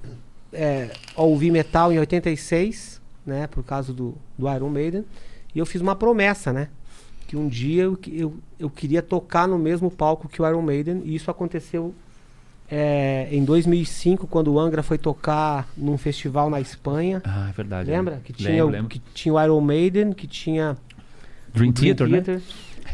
é, 0.52 0.90
a 1.16 1.22
ouvir 1.22 1.52
metal 1.52 1.92
em 1.94 2.00
86, 2.00 3.02
né? 3.26 3.48
Por 3.48 3.64
causa 3.64 3.94
do, 3.94 4.16
do 4.38 4.54
Iron 4.54 4.70
Maiden. 4.70 5.06
E 5.58 5.60
eu 5.60 5.66
fiz 5.66 5.82
uma 5.82 5.96
promessa, 5.96 6.54
né? 6.54 6.68
Que 7.28 7.36
um 7.36 7.48
dia 7.48 7.82
eu, 7.86 7.98
eu, 8.12 8.36
eu 8.60 8.70
queria 8.70 9.02
tocar 9.02 9.48
no 9.48 9.58
mesmo 9.58 9.90
palco 9.90 10.30
que 10.30 10.40
o 10.40 10.48
Iron 10.48 10.62
Maiden. 10.62 11.02
E 11.04 11.16
isso 11.16 11.32
aconteceu 11.32 11.96
é, 12.70 13.28
em 13.32 13.44
2005, 13.44 14.28
quando 14.28 14.54
o 14.54 14.60
Angra 14.60 14.84
foi 14.84 15.00
tocar 15.00 15.68
num 15.76 15.98
festival 15.98 16.48
na 16.48 16.62
Espanha. 16.62 17.24
Ah, 17.26 17.48
é 17.50 17.54
verdade. 17.54 17.90
Lembra? 17.90 18.16
né? 18.16 18.22
Que 18.24 18.34
tinha, 18.34 18.50
Lembro, 18.52 18.68
o, 18.68 18.70
lembro. 18.70 18.88
que 18.90 19.00
tinha 19.16 19.34
o 19.34 19.44
Iron 19.44 19.60
Maiden, 19.60 20.14
que 20.14 20.28
tinha 20.28 20.78
Dream 21.52 21.70
o 21.72 21.74
Dream 21.74 21.96
Theater, 21.96 22.08
né? 22.08 22.22
Theater. 22.22 22.42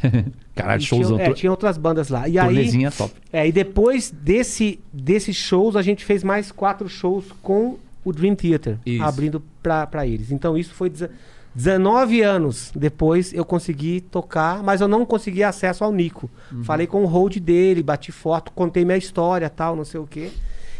Caralho, 0.56 0.82
showzão. 0.82 1.18
tinha, 1.18 1.30
é, 1.30 1.34
tinha 1.34 1.52
outras 1.52 1.78
bandas 1.78 2.08
lá. 2.08 2.28
E 2.30 2.40
aí, 2.40 2.90
top. 2.98 3.14
é, 3.32 3.46
e 3.46 3.52
depois 3.52 4.10
desse, 4.10 4.80
desses 4.94 5.36
shows, 5.36 5.76
a 5.76 5.82
gente 5.82 6.06
fez 6.06 6.24
mais 6.24 6.50
quatro 6.50 6.88
shows 6.88 7.26
com 7.42 7.78
o 8.06 8.14
Dream 8.14 8.36
Theater, 8.36 8.78
Isso. 8.86 9.04
abrindo 9.04 9.44
pra, 9.62 9.86
pra 9.86 10.08
eles. 10.08 10.32
Então 10.32 10.58
isso 10.58 10.74
foi 10.74 10.90
deze- 10.90 11.10
19 11.56 12.22
anos 12.22 12.72
depois 12.76 13.34
eu 13.34 13.46
consegui 13.46 14.02
tocar, 14.02 14.64
mas 14.64 14.82
eu 14.82 14.88
não 14.88 15.06
consegui 15.06 15.44
acesso 15.44 15.84
ao 15.84 15.92
Nico. 15.92 16.30
Uhum. 16.52 16.64
Falei 16.64 16.88
com 16.88 17.04
o 17.04 17.08
hold 17.08 17.38
dele, 17.38 17.84
bati 17.84 18.12
foto, 18.12 18.52
contei 18.52 18.84
minha 18.84 18.98
história 18.98 19.50
tal, 19.50 19.76
não 19.76 19.86
sei 19.86 20.00
o 20.00 20.08
quê. 20.08 20.32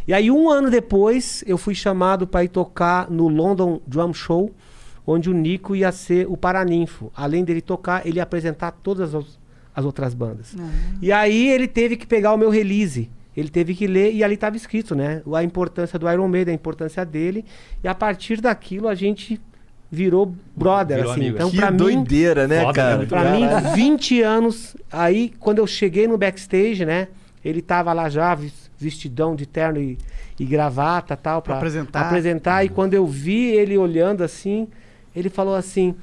E 0.08 0.14
aí 0.14 0.30
um 0.30 0.50
ano 0.50 0.70
depois 0.70 1.44
eu 1.48 1.58
fui 1.58 1.76
chamado 1.76 2.28
para 2.28 2.44
ir 2.44 2.50
tocar 2.50 3.10
no 3.10 3.28
London 3.28 3.80
Drum 3.88 4.14
Show, 4.14 4.52
onde 5.06 5.30
o 5.30 5.34
Nico 5.34 5.76
ia 5.76 5.92
ser 5.92 6.28
o 6.28 6.36
paraninfo. 6.36 7.12
Além 7.16 7.44
dele 7.44 7.62
tocar, 7.62 8.06
ele 8.06 8.18
ia 8.18 8.24
apresentar 8.24 8.72
todas 8.72 9.14
as, 9.14 9.40
as 9.76 9.86
outras 9.86 10.14
bandas. 10.14 10.56
E 11.02 11.12
aí 11.12 11.50
ele 11.50 11.68
teve 11.68 11.96
que 11.96 12.08
pegar 12.08 12.34
o 12.34 12.38
meu 12.38 12.50
release. 12.50 13.10
Ele 13.36 13.50
teve 13.50 13.74
que 13.74 13.88
ler 13.88 14.14
e 14.14 14.24
ali 14.24 14.36
estava 14.36 14.56
escrito, 14.56 14.94
né? 14.94 15.24
A 15.34 15.44
importância 15.44 15.98
do 15.98 16.10
Iron 16.10 16.28
Maiden, 16.28 16.52
a 16.52 16.56
importância 16.56 17.04
dele. 17.04 17.44
E 17.84 17.88
a 17.88 17.96
partir 17.96 18.40
daquilo 18.40 18.88
a 18.88 18.94
gente 18.94 19.42
virou 19.94 20.34
brother, 20.56 20.98
Virou 20.98 21.12
assim. 21.12 21.22
amigo. 21.22 21.36
Então, 21.38 21.52
Que 21.52 21.58
pra 21.58 21.70
mim, 21.72 21.78
doideira, 21.78 22.48
né, 22.48 22.62
Foda, 22.62 22.74
cara? 22.74 22.98
né? 22.98 23.06
Pra 23.06 23.32
mim, 23.32 23.46
20 23.76 24.22
anos. 24.24 24.76
Aí, 24.92 25.32
quando 25.40 25.60
eu 25.60 25.68
cheguei 25.68 26.08
no 26.08 26.18
backstage, 26.18 26.84
né? 26.84 27.08
Ele 27.46 27.62
tava 27.62 27.94
lá 27.94 28.10
já, 28.10 28.36
vestidão 28.78 29.36
de 29.36 29.46
terno 29.46 29.80
e, 29.80 29.98
e 30.40 30.46
gravata 30.46 31.16
tal, 31.16 31.42
pra, 31.42 31.52
Pra 31.54 31.58
apresentar. 31.58 32.02
apresentar. 32.08 32.64
E 32.66 32.70
quando 32.70 32.94
eu 32.96 33.06
vi 33.06 33.52
ele 33.52 33.78
olhando 33.78 34.24
assim, 34.24 34.68
ele 35.16 35.30
falou 35.30 35.56
assim: 35.56 35.94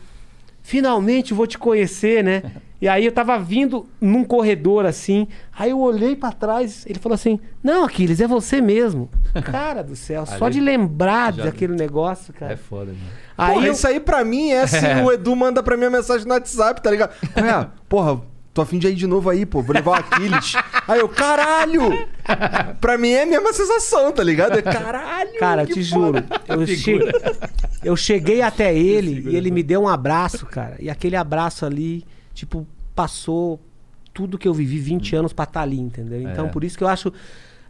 Finalmente 0.63 1.35
vou 1.35 1.47
te 1.47 1.59
conhecer, 1.59 2.23
né? 2.23 2.43
E 2.83 2.89
aí 2.89 3.05
eu 3.05 3.13
tava 3.13 3.39
vindo 3.39 3.87
num 4.01 4.25
corredor 4.25 4.87
assim. 4.87 5.27
Aí 5.59 5.71
eu 5.71 5.79
olhei 5.81 6.17
pra 6.17 6.33
trás, 6.33 6.85
ele 6.87 6.99
falou 6.99 7.15
assim: 7.15 7.39
Não, 7.63 7.85
Aquiles, 7.85 8.21
é 8.21 8.27
você 8.27 8.61
mesmo. 8.61 9.09
Cara 9.45 9.83
do 9.83 9.97
céu, 9.97 10.25
só 10.39 10.49
de 10.49 10.61
lembrar 10.61 11.33
daquele 11.33 11.75
negócio, 11.75 12.33
cara. 12.33 12.53
É 12.53 12.57
foda, 12.57 12.93
né? 12.93 12.99
Aí 13.41 13.55
Porra, 13.55 13.67
eu- 13.67 13.73
isso 13.73 13.87
aí 13.87 13.99
pra 14.01 14.25
mim 14.25 14.51
é 14.51 14.63
assim, 14.63 14.87
o 15.05 15.11
Edu 15.13 15.35
manda 15.35 15.63
pra 15.63 15.77
mim 15.77 15.85
a 15.87 15.91
mensagem 15.91 16.27
no 16.27 16.35
WhatsApp, 16.35 16.81
tá 16.83 16.91
ligado? 16.91 17.13
É, 17.37 17.67
porra, 17.89 18.21
tô 18.53 18.61
afim 18.63 18.79
de 18.79 18.89
ir 18.89 18.95
de 18.95 19.07
novo 19.07 19.31
aí, 19.31 19.47
pô, 19.47 19.63
vou 19.63 19.75
levar 19.75 19.91
o 19.93 19.95
Aquiles. 19.95 20.55
aí 20.87 21.01
eu, 21.01 21.09
caralho! 21.09 21.83
Pra 22.81 22.99
mim 22.99 23.11
é 23.11 23.23
a 23.23 23.27
mesma 23.27 23.53
sensação, 23.53 24.13
tá 24.13 24.23
ligado? 24.23 24.59
É 24.59 24.63
caralho! 24.63 25.39
Cara, 25.39 25.63
eu 25.63 25.67
que 25.67 25.75
te 25.75 25.83
juro. 25.83 26.23
Eu, 26.49 26.67
che- 26.67 27.01
eu 27.83 27.97
cheguei 27.97 28.43
até 28.43 28.75
ele 28.75 29.31
e 29.31 29.37
ele 29.37 29.51
me 29.51 29.63
deu 29.63 29.83
um 29.83 29.89
abraço, 29.89 30.45
cara. 30.47 30.77
E 30.79 30.91
aquele 30.91 31.17
abraço 31.17 31.65
ali, 31.65 32.05
tipo, 32.35 32.67
passou 32.95 33.59
tudo 34.13 34.37
que 34.37 34.47
eu 34.49 34.53
vivi 34.53 34.79
20 34.79 35.15
anos 35.17 35.33
pra 35.33 35.45
estar 35.45 35.63
ali, 35.63 35.79
entendeu? 35.79 36.21
Então, 36.21 36.47
É. 36.47 36.49
por 36.49 36.65
isso 36.65 36.77
que 36.77 36.85
eu 36.85 36.89
acho. 36.89 37.13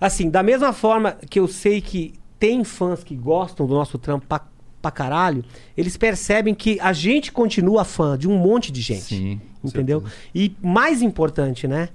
Assim, 0.00 0.30
da 0.30 0.42
mesma 0.42 0.72
forma 0.72 1.12
que 1.28 1.38
eu 1.38 1.46
sei 1.46 1.80
que 1.80 2.14
tem 2.38 2.64
fãs 2.64 3.04
que 3.04 3.14
gostam 3.14 3.66
do 3.66 3.74
nosso 3.74 3.98
trampo 3.98 4.26
pra, 4.26 4.40
pra 4.80 4.90
caralho, 4.90 5.44
eles 5.76 5.96
percebem 5.96 6.54
que 6.54 6.78
a 6.80 6.92
gente 6.92 7.30
continua 7.32 7.84
fã 7.84 8.16
de 8.16 8.28
um 8.28 8.36
monte 8.36 8.72
de 8.72 8.80
gente. 8.80 9.14
Sim. 9.14 9.40
Entendeu? 9.62 10.00
certeza. 10.00 10.22
E 10.34 10.56
mais 10.62 11.02
importante, 11.02 11.68
né? 11.68 11.90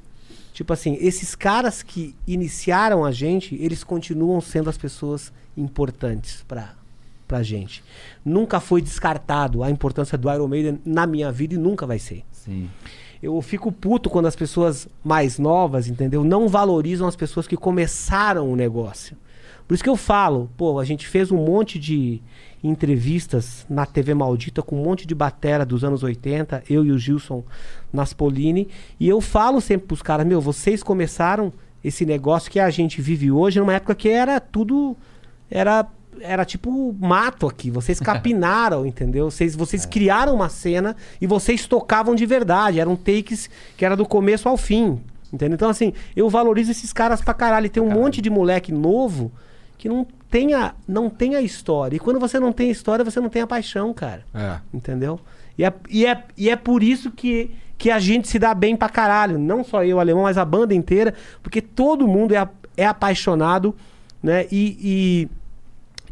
Tipo 0.54 0.72
assim, 0.72 0.98
esses 1.02 1.36
caras 1.36 1.84
que 1.84 2.16
iniciaram 2.26 3.04
a 3.04 3.12
gente, 3.12 3.56
eles 3.56 3.84
continuam 3.84 4.40
sendo 4.40 4.70
as 4.70 4.78
pessoas 4.78 5.34
importantes 5.58 6.46
pra, 6.48 6.76
pra 7.28 7.44
gente. 7.44 7.84
Nunca 8.24 8.60
foi 8.60 8.82
descartado 8.82 9.64
a 9.64 9.70
importância 9.70 10.18
do 10.18 10.32
Iron 10.32 10.48
Maiden 10.48 10.80
na 10.86 11.06
minha 11.06 11.32
vida 11.32 11.56
e 11.56 11.58
nunca 11.58 11.86
vai 11.86 12.00
ser. 12.00 12.24
Sim. 12.32 12.70
Eu 13.22 13.42
fico 13.42 13.72
puto 13.72 14.10
quando 14.10 14.28
as 14.28 14.36
pessoas 14.36 14.88
mais 15.04 15.40
novas, 15.40 15.88
entendeu? 15.88 16.24
Não 16.24 16.48
valorizam 16.48 17.08
as 17.08 17.16
pessoas 17.16 17.48
que 17.48 17.58
começaram 17.58 18.50
o 18.50 18.56
negócio. 18.56 19.18
Por 19.68 19.74
isso 19.74 19.84
que 19.84 19.90
eu 19.90 19.96
falo, 19.96 20.50
pô, 20.56 20.80
a 20.80 20.86
gente 20.86 21.08
fez 21.08 21.32
um 21.32 21.38
monte 21.38 21.80
de 21.80 22.22
entrevistas 22.64 23.66
na 23.70 23.86
TV 23.86 24.14
Maldita 24.14 24.62
com 24.62 24.80
um 24.80 24.84
monte 24.84 25.06
de 25.06 25.16
batera 25.16 25.66
dos 25.66 25.84
anos 25.84 26.04
80, 26.04 26.64
eu 26.70 26.86
e 26.86 26.92
o 26.92 26.98
Gilson 26.98 27.44
Naspolini, 27.92 28.68
e 29.00 29.08
eu 29.08 29.22
falo 29.22 29.60
sempre 29.62 29.88
pros 29.88 30.02
caras, 30.02 30.26
meu, 30.26 30.40
vocês 30.40 30.84
começaram 30.84 31.52
esse 31.84 32.06
negócio 32.06 32.52
que 32.52 32.60
a 32.60 32.70
gente 32.70 33.02
vive 33.02 33.32
hoje 33.32 33.60
numa 33.60 33.74
época 33.74 33.94
que 33.94 34.10
era 34.10 34.40
tudo 34.40 34.96
era 35.50 35.88
era 36.22 36.46
tipo 36.46 36.96
mato 37.00 37.46
aqui, 37.46 37.70
vocês 37.70 38.00
capinaram, 38.02 38.86
entendeu? 38.86 39.30
Vocês, 39.30 39.54
vocês 39.54 39.86
criaram 39.86 40.34
uma 40.34 40.48
cena 40.48 40.96
e 41.20 41.28
vocês 41.28 41.68
tocavam 41.68 42.16
de 42.16 42.26
verdade, 42.26 42.80
eram 42.80 42.96
takes 42.96 43.50
que 43.76 43.84
era 43.84 43.98
do 43.98 44.06
começo 44.06 44.48
ao 44.48 44.58
fim, 44.58 45.02
entendeu? 45.32 45.56
Então 45.56 45.70
assim, 45.70 45.94
eu 46.16 46.30
valorizo 46.30 46.72
esses 46.72 46.94
caras 46.94 47.22
pra 47.22 47.34
caralho, 47.34 47.66
e 47.66 47.70
tem 47.70 47.84
um 47.84 47.92
monte 47.92 48.22
de 48.22 48.30
moleque 48.30 48.72
novo 48.72 49.32
que 49.78 49.90
não 49.90 50.06
tem 50.30 50.54
a, 50.54 50.74
não 50.88 51.10
tem 51.10 51.36
a 51.36 51.42
história. 51.42 51.96
E 51.96 52.00
quando 52.00 52.20
você 52.20 52.40
não 52.40 52.52
tem 52.52 52.70
a 52.70 52.72
história, 52.72 53.06
você 53.06 53.20
não 53.20 53.30
tem 53.30 53.42
a 53.42 53.48
paixão, 53.48 53.94
cara. 53.94 54.26
É. 54.34 54.60
Entendeu? 54.74 55.20
E 55.58 55.64
é, 55.64 55.74
e 55.90 56.06
é, 56.06 56.24
e 56.38 56.50
é 56.50 56.56
por 56.56 56.84
isso 56.84 57.12
que, 57.12 57.52
que 57.78 57.90
a 57.90 58.00
gente 58.00 58.28
se 58.28 58.38
dá 58.38 58.54
bem 58.54 58.76
pra 58.76 58.90
caralho. 58.90 59.38
Não 59.40 59.64
só 59.64 59.84
eu, 59.84 60.00
alemão, 60.00 60.24
mas 60.24 60.38
a 60.38 60.46
banda 60.46 60.74
inteira. 60.74 61.14
Porque 61.42 61.62
todo 61.62 62.08
mundo 62.08 62.36
é, 62.36 62.48
é 62.76 62.86
apaixonado, 62.86 63.76
né? 64.22 64.46
E, 64.52 65.30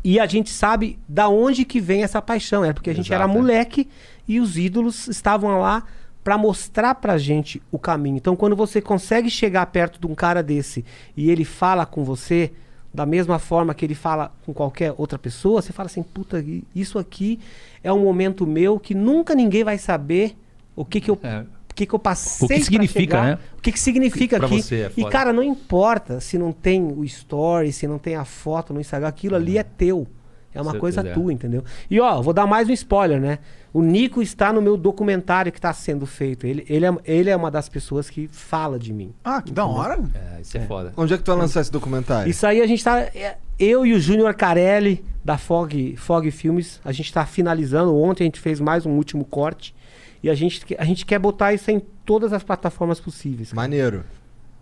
e, 0.03 0.13
e 0.13 0.19
a 0.19 0.25
gente 0.25 0.49
sabe 0.49 0.97
da 1.07 1.27
onde 1.27 1.65
que 1.65 1.79
vem 1.79 2.03
essa 2.03 2.21
paixão. 2.21 2.63
É 2.63 2.71
porque 2.71 2.89
a 2.89 2.95
gente 2.95 3.07
Exato, 3.07 3.23
era 3.23 3.31
é. 3.31 3.33
moleque 3.33 3.89
e 4.27 4.39
os 4.39 4.57
ídolos 4.57 5.07
estavam 5.07 5.59
lá 5.59 5.83
pra 6.23 6.37
mostrar 6.37 6.95
pra 6.95 7.17
gente 7.17 7.61
o 7.69 7.77
caminho. 7.77 8.15
Então, 8.15 8.35
quando 8.35 8.55
você 8.55 8.81
consegue 8.81 9.29
chegar 9.29 9.65
perto 9.65 9.99
de 9.99 10.07
um 10.07 10.15
cara 10.15 10.41
desse 10.41 10.85
e 11.17 11.29
ele 11.29 11.43
fala 11.43 11.85
com 11.85 12.03
você 12.05 12.53
da 12.93 13.05
mesma 13.05 13.39
forma 13.39 13.73
que 13.73 13.83
ele 13.85 13.95
fala 13.95 14.31
com 14.45 14.53
qualquer 14.53 14.93
outra 14.97 15.17
pessoa, 15.17 15.61
você 15.61 15.73
fala 15.73 15.87
assim, 15.87 16.03
puta, 16.03 16.43
isso 16.75 16.99
aqui 16.99 17.39
é 17.83 17.91
um 17.91 18.03
momento 18.03 18.45
meu 18.45 18.79
que 18.79 18.93
nunca 18.93 19.33
ninguém 19.33 19.63
vai 19.63 19.77
saber 19.77 20.37
o 20.75 20.85
que 20.85 21.01
que 21.01 21.09
eu, 21.09 21.17
É. 21.23 21.39
o 21.71 21.73
que 21.73 21.85
que 21.87 21.93
eu 21.95 21.99
passei 21.99 22.45
O 22.45 22.49
que 22.49 22.63
significa, 22.63 22.99
chegar, 22.99 23.25
né? 23.25 23.39
O 23.57 23.61
que 23.61 23.71
que 23.71 23.79
significa 23.79 24.37
aqui. 24.37 24.61
é 24.75 24.91
e 24.95 25.05
cara, 25.09 25.33
não 25.33 25.41
importa 25.41 26.19
se 26.19 26.37
não 26.37 26.51
tem 26.51 26.83
o 26.83 27.03
story, 27.03 27.71
se 27.73 27.87
não 27.87 27.97
tem 27.97 28.15
a 28.15 28.25
foto 28.25 28.73
no 28.73 28.79
Instagram, 28.79 29.07
aquilo 29.07 29.35
ali 29.35 29.57
é 29.57 29.63
teu. 29.63 30.05
É 30.53 30.59
uma 30.61 30.65
Certeza, 30.73 30.79
coisa 30.79 31.01
é. 31.01 31.13
tua, 31.13 31.33
entendeu? 31.33 31.63
E 31.89 31.99
ó, 31.99 32.21
vou 32.21 32.31
dar 32.31 32.45
mais 32.45 32.69
um 32.69 32.73
spoiler, 32.73 33.19
né? 33.19 33.39
O 33.73 33.81
Nico 33.81 34.21
está 34.21 34.53
no 34.53 34.61
meu 34.61 34.77
documentário 34.77 35.51
que 35.51 35.57
está 35.57 35.73
sendo 35.73 36.05
feito. 36.05 36.45
Ele, 36.45 36.63
ele, 36.69 36.85
é, 36.85 36.95
ele 37.05 37.29
é 37.31 37.35
uma 37.35 37.49
das 37.49 37.67
pessoas 37.67 38.07
que 38.07 38.27
fala 38.27 38.77
de 38.77 38.93
mim. 38.93 39.11
Ah, 39.23 39.41
que 39.41 39.51
da 39.51 39.65
hora. 39.65 39.99
É, 40.13 40.41
isso 40.41 40.55
é, 40.55 40.61
foda. 40.67 40.93
Onde 40.95 41.15
é 41.15 41.17
que 41.17 41.23
tu 41.23 41.31
vai 41.31 41.41
lançar 41.41 41.61
esse 41.61 41.71
documentário? 41.71 42.29
Isso 42.29 42.45
aí 42.45 42.61
a 42.61 42.67
gente 42.67 42.83
tá. 42.83 42.99
é, 42.99 43.37
Eu 43.57 43.83
e 43.83 43.93
o 43.93 43.99
Júnior 43.99 44.35
Carelli, 44.35 45.03
da 45.25 45.39
Fog, 45.39 45.95
Fog 45.97 46.29
Filmes, 46.29 46.79
a 46.85 46.91
gente 46.91 47.11
tá 47.11 47.25
finalizando. 47.25 47.97
Ontem 47.97 48.25
a 48.25 48.27
gente 48.27 48.39
fez 48.39 48.59
mais 48.59 48.85
um 48.85 48.91
último 48.91 49.25
corte. 49.25 49.73
E 50.21 50.29
a 50.29 50.35
gente, 50.35 50.63
a 50.77 50.85
gente 50.85 51.03
quer 51.03 51.17
botar 51.17 51.51
isso 51.51 51.71
em 51.71 51.81
todas 52.05 52.31
as 52.31 52.43
plataformas 52.43 52.99
possíveis. 52.99 53.49
cara. 53.49 53.61
Maneiro. 53.61 54.03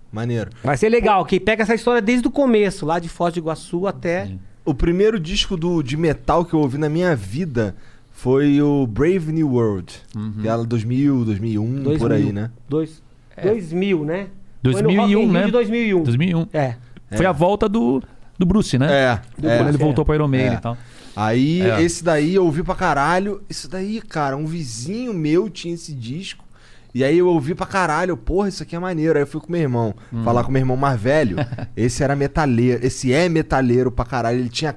Maneiro. 0.09 0.51
Vai 0.63 0.77
ser 0.77 0.88
legal, 0.89 1.25
que 1.25 1.39
pega 1.39 1.63
essa 1.63 1.75
história 1.75 2.01
desde 2.01 2.27
o 2.27 2.31
começo, 2.31 2.85
lá 2.85 2.97
de 2.97 3.09
Foz 3.09 3.33
do 3.33 3.39
Iguaçu 3.39 3.88
até. 3.88 4.31
O 4.63 4.73
primeiro 4.73 5.19
disco 5.19 5.57
do, 5.57 5.81
de 5.81 5.97
metal 5.97 6.45
que 6.45 6.53
eu 6.53 6.59
ouvi 6.59 6.77
na 6.77 6.89
minha 6.89 7.15
vida 7.15 7.75
foi 8.22 8.61
o 8.61 8.85
Brave 8.85 9.31
New 9.31 9.49
World. 9.49 9.93
Que 10.41 10.48
era 10.48 10.64
2000, 10.64 11.26
2001, 11.26 11.73
por 11.77 11.84
2000. 11.98 12.15
aí, 12.15 12.31
né? 12.31 12.52
Dois, 12.69 13.02
2000, 13.41 14.06
né? 14.06 14.27
Foi 14.64 14.81
no 14.84 14.89
Rock 14.89 14.93
in 14.93 14.95
2001, 14.95 15.07
Rio 15.23 15.31
né? 15.31 15.45
de 15.45 15.52
2001. 15.52 16.03
2001. 16.03 16.48
É. 16.53 16.76
Foi 17.15 17.26
a 17.26 17.31
volta 17.31 17.68
do, 17.68 17.99
do 18.38 18.45
Bruce, 18.45 18.77
né? 18.77 18.88
É. 18.91 19.22
Do 19.41 19.49
é. 19.49 19.57
Quando 19.57 19.69
ele 19.69 19.77
voltou 19.80 20.06
pro 20.06 20.14
Iron 20.14 20.27
Maiden 20.27 20.52
É. 20.52 20.53
e 20.53 20.57
tal. 20.60 20.77
Aí, 21.15 21.61
É. 21.61 21.81
esse 21.81 22.03
daí 22.03 22.35
eu 22.35 22.45
ouvi 22.45 22.61
pra 22.61 22.76
caralho. 22.76 23.41
Esse 23.49 23.68
daí, 23.68 23.99
cara, 24.02 24.38
um 24.38 24.45
vizinho 24.45 25.15
meu 25.15 25.49
tinha 25.49 25.73
esse 25.73 25.91
disco. 25.91 26.45
E 26.93 27.03
aí 27.03 27.18
eu 27.18 27.27
ouvi 27.27 27.56
pra 27.56 27.65
caralho, 27.65 28.15
porra, 28.15 28.49
isso 28.49 28.61
aqui 28.61 28.76
é 28.76 28.80
maneiro. 28.80 29.18
Aí 29.18 29.23
eu 29.23 29.27
fui 29.27 29.41
com 29.41 29.52
meu 29.52 29.61
irmão, 29.61 29.95
Hum. 30.14 30.23
falar 30.23 30.43
com 30.43 30.52
meu 30.52 30.60
irmão 30.61 30.77
mais 30.77 31.02
velho. 31.02 31.38
esse 31.76 32.03
era 32.03 32.15
metaleiro, 32.15 32.85
esse 32.85 33.11
é 33.11 33.27
metaleiro 33.27 33.91
pra 33.91 34.06
caralho. 34.06 34.38
Ele 34.39 34.49
tinha 34.49 34.76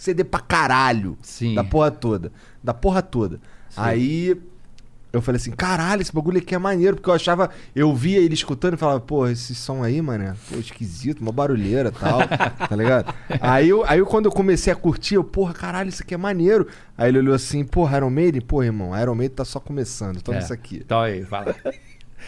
CD 0.00 0.24
pra 0.24 0.40
caralho. 0.40 1.18
Sim. 1.20 1.54
Da 1.54 1.62
porra 1.62 1.90
toda. 1.90 2.32
Da 2.64 2.72
porra 2.72 3.02
toda. 3.02 3.38
Aí 3.76 4.34
eu 5.12 5.20
falei 5.20 5.36
assim, 5.38 5.50
caralho, 5.50 6.00
esse 6.00 6.12
bagulho 6.12 6.38
aqui 6.38 6.54
é 6.54 6.58
maneiro. 6.58 6.96
Porque 6.96 7.10
eu 7.10 7.14
achava, 7.14 7.50
eu 7.76 7.94
via 7.94 8.18
ele 8.18 8.32
escutando 8.32 8.74
e 8.74 8.76
falava, 8.78 8.98
porra, 9.00 9.30
esse 9.32 9.54
som 9.54 9.82
aí, 9.82 10.00
mano, 10.00 10.34
pô, 10.48 10.56
esquisito, 10.56 11.20
uma 11.20 11.32
barulheira 11.32 11.90
e 11.90 11.92
tal. 11.92 12.20
tá 12.68 12.74
ligado? 12.74 13.14
Aí, 13.42 13.68
eu, 13.68 13.84
aí 13.86 13.98
eu, 13.98 14.06
quando 14.06 14.24
eu 14.24 14.32
comecei 14.32 14.72
a 14.72 14.76
curtir, 14.76 15.16
eu, 15.16 15.24
porra, 15.24 15.52
caralho, 15.52 15.90
isso 15.90 16.02
aqui 16.02 16.14
é 16.14 16.16
maneiro. 16.16 16.66
Aí 16.96 17.10
ele 17.10 17.18
olhou 17.18 17.34
assim, 17.34 17.62
porra, 17.62 17.98
Iron 17.98 18.08
Maiden? 18.10 18.40
Porra, 18.40 18.64
irmão, 18.66 18.98
Iron 18.98 19.14
Maiden 19.14 19.36
tá 19.36 19.44
só 19.44 19.60
começando, 19.60 20.22
toma 20.22 20.38
É. 20.38 20.40
isso 20.40 20.52
aqui. 20.52 20.80
Então 20.84 21.00
aí, 21.00 21.24
fala. 21.24 21.54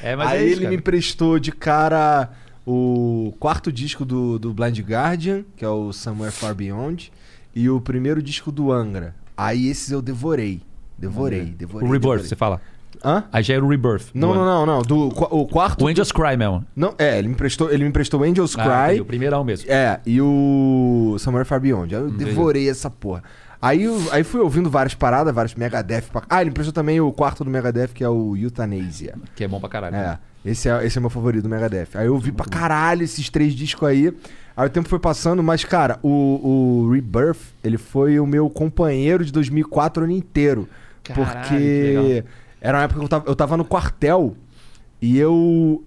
É, 0.02 0.14
aí 0.14 0.38
é 0.38 0.44
isso, 0.44 0.52
ele 0.52 0.56
cara. 0.56 0.68
me 0.70 0.76
emprestou 0.76 1.38
de 1.38 1.52
cara 1.52 2.30
o 2.66 3.34
quarto 3.40 3.72
disco 3.72 4.04
do, 4.04 4.38
do 4.38 4.52
Blind 4.52 4.78
Guardian, 4.80 5.44
que 5.56 5.64
é 5.64 5.68
o 5.68 5.92
Somewhere 5.92 6.32
Far 6.32 6.54
Beyond, 6.54 7.12
e 7.54 7.68
o 7.68 7.80
primeiro 7.80 8.22
disco 8.22 8.50
do 8.52 8.70
Angra. 8.72 9.14
Aí 9.36 9.68
esses 9.68 9.90
eu 9.90 10.00
devorei. 10.02 10.62
Devorei, 10.98 11.44
devorei. 11.46 11.88
O 11.88 11.92
Rebirth, 11.92 12.02
devorei. 12.02 12.24
você 12.28 12.36
fala. 12.36 12.60
Hã? 13.04 13.24
Aí 13.32 13.42
já 13.42 13.54
era 13.54 13.64
o 13.64 13.68
Rebirth. 13.68 14.10
Não, 14.14 14.32
não, 14.34 14.44
não, 14.44 14.66
não. 14.66 14.82
Do, 14.82 15.08
o 15.08 15.46
quarto. 15.46 15.84
O 15.84 15.88
Angels 15.88 16.12
Cry 16.12 16.36
mesmo. 16.36 16.64
Não, 16.76 16.94
é, 16.98 17.18
ele 17.18 17.26
me 17.28 17.34
emprestou, 17.34 17.70
ele 17.72 17.82
me 17.82 17.88
emprestou 17.88 18.22
Angels 18.22 18.56
Ah, 18.56 18.62
Cry. 18.62 18.84
entendi, 18.84 19.00
o 19.00 19.04
primeirão 19.04 19.42
mesmo. 19.42 19.70
É, 19.70 19.98
e 20.06 20.20
o 20.20 21.16
Somewhere 21.18 21.48
Far 21.48 21.60
Beyond. 21.60 21.94
Aí 21.94 22.00
eu 22.00 22.08
Entendi. 22.08 22.24
devorei 22.26 22.68
essa 22.68 22.88
porra. 22.88 23.24
Aí, 23.60 23.86
aí 24.10 24.24
fui 24.24 24.40
ouvindo 24.40 24.68
várias 24.68 24.94
paradas, 24.94 25.34
vários 25.34 25.54
Megadeth. 25.54 26.02
Pra... 26.12 26.22
Ah, 26.28 26.40
ele 26.40 26.50
emprestou 26.50 26.72
também 26.72 27.00
o 27.00 27.10
quarto 27.12 27.42
do 27.44 27.50
Megadeth, 27.50 27.88
que 27.94 28.02
é 28.04 28.08
o 28.08 28.36
Euthanasia. 28.36 29.14
Que 29.34 29.44
é 29.44 29.48
bom 29.48 29.58
pra 29.60 29.68
caralho. 29.68 29.94
É, 29.96 30.18
esse 30.44 30.68
é, 30.68 30.84
esse 30.84 30.98
é 30.98 31.00
meu 31.00 31.10
favorito 31.10 31.42
do 31.44 31.48
Megadeth. 31.48 31.88
Aí 31.94 32.06
eu 32.06 32.14
ouvi 32.14 32.30
pra 32.32 32.44
caralho 32.46 33.02
esses 33.04 33.28
três 33.30 33.54
discos 33.54 33.88
aí. 33.88 34.12
Aí 34.56 34.66
o 34.66 34.70
tempo 34.70 34.88
foi 34.88 34.98
passando, 34.98 35.42
mas, 35.42 35.64
cara, 35.64 35.98
o, 36.02 36.84
o 36.86 36.90
Rebirth, 36.92 37.38
ele 37.64 37.78
foi 37.78 38.20
o 38.20 38.26
meu 38.26 38.50
companheiro 38.50 39.24
de 39.24 39.32
2004 39.32 40.02
o 40.02 40.04
ano 40.04 40.12
inteiro. 40.12 40.68
Caralho, 41.02 41.26
que 41.26 41.34
porque 41.38 42.24
era 42.60 42.78
uma 42.78 42.84
época 42.84 42.98
que 43.00 43.04
eu 43.04 43.08
tava, 43.08 43.24
eu 43.28 43.34
tava 43.36 43.56
no 43.56 43.64
quartel 43.64 44.36
e 45.00 45.18
eu 45.18 45.82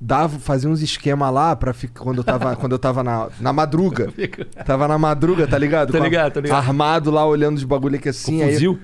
dava, 0.00 0.38
fazia 0.38 0.68
uns 0.68 0.82
esquema 0.82 1.30
lá 1.30 1.54
ficar. 1.72 2.02
Quando 2.02 2.18
eu 2.18 2.24
tava, 2.24 2.54
quando 2.56 2.72
eu 2.72 2.78
tava 2.78 3.02
na, 3.02 3.28
na 3.40 3.52
madruga. 3.52 4.12
Tava 4.66 4.88
na 4.88 4.98
madruga, 4.98 5.46
tá 5.46 5.56
ligado? 5.56 5.90
A- 5.96 6.00
ligado, 6.00 6.32
tô 6.34 6.40
ligado. 6.40 6.56
Armado 6.58 7.10
lá, 7.10 7.24
olhando 7.26 7.56
os 7.58 7.64
bagulho 7.64 7.96
aqui 7.96 8.08
assim. 8.08 8.40
Com 8.40 8.48
fuzil? 8.50 8.78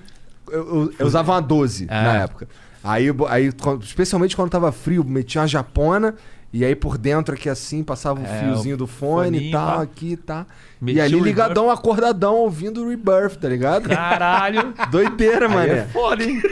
eu, 0.50 0.58
eu- 0.84 0.92
eu 1.00 1.06
usava 1.06 1.32
uma 1.32 1.40
12 1.42 1.86
Ah. 1.90 2.02
na 2.02 2.16
época. 2.22 2.48
Aí, 2.84 3.06
aí, 3.28 3.50
especialmente 3.82 4.36
quando 4.36 4.48
tava 4.50 4.70
frio, 4.70 5.02
metia 5.04 5.40
uma 5.40 5.48
japona. 5.48 6.14
E 6.56 6.64
aí 6.64 6.74
por 6.74 6.96
dentro 6.96 7.34
aqui 7.34 7.48
assim, 7.48 7.84
passava 7.84 8.20
o 8.20 8.24
É, 8.24 8.26
fiozinho 8.26 8.76
do 8.76 8.86
fone 8.86 9.38
e 9.38 9.50
tal, 9.50 9.78
pá. 9.78 9.82
aqui 9.82 10.16
tá. 10.16 10.46
Metia 10.80 11.02
e 11.02 11.06
ali 11.06 11.18
ligadão, 11.20 11.70
acordadão, 11.70 12.34
ouvindo 12.34 12.84
o 12.84 12.88
Rebirth, 12.90 13.36
tá 13.40 13.48
ligado? 13.48 13.88
Caralho. 13.88 14.74
Doideira, 14.90 15.46
Aí 15.48 15.54
mané. 15.54 15.78
é 15.78 15.86
foda, 15.92 16.22
hein? 16.22 16.42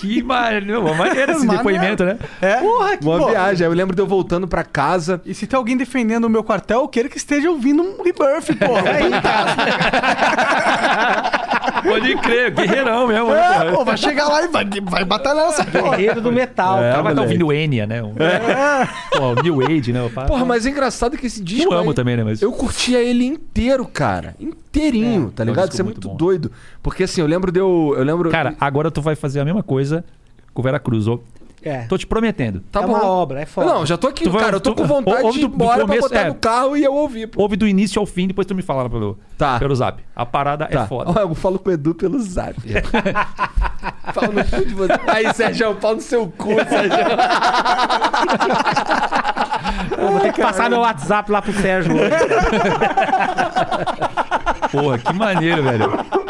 Que 0.00 0.20
maneiro. 0.22 0.82
Maneiro 0.96 1.32
esse 1.32 1.40
Maneiro. 1.46 1.58
depoimento, 1.58 2.04
né? 2.04 2.18
É? 2.40 2.56
Porra, 2.56 2.96
que 2.96 3.04
Uma 3.06 3.18
pô. 3.18 3.28
viagem. 3.28 3.64
Aí 3.66 3.70
eu 3.72 3.76
lembro 3.76 3.94
de 3.94 4.02
eu 4.02 4.06
voltando 4.06 4.48
pra 4.48 4.64
casa. 4.64 5.20
E 5.24 5.32
se 5.32 5.46
tem 5.46 5.56
alguém 5.56 5.76
defendendo 5.76 6.24
o 6.24 6.30
meu 6.30 6.42
quartel, 6.42 6.80
eu 6.80 6.88
quero 6.88 7.08
que 7.08 7.18
esteja 7.18 7.48
ouvindo 7.50 7.82
um 7.82 8.02
rebirth, 8.02 8.56
porra. 8.58 8.90
Aí, 8.90 9.10
cara. 9.22 10.58
Pode 11.82 12.16
crer, 12.16 12.50
guerreirão 12.50 13.06
mesmo. 13.06 13.30
né, 13.30 13.40
É, 13.40 13.58
porra? 13.60 13.72
pô, 13.72 13.84
vai 13.84 13.96
chegar 13.96 14.28
lá 14.28 14.42
e 14.42 14.48
vai, 14.48 14.64
vai 14.82 15.04
batalhar 15.04 15.46
nessa 15.46 15.64
porra. 15.64 15.90
Guerreiro 15.96 16.20
do 16.20 16.32
metal. 16.32 16.82
É, 16.82 16.90
o 16.90 16.92
cara 16.92 17.02
vai 17.02 17.12
estar 17.12 17.22
moleque. 17.22 17.42
ouvindo 17.44 17.52
Enya, 17.52 17.86
né? 17.86 18.02
Um... 18.02 18.14
Pô, 19.12 19.40
New 19.42 19.64
Age, 19.64 19.92
né? 19.92 20.10
Porra, 20.26 20.44
mas 20.44 20.66
é 20.66 20.70
engraçado 20.70 21.16
que 21.16 21.26
esse 21.26 21.42
disco. 21.42 21.72
Eu 21.72 21.78
amo 21.78 21.90
aí, 21.90 21.96
também, 21.96 22.16
né? 22.16 22.24
Mas... 22.24 22.42
Eu 22.42 22.52
curtia 22.52 23.00
ele 23.00 23.24
inteiro, 23.24 23.67
cara. 23.92 24.34
Inteirinho, 24.40 25.30
tá 25.30 25.42
é 25.42 25.46
um 25.46 25.50
ligado? 25.50 25.68
disco 25.68 25.74
Isso 25.74 25.82
é 25.82 25.84
muito 25.84 26.08
muito 26.08 26.18
doido. 26.18 26.50
Porque 26.82 27.02
assim, 27.04 27.20
eu 27.20 27.26
lembro 27.26 27.50
de 27.52 27.60
eu. 27.60 27.94
Eu 27.96 28.04
lembro. 28.04 28.30
Cara, 28.30 28.54
agora 28.60 28.90
tu 28.90 29.00
vai 29.02 29.14
fazer 29.14 29.40
a 29.40 29.44
mesma 29.44 29.62
coisa 29.62 30.04
com 30.54 30.60
o 30.60 30.64
Vera 30.64 30.78
Cruz. 30.78 31.06
ó. 31.08 31.18
É. 31.60 31.82
Tô 31.86 31.98
te 31.98 32.06
prometendo. 32.06 32.62
tá 32.70 32.80
é 32.80 32.86
bom. 32.86 32.92
uma 32.94 33.04
obra, 33.04 33.40
é 33.40 33.44
foda. 33.46 33.66
Não, 33.66 33.84
já 33.84 33.98
tô 33.98 34.06
aqui, 34.06 34.22
Tu 34.22 34.30
vai- 34.30 34.44
cara. 34.44 34.56
Eu 34.56 34.60
tô 34.60 34.72
tu- 34.74 34.82
com 34.82 34.86
vontade 34.88 35.24
ouve 35.24 35.38
de 35.40 35.44
ir 35.44 35.48
do- 35.48 35.50
do 35.50 35.54
embora 35.56 35.80
começo, 35.80 36.00
pra 36.00 36.08
botar 36.08 36.20
é. 36.20 36.28
no 36.28 36.34
carro 36.36 36.76
e 36.76 36.84
eu 36.84 36.94
ouvir, 36.94 37.26
pô. 37.26 37.42
Ouve 37.42 37.56
do 37.56 37.66
início 37.66 37.98
ao 37.98 38.06
fim, 38.06 38.28
depois 38.28 38.46
tu 38.46 38.54
me 38.54 38.62
fala 38.62 38.88
pelo, 38.88 39.18
Tá. 39.36 39.58
pelo 39.58 39.74
zap. 39.74 40.00
A 40.14 40.24
parada 40.24 40.66
Tá. 40.66 40.82
é 40.82 40.86
foda. 40.86 41.20
Eu 41.20 41.34
falo 41.34 41.58
com 41.58 41.68
o 41.68 41.72
Edu 41.72 41.96
pelo 41.96 42.16
zap. 42.20 42.54
Pau 44.14 44.32
no 44.32 44.44
cu 44.44 44.64
de 44.66 44.74
você. 44.74 44.92
Aí, 45.08 45.34
Sérgio, 45.34 45.74
pau 45.74 45.96
no 45.96 46.00
seu 46.00 46.28
cu, 46.28 46.48
Sérgio. 46.68 46.96
Eu 49.96 50.08
vou 50.12 50.20
ter 50.20 50.32
que 50.32 50.40
passar 50.42 50.68
meu 50.70 50.80
WhatsApp 50.80 51.30
lá 51.30 51.40
pro 51.42 51.52
Sérgio 51.52 51.94
hoje. 51.94 52.10
Porra, 54.70 54.98
que 54.98 55.12
maneiro, 55.14 55.62
velho. 55.62 55.84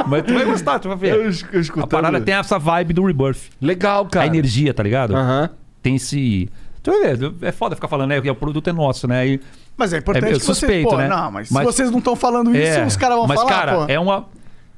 Mas 0.06 0.22
tu 0.24 0.34
vai 0.34 0.44
gostar, 0.44 0.78
tu 0.78 0.88
vai 0.88 0.96
ver. 0.96 1.14
Eu, 1.14 1.22
eu 1.24 1.28
A 1.28 1.58
escutando. 1.60 1.88
parada 1.88 2.20
tem 2.20 2.34
essa 2.34 2.58
vibe 2.58 2.92
do 2.94 3.04
Rebirth. 3.04 3.50
Legal, 3.60 4.06
cara. 4.06 4.24
A 4.24 4.28
energia, 4.28 4.72
tá 4.72 4.82
ligado? 4.82 5.14
Aham. 5.16 5.50
Tem 5.82 5.96
esse. 5.96 6.48
Tu 6.82 6.90
vai 6.90 7.16
ver, 7.16 7.34
é 7.42 7.52
foda 7.52 7.74
ficar 7.74 7.88
falando, 7.88 8.10
né? 8.10 8.20
Que 8.20 8.30
o 8.30 8.34
produto 8.34 8.70
é 8.70 8.72
nosso, 8.72 9.06
né? 9.08 9.26
E 9.26 9.40
Mas 9.76 9.92
é 9.92 9.98
importante 9.98 10.24
É, 10.24 10.28
eu 10.34 10.38
que 10.38 10.44
vocês, 10.44 10.58
suspeito, 10.58 10.88
pô, 10.88 10.96
né? 10.96 11.08
não, 11.08 11.30
mas, 11.30 11.50
Mas- 11.50 11.66
se 11.66 11.72
vocês 11.72 11.90
não 11.90 11.98
estão 11.98 12.16
falando 12.16 12.54
isso, 12.56 12.78
é, 12.78 12.86
os 12.86 12.96
caras 12.96 13.16
vão 13.16 13.26
mas, 13.26 13.38
falar, 13.40 13.50
cara, 13.50 13.74
pô. 13.74 13.84
é 13.88 13.98
uma. 13.98 14.26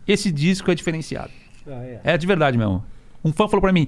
Esse 0.09 0.33
disco 0.33 0.71
é 0.71 0.75
diferenciado. 0.75 1.31
Ah, 1.69 1.73
é. 1.85 2.01
É 2.05 2.19
de 2.19 2.27
verdade 2.27 2.57
mesmo. 2.59 2.83
Um 3.25 3.33
fã 3.33 3.47
falou 3.47 3.61
pra 3.61 3.73
mim, 3.73 3.87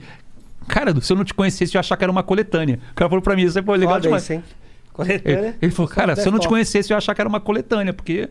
cara, 0.69 0.95
se 1.01 1.13
eu 1.13 1.17
não 1.17 1.25
te 1.25 1.35
conhecesse, 1.35 1.75
eu 1.75 1.79
ia 1.79 1.81
achar 1.81 1.97
que 1.97 2.05
era 2.05 2.11
uma 2.13 2.23
coletânea. 2.23 2.79
O 2.93 2.95
cara 2.95 3.09
falou 3.09 3.23
pra 3.23 3.35
mim, 3.35 3.43
isso 3.43 3.59
é 3.59 3.63
pô, 3.63 3.73
legal 3.73 3.95
Foda 3.95 4.03
demais. 4.03 4.23
isso, 4.23 4.33
hein? 4.35 4.45
Coletânea. 4.93 5.39
Ele, 5.49 5.55
ele 5.63 5.73
falou, 5.73 5.91
cara, 5.91 6.15
se 6.17 6.27
eu 6.27 6.33
não 6.33 6.39
te 6.39 6.49
conhecesse, 6.49 6.91
eu 6.93 6.95
ia 6.95 6.99
achar 6.99 7.15
que 7.15 7.21
era 7.21 7.29
uma 7.29 7.41
coletânea, 7.41 7.93
porque. 7.93 8.29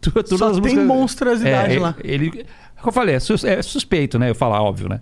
tu- 0.00 0.10
todas 0.12 0.38
Só 0.38 0.46
as 0.46 0.52
tem 0.54 0.62
músicas- 0.62 0.86
monstruosidade 0.86 1.76
é, 1.76 1.80
lá. 1.80 1.94
Ele. 2.02 2.30
Como 2.30 2.88
eu 2.88 2.92
falei, 2.92 3.14
é, 3.16 3.20
sus- 3.20 3.44
é 3.44 3.60
suspeito, 3.62 4.18
né? 4.18 4.30
Eu 4.30 4.34
falar, 4.34 4.60
óbvio, 4.62 4.88
né? 4.88 5.00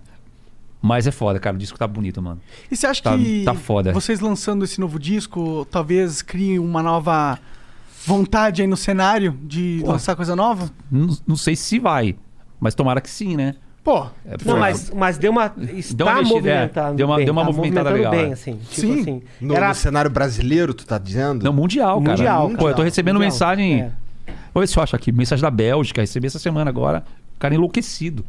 Mas 0.81 1.05
é 1.05 1.11
foda, 1.11 1.39
cara. 1.39 1.55
O 1.55 1.59
disco 1.59 1.77
tá 1.77 1.87
bonito, 1.87 2.21
mano. 2.21 2.41
E 2.71 2.75
você 2.75 2.87
acha 2.87 3.03
Tá- 3.03 3.15
que 3.17 3.43
tá 3.45 3.53
foda. 3.53 3.91
vocês 3.93 4.19
lançando 4.19 4.65
esse 4.65 4.79
novo 4.79 4.97
disco 4.99 5.65
talvez 5.69 6.21
criem 6.23 6.57
uma 6.57 6.81
nova 6.81 7.37
vontade 8.05 8.61
aí 8.63 8.67
no 8.67 8.75
cenário 8.77 9.37
de 9.43 9.79
Pô. 9.85 9.91
lançar 9.91 10.15
coisa 10.15 10.35
nova? 10.35 10.71
Não, 10.91 11.15
não 11.27 11.35
sei 11.35 11.55
se 11.55 11.77
vai, 11.77 12.15
mas 12.59 12.73
tomara 12.73 12.99
que 12.99 13.09
sim, 13.09 13.35
né? 13.37 13.55
Pô, 13.83 14.05
É, 14.25 14.35
Não, 14.45 14.59
mas, 14.59 14.91
mas 14.91 15.17
deu 15.17 15.31
uma. 15.31 15.45
Está 15.45 15.55
uma 15.57 15.71
mexida, 15.73 16.03
é. 16.03 16.23
movimentando. 16.23 16.95
Deu 16.97 17.07
uma- 17.07 17.15
bem, 17.15 17.25
deu 17.25 17.33
uma 17.33 17.41
tá 17.41 17.47
movimentada 17.51 17.89
legal, 17.89 18.11
bem, 18.11 18.29
é. 18.29 18.33
assim. 18.33 18.53
Tipo 18.69 18.81
Sim. 18.93 19.01
assim. 19.01 19.23
No, 19.41 19.55
era 19.55 19.69
no 19.69 19.75
cenário 19.75 20.11
brasileiro, 20.11 20.73
tu 20.73 20.85
tá 20.85 20.99
dizendo? 20.99 21.43
Não, 21.43 21.51
mundial, 21.51 21.99
cara. 22.01 22.11
Mundial, 22.17 22.47
Pô, 22.49 22.53
eu 22.53 22.57
cara. 22.59 22.73
tô 22.75 22.83
recebendo 22.83 23.15
Mundial. 23.15 23.31
mensagem. 23.31 23.81
É. 23.81 23.91
Vou 24.53 24.61
ver 24.61 24.67
se 24.67 24.77
eu 24.77 24.83
acho 24.83 24.95
aqui. 24.95 25.11
Mensagem 25.11 25.41
da 25.41 25.49
Bélgica. 25.49 25.99
Recebi 26.01 26.27
essa 26.27 26.37
semana 26.37 26.69
agora. 26.69 27.03
O 27.35 27.39
cara 27.39 27.55
enlouquecido. 27.55 28.23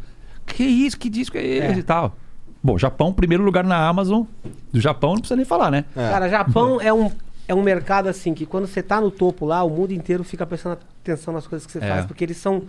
Que 0.47 0.65
isso? 0.65 0.99
Que 0.99 1.11
disco 1.11 1.37
é 1.37 1.45
esse 1.45 1.67
É. 1.67 1.79
e 1.79 1.83
tal? 1.83 2.17
Bom, 2.63 2.79
Japão, 2.79 3.13
primeiro 3.13 3.45
lugar 3.45 3.65
na 3.65 3.77
Amazon. 3.77 4.23
Do 4.73 4.81
Japão, 4.81 5.11
não 5.11 5.19
precisa 5.19 5.37
nem 5.37 5.45
falar, 5.45 5.71
né? 5.71 5.85
É. 5.95 6.09
Cara, 6.11 6.29
Japão 6.31 6.81
é 6.81 6.93
um, 6.93 7.11
é 7.47 7.55
um 7.55 7.63
mercado 7.63 8.09
assim 8.09 8.33
que 8.33 8.47
quando 8.47 8.67
você 8.67 8.83
tá 8.83 9.01
no 9.01 9.11
topo 9.11 9.45
lá, 9.45 9.63
o 9.65 9.69
mundo 9.69 9.93
inteiro 9.93 10.25
fica 10.25 10.47
prestando 10.47 10.79
atenção 11.03 11.35
nas 11.35 11.47
coisas 11.47 11.67
que 11.67 11.73
você 11.73 11.79
É. 11.85 11.89
faz, 11.89 12.07
porque 12.07 12.25
eles 12.25 12.37
são. 12.39 12.63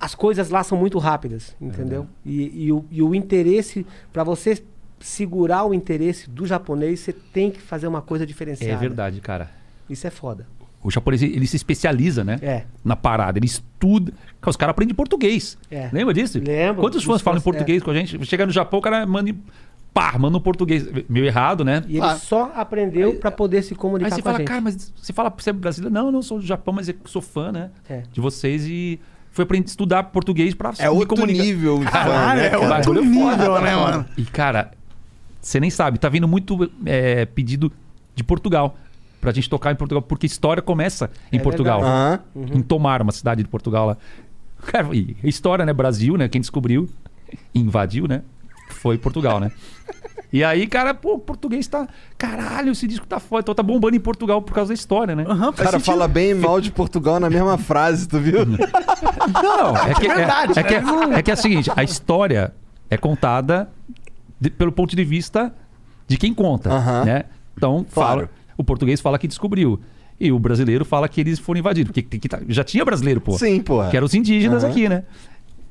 As 0.00 0.14
coisas 0.14 0.48
lá 0.50 0.62
são 0.62 0.78
muito 0.78 0.98
rápidas, 0.98 1.54
entendeu? 1.60 2.06
E, 2.24 2.64
e 2.66 2.72
o, 2.72 2.84
e 2.90 3.02
o 3.02 3.14
interesse, 3.14 3.86
pra 4.12 4.24
você 4.24 4.62
segurar 4.98 5.64
o 5.64 5.74
interesse 5.74 6.30
do 6.30 6.46
japonês, 6.46 7.00
você 7.00 7.12
tem 7.12 7.50
que 7.50 7.60
fazer 7.60 7.86
uma 7.86 8.00
coisa 8.00 8.26
diferenciada. 8.26 8.72
É 8.72 8.76
verdade, 8.76 9.20
cara. 9.20 9.50
Isso 9.88 10.06
é 10.06 10.10
foda. 10.10 10.46
O 10.82 10.90
japonês, 10.90 11.20
ele 11.22 11.46
se 11.46 11.56
especializa, 11.56 12.22
né? 12.24 12.38
É. 12.40 12.62
Na 12.84 12.96
parada. 12.96 13.38
Ele 13.38 13.46
estuda. 13.46 14.12
Os 14.46 14.56
caras 14.56 14.70
aprendem 14.70 14.94
português. 14.94 15.58
É. 15.70 15.90
Lembra 15.92 16.14
disso? 16.14 16.38
Lembro. 16.38 16.80
Quantos 16.80 17.02
fãs 17.04 17.20
falam 17.20 17.38
em 17.38 17.42
fãs, 17.42 17.52
português 17.54 17.82
com 17.82 17.90
a 17.90 17.94
gente? 17.94 18.24
Chega 18.24 18.46
no 18.46 18.52
Japão, 18.52 18.78
o 18.78 18.82
cara 18.82 19.04
manda. 19.06 19.30
em- 19.30 19.42
Pá, 19.92 20.16
manda 20.18 20.36
um 20.36 20.40
português. 20.40 20.86
Meio 21.08 21.24
errado, 21.26 21.64
né? 21.64 21.82
E 21.88 21.96
ele 21.98 22.14
só 22.18 22.52
aprendeu 22.54 23.16
pra 23.16 23.30
poder 23.30 23.62
se 23.62 23.74
comunicar 23.74 24.08
Aí 24.08 24.12
você 24.12 24.22
com 24.22 24.28
a 24.28 24.32
fala, 24.32 24.38
gente. 24.38 24.48
cara, 24.48 24.60
mas 24.60 24.92
você 24.94 25.12
fala 25.12 25.32
você 25.36 25.50
é 25.50 25.52
brasileiro? 25.54 25.92
Não, 25.92 26.12
não 26.12 26.22
sou 26.22 26.38
do 26.38 26.44
Japão, 26.46 26.72
mas 26.74 26.88
eu 26.88 26.94
sou 27.06 27.22
fã, 27.22 27.50
né? 27.50 27.70
É. 27.88 28.02
De 28.12 28.20
vocês 28.20 28.66
e 28.66 29.00
foi 29.36 29.42
aprender 29.44 29.66
a 29.66 29.68
estudar 29.68 30.02
português 30.04 30.54
pra 30.54 30.72
É 30.78 30.88
outro 30.88 31.26
nível 31.26 31.78
de 31.80 31.84
fã, 31.84 31.90
Caralho, 31.90 32.40
né, 32.40 32.46
é 32.46 32.50
cara? 32.50 32.76
outro 32.76 33.04
nível, 33.04 33.60
né, 33.60 33.76
mano? 33.76 34.06
E, 34.16 34.24
cara, 34.24 34.72
você 35.40 35.60
nem 35.60 35.68
sabe, 35.68 35.98
tá 35.98 36.08
vindo 36.08 36.26
muito 36.26 36.70
é, 36.86 37.26
pedido 37.26 37.70
de 38.14 38.24
Portugal. 38.24 38.76
Pra 39.20 39.32
gente 39.32 39.50
tocar 39.50 39.72
em 39.72 39.74
Portugal, 39.74 40.00
porque 40.02 40.24
história 40.24 40.62
começa 40.62 41.10
em 41.32 41.38
É 41.38 41.40
Portugal. 41.40 41.80
verdade. 41.80 42.58
Em 42.58 42.62
Tomar, 42.62 43.02
uma 43.02 43.12
cidade 43.12 43.42
de 43.42 43.48
Portugal 43.48 43.86
lá. 43.86 43.96
Cara, 44.66 44.88
e 44.94 45.16
história, 45.24 45.64
né? 45.66 45.72
Brasil, 45.72 46.16
né? 46.16 46.28
Quem 46.28 46.40
descobriu, 46.40 46.88
invadiu, 47.54 48.06
né? 48.06 48.22
Foi 48.70 48.96
Portugal, 48.96 49.38
né? 49.40 49.50
E 50.32 50.42
aí, 50.42 50.66
cara, 50.66 50.92
pô, 50.92 51.14
o 51.14 51.18
português 51.18 51.66
tá. 51.66 51.86
Caralho, 52.18 52.72
esse 52.72 52.86
disco 52.86 53.06
tá 53.06 53.18
foda. 53.20 53.40
Então 53.42 53.54
tá 53.54 53.62
bombando 53.62 53.96
em 53.96 54.00
Portugal 54.00 54.42
por 54.42 54.52
causa 54.54 54.68
da 54.68 54.74
história, 54.74 55.14
né? 55.14 55.24
Aham, 55.26 55.50
O 55.50 55.52
cara 55.52 55.70
sentido. 55.72 55.84
fala 55.86 56.08
bem 56.08 56.30
e 56.30 56.34
mal 56.34 56.60
de 56.60 56.70
Portugal 56.70 57.18
na 57.20 57.30
mesma 57.30 57.56
frase, 57.56 58.08
tu 58.08 58.18
viu? 58.18 58.44
Não, 58.46 59.76
é 59.76 59.94
que 59.94 60.06
é, 60.06 60.14
verdade, 60.14 60.58
é, 60.58 60.62
que, 60.62 60.80
né? 60.80 61.18
é 61.18 61.22
que 61.22 61.30
é 61.30 61.34
o 61.34 61.36
seguinte, 61.36 61.70
a 61.74 61.82
história 61.82 62.52
é 62.90 62.96
contada 62.96 63.68
de- 64.40 64.50
pelo 64.50 64.72
ponto 64.72 64.94
de 64.94 65.04
vista 65.04 65.54
de 66.06 66.16
quem 66.16 66.32
conta, 66.34 66.70
Aham. 66.70 67.04
né? 67.04 67.24
Então, 67.56 67.84
Claro. 67.92 68.20
fala, 68.20 68.30
o 68.56 68.64
português 68.64 69.00
fala 69.00 69.18
que 69.18 69.26
descobriu. 69.28 69.80
E 70.18 70.32
o 70.32 70.38
brasileiro 70.38 70.84
fala 70.84 71.08
que 71.08 71.20
eles 71.20 71.38
foram 71.38 71.60
invadidos. 71.60 71.92
Porque 71.92 72.26
tá- 72.28 72.40
já 72.48 72.64
tinha 72.64 72.82
brasileiro, 72.84 73.20
pô. 73.20 73.36
Sim, 73.38 73.60
porra. 73.60 73.90
Que 73.90 73.96
eram 73.98 74.06
os 74.06 74.14
indígenas 74.14 74.64
Aham. 74.64 74.70
aqui, 74.72 74.88
né? 74.88 75.04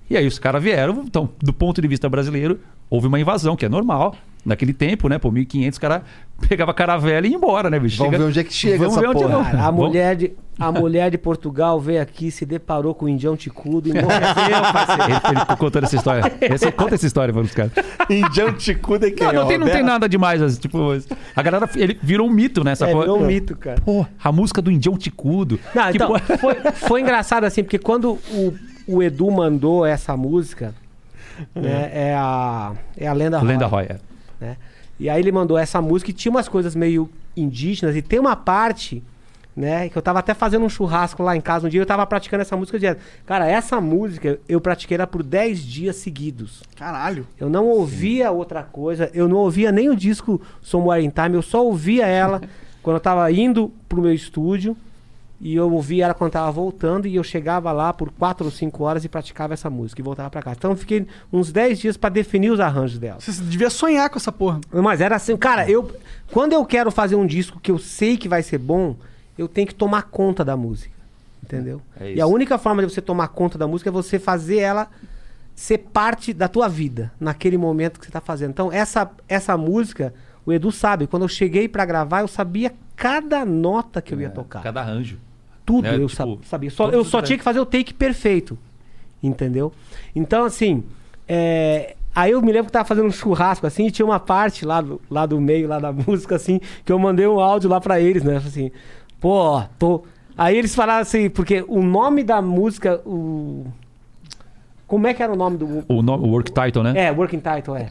E 0.09 0.15
aí 0.17 0.27
os 0.27 0.37
caras 0.39 0.61
vieram, 0.61 1.03
então, 1.05 1.29
do 1.41 1.51
ponto 1.53 1.81
de 1.81 1.87
vista 1.87 2.07
brasileiro, 2.07 2.59
houve 2.89 3.07
uma 3.07 3.19
invasão, 3.19 3.55
que 3.55 3.65
é 3.65 3.69
normal. 3.69 4.15
Naquele 4.45 4.73
tempo, 4.73 5.09
né? 5.09 5.17
Pô, 5.17 5.31
1500, 5.31 5.73
os 5.75 5.79
caras 5.79 6.03
pegavam 6.47 6.69
a 6.69 6.75
caravela 6.75 7.25
e 7.25 7.31
ia 7.31 7.35
embora, 7.35 7.67
né, 7.67 7.79
bicho? 7.79 7.97
Vamos 7.97 8.11
Chega- 8.11 8.23
ver 8.23 8.29
onde 8.29 8.39
é 8.39 8.43
que 8.43 8.53
chega 8.53 8.77
Vamos 8.77 8.93
essa 8.93 9.01
ver 9.01 9.07
onde 9.07 9.17
porra. 9.23 9.31
vamos. 9.33 9.47
Cara, 9.47 9.57
a 9.59 9.65
Vamos- 9.71 9.87
mulher, 9.87 10.15
de, 10.15 10.31
a 10.59 10.71
mulher 10.71 11.09
de 11.09 11.17
Portugal 11.17 11.79
veio 11.81 11.99
aqui, 11.99 12.29
se 12.29 12.45
deparou 12.45 12.93
com 12.93 13.05
o 13.05 13.09
indião 13.09 13.35
ticudo 13.35 13.89
e 13.89 13.93
morreu, 13.93 14.07
parceiro. 14.07 15.01
Ele, 15.25 15.37
ele 15.47 15.57
contando 15.57 15.85
essa 15.85 15.95
história. 15.95 16.31
Essa- 16.39 16.71
conta 16.71 16.93
essa 16.93 17.07
história 17.07 17.33
para 17.33 17.41
os 17.41 17.51
caras. 17.55 17.71
Indião 18.07 18.53
Ticuda 18.53 19.07
é 19.07 19.11
quem? 19.11 19.25
Não, 19.25 19.33
não 19.33 19.47
tem, 19.47 19.57
não 19.57 19.67
tem 19.67 19.81
nada 19.83 20.07
demais. 20.07 20.39
assim, 20.39 20.59
Tipo, 20.59 20.91
a 21.35 21.41
galera, 21.41 21.67
ele 21.75 21.97
virou 22.03 22.27
um 22.27 22.31
mito, 22.31 22.63
né? 22.63 22.73
Essa 22.73 22.85
É, 22.87 22.91
coisa. 22.93 23.07
virou 23.11 23.23
um 23.23 23.25
mito, 23.25 23.55
cara. 23.57 23.81
Pô, 23.81 24.05
a 24.23 24.31
música 24.31 24.61
do 24.61 24.69
Indião 24.69 24.95
Ticudo. 24.95 25.59
Não, 25.73 25.89
então, 25.89 26.07
porra- 26.09 26.37
foi, 26.37 26.55
foi 26.75 27.01
engraçado 27.01 27.45
assim, 27.45 27.63
porque 27.63 27.79
quando 27.79 28.11
o, 28.31 28.53
o 28.87 29.01
Edu 29.01 29.31
mandou 29.31 29.85
essa 29.85 30.15
música, 30.15 30.73
né, 31.53 31.89
é 31.93 32.15
a, 32.15 32.73
é 32.97 33.07
a 33.07 33.13
Lenda 33.13 33.39
Roy. 33.39 33.47
Lenda 33.47 33.65
Roy, 33.65 33.85
é. 33.85 33.99
né? 34.39 34.57
E 34.99 35.09
aí 35.09 35.19
ele 35.19 35.31
mandou 35.31 35.57
essa 35.57 35.81
música 35.81 36.11
e 36.11 36.13
tinha 36.13 36.31
umas 36.31 36.47
coisas 36.47 36.75
meio 36.75 37.09
indígenas 37.35 37.95
e 37.95 38.01
tem 38.01 38.17
uma 38.17 38.35
parte, 38.35 39.03
né, 39.55 39.89
que 39.89 39.97
eu 39.97 40.01
tava 40.01 40.19
até 40.19 40.33
fazendo 40.33 40.65
um 40.65 40.69
churrasco 40.69 41.21
lá 41.21 41.35
em 41.35 41.41
casa 41.41 41.67
um 41.67 41.69
dia, 41.69 41.81
eu 41.81 41.85
tava 41.85 42.05
praticando 42.05 42.41
essa 42.41 42.55
música 42.55 42.79
direto. 42.79 43.01
Cara, 43.25 43.45
essa 43.45 43.81
música 43.81 44.39
eu 44.47 44.61
pratiquei 44.61 44.95
ela 44.95 45.05
por 45.05 45.21
10 45.21 45.59
dias 45.59 45.97
seguidos. 45.97 46.63
Caralho. 46.77 47.27
Eu 47.37 47.49
não 47.49 47.65
ouvia 47.67 48.31
outra 48.31 48.63
coisa, 48.63 49.09
eu 49.13 49.27
não 49.27 49.37
ouvia 49.37 49.71
nem 49.71 49.89
o 49.89 49.95
disco 49.95 50.41
Somewhere 50.61 51.03
in 51.03 51.09
Time, 51.09 51.35
eu 51.35 51.41
só 51.41 51.65
ouvia 51.65 52.07
ela 52.07 52.41
quando 52.81 52.95
eu 52.95 53.01
tava 53.01 53.29
indo 53.31 53.71
pro 53.89 54.01
meu 54.01 54.13
estúdio 54.13 54.77
e 55.39 55.55
eu 55.55 55.71
ouvia 55.71 56.05
ela 56.05 56.13
quando 56.13 56.31
tava 56.31 56.51
voltando 56.51 57.07
e 57.07 57.15
eu 57.15 57.23
chegava 57.23 57.71
lá 57.71 57.91
por 57.91 58.09
4 58.11 58.45
ou 58.45 58.51
5 58.51 58.83
horas 58.83 59.03
e 59.03 59.09
praticava 59.09 59.53
essa 59.53 59.69
música 59.69 60.01
e 60.01 60.03
voltava 60.03 60.29
pra 60.29 60.41
casa. 60.41 60.55
Então 60.57 60.71
eu 60.71 60.77
fiquei 60.77 61.05
uns 61.31 61.51
10 61.51 61.79
dias 61.79 61.97
pra 61.97 62.09
definir 62.09 62.51
os 62.51 62.59
arranjos 62.59 62.97
dela. 62.97 63.19
Você 63.19 63.31
devia 63.43 63.69
sonhar 63.69 64.09
com 64.09 64.17
essa 64.17 64.31
porra. 64.31 64.61
Mas 64.71 65.01
era 65.01 65.15
assim, 65.15 65.35
cara, 65.35 65.69
eu 65.69 65.91
quando 66.31 66.53
eu 66.53 66.65
quero 66.65 66.89
fazer 66.89 67.15
um 67.15 67.27
disco 67.27 67.59
que 67.59 67.69
eu 67.69 67.77
sei 67.77 68.17
que 68.17 68.29
vai 68.29 68.41
ser 68.41 68.57
bom, 68.57 68.95
eu 69.37 69.47
tenho 69.47 69.67
que 69.67 69.75
tomar 69.75 70.03
conta 70.03 70.43
da 70.43 70.55
música. 70.55 70.95
Entendeu? 71.43 71.81
É 71.99 72.13
e 72.13 72.21
a 72.21 72.25
única 72.25 72.57
forma 72.57 72.81
de 72.81 72.91
você 72.91 73.01
tomar 73.01 73.27
conta 73.27 73.57
da 73.57 73.67
música 73.67 73.89
é 73.89 73.91
você 73.91 74.17
fazer 74.17 74.57
ela 74.57 74.89
ser 75.53 75.77
parte 75.77 76.33
da 76.33 76.47
tua 76.47 76.67
vida, 76.67 77.13
naquele 77.19 77.57
momento 77.57 77.99
que 77.99 78.05
você 78.05 78.11
tá 78.11 78.19
fazendo. 78.19 78.49
Então, 78.49 78.71
essa 78.71 79.09
essa 79.27 79.55
música, 79.55 80.13
o 80.45 80.51
Edu 80.51 80.71
sabe, 80.71 81.07
quando 81.07 81.23
eu 81.23 81.29
cheguei 81.29 81.67
pra 81.67 81.85
gravar, 81.85 82.21
eu 82.21 82.27
sabia 82.27 82.73
cada 82.95 83.45
nota 83.45 84.01
que 84.01 84.13
eu 84.13 84.21
ia 84.21 84.29
tocar. 84.29 84.61
Cada 84.63 84.81
arranjo. 84.81 85.17
Tudo 85.65 85.83
né, 85.83 85.95
eu 85.95 86.07
tipo, 86.07 86.37
sa- 86.43 86.49
sabia. 86.49 86.69
Só, 86.69 86.89
eu 86.89 87.03
só 87.03 87.21
tinha 87.21 87.37
que 87.37 87.43
fazer 87.43 87.59
o 87.59 87.65
take 87.65 87.93
perfeito. 87.93 88.57
Entendeu? 89.21 89.71
Então, 90.15 90.45
assim. 90.45 90.83
é, 91.27 91.95
Aí 92.15 92.31
eu 92.31 92.41
me 92.41 92.49
lembro 92.49 92.67
que 92.67 92.71
tava 92.71 92.85
fazendo 92.85 93.07
um 93.07 93.11
churrasco 93.11 93.67
assim, 93.67 93.87
e 93.87 93.91
tinha 93.91 94.05
uma 94.05 94.21
parte 94.21 94.65
lá 94.65 94.79
do, 94.79 95.01
lá 95.11 95.25
do 95.25 95.41
meio, 95.41 95.67
lá 95.67 95.79
da 95.79 95.91
música, 96.07 96.35
assim, 96.37 96.61
que 96.85 96.91
eu 96.91 96.97
mandei 96.97 97.27
um 97.27 97.41
áudio 97.41 97.69
lá 97.69 97.81
pra 97.81 97.99
eles, 97.99 98.23
né? 98.23 98.37
Assim, 98.37 98.71
pô, 99.19 99.61
tô. 99.77 100.03
Aí 100.37 100.55
eles 100.57 100.73
falaram 100.73 101.01
assim, 101.01 101.29
porque 101.29 101.65
o 101.67 101.81
nome 101.83 102.23
da 102.23 102.41
música, 102.41 103.01
o. 103.05 103.65
Como 104.87 105.07
é 105.07 105.13
que 105.13 105.21
era 105.21 105.33
o 105.33 105.35
nome 105.35 105.57
do. 105.57 105.83
O, 105.89 106.01
nome, 106.01 106.25
o 106.25 106.29
work 106.29 106.51
title, 106.53 106.83
né? 106.83 106.93
É, 106.95 107.11
Working 107.11 107.39
Title, 107.41 107.75
é. 107.75 107.89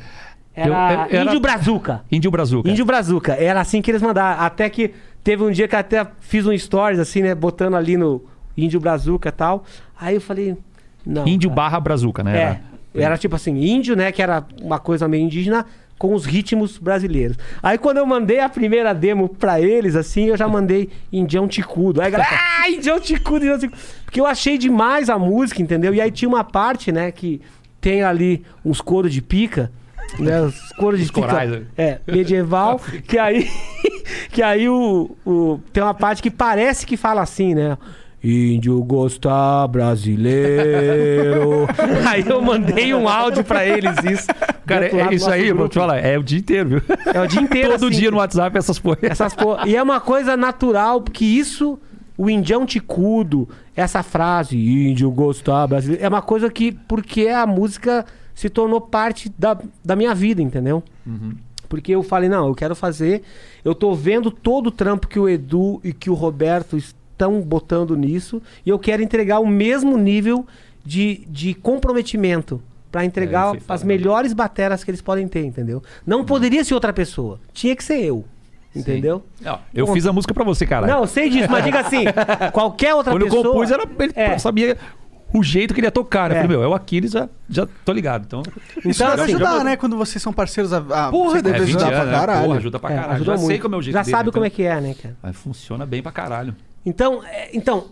Era, 0.55 0.69
Eu- 0.69 0.75
é- 0.75 1.09
era- 1.17 1.25
Índio 1.25 1.41
Brazuca. 1.41 2.03
Índio 2.11 2.31
Brazuca. 2.31 2.69
Índio 2.71 2.85
Brazuca. 2.85 3.33
Era 3.35 3.61
assim 3.61 3.83
que 3.83 3.91
eles 3.91 4.03
mandaram. 4.03 4.41
Até 4.43 4.69
que 4.71 4.93
teve 5.23 5.43
um 5.43 5.51
dia 5.51 5.67
que 5.67 5.75
até 5.77 6.07
fiz 6.21 6.47
um 6.47 6.57
stories, 6.57 6.99
assim, 7.01 7.23
né? 7.23 7.35
Botando 7.35 7.75
ali 7.77 7.97
no 7.97 8.23
Índio 8.57 8.79
Brazuca 8.81 9.29
e 9.29 9.33
tal. 9.33 9.65
Aí 10.01 10.15
eu 10.15 10.21
falei. 10.21 10.57
Não. 11.05 11.27
Índio 11.27 11.51
cara. 11.51 11.57
barra 11.63 11.81
Brazuca, 11.81 12.23
né? 12.23 12.61
É. 12.95 13.03
Era 13.03 13.19
tipo 13.19 13.35
assim, 13.35 13.57
índio, 13.61 13.97
né? 13.97 14.13
Que 14.13 14.23
era 14.23 14.45
uma 14.63 14.79
coisa 14.79 15.09
meio 15.09 15.25
indígena 15.25 15.67
com 15.99 16.15
os 16.15 16.25
ritmos 16.25 16.79
brasileiros. 16.79 17.37
Aí 17.63 17.77
quando 17.77 17.99
eu 17.99 18.07
mandei 18.07 18.39
a 18.41 18.49
primeira 18.49 18.93
demo 18.95 19.29
pra 19.29 19.61
eles, 19.61 19.97
assim, 19.97 20.27
eu 20.27 20.37
já 20.37 20.47
mandei 20.47 20.91
Indião 21.13 21.49
Ticudo. 21.49 22.01
Aí 22.01 22.07
a 22.09 22.11
galera, 22.11 22.31
ah, 22.63 22.71
Indião 22.71 23.01
Ticudo, 23.01 23.45
Indião 23.45 23.59
Ticudo. 23.59 23.81
Porque 24.05 24.21
eu 24.21 24.27
achei 24.27 24.57
demais 24.57 25.11
a 25.11 25.19
música, 25.19 25.61
entendeu? 25.61 25.93
E 25.95 26.01
aí 26.01 26.11
tinha 26.11 26.29
uma 26.29 26.45
parte, 26.45 26.93
né, 26.93 27.11
que 27.11 27.41
tem 27.81 28.03
ali 28.03 28.45
uns 28.65 28.81
coros 28.81 29.13
de 29.13 29.21
pica, 29.21 29.71
né? 30.19 30.43
Os 30.43 30.73
coros 30.73 30.99
de 30.99 31.07
Os 31.07 31.11
corais, 31.11 31.51
né? 31.51 31.63
É, 31.77 31.99
medieval, 32.07 32.81
que 33.07 33.19
aí 33.19 33.51
que 34.31 34.43
aí 34.43 34.69
o, 34.69 35.17
o 35.25 35.61
tem 35.73 35.83
uma 35.83 35.95
parte 35.95 36.23
que 36.23 36.31
parece 36.31 36.87
que 36.87 36.97
fala 36.97 37.23
assim, 37.23 37.55
né? 37.55 37.77
Índio 38.23 38.83
gosta 38.83 39.69
brasileiro. 39.69 41.67
aí 42.09 42.25
eu 42.27 42.41
mandei 42.41 42.95
um 42.95 43.07
áudio 43.07 43.45
pra 43.45 43.67
eles 43.67 43.97
isso. 44.03 44.29
Cara, 44.65 44.87
é 44.87 45.15
isso 45.15 45.31
aí, 45.31 45.53
vou 45.53 45.69
te 45.69 45.75
falar, 45.75 45.99
é 45.99 46.17
o 46.17 46.23
dia 46.23 46.39
inteiro, 46.39 46.69
viu? 46.71 46.83
É 47.13 47.21
o 47.21 47.27
dia 47.27 47.43
inteiro 47.43 47.73
Todo 47.73 47.87
assim, 47.87 47.99
dia 47.99 48.11
no 48.11 48.17
WhatsApp 48.17 48.57
essas 48.57 48.79
porra. 48.79 48.97
essas 49.03 49.35
porra. 49.35 49.69
E 49.69 49.77
é 49.77 49.83
uma 49.83 50.01
coisa 50.01 50.39
natural, 50.39 51.03
porque 51.03 51.23
isso, 51.23 51.79
o 52.17 52.31
indião 52.31 52.65
ticudo, 52.65 53.47
essa 53.77 54.03
frase, 54.03 54.57
índio 54.57 55.11
gostar 55.11 55.67
brasileiro, 55.67 56.03
é 56.03 56.09
uma 56.09 56.23
coisa 56.23 56.49
que, 56.49 56.73
porque 56.73 57.29
a 57.29 57.47
música 57.47 58.07
se 58.35 58.49
tornou 58.51 58.81
parte 58.81 59.33
da, 59.39 59.57
da 59.85 59.95
minha 59.97 60.15
vida, 60.15 60.43
entendeu? 60.43 60.83
Porque 61.69 61.93
eu 61.95 62.03
falei, 62.03 62.29
não, 62.29 62.49
eu 62.49 62.55
quero 62.55 62.75
fazer. 62.77 63.23
Eu 63.65 63.75
tô 63.75 63.95
vendo 63.95 64.31
todo 64.31 64.69
o 64.69 64.71
trampo 64.71 65.09
que 65.09 65.19
o 65.19 65.29
Edu 65.29 65.81
e 65.83 65.93
que 65.93 66.11
o 66.11 66.15
Roberto 66.15 66.77
estão 66.77 67.41
botando 67.41 67.97
nisso, 67.97 68.43
e 68.67 68.69
eu 68.71 68.79
quero 68.79 69.03
entregar 69.03 69.39
o 69.41 69.47
mesmo 69.47 69.97
nível 69.97 70.47
de, 70.85 71.25
de 71.29 71.55
comprometimento. 71.55 72.61
Pra 72.93 73.05
entregar 73.05 73.51
foi 73.61 73.75
as 73.75 73.83
melhores 73.83 74.33
bateras 74.33 74.85
que 74.85 74.91
eles 74.91 75.03
podem 75.03 75.27
ter, 75.27 75.45
entendeu? 75.45 75.83
Não 76.07 76.25
poderia 76.25 76.63
ser 76.65 76.75
outra 76.75 76.93
pessoa. 76.93 77.41
Tinha 77.53 77.75
que 77.75 77.83
ser 77.83 78.01
eu. 78.05 78.25
Entendeu? 78.75 79.23
Não, 79.41 79.59
eu 79.73 79.87
fiz 79.89 80.05
a 80.07 80.13
música 80.13 80.35
pra 80.35 80.45
você, 80.45 80.65
cara. 80.67 80.87
Não, 80.87 81.01
eu 81.01 81.07
sei 81.07 81.29
disso, 81.31 81.49
mas 81.51 81.65
diga 81.65 81.81
assim, 81.81 82.05
qualquer 82.53 82.95
outra 82.95 83.13
Quando 83.13 83.23
eu 83.23 83.29
pessoa... 83.29 83.53
compus, 83.53 83.71
era, 83.71 83.85
ele 84.01 84.13
É. 84.17 84.39
sabia 84.39 84.77
o 85.35 85.43
jeito 85.43 85.75
que 85.75 85.81
ele 85.81 85.87
ia 85.87 85.91
tocar, 85.91 86.31
né? 86.31 86.37
É. 86.37 86.39
Eu 86.39 86.43
falei, 86.43 86.57
meu, 86.57 86.65
é 86.65 86.69
o 86.69 86.75
Aquiles, 86.75 87.11
já, 87.13 87.29
já 87.51 87.67
tô 87.85 87.93
ligado. 87.93 88.25
Então, 88.27 88.43
Isso 88.85 89.03
Então, 89.03 89.09
assim, 89.15 89.35
ajudar, 89.35 89.59
já- 89.59 89.65
né? 89.65 89.77
Quando 89.77 89.97
vocês 89.97 90.23
são 90.23 90.33
parceiros 90.33 90.73
a. 90.73 90.79
a 90.79 91.11
Porra, 91.11 91.31
você 91.31 91.43
deve 91.43 91.59
deve 91.59 91.65
ajudar 91.71 91.85
ajudar. 91.87 92.01
pra 92.01 92.05
né? 92.07 92.19
caralho. 92.19 92.45
Porra, 92.47 92.57
ajuda 92.59 92.79
pra 92.79 92.91
É, 92.91 92.95
caralho. 92.97 93.15
ajudou 93.15 93.35
já 93.35 93.39
sei 93.39 93.47
muito. 93.49 93.63
como 93.63 93.75
é 93.75 93.79
o 93.79 93.83
jeito 93.83 93.95
Já 93.95 94.03
dele, 94.03 94.11
sabe 94.11 94.23
então- 94.29 94.33
como 94.33 94.47
é 94.47 94.51
que 94.51 94.63
é, 94.63 94.81
né, 94.81 94.95
cara? 94.95 95.17
Mas 95.23 95.37
funciona 95.37 95.85
bem 95.85 96.03
pra 96.03 96.13
caralho. 96.13 96.55
Então, 96.87 97.23
é, 97.25 97.51
então 97.57 97.87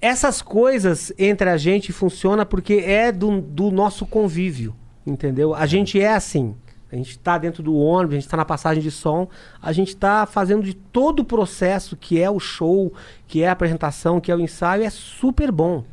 essas 0.00 0.40
coisas 0.42 1.12
entre 1.18 1.48
a 1.50 1.56
gente 1.56 1.92
funciona 1.92 2.44
porque 2.46 2.74
é 2.86 3.12
do, 3.12 3.40
do 3.40 3.70
nosso 3.70 4.06
convívio, 4.06 4.74
entendeu? 5.06 5.54
A 5.54 5.66
gente 5.66 6.00
é 6.00 6.14
assim. 6.14 6.54
A 6.92 6.96
gente 6.96 7.16
tá 7.20 7.38
dentro 7.38 7.62
do 7.62 7.76
ônibus, 7.76 8.16
a 8.16 8.18
gente 8.20 8.28
tá 8.28 8.36
na 8.36 8.44
passagem 8.44 8.82
de 8.82 8.90
som, 8.90 9.28
a 9.62 9.70
gente 9.72 9.94
tá 9.94 10.26
fazendo 10.26 10.64
de 10.64 10.74
todo 10.74 11.20
o 11.20 11.24
processo 11.24 11.96
que 11.96 12.20
é 12.20 12.28
o 12.28 12.40
show, 12.40 12.92
que 13.28 13.42
é 13.44 13.48
a 13.48 13.52
apresentação, 13.52 14.18
que 14.20 14.32
é 14.32 14.34
o 14.34 14.40
ensaio, 14.40 14.82
é 14.82 14.90
super 14.90 15.52
bom. 15.52 15.84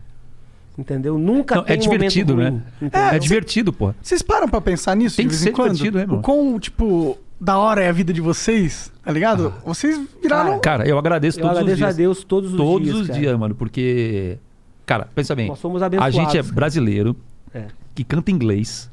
Entendeu? 0.77 1.17
Nunca 1.17 1.55
Não, 1.55 1.63
tem 1.63 1.75
é 1.75 1.79
um 1.79 1.83
momento 1.85 1.91
divertido, 1.99 2.33
ruim, 2.35 2.43
né? 2.43 2.61
entendeu? 2.81 3.07
É, 3.09 3.17
divertido, 3.19 3.73
pô. 3.73 3.93
Vocês 4.01 4.21
param 4.21 4.47
pra 4.47 4.61
pensar 4.61 4.95
nisso 4.95 5.15
Tem 5.17 5.25
de 5.25 5.29
que 5.29 5.35
vez 5.35 5.43
ser 5.43 5.49
em 5.49 5.53
quando? 5.53 5.73
divertido, 5.75 5.97
né, 5.97 6.05
o 6.05 6.07
mano? 6.09 6.21
quão, 6.21 6.59
tipo, 6.59 7.17
da 7.41 7.57
hora 7.57 7.81
é 7.81 7.89
a 7.89 7.91
vida 7.91 8.13
de 8.13 8.21
vocês, 8.21 8.91
tá 9.03 9.11
ligado? 9.11 9.53
Vocês 9.65 9.99
viraram. 10.21 10.59
Cara, 10.59 10.87
eu 10.87 10.97
agradeço 10.99 11.39
Eu 11.39 11.43
todos 11.43 11.57
agradeço 11.57 11.73
os 11.73 11.79
dias. 11.79 11.93
a 11.95 11.97
Deus 11.97 12.23
todos 12.23 12.51
os 12.51 12.57
todos 12.57 12.87
dias, 12.87 13.01
os 13.01 13.07
cara. 13.07 13.19
dias, 13.19 13.39
mano, 13.39 13.55
porque. 13.55 14.37
Cara, 14.85 15.07
pensa 15.15 15.33
bem. 15.35 15.47
Nós 15.47 15.57
somos 15.59 15.81
a 15.81 15.87
abençoados, 15.87 16.15
gente 16.15 16.37
é 16.37 16.43
brasileiro 16.43 17.15
É. 17.53 17.65
que 17.95 18.03
canta 18.03 18.29
inglês, 18.31 18.89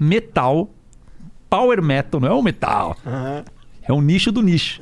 metal, 0.00 0.70
power 1.50 1.82
metal, 1.82 2.18
não 2.20 2.28
é 2.28 2.34
um 2.34 2.42
metal. 2.42 2.96
É 3.86 3.92
um 3.92 4.00
nicho 4.00 4.32
do 4.32 4.40
nicho. 4.42 4.80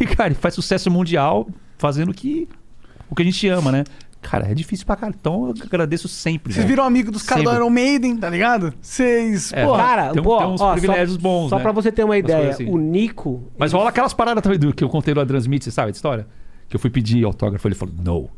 E, 0.00 0.06
cara, 0.06 0.34
faz 0.34 0.54
sucesso 0.54 0.90
mundial 0.90 1.48
fazendo 1.78 2.10
o 2.10 2.14
que, 2.14 2.48
o 3.10 3.14
que 3.14 3.22
a 3.22 3.24
gente 3.24 3.46
ama, 3.48 3.70
né? 3.72 3.84
Cara, 4.22 4.50
é 4.50 4.54
difícil 4.54 4.86
pra 4.86 4.94
caralho. 4.94 5.16
Então 5.20 5.48
eu 5.48 5.54
agradeço 5.64 6.08
sempre. 6.08 6.52
Vocês 6.52 6.64
né? 6.64 6.70
viram 6.70 6.84
amigo 6.84 7.10
dos 7.10 7.24
caras 7.24 7.44
do. 7.44 7.52
Iron 7.52 7.68
Maiden, 7.68 8.16
tá 8.16 8.30
ligado? 8.30 8.72
Vocês. 8.80 9.52
É, 9.52 9.66
pô, 9.66 9.76
Cara, 9.76 10.12
tem 10.12 10.22
pô, 10.22 10.38
tem 10.38 10.46
uns 10.46 10.60
ó, 10.60 10.72
privilégios 10.72 11.16
só, 11.16 11.20
bons, 11.20 11.50
Só 11.50 11.56
né? 11.56 11.62
pra 11.62 11.72
você 11.72 11.90
ter 11.90 12.04
uma 12.04 12.16
ideia, 12.16 12.50
assim. 12.50 12.66
o 12.66 12.78
Nico. 12.78 13.42
Mas 13.58 13.72
rola 13.72 13.90
aquelas 13.90 14.14
paradas 14.14 14.42
também 14.42 14.58
do 14.58 14.72
que 14.72 14.84
eu 14.84 14.88
contei 14.88 15.12
lá 15.12 15.26
Transmite, 15.26 15.64
você 15.64 15.70
sabe 15.70 15.88
a 15.88 15.90
história? 15.90 16.26
Que 16.68 16.76
eu 16.76 16.80
fui 16.80 16.88
pedir 16.88 17.22
autógrafo, 17.24 17.68
ele 17.68 17.74
falou, 17.74 17.94
não. 18.02 18.30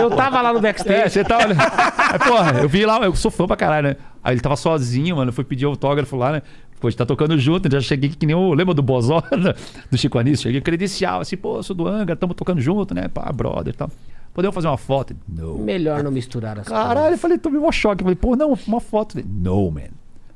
Eu 0.00 0.10
tava 0.10 0.40
lá 0.40 0.52
no 0.52 0.60
backstage. 0.60 0.98
É, 1.02 1.08
você 1.08 1.24
tava. 1.24 1.52
Aí, 1.52 2.18
porra, 2.18 2.60
eu 2.60 2.68
vi 2.68 2.86
lá, 2.86 3.00
eu 3.00 3.14
sou 3.14 3.30
fã 3.30 3.46
pra 3.46 3.56
caralho, 3.56 3.88
né? 3.88 3.96
Aí 4.22 4.34
ele 4.34 4.40
tava 4.40 4.56
sozinho, 4.56 5.16
mano. 5.16 5.28
Eu 5.30 5.32
fui 5.32 5.44
pedir 5.44 5.64
autógrafo 5.66 6.16
lá, 6.16 6.32
né? 6.32 6.42
Pô, 6.80 6.86
a 6.86 6.90
gente 6.90 6.98
tá 6.98 7.04
tocando 7.04 7.36
junto, 7.38 7.70
já 7.70 7.80
cheguei 7.80 8.10
que 8.10 8.24
nem 8.24 8.36
o. 8.36 8.54
Lembra 8.54 8.72
do 8.72 8.82
Bozó 8.82 9.22
do 9.90 9.98
Chico 9.98 10.18
Anísio? 10.18 10.44
Cheguei 10.44 10.60
credencial, 10.60 11.20
assim, 11.20 11.36
pô, 11.36 11.62
sou 11.62 11.74
do 11.74 11.86
Angra, 11.86 12.14
tamo 12.14 12.34
tocando 12.34 12.60
junto, 12.60 12.94
né? 12.94 13.08
Pá, 13.08 13.30
brother 13.32 13.74
e 13.74 13.76
tal. 13.76 13.90
Podemos 14.38 14.54
fazer 14.54 14.68
uma 14.68 14.78
foto? 14.78 15.16
Não. 15.28 15.54
Melhor 15.58 16.00
não 16.04 16.12
misturar 16.12 16.60
as 16.60 16.68
Caralho, 16.68 17.14
eu 17.14 17.18
falei, 17.18 17.38
tomei 17.38 17.58
um 17.58 17.72
choque. 17.72 18.02
Eu 18.02 18.04
falei, 18.04 18.14
pô, 18.14 18.36
não, 18.36 18.56
uma 18.68 18.80
foto. 18.80 19.18
Não, 19.28 19.68
man. 19.68 19.88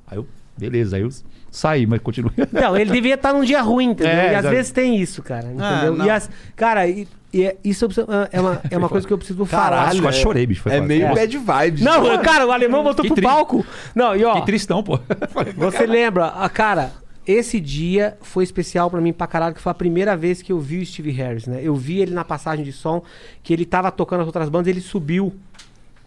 Aí 0.04 0.18
eu, 0.18 0.26
beleza, 0.58 0.96
aí 0.96 1.02
eu 1.02 1.08
saí, 1.52 1.86
mas 1.86 2.00
continuei. 2.00 2.32
Não, 2.50 2.76
ele 2.76 2.90
devia 2.90 3.14
estar 3.14 3.32
num 3.32 3.44
dia 3.44 3.62
ruim, 3.62 3.90
entendeu? 3.90 4.12
É, 4.12 4.32
e 4.32 4.34
às 4.34 4.44
vezes 4.44 4.72
tem 4.72 4.96
isso, 4.96 5.22
cara. 5.22 5.44
Entendeu? 5.44 6.02
Ah, 6.02 6.06
e 6.06 6.10
as, 6.10 6.28
cara, 6.56 6.88
e, 6.88 7.06
e 7.32 7.44
é- 7.44 7.56
isso 7.62 7.84
eu 7.84 7.88
preciso- 7.90 8.08
é 8.32 8.40
uma, 8.40 8.60
é 8.72 8.76
uma 8.76 8.88
coisa 8.88 9.06
que 9.06 9.12
eu 9.12 9.18
preciso 9.18 9.44
falar. 9.46 9.84
Quase, 9.84 10.02
quase 10.02 10.18
chorei, 10.18 10.46
bicho. 10.46 10.62
Foi 10.62 10.72
É 10.72 10.80
meio 10.80 11.06
Nossa, 11.06 11.20
bad 11.20 11.38
vibes. 11.38 11.82
Não, 11.82 12.18
cara, 12.22 12.44
o 12.44 12.50
alemão 12.50 12.82
voltou 12.82 13.04
Que 13.04 13.08
pro 13.08 13.14
triste. 13.14 13.32
palco. 13.32 13.64
Não, 13.94 14.16
e 14.16 14.24
ó, 14.24 14.34
Que 14.40 14.46
tristão, 14.46 14.82
pô. 14.82 14.98
você 15.56 15.86
lembra, 15.86 16.26
a 16.26 16.48
cara, 16.48 16.90
esse 17.26 17.60
dia 17.60 18.16
foi 18.20 18.44
especial 18.44 18.90
pra 18.90 19.00
mim 19.00 19.12
pra 19.12 19.26
caralho, 19.26 19.54
que 19.54 19.60
foi 19.60 19.70
a 19.70 19.74
primeira 19.74 20.16
vez 20.16 20.42
que 20.42 20.52
eu 20.52 20.58
vi 20.58 20.78
o 20.80 20.86
Steve 20.86 21.10
Harris, 21.10 21.46
né? 21.46 21.60
Eu 21.62 21.74
vi 21.74 22.00
ele 22.00 22.12
na 22.12 22.24
passagem 22.24 22.64
de 22.64 22.72
som, 22.72 23.02
que 23.42 23.52
ele 23.52 23.64
tava 23.64 23.90
tocando 23.92 24.20
as 24.20 24.26
outras 24.26 24.48
bandas, 24.48 24.68
ele 24.68 24.80
subiu 24.80 25.32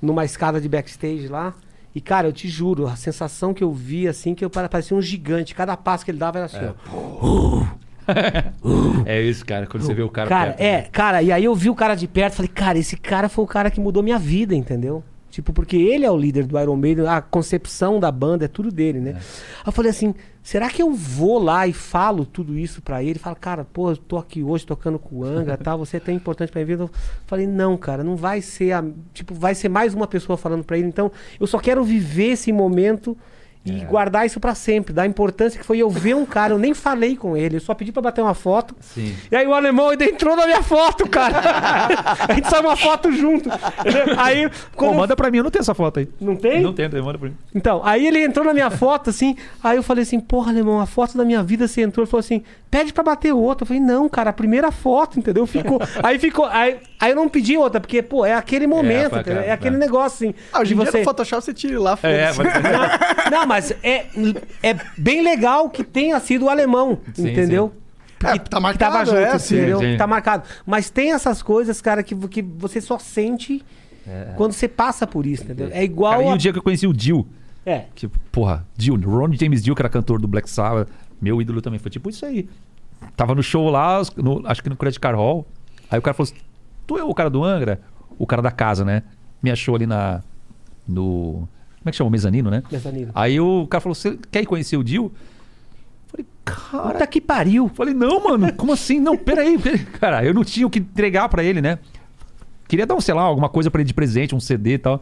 numa 0.01 0.25
escada 0.25 0.59
de 0.59 0.67
backstage 0.69 1.27
lá. 1.27 1.53
E, 1.93 2.01
cara, 2.01 2.27
eu 2.27 2.33
te 2.33 2.47
juro, 2.49 2.87
a 2.87 2.95
sensação 2.97 3.53
que 3.53 3.63
eu 3.63 3.71
vi, 3.71 4.05
assim, 4.07 4.35
que 4.35 4.43
eu 4.43 4.49
pare- 4.49 4.67
parecia 4.67 4.97
um 4.97 5.01
gigante. 5.01 5.55
Cada 5.55 5.77
passo 5.77 6.03
que 6.03 6.11
ele 6.11 6.17
dava 6.17 6.39
era 6.39 6.45
assim, 6.47 6.57
ó. 6.91 7.63
É 9.05 9.21
isso, 9.21 9.45
cara. 9.45 9.65
Quando 9.65 9.83
você 9.83 9.93
vê 9.93 10.01
o 10.03 10.09
cara. 10.09 10.29
Cara, 10.29 10.51
perto, 10.53 10.61
é, 10.61 10.71
né? 10.81 10.87
cara, 10.91 11.21
e 11.23 11.31
aí 11.31 11.43
eu 11.43 11.55
vi 11.55 11.69
o 11.69 11.75
cara 11.75 11.95
de 11.95 12.07
perto, 12.07 12.35
falei, 12.35 12.51
cara, 12.53 12.77
esse 12.77 12.95
cara 12.97 13.29
foi 13.29 13.43
o 13.43 13.47
cara 13.47 13.71
que 13.71 13.79
mudou 13.79 14.03
minha 14.03 14.19
vida, 14.19 14.53
entendeu? 14.53 15.03
Tipo, 15.35 15.51
porque 15.51 15.75
ele 15.75 16.05
é 16.05 16.09
o 16.09 16.15
líder 16.15 16.45
do 16.45 16.57
Iron 16.57 16.77
Maiden, 16.77 17.07
a 17.07 17.21
concepção 17.21 17.99
da 17.99 18.09
banda 18.09 18.45
é 18.45 18.47
tudo 18.47 18.71
dele, 18.71 19.01
né? 19.01 19.15
Aí 19.17 19.63
eu 19.65 19.71
falei 19.73 19.91
assim, 19.91 20.15
será 20.41 20.69
que 20.69 20.81
eu 20.81 20.93
vou 20.93 21.37
lá 21.39 21.67
e 21.67 21.73
falo 21.73 22.25
tudo 22.25 22.57
isso 22.57 22.81
pra 22.81 23.03
ele? 23.03 23.19
Fala, 23.19 23.35
cara, 23.35 23.65
pô, 23.65 23.91
eu 23.91 23.97
tô 23.97 24.17
aqui 24.17 24.41
hoje 24.41 24.65
tocando 24.65 24.97
com 24.97 25.17
o 25.17 25.23
Angra, 25.25 25.57
tal, 25.61 25.77
você 25.77 25.97
é 25.97 25.99
tão 25.99 26.13
importante 26.13 26.53
pra 26.53 26.59
minha 26.59 26.77
vida. 26.77 26.83
Eu 26.83 26.89
falei, 27.27 27.45
não, 27.45 27.75
cara, 27.75 28.01
não 28.01 28.15
vai 28.15 28.41
ser, 28.41 28.71
a, 28.71 28.85
tipo, 29.13 29.33
vai 29.33 29.53
ser 29.53 29.67
mais 29.67 29.93
uma 29.93 30.07
pessoa 30.07 30.37
falando 30.37 30.63
pra 30.63 30.77
ele, 30.77 30.87
então 30.87 31.11
eu 31.37 31.45
só 31.45 31.59
quero 31.59 31.83
viver 31.83 32.27
esse 32.27 32.53
momento 32.53 33.17
e 33.65 33.83
guardar 33.83 34.27
isso 34.27 34.39
pra 34.39 34.53
sempre, 34.53 34.93
da 34.93 35.07
importância 35.07 35.59
que 35.59 35.65
foi 35.65 35.79
eu 35.79 35.89
ver 35.89 36.15
um 36.15 36.23
cara, 36.23 36.53
eu 36.53 36.59
nem 36.59 36.73
falei 36.73 37.15
com 37.15 37.35
ele, 37.35 37.55
eu 37.55 37.59
só 37.59 37.73
pedi 37.73 37.91
pra 37.91 38.01
bater 38.01 38.21
uma 38.21 38.35
foto. 38.35 38.75
Sim. 38.79 39.15
E 39.31 39.35
aí 39.35 39.47
o 39.47 39.53
alemão 39.55 39.89
ainda 39.89 40.05
entrou 40.05 40.35
na 40.35 40.45
minha 40.45 40.61
foto, 40.61 41.09
cara. 41.09 41.35
a 42.29 42.33
gente 42.33 42.47
saiu 42.47 42.61
uma 42.61 42.77
foto 42.77 43.11
junto. 43.11 43.49
Aí, 44.17 44.47
Pô, 44.47 44.55
como... 44.75 44.99
manda 44.99 45.15
pra 45.15 45.31
mim, 45.31 45.37
eu 45.37 45.43
não 45.43 45.49
tenho 45.49 45.61
essa 45.61 45.73
foto 45.73 45.99
aí. 45.99 46.07
Não 46.21 46.35
tem? 46.35 46.61
Não 46.61 46.73
tem, 46.73 46.87
manda 46.87 47.17
pra 47.17 47.27
mim. 47.27 47.35
Então, 47.55 47.81
aí 47.83 48.05
ele 48.05 48.23
entrou 48.23 48.45
na 48.45 48.53
minha 48.53 48.69
foto, 48.69 49.09
assim, 49.09 49.35
aí 49.63 49.77
eu 49.77 49.83
falei 49.83 50.03
assim, 50.03 50.19
porra, 50.19 50.51
alemão, 50.51 50.79
a 50.79 50.85
foto 50.85 51.17
da 51.17 51.25
minha 51.25 51.41
vida 51.41 51.67
você 51.67 51.81
entrou. 51.81 52.03
Ele 52.03 52.11
falou 52.11 52.19
assim, 52.19 52.43
pede 52.75 52.91
pra 52.91 53.03
bater 53.03 53.33
outra. 53.33 53.63
Eu 53.63 53.67
falei, 53.67 53.81
não, 53.81 54.09
cara, 54.09 54.31
a 54.31 54.33
primeira 54.33 54.69
foto, 54.69 55.17
entendeu? 55.17 55.47
Ficou. 55.47 55.79
aí 56.03 56.19
ficou. 56.19 56.45
Aí, 56.45 56.77
aí 56.99 57.11
eu 57.11 57.15
não 57.15 57.29
pedi 57.29 57.55
outra, 57.55 57.79
porque, 57.79 58.01
pô, 58.01 58.25
é 58.25 58.33
aquele 58.33 58.67
momento, 58.67 59.11
foi 59.11 59.19
entendeu? 59.21 59.39
aquela- 59.39 59.45
é 59.45 59.51
aquele 59.51 59.75
é. 59.77 59.79
negócio, 59.79 60.27
assim. 60.27 60.35
Ah, 60.51 60.59
hoje 60.59 60.73
em 60.73 60.77
dia 60.77 60.91
no 60.91 61.03
Photoshop 61.05 61.43
você 61.45 61.53
tira 61.53 61.79
lá, 61.79 61.97
É, 62.03 62.33
foda-se. 62.33 62.59
mas... 62.61 63.31
Não, 63.31 63.45
mas 63.47 63.71
é, 63.81 64.05
é 64.61 64.75
bem 64.97 65.21
legal 65.21 65.69
que 65.69 65.83
tenha 65.83 66.19
sido 66.19 66.45
o 66.45 66.49
alemão, 66.49 66.99
Sim, 67.13 67.29
entendeu? 67.29 67.71
É, 68.23 68.37
tá 68.39 68.59
marcado, 68.59 68.93
tava 68.93 69.05
junto, 69.05 69.17
é, 69.17 69.37
sim, 69.37 69.55
entendeu? 69.55 69.79
sim. 69.79 69.97
Tá 69.97 70.07
marcado. 70.07 70.43
Mas 70.65 70.89
tem 70.89 71.13
essas 71.13 71.41
coisas, 71.43 71.79
cara, 71.79 72.01
que, 72.01 72.15
que 72.27 72.41
você 72.41 72.81
só 72.81 72.97
sente 72.97 73.63
quando 74.35 74.53
você 74.53 74.67
passa 74.67 75.05
por 75.07 75.25
isso, 75.25 75.43
entendeu? 75.43 75.69
É 75.71 75.83
igual 75.83 76.13
Cara, 76.13 76.23
e 76.23 76.29
a... 76.29 76.33
o 76.33 76.37
dia 76.37 76.51
que 76.51 76.59
eu 76.59 76.63
conheci 76.63 76.87
o 76.87 76.93
Dio, 76.93 77.27
É. 77.65 77.85
que, 77.93 78.07
porra, 78.31 78.65
Dio, 78.75 78.95
Ron 78.95 79.31
James 79.33 79.63
Dio, 79.63 79.75
que 79.75 79.81
era 79.81 79.89
cantor 79.89 80.19
do 80.19 80.27
Black 80.27 80.49
Sabbath, 80.49 80.87
meu 81.21 81.41
ídolo 81.41 81.61
também, 81.61 81.79
foi 81.79 81.89
tipo 81.89 82.09
isso 82.09 82.25
aí. 82.25 82.47
Tava 83.15 83.33
no 83.35 83.43
show 83.43 83.69
lá, 83.69 84.01
no- 84.17 84.41
acho 84.45 84.61
que 84.63 84.69
no 84.69 84.75
Credit 84.75 84.99
Car 84.99 85.15
Hall, 85.15 85.45
aí 85.89 85.97
o 85.99 86.01
cara 86.01 86.13
falou 86.13 86.31
assim, 86.31 86.41
tu 86.85 86.97
é 86.97 87.03
o 87.03 87.13
cara 87.13 87.29
do 87.29 87.43
Angra? 87.43 87.81
O 88.17 88.25
cara 88.27 88.41
da 88.41 88.51
casa, 88.51 88.83
né? 88.85 89.03
Me 89.41 89.51
achou 89.51 89.75
ali 89.75 89.85
na... 89.85 90.21
no... 90.87 91.47
Como 91.79 91.89
é 91.89 91.91
que 91.91 91.97
chama? 91.97 92.07
O 92.07 92.11
mezanino, 92.11 92.49
né? 92.49 92.63
Mezanino. 92.71 93.11
Aí 93.13 93.39
o 93.39 93.67
cara 93.67 93.81
falou, 93.81 93.93
você 93.95 94.17
quer 94.31 94.41
ir 94.41 94.45
conhecer 94.45 94.75
o 94.77 94.83
Dio? 94.83 95.11
Falei, 96.07 96.25
cara... 96.43 96.93
Puta 96.93 97.07
que 97.07 97.21
pariu. 97.21 97.69
Falei, 97.73 97.93
não, 97.93 98.23
mano, 98.23 98.51
como 98.53 98.73
assim? 98.73 98.99
Não, 98.99 99.15
peraí. 99.17 99.57
peraí. 99.59 99.79
Cara, 99.85 100.25
eu 100.25 100.33
não 100.33 100.43
tinha 100.43 100.65
o 100.65 100.69
que 100.69 100.79
entregar 100.79 101.29
pra 101.29 101.43
ele, 101.43 101.61
né? 101.61 101.77
Queria 102.67 102.85
dar, 102.87 102.95
um, 102.95 103.01
sei 103.01 103.13
lá, 103.13 103.21
alguma 103.21 103.49
coisa 103.49 103.69
pra 103.69 103.81
ele 103.81 103.87
de 103.87 103.93
presente, 103.93 104.33
um 104.33 104.39
CD 104.39 104.73
e 104.73 104.77
tal. 104.79 104.99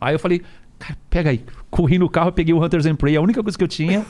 Aí 0.00 0.14
eu 0.14 0.18
falei, 0.18 0.42
cara, 0.78 0.96
pega 1.10 1.30
aí. 1.30 1.44
Corri 1.70 1.98
no 1.98 2.08
carro, 2.08 2.32
peguei 2.32 2.54
o 2.54 2.64
Hunters 2.64 2.86
and 2.86 2.96
Prey. 2.96 3.14
A 3.16 3.20
única 3.20 3.42
coisa 3.42 3.58
que 3.58 3.64
eu 3.64 3.68
tinha 3.68 4.06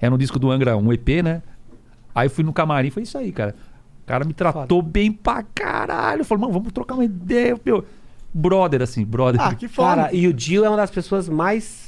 era 0.00 0.12
um 0.12 0.18
disco 0.18 0.38
do 0.38 0.50
Angra, 0.50 0.76
um 0.76 0.92
EP, 0.92 1.22
né? 1.22 1.42
Aí 2.16 2.28
fui 2.30 2.42
no 2.42 2.52
camarim, 2.52 2.90
foi 2.90 3.02
isso 3.02 3.16
aí, 3.18 3.30
cara. 3.30 3.54
O 4.02 4.06
cara 4.06 4.24
me 4.24 4.32
tratou 4.32 4.80
bem 4.80 5.12
pra 5.12 5.42
caralho. 5.54 6.24
Falou, 6.24 6.42
mano, 6.42 6.54
vamos 6.54 6.72
trocar 6.72 6.94
uma 6.94 7.04
ideia. 7.04 7.60
Meu, 7.64 7.84
brother, 8.32 8.80
assim, 8.82 9.04
brother. 9.04 9.40
Ah, 9.40 9.54
que 9.54 9.68
foda. 9.68 10.02
Cara, 10.04 10.14
e 10.14 10.26
o 10.26 10.32
Dio 10.32 10.64
é 10.64 10.68
uma 10.68 10.76
das 10.78 10.90
pessoas 10.90 11.28
mais 11.28 11.86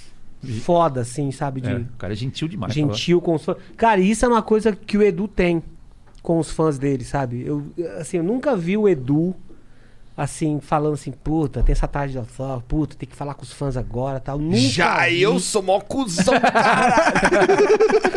foda, 0.62 1.00
assim, 1.00 1.30
sabe? 1.32 1.60
De 1.60 1.70
É, 1.70 1.76
o 1.76 1.86
cara 1.96 2.12
é 2.12 2.16
gentil 2.16 2.46
demais. 2.46 2.72
gentil 2.74 3.20
com 3.20 3.34
os 3.34 3.44
fãs. 3.44 3.56
Cara, 3.76 4.00
isso 4.00 4.24
é 4.24 4.28
uma 4.28 4.42
coisa 4.42 4.72
que 4.74 4.98
o 4.98 5.02
Edu 5.02 5.26
tem 5.26 5.62
com 6.22 6.38
os 6.38 6.50
fãs 6.50 6.78
dele, 6.78 7.04
sabe? 7.04 7.44
Eu, 7.46 7.64
assim, 7.98 8.18
eu 8.18 8.22
nunca 8.22 8.54
vi 8.56 8.76
o 8.76 8.88
Edu 8.88 9.34
assim, 10.18 10.58
falando 10.60 10.94
assim, 10.94 11.12
puta, 11.12 11.62
tem 11.62 11.72
essa 11.72 11.86
tarde 11.86 12.12
de 12.12 12.18
autógrafo, 12.18 12.64
puta, 12.66 12.96
tem 12.96 13.08
que 13.08 13.14
falar 13.14 13.34
com 13.34 13.44
os 13.44 13.52
fãs 13.52 13.76
agora 13.76 14.18
tal. 14.18 14.36
Nunca 14.36 14.56
Já 14.58 15.06
vi. 15.06 15.22
eu 15.22 15.38
sou 15.38 15.62
mó 15.62 15.78
cuzão, 15.80 16.34
cara. 16.40 17.12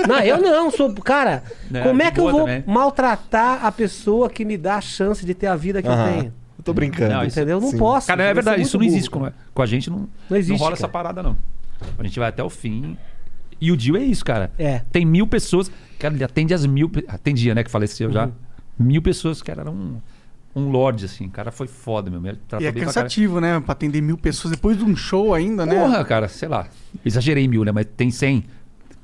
Não, 0.09 0.19
eu 0.19 0.41
não, 0.41 0.71
sou. 0.71 0.91
Cara, 0.95 1.43
Né, 1.69 1.83
como 1.83 2.01
é 2.01 2.09
que 2.11 2.19
eu 2.19 2.31
vou 2.31 2.41
também. 2.41 2.63
maltratar 2.65 3.63
a 3.63 3.71
pessoa 3.71 4.29
que 4.31 4.43
me 4.43 4.57
dá 4.57 4.77
a 4.77 4.81
chance 4.81 5.23
de 5.23 5.33
ter 5.35 5.45
a 5.45 5.55
vida 5.55 5.79
que 5.81 5.87
eu 5.87 5.93
tenho? 5.95 6.33
Eu 6.57 6.63
tô 6.63 6.73
brincando. 6.73 7.13
Não, 7.13 7.23
isso- 7.23 7.37
Entendeu? 7.39 7.61
Não 7.61 7.69
Sim. 7.69 7.77
posso. 7.77 8.07
Cara, 8.07 8.23
é 8.23 8.27
Isso 8.27 8.33
verdade, 8.35 8.57
muito 8.57 8.67
isso 8.67 8.77
não 8.77 8.85
burro, 8.85 8.95
existe 8.95 9.09
com, 9.11 9.31
com 9.53 9.61
a 9.61 9.65
gente. 9.67 9.89
Não, 9.91 10.09
Não 10.29 10.37
existe, 10.37 10.59
rola 10.59 10.73
essa 10.73 10.81
cara. 10.87 10.91
parada, 10.91 11.23
não. 11.23 11.37
A 11.99 12.03
gente 12.03 12.17
vai 12.19 12.29
até 12.29 12.43
o 12.43 12.49
fim. 12.49 12.97
E 13.59 13.71
o 13.71 13.77
Dio 13.77 13.95
é 13.95 13.99
isso, 14.03 14.25
cara. 14.25 14.51
É. 14.57 14.81
Tem 14.91 15.05
mil 15.05 15.27
pessoas. 15.27 15.71
Cara, 15.99 16.13
ele 16.15 16.23
atende 16.23 16.51
as 16.53 16.65
mil. 16.65 16.91
Atendia, 17.07 17.53
né? 17.53 17.63
Que 17.63 17.69
faleceu 17.69 18.11
já. 18.11 18.25
Uhum. 18.25 18.31
Mil 18.79 19.01
pessoas, 19.03 19.41
cara, 19.43 19.61
era 19.61 19.71
um, 20.55 20.69
lorde, 20.69 21.05
assim. 21.05 21.25
O 21.27 21.29
cara 21.31 21.51
foi 21.51 21.67
foda, 21.67 22.09
meu. 22.09 22.19
Ele 22.25 22.39
E 22.59 22.65
é 22.65 22.71
bem 22.71 22.83
pra 22.83 22.85
cansativo, 22.85 23.39
né? 23.39 23.59
Pra 23.59 23.71
atender 23.73 24.01
mil 24.01 24.17
pessoas 24.17 24.51
depois 24.53 24.77
de 24.77 24.83
um 24.83 24.95
show 24.95 25.33
ainda, 25.33 25.65
né? 25.65 25.75
Porra, 25.79 26.03
cara, 26.03 26.27
sei 26.27 26.47
lá. 26.49 26.67
Exagerei 27.05 27.47
mil, 27.47 27.63
né? 27.63 27.71
Mas 27.71 27.85
tem 27.95 28.11
100. 28.11 28.43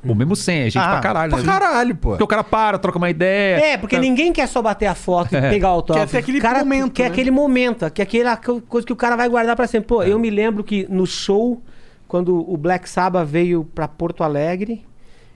Ou 0.07 0.13
mesmo 0.13 0.35
100, 0.35 0.59
é 0.59 0.63
gente 0.65 0.77
Ah, 0.77 0.91
pra 0.91 0.99
caralho, 1.01 1.31
Pra 1.31 1.39
né? 1.41 1.45
caralho, 1.45 1.95
pô. 1.95 2.09
Porque 2.09 2.23
o 2.23 2.27
cara 2.27 2.43
para, 2.43 2.77
troca 2.77 2.97
uma 2.97 3.09
ideia. 3.09 3.55
É, 3.73 3.77
porque 3.77 3.97
ninguém 3.97 4.31
quer 4.31 4.47
só 4.47 4.61
bater 4.61 4.85
a 4.85 4.93
foto 4.95 5.35
e 5.35 5.41
pegar 5.41 5.69
o 5.69 5.73
autógrafo. 5.73 6.07
Quer 6.07 6.17
ter 6.17 6.23
aquele 6.23 6.37
O 6.37 6.41
cara 6.41 6.59
momento, 6.59 6.91
Quer 6.91 7.03
né? 7.03 7.09
aquele 7.09 7.31
momento, 7.31 7.89
que 7.91 8.01
é 8.01 8.03
aquela 8.03 8.37
co- 8.37 8.61
coisa 8.61 8.85
que 8.85 8.93
o 8.93 8.95
cara 8.95 9.15
vai 9.15 9.27
guardar 9.27 9.55
pra 9.55 9.65
sempre. 9.67 9.87
Pô, 9.87 10.03
eu 10.03 10.19
me 10.19 10.29
lembro 10.29 10.63
que 10.63 10.85
no 10.89 11.05
show, 11.07 11.61
quando 12.07 12.37
o 12.49 12.55
Black 12.55 12.87
Sabbath 12.87 13.27
veio 13.27 13.65
pra 13.65 13.87
Porto 13.87 14.23
Alegre, 14.23 14.85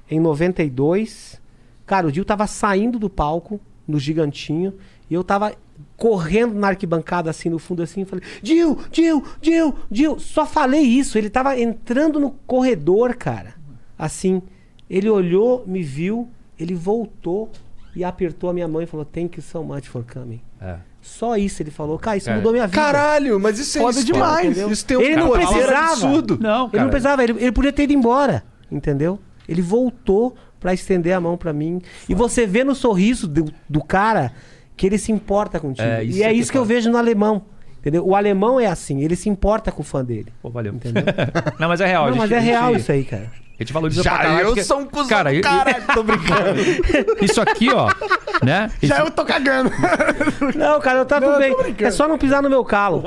em 0.09 0.19
92, 0.19 1.41
cara, 1.85 2.07
o 2.07 2.11
Dio 2.11 2.23
tava 2.23 2.45
saindo 2.47 2.99
do 2.99 3.09
palco, 3.09 3.59
no 3.87 3.99
Gigantinho, 3.99 4.73
e 5.09 5.13
eu 5.13 5.23
tava 5.23 5.53
correndo 6.01 6.55
na 6.55 6.69
arquibancada, 6.69 7.29
assim, 7.29 7.47
no 7.47 7.59
fundo, 7.59 7.83
assim, 7.83 8.01
e 8.01 8.05
falei, 8.05 8.25
Dio, 8.41 8.75
Dio, 8.89 9.23
Dio, 9.39 9.75
Dio. 9.91 10.19
Só 10.19 10.47
falei 10.47 10.81
isso, 10.81 11.15
ele 11.15 11.29
tava 11.29 11.59
entrando 11.59 12.19
no 12.19 12.31
corredor, 12.47 13.13
cara, 13.15 13.53
assim... 13.95 14.41
Ele 14.89 15.09
olhou, 15.09 15.63
me 15.65 15.81
viu, 15.81 16.27
ele 16.59 16.75
voltou 16.75 17.49
e 17.95 18.03
apertou 18.03 18.49
a 18.49 18.53
minha 18.53 18.67
mão 18.67 18.81
e 18.81 18.85
falou: 18.85 19.05
Thank 19.05 19.37
you 19.37 19.41
so 19.41 19.63
much 19.63 19.87
for 19.87 20.03
coming. 20.03 20.41
É. 20.59 20.75
Só 21.01 21.37
isso 21.37 21.63
ele 21.63 21.71
falou. 21.71 21.97
Cara, 21.97 22.17
isso 22.17 22.25
Cara, 22.25 22.37
mudou 22.37 22.51
minha 22.51 22.67
vida. 22.67 22.81
Caralho, 22.81 23.39
mas 23.39 23.57
isso 23.57 23.77
é 23.77 23.81
Foda 23.81 23.97
isso, 23.99 24.05
demais, 24.05 24.47
entendeu? 24.47 24.69
Isso 24.69 24.85
tem 24.85 24.97
um 24.97 25.01
Ele 25.01 25.15
não 25.15 25.31
precisava. 25.31 25.91
absurdo. 25.93 26.37
Não, 26.41 26.63
Ele 26.63 26.71
cara. 26.71 26.83
não 26.83 26.89
precisava, 26.89 27.23
ele, 27.23 27.31
ele 27.39 27.51
podia 27.53 27.71
ter 27.71 27.83
ido 27.83 27.93
embora, 27.93 28.43
entendeu? 28.69 29.17
Ele 29.47 29.61
voltou 29.61 30.35
pra 30.59 30.73
estender 30.73 31.13
a 31.13 31.21
mão 31.21 31.37
pra 31.37 31.53
mim. 31.53 31.81
E 32.09 32.13
você 32.13 32.45
vê 32.45 32.65
no 32.65 32.75
sorriso 32.75 33.29
do, 33.29 33.45
do 33.69 33.81
cara 33.81 34.33
que 34.77 34.85
ele 34.87 34.97
se 34.97 35.11
importa 35.11 35.59
contigo. 35.59 35.87
É, 35.87 36.03
e 36.03 36.23
é 36.23 36.27
é 36.27 36.33
isso 36.33 36.51
que 36.51 36.57
eu 36.57 36.65
vejo 36.65 36.89
no 36.89 36.97
alemão. 36.97 37.43
Entendeu? 37.79 38.05
O 38.07 38.15
alemão 38.15 38.59
é 38.59 38.67
assim, 38.67 39.01
ele 39.01 39.15
se 39.15 39.27
importa 39.27 39.71
com 39.71 39.81
o 39.81 39.85
fã 39.85 40.05
dele. 40.05 40.31
Pô, 40.41 40.49
valeu. 40.51 40.73
Entendeu? 40.73 41.03
Não, 41.59 41.67
mas 41.67 41.81
é 41.81 41.85
real. 41.87 42.03
Não, 42.05 42.13
gente- 42.13 42.19
mas 42.21 42.31
é 42.31 42.37
a 42.37 42.39
gente- 42.39 42.49
real 42.49 42.75
isso 42.75 42.91
aí, 42.91 43.03
cara. 43.03 43.31
A 43.59 43.63
gente 43.63 43.73
valoriza 43.73 44.01
Já 44.03 44.11
pra 44.11 44.19
caralho. 44.23 44.39
eu 44.41 44.45
porque- 44.47 44.63
sou 44.63 44.79
um 44.79 44.85
cuzão 44.85 45.07
Cara, 45.07 45.33
eu- 45.33 45.41
caralho, 45.41 45.83
tô 45.93 46.03
brincando. 46.03 46.61
Isso 47.21 47.39
aqui, 47.41 47.69
ó, 47.71 47.87
né? 48.43 48.71
Já 48.81 48.95
Isso- 48.97 49.05
eu 49.07 49.11
tô 49.11 49.23
cagando. 49.25 49.69
Não, 50.57 50.79
cara, 50.79 51.05
tá 51.05 51.19
tudo 51.21 51.31
eu 51.33 51.39
bem. 51.39 51.51
tô 51.55 51.61
brincando. 51.63 51.85
É 51.85 51.91
só 51.91 52.07
não 52.07 52.17
pisar 52.17 52.41
no 52.41 52.49
meu 52.49 52.63
calo. 52.65 53.03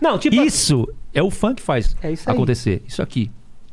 Não, 0.00 0.18
tipo. 0.18 0.34
Isso 0.36 0.86
é 1.12 1.22
o 1.22 1.30
fã 1.30 1.54
que 1.54 1.62
faz 1.62 1.96
É 2.02 2.10
isso 2.12 2.28
acontecer. 2.30 2.82
Isso 2.86 3.02
aqui. 3.02 3.30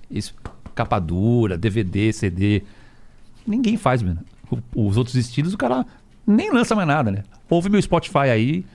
Isso, 0.10 0.34
capa 0.76 0.99
dura, 0.99 1.57
DVD, 1.57 2.14
CD. 2.14 2.64
Ninguém 3.45 3.77
faz, 3.77 4.02
mano. 4.02 4.19
Os 4.76 4.98
outros 4.98 5.15
estilos, 5.15 5.53
o 5.53 5.57
cara 5.57 5.86
nem 6.26 6.52
lança 6.52 6.76
mais 6.76 6.88
nada, 6.88 7.11
né? 7.11 7.23
Ouve 7.49 7.69
meu 7.69 7.82
Spotify 7.82 8.30
aí 8.32 8.65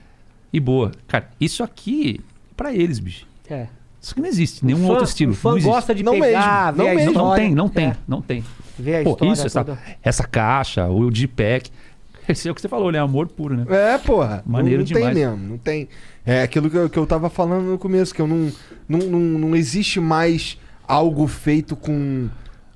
e 0.51 0.59
boa. 0.59 0.91
Cara, 1.07 1.29
isso 1.39 1.63
aqui, 1.63 2.19
pra 2.55 2.73
eles, 2.73 2.99
bicho. 2.99 3.25
É. 3.49 3.67
Isso 4.01 4.11
aqui 4.13 4.21
não 4.21 4.29
existe. 4.29 4.65
Nenhum 4.65 4.79
fã- 4.85 4.89
outro 4.89 5.03
estilo. 5.05 5.31
o 5.31 5.35
fã 5.35 5.51
não 5.55 5.61
gosta 5.61 5.93
de 5.95 6.03
Não 6.03 6.13
pegar, 6.19 6.73
mesmo, 6.73 6.83
não 6.83 6.95
mesmo. 6.95 7.13
Não, 7.13 7.35
tem, 7.35 7.55
não 7.55 7.69
tem, 7.69 7.85
É. 7.87 7.97
não 8.07 8.21
tem. 8.21 8.43
Ver 8.79 8.97
a 8.97 9.03
Pô, 9.03 9.11
história 9.11 9.33
isso, 9.33 9.45
essa, 9.47 9.63
toda. 9.65 9.79
essa 10.03 10.23
caixa, 10.27 10.87
o 10.87 11.13
G-Pack. 11.13 11.71
Esse 12.29 12.47
é 12.47 12.51
o 12.51 12.55
que 12.55 12.59
você 12.61 12.67
falou, 12.67 12.91
né? 12.91 12.99
Amor 12.99 13.27
puro, 13.27 13.55
né? 13.55 13.65
É, 13.69 13.97
porra. 13.97 14.43
Maneiro 14.45 14.83
não, 14.83 14.85
não 14.89 14.93
tem 14.93 14.97
demais. 15.11 15.15
mesmo, 15.15 15.49
não 15.49 15.57
tem. 15.57 15.87
É 16.25 16.41
aquilo 16.43 16.69
que 16.69 16.75
eu, 16.75 16.89
que 16.89 16.99
eu 16.99 17.07
tava 17.07 17.29
falando 17.29 17.63
no 17.63 17.77
começo, 17.77 18.13
que 18.13 18.21
eu 18.21 18.27
não. 18.27 18.51
Não, 18.87 18.99
não, 18.99 19.19
não 19.19 19.55
existe 19.55 19.97
mais 19.99 20.57
algo 20.85 21.25
feito 21.25 21.73
com. 21.75 22.27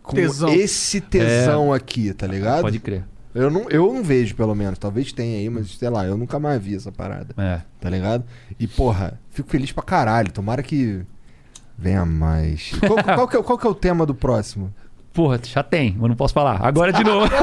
Com 0.04 0.16
Tesão. 0.16 0.50
esse 0.50 1.00
tesão 1.02 1.72
aqui, 1.74 2.14
tá 2.14 2.28
ligado? 2.28 2.60
É. 2.60 2.62
Pode 2.64 2.80
crer. 2.80 3.04
Eu 3.34 3.50
não, 3.50 3.70
eu 3.70 3.94
não 3.94 4.04
vejo, 4.04 4.36
pelo 4.36 4.54
menos. 4.54 4.78
Talvez 4.78 5.12
tenha 5.14 5.38
aí, 5.40 5.50
mas 5.50 5.72
sei 5.78 5.90
lá, 5.90 6.06
eu 6.06 6.18
nunca 6.18 6.38
mais 6.38 6.62
vi 6.62 6.76
essa 6.76 6.92
parada. 6.92 7.34
É. 7.38 7.62
Tá 7.80 7.90
ligado? 7.90 8.24
E, 8.60 8.68
porra, 8.68 9.20
fico 9.30 9.50
feliz 9.50 9.72
pra 9.72 9.84
caralho. 9.84 10.32
Tomara 10.32 10.62
que 10.62 11.02
venha 11.78 12.06
mais. 12.06 12.72
Qual, 12.86 13.02
qual 13.04 13.28
que 13.28 13.38
é, 13.38 13.44
qual 13.44 13.58
que 13.58 13.68
é 13.68 13.70
o 13.70 13.74
tema 13.76 14.06
do 14.06 14.14
próximo? 14.14 14.74
Porra, 15.14 15.40
já 15.44 15.62
tem, 15.64 15.96
mas 16.00 16.10
não 16.10 16.16
posso 16.16 16.34
falar. 16.34 16.60
Agora 16.66 16.92
de 16.94 17.04
novo. 17.04 17.30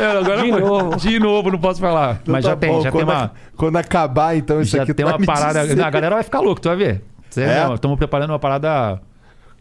Eu, 0.00 0.18
agora 0.20 0.42
De 0.42 0.50
novo. 0.50 0.96
De 0.96 1.18
novo, 1.18 1.50
não 1.50 1.58
posso 1.58 1.80
falar. 1.80 2.20
mas 2.26 2.40
Então 2.40 2.40
já 2.42 2.50
tá 2.50 2.56
tem, 2.56 2.70
bom, 2.72 2.80
já 2.82 2.90
quando, 2.92 3.06
tem 3.06 3.14
a- 3.14 3.18
uma. 3.18 3.32
quando 3.56 3.76
acabar, 3.76 4.36
então, 4.36 4.60
isso 4.60 4.76
Já 4.76 4.82
aqui 4.82 4.94
tem 4.94 5.04
tu 5.04 5.08
vai 5.08 5.14
uma 5.14 5.20
me 5.20 5.26
parada. 5.26 5.64
Não, 5.74 5.84
a 5.84 5.90
galera 5.90 6.14
vai 6.16 6.24
ficar 6.24 6.40
louca, 6.40 6.60
tu 6.60 6.68
vai 6.68 6.76
ver. 6.76 7.04
É? 7.36 7.72
Estamos 7.74 7.96
preparando 7.98 8.30
uma 8.30 8.38
parada. 8.38 9.00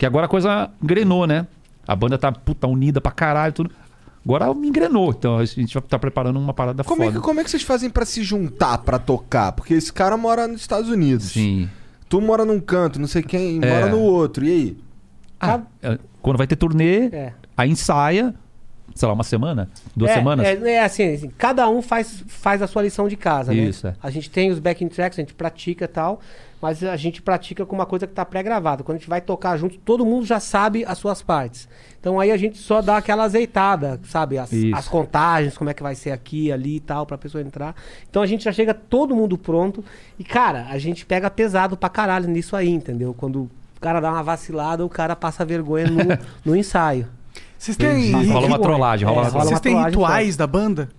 Que 0.01 0.05
agora 0.07 0.25
a 0.25 0.27
coisa 0.27 0.71
engrenou, 0.81 1.27
né? 1.27 1.45
A 1.87 1.95
banda 1.95 2.17
tá 2.17 2.31
puta, 2.31 2.65
unida 2.65 2.99
pra 2.99 3.11
caralho, 3.11 3.53
tudo. 3.53 3.69
Agora 4.25 4.51
me 4.51 4.67
engrenou. 4.67 5.11
Então 5.11 5.37
a 5.37 5.45
gente 5.45 5.71
vai 5.75 5.83
estar 5.83 5.99
preparando 5.99 6.39
uma 6.39 6.55
parada 6.55 6.83
Como 6.83 7.03
é, 7.03 7.05
foda. 7.05 7.19
que, 7.19 7.23
como 7.23 7.39
é 7.39 7.43
que 7.43 7.51
vocês 7.51 7.61
fazem 7.61 7.87
pra 7.87 8.03
se 8.03 8.23
juntar 8.23 8.79
pra 8.79 8.97
tocar? 8.97 9.51
Porque 9.51 9.75
esse 9.75 9.93
cara 9.93 10.17
mora 10.17 10.47
nos 10.47 10.61
Estados 10.61 10.89
Unidos. 10.89 11.25
Sim. 11.33 11.69
Tu 12.09 12.19
mora 12.19 12.43
num 12.43 12.59
canto, 12.59 12.99
não 12.99 13.05
sei 13.05 13.21
quem 13.21 13.59
É. 13.63 13.69
mora 13.69 13.89
no 13.91 13.99
outro. 13.99 14.43
E 14.43 14.49
aí? 14.49 14.77
Ah, 15.39 15.61
é, 15.83 15.99
quando 16.19 16.37
vai 16.37 16.47
ter 16.47 16.55
turnê, 16.55 17.05
É. 17.05 17.33
aí 17.55 17.69
ensaia, 17.69 18.33
sei 18.95 19.07
lá, 19.07 19.13
uma 19.13 19.23
semana? 19.23 19.69
Duas 19.95 20.09
é, 20.09 20.15
semanas? 20.15 20.43
É, 20.47 20.67
é 20.67 20.83
assim, 20.83 21.13
assim, 21.13 21.31
cada 21.37 21.69
um 21.69 21.79
faz, 21.79 22.23
faz 22.27 22.59
a 22.63 22.65
sua 22.65 22.81
lição 22.81 23.07
de 23.07 23.15
casa, 23.15 23.53
Isso, 23.53 23.85
né? 23.85 23.93
é. 23.93 24.07
A 24.07 24.09
gente 24.09 24.31
tem 24.31 24.49
os 24.49 24.57
backing 24.57 24.87
tracks, 24.87 25.19
a 25.19 25.21
gente 25.21 25.35
pratica 25.35 25.85
e 25.85 25.87
tal, 25.87 26.19
mas 26.61 26.83
a 26.83 26.95
gente 26.95 27.21
pratica 27.21 27.65
com 27.65 27.75
uma 27.75 27.85
coisa 27.85 28.05
que 28.05 28.13
tá 28.13 28.23
pré-gravada. 28.23 28.83
Quando 28.83 28.97
a 28.97 28.99
gente 28.99 29.09
vai 29.09 29.19
tocar 29.19 29.57
junto, 29.57 29.77
todo 29.79 30.05
mundo 30.05 30.25
já 30.25 30.39
sabe 30.39 30.85
as 30.85 30.97
suas 30.97 31.21
partes. 31.21 31.67
Então 31.99 32.19
aí 32.19 32.31
a 32.31 32.37
gente 32.37 32.57
só 32.57 32.81
dá 32.81 32.97
aquela 32.97 33.23
azeitada, 33.23 33.99
sabe? 34.03 34.37
As, 34.37 34.51
as 34.73 34.87
contagens, 34.87 35.57
como 35.57 35.69
é 35.69 35.73
que 35.73 35.81
vai 35.81 35.95
ser 35.95 36.11
aqui, 36.11 36.51
ali 36.51 36.75
e 36.75 36.79
tal, 36.79 37.05
pra 37.05 37.17
pessoa 37.17 37.41
entrar. 37.41 37.75
Então 38.09 38.21
a 38.21 38.27
gente 38.27 38.43
já 38.43 38.51
chega 38.51 38.73
todo 38.73 39.15
mundo 39.15 39.37
pronto. 39.37 39.83
E, 40.19 40.23
cara, 40.23 40.67
a 40.69 40.77
gente 40.77 41.05
pega 41.05 41.29
pesado 41.29 41.75
pra 41.75 41.89
caralho 41.89 42.27
nisso 42.27 42.55
aí, 42.55 42.69
entendeu? 42.69 43.13
Quando 43.13 43.43
o 43.43 43.49
cara 43.79 43.99
dá 43.99 44.11
uma 44.11 44.23
vacilada, 44.23 44.85
o 44.85 44.89
cara 44.89 45.15
passa 45.15 45.43
vergonha 45.43 45.87
no, 45.87 45.99
no 46.45 46.55
ensaio. 46.55 47.07
Vocês 47.57 47.77
têm, 47.77 48.11
Rola 48.31 48.47
uma 48.47 48.59
trollagem, 48.59 49.07
rola 49.07 49.19
É, 49.19 49.21
uma 49.21 49.29
rola 49.29 49.45
vocês 49.45 49.59
têm 49.59 49.73
trollagem 49.73 49.91
rituais 49.91 50.35
da 50.35 50.47
banda? 50.47 50.89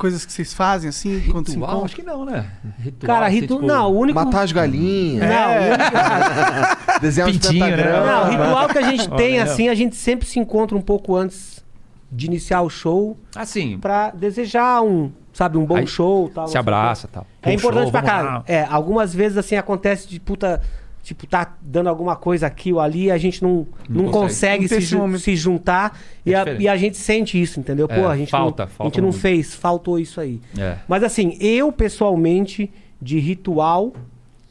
Coisas 0.00 0.24
que 0.24 0.32
vocês 0.32 0.54
fazem 0.54 0.88
assim 0.88 1.20
quando 1.30 1.48
se 1.48 1.52
Ritual? 1.52 1.70
encontram? 1.72 1.84
Acho 1.84 1.94
que 1.94 2.02
não, 2.02 2.24
né? 2.24 2.46
Ritual, 2.78 3.06
Cara, 3.06 3.26
assim, 3.26 3.40
ritu... 3.40 3.54
tipo, 3.56 3.66
não, 3.66 3.92
o 3.92 3.98
único... 3.98 4.18
Matar 4.18 4.44
as 4.44 4.50
galinhas, 4.50 5.28
Não, 5.28 5.52
o 5.52 5.66
único... 5.68 7.00
desenhar 7.02 7.28
uns 7.28 7.32
Pintinho, 7.36 7.76
né? 7.76 8.06
Não, 8.06 8.22
o 8.22 8.30
ritual 8.30 8.68
que 8.70 8.78
a 8.78 8.82
gente 8.82 9.06
tem, 9.12 9.34
Olha. 9.34 9.42
assim, 9.42 9.68
a 9.68 9.74
gente 9.74 9.94
sempre 9.96 10.26
se 10.26 10.38
encontra 10.38 10.74
um 10.74 10.80
pouco 10.80 11.14
antes 11.14 11.62
de 12.10 12.24
iniciar 12.24 12.62
o 12.62 12.70
show 12.70 13.14
Assim, 13.36 13.78
pra 13.78 14.10
desejar 14.10 14.80
um, 14.82 15.12
sabe, 15.34 15.58
um 15.58 15.66
bom 15.66 15.76
Aí 15.76 15.86
show 15.86 16.30
tal. 16.34 16.48
se 16.48 16.56
abraça 16.56 17.06
e 17.06 17.10
tal. 17.10 17.26
É 17.42 17.52
importante 17.52 17.82
show, 17.82 17.92
pra 17.92 18.00
caralho. 18.00 18.44
É, 18.46 18.64
algumas 18.70 19.12
vezes, 19.14 19.36
assim, 19.36 19.56
acontece 19.56 20.08
de 20.08 20.18
puta... 20.18 20.62
Tipo, 21.02 21.26
tá 21.26 21.56
dando 21.62 21.88
alguma 21.88 22.14
coisa 22.14 22.46
aqui 22.46 22.72
ou 22.72 22.78
ali, 22.80 23.04
e 23.04 23.10
a 23.10 23.16
gente 23.18 23.42
não, 23.42 23.66
não, 23.88 24.04
Não 24.04 24.10
consegue, 24.12 24.68
consegue. 24.68 24.94
Não 24.94 25.18
se, 25.18 25.24
se 25.24 25.36
juntar 25.36 25.98
e, 26.24 26.32
É 26.32 26.36
a, 26.36 26.38
diferente. 26.40 26.62
e 26.62 26.68
a 26.68 26.76
gente 26.76 26.96
sente 26.96 27.40
isso, 27.40 27.58
entendeu? 27.58 27.88
Pô, 27.88 27.94
É, 27.94 28.06
a 28.06 28.16
gente 28.16 28.30
falta, 28.30 28.64
não, 28.64 28.68
a 28.68 28.70
falta 28.70 28.94
gente 28.94 29.02
não 29.02 29.12
fez, 29.12 29.54
faltou 29.54 29.98
isso 29.98 30.20
aí. 30.20 30.40
É. 30.58 30.76
Mas 30.86 31.02
assim, 31.02 31.36
eu 31.40 31.72
pessoalmente, 31.72 32.70
de 33.00 33.18
ritual, 33.18 33.92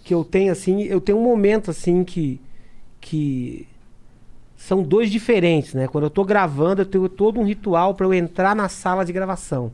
que 0.03 0.13
eu 0.13 0.23
tenho 0.23 0.51
assim, 0.51 0.81
eu 0.83 0.99
tenho 0.99 1.17
um 1.19 1.23
momento 1.23 1.69
assim 1.71 2.03
que. 2.03 2.41
que 2.99 3.67
são 4.69 4.83
dois 4.83 5.09
diferentes, 5.09 5.73
né? 5.73 5.87
Quando 5.87 6.03
eu 6.03 6.11
tô 6.11 6.23
gravando, 6.23 6.83
eu 6.83 6.85
tenho 6.85 7.09
todo 7.09 7.39
um 7.39 7.43
ritual 7.43 7.95
para 7.95 8.05
eu 8.05 8.13
entrar 8.13 8.55
na 8.55 8.69
sala 8.69 9.03
de 9.03 9.11
gravação. 9.11 9.71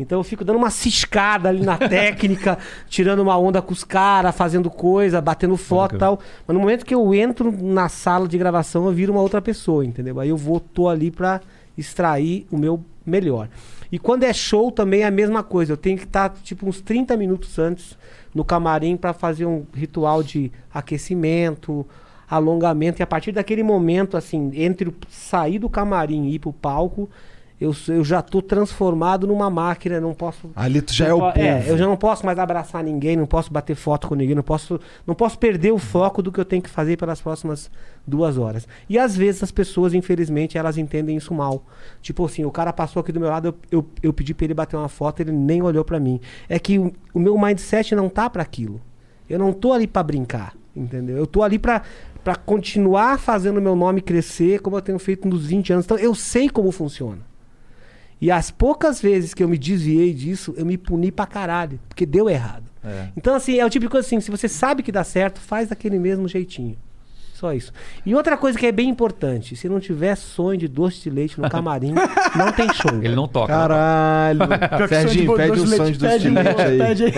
Então 0.00 0.18
eu 0.18 0.24
fico 0.24 0.42
dando 0.42 0.56
uma 0.56 0.70
ciscada 0.70 1.50
ali 1.50 1.60
na 1.60 1.76
técnica, 1.76 2.56
tirando 2.88 3.18
uma 3.18 3.36
onda 3.36 3.60
com 3.60 3.74
os 3.74 3.84
caras, 3.84 4.34
fazendo 4.34 4.70
coisa, 4.70 5.20
batendo 5.20 5.54
foto 5.58 5.96
e 5.96 5.98
tal. 5.98 6.18
Mas 6.46 6.54
no 6.54 6.60
momento 6.60 6.86
que 6.86 6.94
eu 6.94 7.12
entro 7.12 7.52
na 7.52 7.90
sala 7.90 8.26
de 8.26 8.38
gravação, 8.38 8.86
eu 8.86 8.92
viro 8.92 9.12
uma 9.12 9.20
outra 9.20 9.42
pessoa, 9.42 9.84
entendeu? 9.84 10.18
Aí 10.18 10.30
eu 10.30 10.36
vou, 10.38 10.58
tô 10.58 10.88
ali 10.88 11.10
pra 11.10 11.42
extrair 11.76 12.46
o 12.50 12.56
meu 12.56 12.82
melhor. 13.04 13.50
E 13.92 13.98
quando 13.98 14.22
é 14.22 14.32
show 14.32 14.72
também 14.72 15.02
é 15.02 15.06
a 15.06 15.10
mesma 15.10 15.42
coisa. 15.42 15.74
Eu 15.74 15.76
tenho 15.76 15.98
que 15.98 16.04
estar 16.04 16.30
tipo 16.42 16.66
uns 16.66 16.80
30 16.80 17.14
minutos 17.18 17.58
antes 17.58 17.98
no 18.34 18.46
camarim 18.46 18.96
para 18.96 19.12
fazer 19.12 19.44
um 19.44 19.66
ritual 19.74 20.22
de 20.22 20.50
aquecimento, 20.72 21.86
alongamento 22.28 23.00
e 23.00 23.02
a 23.02 23.06
partir 23.06 23.32
daquele 23.32 23.62
momento 23.62 24.16
assim, 24.16 24.50
entre 24.54 24.94
sair 25.08 25.58
do 25.58 25.68
camarim 25.68 26.24
e 26.26 26.34
ir 26.34 26.38
pro 26.38 26.52
palco, 26.52 27.08
eu, 27.60 27.74
eu 27.88 28.04
já 28.04 28.22
tô 28.22 28.40
transformado 28.40 29.26
numa 29.26 29.50
máquina, 29.50 30.00
não 30.00 30.14
posso 30.14 30.48
Ali 30.54 30.80
tu 30.80 30.94
já 30.94 31.08
é 31.08 31.12
o 31.12 31.18
po- 31.18 31.32
povo. 31.32 31.40
É, 31.44 31.64
eu 31.68 31.76
já 31.76 31.86
não 31.86 31.96
posso 31.96 32.24
mais 32.24 32.38
abraçar 32.38 32.84
ninguém, 32.84 33.16
não 33.16 33.26
posso 33.26 33.52
bater 33.52 33.74
foto 33.74 34.06
com 34.06 34.14
ninguém, 34.14 34.36
não 34.36 34.44
posso, 34.44 34.78
não 35.04 35.12
posso 35.12 35.36
perder 35.36 35.72
o 35.72 35.78
foco 35.78 36.22
do 36.22 36.30
que 36.30 36.38
eu 36.38 36.44
tenho 36.44 36.62
que 36.62 36.70
fazer 36.70 36.96
pelas 36.96 37.20
próximas 37.20 37.68
duas 38.06 38.38
horas. 38.38 38.68
E 38.88 38.96
às 38.96 39.16
vezes 39.16 39.42
as 39.42 39.50
pessoas, 39.50 39.92
infelizmente, 39.92 40.56
elas 40.56 40.78
entendem 40.78 41.16
isso 41.16 41.34
mal. 41.34 41.64
Tipo 42.00 42.26
assim, 42.26 42.44
o 42.44 42.50
cara 42.52 42.72
passou 42.72 43.00
aqui 43.00 43.10
do 43.10 43.18
meu 43.18 43.28
lado, 43.28 43.48
eu, 43.48 43.78
eu, 43.80 43.86
eu 44.04 44.12
pedi 44.12 44.34
pra 44.34 44.44
ele 44.44 44.54
bater 44.54 44.76
uma 44.76 44.88
foto, 44.88 45.18
ele 45.18 45.32
nem 45.32 45.60
olhou 45.60 45.84
pra 45.84 45.98
mim. 45.98 46.20
É 46.48 46.60
que 46.60 46.78
o, 46.78 46.92
o 47.12 47.18
meu 47.18 47.36
mindset 47.36 47.92
não 47.92 48.08
tá 48.08 48.30
pra 48.30 48.40
aquilo. 48.44 48.80
Eu 49.28 49.36
não 49.36 49.52
tô 49.52 49.72
ali 49.72 49.88
pra 49.88 50.04
brincar, 50.04 50.54
entendeu? 50.76 51.16
Eu 51.16 51.26
tô 51.26 51.42
ali 51.42 51.58
pra 51.58 51.82
para 52.22 52.36
continuar 52.36 53.18
fazendo 53.18 53.60
meu 53.60 53.74
nome 53.74 54.00
crescer, 54.00 54.60
como 54.60 54.76
eu 54.76 54.82
tenho 54.82 54.98
feito 54.98 55.26
nos 55.26 55.46
20 55.46 55.72
anos. 55.72 55.84
Então 55.84 55.98
eu 55.98 56.14
sei 56.14 56.48
como 56.48 56.70
funciona. 56.70 57.20
E 58.20 58.30
as 58.30 58.50
poucas 58.50 59.00
vezes 59.00 59.32
que 59.32 59.42
eu 59.42 59.48
me 59.48 59.56
desviei 59.56 60.12
disso, 60.12 60.52
eu 60.56 60.66
me 60.66 60.76
puni 60.76 61.12
pra 61.12 61.26
caralho, 61.26 61.78
porque 61.88 62.04
deu 62.04 62.28
errado. 62.28 62.64
É. 62.82 63.08
Então, 63.16 63.34
assim, 63.34 63.58
é 63.58 63.64
o 63.64 63.70
tipo 63.70 63.84
de 63.86 63.90
coisa 63.90 64.06
assim, 64.06 64.20
se 64.20 64.30
você 64.30 64.48
sabe 64.48 64.82
que 64.82 64.90
dá 64.90 65.04
certo, 65.04 65.40
faz 65.40 65.68
daquele 65.68 65.98
mesmo 65.98 66.26
jeitinho. 66.26 66.76
Só 67.38 67.52
isso. 67.52 67.70
E 68.04 68.16
outra 68.16 68.36
coisa 68.36 68.58
que 68.58 68.66
é 68.66 68.72
bem 68.72 68.88
importante, 68.88 69.54
se 69.54 69.68
não 69.68 69.78
tiver 69.78 70.16
sonho 70.16 70.58
de 70.58 70.66
doce 70.66 71.00
de 71.02 71.08
leite 71.08 71.40
no 71.40 71.46
camarim, 71.48 71.94
não 72.34 72.50
tem 72.50 72.66
show. 72.74 72.90
Ele 73.00 73.14
não 73.14 73.28
toca. 73.28 73.52
Caralho. 73.52 74.40
Serginho, 74.88 75.26
sonho 75.26 75.38
de 75.38 75.46
pede 75.46 75.50
doce 75.60 75.70
de 75.70 75.76
sonho 75.76 75.82
leite, 75.84 75.92
de 75.92 75.98
doce 76.02 76.18
de 76.18 76.30
leite 76.76 77.04
aí. 77.04 77.12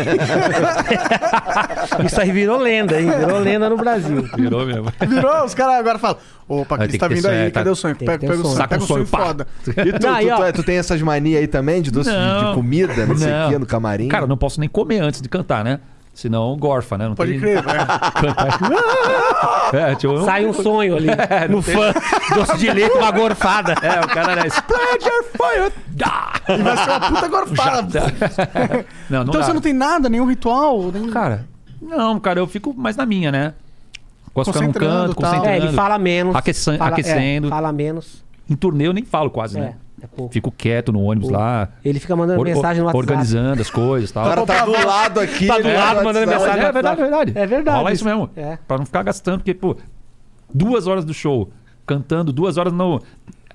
Isso 2.06 2.20
aí 2.20 2.30
virou 2.32 2.58
lenda, 2.58 3.00
hein? 3.00 3.10
Virou 3.10 3.38
lenda 3.38 3.70
no 3.70 3.78
Brasil. 3.78 4.28
Virou 4.36 4.66
mesmo. 4.66 4.92
Virou, 5.08 5.42
os 5.44 5.54
caras 5.54 5.76
agora 5.76 5.98
falam: 5.98 6.18
Opa, 6.46 6.76
Cris 6.76 6.98
tá 6.98 7.08
vindo 7.08 7.26
aí, 7.26 7.36
é, 7.36 7.44
tá- 7.50 7.60
cadê 7.60 7.70
o 7.70 7.74
sonho? 7.74 7.96
Pega, 7.96 8.26
o 8.26 8.34
sonho. 8.44 8.58
com 8.58 8.68
pega 8.68 8.84
o 8.84 8.86
sonho 8.86 9.06
foda. 9.06 9.46
E 9.68 9.72
tu, 9.72 9.82
Não, 10.06 10.18
tu, 10.20 10.28
ó- 10.28 10.36
tu, 10.36 10.44
é- 10.44 10.52
tu 10.52 10.62
tem 10.62 10.76
essas 10.76 11.00
manias 11.00 11.40
aí 11.40 11.46
também 11.46 11.80
de 11.80 11.90
doce 11.90 12.10
de, 12.10 12.54
comida, 12.54 13.06
não 13.06 13.16
sei 13.16 13.32
o 13.56 13.58
no 13.58 13.64
camarim? 13.66 14.08
Cara, 14.08 14.24
eu 14.24 14.28
não 14.28 14.36
posso 14.36 14.60
nem 14.60 14.68
comer 14.68 14.98
antes 15.00 15.22
de 15.22 15.28
cantar, 15.30 15.64
né? 15.64 15.80
Senão 16.12 16.54
gorfa, 16.58 16.98
né? 16.98 17.08
Não 17.08 17.14
Pode 17.14 17.30
tem- 17.32 17.40
crer, 17.40 17.64
né? 17.64 17.72
É, 19.72 19.94
tipo, 19.94 20.22
Sai 20.24 20.44
um 20.44 20.52
sonho 20.52 20.96
ali 20.96 21.06
no 21.48 21.62
fã, 21.62 21.92
doce 22.34 22.58
de 22.58 22.70
leite, 22.70 22.96
uma 22.96 23.10
gorfada. 23.10 23.72
É, 23.82 24.00
o 24.00 24.08
cara 24.08 24.34
né? 24.36 24.46
Spread 24.48 25.04
your 25.04 25.24
fire. 25.32 25.72
E 26.48 26.62
vai 26.62 26.76
ser 26.76 26.90
uma 26.90 27.00
puta 27.00 27.28
gorfada. 27.38 28.00
Não, 29.08 29.18
não 29.18 29.22
Então 29.22 29.40
dá. 29.40 29.46
você 29.46 29.52
não 29.52 29.60
tem 29.60 29.72
nada, 29.72 30.08
nenhum 30.08 30.26
ritual? 30.26 30.90
Nem... 30.92 31.08
Cara, 31.10 31.46
não, 31.80 32.18
cara, 32.18 32.40
eu 32.40 32.46
fico 32.48 32.74
mais 32.76 32.96
na 32.96 33.06
minha, 33.06 33.30
né? 33.30 33.54
Gosto 34.34 34.50
de 34.52 34.58
ficar 34.58 34.66
num 34.66 34.72
canto, 34.72 35.14
tal. 35.14 35.30
concentrando. 35.30 35.48
É, 35.48 35.56
ele 35.56 35.72
fala 35.72 35.98
menos. 35.98 36.34
Aqueça- 36.36 36.76
fala, 36.76 36.90
aquecendo. 36.90 37.46
É, 37.46 37.50
fala 37.50 37.72
menos. 37.72 38.24
Em 38.48 38.56
turnê 38.56 38.88
eu 38.88 38.92
nem 38.92 39.04
falo 39.04 39.30
quase, 39.30 39.56
É, 39.56 39.60
né? 39.60 39.74
É 40.02 40.06
pouco. 40.06 40.32
Fico 40.32 40.50
quieto 40.50 40.92
no 40.92 41.02
ônibus 41.02 41.28
Pouco. 41.28 41.42
lá. 41.42 41.68
Ele 41.84 41.98
fica 42.00 42.14
mandando 42.16 42.40
or- 42.40 42.46
mensagem 42.46 42.80
no 42.80 42.86
WhatsApp. 42.86 42.98
Organizando 43.10 43.62
as 43.62 43.70
coisas 43.70 44.10
e 44.10 44.12
tal. 44.12 44.24
O 44.24 44.28
cara 44.28 44.46
tá 44.46 44.64
do 44.64 44.72
lado 44.86 45.20
aqui. 45.20 45.46
Tá 45.46 45.58
do 45.58 45.64
né? 45.64 45.76
lado, 45.76 46.04
mandando 46.04 46.30
WhatsApp. 46.30 46.40
mensagem. 46.40 46.64
É 46.68 46.72
verdade, 46.72 47.00
é 47.00 47.02
verdade. 47.04 47.32
É 47.38 47.46
verdade. 47.46 47.76
Rola 47.78 47.92
isso 47.92 48.04
mesmo. 48.04 48.30
É. 48.36 48.58
Pra 48.68 48.78
não 48.78 48.86
ficar 48.86 49.02
gastando, 49.02 49.38
porque, 49.38 49.54
pô, 49.54 49.76
duas 50.52 50.86
horas 50.86 51.04
do 51.04 51.12
show, 51.14 51.50
cantando 51.86 52.32
duas 52.32 52.56
horas 52.56 52.72
no. 52.72 53.00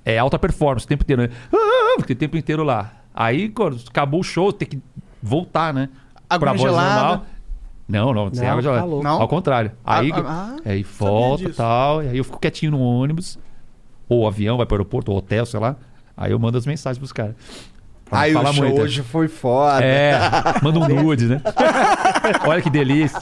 É 0.03 0.17
alta 0.19 0.37
performance 0.37 0.85
o 0.85 0.87
tempo 0.89 1.03
inteiro, 1.03 1.23
né? 1.23 1.29
Ah, 1.51 1.95
Porque 1.97 2.13
o 2.13 2.15
tempo 2.15 2.37
inteiro 2.37 2.63
lá. 2.63 2.91
Aí, 3.13 3.49
quando 3.49 3.79
acabou 3.89 4.19
o 4.19 4.23
show, 4.23 4.51
tem 4.53 4.67
que 4.67 4.79
voltar, 5.21 5.73
né? 5.73 5.89
Água 6.29 6.49
voz 6.51 6.61
gelada. 6.61 6.95
normal. 7.01 7.25
Não, 7.87 8.13
não, 8.13 8.33
sem 8.33 8.43
Não, 8.43 8.49
água 8.51 8.61
gelada. 8.61 8.81
tá. 8.81 8.87
Não? 9.03 9.21
Ao 9.21 9.27
contrário. 9.27 9.71
Aí, 9.85 10.11
Ah, 10.11 10.23
ah, 10.25 10.55
aí 10.65 10.83
volta 10.83 11.43
e 11.43 11.53
tal. 11.53 12.03
E 12.03 12.09
aí 12.09 12.17
eu 12.17 12.23
fico 12.23 12.39
quietinho 12.39 12.71
no 12.71 12.79
ônibus. 12.81 13.39
Ou 14.09 14.23
o 14.23 14.27
avião 14.27 14.57
vai 14.57 14.65
pro 14.65 14.75
aeroporto, 14.75 15.11
ou 15.11 15.17
hotel, 15.17 15.45
sei 15.45 15.59
lá. 15.59 15.75
Aí 16.17 16.31
eu 16.31 16.39
mando 16.39 16.57
as 16.57 16.65
mensagens 16.65 16.97
pros 16.97 17.11
caras. 17.11 17.35
Não 18.11 18.19
Aí 18.19 18.35
o 18.35 18.53
show 18.53 18.63
muito. 18.65 18.81
hoje 18.81 19.01
foi 19.01 19.27
foda. 19.27 19.83
É, 19.83 20.13
manda 20.61 20.77
um 20.79 20.87
nude, 21.03 21.25
né? 21.25 21.41
Olha 22.47 22.61
que 22.61 22.69
delícia. 22.69 23.19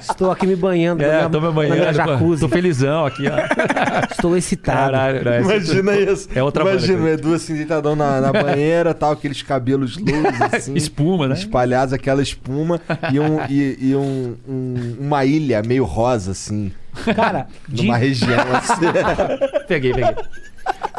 Estou 0.00 0.30
aqui 0.30 0.46
me 0.46 0.54
banhando 0.54 1.02
É, 1.02 1.22
na, 1.22 1.28
tô 1.28 1.40
me 1.40 1.50
banhando. 1.52 1.92
jacuzzi. 1.92 2.40
Tô 2.42 2.48
felizão 2.48 3.04
aqui, 3.04 3.24
ó. 3.28 4.04
Estou 4.10 4.36
excitado. 4.36 4.92
Caralho, 4.92 5.24
né? 5.24 5.40
Imagina 5.40 5.96
isso. 5.96 6.28
É 6.32 6.40
outra 6.42 6.62
Imagina 6.62 6.98
banda, 6.98 7.04
o 7.10 7.12
Edu 7.12 7.34
assim, 7.34 7.54
deitadão 7.56 7.96
na, 7.96 8.20
na 8.20 8.32
banheira, 8.32 8.94
tal, 8.94 9.10
aqueles 9.10 9.42
cabelos 9.42 9.96
louros 9.96 10.40
assim. 10.54 10.74
Espuma, 10.74 11.26
né? 11.26 11.34
Espalhados, 11.34 11.92
aquela 11.92 12.22
espuma 12.22 12.80
e, 13.12 13.18
um, 13.18 13.40
e, 13.48 13.76
e 13.90 13.96
um- 13.96 14.36
um- 14.48 14.96
uma 15.00 15.24
ilha 15.24 15.62
meio 15.66 15.84
rosa, 15.84 16.30
assim, 16.30 16.70
Cara, 17.14 17.46
de, 17.68 17.82
numa 17.84 17.96
região 17.96 18.38
assim. 18.54 18.86
Peguei, 19.68 19.92
peguei. 19.92 20.14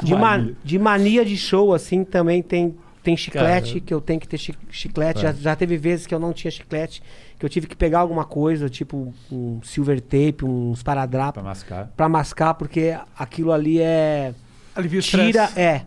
de, 0.04 0.16
ma- 0.16 0.48
de 0.64 0.80
mania 0.80 1.24
de 1.26 1.38
show, 1.38 1.74
assim, 1.74 2.04
também 2.04 2.42
tem, 2.42 2.76
tem 3.04 3.16
chiclete, 3.18 3.74
Cara. 3.74 3.86
que 3.86 3.94
eu 3.94 4.02
tenho 4.02 4.20
que 4.20 4.28
ter 4.28 4.38
chi- 4.38 4.56
chiclete. 4.70 5.20
É. 5.20 5.24
Já, 5.30 5.34
já 5.34 5.56
teve 5.56 5.78
vezes 5.78 6.06
que 6.08 6.14
eu 6.16 6.20
não 6.20 6.34
tinha 6.34 6.50
chiclete, 6.52 7.02
que 7.38 7.46
eu 7.46 7.50
tive 7.50 7.68
que 7.68 7.76
pegar 7.76 8.00
alguma 8.00 8.24
coisa, 8.26 8.70
tipo 8.70 9.14
um 9.32 9.60
silver 9.64 10.00
tape, 10.02 10.44
uns 10.46 10.82
Pra 10.84 10.94
paradrapos, 10.94 11.44
mascar. 11.44 11.92
pra 11.96 12.08
mascar, 12.10 12.54
porque 12.54 12.96
aquilo 13.18 13.52
ali 13.52 13.80
é. 13.82 14.34
Alivia 14.76 15.00
o 15.00 15.04
Tira, 15.04 15.24
estresse. 15.26 15.60
é. 15.60 15.84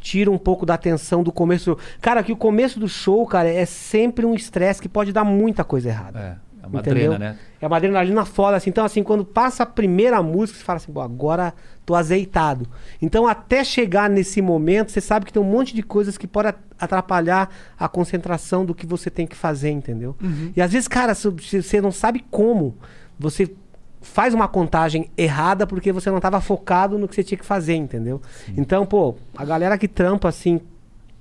Tira 0.00 0.30
um 0.30 0.36
pouco 0.36 0.66
da 0.66 0.74
atenção 0.74 1.22
do 1.22 1.32
começo. 1.32 1.78
Cara, 2.00 2.22
que 2.22 2.30
o 2.30 2.36
começo 2.36 2.78
do 2.78 2.86
show, 2.88 3.26
cara, 3.26 3.48
é 3.48 3.64
sempre 3.64 4.26
um 4.26 4.34
estresse 4.34 4.82
que 4.82 4.88
pode 4.88 5.12
dar 5.14 5.24
muita 5.24 5.64
coisa 5.64 5.88
errada. 5.88 6.42
É, 6.64 6.66
uma 6.66 6.80
Entendeu? 6.80 7.18
né? 7.18 7.36
É 7.60 7.66
uma 7.66 7.76
adrenalina 7.76 8.24
foda, 8.24 8.56
assim. 8.56 8.70
Então, 8.70 8.84
assim, 8.84 9.02
quando 9.02 9.24
passa 9.24 9.62
a 9.62 9.66
primeira 9.66 10.22
música, 10.22 10.58
você 10.58 10.64
fala 10.64 10.78
assim, 10.78 10.92
Pô, 10.92 11.00
agora 11.00 11.52
tô 11.84 11.94
azeitado. 11.94 12.66
Então, 13.00 13.26
até 13.26 13.62
chegar 13.62 14.08
nesse 14.08 14.40
momento, 14.40 14.90
você 14.90 15.00
sabe 15.00 15.26
que 15.26 15.32
tem 15.32 15.42
um 15.42 15.50
monte 15.50 15.74
de 15.74 15.82
coisas 15.82 16.16
que 16.16 16.26
podem 16.26 16.54
atrapalhar 16.78 17.50
a 17.78 17.88
concentração 17.88 18.64
do 18.64 18.74
que 18.74 18.86
você 18.86 19.10
tem 19.10 19.26
que 19.26 19.36
fazer, 19.36 19.70
entendeu? 19.70 20.16
E 20.56 20.62
às 20.62 20.72
vezes, 20.72 20.88
cara, 20.88 21.14
você 21.14 21.80
não 21.80 21.92
sabe 21.92 22.24
como, 22.30 22.76
você 23.18 23.54
faz 24.00 24.34
uma 24.34 24.46
contagem 24.48 25.10
errada 25.16 25.66
porque 25.66 25.92
você 25.92 26.10
não 26.10 26.18
estava 26.18 26.40
focado 26.40 26.98
no 26.98 27.08
que 27.08 27.14
você 27.14 27.24
tinha 27.24 27.38
que 27.38 27.44
fazer, 27.44 27.74
entendeu? 27.74 28.20
Então, 28.56 28.84
pô, 28.86 29.14
a 29.36 29.44
galera 29.44 29.78
que 29.78 29.88
trampa, 29.88 30.28
assim, 30.28 30.60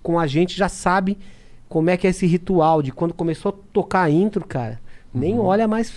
com 0.02 0.20
a 0.20 0.28
gente 0.28 0.58
já 0.58 0.70
sabe 0.70 1.18
como 1.70 1.90
é 1.90 1.98
que 1.98 2.06
é 2.06 2.10
esse 2.12 2.28
ritual 2.28 2.82
de 2.84 2.92
quando 2.92 3.14
começou 3.14 3.50
a 3.50 3.74
tocar 3.74 4.04
a 4.04 4.10
intro, 4.10 4.46
cara. 4.46 4.80
Nem 5.14 5.38
olha 5.40 5.68
mais. 5.68 5.94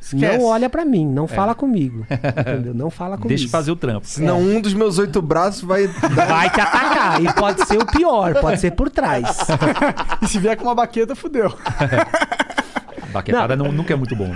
Esquece. 0.00 0.38
Não 0.38 0.44
olha 0.44 0.68
pra 0.68 0.84
mim, 0.84 1.06
não 1.06 1.26
fala 1.26 1.54
comigo. 1.54 2.06
Entendeu? 2.10 2.74
Não 2.74 2.90
fala 2.90 3.16
comigo. 3.16 3.28
Deixa 3.28 3.44
eu 3.46 3.48
fazer 3.48 3.70
o 3.70 3.76
trampo. 3.76 4.06
Senão 4.06 4.40
um 4.40 4.60
dos 4.60 4.74
meus 4.74 4.98
oito 4.98 5.22
braços 5.22 5.62
vai 5.62 5.88
dar. 5.88 6.26
Vai 6.26 6.50
te 6.50 6.60
atacar. 6.60 7.22
E 7.24 7.32
pode 7.32 7.66
ser 7.66 7.78
o 7.78 7.86
pior, 7.86 8.34
pode 8.40 8.60
ser 8.60 8.72
por 8.72 8.90
trás. 8.90 9.26
E 10.22 10.28
se 10.28 10.38
vier 10.38 10.56
com 10.56 10.64
uma 10.64 10.74
baqueta, 10.74 11.14
fudeu. 11.14 11.52
Baquetada 13.12 13.56
não. 13.56 13.70
nunca 13.72 13.92
é 13.92 13.96
muito 13.96 14.14
bom. 14.16 14.30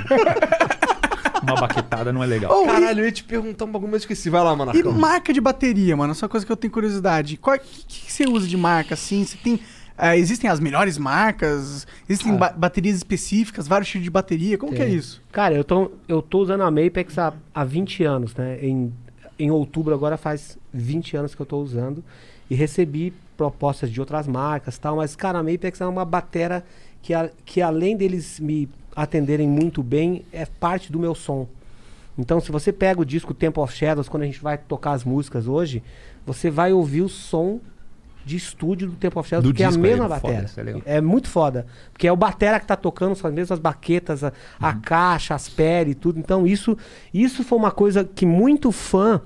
Uma 1.42 1.54
baquetada 1.60 2.12
não 2.12 2.22
é 2.22 2.26
legal. 2.26 2.52
Oh, 2.54 2.64
e- 2.64 2.66
Caralho, 2.66 3.00
eu 3.00 3.04
ia 3.06 3.12
te 3.12 3.24
perguntar 3.24 3.64
um 3.64 3.72
bagulho, 3.72 3.90
mas 3.92 4.02
esqueci. 4.02 4.30
Vai 4.30 4.42
lá, 4.42 4.52
E 4.52 4.56
Monarcão. 4.56 4.92
marca 4.92 5.32
de 5.32 5.40
bateria, 5.40 5.96
mano? 5.96 6.12
Essa 6.12 6.24
é 6.24 6.26
uma 6.26 6.30
coisa 6.30 6.44
que 6.46 6.52
eu 6.52 6.56
tenho 6.56 6.72
curiosidade. 6.72 7.36
Qual 7.36 7.58
que, 7.58 7.84
que 7.86 8.12
você 8.12 8.24
usa 8.24 8.46
de 8.46 8.56
marca, 8.56 8.94
assim? 8.94 9.24
Você 9.24 9.36
tem... 9.42 9.58
eh, 10.00 10.18
existem 10.18 10.48
as 10.50 10.58
melhores 10.60 10.96
marcas? 10.98 11.86
Existem 12.08 12.32
ba- 12.36 12.50
baterias 12.56 12.96
específicas? 12.96 13.68
Vários 13.68 13.88
tipos 13.88 14.04
de 14.04 14.10
bateria? 14.10 14.56
Como 14.58 14.72
que 14.72 14.82
é 14.82 14.88
isso? 14.88 15.22
Cara, 15.32 15.54
eu 15.54 15.62
tô, 15.64 15.90
eu 16.08 16.20
tô 16.22 16.38
usando 16.40 16.62
a 16.62 16.70
Mapex 16.70 17.18
há, 17.18 17.32
há 17.54 17.64
20 17.64 18.04
anos, 18.04 18.34
né? 18.34 18.58
Em, 18.64 18.92
em 19.38 19.50
outubro 19.50 19.94
agora 19.94 20.16
faz 20.16 20.58
20 20.72 21.16
anos 21.16 21.34
que 21.34 21.40
eu 21.42 21.46
tô 21.46 21.58
usando. 21.60 22.02
E 22.50 22.54
recebi 22.54 23.12
propostas 23.36 23.90
de 23.90 24.00
outras 24.00 24.26
marcas 24.26 24.76
tal, 24.78 24.96
mas, 24.96 25.14
cara, 25.14 25.38
a 25.38 25.42
Mapex 25.42 25.80
é 25.80 25.86
uma 25.86 26.04
batera 26.04 26.64
que, 27.00 27.14
a- 27.14 27.30
que 27.44 27.62
além 27.62 27.96
deles 27.96 28.40
me 28.40 28.68
atenderem 28.96 29.48
muito 29.48 29.82
bem, 29.82 30.24
é 30.32 30.44
parte 30.44 30.90
do 30.90 30.98
meu 30.98 31.14
som. 31.14 31.46
Então, 32.18 32.40
se 32.40 32.50
você 32.52 32.72
pega 32.72 33.00
o 33.00 33.04
disco 33.04 33.32
Temple 33.32 33.62
of 33.62 33.74
Shadows, 33.74 34.08
quando 34.08 34.24
a 34.24 34.26
gente 34.26 34.40
vai 34.42 34.58
tocar 34.58 34.92
as 34.92 35.04
músicas 35.04 35.46
hoje, 35.46 35.82
você 36.26 36.50
vai 36.50 36.72
ouvir 36.72 37.00
o 37.02 37.08
som 37.08 37.60
de 38.24 38.36
estúdio 38.36 38.88
do 38.88 38.96
Temple 38.96 39.18
of 39.18 39.28
Shadows, 39.28 39.44
Do 39.44 39.50
porque 39.50 39.62
é 39.62 39.66
a 39.66 39.70
mesma 39.72 40.04
é 40.04 40.20
foda, 40.20 40.42
batera. 40.44 40.82
é. 40.86 40.96
É 40.96 41.00
muito 41.00 41.28
foda. 41.28 41.66
Porque 41.92 42.06
é 42.06 42.12
o 42.12 42.16
batera 42.16 42.60
que 42.60 42.66
tá 42.66 42.76
tocando, 42.76 43.14
são 43.14 43.28
as 43.28 43.34
mesmas 43.34 43.58
baquetas, 43.58 44.22
a, 44.22 44.32
a 44.60 44.68
Uhum. 44.74 44.80
caixa, 44.82 45.34
as 45.34 45.48
pele 45.48 45.92
e 45.92 45.94
tudo. 45.94 46.18
Então, 46.18 46.46
isso, 46.46 46.76
isso 47.12 47.42
foi 47.42 47.58
uma 47.58 47.70
coisa 47.70 48.04
que 48.04 48.26
muito 48.26 48.70
fã 48.70 49.20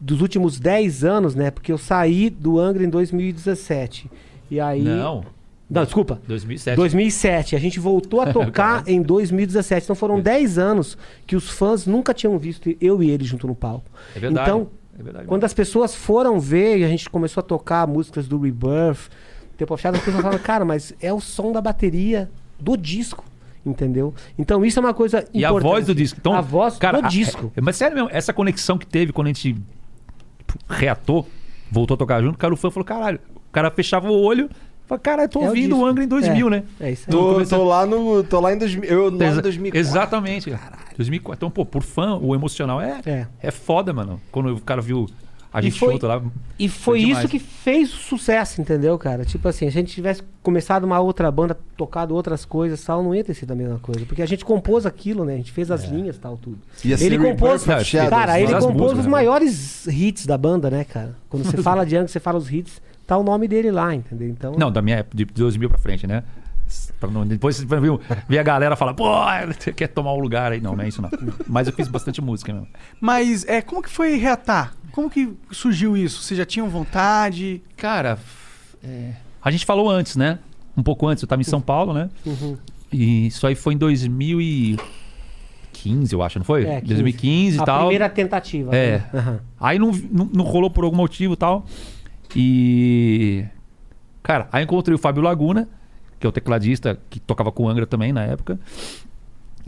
dos 0.00 0.20
últimos 0.20 0.58
10 0.60 1.04
anos, 1.04 1.34
né? 1.34 1.50
Porque 1.50 1.72
eu 1.72 1.78
saí 1.78 2.28
do 2.28 2.58
Angra 2.58 2.84
em 2.84 2.88
2017. 2.90 4.10
E 4.50 4.60
aí. 4.60 4.82
Não. 4.82 5.24
Não, 5.68 5.82
desculpa. 5.84 6.20
2007. 6.28 6.76
2007. 6.76 7.56
A 7.56 7.58
gente 7.58 7.80
voltou 7.80 8.20
a 8.20 8.26
tocar 8.32 8.52
Caralho. 8.52 8.90
em 8.90 9.02
2017. 9.02 9.84
Então 9.84 9.96
foram 9.96 10.20
10 10.20 10.58
anos 10.58 10.96
que 11.26 11.34
os 11.34 11.48
fãs 11.50 11.86
nunca 11.86 12.14
tinham 12.14 12.38
visto 12.38 12.72
eu 12.80 13.02
e 13.02 13.10
ele 13.10 13.24
junto 13.24 13.46
no 13.48 13.54
palco. 13.54 13.90
É 14.14 14.20
verdade. 14.20 14.48
Então, 14.48 14.68
é 14.98 15.02
verdade. 15.02 15.26
quando 15.26 15.44
as 15.44 15.52
pessoas 15.54 15.94
foram 15.94 16.38
ver 16.40 16.78
e 16.78 16.84
a 16.84 16.88
gente 16.88 17.08
começou 17.10 17.40
a 17.40 17.44
tocar 17.44 17.86
músicas 17.86 18.26
do 18.28 18.38
Rebirth, 18.38 19.08
Tempo 19.56 19.72
of 19.72 19.86
as 19.88 19.98
pessoas 20.00 20.16
falaram, 20.22 20.38
cara, 20.42 20.64
mas 20.66 20.92
é 21.00 21.12
o 21.12 21.20
som 21.20 21.50
da 21.50 21.60
bateria 21.62 22.30
do 22.60 22.76
disco. 22.76 23.24
Entendeu? 23.64 24.14
Então 24.38 24.64
isso 24.64 24.78
é 24.78 24.80
uma 24.82 24.94
coisa 24.94 25.18
importante. 25.18 25.38
E 25.40 25.44
a 25.44 25.50
voz 25.50 25.86
do 25.86 25.94
disco. 25.94 26.18
Então, 26.20 26.32
a 26.34 26.40
voz 26.40 26.76
cara, 26.78 27.00
do 27.00 27.06
a- 27.06 27.08
disco. 27.08 27.50
é- 27.56 27.60
mas 27.60 27.74
sério 27.76 27.96
mesmo, 27.96 28.08
essa 28.12 28.32
conexão 28.32 28.78
que 28.78 28.86
teve 28.86 29.12
quando 29.12 29.26
a 29.26 29.30
gente 29.30 29.54
tipo, 29.54 30.58
reatou, 30.68 31.26
voltou 31.70 31.96
a 31.96 31.98
tocar 31.98 32.22
junto, 32.22 32.38
cara, 32.38 32.54
o 32.54 32.56
fã 32.56 32.70
falou, 32.70 32.84
caralho, 32.84 33.18
o 33.34 33.50
cara 33.50 33.68
fechava 33.70 34.08
o 34.08 34.20
olho, 34.22 34.48
falou, 34.86 35.00
caralho, 35.02 35.28
tô 35.28 35.40
É 35.40 35.44
o 35.44 35.48
ouvindo 35.48 35.78
o. 35.78 35.84
Angra 35.86 36.04
em 36.04 36.08
2000, 36.08 36.46
É, 36.46 36.50
né? 36.50 36.62
É 36.80 36.90
isso 36.92 37.04
aí. 37.06 37.12
Tô, 37.12 37.44
tô 37.44 37.64
lá 37.64 37.84
no. 37.86 38.22
Tô 38.24 38.40
lá 38.40 38.52
em 38.52 38.58
2000. 38.58 38.84
Eu 38.90 39.10
lá 39.10 39.26
Exa- 39.26 39.38
em 39.38 39.42
2004. 39.42 39.78
Exatamente. 39.80 40.50
2004. 40.96 41.38
Então, 41.38 41.50
pô, 41.50 41.64
por 41.64 41.82
fã, 41.82 42.16
o 42.16 42.34
emocional 42.34 42.80
é, 42.80 43.00
É. 43.04 43.26
é. 43.42 43.50
foda, 43.50 43.92
mano. 43.92 44.20
Quando 44.32 44.54
o 44.54 44.60
cara 44.60 44.80
viu 44.80 45.06
a 45.52 45.60
E 45.60 45.64
gente 45.64 45.78
foi- 45.78 45.92
junto 45.92 46.06
lá. 46.06 46.22
E 46.58 46.68
foi 46.68 47.00
demais. 47.00 47.18
isso 47.20 47.28
que 47.28 47.38
fez 47.38 47.92
o 47.92 47.96
sucesso, 47.96 48.60
entendeu, 48.60 48.98
cara? 48.98 49.24
Tipo 49.24 49.48
assim, 49.48 49.60
se 49.66 49.68
a 49.68 49.70
gente 49.70 49.94
tivesse 49.94 50.22
começado 50.42 50.84
uma 50.84 50.98
outra 51.00 51.30
banda, 51.30 51.56
tocado 51.76 52.14
outras 52.14 52.44
coisas 52.44 52.82
tal, 52.82 53.02
não 53.02 53.14
ia 53.14 53.24
ter 53.24 53.32
sido 53.34 53.52
a 53.52 53.54
mesma 53.54 53.78
coisa. 53.78 54.04
Porque 54.06 54.20
a 54.22 54.26
gente 54.26 54.44
compôs 54.44 54.84
aquilo, 54.86 55.24
né? 55.24 55.34
A 55.34 55.36
gente 55.36 55.52
fez 55.52 55.70
as 55.70 55.84
linhas 55.84 56.18
tal, 56.18 56.36
tudo. 56.36 56.58
Ser 56.76 57.00
Ele 57.02 57.18
compôs, 57.18 57.64
cara, 57.64 58.32
né? 58.32 58.42
ele 58.42 58.52
compôs 58.54 58.74
músicas, 58.74 58.98
os 59.00 59.04
né? 59.04 59.10
maiores 59.10 59.86
hits 59.86 60.26
da 60.26 60.36
banda, 60.38 60.70
né, 60.70 60.84
cara? 60.84 61.14
Quando 61.28 61.44
você 61.44 61.56
fala 61.62 61.84
de 61.86 61.96
Angra, 61.96 62.08
você 62.08 62.20
fala 62.20 62.38
os 62.38 62.50
hits, 62.52 62.80
tá 63.06 63.16
o 63.16 63.22
nome 63.22 63.48
dele 63.48 63.70
lá, 63.70 63.94
entendeu? 63.94 64.28
Então, 64.28 64.54
Não, 64.58 64.70
da 64.70 64.82
minha 64.82 64.96
época, 64.98 65.16
de 65.16 65.24
2000 65.24 65.70
pra 65.70 65.78
frente, 65.78 66.06
né? 66.06 66.22
Pra 66.98 67.08
não- 67.08 67.24
depois 67.26 67.56
você 67.56 67.80
viu, 67.80 68.00
vê 68.28 68.38
a 68.38 68.42
galera 68.42 68.74
falar, 68.74 68.92
pô, 68.94 69.04
você 69.56 69.72
quer 69.72 69.86
tomar 69.88 70.12
um 70.12 70.18
lugar 70.18 70.50
aí. 70.52 70.60
Não, 70.60 70.74
não 70.74 70.82
é 70.82 70.88
isso 70.88 71.00
não. 71.00 71.10
Mas 71.46 71.68
eu 71.68 71.72
fiz 71.72 71.86
bastante 71.86 72.20
música 72.20 72.52
mesmo. 72.52 72.68
Mas 73.00 73.44
é, 73.46 73.62
como 73.62 73.80
que 73.82 73.88
foi 73.88 74.16
reatar? 74.16 74.74
Como 74.90 75.08
que 75.08 75.32
surgiu 75.52 75.96
isso? 75.96 76.22
Vocês 76.22 76.36
já 76.36 76.44
tinham 76.44 76.68
vontade? 76.68 77.62
Cara, 77.76 78.18
é, 78.82 79.12
a 79.40 79.50
gente 79.50 79.64
falou 79.64 79.88
antes, 79.88 80.16
né? 80.16 80.40
Um 80.76 80.82
pouco 80.82 81.06
antes, 81.06 81.22
eu 81.22 81.28
tava 81.28 81.40
em 81.40 81.44
São 81.44 81.60
Paulo, 81.60 81.92
né? 81.94 82.10
Uhum. 82.24 82.56
E 82.92 83.26
isso 83.28 83.46
aí 83.46 83.54
foi 83.54 83.74
em 83.74 83.78
2015, 83.78 86.14
eu 86.14 86.22
acho, 86.22 86.38
não 86.38 86.44
foi? 86.44 86.64
É, 86.66 86.80
15. 86.80 86.86
2015 86.86 87.58
e 87.58 87.60
a 87.60 87.64
tal. 87.64 87.78
primeira 87.80 88.08
tentativa. 88.08 88.74
É. 88.74 88.98
né? 88.98 89.04
Aham. 89.14 89.40
Aí 89.60 89.78
não, 89.78 89.90
não, 90.10 90.30
não 90.32 90.44
rolou 90.44 90.70
por 90.70 90.84
algum 90.84 90.96
motivo 90.96 91.34
e 91.34 91.36
tal. 91.36 91.66
E. 92.38 93.44
Cara, 94.22 94.48
aí 94.52 94.64
encontrei 94.64 94.94
o 94.94 94.98
Fábio 94.98 95.22
Laguna, 95.22 95.68
que 96.20 96.26
é 96.26 96.28
o 96.28 96.32
tecladista 96.32 96.98
que 97.08 97.18
tocava 97.18 97.50
com 97.50 97.64
o 97.64 97.68
Angra 97.68 97.86
também 97.86 98.12
na 98.12 98.22
época. 98.22 98.58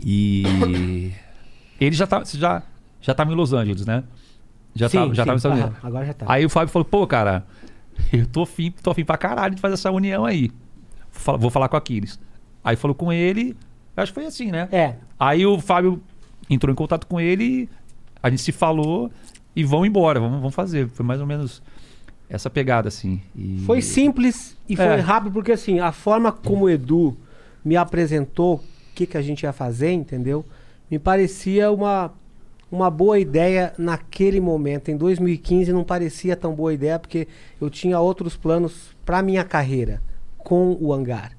E. 0.03 1.11
Ele 1.81 1.95
já 1.95 2.05
tá, 2.05 2.21
já, 2.25 2.61
já 3.01 3.13
tava 3.13 3.31
em 3.31 3.35
Los 3.35 3.53
Angeles, 3.53 3.85
né? 3.85 4.03
Já, 4.75 4.89
Sim, 4.89 4.97
tava, 4.99 5.15
já 5.15 5.23
sim, 5.23 5.27
tava 5.27 5.37
Estados 5.37 5.57
aham, 5.59 5.67
Unidos. 5.69 5.85
agora 5.85 6.05
já 6.05 6.13
tá. 6.13 6.25
Aí 6.29 6.45
o 6.45 6.49
Fábio 6.49 6.67
falou, 6.71 6.85
pô, 6.85 7.07
cara, 7.07 7.45
eu 8.11 8.27
tô 8.27 8.43
afim, 8.43 8.69
tô 8.69 8.91
afim 8.91 9.05
pra 9.05 9.17
caralho 9.17 9.55
de 9.55 9.61
fazer 9.61 9.75
essa 9.75 9.89
união 9.89 10.25
aí. 10.25 10.49
Vou 11.11 11.21
falar- 11.21 11.37
Vou 11.37 11.49
falar 11.49 11.69
com 11.69 11.75
o 11.75 11.79
Aquiles. 11.79 12.19
Aí 12.63 12.75
falou 12.75 12.93
com 12.93 13.11
ele, 13.13 13.55
acho 13.95 14.11
que 14.11 14.19
foi 14.19 14.25
assim, 14.27 14.51
né? 14.51 14.67
É. 14.73 14.95
Aí 15.17 15.45
o 15.45 15.57
Fábio 15.59 16.01
entrou 16.49 16.71
em 16.71 16.75
contato 16.75 17.07
com 17.07 17.19
ele, 17.19 17.69
a 18.21 18.29
gente 18.29 18.41
se 18.41 18.51
falou 18.51 19.09
e 19.55 19.63
vão 19.63 19.85
embora, 19.85 20.19
vamos, 20.19 20.37
vamos 20.39 20.53
fazer. 20.53 20.89
Foi 20.89 21.05
mais 21.05 21.21
ou 21.21 21.25
menos 21.25 21.63
essa 22.29 22.49
pegada, 22.49 22.87
assim. 22.87 23.21
E- 23.35 23.63
Foi 23.65 23.81
simples 23.81 24.55
e 24.67 24.75
foi 24.75 24.85
É. 24.85 24.95
rápido, 24.97 25.33
porque 25.33 25.51
assim, 25.51 25.79
a 25.79 25.91
forma 25.91 26.31
como 26.31 26.65
o 26.65 26.69
Edu 26.69 27.17
me 27.65 27.75
apresentou 27.75 28.55
o 28.55 28.61
que, 28.95 29.05
que 29.07 29.17
a 29.17 29.21
gente 29.21 29.43
ia 29.43 29.51
fazer, 29.53 29.91
entendeu? 29.91 30.45
Me 30.91 30.99
parecia 30.99 31.71
uma, 31.71 32.13
uma 32.71 32.89
boa 32.89 33.19
ideia 33.19 33.73
naquele 33.77 34.39
momento. 34.39 34.89
Em 34.91 34.97
2015 34.97 35.71
não 35.73 35.83
parecia 35.83 36.35
tão 36.35 36.53
boa 36.53 36.73
ideia, 36.73 36.99
porque 36.99 37.27
eu 37.59 37.69
tinha 37.69 37.99
outros 37.99 38.35
planos 38.35 38.95
para 39.05 39.21
minha 39.21 39.43
carreira 39.43 40.01
com 40.37 40.77
o 40.79 40.93
Hangar. 40.93 41.31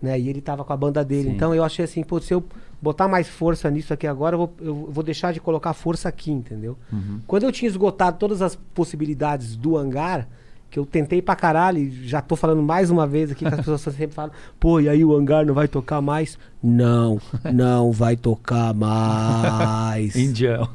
Né? 0.00 0.18
E 0.18 0.28
ele 0.28 0.40
tava 0.40 0.64
com 0.64 0.72
a 0.72 0.76
banda 0.76 1.04
dele. 1.04 1.28
Sim. 1.30 1.34
Então 1.36 1.54
eu 1.54 1.62
achei 1.62 1.84
assim, 1.84 2.02
pô, 2.02 2.20
se 2.20 2.34
eu 2.34 2.42
botar 2.82 3.06
mais 3.06 3.28
força 3.28 3.70
nisso 3.70 3.94
aqui 3.94 4.08
agora, 4.08 4.34
eu 4.34 4.38
vou, 4.38 4.54
eu 4.60 4.74
vou 4.90 5.04
deixar 5.04 5.32
de 5.32 5.40
colocar 5.40 5.72
força 5.72 6.08
aqui, 6.08 6.32
entendeu? 6.32 6.76
Uhum. 6.92 7.20
Quando 7.28 7.44
eu 7.44 7.52
tinha 7.52 7.68
esgotado 7.68 8.18
todas 8.18 8.42
as 8.42 8.56
possibilidades 8.56 9.54
do 9.54 9.76
hangar, 9.76 10.26
que 10.68 10.78
eu 10.78 10.84
tentei 10.84 11.22
pra 11.22 11.36
caralho, 11.36 11.78
e 11.78 12.08
já 12.08 12.20
tô 12.20 12.34
falando 12.34 12.60
mais 12.60 12.90
uma 12.90 13.06
vez 13.06 13.30
aqui, 13.30 13.44
que 13.44 13.54
as 13.54 13.56
pessoas 13.56 13.82
sempre 13.94 14.16
falam, 14.16 14.32
pô, 14.58 14.80
e 14.80 14.88
aí 14.88 15.04
o 15.04 15.14
hangar 15.14 15.46
não 15.46 15.54
vai 15.54 15.68
tocar 15.68 16.00
mais? 16.00 16.36
Não, 16.60 17.20
não 17.54 17.92
vai 17.92 18.16
tocar 18.16 18.74
mais. 18.74 20.16
Indião. 20.16 20.68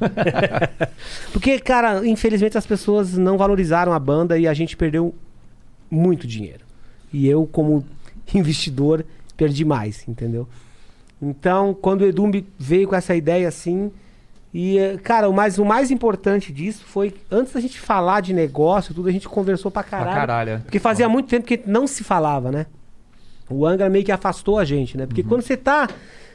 Porque, 1.30 1.58
cara, 1.58 2.06
infelizmente 2.06 2.56
as 2.56 2.64
pessoas 2.64 3.18
não 3.18 3.36
valorizaram 3.36 3.92
a 3.92 3.98
banda 3.98 4.38
e 4.38 4.48
a 4.48 4.54
gente 4.54 4.78
perdeu 4.78 5.14
muito 5.90 6.26
dinheiro. 6.26 6.64
E 7.12 7.26
eu, 7.28 7.46
como 7.46 7.84
investidor, 8.34 9.04
perdi 9.36 9.64
mais, 9.64 10.06
entendeu? 10.08 10.48
Então, 11.20 11.74
quando 11.74 12.02
o 12.02 12.06
Edu 12.06 12.30
veio 12.58 12.88
com 12.88 12.94
essa 12.94 13.14
ideia 13.14 13.48
assim, 13.48 13.90
e, 14.52 14.78
eh, 14.78 14.96
cara, 14.98 15.28
o 15.28 15.32
mais, 15.32 15.58
o 15.58 15.64
mais 15.64 15.90
importante 15.90 16.52
disso 16.52 16.84
foi, 16.86 17.14
antes 17.30 17.52
da 17.52 17.60
gente 17.60 17.78
falar 17.78 18.20
de 18.20 18.32
negócio, 18.32 18.94
tudo, 18.94 19.08
a 19.08 19.12
gente 19.12 19.28
conversou 19.28 19.70
pra 19.70 19.82
caralho. 19.82 20.16
caralho, 20.16 20.50
é. 20.50 20.58
Porque 20.58 20.78
fazia 20.78 21.08
muito 21.08 21.28
tempo 21.28 21.46
que 21.46 21.60
não 21.66 21.86
se 21.86 22.02
falava, 22.02 22.50
né? 22.50 22.66
O 23.50 23.66
Angra 23.66 23.88
meio 23.88 24.04
que 24.04 24.12
afastou 24.12 24.58
a 24.58 24.64
gente, 24.64 24.96
né? 24.96 25.06
Porque 25.06 25.22
quando 25.22 25.42
você 25.42 25.56
tá. 25.56 25.88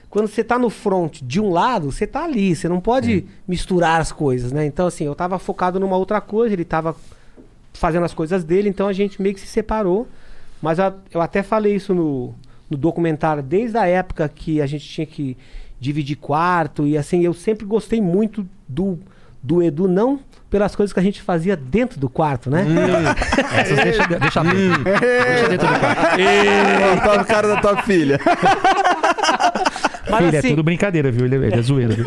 Quando 0.10 0.28
você 0.28 0.44
tá 0.44 0.60
no 0.60 0.70
front 0.70 1.22
de 1.24 1.42
um 1.42 1.50
lado, 1.50 1.92
você 1.92 2.06
tá 2.06 2.24
ali, 2.24 2.56
você 2.56 2.70
não 2.70 2.80
pode 2.80 3.26
misturar 3.48 4.00
as 4.00 4.12
coisas, 4.12 4.52
né? 4.52 4.64
Então, 4.64 4.86
assim, 4.86 5.06
eu 5.06 5.16
tava 5.16 5.40
focado 5.40 5.80
numa 5.80 5.98
outra 5.98 6.22
coisa, 6.22 6.54
ele 6.54 6.64
tava 6.64 6.96
fazendo 7.74 8.04
as 8.04 8.14
coisas 8.14 8.44
dele, 8.44 8.70
então 8.70 8.88
a 8.88 8.94
gente 8.94 9.20
meio 9.20 9.34
que 9.34 9.42
se 9.42 9.48
separou. 9.48 10.08
Mas 10.62 10.78
eu, 10.78 10.94
eu 11.12 11.20
até 11.20 11.42
falei 11.42 11.76
isso 11.76 11.96
no, 11.96 12.36
no 12.70 12.78
documentário, 12.78 13.44
desde 13.44 13.78
a 13.78 13.86
época 13.88 14.28
que 14.34 14.62
a 14.62 14.66
gente 14.66 14.88
tinha 14.88 15.06
que 15.06 15.38
dividir 15.80 16.16
quarto, 16.16 16.88
e 16.88 16.98
assim, 16.98 17.22
eu 17.24 17.34
sempre 17.34 17.66
gostei 17.66 18.00
muito 18.02 18.48
do, 18.68 18.98
do 19.42 19.62
Edu, 19.62 19.88
não 19.88 20.20
pelas 20.50 20.76
coisas 20.76 20.94
que 20.94 21.00
a 21.00 21.04
gente 21.04 21.22
fazia 21.22 21.58
dentro 21.58 22.00
do 22.00 22.08
quarto, 22.08 22.50
né? 22.50 22.64
Essas 23.58 23.76
deixa, 23.84 24.08
deixa 24.08 24.44
dentro. 24.44 24.84
Deixa 24.84 25.50
dentro 25.50 25.68
do 25.68 25.80
quarto. 25.80 26.04
Tá 27.04 27.22
o 27.22 27.26
cara 27.26 27.48
da 27.48 27.60
tua 27.60 27.82
filha. 27.82 28.20
Mas 30.10 30.26
Filho, 30.26 30.38
assim- 30.40 30.48
é 30.48 30.50
tudo 30.52 30.64
brincadeira, 30.64 31.12
viu? 31.12 31.26
Ele, 31.26 31.36
ele 31.36 31.56
é 31.56 31.62
zoeira, 31.62 31.94
viu? 31.94 32.06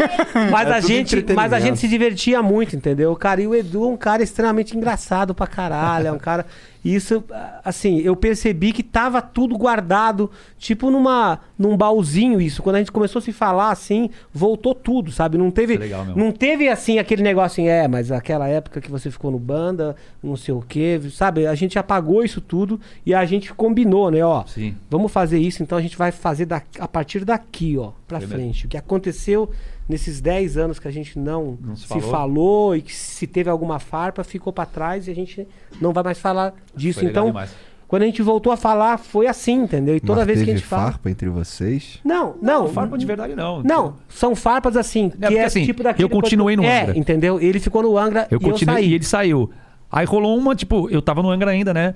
Mas, 0.51 0.69
É 0.69 0.73
a 0.75 0.81
gente, 0.81 1.25
mas 1.35 1.53
a 1.53 1.59
gente 1.59 1.79
se 1.79 1.89
divertia 1.89 2.43
muito, 2.43 2.77
entendeu? 2.77 3.15
Cara, 3.17 3.41
e 3.41 3.47
o 3.47 3.55
Edu 3.55 3.85
é 3.85 3.87
um 3.89 3.97
cara 3.97 4.23
extremamente 4.23 4.77
engraçado 4.77 5.35
pra 5.35 5.47
caralho. 5.47 6.09
É 6.09 6.13
um 6.13 6.19
cara. 6.19 6.47
Isso, 6.87 7.25
assim, 7.65 7.99
eu 7.99 8.15
percebi 8.15 8.73
que 8.73 8.83
tava 8.83 9.21
tudo 9.21 9.57
guardado, 9.59 10.31
tipo 10.57 10.91
numa, 10.91 11.41
num 11.59 11.77
baúzinho 11.77 12.41
isso. 12.41 12.63
Quando 12.63 12.77
a 12.77 12.79
gente 12.79 12.93
começou 12.93 13.19
a 13.19 13.23
se 13.23 13.33
falar 13.33 13.71
assim, 13.71 14.09
voltou 14.33 14.75
tudo, 14.75 15.11
sabe? 15.11 15.37
Não 15.37 15.51
teve, 15.51 15.75
é 15.75 15.79
legal 15.79 16.05
não 16.15 16.31
teve 16.31 16.69
assim 16.69 16.99
aquele 16.99 17.23
negócio 17.23 17.63
assim, 17.63 17.69
é, 17.69 17.89
mas 17.89 18.13
aquela 18.13 18.47
época 18.49 18.81
que 18.81 18.91
você 18.91 19.11
ficou 19.11 19.31
no 19.31 19.39
banda, 19.39 19.97
não 20.23 20.37
sei 20.37 20.55
o 20.55 20.61
quê, 20.63 21.01
sabe? 21.11 21.47
A 21.47 21.55
gente 21.55 21.79
apagou 21.79 22.23
isso 22.23 22.41
tudo 22.41 22.81
e 23.05 23.13
a 23.13 23.25
gente 23.25 23.53
combinou, 23.53 24.11
né? 24.11 24.25
Ó, 24.25 24.45
Sim. 24.47 24.77
Vamos 24.89 25.11
fazer 25.11 25.39
isso, 25.39 25.63
então 25.63 25.77
a 25.77 25.83
gente 25.83 25.97
vai 25.97 26.13
fazer 26.13 26.47
da- 26.47 26.63
a 26.79 26.87
partir 26.87 27.25
daqui, 27.25 27.77
ó, 27.77 27.91
pra 28.07 28.21
Foi 28.21 28.29
frente. 28.29 28.67
O 28.67 28.69
que 28.69 28.77
aconteceu 28.77 29.51
nesses 29.89 30.21
10 30.21 30.57
anos 30.57 30.79
que 30.79 30.89
a 30.89 30.91
gente 30.91 31.19
não, 31.19 31.57
Não 31.61 31.77
se 31.77 31.83
se, 31.83 31.89
falou. 31.89 32.11
falou. 32.11 32.77
e 32.77 32.83
que 32.83 32.95
se 32.95 33.27
teve 33.27 33.49
alguma 33.51 33.79
farpa, 33.79 34.25
ficou 34.25 34.53
pra 34.53 34.67
trás 34.67 35.07
e 35.09 35.11
a 35.11 35.15
gente 35.15 35.47
não 35.81 35.93
vai 35.93 36.03
mais 36.03 36.19
falar 36.19 36.55
disso. 36.75 37.01
Foi 37.01 37.09
Então, 37.09 37.27
demais. 37.27 37.55
quando 37.87 38.03
a 38.03 38.07
gente 38.07 38.21
voltou 38.23 38.53
a 38.53 38.57
falar, 38.57 38.99
foi 38.99 39.27
assim, 39.27 39.63
entendeu? 39.63 39.95
E 39.97 40.01
toda 40.01 40.19
Mas 40.21 40.27
vez 40.27 40.43
que 40.43 40.51
a 40.51 40.55
gente 40.55 40.65
fala. 40.67 40.91
farpa 40.93 41.11
entre 41.11 41.29
vocês? 41.29 42.01
Não, 42.05 42.35
não. 42.43 42.65
Não, 42.65 42.69
farpa 42.69 42.99
de 42.99 43.07
verdade 43.07 43.35
não. 43.37 43.63
Não, 43.63 43.95
são 44.09 44.35
farpas 44.35 44.77
assim. 44.77 45.11
que 45.11 45.19
porque 45.19 45.35
é 45.37 45.45
assim, 45.45 45.65
tipo 45.65 45.83
daquele 45.83 46.05
eu 46.05 46.09
continuei 46.11 46.57
no 46.57 46.65
É, 46.65 46.83
Angra. 46.83 46.99
entendeu? 46.99 47.41
Ele 47.41 47.61
ficou 47.61 47.83
no 47.83 47.97
Angra 47.97 48.27
Eu 48.31 48.39
e 48.41 48.45
eu 48.45 48.51
continuei 48.51 48.83
saí. 48.83 48.91
e 48.91 48.95
ele 48.95 49.05
saiu. 49.05 49.51
Aí 49.91 50.05
rolou 50.05 50.37
uma, 50.37 50.55
tipo, 50.57 50.91
eu 50.91 51.01
tava 51.01 51.23
no 51.23 51.31
Angra 51.31 51.53
ainda, 51.53 51.73
né? 51.73 51.95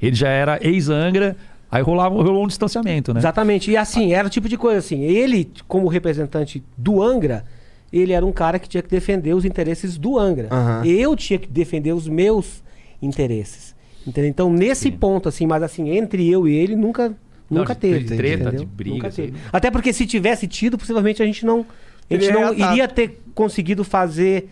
Ele 0.00 0.14
já 0.14 0.28
era 0.28 0.58
ex-Angra. 0.62 1.36
Aí 1.70 1.82
rolava, 1.82 2.14
rolou 2.14 2.44
um 2.44 2.48
distanciamento, 2.48 3.12
né? 3.14 3.20
Exatamente. 3.20 3.70
E 3.70 3.76
assim, 3.76 4.12
era 4.12 4.26
o 4.26 4.30
tipo 4.30 4.48
de 4.48 4.56
coisa 4.56 4.78
assim. 4.78 5.02
Ele, 5.02 5.48
como 5.68 5.86
representante 5.88 6.62
do 6.76 7.02
Angra, 7.02 7.44
ele 7.92 8.12
era 8.12 8.24
um 8.26 8.32
cara 8.32 8.58
que 8.58 8.68
tinha 8.68 8.82
que 8.82 8.88
defender 8.88 9.34
os 9.34 9.44
interesses 9.44 9.96
do 9.96 10.18
Angra. 10.18 10.48
Aham. 10.50 10.84
Eu 10.84 11.14
tinha 11.14 11.38
que 11.38 11.46
defender 11.48 11.92
os 11.92 12.08
meus 12.08 12.62
interesses. 13.00 13.74
Entendeu? 14.06 14.30
Então, 14.30 14.50
nesse 14.52 14.90
ponto, 14.90 15.28
assim, 15.28 15.46
mas 15.46 15.62
assim, 15.62 15.90
entre 15.90 16.28
eu 16.28 16.48
e 16.48 16.54
ele, 16.56 16.74
nunca, 16.74 17.10
Não, 17.50 17.58
nunca 17.60 17.74
de 17.74 17.80
teve. 17.80 18.16
treta, 18.16 18.42
entendeu? 18.44 18.60
de 18.60 18.66
briga, 18.66 18.94
Nunca 18.96 19.06
aí. 19.08 19.12
teve. 19.12 19.34
Até 19.52 19.70
porque 19.70 19.92
se 19.92 20.06
tivesse 20.06 20.46
tido, 20.46 20.78
possivelmente 20.78 21.22
a 21.22 21.26
gente 21.26 21.44
não, 21.44 21.66
a 22.10 22.14
gente 22.14 22.24
Ele 22.26 22.32
não 22.32 22.52
ia 22.52 22.56
tá- 22.66 22.72
iria 22.72 22.88
ter 22.88 23.20
conseguido 23.34 23.84
fazer 23.84 24.48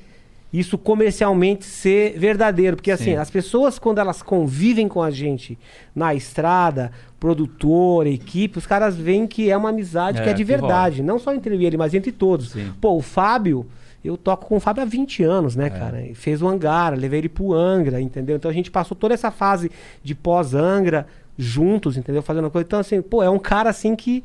isso 0.52 0.76
comercialmente 0.78 1.64
ser 1.64 2.18
verdadeiro. 2.18 2.76
Porque 2.76 2.90
assim, 2.90 3.04
Sim. 3.12 3.16
as 3.16 3.30
pessoas, 3.30 3.78
quando 3.78 3.98
elas 3.98 4.22
convivem 4.22 4.86
com 4.88 5.02
a 5.02 5.10
gente 5.10 5.58
na 5.94 6.14
estrada, 6.14 6.90
produtora, 7.18 8.08
equipe, 8.08 8.58
os 8.58 8.66
caras 8.66 8.96
veem 8.96 9.26
que 9.26 9.50
é 9.50 9.56
uma 9.56 9.70
amizade 9.70 10.18
É, 10.20 10.22
que 10.24 10.30
é 10.30 10.32
de 10.32 10.44
que 10.44 10.52
rola. 10.52 10.66
verdade. 10.68 11.02
Não 11.02 11.18
só 11.18 11.34
entre 11.34 11.62
ele, 11.64 11.76
mas 11.76 11.94
entre 11.94 12.12
todos. 12.12 12.50
Sim. 12.50 12.72
Pô, 12.80 12.96
o 12.96 13.02
Fábio, 13.02 13.66
eu 14.04 14.16
toco 14.16 14.46
com 14.46 14.56
o 14.56 14.60
Fábio 14.60 14.82
há 14.82 14.86
20 14.86 15.22
anos, 15.24 15.56
né, 15.56 15.68
cara? 15.68 16.02
E 16.06 16.14
Fez 16.14 16.40
o 16.42 16.48
Angar, 16.48 16.96
levei 16.96 17.18
ele 17.20 17.28
pro 17.28 17.52
Angra, 17.52 18.00
entendeu? 18.00 18.36
Então 18.36 18.50
a 18.50 18.54
gente 18.54 18.70
passou 18.70 18.96
toda 18.96 19.14
essa 19.14 19.30
fase 19.30 19.70
de 20.02 20.14
pós-Angra 20.14 21.06
juntos, 21.36 21.96
entendeu? 21.96 22.22
Fazendo 22.22 22.50
coisa. 22.50 22.66
Então, 22.66 22.78
assim, 22.80 23.02
pô, 23.02 23.22
é 23.22 23.30
um 23.30 23.38
cara 23.38 23.70
assim 23.70 23.94
que 23.96 24.22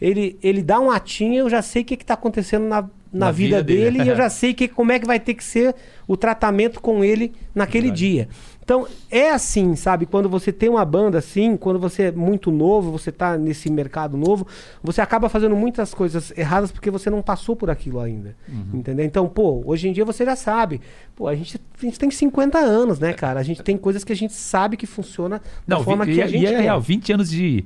ele, 0.00 0.38
ele 0.42 0.62
dá 0.62 0.80
um 0.80 0.90
atinho 0.90 1.40
eu 1.40 1.50
já 1.50 1.60
sei 1.62 1.82
o 1.82 1.84
que, 1.84 1.96
que 1.96 2.04
tá 2.06 2.14
acontecendo 2.14 2.64
na, 2.64 2.82
na, 2.82 2.88
Na 3.26 3.30
vida, 3.30 3.58
vida 3.58 3.62
dele. 3.62 3.98
dele, 3.98 4.04
e 4.04 4.08
eu 4.08 4.16
já 4.16 4.30
sei 4.30 4.54
que, 4.54 4.66
como 4.66 4.92
é 4.92 4.98
que 4.98 5.06
vai 5.06 5.20
ter 5.20 5.34
que 5.34 5.44
ser 5.44 5.74
o 6.08 6.16
tratamento 6.16 6.80
com 6.80 7.04
ele 7.04 7.32
naquele 7.54 7.88
Verdade. 7.88 8.08
dia. 8.12 8.28
Então, 8.70 8.86
é 9.10 9.32
assim, 9.32 9.74
sabe? 9.74 10.06
Quando 10.06 10.28
você 10.28 10.52
tem 10.52 10.68
uma 10.68 10.84
banda 10.84 11.18
assim, 11.18 11.56
quando 11.56 11.76
você 11.80 12.04
é 12.04 12.12
muito 12.12 12.52
novo, 12.52 12.92
você 12.92 13.10
tá 13.10 13.36
nesse 13.36 13.68
mercado 13.68 14.16
novo, 14.16 14.46
você 14.80 15.00
acaba 15.00 15.28
fazendo 15.28 15.56
muitas 15.56 15.92
coisas 15.92 16.32
erradas 16.38 16.70
porque 16.70 16.88
você 16.88 17.10
não 17.10 17.20
passou 17.20 17.56
por 17.56 17.68
aquilo 17.68 17.98
ainda. 17.98 18.36
Uhum. 18.48 18.78
Entendeu? 18.78 19.04
Então, 19.04 19.28
pô, 19.28 19.60
hoje 19.66 19.88
em 19.88 19.92
dia 19.92 20.04
você 20.04 20.24
já 20.24 20.36
sabe. 20.36 20.80
Pô, 21.16 21.26
a 21.26 21.34
gente, 21.34 21.60
a 21.82 21.84
gente 21.84 21.98
tem 21.98 22.12
50 22.12 22.58
anos, 22.58 23.00
né, 23.00 23.12
cara? 23.12 23.40
A 23.40 23.42
gente 23.42 23.60
tem 23.60 23.76
coisas 23.76 24.04
que 24.04 24.12
a 24.12 24.16
gente 24.16 24.34
sabe 24.34 24.76
que 24.76 24.86
funciona 24.86 25.42
da 25.66 25.74
Não, 25.78 25.82
forma 25.82 26.04
vi- 26.04 26.14
que 26.14 26.22
a 26.22 26.28
gente 26.28 26.40
e 26.40 26.46
é 26.46 26.50
quer. 26.50 26.60
real, 26.60 26.80
20 26.80 27.12
anos 27.12 27.28
de, 27.28 27.64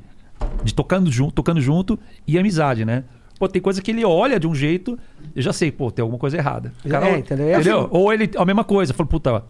de 0.65 0.73
tocando, 0.73 1.13
junto, 1.13 1.33
tocando 1.35 1.61
junto 1.61 1.99
e 2.27 2.39
amizade, 2.39 2.83
né? 2.87 3.05
Pô, 3.39 3.47
tem 3.47 3.61
coisa 3.61 3.83
que 3.83 3.91
ele 3.91 4.07
olha 4.07 4.41
de 4.41 4.47
um 4.47 4.55
jeito, 4.55 4.99
eu 5.37 5.43
já 5.43 5.53
sei, 5.53 5.71
pô, 5.71 5.91
tem 5.91 6.03
alguma 6.03 6.19
coisa 6.19 6.39
errada. 6.39 6.73
O 6.83 6.89
cara, 6.89 7.11
É, 7.11 7.19
entendeu? 7.19 7.49
É 7.51 7.55
assim. 7.57 7.69
Ou 7.91 8.11
ele, 8.11 8.31
a 8.39 8.45
mesma 8.47 8.65
coisa, 8.65 8.95
falou, 8.95 9.11
puta, 9.11 9.45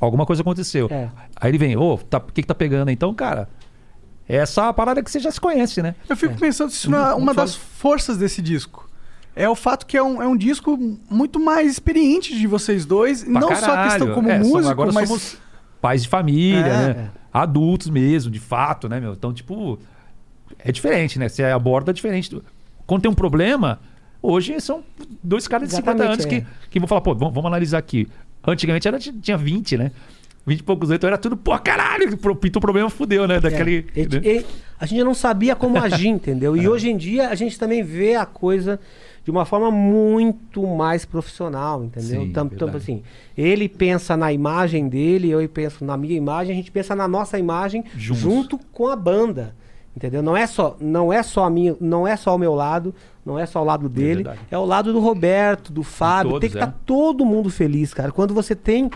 alguma 0.00 0.24
coisa 0.26 0.42
aconteceu. 0.42 0.88
É. 0.90 1.08
Aí 1.36 1.50
ele 1.50 1.58
vem, 1.58 1.76
ô, 1.76 1.96
tá, 1.98 2.18
o 2.18 2.20
que 2.32 2.42
que 2.42 2.48
tá 2.48 2.54
pegando 2.54 2.88
aí? 2.88 2.94
Então, 2.94 3.12
cara, 3.14 3.48
essa 4.28 4.62
é 4.62 4.68
a 4.68 4.72
parada 4.72 5.02
que 5.02 5.10
você 5.10 5.18
já 5.20 5.30
se 5.30 5.40
conhece, 5.40 5.82
né? 5.82 5.94
Eu 6.08 6.16
fico 6.16 6.34
pensando 6.36 6.70
se 6.70 6.76
isso 6.76 6.90
não 6.90 6.98
é 6.98 7.14
uma 7.14 7.34
das 7.34 7.54
forças 7.54 8.16
desse 8.16 8.40
disco. 8.40 8.88
É 9.34 9.48
o 9.48 9.54
fato 9.54 9.86
que 9.86 9.96
é 9.96 10.02
um, 10.02 10.20
é 10.20 10.26
um 10.26 10.36
disco 10.36 10.76
muito 11.08 11.38
mais 11.38 11.70
experiente 11.72 12.36
de 12.36 12.46
vocês 12.46 12.84
dois. 12.84 13.22
Pra 13.24 13.32
não 13.32 13.48
só 13.48 13.54
a 13.54 13.58
caralho. 13.60 13.90
questão 13.90 14.14
como 14.14 14.28
É, 14.30 14.34
somos- 14.38 14.48
músico, 14.52 14.70
agora 14.72 14.92
mas. 14.92 15.08
somos 15.08 15.38
pais 15.80 16.02
de 16.02 16.08
família, 16.08 16.66
É. 16.66 16.94
né? 16.94 17.10
Adultos 17.32 17.88
mesmo, 17.88 18.30
de 18.30 18.40
fato, 18.40 18.88
né, 18.88 18.98
meu? 19.00 19.12
Então, 19.12 19.32
tipo, 19.32 19.78
é 20.58 20.72
diferente, 20.72 21.18
né? 21.18 21.28
Você 21.28 21.44
aborda 21.44 21.92
diferente. 21.92 22.36
Quando 22.86 23.02
tem 23.02 23.10
um 23.10 23.14
problema, 23.14 23.78
hoje 24.20 24.60
são 24.60 24.82
dois 25.22 25.46
caras 25.46 25.68
de 25.68 25.76
50 25.76 26.02
Exatamente, 26.04 26.22
anos 26.26 26.34
é. 26.34 26.40
que, 26.40 26.68
que 26.70 26.78
vão 26.80 26.88
falar, 26.88 27.00
pô, 27.00 27.14
vamos, 27.14 27.32
vamos 27.32 27.46
analisar 27.48 27.78
aqui. 27.78 28.08
Antigamente 28.46 28.88
era, 28.88 28.98
tinha 28.98 29.36
20, 29.36 29.76
né? 29.76 29.92
20 30.46 30.60
e 30.60 30.62
poucos 30.62 30.88
anos, 30.88 30.96
então 30.98 31.08
era 31.08 31.18
tudo, 31.18 31.36
pô, 31.36 31.56
caralho, 31.58 32.16
pintou 32.36 32.60
problema, 32.60 32.88
fudeu, 32.88 33.28
né? 33.28 33.38
Daquele. 33.38 33.86
É, 33.94 34.00
e- 34.00 34.38
e- 34.38 34.46
a 34.78 34.86
gente 34.86 35.04
não 35.04 35.14
sabia 35.14 35.54
como 35.54 35.76
agir, 35.78 36.08
entendeu? 36.08 36.56
É. 36.56 36.58
E 36.60 36.68
hoje 36.68 36.90
em 36.90 36.96
dia 36.96 37.28
a 37.28 37.34
gente 37.34 37.58
também 37.58 37.82
vê 37.82 38.14
a 38.14 38.24
coisa 38.24 38.80
de 39.22 39.30
uma 39.30 39.44
forma 39.44 39.70
muito 39.70 40.66
mais 40.66 41.04
profissional, 41.04 41.84
entendeu? 41.84 42.22
Sim, 42.22 42.32
tam- 42.32 42.48
verdade. 42.48 42.76
assim, 42.78 43.02
ele 43.36 43.68
pensa 43.68 44.16
na 44.16 44.32
imagem 44.32 44.88
dele, 44.88 45.28
eu 45.30 45.46
penso 45.48 45.84
na 45.84 45.94
minha 45.96 46.16
imagem, 46.16 46.52
a 46.54 46.56
gente 46.56 46.70
pensa 46.70 46.96
na 46.96 47.06
nossa 47.06 47.38
imagem 47.38 47.84
Juntos. 47.94 48.22
junto 48.22 48.58
com 48.72 48.88
a 48.88 48.96
banda. 48.96 49.54
Entendeu? 49.94 50.22
Não 50.22 50.36
é 50.36 50.46
só, 50.46 50.76
não 50.80 51.12
é 51.12 51.20
só 51.22 51.44
a 51.44 51.50
minha, 51.50 51.76
não 51.80 52.06
é 52.06 52.16
só 52.16 52.34
o 52.34 52.38
meu 52.38 52.54
lado, 52.54 52.94
não 53.24 53.38
é 53.38 53.46
só 53.46 53.60
o 53.60 53.64
lado 53.64 53.88
dele, 53.88 54.22
verdade. 54.24 54.40
é 54.50 54.58
o 54.58 54.64
lado 54.64 54.92
do 54.92 55.00
Roberto, 55.00 55.72
do 55.72 55.82
Fábio, 55.82 56.32
todos, 56.32 56.40
tem 56.40 56.50
que 56.50 56.58
é. 56.58 56.60
estar 56.64 56.74
todo 56.86 57.24
mundo 57.24 57.50
feliz, 57.50 57.92
cara. 57.94 58.10
Quando 58.12 58.32
você 58.34 58.54
tem 58.54 58.90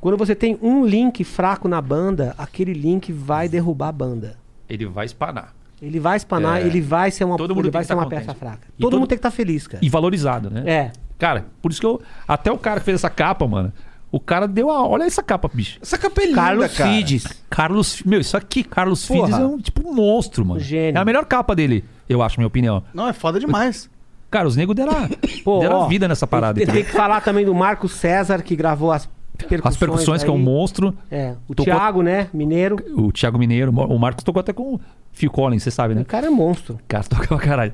quando 0.00 0.16
você 0.16 0.34
tem 0.34 0.58
um 0.60 0.84
link 0.84 1.22
fraco 1.22 1.68
na 1.68 1.80
banda, 1.80 2.34
aquele 2.36 2.72
link 2.72 3.12
vai 3.12 3.48
derrubar 3.48 3.88
a 3.88 3.92
banda. 3.92 4.36
Ele 4.68 4.84
vai 4.86 5.06
espanar. 5.06 5.54
Ele 5.80 5.98
vai 6.00 6.16
espanar, 6.16 6.60
É. 6.60 6.66
ele 6.66 6.80
vai 6.80 7.10
ser 7.10 7.24
uma, 7.24 7.36
Todo 7.36 7.54
mundo 7.54 7.70
vai 7.70 7.82
ser 7.84 7.88
tá 7.88 7.94
uma 7.96 8.04
contente. 8.04 8.20
peça 8.26 8.34
fraca. 8.34 8.60
Todo, 8.78 8.90
todo- 8.90 8.98
mundo 9.00 9.08
tem 9.08 9.16
que 9.16 9.20
estar 9.20 9.30
feliz, 9.30 9.66
cara. 9.66 9.84
E 9.84 9.88
valorizado, 9.88 10.50
né? 10.50 10.62
É. 10.66 10.92
Cara, 11.18 11.46
por 11.60 11.70
isso 11.70 11.80
que 11.80 11.86
eu. 11.86 12.00
Até 12.26 12.50
o 12.50 12.58
cara 12.58 12.80
que 12.80 12.84
fez 12.86 12.96
essa 12.96 13.10
capa, 13.10 13.46
mano. 13.46 13.72
O 14.10 14.20
cara 14.20 14.46
deu 14.46 14.70
a. 14.70 14.86
Olha 14.86 15.04
essa 15.04 15.22
capa, 15.22 15.48
bicho. 15.52 15.78
Essa 15.80 15.96
capa 15.96 16.20
é 16.20 16.26
linda, 16.26 16.36
Carlos 16.36 16.76
cara. 16.76 16.90
Fides. 16.92 17.24
Carlos. 17.48 18.02
Meu, 18.04 18.20
isso 18.20 18.36
aqui, 18.36 18.62
Carlos 18.62 19.06
Porra. 19.06 19.26
Fides 19.26 19.40
é 19.40 19.46
um 19.46 19.58
tipo 19.58 19.88
um 19.88 19.94
monstro, 19.94 20.44
mano. 20.44 20.60
Gênio. 20.60 20.98
É 20.98 21.00
a 21.00 21.04
melhor 21.04 21.24
capa 21.24 21.54
dele, 21.54 21.84
eu 22.12 22.22
acho, 22.22 22.38
minha 22.38 22.46
opinião. 22.46 22.82
Não, 22.94 23.08
é 23.08 23.12
foda 23.12 23.38
demais. 23.40 23.90
Cara, 24.30 24.48
os 24.48 24.56
negros 24.56 24.74
deram, 24.76 24.92
Pô, 25.44 25.58
deram 25.60 25.76
ó, 25.80 25.88
vida 25.88 26.08
nessa 26.08 26.26
parada. 26.26 26.58
Tem, 26.58 26.66
tem 26.66 26.84
que 26.84 26.92
falar 26.92 27.20
também 27.20 27.44
do 27.44 27.54
Marco 27.54 27.88
César, 27.88 28.42
que 28.42 28.56
gravou 28.56 28.90
as 28.90 29.06
percussões. 29.36 29.74
As 29.74 29.76
percussões, 29.76 30.22
que 30.24 30.30
é 30.30 30.32
um 30.32 30.36
aí. 30.36 30.42
monstro. 30.42 30.94
É, 31.10 31.34
o 31.48 31.54
Tocou- 31.54 31.72
Thiago, 31.74 32.02
né? 32.02 32.28
Mineiro. 32.32 32.76
O 32.96 33.12
Thiago 33.12 33.38
Mineiro. 33.38 33.70
O 33.72 33.98
Marcos 33.98 34.24
tocou 34.24 34.40
até 34.40 34.52
com 34.52 34.74
o 34.76 34.80
Phil 35.12 35.30
Collins, 35.30 35.62
você 35.62 35.70
sabe, 35.70 35.94
né? 35.94 36.00
O 36.02 36.04
cara 36.06 36.26
é 36.26 36.30
monstro. 36.30 36.74
O 36.76 36.80
cara 36.88 37.04
toca 37.04 37.26
pra 37.26 37.38
caralho. 37.38 37.72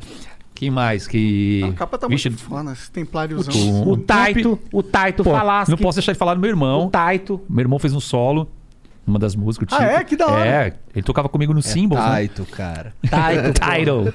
Quem 0.54 0.70
mais? 0.70 1.06
Que. 1.06 1.62
A 1.70 1.72
capa 1.74 1.96
tá 1.96 2.08
Vixe, 2.08 2.28
muito 2.28 2.42
foda, 2.42 2.72
esse 2.72 2.90
templáriozão. 2.90 3.54
o- 3.84 3.92
O 3.92 3.96
Taito, 3.96 4.58
o 4.72 4.82
Taito 4.82 5.22
Pô, 5.22 5.30
Falaschi. 5.30 5.70
Não 5.70 5.78
posso 5.78 5.98
deixar 5.98 6.10
de 6.12 6.18
falar 6.18 6.34
do 6.34 6.40
meu 6.40 6.50
irmão. 6.50 6.86
O 6.86 6.90
Taito. 6.90 7.40
Meu 7.48 7.60
irmão 7.62 7.78
fez 7.78 7.94
um 7.94 8.00
solo. 8.00 8.48
Uma 9.08 9.18
das 9.18 9.34
músicas. 9.34 9.72
o 9.72 9.74
Ah, 9.80 9.84
é? 9.84 10.04
Que 10.04 10.16
da 10.16 10.26
hora. 10.26 10.46
É, 10.46 10.74
ele 10.94 11.02
tocava 11.02 11.28
comigo 11.28 11.54
no 11.54 11.62
Symbols, 11.62 12.02
né? 12.04 12.10
Taito, 12.10 12.44
cara. 12.46 12.92
Taito. 13.08 13.52
Title. 13.54 14.14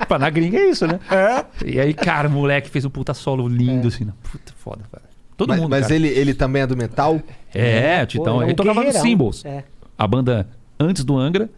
é, 0.00 0.04
pá, 0.06 0.18
na 0.18 0.30
gringa 0.30 0.58
é 0.58 0.70
isso, 0.70 0.86
né? 0.86 0.98
É. 1.10 1.44
E 1.66 1.78
aí, 1.78 1.92
cara, 1.92 2.28
o 2.28 2.30
moleque 2.30 2.70
fez 2.70 2.84
um 2.84 2.90
puta 2.90 3.12
solo 3.12 3.46
lindo, 3.46 3.88
assim. 3.88 4.04
né? 4.06 4.12
Puta, 4.22 4.52
foda, 4.56 4.82
cara. 4.90 5.04
Todo 5.36 5.48
mas 5.50 5.60
mundo, 5.60 5.70
mas 5.70 5.82
cara. 5.82 5.94
ele, 5.94 6.08
ele 6.08 6.32
também 6.34 6.62
é 6.62 6.66
do 6.66 6.76
metal? 6.76 7.20
É, 7.54 8.00
Pô, 8.00 8.06
Titão. 8.06 8.36
é 8.40 8.44
um 8.44 8.48
ele 8.48 8.54
tocava 8.54 8.82
no. 8.82 8.92
Symbols. 8.92 9.44
É. 9.44 9.64
A 9.98 10.06
banda 10.06 10.48
antes 10.80 11.04
do 11.04 11.18
Angra, 11.18 11.50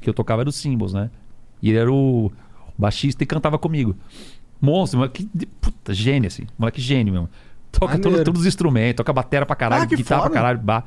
que 0.00 0.08
eu 0.08 0.14
tocava 0.14 0.42
era 0.42 0.48
o 0.48 0.52
Symbols, 0.52 0.92
né? 0.94 1.10
E 1.60 1.70
ele 1.70 1.78
era 1.78 1.92
o 1.92 2.30
baixista 2.78 3.22
e 3.24 3.26
cantava 3.26 3.58
comigo. 3.58 3.96
Monstro, 4.60 4.98
moleque, 4.98 5.28
puta, 5.60 5.92
gênio, 5.92 6.28
assim. 6.28 6.46
Moleque 6.58 6.80
gênio 6.80 7.12
mesmo. 7.12 7.28
Toca 7.72 7.98
todo- 7.98 8.22
todos 8.24 8.40
os 8.42 8.46
instrumentos, 8.46 8.96
toca 8.96 9.12
batera 9.12 9.46
pra 9.46 9.54
caralho, 9.56 9.82
Ah, 9.84 9.86
guitarra 9.86 10.22
foda. 10.22 10.30
pra 10.32 10.40
caralho, 10.40 10.58
bar. 10.58 10.84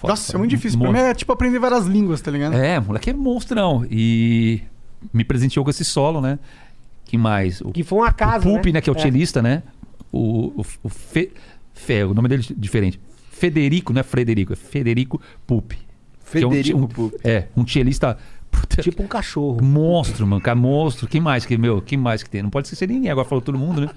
Foda, 0.00 0.12
Nossa, 0.12 0.34
é 0.34 0.38
muito 0.38 0.50
difícil. 0.50 0.78
Pra 0.78 0.88
Monstro. 0.88 1.04
mim 1.04 1.10
é 1.10 1.14
tipo 1.14 1.30
aprender 1.30 1.58
várias 1.58 1.84
línguas, 1.86 2.22
tá 2.22 2.30
ligado? 2.30 2.54
É, 2.54 2.80
moleque 2.80 3.10
é 3.10 3.12
monstrão. 3.12 3.86
E 3.90 4.62
me 5.12 5.22
presenteou 5.24 5.62
com 5.62 5.70
esse 5.70 5.84
solo, 5.84 6.22
né? 6.22 6.38
Que 7.04 7.18
mais? 7.18 7.60
O, 7.60 7.70
Que 7.70 7.82
foi 7.84 7.98
um 7.98 8.02
acaso, 8.04 8.48
o 8.48 8.54
Pup, 8.56 8.66
né? 8.66 8.72
né? 8.72 8.80
Que 8.80 8.88
é 8.88 8.92
o 8.92 8.96
É. 8.96 9.42
né? 9.42 9.62
O, 10.10 10.60
o, 10.62 10.64
o 10.84 10.88
Fe, 10.88 11.30
Fe- 11.74 12.04
o 12.04 12.14
nome 12.14 12.28
dele 12.28 12.46
é 12.50 12.54
diferente. 12.56 12.98
Federico, 13.30 13.92
não 13.92 14.00
é 14.00 14.02
Frederico, 14.02 14.52
é 14.54 14.56
Federico 14.56 15.20
Pup. 15.46 15.72
Que 15.72 16.38
é 16.42 16.46
um 16.46 16.50
Federico 16.50 16.88
Pup. 16.88 17.14
É, 17.22 17.48
um 17.56 17.66
cellista. 17.66 18.16
puta, 18.50 18.80
Tipo 18.82 19.02
um 19.02 19.06
cachorro. 19.06 19.62
Monstro, 19.62 20.26
mano, 20.26 20.40
cara, 20.40 20.56
monstro. 20.56 21.06
Quem 21.08 21.20
mais 21.20 21.44
que, 21.44 21.58
meu, 21.58 21.82
quem 21.82 21.98
mais 21.98 22.22
que 22.22 22.30
tem? 22.30 22.42
Não 22.42 22.48
pode 22.50 22.66
esquecer 22.68 22.88
ninguém, 22.88 23.10
agora 23.10 23.28
falou 23.28 23.42
todo 23.42 23.58
mundo, 23.58 23.82
né? 23.82 23.90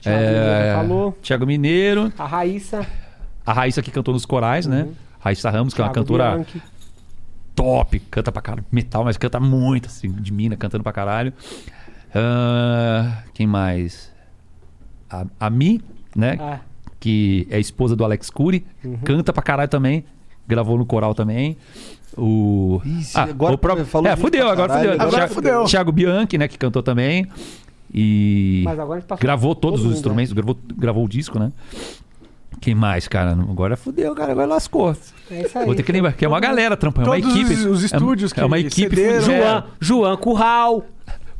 Thiago 0.00 0.18
Mineiro 0.24 0.74
falou. 0.74 1.18
Thiago 1.22 1.46
Mineiro. 1.46 2.12
A 2.18 2.26
Raíssa. 2.26 2.86
A 3.44 3.52
Raíssa 3.52 3.82
que 3.82 3.90
cantou 3.90 4.14
nos 4.14 4.24
corais, 4.24 4.66
né? 4.66 4.88
Raíssa 5.22 5.48
Ramos, 5.50 5.72
que 5.74 5.80
é 5.80 5.84
uma 5.84 5.90
Thiago 5.92 6.06
cantora 6.06 6.34
Bianchi. 6.36 6.62
top, 7.54 7.98
canta 8.10 8.32
pra 8.32 8.42
caralho, 8.42 8.66
metal, 8.72 9.04
mas 9.04 9.16
canta 9.16 9.38
muito, 9.38 9.86
assim, 9.86 10.10
de 10.10 10.32
mina, 10.32 10.56
cantando 10.56 10.82
pra 10.82 10.92
caralho. 10.92 11.32
Ah, 12.14 13.22
quem 13.32 13.46
mais? 13.46 14.10
A, 15.10 15.24
a 15.40 15.50
Mi, 15.50 15.80
né? 16.16 16.36
Ah, 16.40 16.60
Que 17.00 17.46
é 17.50 17.58
esposa 17.58 17.96
do 17.96 18.04
Alex 18.04 18.30
Cury, 18.30 18.64
canta 19.04 19.32
pra 19.32 19.42
caralho 19.42 19.68
também, 19.68 20.04
gravou 20.46 20.76
no 20.78 20.84
coral 20.86 21.14
também. 21.14 21.56
O. 22.16 22.80
Se- 23.02 23.18
agora 23.18 23.54
o 23.54 23.58
próprio- 23.58 23.86
falou 23.86 24.10
É, 24.10 24.16
fudeu, 24.16 24.46
agora 24.48 24.68
caralho, 24.68 24.90
fudeu. 24.90 25.02
agora 25.06 25.16
Thiago- 25.18 25.34
fudeu. 25.34 25.64
Thiago 25.64 25.92
Bianchi, 25.92 26.36
né, 26.38 26.46
que 26.48 26.58
cantou 26.58 26.82
também. 26.82 27.26
E. 27.94 28.62
Mas 28.64 28.78
agora 28.78 28.98
a 28.98 29.00
gente 29.00 29.08
passou 29.08 29.22
Gravou 29.22 29.54
todo 29.54 29.62
todos 29.72 29.80
os 29.80 29.86
mundo, 29.86 29.94
instrumentos, 29.96 30.32
gravou, 30.32 30.56
gravou 30.76 31.04
o 31.04 31.08
disco, 31.08 31.38
né? 31.38 31.50
Quem 32.62 32.74
mais, 32.74 33.06
cara? 33.08 33.32
Agora 33.32 33.76
fudeu, 33.76 34.14
cara. 34.14 34.32
Agora 34.32 34.46
lascou. 34.46 34.96
É 35.30 35.42
isso 35.42 35.58
aí. 35.58 35.66
Vou 35.66 35.74
ter 35.74 35.82
que 35.82 35.92
lembrar, 35.92 36.12
que 36.12 36.24
é 36.24 36.28
uma 36.28 36.40
galera 36.40 36.76
trampando, 36.76 37.08
é 37.08 37.10
uma 37.10 37.20
Todos 37.20 37.36
equipe. 37.36 37.52
os- 37.52 37.64
os 37.66 37.82
é- 37.82 37.86
estúdios 37.86 38.32
é, 38.36 38.44
uma 38.44 38.56
que 38.56 38.66
equipe. 38.66 38.94
cederam. 38.96 39.20
João, 39.20 39.64
João 39.80 40.16
Curral. 40.16 40.84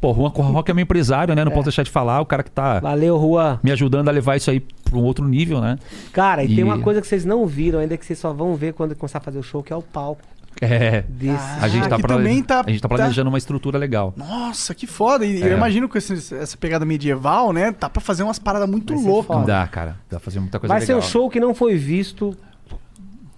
Pô, 0.01 0.12
Juan 0.12 0.31
Corroca 0.31 0.73
é 0.73 0.74
meu 0.74 0.82
empresário, 0.82 1.32
né? 1.32 1.44
Não 1.44 1.53
posso 1.53 1.66
deixar 1.66 1.85
de 1.85 1.90
falar. 1.93 2.20
O 2.20 2.27
cara 2.27 2.43
que 2.43 2.51
tá 2.51 2.81
Valeu, 2.81 3.16
Juan. 3.20 3.61
me 3.62 3.70
ajudando 3.70 4.09
a 4.09 4.11
levar 4.11 4.36
isso 4.36 4.51
aí 4.51 4.59
pra 4.59 4.99
um 4.99 5.05
outro 5.05 5.24
nível, 5.24 5.61
né? 5.61 5.78
Cara, 6.12 6.43
e, 6.43 6.51
E- 6.53 6.57
tem 6.57 6.65
uma 6.65 6.81
coisa 6.81 7.01
que 7.01 7.07
vocês 7.07 7.24
não 7.24 7.47
viram 7.47 7.78
ainda, 7.78 7.97
que 7.97 8.05
vocês 8.05 8.19
só 8.19 8.32
vão 8.32 8.57
ver 8.57 8.73
quando 8.74 8.97
começar 8.97 9.19
a 9.19 9.20
fazer 9.20 9.39
o 9.39 9.44
show, 9.44 9.62
que 9.62 9.73
é 9.73 9.77
o 9.77 9.81
palco 9.82 10.20
É. 10.61 11.03
desse. 11.09 11.59
A 11.61 11.69
gente, 11.69 11.87
Ah, 11.87 11.89
tá 11.89 11.99
pra- 11.99 12.09
tá- 12.16 12.20
a 12.20 12.70
gente 12.70 12.81
tá 12.81 12.89
tá- 12.89 12.95
planejando 12.95 13.29
uma 13.29 13.39
estrutura 13.39 13.79
legal. 13.79 14.12
Nossa, 14.16 14.74
que 14.74 14.87
foda. 14.87 15.24
E 15.27 15.43
É. 15.43 15.53
eu 15.53 15.57
imagino 15.57 15.89
com 15.89 15.99
esse- 15.99 16.35
essa 16.35 16.57
pegada 16.57 16.85
medieval, 16.85 17.53
né? 17.53 17.74
Dá 17.79 17.89
pra 17.89 18.01
fazer 18.01 18.23
umas 18.23 18.39
paradas 18.39 18.69
muito 18.69 18.95
Vai 18.95 19.03
ser 19.03 19.09
loucas. 19.09 19.47
Dá, 19.47 19.66
cara. 19.66 19.91
Dá 20.11 20.19
pra 20.19 20.20
fazer 20.20 20.41
muita 20.41 20.61
coisa 20.61 20.73
Vai 20.74 20.81
ser 20.83 20.95
legal. 20.95 21.01
um 21.07 21.11
show 21.11 21.29
que 21.31 21.41
não 21.41 21.55
foi 21.55 21.77
visto 21.77 22.37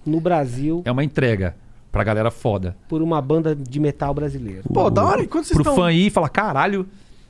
no 0.05 0.19
Brasil 0.19 0.81
É 0.85 0.91
uma 0.91 1.03
entrega 1.03 1.55
pra 1.91 2.03
galera 2.03 2.29
foda. 2.29 2.75
por 2.87 3.01
uma 3.01 3.21
banda 3.21 3.55
de 3.55 3.79
metal 3.79 4.13
brasileiro. 4.13 4.63
Pô, 4.71 4.89
da 4.89 5.03
hora. 5.03 5.23
E 5.23 5.27
quando 5.27 5.45
vocês 5.45 5.53
Pro 5.53 5.61
estão... 5.61 5.75
fã 5.75 5.91
ir 5.91 6.07
e 6.07 6.09
falar, 6.09 6.29
caralho, 6.29 6.87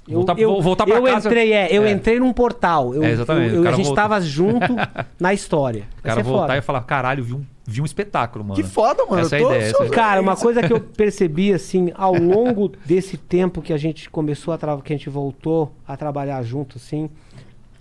Eu, 0.07 0.13
voltar, 0.17 0.37
eu, 0.39 0.61
voltar 0.61 0.85
pra 0.85 0.95
eu 0.97 1.03
casa. 1.03 1.27
entrei, 1.29 1.51
é, 1.53 1.67
eu 1.75 1.83
É. 1.83 1.91
entrei 1.91 2.19
num 2.19 2.31
portal. 2.31 2.93
Eu, 2.93 3.03
É, 3.03 3.11
exatamente, 3.11 3.55
eu- 3.55 3.63
cara 3.63 3.73
a 3.73 3.77
gente 3.77 3.85
volta. 3.87 4.01
tava 4.01 4.21
junto 4.21 4.75
na 5.19 5.33
história. 5.33 5.83
O 5.99 6.01
cara 6.03 6.15
ser 6.17 6.23
voltar 6.23 6.41
foda. 6.47 6.57
e 6.57 6.61
falar, 6.61 6.81
caralho, 6.81 7.23
vi 7.23 7.33
um, 7.33 7.43
vi 7.65 7.81
um 7.81 7.85
espetáculo, 7.85 8.45
mano. 8.45 8.55
Que 8.55 8.61
foda, 8.63 9.03
mano. 9.05 9.21
Essa 9.23 9.37
é 9.37 9.41
eu 9.41 9.45
a 9.47 9.49
tô 9.49 9.55
ideia, 9.55 9.69
essa 9.71 9.83
é. 9.83 9.89
Cara, 9.89 10.21
uma 10.21 10.35
coisa 10.35 10.61
que 10.61 10.71
eu 10.71 10.79
percebi 10.95 11.51
assim, 11.51 11.91
ao 11.95 12.13
longo 12.13 12.71
desse 12.85 13.17
tempo 13.17 13.61
que 13.63 13.73
a 13.73 13.77
gente 13.77 14.07
começou 14.09 14.53
a 14.53 14.57
trabalhar, 14.59 14.83
que 14.83 14.93
a 14.93 14.97
gente 14.97 15.09
voltou 15.09 15.71
a 15.87 15.97
trabalhar 15.97 16.43
junto, 16.43 16.77
assim, 16.77 17.09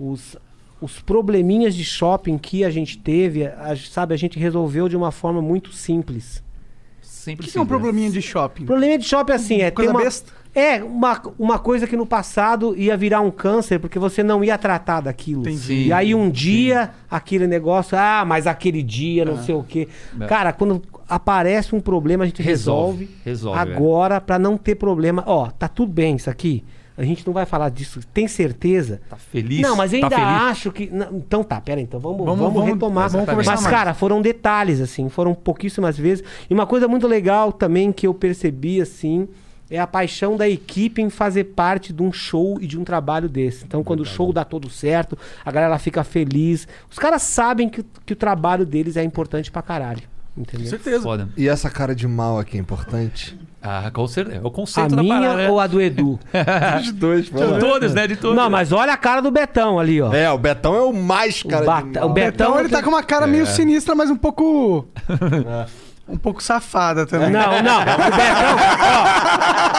os, 0.01 0.35
os 0.81 1.01
probleminhas 1.01 1.75
de 1.75 1.85
shopping 1.85 2.39
que 2.39 2.65
a 2.65 2.71
gente 2.71 2.97
teve, 2.97 3.47
a- 3.47 3.77
sabe, 3.91 4.15
a 4.15 4.17
gente 4.17 4.39
resolveu 4.39 4.89
de 4.89 4.97
uma 4.97 5.13
forma 5.13 5.43
muito 5.43 5.73
simples. 5.75 6.43
Sempre 7.03 7.47
O 7.47 7.51
que 7.51 7.57
é 7.57 7.61
um 7.61 7.67
probleminha 7.67 8.11
de 8.11 8.21
shopping? 8.21 8.65
Problema 8.67 8.99
de 8.99 9.05
shopping 9.05 9.33
assim 9.33 9.61
é 9.61 9.71
ter 9.71 9.77
Coisa 9.77 9.91
uma, 9.91 10.01
besta? 10.03 10.33
É 10.55 10.83
uma, 10.83 11.21
uma 11.39 11.59
coisa 11.59 11.87
que 11.87 11.97
no 11.97 12.07
passado 12.07 12.77
ia 12.77 12.97
virar 12.97 13.21
um 13.21 13.31
câncer 13.31 13.79
porque 13.81 13.99
você 13.99 14.23
não 14.23 14.45
ia 14.45 14.57
tratar 14.57 15.01
daquilo. 15.01 15.43
Entendi. 15.43 15.89
E 15.89 15.93
aí 15.93 16.15
um 16.15 16.31
dia 16.31 16.91
aquele 17.11 17.47
negócio, 17.47 17.99
ah, 17.99 18.25
mas 18.27 18.47
aquele 18.47 18.83
dia, 18.83 19.25
não 19.25 19.43
sei 19.43 19.55
o 19.55 19.63
quê. 19.65 19.89
É. 20.21 20.27
Cara, 20.27 20.53
quando 20.53 20.81
aparece 21.09 21.75
um 21.75 21.81
problema 21.81 22.25
a 22.25 22.27
gente 22.27 22.41
Resolve, 22.43 23.09
resolve, 23.25 23.59
resolve, 23.59 23.59
agora 23.73 24.21
pra 24.21 24.39
não 24.39 24.57
ter 24.57 24.77
problema. 24.77 25.25
Ó, 25.27 25.47
tá 25.49 25.67
tudo 25.69 25.93
bem 25.93 26.17
isso 26.17 26.31
aqui. 26.31 26.63
A 26.97 27.03
gente 27.03 27.27
não 27.27 27.35
vai 27.35 27.45
falar 27.45 27.71
disso. 27.71 27.99
Tem 28.15 28.29
certeza? 28.29 29.01
Tá 29.11 29.17
feliz? 29.17 29.61
Não, 29.61 29.75
mas 29.75 29.93
eu 29.93 29.99
tá 30.01 30.07
ainda 30.07 30.17
feliz? 30.17 30.43
acho 30.53 30.71
que. 30.71 30.89
não, 30.93 31.17
então 31.17 31.43
tá, 31.43 31.61
pera 31.61 31.81
aí, 31.81 31.85
então 31.85 31.99
vamos, 31.99 32.19
Vamos- 32.19 32.39
vamos, 32.39 32.55
vamos- 32.55 32.69
retomar. 32.69 33.09
vamos 33.11 33.29
conversar 33.29 33.51
mas, 33.53 33.63
mais. 33.63 33.75
cara, 33.75 33.95
foram 33.95 34.23
detalhes, 34.23 34.81
assim, 34.81 35.09
foram 35.09 35.35
pouquíssimas 35.35 35.99
vezes. 35.99 36.23
E 36.49 36.55
uma 36.55 36.67
coisa 36.67 36.87
muito 36.87 37.09
legal 37.09 37.51
também 37.51 37.91
que 37.91 38.07
eu 38.07 38.15
percebi, 38.15 38.81
assim, 38.81 39.27
é 39.71 39.79
a 39.79 39.87
paixão 39.87 40.37
da 40.37 40.49
equipe 40.49 41.01
em 41.03 41.09
fazer 41.11 41.45
parte 41.45 41.93
de 41.93 42.03
um 42.03 42.13
show 42.13 42.59
e 42.61 42.67
de 42.67 42.79
um 42.79 42.85
trabalho 42.85 43.29
desse. 43.29 43.65
Então, 43.65 43.83
quando 43.83 44.01
o 44.01 44.05
show 44.05 44.33
dá 44.33 44.45
todo 44.45 44.69
certo, 44.71 45.17
a 45.45 45.51
galera 45.51 45.79
fica 45.79 46.05
feliz. 46.05 46.69
Os 46.91 46.99
caras 46.99 47.23
sabem 47.23 47.69
que, 47.69 47.85
que 48.05 48.13
o 48.13 48.17
trabalho 48.17 48.65
deles 48.67 48.97
é 48.97 49.03
importante 49.03 49.51
pra 49.51 49.63
caralho. 49.63 50.03
Com 50.35 50.41
Entendeu? 50.43 50.67
certeza. 50.67 51.03
Foda. 51.03 51.29
E 51.37 51.49
essa 51.49 51.71
cara 51.71 51.95
de 51.95 52.09
mal 52.09 52.39
aqui 52.41 52.57
é 52.57 52.61
importante? 52.61 53.39
Ah, 53.63 53.89
com 53.91 54.07
certeza. 54.07 54.39
É 54.39 54.43
o 54.43 54.49
A 54.49 54.51
conceito 54.51 54.95
da 54.97 55.03
minha 55.03 55.15
parada, 55.21 55.37
né? 55.39 55.49
ou 55.49 55.59
a 55.61 55.67
do 55.67 55.81
Edu? 55.81 56.19
Os 56.83 56.93
dois, 56.93 57.25
De 57.27 57.31
todas, 57.61 57.95
né? 57.95 58.07
De 58.09 58.17
todas. 58.17 58.37
Não, 58.37 58.51
mas 58.51 58.73
olha 58.73 58.93
a 58.93 58.97
cara 58.97 59.23
do 59.23 59.31
Betão 59.31 59.79
ali, 59.79 60.03
ó. 60.03 60.13
É, 60.13 60.29
o 60.31 60.37
Betão 60.37 60.75
é 60.75 60.81
o 60.83 60.93
mais 60.93 61.41
O, 61.43 61.49
cara 61.49 61.65
Bata- 61.65 61.87
de 61.89 61.99
mal. 62.01 62.11
o 62.11 62.13
Betão, 62.13 62.49
Então 62.49 62.61
ele 62.61 62.69
tá 62.69 62.83
com 62.83 62.91
uma 62.91 63.03
cara 63.03 63.27
É. 63.27 63.31
meio 63.31 63.47
sinistra, 63.47 63.95
mas 63.95 64.11
um 64.11 64.17
pouco. 64.17 64.87
um 66.09 66.17
pouco 66.17 66.43
safada 66.43 67.07
também. 67.07 67.31
Não, 67.31 67.63
não. 67.63 67.81
O 67.81 67.85
Betão. 67.85 68.57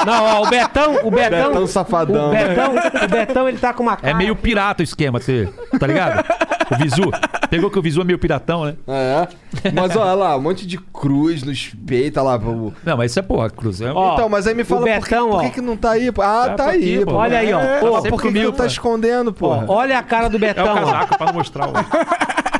Ó, 0.01 0.05
não, 0.05 0.23
ó, 0.23 0.41
o 0.43 0.49
Betão. 0.49 0.95
O 1.03 1.11
Betão. 1.11 1.47
Betão 1.49 1.67
safadão, 1.67 2.29
O 2.29 2.31
né? 2.31 2.47
Betão, 2.47 2.71
o 2.75 3.07
Betão, 3.07 3.49
ele 3.49 3.57
tá 3.57 3.73
com 3.73 3.83
uma 3.83 3.95
cara. 3.95 4.09
É 4.11 4.13
meio 4.13 4.35
pirata 4.35 4.81
o 4.81 4.83
esquema, 4.83 5.19
você, 5.19 5.47
tá 5.79 5.85
ligado? 5.87 6.23
O 6.71 6.77
Visu. 6.83 7.11
Pegou 7.49 7.69
que 7.69 7.77
o 7.77 7.81
Visu 7.81 8.01
é 8.01 8.03
meio 8.03 8.17
piratão, 8.17 8.65
né? 8.65 8.75
É. 8.87 9.27
Mas 9.71 9.95
olha 9.95 10.13
lá, 10.13 10.35
um 10.35 10.41
monte 10.41 10.65
de 10.65 10.79
cruz 10.79 11.43
nos 11.43 11.71
peitos, 11.85 12.21
olha 12.23 12.31
lá. 12.31 12.37
o- 12.37 12.73
Não, 12.83 12.97
mas 12.97 13.11
isso 13.11 13.19
é 13.19 13.21
porra, 13.21 13.49
Cruz. 13.51 13.79
É... 13.81 13.91
Ó, 13.91 14.13
então, 14.15 14.27
mas 14.27 14.47
aí 14.47 14.55
me 14.55 14.63
fala 14.63 14.81
por, 14.81 14.87
que, 14.87 14.99
Betão, 14.99 15.29
por 15.29 15.41
que 15.41 15.47
ó. 15.47 15.49
que 15.51 15.61
não 15.61 15.77
tá 15.77 15.91
aí? 15.91 16.11
pô? 16.11 16.21
Ah, 16.23 16.45
Tá 16.49 16.55
tá 16.55 16.69
aqui, 16.71 16.97
aí, 16.97 17.05
pô. 17.05 17.11
pô. 17.11 17.17
Olha 17.17 17.37
aí, 17.37 17.53
ó. 17.53 17.59
É, 17.61 17.79
Pô, 17.79 17.87
por 17.91 18.01
que, 18.01 18.09
que 18.09 18.17
comigo, 18.17 18.51
tu 18.51 18.55
tá 18.57 18.63
pô. 18.63 18.67
escondendo, 18.67 19.31
pô? 19.31 19.49
Ó, 19.49 19.63
olha 19.67 19.99
a 19.99 20.03
cara 20.03 20.27
do 20.27 20.35
É 20.35 20.37
o 20.37 20.41
Betão. 20.41 20.65
ó. 20.65 20.73
casaco 20.73 21.17
pra 21.17 21.27
não 21.27 21.33
mostrar 21.33 21.67
o... 21.67 21.73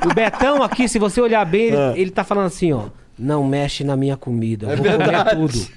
O 0.07 0.13
Betão 0.13 0.61
aqui, 0.61 0.87
se 0.87 0.99
você 0.99 1.19
olhar 1.19 1.43
bem, 1.45 1.63
ele, 1.69 1.75
É. 1.77 1.93
ele 1.95 2.11
tá 2.11 2.23
falando 2.23 2.45
assim, 2.45 2.71
ó. 2.73 2.81
Não 3.17 3.43
mexe 3.45 3.83
na 3.83 3.95
minha 3.95 4.17
comida. 4.17 4.67
Eu 4.67 4.77
vou 4.77 4.85
comer 4.91 5.25
tudo. 5.35 5.67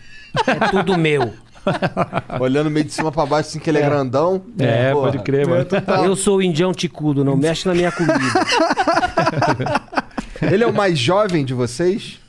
É 0.47 0.69
tudo 0.71 0.99
meu. 0.99 1.33
Olhando 2.41 2.71
meio 2.71 2.85
de 2.87 2.93
cima 2.93 3.13
pra 3.13 3.27
baixo, 3.27 3.51
assim 3.51 3.59
que 3.59 3.69
ele 3.71 3.79
é, 3.79 3.83
grandão. 3.83 4.43
É, 4.59 4.93
Porra. 4.93 5.11
pode 5.13 5.23
crer, 5.23 5.47
mano. 5.47 5.67
Eu 6.05 6.17
sou 6.17 6.39
o 6.39 6.43
indião 6.43 6.73
ticudo, 6.73 7.25
não 7.25 7.37
mexe 7.37 7.67
na 7.69 7.75
minha 7.75 7.93
comida. 7.93 8.17
Ele 10.41 10.63
é 10.63 10.67
o 10.67 10.73
mais 10.73 10.97
jovem 10.99 11.45
de 11.45 11.53
vocês? 11.53 12.21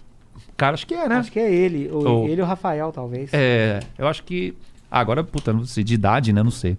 Cara, 0.57 0.73
acho 0.73 0.86
que 0.88 0.94
é, 0.95 1.07
né? 1.07 1.15
Acho 1.18 1.31
que 1.31 1.40
é 1.40 1.52
ele. 1.53 1.88
Ou 1.91 2.07
Ou- 2.07 2.27
Ele 2.27 2.41
ou 2.41 2.48
o 2.48 2.49
Rafael, 2.49 2.91
talvez. 2.91 3.30
É, 3.31 3.80
eu 3.98 4.07
acho 4.07 4.23
que. 4.23 4.53
ah, 4.91 4.99
Agora, 4.99 5.23
puta, 5.23 5.53
não 5.53 5.64
sei, 5.65 5.84
de 5.84 5.94
idade, 5.94 6.34
né? 6.34 6.41
Não 6.44 6.49
sei. 6.52 6.76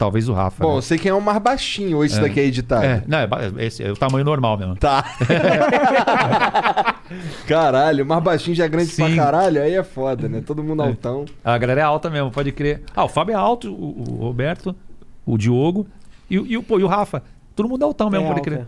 Talvez 0.00 0.30
o 0.30 0.32
Rafa. 0.32 0.64
Bom, 0.64 0.70
né? 0.70 0.76
eu 0.78 0.82
sei 0.82 0.96
quem 0.96 1.10
é 1.10 1.14
o 1.14 1.20
mais 1.20 1.38
baixinho, 1.42 1.98
ou 1.98 2.04
esse 2.06 2.16
É. 2.16 2.22
daqui 2.22 2.40
é 2.40 2.44
editado. 2.44 2.86
É, 2.86 3.02
não, 3.06 3.18
é, 3.18 3.26
ba- 3.26 3.38
esse 3.58 3.84
é 3.84 3.92
o 3.92 3.94
tamanho 3.94 4.24
normal 4.24 4.56
mesmo. 4.56 4.74
Tá. 4.74 5.04
Caralho, 7.46 8.04
o 8.04 8.08
mais 8.08 8.22
baixinho 8.22 8.56
já 8.56 8.64
é 8.64 8.68
grande 8.68 8.92
pra 8.94 9.06
Sim. 9.08 9.16
caralho, 9.16 9.60
aí 9.62 9.74
é 9.74 9.82
foda, 9.82 10.26
né? 10.26 10.42
Todo 10.44 10.64
mundo 10.64 10.82
altão. 10.82 11.26
A 11.44 11.58
galera 11.58 11.82
é 11.82 11.84
alta 11.84 12.08
mesmo, 12.08 12.30
pode 12.30 12.50
crer. 12.52 12.82
Ah, 12.96 13.04
o 13.04 13.08
Fábio 13.08 13.32
é 13.32 13.36
alto, 13.36 13.70
o, 13.72 14.04
o 14.08 14.14
Roberto, 14.24 14.74
o 15.26 15.36
Diogo 15.36 15.86
e, 16.30 16.38
o- 16.38 16.46
e, 16.46 16.56
o, 16.56 16.62
pô, 16.62 16.80
e 16.80 16.82
o 16.82 16.86
Rafa. 16.86 17.22
Todo 17.54 17.68
mundo 17.68 17.82
é 17.82 17.84
altão 17.84 18.08
mesmo, 18.08 18.24
É 18.24 18.28
pode 18.28 18.40
alto, 18.40 18.50
crer. 18.50 18.66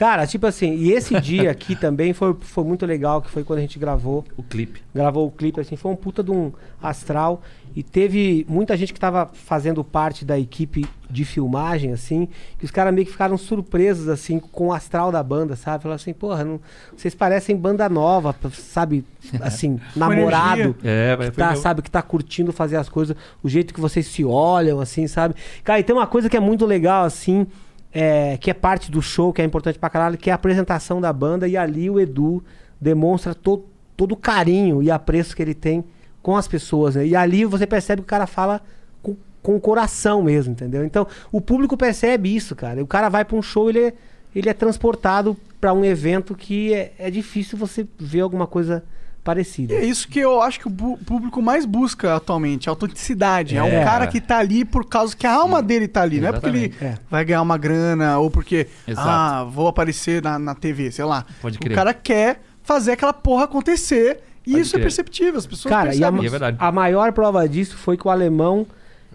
Cara, 0.00 0.26
tipo 0.26 0.46
assim, 0.46 0.76
e 0.76 0.92
esse 0.92 1.12
dia 1.20 1.50
aqui 1.50 1.76
também 1.76 2.14
foi, 2.14 2.34
foi 2.40 2.64
muito 2.64 2.86
legal, 2.86 3.20
que 3.20 3.28
foi 3.28 3.44
quando 3.44 3.58
a 3.58 3.60
gente 3.60 3.78
gravou. 3.78 4.24
O 4.34 4.42
clipe. 4.42 4.80
Gravou 4.94 5.26
o 5.26 5.30
clipe, 5.30 5.60
assim, 5.60 5.76
foi 5.76 5.92
um 5.92 5.96
puta 5.96 6.22
de 6.22 6.30
um 6.30 6.50
astral. 6.82 7.42
E 7.76 7.82
teve 7.82 8.46
muita 8.48 8.74
gente 8.78 8.94
que 8.94 8.98
tava 8.98 9.26
fazendo 9.26 9.84
parte 9.84 10.24
da 10.24 10.38
equipe 10.38 10.86
de 11.10 11.22
filmagem, 11.26 11.92
assim, 11.92 12.28
que 12.58 12.64
os 12.64 12.70
caras 12.70 12.94
meio 12.94 13.04
que 13.04 13.12
ficaram 13.12 13.36
surpresos, 13.36 14.08
assim, 14.08 14.40
com 14.40 14.68
o 14.68 14.72
astral 14.72 15.12
da 15.12 15.22
banda, 15.22 15.54
sabe? 15.54 15.82
Falaram 15.82 15.96
assim, 16.00 16.14
porra, 16.14 16.44
não- 16.44 16.60
vocês 16.96 17.14
parecem 17.14 17.54
banda 17.54 17.86
nova, 17.86 18.34
sabe? 18.54 19.04
Assim, 19.42 19.78
namorado. 19.94 20.74
É, 20.82 21.14
que 21.30 21.30
tá, 21.32 21.50
mesmo. 21.50 21.62
sabe, 21.62 21.82
que 21.82 21.90
tá 21.90 22.00
curtindo 22.00 22.52
fazer 22.54 22.76
as 22.76 22.88
coisas, 22.88 23.14
o 23.42 23.50
jeito 23.50 23.74
que 23.74 23.80
vocês 23.80 24.06
se 24.06 24.24
olham, 24.24 24.80
assim, 24.80 25.06
sabe? 25.06 25.34
Cara, 25.62 25.78
e 25.78 25.84
tem 25.84 25.94
uma 25.94 26.06
coisa 26.06 26.30
que 26.30 26.38
é 26.38 26.40
muito 26.40 26.64
legal, 26.64 27.04
assim, 27.04 27.46
é, 27.92 28.36
que 28.36 28.50
é 28.50 28.54
parte 28.54 28.90
do 28.90 29.02
show, 29.02 29.32
que 29.32 29.42
é 29.42 29.44
importante 29.44 29.78
pra 29.78 29.90
caralho, 29.90 30.16
que 30.16 30.30
é 30.30 30.32
a 30.32 30.36
apresentação 30.36 31.00
da 31.00 31.12
banda, 31.12 31.48
e 31.48 31.56
ali 31.56 31.90
o 31.90 31.98
Edu 31.98 32.42
demonstra 32.80 33.34
to, 33.34 33.64
todo 33.96 34.12
o 34.12 34.16
carinho 34.16 34.82
e 34.82 34.90
apreço 34.90 35.34
que 35.34 35.42
ele 35.42 35.54
tem 35.54 35.84
com 36.22 36.36
as 36.36 36.46
pessoas, 36.46 36.94
né? 36.94 37.06
E 37.06 37.16
ali 37.16 37.44
você 37.44 37.66
percebe 37.66 38.02
que 38.02 38.06
o 38.06 38.08
cara 38.08 38.26
fala 38.26 38.60
com, 39.02 39.16
com 39.42 39.56
o 39.56 39.60
coração 39.60 40.22
mesmo, 40.22 40.52
entendeu? 40.52 40.84
Então, 40.84 41.06
o 41.32 41.40
público 41.40 41.76
percebe 41.76 42.34
isso, 42.34 42.54
cara. 42.54 42.82
O 42.82 42.86
cara 42.86 43.08
vai 43.08 43.24
pra 43.24 43.36
um 43.36 43.42
show, 43.42 43.68
ele 43.68 43.80
é, 43.80 43.94
ele 44.34 44.48
é 44.48 44.54
transportado 44.54 45.36
pra 45.60 45.72
um 45.72 45.84
evento 45.84 46.34
que 46.34 46.72
é, 46.72 46.92
é 46.98 47.10
difícil 47.10 47.58
você 47.58 47.86
ver 47.98 48.20
alguma 48.20 48.46
coisa 48.46 48.84
parecida. 49.30 49.74
E 49.74 49.76
é 49.76 49.84
isso 49.84 50.08
que 50.08 50.18
eu 50.18 50.40
acho 50.42 50.58
que 50.60 50.68
o 50.68 50.70
público 50.70 51.40
mais 51.40 51.64
busca 51.64 52.16
atualmente, 52.16 52.68
autenticidade. 52.68 53.56
É, 53.56 53.62
um 53.62 53.66
É. 53.68 53.84
cara 53.84 54.06
que 54.06 54.20
tá 54.20 54.38
ali 54.38 54.64
por 54.64 54.84
causa 54.86 55.16
que 55.16 55.26
a 55.26 55.32
alma 55.32 55.62
dele 55.62 55.86
tá 55.88 56.02
ali. 56.02 56.20
Não 56.20 56.28
é 56.28 56.32
porque 56.32 56.48
ele 56.48 56.64
Exatamente. 56.66 57.00
vai 57.10 57.24
ganhar 57.24 57.42
uma 57.42 57.56
grana 57.56 58.18
ou 58.18 58.30
porque, 58.30 58.66
Exato. 58.86 59.08
ah, 59.08 59.44
vou 59.44 59.68
aparecer 59.68 60.22
na, 60.22 60.38
na 60.38 60.54
TV, 60.54 60.90
sei 60.90 61.04
lá. 61.04 61.24
Pode 61.40 61.56
O 61.58 61.60
crer. 61.60 61.74
cara 61.74 61.94
quer 61.94 62.40
fazer 62.62 62.92
aquela 62.92 63.12
porra 63.12 63.44
acontecer 63.44 64.20
e 64.46 64.52
Pode 64.52 64.62
isso 64.62 64.76
é 64.76 64.78
crer. 64.78 64.82
perceptível. 64.84 65.38
As 65.38 65.46
pessoas 65.46 65.70
Cara, 65.72 65.94
e 65.94 65.98
a, 66.04 66.10
percebem. 66.10 66.22
E 66.22 66.26
é 66.26 66.30
verdade. 66.30 66.56
a 66.60 66.72
maior 66.72 67.12
prova 67.12 67.48
disso 67.48 67.76
foi 67.76 67.96
que 67.96 68.06
o 68.06 68.10
alemão 68.10 68.66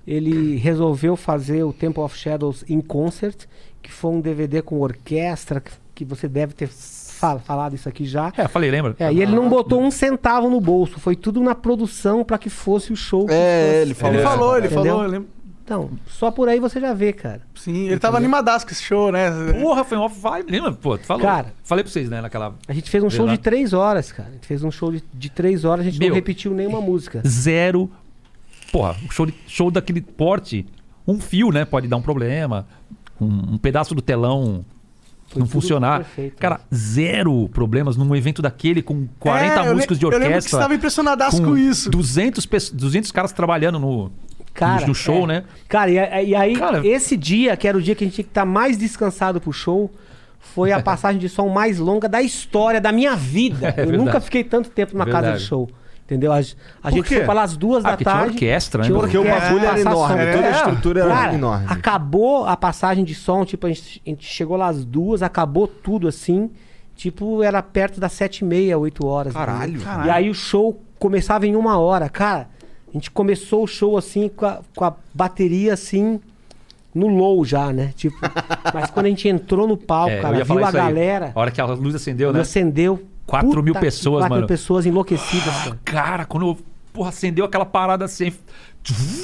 ele 0.08 0.56
resolveu 0.58 1.16
fazer 1.16 1.64
o 1.64 1.74
Temple 1.74 2.02
of 2.04 2.16
Shadows 2.18 2.64
in 2.70 2.80
Concert, 2.82 3.46
que 3.82 3.92
foi 3.92 4.12
um 4.12 4.22
DVD 4.22 4.62
com 4.62 4.80
orquestra, 4.80 5.60
que, 5.62 5.72
que 5.96 6.06
você 6.06 6.28
deve 6.28 6.54
ter 6.54 6.70
fa- 7.34 7.40
falado 7.40 7.76
isso 7.76 7.88
aqui 7.90 8.06
já. 8.06 8.32
É, 8.38 8.44
eu 8.44 8.50
falei, 8.50 8.70
lembra? 8.72 8.96
É, 9.00 9.12
e 9.12 9.22
ele 9.22 9.36
não 9.36 9.50
botou 9.50 9.82
um 9.82 9.90
centavo 9.92 10.50
no 10.50 10.60
bolso, 10.62 11.00
foi 11.00 11.16
tudo 11.16 11.42
na 11.42 11.56
produção 11.56 12.24
para 12.24 12.38
que 12.38 12.50
fosse 12.50 12.92
o 12.94 12.96
show. 12.96 13.26
que 13.26 13.34
É, 13.34 13.68
fosse. 13.70 13.82
ele 13.82 13.94
falou. 13.94 14.14
Ele 14.16 14.24
falou, 14.24 14.58
ele 14.58 14.66
Entendeu? 14.68 14.86
falou. 14.86 15.04
eu 15.04 15.10
lembro. 15.10 15.30
Então, 15.64 15.90
só 16.08 16.30
por 16.30 16.48
aí 16.48 16.60
você 16.60 16.80
já 16.80 16.94
vê, 16.94 17.12
cara. 17.12 17.42
Sim, 17.56 17.88
ele 17.88 17.98
tava 18.00 18.18
animadaço 18.18 18.68
com 18.68 18.72
esse 18.72 18.84
show, 18.84 19.12
né? 19.12 19.32
Porra, 19.60 19.84
foi 19.84 19.98
uma 19.98 20.08
vibe. 20.08 20.52
Lembra? 20.52 20.72
Pô, 20.74 20.96
tu 20.96 21.06
falou. 21.08 21.24
Cara. 21.24 21.54
Falei 21.64 21.84
pra 21.84 21.92
vocês, 21.92 22.08
né, 22.08 22.22
naquela. 22.22 22.54
A 22.68 22.74
gente 22.74 22.88
fez 22.88 23.04
um 23.04 23.10
show 23.10 23.26
lá. 23.26 23.32
de 23.32 23.40
três 23.40 23.74
horas, 23.74 24.12
cara. 24.12 24.30
A 24.30 24.32
gente 24.34 24.46
fez 24.46 24.64
um 24.64 24.70
show 24.70 24.92
de, 24.92 25.04
de 25.12 25.28
três 25.32 25.66
horas, 25.66 25.82
a 25.84 25.90
gente 25.90 25.98
Meu. 26.00 26.10
não 26.10 26.16
repetiu 26.16 26.54
nenhuma 26.54 26.80
música. 26.80 27.24
Zero. 27.28 27.90
Porra, 28.72 28.96
o 29.10 29.12
show, 29.12 29.26
de- 29.26 29.34
show 29.48 29.72
daquele 29.72 30.02
porte, 30.02 30.68
um 31.08 31.20
fio, 31.20 31.50
né? 31.52 31.66
Pode 31.66 31.88
dar 31.88 31.98
um 31.98 32.02
problema. 32.02 32.68
Um, 33.20 33.54
um 33.54 33.58
pedaço 33.58 33.96
do 33.96 34.04
telão 34.04 34.64
Foi 35.36 35.40
não 35.42 35.48
funcionar. 35.48 35.98
perfeito, 36.00 36.38
Cara, 36.38 36.60
zero 36.74 37.48
problemas 37.50 37.96
num 37.98 38.16
evento 38.16 38.42
daquele 38.42 38.82
com 38.82 39.08
40 39.20 39.62
É, 39.62 39.74
músicos 39.74 40.00
de 40.00 40.06
Eu 40.06 40.10
lembro 40.10 40.24
que 40.26 40.32
você 40.32 40.36
orquestra. 40.38 40.60
tava 40.60 40.76
impressionadaço 40.76 41.42
com, 41.42 41.56
isso. 41.58 41.90
200, 41.90 42.46
pe- 42.46 42.58
200 42.74 43.12
caras 43.12 43.32
trabalhando 43.32 43.80
no, 43.80 44.12
Cara, 44.54 44.88
no 44.88 44.96
show, 44.96 45.24
é. 45.24 45.28
né? 45.28 45.44
Cara, 45.68 45.92
e, 45.92 46.28
e 46.30 46.36
aí, 46.36 46.56
Cara- 46.56 46.86
esse 46.86 47.16
dia, 47.18 47.56
que 47.58 47.68
era 47.68 47.78
o 47.78 47.82
dia 47.82 47.94
que 47.96 48.04
a 48.04 48.08
gente 48.08 48.16
tinha 48.16 48.24
que 48.24 48.32
estar 48.32 48.46
mais 48.46 48.78
descansado 48.78 49.40
pro 49.42 49.52
show, 49.52 49.92
foi 50.40 50.72
a 50.72 50.80
passagem 50.84 51.20
de 51.20 51.28
som 51.30 51.50
mais 51.50 51.80
longa 51.80 52.08
da 52.08 52.22
história 52.22 52.80
da 52.80 52.92
minha 52.92 53.16
vida. 53.16 53.68
É 53.68 53.70
Eu 53.72 53.76
verdade. 53.76 53.98
nunca 53.98 54.20
fiquei 54.22 54.44
tanto 54.44 54.70
tempo 54.70 54.98
na 54.98 55.06
casa 55.06 55.34
de 55.34 55.40
show. 55.42 55.70
Entendeu? 56.06 56.32
A, 56.32 56.36
a 56.36 56.92
gente 56.92 57.08
quê? 57.08 57.16
foi 57.16 57.24
pra 57.26 57.34
lá 57.34 57.42
às 57.44 57.58
duas 57.58 57.84
Ah, 57.84 57.90
da 57.92 57.98
porque 57.98 58.04
tinha 58.04 58.16
tarde. 58.16 58.34
orquestra, 58.34 58.82
né? 58.82 58.86
tinha 58.88 59.00
Porque 59.00 59.18
o 59.18 59.22
orquestra, 59.22 59.42
bagulho 59.50 59.66
era 59.66 59.80
enorme, 59.80 60.24
som. 60.26 60.32
toda 60.34 60.48
a 60.48 60.52
estrutura 60.52 61.00
era 61.02 61.10
Cara, 61.10 61.34
enorme. 61.34 61.66
Acabou 61.68 62.46
a 62.46 62.56
passagem 62.56 63.04
de 63.04 63.16
som, 63.16 63.44
tipo, 63.44 63.66
a 63.66 63.70
gente, 63.70 64.02
a 64.06 64.10
gente 64.12 64.26
chegou 64.26 64.56
lá 64.56 64.68
às 64.68 64.86
duas, 64.86 65.24
acabou 65.24 65.68
tudo 65.68 66.08
assim. 66.08 66.52
Tipo, 66.96 67.42
era 67.42 67.62
perto 67.64 68.00
das 68.00 68.12
sete 68.14 68.40
e 68.40 68.46
meia, 68.46 68.78
oito 68.78 69.06
horas. 69.06 69.34
Caralho. 69.34 69.70
entendeu? 69.72 69.86
Caralho. 69.86 70.08
E 70.08 70.12
aí 70.12 70.30
o 70.30 70.34
show 70.36 70.80
começava 71.00 71.48
em 71.48 71.56
uma 71.56 71.78
hora. 71.80 72.08
Cara, 72.08 72.48
a 72.88 72.92
gente 72.94 73.10
começou 73.10 73.64
o 73.64 73.68
show 73.68 73.98
assim, 73.98 74.30
com 74.30 74.46
a, 74.46 74.60
com 74.76 74.86
a 74.86 74.94
bateria 75.14 75.74
assim, 75.74 76.22
no 76.94 77.08
low 77.08 77.44
já, 77.44 77.74
né? 77.74 77.92
Tipo, 77.96 78.16
mas 78.74 78.92
quando 78.92 79.08
a 79.08 79.10
gente 79.10 79.28
entrou 79.28 79.68
no 79.68 79.76
palco, 79.76 80.12
É, 80.12 80.22
cara, 80.22 80.44
viu 80.44 80.58
a 80.60 80.68
isso 80.70 80.78
aí. 80.78 80.84
galera, 80.86 81.32
A 81.36 81.40
hora 81.40 81.50
que 81.52 81.60
a 81.60 81.66
luz 81.66 81.96
acendeu, 81.96 82.32
né? 82.32 82.42
acendeu. 82.42 83.04
4 83.26 83.64
mil 83.64 83.74
puta, 83.74 83.80
pessoas, 83.86 84.20
4 84.22 84.30
mano. 84.30 84.42
mil 84.42 84.48
pessoas 84.48 84.86
enlouquecidas, 84.86 85.54
cara. 85.64 85.80
Cara, 85.84 86.26
quando 86.26 86.48
eu, 86.48 86.58
porra, 86.94 87.10
acendeu 87.10 87.46
aquela 87.46 87.66
parada 87.66 88.06
assim, 88.06 88.32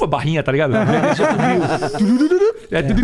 a 0.02 0.08
barrinha, 0.08 0.42
tá 0.44 0.52
ligado? 0.52 0.74
É, 2.72 2.82
tudo- 2.82 3.02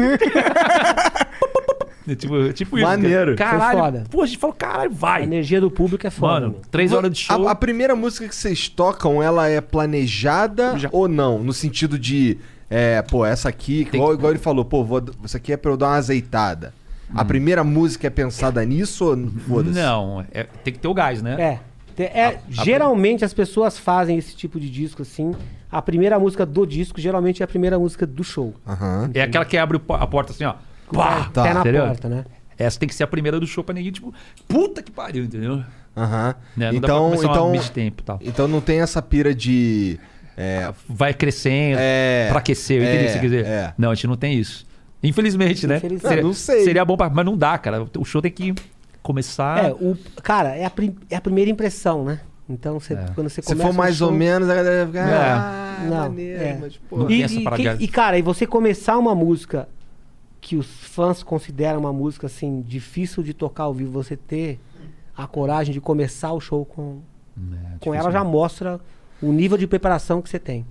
É 2.08 2.16
tipo, 2.16 2.54
tipo 2.54 2.78
isso. 2.78 2.88
Maneiro. 2.88 3.36
Caralho. 3.36 3.72
Foi 3.80 3.80
foda. 3.82 4.04
Pô, 4.10 4.22
a 4.24 4.26
gente 4.26 4.38
falou, 4.38 4.56
caralho, 4.56 4.92
A 4.92 4.94
vai. 4.96 5.24
energia 5.24 5.60
do 5.60 5.70
público 5.70 6.08
é 6.08 6.10
foda. 6.10 6.48
Mano, 6.48 6.56
três 6.72 6.94
horas 6.94 7.12
de 7.12 7.20
show. 7.20 7.48
A, 7.48 7.52
a 7.52 7.56
primeira 7.56 7.96
música 7.96 8.28
que 8.28 8.36
vocês 8.36 8.70
tocam, 8.70 9.22
ela 9.22 9.48
é 9.50 9.60
planejada 9.60 10.76
ou 10.92 11.08
não? 11.10 11.40
No 11.44 11.52
sentido 11.52 12.00
de, 12.00 12.38
é, 12.70 13.02
pô, 13.02 13.26
essa 13.26 13.50
aqui, 13.50 13.82
igual, 13.94 14.10
que- 14.10 14.16
igual 14.16 14.32
ele 14.32 14.40
falou, 14.40 14.64
pô, 14.64 14.84
vou, 14.86 15.04
isso 15.26 15.36
aqui 15.36 15.52
é 15.52 15.58
pra 15.58 15.72
eu 15.72 15.78
dar 15.78 15.88
uma 15.88 15.96
azeitada. 15.98 16.74
A 17.16 17.24
primeira 17.26 17.64
música 17.64 18.08
é 18.08 18.10
pensada 18.10 18.64
nisso 18.66 19.06
ou 19.06 19.30
foda-se? 19.48 19.80
Não, 19.80 20.26
é- 20.32 20.44
tem 20.64 20.74
que 20.74 20.80
ter 20.80 20.88
o 20.88 20.94
gás, 20.94 21.22
né? 21.22 21.36
É. 21.42 21.60
Te- 21.96 22.04
é, 22.04 22.40
geralmente 22.50 23.26
as 23.26 23.34
pessoas 23.34 23.78
fazem 23.78 24.18
esse 24.18 24.36
tipo 24.36 24.60
de 24.60 24.70
disco 24.70 25.02
assim. 25.02 25.34
A 25.72 25.82
primeira 25.82 26.20
música 26.20 26.46
do 26.46 26.66
disco 26.66 27.00
geralmente 27.02 27.42
é 27.42 27.46
a 27.46 27.48
primeira 27.48 27.80
música 27.80 28.06
do 28.06 28.24
show. 28.24 28.54
Aham. 28.68 29.10
É 29.14 29.22
aquela 29.24 29.46
que 29.46 29.58
abre 29.58 29.78
o 29.78 29.80
po- 29.80 29.94
a 29.96 30.06
porta 30.06 30.32
assim, 30.32 30.44
ó. 30.44 30.54
Pá, 30.94 31.30
Tá. 31.34 31.44
Pé 31.44 31.54
na 31.54 31.60
entendeu? 31.62 31.86
porta, 31.88 32.08
né? 32.08 32.26
Essa 32.58 32.80
tem 32.80 32.88
que 32.90 32.96
ser 32.96 33.04
a 33.04 33.08
primeira 33.08 33.40
do 33.40 33.48
show 33.48 33.64
pra 33.64 33.74
ninguém, 33.74 33.92
tipo, 33.92 34.14
puta 34.48 34.82
que 34.84 34.92
pariu, 34.92 35.24
entendeu? 35.24 35.64
Aham. 35.96 36.36
Né? 36.56 36.72
Não 36.72 36.80
dá 36.80 36.88
pra 36.88 36.96
Então, 36.96 37.04
começar 37.06 37.24
uma 37.28 37.32
então, 37.34 37.52
mid-tempo 37.52 38.02
e 38.02 38.06
tal. 38.06 38.20
então 38.22 38.48
não 38.48 38.62
tem 38.62 38.82
essa 38.82 39.02
pira 39.02 39.34
de. 39.34 40.00
É, 40.40 40.72
Vai 40.88 41.16
crescendo 41.16 41.78
É, 41.80 42.28
pra 42.30 42.38
aquecer, 42.40 42.80
é, 42.82 43.08
você 43.08 43.14
quer 43.16 43.22
dizer. 43.22 43.46
é. 43.46 43.74
Não, 43.76 43.90
a 43.90 43.96
gente 43.96 44.06
não 44.08 44.16
tem 44.16 44.38
isso. 44.38 44.67
Infelizmente, 45.04 45.68
né? 45.68 45.78
Infelizmente. 45.78 46.08
Seria, 46.10 46.24
não 46.24 46.34
sei. 46.34 46.64
Seria 46.64 46.86
bom, 46.86 46.98
pra, 46.98 47.10
mas 47.10 47.26
não 47.26 47.38
dá, 47.38 47.58
cara. 47.58 47.86
O 47.98 48.04
show 48.06 48.22
tem 48.22 48.32
que 48.32 48.54
começar. 49.04 49.66
É, 49.66 49.72
o, 49.72 49.98
cara, 50.24 50.56
é 50.56 50.66
a, 50.66 50.70
prim- 50.70 50.96
é 51.10 51.16
a 51.16 51.22
primeira 51.22 51.50
impressão, 51.52 52.04
né? 52.04 52.20
Então, 52.50 52.80
você, 52.80 52.96
quando 53.14 53.30
você 53.30 53.42
se 53.42 53.48
começa 53.48 53.68
for 53.68 53.74
um 53.74 53.78
mais 53.78 53.96
show- 53.98 54.08
ou 54.08 54.14
menos, 54.14 54.50
a 54.50 54.56
galera 54.56 54.86
vai 54.86 55.04
ficar. 55.04 55.10
É. 55.14 55.32
Ah, 55.32 55.86
Não, 55.90 55.98
maneiro, 55.98 56.42
é. 56.44 56.58
mas, 56.60 56.78
pô. 56.78 56.98
Não 56.98 57.12
E, 57.12 57.22
e, 57.24 57.28
que- 57.46 57.84
e, 57.84 57.88
cara, 57.88 58.18
e 58.18 58.22
você 58.22 58.48
começar 58.48 58.98
uma 58.98 59.14
música 59.14 59.68
que 60.40 60.56
os 60.56 60.66
fãs 60.66 61.22
consideram 61.24 61.80
uma 61.82 61.92
música 61.92 62.28
assim 62.28 62.62
difícil 62.66 63.22
de 63.22 63.34
tocar 63.34 63.64
ao 63.64 63.74
vivo, 63.74 63.92
você 63.92 64.16
ter 64.16 64.60
a 65.16 65.28
coragem 65.28 65.74
de 65.74 65.82
começar 65.82 66.32
o 66.32 66.40
show 66.40 66.64
com, 66.66 67.00
É, 67.38 67.78
com 67.82 67.94
ela 67.94 68.10
já 68.12 68.24
mostra 68.24 68.80
o 69.22 69.32
nível 69.34 69.58
de 69.58 69.68
preparação 69.68 70.22
que 70.22 70.30
você 70.30 70.40
tem. 70.40 70.66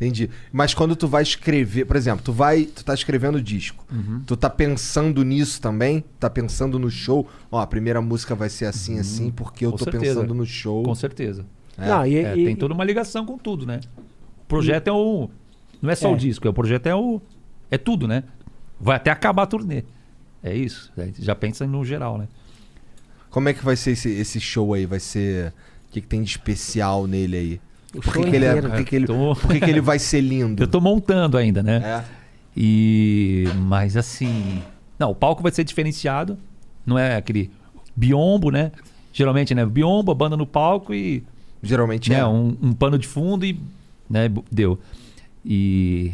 Entendi. 0.00 0.30
Mas 0.50 0.72
quando 0.72 0.96
tu 0.96 1.06
vai 1.06 1.22
escrever, 1.22 1.84
por 1.84 1.94
exemplo, 1.94 2.24
tu 2.24 2.32
vai, 2.32 2.64
tu 2.64 2.82
tá 2.82 2.94
escrevendo 2.94 3.40
disco. 3.42 3.84
Uhum. 3.92 4.22
Tu 4.26 4.34
tá 4.34 4.48
pensando 4.48 5.22
nisso 5.22 5.60
também? 5.60 6.02
Tá 6.18 6.30
pensando 6.30 6.78
no 6.78 6.90
show? 6.90 7.28
Ó, 7.52 7.58
a 7.60 7.66
primeira 7.66 8.00
música 8.00 8.34
vai 8.34 8.48
ser 8.48 8.64
assim, 8.64 8.98
assim, 8.98 9.30
porque 9.30 9.64
eu 9.66 9.68
Uhum. 9.70 9.76
Com 9.76 9.84
tô 9.84 9.90
certeza. 9.90 10.14
pensando 10.20 10.34
no 10.34 10.46
show. 10.46 10.82
Com 10.82 10.94
certeza. 10.94 11.44
É. 11.76 11.86
Não, 11.88 12.06
e, 12.06 12.16
É, 12.16 12.34
e- 12.34 12.44
tem 12.46 12.56
toda 12.56 12.72
uma 12.72 12.82
ligação 12.84 13.26
com 13.26 13.36
tudo, 13.36 13.66
né? 13.66 13.80
O 14.42 14.46
projeto 14.48 14.88
é 14.88 14.92
o. 14.92 15.28
Não 15.82 15.90
é 15.90 15.94
só 15.94 16.08
É. 16.08 16.12
o 16.12 16.16
disco, 16.16 16.46
é 16.46 16.50
o 16.50 16.54
projeto 16.54 16.86
é 16.86 16.94
o. 16.94 17.20
É 17.70 17.76
tudo, 17.76 18.08
né? 18.08 18.24
Vai 18.80 18.96
até 18.96 19.10
acabar 19.10 19.42
a 19.42 19.46
turnê. 19.46 19.84
É 20.42 20.54
isso. 20.56 20.90
Aí 20.96 21.12
já 21.18 21.34
pensa 21.34 21.66
no 21.66 21.84
geral, 21.84 22.16
né? 22.16 22.26
Como 23.28 23.48
é 23.50 23.52
que 23.52 23.62
vai 23.62 23.76
ser 23.76 23.90
esse, 23.92 24.08
esse 24.10 24.40
show 24.40 24.72
aí? 24.72 24.86
Vai 24.86 24.98
ser. 24.98 25.48
O 25.88 25.92
que, 25.92 26.00
que 26.00 26.06
tem 26.06 26.22
de 26.22 26.30
especial 26.30 27.06
nele 27.06 27.36
aí? 27.36 27.60
O 27.94 28.00
Por 28.00 28.12
que, 28.12 28.30
que 28.30 28.36
ele, 28.36 28.44
é, 28.44 28.62
por 28.62 28.70
que, 28.72 28.84
que 28.84 28.96
ele, 28.96 29.06
Tô- 29.06 29.34
por 29.34 29.50
que, 29.50 29.60
que 29.60 29.70
ele 29.70 29.80
vai 29.80 29.98
ser 29.98 30.20
lindo? 30.20 30.62
Eu 30.62 30.68
tô 30.68 30.80
montando 30.80 31.36
ainda, 31.36 31.62
né? 31.62 31.82
É. 31.84 32.04
E. 32.56 33.44
Mas 33.56 33.96
assim. 33.96 34.62
Não, 34.98 35.10
o 35.10 35.14
palco 35.14 35.42
vai 35.42 35.50
ser 35.50 35.64
diferenciado. 35.64 36.38
Não 36.86 36.98
é 36.98 37.16
aquele 37.16 37.50
biombo, 37.96 38.50
né? 38.50 38.70
Geralmente, 39.12 39.54
né? 39.54 39.66
Biombo, 39.66 40.12
a 40.12 40.14
banda 40.14 40.36
no 40.36 40.46
palco 40.46 40.94
e. 40.94 41.24
Geralmente 41.62 42.10
né? 42.10 42.18
é. 42.20 42.26
Um, 42.26 42.56
um 42.62 42.72
pano 42.72 42.98
de 42.98 43.08
fundo 43.08 43.44
e. 43.44 43.60
Né? 44.08 44.30
Deu. 44.50 44.78
E. 45.44 46.12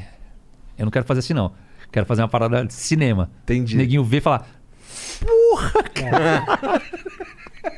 Eu 0.78 0.84
não 0.86 0.90
quero 0.90 1.04
fazer 1.04 1.20
assim, 1.20 1.34
não. 1.34 1.52
Quero 1.92 2.06
fazer 2.06 2.22
uma 2.22 2.28
parada 2.28 2.64
de 2.64 2.72
cinema. 2.74 3.30
Entendi. 3.44 3.76
Neguinho 3.76 4.04
ver 4.04 4.18
e 4.18 4.20
falar. 4.20 4.48
Porra, 5.20 5.82
cara. 5.94 6.82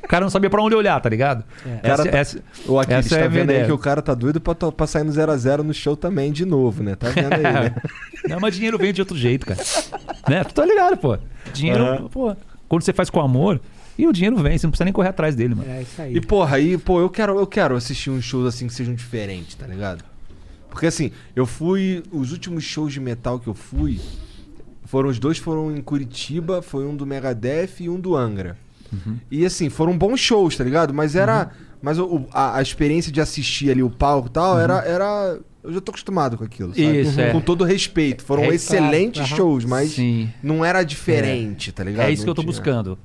o 0.04 0.08
cara 0.08 0.24
não 0.24 0.30
sabia 0.30 0.50
pra 0.50 0.62
onde 0.62 0.74
olhar, 0.74 1.00
tá 1.00 1.08
ligado? 1.08 1.44
O 1.64 1.80
cara 1.82 2.02
Essa, 2.02 2.04
tá- 2.10 2.18
essa, 2.18 2.42
Ô, 2.66 2.78
Aquiles, 2.78 3.06
essa 3.06 3.16
tá 3.16 3.22
é 3.22 3.26
a 3.26 3.30
minha 3.30 3.40
vendo 3.44 3.50
aí 3.50 3.64
que 3.66 3.72
o 3.72 3.78
cara 3.78 4.02
tá 4.02 4.14
doido 4.14 4.40
pra, 4.40 4.54
pra 4.54 4.86
sair 4.86 5.04
no 5.04 5.12
0x0 5.12 5.58
no 5.58 5.72
show 5.74 5.96
também 5.96 6.32
de 6.32 6.44
novo, 6.44 6.82
né? 6.82 6.94
Tá 6.94 7.08
vendo 7.10 7.32
aí, 7.34 7.42
né? 7.42 7.74
Não, 8.28 8.38
mas 8.40 8.54
dinheiro 8.54 8.76
vem 8.78 8.92
de 8.92 9.00
outro 9.00 9.16
jeito, 9.16 9.46
cara. 9.46 9.60
né? 10.28 10.44
Tu 10.44 10.54
tá 10.54 10.64
ligado, 10.64 10.96
pô. 10.96 11.18
Dinheiro, 11.52 11.84
Aham. 11.84 12.08
pô. 12.08 12.36
Quando 12.68 12.82
você 12.82 12.92
faz 12.92 13.08
com 13.08 13.20
amor, 13.20 13.60
e 13.96 14.06
o 14.06 14.12
dinheiro 14.12 14.36
vem, 14.36 14.58
você 14.58 14.66
não 14.66 14.70
precisa 14.70 14.84
nem 14.84 14.92
correr 14.92 15.08
atrás 15.08 15.34
dele, 15.34 15.54
mano. 15.54 15.70
É 15.70 15.82
isso 15.82 16.02
aí. 16.02 16.14
E 16.16 16.20
porra, 16.20 16.56
aí, 16.56 16.76
pô, 16.76 17.00
eu 17.00 17.08
quero, 17.08 17.38
eu 17.38 17.46
quero 17.46 17.74
assistir 17.74 18.10
uns 18.10 18.24
shows 18.24 18.46
assim 18.46 18.66
que 18.66 18.74
sejam 18.74 18.94
diferentes, 18.94 19.54
tá 19.54 19.66
ligado? 19.66 20.04
Porque 20.70 20.86
assim, 20.86 21.10
eu 21.34 21.46
fui. 21.46 22.02
Os 22.12 22.30
últimos 22.30 22.62
shows 22.62 22.92
de 22.92 23.00
metal 23.00 23.40
que 23.40 23.48
eu 23.48 23.54
fui. 23.54 23.98
Foram 24.88 25.10
os 25.10 25.18
dois 25.18 25.36
foram 25.36 25.74
em 25.76 25.82
Curitiba, 25.82 26.62
foi 26.62 26.86
um 26.86 26.96
do 26.96 27.04
Megadeth 27.06 27.80
e 27.80 27.88
um 27.90 28.00
do 28.00 28.16
Angra. 28.16 28.56
E 29.30 29.44
assim, 29.44 29.68
foram 29.68 29.96
bons 29.98 30.18
shows, 30.18 30.56
tá 30.56 30.64
ligado? 30.64 30.94
Mas 30.94 31.14
era. 31.14 31.50
Mas 31.82 31.98
o- 31.98 32.24
a, 32.32 32.56
a 32.56 32.62
experiência 32.62 33.12
de 33.12 33.20
assistir 33.20 33.70
ali 33.70 33.82
o 33.82 33.90
palco 33.90 34.28
e 34.28 34.30
tal, 34.30 34.58
era, 34.58 34.78
era. 34.84 35.38
Eu 35.62 35.74
já 35.74 35.80
tô 35.82 35.90
acostumado 35.90 36.38
com 36.38 36.44
aquilo, 36.44 36.70
sabe? 36.70 37.00
Isso, 37.02 37.20
é. 37.20 37.30
Com 37.30 37.40
todo 37.42 37.64
respeito. 37.64 38.24
Foram 38.24 38.44
É, 38.44 38.54
excelentes 38.54 39.20
claro, 39.20 39.36
shows, 39.36 39.64
mas 39.66 39.90
Sim. 39.90 40.30
não 40.42 40.64
era 40.64 40.82
diferente, 40.82 41.70
tá 41.70 41.84
ligado? 41.84 42.06
É 42.06 42.10
isso 42.12 42.22
que 42.22 42.26
Não 42.26 42.30
eu 42.30 42.34
tô 42.34 42.40
tinha- 42.42 42.50
buscando. 42.52 42.98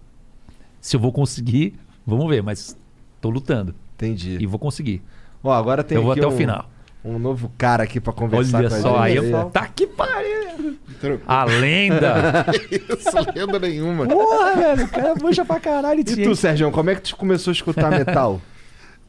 Se 0.80 0.96
eu 0.96 1.00
vou 1.02 1.12
conseguir, 1.12 1.74
vamos 2.08 2.30
ver, 2.30 2.42
mas 2.42 2.78
tô 3.20 3.30
lutando. 3.30 3.76
Entendi. 3.96 4.38
E 4.40 4.46
vou 4.46 4.58
conseguir. 4.58 5.02
Ó, 5.44 5.52
agora 5.52 5.84
tem 5.84 5.98
eu 5.98 6.04
vou 6.04 6.14
até 6.14 6.26
um- 6.26 6.30
o 6.30 6.38
final. 6.38 6.70
Um 7.06 7.20
novo 7.20 7.52
cara 7.58 7.84
aqui 7.84 8.00
pra 8.00 8.14
conversar 8.14 8.60
Olha 8.60 8.70
com 8.70 8.76
a 8.76 8.80
só, 8.80 8.98
aí 9.00 9.16
gente. 9.16 9.30
eu. 9.32 9.46
Tá 9.50 9.68
que 9.68 9.86
pariu! 9.86 10.78
A 11.28 11.44
lenda! 11.44 12.46
Isso, 12.72 13.32
lenda 13.36 13.60
nenhuma. 13.60 14.08
Porra, 14.08 14.56
velho, 14.56 14.86
o 14.86 14.88
cara 14.88 15.14
mancha 15.22 15.44
pra 15.44 15.60
caralho 15.60 16.00
E 16.00 16.04
tu, 16.04 16.34
Sérgio, 16.36 16.72
como 16.72 16.90
é 16.90 16.96
que 16.96 17.02
tu 17.02 17.16
começou 17.18 17.52
a 17.52 17.54
escutar 17.54 17.90
metal? 17.98 18.42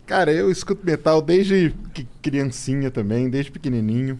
Cara, 0.07 0.33
eu 0.33 0.51
escuto 0.51 0.85
metal 0.85 1.23
desde 1.23 1.73
que- 1.95 2.07
criancinha 2.21 2.91
também, 2.91 3.31
desde 3.31 3.51
pequenininho. 3.53 4.19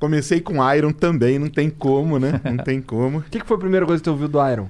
Comecei 0.00 0.40
com 0.40 0.54
Iron 0.74 0.92
também, 0.92 1.38
não 1.38 1.48
tem 1.48 1.70
como, 1.70 2.18
né? 2.18 2.40
Não 2.44 2.56
tem 2.58 2.80
como. 2.82 3.18
O 3.26 3.30
que, 3.30 3.40
que 3.40 3.46
foi 3.46 3.56
a 3.56 3.60
primeira 3.60 3.86
coisa 3.86 4.00
que 4.00 4.04
tu 4.04 4.10
ouviu 4.10 4.28
do 4.28 4.38
Iron? 4.50 4.68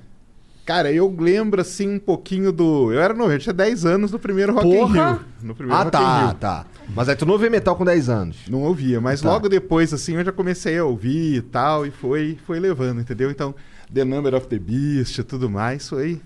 Cara, 0.68 0.92
eu 0.92 1.08
lembro 1.18 1.62
assim 1.62 1.88
um 1.94 1.98
pouquinho 1.98 2.52
do. 2.52 2.92
Eu 2.92 3.00
era 3.00 3.14
novo, 3.14 3.32
eu 3.32 3.38
tinha 3.38 3.54
10 3.54 3.86
anos 3.86 4.12
no 4.12 4.18
primeiro 4.18 4.52
Rock 4.52 4.68
in 4.68 4.76
Porra! 4.76 5.12
Rio. 5.12 5.20
No 5.42 5.54
primeiro 5.54 5.80
Ah, 5.80 5.84
Rock 5.84 5.96
in 5.96 6.00
tá, 6.00 6.26
Rio. 6.26 6.34
tá. 6.34 6.66
Mas 6.94 7.08
aí 7.08 7.16
tu 7.16 7.24
não 7.24 7.32
ouvia 7.32 7.48
metal 7.48 7.74
com 7.74 7.86
10 7.86 8.10
anos. 8.10 8.36
Não 8.50 8.60
ouvia, 8.64 9.00
mas 9.00 9.22
Tá. 9.22 9.30
logo 9.32 9.48
depois, 9.48 9.94
assim, 9.94 10.16
eu 10.16 10.24
já 10.26 10.30
comecei 10.30 10.76
a 10.76 10.84
ouvir 10.84 11.36
e 11.36 11.40
tal, 11.40 11.86
e 11.86 11.90
foi, 11.90 12.36
foi 12.46 12.60
levando, 12.60 13.00
entendeu? 13.00 13.30
Então, 13.30 13.54
The 13.94 14.04
Number 14.04 14.34
of 14.34 14.46
the 14.46 14.58
Beast 14.58 15.16
e 15.16 15.22
tudo 15.22 15.48
mais, 15.48 15.88
foi. 15.88 16.20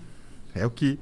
É 0.53 0.65
o 0.65 0.69
que. 0.69 0.99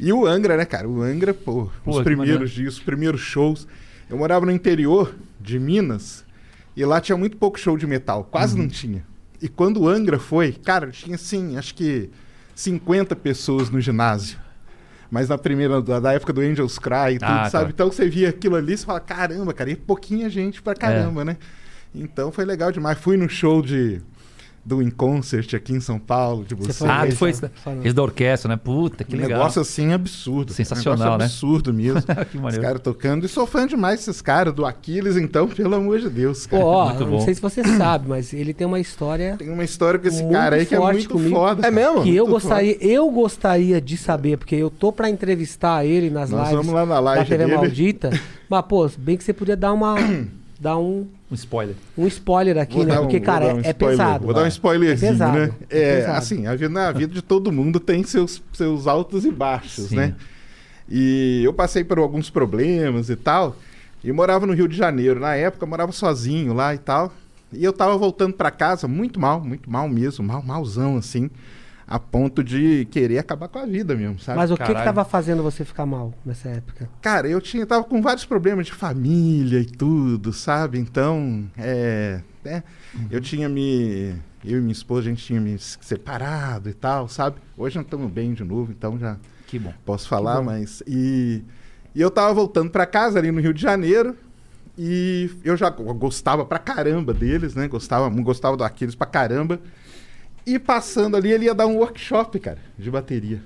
E 0.00 0.12
o 0.12 0.26
Angra, 0.26 0.56
né, 0.56 0.64
cara? 0.64 0.88
O 0.88 1.02
Angra, 1.02 1.32
pô, 1.32 1.70
Pô, 1.84 1.98
os 1.98 2.02
primeiros 2.02 2.50
dias, 2.50 2.74
os 2.74 2.80
primeiros 2.80 3.20
shows. 3.20 3.64
Eu 4.10 4.18
morava 4.18 4.44
no 4.44 4.50
interior 4.50 5.14
de 5.40 5.56
Minas 5.60 6.24
e 6.76 6.84
lá 6.84 7.00
tinha 7.00 7.16
muito 7.16 7.36
pouco 7.36 7.60
show 7.60 7.78
de 7.78 7.86
metal, 7.86 8.24
quase 8.28 8.56
Uhum. 8.56 8.62
não 8.62 8.68
tinha. 8.68 9.04
E 9.40 9.48
quando 9.48 9.82
o 9.82 9.88
Angra 9.88 10.18
foi, 10.18 10.50
cara, 10.50 10.90
tinha 10.90 11.14
assim, 11.14 11.56
acho 11.56 11.76
que 11.76 12.10
50 12.54 13.14
pessoas 13.16 13.70
no 13.70 13.80
ginásio. 13.80 14.38
Mas 15.10 15.28
na 15.28 15.36
primeira, 15.36 15.80
da, 15.82 16.12
época 16.14 16.32
do 16.32 16.40
Angels 16.40 16.78
Cry 16.78 17.14
e 17.14 17.18
tudo, 17.18 17.28
Ah, 17.30 17.42
tá. 17.42 17.50
sabe? 17.50 17.70
Então 17.70 17.90
você 17.92 18.08
via 18.08 18.30
aquilo 18.30 18.56
ali 18.56 18.72
e 18.72 18.78
você 18.78 18.86
fala, 18.86 19.00
caramba, 19.00 19.52
cara, 19.52 19.70
e 19.70 19.76
pouquinha 19.76 20.28
gente 20.30 20.58
É. 20.58 20.62
pra 20.62 20.74
caramba, 20.74 21.24
né? 21.24 21.36
Então 21.94 22.32
foi 22.32 22.44
legal 22.46 22.72
demais. 22.72 22.96
Fui 22.98 23.16
no 23.18 23.28
show 23.28 23.60
de 23.60 24.00
do 24.64 24.80
In 24.80 24.90
Concert 24.90 25.54
aqui 25.54 25.72
em 25.72 25.80
São 25.80 25.98
Paulo, 25.98 26.44
de 26.44 26.54
vocês. 26.54 26.82
Ah, 26.82 27.04
tu 27.06 27.16
foi 27.16 27.30
esse, 27.30 27.42
da 27.92 28.02
orquestra, 28.02 28.48
né? 28.48 28.56
Puta, 28.56 29.02
que 29.02 29.16
um 29.16 29.18
legal. 29.18 29.38
negócio 29.38 29.60
assim 29.60 29.92
absurdo. 29.92 30.52
Sensacional, 30.52 31.14
um 31.14 31.18
né? 31.18 31.24
absurdo 31.24 31.72
mesmo. 31.74 32.02
Que 32.30 32.36
Os 32.36 32.42
maneiro. 32.42 32.62
caras 32.64 32.80
tocando. 32.80 33.26
E 33.26 33.28
sou 33.28 33.46
fã 33.46 33.66
demais 33.66 33.98
desses 33.98 34.22
caras, 34.22 34.54
do 34.54 34.64
Aquiles, 34.64 35.16
então, 35.16 35.48
pelo 35.48 35.74
amor 35.74 35.98
de 35.98 36.08
Deus, 36.08 36.46
cara. 36.46 36.62
Pô, 36.62 36.68
ó, 36.68 36.88
Muito 36.90 37.04
bom. 37.04 37.10
não 37.12 37.20
sei 37.20 37.34
se 37.34 37.40
você 37.40 37.64
sabe, 37.76 38.08
mas 38.08 38.32
ele 38.32 38.54
tem 38.54 38.66
uma 38.66 38.78
história 38.78 39.36
Tem 39.36 39.50
uma 39.50 39.64
história 39.64 39.98
com 39.98 40.06
esse 40.06 40.24
cara 40.28 40.56
aí 40.56 40.66
que 40.66 40.74
é 40.74 40.78
forte 40.78 40.94
muito 40.94 41.10
comigo. 41.10 41.34
foda. 41.34 41.66
É 41.66 41.70
mesmo? 41.70 42.02
que 42.02 42.14
eu 42.14 42.26
gostaria, 42.26 42.76
eu 42.80 43.10
gostaria 43.10 43.80
de 43.80 43.96
saber, 43.96 44.36
porque 44.36 44.54
eu 44.54 44.70
tô 44.70 44.92
pra 44.92 45.10
entrevistar 45.10 45.84
ele 45.84 46.08
nas 46.10 46.30
Nós 46.30 46.48
lives 46.48 46.56
vamos 46.66 46.72
lá 46.72 46.86
na 46.86 47.00
live 47.00 47.24
da 47.24 47.28
TV 47.36 47.44
dele. 47.44 47.56
Maldita. 47.56 48.10
Mas, 48.48 48.64
pô, 48.66 48.88
bem 48.98 49.16
que 49.16 49.24
você 49.24 49.32
podia 49.32 49.56
dar 49.56 49.72
uma. 49.72 49.96
dar 50.62 50.78
um, 50.78 51.06
Um 51.30 51.34
spoiler. 51.34 51.74
um 51.98 52.06
spoiler 52.06 52.56
aqui, 52.58 52.76
Vou 52.76 52.84
né? 52.86 52.98
um- 52.98 53.02
Porque, 53.02 53.18
vou 53.18 53.26
cara, 53.26 53.46
um 53.54 53.58
é 53.58 53.70
spoiler. 53.70 53.76
pesado. 53.98 54.24
Vou 54.24 54.34
dar 54.34 54.44
um 54.44 54.46
spoilerzinho, 54.46 55.08
É 55.08 55.12
pesado, 55.12 55.38
né? 55.38 55.52
é 55.68 55.82
É, 55.82 55.96
pesado. 55.96 56.18
assim, 56.18 56.46
a 56.46 56.52
vida, 56.54 56.68
na 56.68 56.92
vida 56.92 57.12
de 57.12 57.20
todo 57.22 57.50
mundo 57.50 57.80
tem 57.80 58.04
seus, 58.04 58.40
seus 58.52 58.86
altos 58.86 59.24
e 59.24 59.30
baixos, 59.32 59.88
Sim. 59.88 59.96
né? 59.96 60.14
E 60.88 61.42
eu 61.44 61.52
passei 61.52 61.82
por 61.84 61.98
alguns 61.98 62.30
problemas 62.30 63.10
e 63.10 63.16
tal. 63.16 63.56
E 64.04 64.10
morava 64.12 64.46
no 64.46 64.52
Rio 64.52 64.68
de 64.68 64.76
Janeiro. 64.76 65.18
Na 65.20 65.34
época, 65.34 65.64
eu 65.64 65.68
morava 65.68 65.92
sozinho 65.92 66.52
lá 66.52 66.74
e 66.74 66.78
tal. 66.78 67.12
E 67.52 67.62
eu 67.64 67.72
tava 67.72 67.96
voltando 67.96 68.34
pra 68.34 68.50
casa 68.50 68.86
muito 68.88 69.18
mal, 69.20 69.40
muito 69.40 69.70
mal 69.70 69.88
mesmo, 69.88 70.24
mal, 70.24 70.42
malzão, 70.42 70.96
assim. 70.96 71.30
A 71.94 71.98
ponto 71.98 72.42
de 72.42 72.86
querer 72.90 73.18
acabar 73.18 73.48
com 73.48 73.58
a 73.58 73.66
vida 73.66 73.94
mesmo, 73.94 74.18
sabe? 74.18 74.38
Mas 74.38 74.50
o 74.50 74.54
que 74.56 74.62
que 74.62 74.68
Caralho. 74.68 74.84
tava 74.86 75.04
fazendo 75.04 75.42
você 75.42 75.64
ficar 75.64 75.84
mal 75.84 76.14
nessa 76.24 76.48
época? 76.48 76.88
Cara, 77.02 77.28
eu 77.28 77.40
tinha, 77.40 77.66
tava 77.66 77.84
com 77.84 78.00
vários 78.00 78.24
problemas 78.24 78.66
de 78.66 78.72
família 78.72 79.58
e 79.60 79.66
tudo, 79.66 80.32
sabe? 80.32 80.78
Então, 80.78 81.44
é. 81.58 82.20
né? 82.44 82.62
Eu 83.10 83.20
tinha 83.20 83.48
me. 83.48 84.14
Eu 84.44 84.58
e 84.58 84.60
minha 84.60 84.72
esposa, 84.72 85.06
a 85.06 85.10
gente 85.10 85.22
tinha 85.24 85.40
me 85.40 85.56
separado 85.58 86.68
e 86.70 86.72
tal, 86.74 87.08
sabe? 87.08 87.36
Hoje 87.56 87.76
nós 87.76 87.84
estamos 87.84 88.10
bem 88.10 88.32
de 88.32 88.42
novo, 88.42 88.72
então 88.72 88.98
já 88.98 89.16
Que 89.46 89.58
bom. 89.58 89.72
posso 89.84 90.08
falar, 90.08 90.40
mas. 90.42 90.82
E, 90.86 91.42
e 91.94 92.00
eu 92.00 92.10
tava 92.10 92.32
voltando 92.32 92.70
pra 92.70 92.86
casa 92.86 93.18
ali 93.18 93.30
no 93.30 93.40
Rio 93.40 93.52
de 93.52 93.60
Janeiro. 93.60 94.16
E 94.78 95.30
eu 95.44 95.54
já 95.54 95.68
go- 95.68 95.92
gostava 95.92 96.46
pra 96.46 96.58
caramba 96.58 97.12
deles, 97.12 97.54
né? 97.54 97.68
Gostava, 97.68 98.08
gostava 98.22 98.56
do 98.56 98.64
Aquiles 98.64 98.94
pra 98.94 99.06
caramba. 99.06 99.60
E 100.46 100.58
passando 100.58 101.16
ali, 101.16 101.30
ele 101.32 101.44
ia 101.46 101.54
dar 101.54 101.66
um 101.66 101.76
workshop, 101.76 102.38
cara, 102.40 102.58
de 102.78 102.90
bateria. 102.90 103.40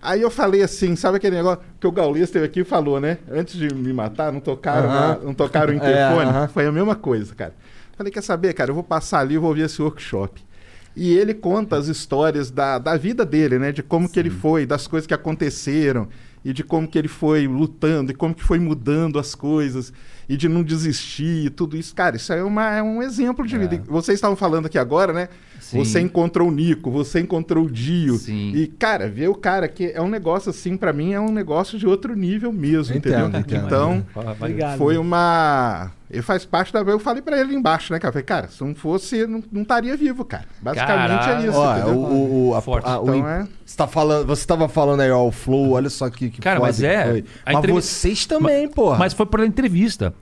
Aí 0.00 0.20
eu 0.22 0.30
falei 0.30 0.62
assim, 0.62 0.94
sabe 0.94 1.16
aquele 1.16 1.34
negócio 1.36 1.64
que 1.80 1.86
o 1.86 1.90
Gaules 1.90 2.22
esteve 2.22 2.44
aqui 2.44 2.60
e 2.60 2.64
falou, 2.64 3.00
né? 3.00 3.18
Antes 3.28 3.56
de 3.56 3.74
me 3.74 3.92
matar, 3.92 4.32
não 4.32 4.38
tocaram, 4.40 4.88
Aham. 4.88 5.08
na- 5.08 5.18
não 5.24 5.34
tocaram 5.34 5.72
o 5.72 5.74
É, 5.74 5.76
interfone. 5.76 6.30
aham. 6.30 6.48
Foi 6.48 6.66
a 6.66 6.70
mesma 6.72 6.94
coisa, 6.94 7.34
cara. 7.34 7.54
Falei, 7.96 8.12
quer 8.12 8.22
saber, 8.22 8.52
cara? 8.52 8.70
Eu 8.70 8.74
vou 8.74 8.84
passar 8.84 9.20
ali 9.20 9.34
e 9.34 9.38
vou 9.38 9.48
ouvir 9.48 9.62
esse 9.62 9.80
workshop. 9.82 10.44
E 10.94 11.12
ele 11.12 11.34
conta 11.34 11.76
as 11.76 11.88
histórias 11.88 12.50
da, 12.50 12.78
da 12.78 12.96
vida 12.96 13.24
dele, 13.24 13.58
né? 13.58 13.72
De 13.72 13.82
como 13.82 14.08
que 14.08 14.18
ele 14.20 14.30
foi, 14.30 14.64
das 14.64 14.86
coisas 14.86 15.06
que 15.06 15.14
aconteceram, 15.14 16.08
e 16.44 16.52
de 16.52 16.62
como 16.62 16.86
que 16.86 16.96
ele 16.98 17.08
foi 17.08 17.48
lutando, 17.48 18.12
e 18.12 18.14
como 18.14 18.34
que 18.34 18.44
foi 18.44 18.58
mudando 18.60 19.18
as 19.18 19.34
coisas, 19.34 19.92
e 20.28 20.36
de 20.36 20.48
não 20.48 20.62
desistir, 20.62 21.46
e 21.46 21.50
tudo 21.50 21.76
isso. 21.76 21.92
Cara, 21.94 22.14
isso 22.16 22.32
é, 22.32 22.44
uma- 22.44 22.70
é 22.76 22.82
um 22.82 23.02
exemplo 23.02 23.44
de 23.46 23.58
vida. 23.58 23.74
E 23.74 23.78
Vocês 23.78 24.16
estavam 24.16 24.36
falando 24.36 24.66
aqui 24.66 24.78
agora, 24.78 25.12
né? 25.12 25.28
Sim. 25.66 25.78
Você 25.78 26.00
encontrou 26.00 26.48
o 26.48 26.50
Nico, 26.52 26.90
você 26.92 27.18
encontrou 27.20 27.64
o 27.64 27.70
Dio. 27.70 28.14
Sim. 28.18 28.52
E, 28.54 28.68
cara, 28.68 29.08
ver 29.08 29.28
o 29.28 29.34
cara 29.34 29.66
que 29.66 29.90
é 29.92 30.00
um 30.00 30.08
negócio 30.08 30.50
assim, 30.50 30.76
pra 30.76 30.92
mim, 30.92 31.12
é 31.12 31.20
um 31.20 31.32
negócio 31.32 31.76
de 31.76 31.86
outro 31.88 32.14
nível 32.14 32.52
mesmo, 32.52 32.96
Entendo, 32.96 33.36
entendeu? 33.36 33.40
entendo. 33.40 33.66
Então, 33.66 34.06
Obrigado. 34.14 34.78
foi 34.78 34.96
uma. 34.96 35.90
Ele 36.08 36.22
faz 36.22 36.44
parte 36.44 36.72
da. 36.72 36.78
Eu 36.80 37.00
falei 37.00 37.20
pra 37.20 37.40
ele 37.40 37.52
embaixo, 37.52 37.92
né, 37.92 37.98
cara? 37.98 38.10
Eu 38.10 38.12
Falei, 38.12 38.24
cara, 38.24 38.48
se 38.48 38.62
não 38.62 38.76
fosse, 38.76 39.26
não 39.26 39.42
não 39.50 39.62
estaria 39.62 39.96
vivo, 39.96 40.24
cara. 40.24 40.44
Basicamente 40.62 41.08
Caralho. 41.18 41.44
é 41.44 41.48
isso. 41.48 41.58
Ó, 41.58 41.76
entendeu? 41.76 41.94
o, 41.98 42.48
o, 42.50 42.54
a, 42.54 42.60
Forte. 42.62 42.88
a- 42.88 43.00
o 43.00 43.02
Então 43.16 43.28
é- 43.28 43.48
você, 43.64 43.76
tá 43.76 43.86
falando, 43.88 44.24
você 44.26 44.46
tava 44.46 44.68
falando 44.68 45.00
aí, 45.00 45.10
ó, 45.10 45.26
o 45.26 45.32
Flow, 45.32 45.72
olha 45.72 45.90
só 45.90 46.08
que, 46.08 46.30
que 46.30 46.40
Cara, 46.40 46.60
mas 46.60 46.80
é, 46.80 47.24
Mas 47.44 47.56
entrevi- 47.56 47.72
vocês 47.80 48.24
também, 48.24 48.68
porra. 48.68 48.98
Mas 48.98 49.12
foi 49.14 49.26
por 49.26 49.40
entrevista. 49.40 50.14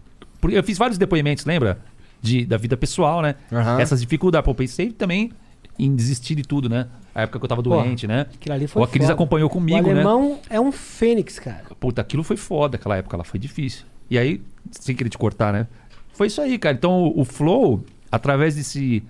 Eu 0.51 0.63
fiz 0.65 0.77
vários 0.79 0.97
depoimentos, 0.99 1.45
lembra? 1.45 1.79
De, 2.25 2.47
da 2.47 2.57
vida 2.57 2.77
pessoal, 2.77 3.21
né? 3.21 3.35
Aham. 3.53 3.81
Essas 3.81 4.01
dificuldades. 4.01 4.45
Pô, 4.45 4.55
pensei 4.55 4.91
também 4.91 5.31
em 5.79 5.95
desistir 5.95 6.35
de 6.35 6.43
tudo, 6.43 6.69
né? 6.69 6.87
A 7.15 7.23
época 7.23 7.39
que 7.39 7.45
eu 7.45 7.49
tava 7.49 7.63
Porra, 7.63 7.83
doente, 7.83 8.07
né? 8.07 8.23
Aquilo 8.35 8.55
ali 8.55 8.67
foi 8.67 8.81
O 8.81 8.85
Aquiles 8.85 9.07
foda. 9.07 9.15
acompanhou 9.15 9.51
comigo, 9.51 9.79
o 9.79 9.93
né? 9.93 10.01
alemão 10.01 10.39
é 10.49 10.61
um 10.61 10.73
fênix, 10.73 11.39
cara. 11.39 11.63
Puta, 11.79 12.01
aquilo 12.01 12.23
foi 12.23 12.37
foda 12.37 12.77
aquela 12.77 12.97
época 12.97 13.17
lá, 13.17 13.25
foi 13.25 13.39
difícil. 13.39 13.85
E 14.11 14.17
aí, 14.17 14.41
sem 14.71 14.95
querer 14.97 15.11
te 15.11 15.19
cortar, 15.19 15.53
né? 15.53 15.67
Foi 16.13 16.29
isso 16.29 16.41
aí, 16.41 16.59
cara. 16.59 16.75
Então 16.77 17.03
o, 17.03 17.21
o 17.21 17.25
Flow, 17.25 17.85
através 18.11 18.55
desse 18.57 19.03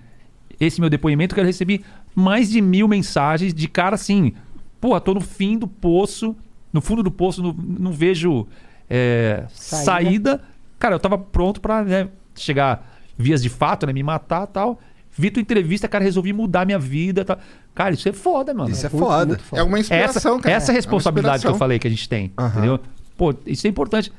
esse 0.59 0.79
meu 0.81 0.89
depoimento, 0.89 1.33
que 1.35 1.41
eu 1.41 1.45
recebi 1.45 1.83
mais 2.13 2.49
de 2.49 2.61
mil 2.61 2.87
mensagens 2.87 3.53
de 3.53 3.67
cara 3.67 3.95
assim, 3.95 4.33
pô, 4.79 4.99
tô 5.01 5.13
no 5.13 5.21
fim 5.21 5.57
do 5.57 5.67
poço, 5.67 6.35
no 6.71 6.81
fundo 6.81 7.03
do 7.03 7.11
poço, 7.11 7.41
não, 7.43 7.53
não 7.53 7.91
vejo 7.91 8.47
é, 8.89 9.45
Saída. 9.49 9.85
saída. 9.85 10.41
Cara, 10.79 10.95
eu 10.95 10.99
tava 10.99 11.17
pronto 11.17 11.59
pra 11.61 11.83
né, 11.83 12.09
chegar 12.35 12.94
vias 13.17 13.41
de 13.41 13.49
fato, 13.49 13.85
né? 13.85 13.93
Me 13.93 14.03
matar 14.03 14.43
e 14.43 14.53
tal. 14.53 14.79
Vi 15.17 15.31
tua 15.31 15.41
entrevista, 15.41 15.87
cara, 15.87 16.03
resolvi 16.03 16.33
mudar 16.33 16.65
minha 16.65 16.77
vida. 16.79 17.23
Tá. 17.23 17.37
Cara, 17.73 17.93
isso 17.93 18.07
é 18.09 18.11
foda, 18.11 18.53
mano. 18.53 18.69
Isso 18.69 18.85
é 18.85 18.89
foda. 18.89 19.39
É 19.53 19.63
uma 19.63 19.79
inspiração, 19.79 20.33
essa, 20.35 20.41
cara. 20.43 20.55
Essa 20.55 20.71
é 20.71 20.73
a 20.73 20.75
É 20.75 20.75
responsabilidade 20.75 21.43
que 21.43 21.47
eu 21.49 21.55
falei 21.55 21.79
que 21.79 21.87
a 21.87 21.89
gente 21.89 22.07
tem. 22.09 22.31
Aham. 22.37 22.49
Entendeu? 22.49 22.79
Pô, 23.17 23.33
isso 23.45 23.65
é 23.65 23.69
importante. 23.69 24.11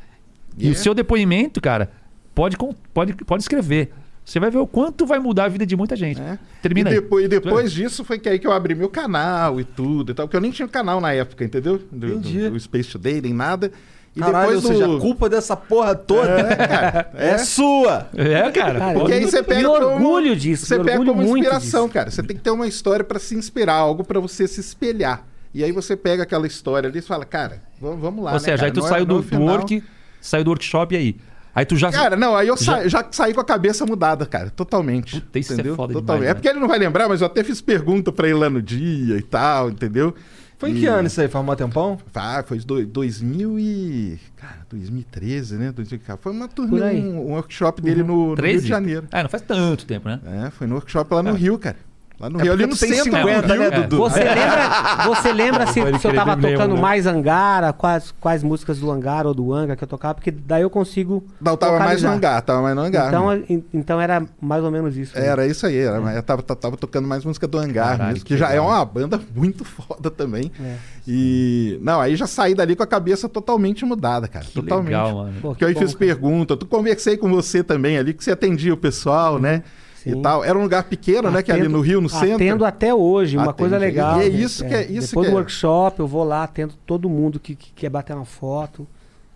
E 0.56 0.62
o 0.62 0.68
Yeah. 0.68 0.80
seu 0.82 0.94
depoimento, 0.94 1.60
cara, 1.60 1.90
pode, 2.34 2.56
pode, 2.94 3.12
pode 3.12 3.42
escrever. 3.42 3.92
Você 4.24 4.40
vai 4.40 4.50
ver 4.50 4.56
o 4.58 4.66
quanto 4.66 5.06
vai 5.06 5.18
mudar 5.20 5.44
a 5.44 5.48
vida 5.48 5.64
de 5.66 5.76
muita 5.76 5.94
gente. 5.94 6.20
Termina 6.62 6.90
e 6.90 6.94
aí. 6.94 7.00
depois, 7.00 7.24
e 7.26 7.28
depois 7.28 7.70
disso 7.72 8.02
foi 8.04 8.18
que 8.18 8.28
aí 8.28 8.38
que 8.38 8.46
eu 8.46 8.50
abri 8.52 8.74
meu 8.74 8.88
canal 8.88 9.60
e 9.60 9.64
tudo 9.64 10.10
e 10.10 10.14
tal, 10.14 10.26
porque 10.26 10.36
eu 10.36 10.40
nem 10.40 10.50
tinha 10.50 10.66
canal 10.66 11.00
na 11.00 11.12
época, 11.12 11.44
entendeu? 11.44 11.78
Do, 11.92 12.06
Entendi. 12.08 12.40
do, 12.40 12.50
do 12.52 12.58
Space 12.60 12.90
Today, 12.90 13.20
nem 13.20 13.32
nada. 13.34 13.70
E 14.16 14.20
Caralho, 14.20 14.46
depois 14.48 14.64
ou 14.64 14.72
seja, 14.72 14.86
do- 14.88 14.96
a 14.96 15.00
culpa 15.00 15.28
dessa 15.28 15.54
porra 15.54 15.94
toda 15.94 16.30
É, 16.30 16.56
cara, 16.66 17.10
é 17.14 17.36
sua. 17.38 18.08
É, 18.16 18.50
cara. 18.50 18.78
Cara, 18.78 18.98
Porque 18.98 19.12
aí 19.12 19.24
você 19.26 19.42
me 19.42 19.46
pega 19.46 19.70
orgulho 19.70 20.28
como, 20.28 20.36
disso, 20.36 20.64
Você 20.64 20.78
me 20.78 20.84
pega 20.84 20.98
orgulho 21.00 21.14
como 21.14 21.28
muito 21.28 21.42
inspiração, 21.44 21.82
disso. 21.84 21.92
cara. 21.94 22.10
Você 22.10 22.22
tem 22.22 22.34
que 22.36 22.42
ter 22.42 22.50
uma 22.50 22.66
história 22.66 23.04
pra 23.04 23.18
se 23.18 23.34
inspirar, 23.34 23.74
algo 23.74 24.02
pra 24.02 24.18
você 24.18 24.48
se 24.48 24.58
espelhar. 24.58 25.22
E 25.52 25.62
aí 25.62 25.70
você 25.70 25.94
pega 25.96 26.22
aquela 26.22 26.46
história 26.46 26.88
ali 26.88 26.98
e 26.98 27.02
fala, 27.02 27.24
cara, 27.26 27.60
vamos, 27.80 28.24
lá. 28.24 28.30
Ou 28.30 28.34
né, 28.34 28.38
seja, 28.38 28.56
cara? 28.56 28.66
aí 28.68 28.72
tu 28.72 28.80
No- 28.80 28.88
saiu 28.88 29.06
no 29.06 29.14
do, 29.16 29.20
do 29.20 29.22
final- 29.22 29.46
work, 29.48 29.82
saiu 30.20 30.44
do 30.44 30.48
workshop 30.50 30.94
e 30.94 30.98
aí. 30.98 31.16
Aí 31.54 31.64
tu 31.64 31.76
já. 31.76 31.90
Cara, 31.90 32.16
não, 32.16 32.34
aí 32.36 32.48
eu 32.48 32.56
Já- 32.58 32.64
sa- 32.82 32.88
já... 32.88 33.06
saí 33.10 33.32
com 33.32 33.40
a 33.40 33.44
cabeça 33.44 33.84
mudada, 33.86 34.24
cara. 34.26 34.50
Totalmente. 34.50 35.20
Puta, 35.20 35.38
isso 35.38 35.52
é 35.52 35.54
entendeu? 35.54 35.74
foda 35.76 35.92
Totalmente. 35.94 36.20
demais, 36.20 36.24
é 36.24 36.28
né? 36.28 36.34
porque 36.34 36.48
ele 36.48 36.60
não 36.60 36.68
vai 36.68 36.78
lembrar, 36.78 37.08
mas 37.08 37.20
eu 37.22 37.26
até 37.26 37.42
fiz 37.44 37.60
pergunta 37.62 38.12
pra 38.12 38.28
ele 38.28 38.38
lá 38.38 38.50
no 38.50 38.60
dia 38.60 39.16
e 39.16 39.22
tal, 39.22 39.70
entendeu? 39.70 40.14
Foi 40.58 40.70
em 40.70 40.76
E- 40.76 40.80
que 40.80 40.86
ano 40.86 41.06
isso 41.06 41.20
aí? 41.20 41.28
Faz 41.28 41.46
um 41.46 41.54
tempão? 41.54 41.98
Ah, 42.14 42.42
foi 42.46 42.58
do, 42.60 42.84
2000 42.86 43.58
e... 43.58 44.18
Cara, 44.36 44.66
2013, 44.70 45.56
né? 45.56 45.72
2000, 45.72 46.00
cara, 46.00 46.18
Foi 46.22 46.32
uma 46.32 46.48
turnê, 46.48 47.00
um, 47.00 47.28
um 47.28 47.32
workshop 47.32 47.82
dele 47.82 48.02
no, 48.02 48.06
no 48.06 48.26
Rio 48.28 48.36
13? 48.36 48.62
de 48.62 48.68
Janeiro. 48.68 49.06
É, 49.12 49.22
não 49.22 49.28
faz 49.28 49.42
tanto 49.42 49.84
tempo, 49.84 50.08
né? 50.08 50.20
É, 50.24 50.50
foi 50.50 50.66
no 50.66 50.74
workshop 50.76 51.12
lá 51.14 51.22
no 51.22 51.34
Rio, 51.34 51.58
cara. 51.58 51.76
Lá 52.18 52.30
no 52.30 52.40
É 52.40 52.44
Rio, 52.44 52.52
ali 52.54 52.66
tu 52.66 52.78
tem 52.78 52.94
centro 52.94 53.04
50, 53.12 53.42
do 53.42 53.52
Rio. 53.52 53.58
né, 53.58 53.70
Dudu? 53.70 53.96
Você 53.98 54.24
lembra, 54.24 55.04
você 55.06 55.32
lembra 55.34 55.66
se, 55.66 55.98
se 55.98 56.08
eu 56.08 56.14
tava 56.14 56.34
tocando 56.34 56.74
né? 56.74 56.80
mais 56.80 57.06
Angara, 57.06 57.74
quais, 57.74 58.14
quais 58.18 58.42
músicas 58.42 58.78
do 58.78 58.90
Angara 58.90 59.28
ou 59.28 59.34
do 59.34 59.52
Anga 59.52 59.76
que 59.76 59.84
eu 59.84 59.88
tocava, 59.88 60.14
porque 60.14 60.30
daí 60.30 60.62
eu 60.62 60.70
consigo. 60.70 61.22
Não, 61.38 61.58
tava 61.58 61.78
mais 61.78 62.02
no 62.02 62.08
hangar, 62.08 62.40
tava 62.40 62.62
mais 62.62 62.74
no 62.74 62.80
hangar. 62.82 63.08
Então, 63.08 63.30
né? 63.30 63.42
en- 63.50 63.64
então 63.74 64.00
era 64.00 64.24
mais 64.40 64.64
ou 64.64 64.70
menos 64.70 64.96
isso. 64.96 65.14
né? 65.14 65.26
Era 65.26 65.46
isso 65.46 65.66
aí, 65.66 65.76
era, 65.76 66.00
mas 66.00 66.16
eu 66.16 66.22
tava, 66.22 66.42
tava, 66.42 66.76
tocando 66.78 67.06
mais 67.06 67.22
música 67.22 67.46
do 67.46 67.58
hangar 67.58 67.90
Caralho, 67.98 68.12
mesmo, 68.14 68.24
que, 68.24 68.32
que 68.32 68.38
já 68.38 68.46
é 68.46 68.52
legal. 68.60 68.68
uma 68.68 68.84
banda 68.84 69.20
muito 69.36 69.62
foda 69.64 70.10
também. 70.10 70.50
É. 70.58 70.76
E. 71.06 71.78
Não, 71.82 72.00
aí 72.00 72.16
já 72.16 72.26
saí 72.26 72.54
dali 72.54 72.74
com 72.74 72.82
a 72.82 72.86
cabeça 72.86 73.28
totalmente 73.28 73.84
mudada, 73.84 74.26
cara. 74.26 74.44
Que 74.46 74.52
totalmente. 74.54 74.86
legal, 74.88 75.14
mano. 75.14 75.32
Pô, 75.42 75.48
Porque 75.50 75.64
eu 75.64 75.68
aí 75.68 75.74
fiz 75.74 75.92
cara. 75.94 75.98
pergunta, 75.98 76.56
tu 76.56 76.64
conversei 76.66 77.16
com 77.18 77.28
você 77.30 77.62
também 77.62 77.98
ali, 77.98 78.14
que 78.14 78.24
você 78.24 78.32
atendia 78.32 78.72
o 78.72 78.76
pessoal, 78.76 79.38
né? 79.38 79.62
E 80.06 80.12
Sim. 80.12 80.22
tal. 80.22 80.44
Era 80.44 80.56
um 80.56 80.62
lugar 80.62 80.84
pequeno, 80.84 81.30
né? 81.32 81.42
Que 81.42 81.50
é 81.50 81.54
ali 81.54 81.66
no 81.66 81.80
Rio, 81.80 82.00
no 82.00 82.08
centro. 82.08 82.36
Atendo 82.36 82.64
até 82.64 82.94
hoje, 82.94 83.36
uma 83.36 83.52
coisa 83.52 83.76
legal. 83.76 84.20
E 84.22 84.26
é 84.26 84.30
né? 84.30 84.38
isso 84.38 84.64
que 84.64 84.72
é- 84.72 84.82
isso 84.88 85.08
Depois 85.08 85.26
que 85.26 85.32
do 85.32 85.36
é. 85.36 85.40
workshop, 85.40 85.98
eu 85.98 86.06
vou 86.06 86.22
lá, 86.22 86.44
atendo 86.44 86.74
todo 86.86 87.10
mundo 87.10 87.40
que, 87.40 87.56
que 87.56 87.72
quer 87.72 87.90
bater 87.90 88.14
uma 88.14 88.24
foto. 88.24 88.86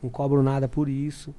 Não 0.01 0.09
cobro 0.09 0.43
nada 0.45 0.69
por 0.69 0.89
isso. 0.89 1.35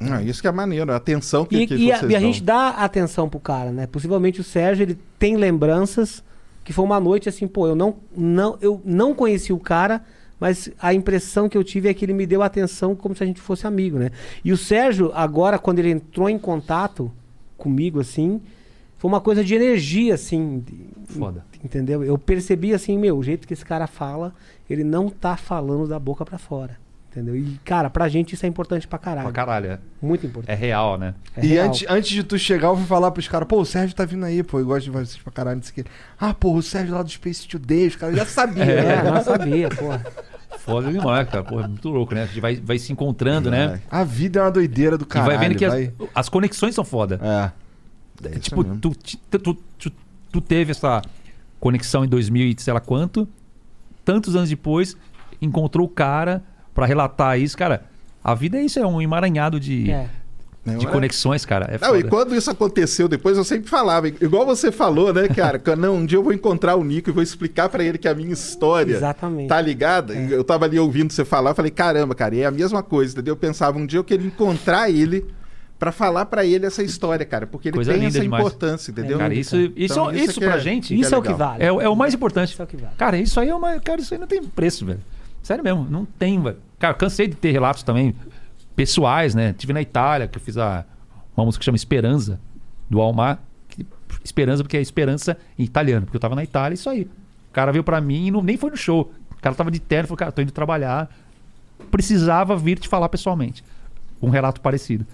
Ah, 0.00 0.22
isso 0.22 0.40
que 0.40 0.46
é 0.46 0.52
maneiro, 0.52 0.92
a 0.92 0.96
atenção 0.96 1.44
que, 1.44 1.56
E, 1.56 1.66
que 1.66 1.74
e 1.74 1.90
a, 1.92 2.04
e 2.04 2.14
a 2.14 2.20
gente 2.20 2.40
dá 2.40 2.68
atenção 2.68 3.28
pro 3.28 3.40
cara, 3.40 3.72
né? 3.72 3.84
Possivelmente 3.88 4.40
o 4.40 4.44
Sérgio, 4.44 4.84
ele 4.84 4.96
tem 5.18 5.36
lembranças 5.36 6.22
que 6.64 6.72
foi 6.72 6.84
uma 6.84 7.00
noite 7.00 7.28
assim, 7.28 7.48
pô, 7.48 7.66
eu 7.66 7.74
não, 7.74 7.96
não, 8.16 8.56
eu 8.60 8.80
não 8.84 9.12
conheci 9.12 9.52
o 9.52 9.58
cara, 9.58 10.04
mas 10.38 10.70
a 10.80 10.94
impressão 10.94 11.48
que 11.48 11.58
eu 11.58 11.64
tive 11.64 11.88
é 11.88 11.94
que 11.94 12.04
ele 12.04 12.12
me 12.12 12.26
deu 12.26 12.44
atenção 12.44 12.94
como 12.94 13.16
se 13.16 13.24
a 13.24 13.26
gente 13.26 13.40
fosse 13.40 13.66
amigo, 13.66 13.98
né? 13.98 14.12
E 14.44 14.52
o 14.52 14.56
Sérgio, 14.56 15.10
agora, 15.14 15.58
quando 15.58 15.80
ele 15.80 15.90
entrou 15.90 16.30
em 16.30 16.38
contato 16.38 17.10
comigo, 17.56 17.98
assim, 17.98 18.40
foi 18.98 19.08
uma 19.08 19.20
coisa 19.20 19.42
de 19.44 19.54
energia, 19.54 20.14
assim. 20.14 20.62
Foda. 21.06 21.44
Entendeu? 21.64 22.04
Eu 22.04 22.18
percebi 22.18 22.74
assim, 22.74 22.98
meu, 22.98 23.16
o 23.16 23.22
jeito 23.22 23.46
que 23.48 23.54
esse 23.54 23.64
cara 23.64 23.86
fala, 23.86 24.34
ele 24.68 24.84
não 24.84 25.08
tá 25.08 25.36
falando 25.36 25.88
da 25.88 25.98
boca 25.98 26.24
pra 26.24 26.36
fora. 26.38 26.76
Entendeu? 27.10 27.34
E, 27.34 27.58
cara, 27.64 27.88
pra 27.88 28.06
gente 28.08 28.34
isso 28.34 28.44
é 28.44 28.48
importante 28.48 28.86
pra 28.86 28.98
caralho. 28.98 29.24
Pra 29.24 29.32
caralho, 29.32 29.70
é. 29.72 29.78
Muito 30.00 30.26
importante. 30.26 30.52
É 30.52 30.54
real, 30.54 30.98
né? 30.98 31.14
É 31.36 31.44
e 31.44 31.48
real. 31.48 31.66
antes, 31.66 31.86
antes 31.88 32.10
de 32.10 32.22
tu 32.22 32.38
chegar, 32.38 32.68
eu 32.68 32.76
fui 32.76 32.84
falar 32.86 33.10
pros 33.10 33.26
caras, 33.26 33.48
pô, 33.48 33.60
o 33.60 33.64
Sérgio 33.64 33.96
tá 33.96 34.04
vindo 34.04 34.24
aí, 34.24 34.42
pô, 34.42 34.60
eu 34.60 34.66
gosto 34.66 34.84
de 34.84 34.90
vocês 34.90 35.16
pra 35.16 35.32
caralho, 35.32 35.56
não 35.56 35.62
sei 35.62 35.70
o 35.72 35.74
quê. 35.76 35.90
Ah, 36.20 36.34
pô, 36.34 36.52
o 36.54 36.62
Sérgio 36.62 36.94
lá 36.94 37.02
do 37.02 37.08
Space 37.10 37.48
Today, 37.48 37.86
os 37.88 37.96
caras 37.96 38.14
já 38.14 38.26
sabiam. 38.26 38.62
É, 38.68 39.02
né? 39.02 39.10
não 39.10 39.22
sabia, 39.24 39.68
porra. 39.70 40.04
Foda 40.58 40.92
demais, 40.92 41.28
cara. 41.28 41.42
Porra, 41.42 41.64
é 41.64 41.68
muito 41.68 41.88
louco, 41.88 42.14
né? 42.14 42.24
A 42.24 42.26
gente 42.26 42.40
vai, 42.40 42.56
vai 42.56 42.78
se 42.78 42.92
encontrando, 42.92 43.50
né? 43.50 43.80
A 43.90 44.04
vida 44.04 44.40
é 44.40 44.42
uma 44.42 44.50
doideira 44.50 44.98
do 44.98 45.04
E 45.04 45.06
caralho. 45.06 45.32
vai 45.38 45.48
vendo 45.48 45.56
que 45.58 45.64
as- 45.64 45.72
vai- 45.72 45.92
As, 46.14 46.28
conexões 46.28 46.74
são 46.74 46.84
foda. 46.84 47.18
É. 47.22 47.50
isso 48.30 48.40
tipo, 48.40 48.64
tu, 48.64 48.90
tu, 49.30 49.38
tu, 49.38 49.54
tu- 49.78 49.92
tu 50.32 50.40
teve 50.40 50.70
essa 50.72 51.02
conexão 51.60 52.04
em 52.04 52.08
2000 52.08 52.46
e 52.48 52.56
sei 52.58 52.72
lá 52.72 52.80
quanto, 52.80 53.26
tantos 54.04 54.34
anos 54.36 54.48
depois, 54.48 54.96
encontrou 55.40 55.86
o 55.86 55.90
cara 55.90 56.42
pra 56.74 56.86
relatar 56.86 57.38
isso. 57.38 57.56
Cara, 57.56 57.84
a 58.22 58.34
vida 58.34 58.58
é 58.58 58.62
isso, 58.64 58.78
é 58.78 58.86
um 58.86 59.00
emaranhado 59.00 59.58
de, 59.58 59.90
É. 59.90 60.08
de 60.66 60.72
Não, 60.84 60.90
é? 60.90 60.92
conexões, 60.92 61.44
cara. 61.44 61.66
É 61.72 61.78
Não, 61.84 61.96
e 61.96 62.04
quando 62.04 62.34
isso 62.34 62.50
aconteceu 62.50 63.08
depois, 63.08 63.36
eu 63.36 63.44
sempre 63.44 63.68
falava, 63.68 64.06
igual 64.08 64.44
você 64.46 64.70
falou, 64.70 65.12
né, 65.12 65.26
cara? 65.28 65.58
que, 65.58 65.74
não, 65.74 65.96
um 65.96 66.06
dia 66.06 66.18
eu 66.18 66.22
vou 66.22 66.32
encontrar 66.32 66.76
o 66.76 66.84
Nico 66.84 67.10
e 67.10 67.12
vou 67.12 67.22
explicar 67.22 67.68
pra 67.68 67.82
ele 67.82 67.98
que 67.98 68.06
a 68.08 68.14
minha 68.14 68.32
história 68.32 68.94
Exatamente. 68.96 69.48
tá 69.48 69.60
ligada. 69.60 70.14
E 70.14 70.30
Eu 70.32 70.44
tava 70.44 70.64
ali 70.66 70.78
ouvindo 70.78 71.12
você 71.12 71.24
falar, 71.24 71.50
eu 71.50 71.54
falei, 71.54 71.70
caramba, 71.70 72.14
cara, 72.14 72.34
e 72.34 72.40
é 72.40 72.46
a 72.46 72.50
mesma 72.50 72.82
coisa, 72.82 73.12
entendeu? 73.14 73.32
Eu 73.32 73.36
pensava, 73.38 73.78
um 73.78 73.86
dia 73.86 73.98
eu 73.98 74.04
queria 74.04 74.26
encontrar 74.26 74.90
ele 74.90 75.24
pra 75.78 75.92
falar 75.92 76.26
pra 76.26 76.44
ele 76.44 76.66
essa 76.66 76.82
história, 76.82 77.24
cara, 77.24 77.46
porque 77.46 77.68
ele 77.68 77.76
Coisa 77.76 77.92
tem 77.92 78.00
linda 78.00 78.10
essa 78.12 78.20
demais. 78.20 78.40
importância, 78.44 78.90
entendeu? 78.90 79.18
Cara, 79.18 79.32
isso, 79.34 79.56
isso, 79.56 79.72
Então, 79.94 80.12
isso, 80.12 80.40
que 80.40 80.46
pra 80.46 80.56
é- 80.56 80.60
gente 80.60 80.98
Isso 80.98 81.14
é 81.14 81.18
o 81.18 81.22
que 81.22 81.32
vale. 81.32 81.62
é, 81.62 81.70
o- 81.72 81.80
é 81.80 81.88
o 81.88 81.94
mais 81.96 82.14
importante. 82.14 82.52
Isso 82.52 82.60
é 82.60 82.64
o 82.64 82.68
que 82.68 82.76
vale. 82.76 82.94
Cara, 82.96 83.16
isso 83.16 83.38
aí 83.38 83.48
é 83.48 83.54
uma. 83.54 83.78
Cara, 83.80 84.00
isso 84.00 84.12
aí 84.12 84.18
não 84.20 84.26
tem 84.26 84.42
preço, 84.42 84.84
velho. 84.84 85.00
Sério 85.42 85.62
mesmo, 85.62 85.86
não 85.88 86.04
tem, 86.04 86.40
velho. 86.42 86.56
Cara, 86.78 86.94
cansei 86.94 87.26
de 87.28 87.36
ter 87.36 87.52
relatos 87.52 87.82
também 87.82 88.14
pessoais, 88.74 89.34
né? 89.34 89.52
Tive 89.52 89.72
na 89.72 89.80
Itália, 89.80 90.26
que 90.28 90.36
eu 90.36 90.42
fiz 90.42 90.56
a, 90.58 90.84
uma 91.36 91.44
música 91.46 91.60
que 91.60 91.64
chama 91.64 91.76
Esperança, 91.76 92.40
do 92.90 93.00
Almar. 93.00 93.38
que- 93.68 93.86
Esperança, 94.24 94.62
porque 94.64 94.76
é 94.76 94.80
esperança 94.80 95.36
em 95.58 95.62
italiano, 95.64 96.06
porque 96.06 96.16
eu 96.16 96.20
tava 96.20 96.34
na 96.34 96.42
Itália, 96.42 96.74
isso 96.74 96.88
aí. 96.90 97.02
O 97.02 97.52
cara 97.52 97.70
veio 97.72 97.84
pra 97.84 98.00
mim 98.00 98.26
e 98.26 98.30
não, 98.30 98.42
nem 98.42 98.56
foi 98.56 98.70
no 98.70 98.76
show. 98.76 99.12
O 99.30 99.40
cara 99.40 99.54
tava 99.54 99.70
de 99.70 99.78
terno 99.78 100.04
e 100.04 100.08
falou, 100.08 100.18
cara, 100.18 100.32
tô 100.32 100.42
indo 100.42 100.50
trabalhar. 100.52 101.08
Precisava 101.90 102.56
vir 102.56 102.78
te 102.78 102.88
falar 102.88 103.08
pessoalmente. 103.08 103.62
Um 104.20 104.30
relato 104.30 104.60
parecido. 104.60 105.06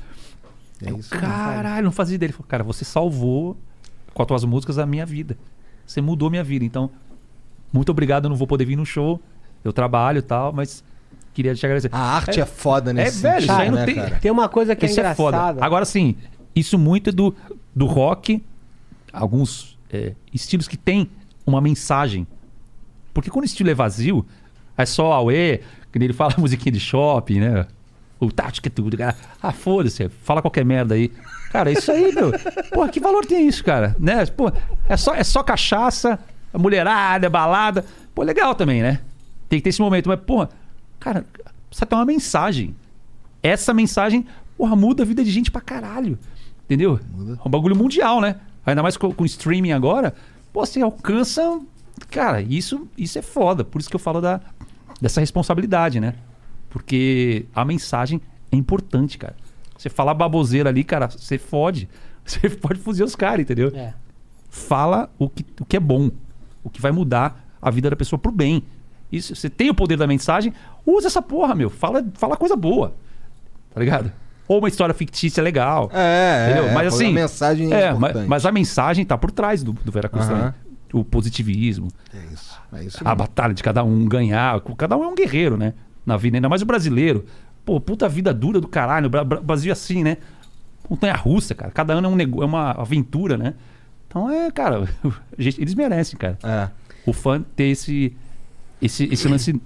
É 0.83 0.91
isso. 0.93 1.11
Caralho, 1.11 1.85
não 1.85 1.93
fazia 1.93 2.15
ideia. 2.17 2.27
Ele 2.29 2.33
falou, 2.33 2.47
cara, 2.49 2.65
você 2.65 2.85
salvou 2.85 3.57
com 4.13 4.23
as 4.23 4.29
tuas 4.29 4.45
músicas 4.45 4.79
a 4.79 4.87
minha 4.87 5.05
vida. 5.07 5.37
Você 5.87 6.01
mudou 6.01 6.31
minha 6.31 6.45
vida. 6.45 6.65
Então, 6.65 6.91
muito 7.73 7.91
obrigado. 7.91 8.25
Eu 8.25 8.31
não 8.31 8.37
vou 8.37 8.47
poder 8.47 8.65
vir 8.65 8.77
no 8.77 8.87
show. 8.87 9.21
Eu 9.63 9.73
trabalho 9.73 10.19
e 10.19 10.23
tal, 10.23 10.53
mas 10.53 10.85
queria 11.33 11.55
te 11.55 11.65
agradecer. 11.65 11.89
A 11.93 11.99
arte 11.99 12.41
é, 12.41 12.45
foda 12.47 12.91
É, 12.91 12.95
nesse 12.95 13.23
velho, 13.23 13.39
isso 13.39 13.47
sentido, 13.47 13.61
aí 13.61 13.71
não 13.71 13.79
né, 13.79 13.85
tem. 13.87 13.95
cara? 13.97 14.19
Tem 14.21 14.31
uma 14.31 14.49
coisa 14.49 14.77
que 14.77 14.87
Isso 14.87 15.01
é 15.01 15.05
é 15.05 15.15
foda. 15.15 15.37
engraçada. 15.37 15.65
Agora 15.65 15.85
sim, 15.85 16.17
isso 16.55 16.79
muito 16.79 17.11
é 17.11 17.13
do, 17.13 17.35
do 17.75 17.87
rock, 17.87 18.45
alguns 19.13 19.79
é, 19.91 20.15
estilos 20.33 20.69
que 20.69 20.77
tem 20.77 21.09
uma 21.47 21.61
mensagem. 21.61 22.27
Porque 23.13 23.31
quando 23.31 23.45
o 23.45 23.47
estilo 23.47 23.71
é 23.71 23.75
vazio, 23.75 24.25
é 24.77 24.85
só 24.85 25.13
auê, 25.13 25.61
que 25.91 25.99
nem 25.99 26.07
ele 26.07 26.13
fala 26.13 26.35
musiquinha 26.39 26.73
de 26.73 26.81
shopping, 26.81 27.41
né? 27.41 27.67
O 28.25 28.33
tática 28.33 28.71
tudo, 28.71 28.97
cara. 28.97 29.17
Ah, 29.43 29.53
foda-se, 29.53 30.09
fala 30.09 30.41
qualquer 30.41 30.65
merda 30.65 30.95
aí. 30.95 31.13
Cara, 31.53 31.71
isso 31.71 31.91
aí, 31.93 32.13
meu. 32.13 32.33
Porra, 32.73 32.89
que 32.89 32.99
valor 32.99 33.25
tem 33.25 33.47
isso, 33.47 33.63
cara? 33.63 33.95
Né? 33.99 34.27
Pô, 34.27 34.51
é 34.89 34.97
só, 34.97 35.15
é 35.15 35.23
só 35.23 35.43
cachaça, 35.43 36.19
mulherada, 36.53 37.31
balada. 37.31 37.85
Pô, 38.15 38.23
legal 38.23 38.55
também, 38.55 38.83
né? 38.83 39.01
Tem 39.49 39.59
que 39.59 39.65
ter 39.65 39.71
esse 39.71 39.81
momento, 39.81 40.09
mas, 40.09 40.19
porra, 40.21 40.49
cara, 40.99 41.25
precisa 41.69 41.87
ter 41.87 41.95
uma 41.95 42.05
mensagem. 42.05 42.75
Essa 43.43 43.75
mensagem, 43.75 44.27
porra, 44.57 44.75
muda 44.75 45.03
a 45.03 45.07
vida 45.07 45.23
de 45.23 45.31
gente 45.31 45.51
pra 45.51 45.61
caralho. 45.61 46.19
Entendeu? 46.65 46.99
É 47.45 47.47
um 47.47 47.51
bagulho 47.51 47.77
mundial, 47.77 48.21
né? 48.21 48.37
Ainda 48.65 48.83
mais 48.83 48.97
com, 48.97 49.13
com 49.13 49.25
streaming 49.25 49.73
agora. 49.73 50.15
Pô, 50.53 50.65
você 50.65 50.81
alcança. 50.81 51.61
Cara, 52.11 52.41
isso, 52.41 52.89
isso 52.97 53.19
é 53.19 53.23
foda. 53.23 53.63
Por 53.65 53.81
isso 53.81 53.91
que 53.91 53.97
eu 53.97 54.01
falo 54.01 54.21
da, 54.21 54.41
dessa 55.01 55.21
responsabilidade, 55.21 56.01
né? 56.01 56.15
Porque 56.75 57.47
a 57.55 57.65
mensagem 57.65 58.21
é 58.51 58.57
importante, 58.57 59.17
cara. 59.17 59.37
Você 59.79 59.89
falar 59.89 60.13
baboseira 60.13 60.71
ali, 60.71 60.83
cara, 60.83 61.09
você 61.09 61.39
fode. 61.39 61.89
Você 62.27 62.49
pode 62.49 62.81
fuzir 62.81 63.05
os 63.05 63.15
caras, 63.15 63.41
entendeu? 63.41 63.71
É. 63.75 63.93
Fala 64.49 65.11
o 65.19 65.29
que, 65.29 65.45
o 65.61 65.65
que 65.67 65.77
é 65.77 65.81
bom. 65.81 66.11
O 66.63 66.71
que 66.71 66.81
vai 66.81 66.91
mudar 66.91 67.47
a 67.61 67.71
vida 67.71 67.91
da 67.91 67.95
pessoa 67.97 68.19
pro 68.19 68.33
bem. 68.33 68.63
Isso, 69.13 69.37
você 69.37 69.51
tem 69.51 69.69
o 69.69 69.75
poder 69.75 69.99
da 69.99 70.07
mensagem, 70.07 70.55
usa 70.87 71.09
essa 71.09 71.21
porra, 71.21 71.55
meu. 71.55 71.69
Fala, 71.69 72.03
fala 72.15 72.35
coisa 72.35 72.57
boa. 72.57 72.95
Tá 73.75 73.79
ligado? 73.79 74.11
Ou 74.49 74.61
uma 74.61 74.69
história 74.69 74.95
fictícia 74.95 75.43
legal. 75.43 75.91
É, 75.93 76.47
Entendeu? 76.47 76.71
é, 76.71 76.73
mas 76.73 76.87
a 76.87 76.97
assim. 76.97 77.13
mensagem 77.13 77.75
é 77.75 77.81
é, 77.83 77.93
mas, 77.93 77.97
importante. 77.97 78.29
mas 78.29 78.47
a 78.47 78.53
mensagem 78.53 79.05
tá 79.05 79.19
por 79.19 79.31
trás 79.31 79.63
do, 79.63 79.75
do 79.75 79.93
Veracruz 79.93 80.27
Aham. 80.27 80.35
também. 80.35 80.55
O 80.95 81.05
positivismo, 81.05 81.89
É 82.15 82.33
isso. 82.33 82.59
É 82.73 82.85
isso 82.85 82.99
a 83.05 83.15
batalha 83.15 83.53
de 83.53 83.63
cada 83.63 83.85
um 83.85 84.07
ganhar. 84.07 84.59
Cada 84.79 84.97
um 84.97 85.05
é 85.05 85.09
um 85.09 85.15
guerreiro, 85.15 85.59
né? 85.59 85.75
Na 86.05 86.17
vida, 86.17 86.37
ainda 86.37 86.49
mais 86.49 86.63
o 86.63 86.67
brasileiro. 86.67 87.25
Pô, 87.65 87.81
puta 87.81 88.09
vida 88.09 88.33
dura 88.35 88.61
do 88.61 88.69
caralho. 88.69 89.09
Bra- 89.09 89.25
Brasil 89.25 89.71
é 89.71 89.73
assim, 89.73 90.03
né? 90.05 90.19
Montanha 90.89 91.15
russa, 91.15 91.55
cara. 91.55 91.71
Cada 91.71 91.95
ano 91.95 92.09
é, 92.09 92.11
um 92.11 92.17
nego... 92.17 92.43
é 92.43 92.47
uma 92.47 92.73
aventura, 92.73 93.37
né? 93.39 93.55
Então 94.07 94.31
é, 94.31 94.51
cara, 94.51 94.87
eles 95.37 95.75
merecem, 95.75 96.19
cara. 96.19 96.39
É. 96.43 96.69
O 97.07 97.13
fã 97.13 97.43
ter 97.57 97.65
esse, 97.65 98.15
esse, 98.81 99.05
esse 99.13 99.27
lance 99.29 99.61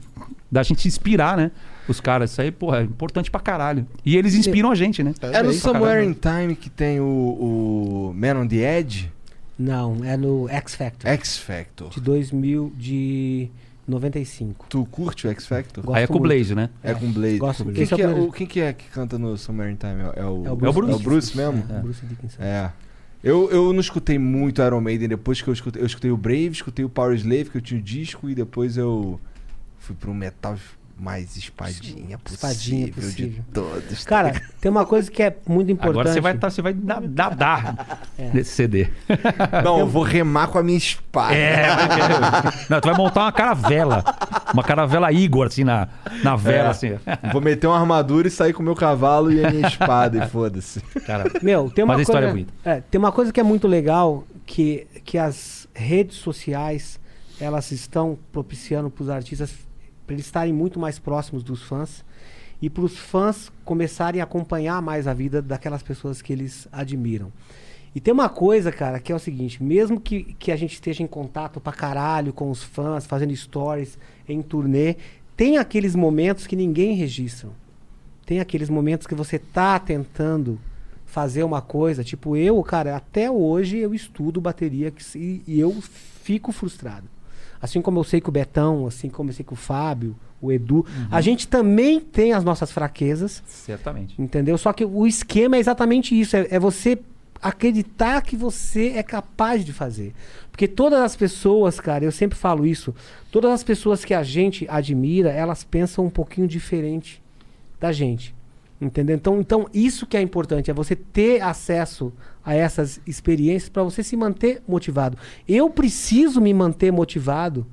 da 0.50 0.62
gente 0.62 0.86
inspirar, 0.88 1.36
né? 1.36 1.50
Os 1.88 2.00
caras. 2.00 2.30
Isso 2.32 2.40
aí, 2.40 2.50
porra, 2.50 2.80
é 2.80 2.82
importante 2.82 3.30
pra 3.30 3.40
caralho. 3.40 3.86
E 4.04 4.16
eles 4.16 4.34
inspiram 4.34 4.70
a 4.70 4.74
gente, 4.74 5.02
né? 5.02 5.14
É 5.20 5.42
no 5.42 5.52
Somewhere 5.52 6.04
in 6.06 6.14
Time 6.14 6.54
que 6.54 6.70
tem 6.70 7.00
o, 7.00 7.04
o 7.04 8.14
Man 8.14 8.40
on 8.42 8.46
the 8.46 8.78
Edge? 8.78 9.12
Não, 9.58 10.04
é 10.04 10.16
no 10.16 10.48
X 10.48 10.74
Factor. 10.74 11.10
X 11.10 11.36
Factor. 11.36 11.90
De 11.90 12.00
2000, 12.00 12.72
de 12.76 13.50
95. 13.88 14.66
Tu 14.68 14.84
curte 14.86 15.26
o 15.26 15.30
X 15.30 15.46
Factor? 15.46 15.84
Gosto 15.84 15.96
Aí 15.96 16.04
é 16.04 16.06
com 16.06 16.16
o. 16.16 16.20
Blaze, 16.20 16.54
né? 16.54 16.70
É, 16.82 16.94
com 16.94 17.06
o 17.06 17.12
Blaze. 17.12 17.38
Gosto 17.38 17.64
Quem, 17.64 17.84
é 17.84 17.86
que 17.86 17.94
é, 17.94 17.96
primeiro. 17.96 18.28
o, 18.28 18.32
quem 18.32 18.46
que 18.46 18.60
é 18.60 18.72
que 18.72 18.88
canta 18.90 19.18
no 19.18 19.32
in 19.32 19.76
Time? 19.76 20.02
É 20.14 20.24
o, 20.24 20.46
É 20.46 20.50
o 20.52 20.56
Bruce 20.56 20.90
É 20.90 20.94
o 20.94 20.98
Bruce 20.98 21.32
Dickinson. 21.32 21.52
mesmo? 21.52 21.64
É, 21.74 21.78
o 21.78 21.82
Bruce 21.82 22.06
Dickinson. 22.06 22.42
É. 22.42 22.72
Eu, 23.22 23.50
eu 23.50 23.72
não 23.72 23.80
escutei 23.80 24.18
muito 24.18 24.62
Iron 24.62 24.80
Maiden 24.80 25.08
depois 25.08 25.42
que 25.42 25.48
eu 25.48 25.54
escutei. 25.54 25.82
Eu 25.82 25.86
escutei 25.86 26.10
o 26.10 26.16
Brave, 26.16 26.50
escutei 26.50 26.84
o 26.84 26.88
Power 26.88 27.16
Slave, 27.16 27.50
que 27.50 27.56
eu 27.56 27.60
tinha 27.60 27.80
o 27.80 27.82
disco, 27.82 28.28
e 28.30 28.34
depois 28.34 28.76
eu 28.76 29.20
fui 29.78 29.96
pro 29.96 30.14
metal 30.14 30.56
mais 30.98 31.36
espadinha 31.36 32.18
possível, 32.18 32.48
Espadinha 32.50 32.92
possível. 32.92 33.28
de 33.30 33.42
todos. 33.52 34.04
tá 34.04 34.08
Cara, 34.10 34.42
tem 34.60 34.70
uma 34.70 34.84
coisa 34.84 35.08
que 35.10 35.22
é 35.22 35.36
muito 35.48 35.70
importante. 35.70 36.00
Agora 36.00 36.12
você 36.12 36.20
vai, 36.20 36.36
tá, 36.36 36.50
você 36.50 36.60
vai 36.60 36.72
dar, 36.74 37.98
É. 38.18 38.30
nesse 38.34 38.50
CD. 38.50 38.88
Não, 39.64 39.78
eu 39.78 39.86
vou 39.86 40.02
remar 40.02 40.48
com 40.48 40.58
a 40.58 40.62
minha 40.62 40.76
espada. 40.78 41.34
É. 41.34 41.66
Não, 42.68 42.80
tu 42.80 42.88
vai 42.88 42.96
montar 42.96 43.22
uma 43.22 43.32
caravela. 43.32 44.04
Uma 44.52 44.62
caravela 44.64 45.12
Igor, 45.12 45.46
assim, 45.46 45.62
na, 45.64 45.88
na 46.22 46.34
vela, 46.36 46.68
É. 46.68 46.70
assim. 46.70 46.98
Vou 47.32 47.40
meter 47.40 47.66
uma 47.66 47.78
armadura 47.78 48.26
e 48.26 48.30
sair 48.30 48.52
com 48.52 48.60
o 48.62 48.64
meu 48.64 48.74
cavalo 48.74 49.30
e 49.32 49.44
a 49.44 49.50
minha 49.50 49.66
espada, 49.68 50.24
e 50.24 50.28
foda-se. 50.28 50.80
Cara, 51.06 51.30
Meu, 51.42 51.70
tem 51.70 51.84
uma 51.84 51.94
Mas 51.94 52.00
a 52.00 52.02
história 52.02 52.26
é 52.26 52.30
coisa, 52.30 52.44
bonita. 52.46 52.52
é, 52.64 52.80
tem 52.90 52.98
uma 52.98 53.12
coisa 53.12 53.32
que 53.32 53.38
é 53.38 53.42
muito 53.44 53.68
legal 53.68 54.24
que, 54.44 54.86
que 55.04 55.16
as 55.18 55.68
redes 55.74 56.16
sociais 56.16 56.98
elas 57.40 57.70
estão 57.70 58.18
propiciando 58.32 58.90
para 58.90 59.02
os 59.04 59.08
artistas 59.10 59.50
para 60.08 60.14
eles 60.14 60.24
estarem 60.24 60.54
muito 60.54 60.80
mais 60.80 60.98
próximos 60.98 61.42
dos 61.42 61.62
fãs 61.62 62.02
e 62.62 62.70
para 62.70 62.82
os 62.82 62.96
fãs 62.98 63.52
começarem 63.62 64.22
a 64.22 64.24
acompanhar 64.24 64.80
mais 64.80 65.06
a 65.06 65.12
vida 65.12 65.42
daquelas 65.42 65.82
pessoas 65.82 66.22
que 66.22 66.32
eles 66.32 66.66
admiram. 66.72 67.30
E 67.94 68.00
tem 68.00 68.12
uma 68.14 68.28
coisa, 68.30 68.72
cara, 68.72 68.98
que 68.98 69.12
é 69.12 69.14
o 69.14 69.18
seguinte: 69.18 69.62
mesmo 69.62 70.00
que, 70.00 70.22
que 70.38 70.50
a 70.50 70.56
gente 70.56 70.72
esteja 70.72 71.02
em 71.02 71.06
contato 71.06 71.60
pra 71.60 71.72
caralho 71.72 72.32
com 72.32 72.50
os 72.50 72.62
fãs, 72.62 73.06
fazendo 73.06 73.36
stories 73.36 73.98
em 74.26 74.40
turnê, 74.40 74.96
tem 75.36 75.58
aqueles 75.58 75.94
momentos 75.94 76.46
que 76.46 76.56
ninguém 76.56 76.94
registra. 76.94 77.50
Tem 78.24 78.40
aqueles 78.40 78.70
momentos 78.70 79.06
que 79.06 79.14
você 79.14 79.38
tá 79.38 79.78
tentando 79.78 80.58
fazer 81.04 81.42
uma 81.42 81.60
coisa, 81.62 82.02
tipo 82.02 82.34
eu, 82.36 82.62
cara, 82.62 82.96
até 82.96 83.30
hoje 83.30 83.76
eu 83.78 83.94
estudo 83.94 84.40
bateria 84.40 84.92
se- 84.98 85.42
e 85.46 85.60
eu 85.60 85.72
fico 86.22 86.50
frustrado. 86.52 87.06
Assim 87.60 87.82
como 87.82 87.98
eu 87.98 88.04
sei 88.04 88.20
que 88.20 88.28
o 88.28 88.32
Betão, 88.32 88.86
assim 88.86 89.08
como 89.08 89.30
eu 89.30 89.34
sei 89.34 89.44
que 89.44 89.52
o 89.52 89.56
Fábio, 89.56 90.16
o 90.40 90.52
Edu, 90.52 90.86
a 91.10 91.20
gente 91.20 91.48
também 91.48 91.98
tem 92.00 92.32
as 92.32 92.44
nossas 92.44 92.70
fraquezas, 92.70 93.42
Certamente. 93.46 94.20
entendeu? 94.20 94.56
Só 94.56 94.72
que 94.72 94.84
o 94.84 95.06
esquema 95.06 95.56
é 95.56 95.58
exatamente 95.58 96.18
isso, 96.18 96.36
é, 96.36 96.46
é 96.50 96.58
você 96.58 96.98
acreditar 97.42 98.20
que 98.22 98.36
você 98.36 98.90
é 98.90 99.02
capaz 99.02 99.64
de 99.64 99.72
fazer. 99.72 100.12
Porque 100.50 100.66
todas 100.66 101.00
as 101.00 101.16
pessoas, 101.16 101.78
cara, 101.78 102.04
eu 102.04 102.12
sempre 102.12 102.36
falo 102.38 102.66
isso, 102.66 102.94
todas 103.30 103.50
as 103.50 103.62
pessoas 103.62 104.04
que 104.04 104.14
a 104.14 104.22
gente 104.22 104.66
admira, 104.68 105.30
elas 105.30 105.64
pensam 105.64 106.06
um 106.06 106.10
pouquinho 106.10 106.48
diferente 106.48 107.22
da 107.80 107.92
gente. 107.92 108.34
Entendeu? 108.80 109.16
Então, 109.16 109.40
então 109.40 109.66
isso 109.74 110.06
que 110.06 110.16
é 110.16 110.20
importante, 110.20 110.70
é 110.70 110.74
você 110.74 110.94
ter 110.94 111.42
acesso 111.42 112.12
a 112.48 112.54
essas 112.54 112.98
experiências 113.06 113.68
para 113.68 113.82
você 113.82 114.02
se 114.02 114.16
manter 114.16 114.62
motivado. 114.66 115.18
Eu 115.46 115.68
preciso 115.68 116.40
me 116.40 116.54
manter 116.54 116.90
motivado 116.90 117.66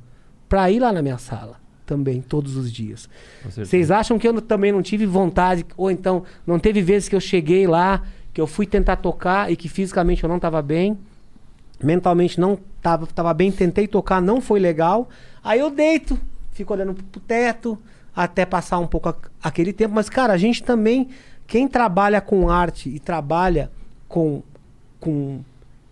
para 0.49 0.69
ir 0.69 0.79
lá 0.79 0.91
na 0.91 1.01
minha 1.01 1.17
sala 1.17 1.57
também, 1.85 2.19
todos 2.21 2.57
os 2.57 2.69
dias. 2.69 3.07
Vocês 3.49 3.89
acham 3.89 4.19
que 4.19 4.27
eu 4.27 4.41
também 4.41 4.73
não 4.73 4.81
tive 4.81 5.05
vontade, 5.05 5.65
ou 5.77 5.89
então 5.89 6.23
não 6.45 6.59
teve 6.59 6.81
vezes 6.81 7.07
que 7.07 7.15
eu 7.15 7.21
cheguei 7.21 7.65
lá, 7.65 8.03
que 8.33 8.41
eu 8.41 8.47
fui 8.47 8.65
tentar 8.65 8.97
tocar 8.97 9.49
e 9.49 9.55
que 9.55 9.69
fisicamente 9.69 10.21
eu 10.23 10.27
não 10.27 10.35
estava 10.35 10.61
bem, 10.61 10.97
mentalmente 11.81 12.37
não 12.37 12.59
estava 12.77 13.07
tava 13.07 13.33
bem, 13.33 13.51
tentei 13.53 13.87
tocar, 13.87 14.21
não 14.21 14.41
foi 14.41 14.59
legal, 14.59 15.07
aí 15.41 15.59
eu 15.61 15.69
deito, 15.69 16.19
fico 16.51 16.73
olhando 16.73 16.93
pro 16.95 17.21
teto, 17.21 17.77
até 18.13 18.45
passar 18.45 18.79
um 18.79 18.87
pouco 18.87 19.07
a- 19.07 19.15
aquele 19.41 19.71
tempo, 19.71 19.95
mas 19.95 20.09
cara, 20.09 20.33
a 20.33 20.37
gente 20.37 20.63
também, 20.63 21.09
quem 21.47 21.65
trabalha 21.67 22.19
com 22.19 22.49
arte 22.49 22.89
e 22.89 22.99
trabalha 22.99 23.71
com, 24.07 24.41
com 25.05 25.39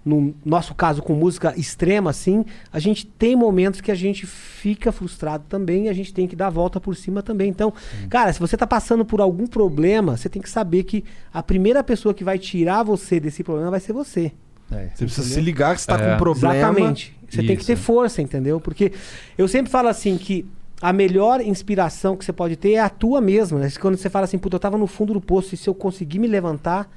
no 0.06 0.35
nosso 0.44 0.76
caso 0.76 1.02
com 1.02 1.14
música 1.14 1.53
extrema 1.57 2.10
assim, 2.10 2.44
a 2.73 2.77
gente 2.77 3.06
tem 3.06 3.38
momentos 3.38 3.80
que 3.80 3.90
a 3.90 3.95
gente 3.95 4.26
fica 4.27 4.91
frustrado 4.91 5.45
também 5.48 5.85
e 5.85 5.90
a 5.90 5.94
gente 5.94 6.14
tem 6.14 6.27
que 6.27 6.35
dar 6.35 6.48
a 6.48 6.49
volta 6.49 6.77
por 6.77 6.94
cima 6.94 7.23
também. 7.23 7.49
Então, 7.49 7.72
cara, 8.10 8.34
se 8.34 8.40
você 8.40 8.57
tá 8.57 8.68
passando 8.68 9.06
por 9.06 9.22
algum 9.22 9.48
problema, 9.48 10.18
você 10.18 10.27
tem 10.27 10.41
que 10.41 10.49
saber 10.49 10.84
que 10.84 11.06
a 11.34 11.41
primeira 11.41 11.81
pessoa 11.81 12.14
que 12.14 12.22
vai 12.22 12.38
tirar 12.38 12.84
você 12.84 13.18
desse 13.18 13.45
problema 13.45 13.72
vai 13.72 13.80
ser 13.80 13.94
você. 13.94 14.34
É. 14.69 14.90
Você 14.94 15.06
precisa 15.06 15.22
Entendeu? 15.22 15.35
se 15.35 15.41
ligar 15.41 15.76
que 15.76 15.81
você 15.81 15.88
tá 15.88 15.98
com 15.98 16.03
É. 16.03 16.15
um 16.15 16.18
problema. 16.18 16.56
Exatamente. 16.57 17.18
Você 17.30 17.38
tem 17.38 17.56
que 17.56 17.61
Isso. 17.61 17.68
ter 17.68 17.76
força, 17.77 18.22
entendeu? 18.22 18.60
Porque 18.60 18.91
eu 19.38 19.48
sempre 19.48 19.72
falo 19.72 19.88
assim 19.88 20.18
que 20.18 20.45
a 20.81 20.91
melhor 20.91 21.40
inspiração 21.40 22.18
que 22.18 22.26
você 22.26 22.34
pode 22.34 22.57
ter 22.57 22.73
é 22.73 22.80
a 22.80 22.90
tua 22.90 23.22
mesma. 23.22 23.57
Né? 23.57 23.72
Quando 23.80 23.95
você 23.95 24.10
fala 24.10 24.26
assim, 24.26 24.38
puta, 24.38 24.57
eu 24.57 24.60
tava 24.60 24.77
no 24.77 24.85
fundo 24.85 25.14
do 25.14 25.22
poço 25.22 25.56
e 25.56 25.57
se 25.57 25.69
eu 25.69 25.73
conseguir 25.73 26.19
me 26.19 26.27
levantar, 26.27 26.90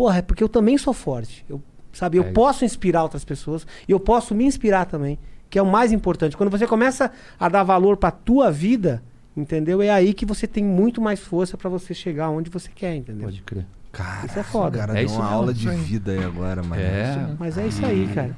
porra, 0.00 0.18
é 0.18 0.22
porque 0.22 0.42
eu 0.42 0.48
também 0.48 0.78
sou 0.78 0.94
forte. 0.94 1.44
Eu, 1.48 1.60
sabe, 1.92 2.16
eu 2.16 2.22
É 2.22 2.26
isso. 2.26 2.34
posso 2.34 2.64
inspirar 2.64 3.02
outras 3.02 3.24
pessoas 3.24 3.66
e 3.86 3.92
eu 3.92 4.00
posso 4.00 4.34
me 4.34 4.44
inspirar 4.44 4.86
também, 4.86 5.18
que 5.50 5.58
é 5.58 5.62
o 5.62 5.66
mais 5.66 5.92
importante. 5.92 6.36
Quando 6.36 6.48
você 6.50 6.66
começa 6.66 7.10
a 7.38 7.48
dar 7.50 7.62
valor 7.62 7.96
pra 7.98 8.10
tua 8.10 8.50
vida, 8.50 9.02
entendeu? 9.36 9.82
É 9.82 9.90
aí 9.90 10.14
que 10.14 10.24
você 10.24 10.46
tem 10.46 10.64
muito 10.64 11.00
mais 11.02 11.20
força 11.20 11.56
pra 11.58 11.68
você 11.68 11.92
chegar 11.92 12.30
onde 12.30 12.48
você 12.48 12.70
quer, 12.74 12.94
entendeu? 12.96 13.24
Pode 13.24 13.42
crer. 13.42 13.66
Cara, 13.92 14.24
Isso 14.26 14.38
é 14.38 14.42
foda. 14.42 14.76
O 14.76 14.80
cara 14.80 14.92
É 14.92 14.96
deu 14.96 15.04
isso 15.06 15.14
uma 15.16 15.24
mesmo, 15.24 15.36
aula 15.36 15.52
de 15.52 15.68
vida 15.68 16.12
aí 16.12 16.22
agora, 16.24 16.62
mano. 16.62 16.80
É. 16.80 17.34
Mas 17.38 17.58
é 17.58 17.66
isso 17.66 17.84
aí, 17.84 18.08
cara. 18.14 18.36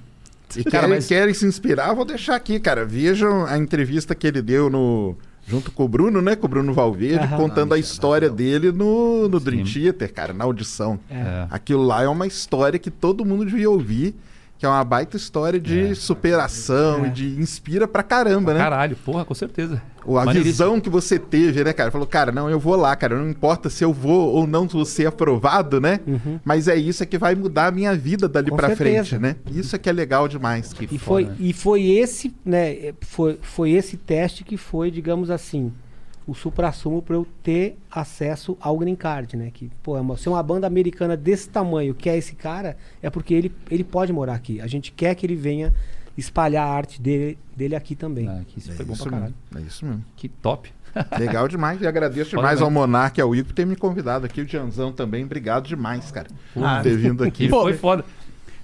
Se 0.48 0.64
Cara, 0.64 0.70
querem, 0.80 0.89
mas- 0.97 1.06
querem 1.06 1.34
se 1.34 1.47
inspirar, 1.47 1.94
vou 1.94 2.05
deixar 2.05 2.34
aqui, 2.36 2.59
cara. 2.59 2.84
Vejam 2.84 3.44
a 3.47 3.56
entrevista 3.56 4.14
que 4.14 4.26
ele 4.26 4.43
deu 4.43 4.68
no. 4.68 5.14
Junto 5.47 5.73
com 5.73 5.85
o 5.85 5.89
Bruno, 5.89 6.23
né? 6.23 6.36
Com 6.36 6.47
o 6.47 6.48
Bruno 6.48 6.73
Valverde, 6.73 7.24
Aham. 7.24 7.36
contando 7.36 7.74
a 7.74 7.78
história 7.78 8.31
dele 8.31 8.70
no, 8.70 9.28
no. 9.28 9.40
Dream 9.40 9.64
Theater, 9.64 10.12
cara, 10.12 10.32
na 10.32 10.44
audição. 10.44 10.98
É. 11.10 11.47
Aquilo 11.51 11.82
lá 11.82 12.02
é 12.02 12.09
uma 12.09 12.27
história 12.27 12.78
que 12.78 12.90
todo 12.90 13.24
mundo 13.24 13.44
devia 13.44 13.69
ouvir, 13.69 14.14
que 14.62 14.66
é 14.66 14.68
uma 14.68 14.84
baita 14.84 15.16
história 15.16 15.59
de 15.59 15.90
É. 15.90 15.94
superação 15.97 17.05
É. 17.05 17.09
e 17.09 17.10
de 17.10 17.26
inspira 17.40 17.89
pra 17.89 18.01
caramba, 18.01 18.55
né? 18.55 18.60
Caralho, 18.60 18.94
porra, 18.94 19.24
com 19.24 19.34
certeza. 19.34 19.82
Ou 20.06 20.16
a 20.16 20.32
visão 20.32 20.80
que 20.80 20.89
você 20.89 21.18
teve, 21.18 21.64
né, 21.64 21.72
cara? 21.72 21.90
Falou, 21.90 22.06
cara, 22.06 22.30
não, 22.30 22.48
eu 22.48 22.60
vou 22.60 22.76
lá, 22.76 22.94
cara. 22.94 23.16
Não 23.18 23.28
importa 23.28 23.68
se 23.68 23.84
eu 23.84 23.93
vou 23.93 24.30
ou 24.32 24.47
não 24.47 24.68
vou 24.68 24.84
ser 24.84 25.06
aprovado, 25.06 25.80
né? 25.80 25.98
Mas 26.44 26.68
é 26.68 26.76
isso 26.76 27.02
é 27.02 27.06
que 27.06 27.18
vai 27.18 27.34
mudar 27.34 27.66
a 27.66 27.70
minha 27.72 27.93
vida 27.97 28.28
dali 28.28 28.51
Com 28.51 28.56
pra 28.56 28.68
certeza. 28.68 29.05
frente, 29.18 29.18
né? 29.20 29.34
Isso 29.51 29.74
é 29.74 29.78
que 29.80 29.89
é 29.89 29.93
legal 29.93 30.28
demais. 30.28 30.72
Que 30.72 30.84
E 30.84 30.97
foda, 30.98 31.01
foi, 31.26 31.30
e 31.40 31.52
foi 31.52 31.82
esse, 31.90 32.32
né? 32.44 32.93
Foi, 33.01 33.39
foi 33.43 33.72
esse 33.72 33.97
teste 33.97 34.44
que 34.44 34.56
foi, 34.56 34.93
digamos 34.93 35.28
assim, 35.28 35.72
o 36.26 36.34
supra-sumo 36.34 37.02
para 37.02 37.16
eu 37.16 37.26
ter 37.42 37.76
acesso 37.90 38.56
ao 38.60 38.78
green 38.78 38.94
card, 38.94 39.36
né? 39.36 39.50
Que, 39.52 39.70
pô, 39.82 39.96
é 39.96 40.00
uma, 40.00 40.16
se 40.16 40.28
uma 40.28 40.42
banda 40.42 40.66
americana 40.66 41.16
desse 41.16 41.48
tamanho 41.48 41.94
quer 41.94 42.16
esse 42.16 42.34
cara, 42.34 42.76
é 43.02 43.10
porque 43.10 43.34
ele, 43.34 43.52
ele 43.70 43.82
pode 43.84 44.12
morar 44.12 44.34
aqui. 44.34 44.60
A 44.60 44.66
gente 44.66 44.92
quer 44.92 45.14
que 45.14 45.26
ele 45.26 45.34
venha 45.36 45.72
espalhar 46.16 46.66
a 46.66 46.70
arte 46.70 47.00
dele, 47.00 47.38
dele 47.56 47.74
aqui 47.74 47.94
também. 47.96 48.28
Ah, 48.28 48.42
que 48.46 48.58
isso 48.58 48.72
foi 48.72 48.84
bom 48.84 48.92
isso 48.92 49.02
pra 49.02 49.12
caralho. 49.12 49.34
mesmo. 49.50 49.64
É 49.64 49.68
isso 49.68 49.84
mesmo. 49.86 50.04
Que 50.16 50.28
top. 50.28 50.72
Legal 51.18 51.48
demais. 51.48 51.80
E 51.80 51.86
agradeço 51.86 52.30
demais 52.36 52.60
ao. 52.60 52.70
Monark 52.70 53.18
e 53.18 53.22
ao 53.22 53.34
Igor 53.34 53.46
por 53.48 53.54
ter 53.54 53.64
me 53.66 53.74
convidado 53.76 54.26
aqui. 54.26 54.42
O 54.42 54.46
Janzão 54.46 54.92
também. 54.92 55.24
Obrigado 55.24 55.66
demais, 55.66 56.10
cara. 56.10 56.28
Por 56.52 56.62
Ah, 56.62 56.82
ter 56.82 56.96
vindo 56.98 57.24
aqui. 57.24 57.48
Pô, 57.48 57.62
foi 57.62 57.72
foda. 57.72 58.04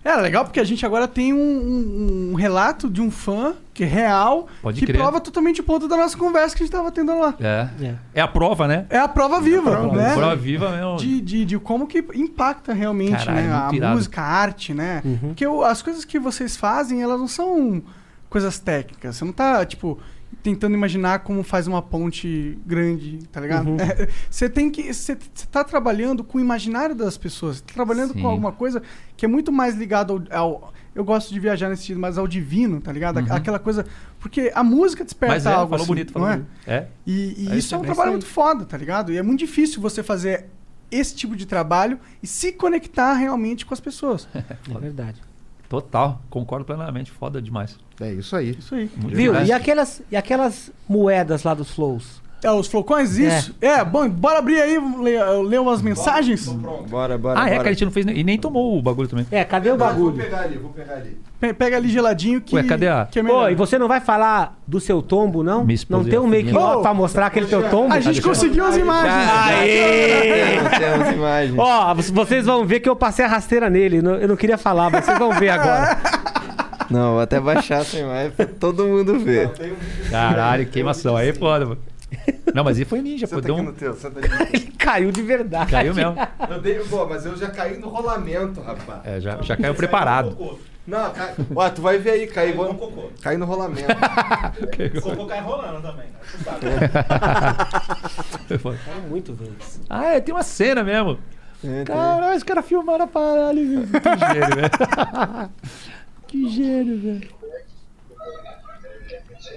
É 0.05 0.15
legal 0.17 0.45
porque 0.45 0.61
a 0.61 0.65
gente 0.65 0.85
agora 0.87 1.09
tem 1.09 1.33
um, 1.33 1.39
um- 1.39 2.31
um 2.33 2.35
relato 2.35 2.89
de 2.91 3.01
um 3.01 3.11
fã 3.11 3.55
que 3.79 3.85
é 3.85 3.87
real, 3.87 4.49
Pode 4.61 4.81
que 4.81 4.87
crer. 4.87 4.99
prova 4.99 5.21
totalmente 5.21 5.61
o 5.61 5.65
ponto 5.65 5.87
da 5.87 5.97
nossa 5.97 6.17
conversa 6.19 6.57
que 6.57 6.65
a 6.65 6.67
gente 6.67 6.73
tava 6.75 6.91
tendo 6.91 7.17
lá. 7.17 7.33
É. 7.39 7.69
É. 7.81 7.95
É 8.15 8.21
a 8.21 8.27
prova, 8.27 8.67
né? 8.67 8.87
É 8.91 8.99
a 8.99 9.07
prova 9.07 9.41
viva, 9.41 9.71
prova, 9.71 9.97
né? 9.97 10.15
Prova 10.15 10.35
viva 10.35 10.71
mesmo. 10.71 10.97
De, 10.97 11.21
de, 11.21 11.45
de 11.45 11.59
como 11.61 11.87
que 11.87 12.05
impacta 12.15 12.73
realmente, 12.73 13.25
Caralho, 13.25 13.47
né? 13.47 13.53
A 13.55 13.61
muito 13.63 13.77
irado. 13.77 13.95
música, 13.95 14.21
a 14.21 14.25
arte, 14.27 14.75
né? 14.75 15.01
Porque 15.21 15.47
o- 15.47 15.63
as 15.63 15.81
coisas 15.81 16.05
que 16.05 16.19
vocês 16.19 16.57
fazem, 16.57 17.03
elas 17.03 17.21
não 17.21 17.29
são 17.29 17.81
coisas 18.29 18.59
técnicas. 18.59 19.15
Você 19.17 19.25
não 19.25 19.33
tá, 19.33 19.65
tipo, 19.65 19.97
tentando 20.43 20.75
imaginar 20.75 21.21
como 21.21 21.43
faz 21.45 21.67
uma 21.69 21.81
ponte 21.81 22.59
grande, 22.67 23.21
tá 23.31 23.41
ligado? 23.41 23.69
Uhum. 23.71 23.77
É, 23.79 24.09
Você 24.29 24.49
tem 24.49 24.71
que. 24.71 24.93
Você 24.93 25.17
tá 25.53 25.63
trabalhando 25.63 26.25
com 26.25 26.39
o 26.39 26.41
imaginário 26.41 26.95
das 26.97 27.17
pessoas. 27.17 27.57
Você 27.59 27.63
tá 27.63 27.75
trabalhando 27.75 28.13
Sim. 28.13 28.23
com 28.23 28.29
alguma 28.29 28.51
coisa 28.51 28.83
que 29.17 29.25
é 29.25 29.29
muito 29.29 29.53
mais 29.53 29.77
ligado 29.77 30.27
ao. 30.33 30.39
ao- 30.41 30.73
eu 30.99 31.05
gosto 31.05 31.33
de 31.33 31.39
viajar 31.39 31.69
nesse 31.69 31.83
sentido, 31.83 32.01
mas 32.01 32.19
ao 32.19 32.27
divino, 32.27 32.81
tá 32.81 32.91
ligado? 32.91 33.21
Uhum. 33.21 33.33
Aquela 33.33 33.61
coisa. 33.61 33.87
Porque 34.19 34.51
a 34.53 34.65
música 34.65 35.05
desperta 35.05 35.37
Mas 35.37 35.47
é, 35.47 35.53
algo. 35.53 35.71
falou 35.71 35.77
assim, 35.85 35.87
bonito, 35.87 36.13
falou 36.13 36.27
não 36.27 36.35
é? 36.35 36.39
bonito. 36.39 36.53
É. 36.67 36.87
E, 37.07 37.45
e 37.45 37.53
É 37.53 37.57
isso 37.57 37.73
é 37.73 37.79
um 37.79 37.83
trabalho 37.83 38.11
muito 38.11 38.27
foda, 38.27 38.65
tá 38.65 38.77
ligado? 38.77 39.13
E 39.13 39.17
é 39.17 39.23
muito 39.23 39.39
difícil 39.39 39.81
você 39.81 40.03
fazer 40.03 40.47
esse 40.91 41.15
tipo 41.15 41.37
de 41.37 41.47
trabalho 41.47 42.01
e 42.21 42.27
se 42.27 42.51
conectar 42.51 43.13
realmente 43.13 43.65
com 43.65 43.73
as 43.73 43.79
pessoas. 43.81 44.27
É 44.35 44.79
verdade. 44.79 45.23
Total, 45.69 46.21
concordo 46.29 46.65
plenamente. 46.65 47.13
Foda 47.13 47.41
demais. 47.41 47.79
É 48.01 48.13
isso 48.13 48.35
aí. 48.35 48.57
Isso 48.59 48.75
aí. 48.75 48.91
Muito 48.97 49.15
Viu? 49.15 49.33
demais. 49.33 49.49
E 49.49 49.53
aquelas, 49.53 50.03
e 50.11 50.17
aquelas 50.17 50.73
moedas 50.89 51.45
lá 51.45 51.55
dos 51.55 51.71
flows? 51.71 52.21
É, 52.43 52.51
os 52.53 52.69
flocões, 52.69 53.19
isso? 53.19 53.55
É, 53.61 53.85
bom, 53.85 54.09
bora 54.09 54.39
abrir 54.39 54.61
aí, 54.61 54.79
ler, 55.01 55.21
ler 55.45 55.61
umas 55.61 55.83
mensagens? 55.83 56.47
Bora, 56.89 57.19
bora, 57.19 57.41
Ah, 57.41 57.47
é, 57.49 57.51
bora. 57.53 57.63
que 57.65 57.69
a 57.69 57.73
gente 57.73 57.85
não 57.85 57.91
fez 57.93 58.07
nem, 58.07 58.17
e 58.17 58.23
nem 58.23 58.39
tomou 58.39 58.79
o 58.79 58.81
bagulho 58.83 59.09
também. 59.09 59.27
É, 59.31 59.43
cadê 59.45 59.71
o 59.71 59.77
Vou 59.77 59.87
bagulho? 59.87 60.17
pegar 60.17 60.41
ali, 60.43 60.57
vou 60.57 60.71
pegar 60.71 60.95
ali. 60.95 61.19
Pe- 61.41 61.53
Pega 61.53 61.77
ali 61.77 61.89
geladinho 61.89 62.41
que. 62.41 62.55
Ué, 62.57 62.63
cadê 62.63 62.89
a- 62.89 63.09
Que 63.11 63.19
é. 63.21 63.23
Pô, 63.23 63.49
e 63.49 63.55
você 63.55 63.79
não 63.79 63.89
vai 63.89 64.01
falar 64.01 64.57
do 64.67 64.79
seu 64.81 65.01
tombo, 65.03 65.43
não? 65.43 65.67
Não 65.89 66.05
tem 66.05 66.19
um 66.19 66.27
make 66.27 66.57
off 66.57 66.83
pra 66.83 66.95
mostrar 66.95 67.27
aquele 67.27 67.47
teu 67.47 67.69
tombo? 67.71 67.93
A 67.93 68.01
gente 68.01 68.23
conseguiu 68.23 68.65
as 68.67 68.77
imagens. 68.77 69.15
Aê! 69.15 70.59
Temos, 70.59 70.79
temos 70.79 71.11
imagens. 71.15 71.59
Ó, 71.59 71.95
vocês 71.95 72.45
vão 72.47 72.65
ver 72.65 72.81
que 72.81 72.89
eu 72.89 72.97
passei 72.97 73.25
a 73.25 73.29
rasteira 73.29 73.69
nele. 73.69 73.99
Eu 73.99 74.29
não 74.29 74.37
queria 74.37 74.59
falar, 74.59 74.91
mas 74.91 75.05
vocês 75.05 75.19
vão 75.19 75.33
ver 75.33 75.49
agora. 75.51 75.99
Não, 76.91 77.13
vou 77.13 77.21
até 77.21 77.39
baixar 77.39 77.81
essa 77.83 77.99
imagem 77.99 78.31
pra 78.31 78.47
todo 78.47 78.87
mundo 78.87 79.19
ver. 79.19 79.51
Caralho, 80.11 80.67
queimação. 80.67 81.17
Aí 81.17 81.29
é 81.29 81.33
foda, 81.35 81.67
mano. 81.67 81.79
Não, 82.55 82.65
mas 82.65 82.77
ele 82.79 82.87
foi 82.87 83.03
ninja, 83.03 83.27
pô. 83.27 83.37
Senta 83.37 83.53
aqui 83.53 83.61
um... 83.61 83.65
no 83.65 83.73
teu, 83.73 83.95
senta 83.95 84.21
aqui. 84.21 84.57
Ele 84.57 84.73
caiu 84.79 85.13
de 85.13 85.23
verdade. 85.23 85.71
Caiu 85.71 85.95
mesmo. 85.95 86.17
Eu 86.49 86.61
dei, 86.61 86.79
pô, 86.81 87.07
mas 87.07 87.27
eu 87.27 87.37
já 87.37 87.51
caí 87.51 87.79
no 87.79 87.89
rolamento, 87.89 88.61
rapaz. 88.61 89.01
É, 89.05 89.21
já, 89.21 89.41
já 89.43 89.57
caiu 89.57 89.75
preparado. 89.75 90.59
Não, 90.87 91.13
cai... 91.13 91.35
Ó, 91.55 91.69
tu 91.69 91.83
vai 91.83 91.99
ver 91.99 92.13
aí, 92.13 92.27
cair 92.27 92.51
igual... 92.55 92.75
Caí 93.21 93.37
no 93.37 93.45
rolamento. 93.45 93.85
Cocô 95.03 95.27
cai 95.27 95.41
rolando 95.43 95.83
também. 95.83 96.07
Foi. 98.59 98.77
Caiu 98.77 99.03
muito 99.03 99.35
vezes. 99.35 99.81
Ah, 99.91 100.15
é, 100.15 100.21
tem 100.21 100.35
uma 100.35 100.43
cena 100.43 100.83
mesmo. 100.83 101.19
É. 101.63 101.85
Caralho, 101.85 102.37
os 102.37 102.43
caras 102.43 102.65
filmaram 102.65 103.05
a 103.05 103.09
parada 103.09 103.49
ali. 103.49 103.87
Que 103.87 104.29
gênio, 104.33 104.55
velho. 104.55 105.51
Que 106.27 106.49
gênio, 106.49 107.01
velho. 107.01 107.39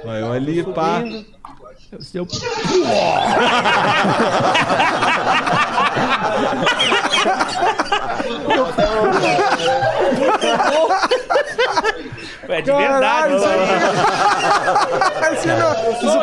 Olha, 0.04 0.32
ali, 0.32 0.64
pá. 0.64 1.02
O 1.02 1.41
seu- 2.00 2.28
É 12.50 12.62
de 12.62 12.72
verdade. 12.72 13.36
Isso 13.36 13.48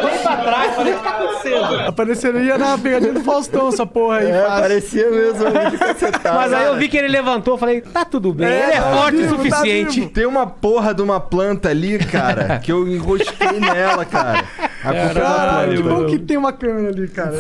bem 0.02 0.18
pra 0.22 0.36
trás, 0.36 0.74
falei, 0.74 0.92
o 0.92 0.96
que 0.98 1.02
tá 1.02 1.10
acontecendo? 1.10 1.80
Apareceria 1.86 2.58
na 2.58 2.76
pegadinha 2.78 3.12
do 3.12 3.20
Faustão, 3.22 3.68
essa 3.68 3.86
porra 3.86 4.18
aí. 4.18 4.30
É, 4.30 4.42
fácil. 4.42 4.62
parecia 4.62 5.10
mesmo. 5.10 5.44
Mas 6.34 6.52
aí 6.52 6.66
eu 6.66 6.76
vi 6.76 6.88
que 6.88 6.96
ele 6.98 7.08
levantou, 7.08 7.56
falei, 7.56 7.80
tá 7.80 8.04
tudo 8.04 8.32
bem. 8.34 8.46
É, 8.48 8.62
ele 8.64 8.72
é 8.72 8.80
tá 8.80 8.92
forte 8.92 9.16
vivo, 9.16 9.34
o 9.34 9.38
tá 9.48 9.56
suficiente. 9.56 10.00
vivo. 10.00 10.12
Tem 10.12 10.26
uma 10.26 10.46
porra 10.46 10.92
de 10.94 11.00
uma 11.02 11.20
planta 11.20 11.68
ali, 11.70 11.98
cara, 11.98 12.58
que 12.58 12.70
eu 12.72 12.86
enrosquei 12.86 13.58
nela, 13.60 14.04
cara. 14.04 14.44
A 14.88 14.92
culpa 14.92 15.10
é 15.10 15.14
da 15.14 15.20
Caralho, 15.20 15.76
que 15.76 15.82
planta. 15.82 16.00
bom 16.02 16.06
que 16.06 16.18
tem 16.18 16.36
uma 16.36 16.52
câmera 16.52 16.88
ali, 16.88 17.08
cara. 17.08 17.32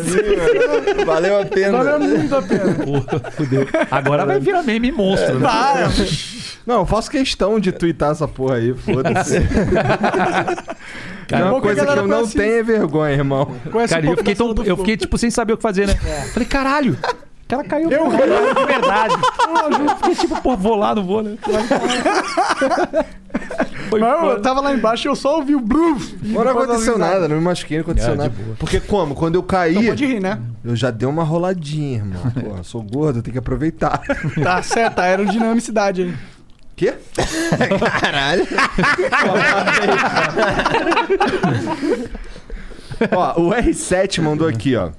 Valeu 1.06 1.40
a 1.40 1.44
pena. 1.46 1.78
Valeu 1.84 2.00
muito 2.00 2.36
a 2.36 2.42
pena. 2.42 2.74
Porra, 2.74 3.30
fudeu. 3.32 3.66
Agora 3.90 4.26
vai 4.26 4.38
virar 4.40 4.62
meme 4.62 4.90
monstro, 4.92 5.34
né? 5.38 5.40
Vai. 5.46 5.84
Não, 6.66 6.80
eu 6.80 6.86
faço 6.86 7.10
questão 7.10 7.58
de 7.58 7.72
twittar 7.72 8.10
essa 8.12 8.28
porra 8.28 8.56
aí, 8.56 8.74
foda-se. 8.74 9.40
Cara, 11.26 11.46
uma 11.46 11.54
que 11.56 11.60
coisa 11.62 11.80
que 11.80 11.86
galera 11.86 12.00
eu 12.02 12.06
não 12.08 12.16
conhece- 12.18 12.36
tenho 12.38 12.52
é 12.58 12.62
vergonha, 12.62 13.12
irmão. 13.14 13.54
Conhece 13.70 13.94
Cara, 13.94 14.06
um 14.06 14.10
eu 14.10 14.16
fiquei, 14.18 14.34
tão, 14.34 14.54
eu 14.64 14.76
fiquei, 14.76 14.96
tipo, 14.96 15.16
sem 15.18 15.30
saber 15.30 15.54
o 15.54 15.56
que 15.56 15.62
fazer, 15.62 15.86
né? 15.86 15.94
Falei, 16.32 16.48
caralho, 16.48 16.92
o 16.92 17.48
cara 17.48 17.64
caiu. 17.64 17.90
Eu 17.90 18.08
De 18.10 18.16
verdade. 18.66 19.14
Eu 19.80 19.96
fiquei 19.96 20.14
tipo, 20.14 20.40
pô, 20.42 20.56
vou 20.56 20.74
lá, 20.76 20.94
não 20.94 21.04
vou, 21.04 21.22
né? 21.22 21.36
Foi 23.88 24.00
Não, 24.00 24.30
eu 24.30 24.42
tava 24.42 24.60
lá 24.60 24.74
embaixo 24.74 25.06
e 25.06 25.08
eu 25.08 25.16
só 25.16 25.36
ouvi 25.36 25.54
o 25.54 25.60
bluf. 25.60 26.16
Não 26.22 26.42
aconteceu 26.42 26.98
nada, 26.98 27.28
não 27.28 27.36
me 27.36 27.42
machuquei, 27.42 27.78
não 27.78 27.82
aconteceu 27.82 28.12
É, 28.12 28.16
nada. 28.16 28.32
Porque 28.58 28.80
como? 28.80 29.14
Quando 29.14 29.36
eu 29.36 29.42
caí, 29.42 29.74
Não 29.74 29.84
pode 29.86 30.04
rir, 30.06 30.20
né? 30.20 30.38
eu 30.64 30.76
já 30.76 30.90
dei 30.90 31.08
uma 31.08 31.22
roladinha, 31.24 31.98
irmão. 31.98 32.22
Porra, 32.32 32.62
sou 32.62 32.82
gordo, 32.82 33.18
eu 33.18 33.22
tenho 33.22 33.32
que 33.32 33.38
aproveitar. 33.38 34.00
Tá 34.42 34.62
certo, 34.62 34.98
a 34.98 35.02
aerodinamicidade 35.04 36.02
aí. 36.02 36.14
Quê? 36.76 36.94
Caralho. 38.00 38.46
ó, 43.12 43.40
o 43.40 43.50
R7 43.50 44.20
mandou 44.22 44.48
aqui, 44.48 44.76
ó. 44.76 44.90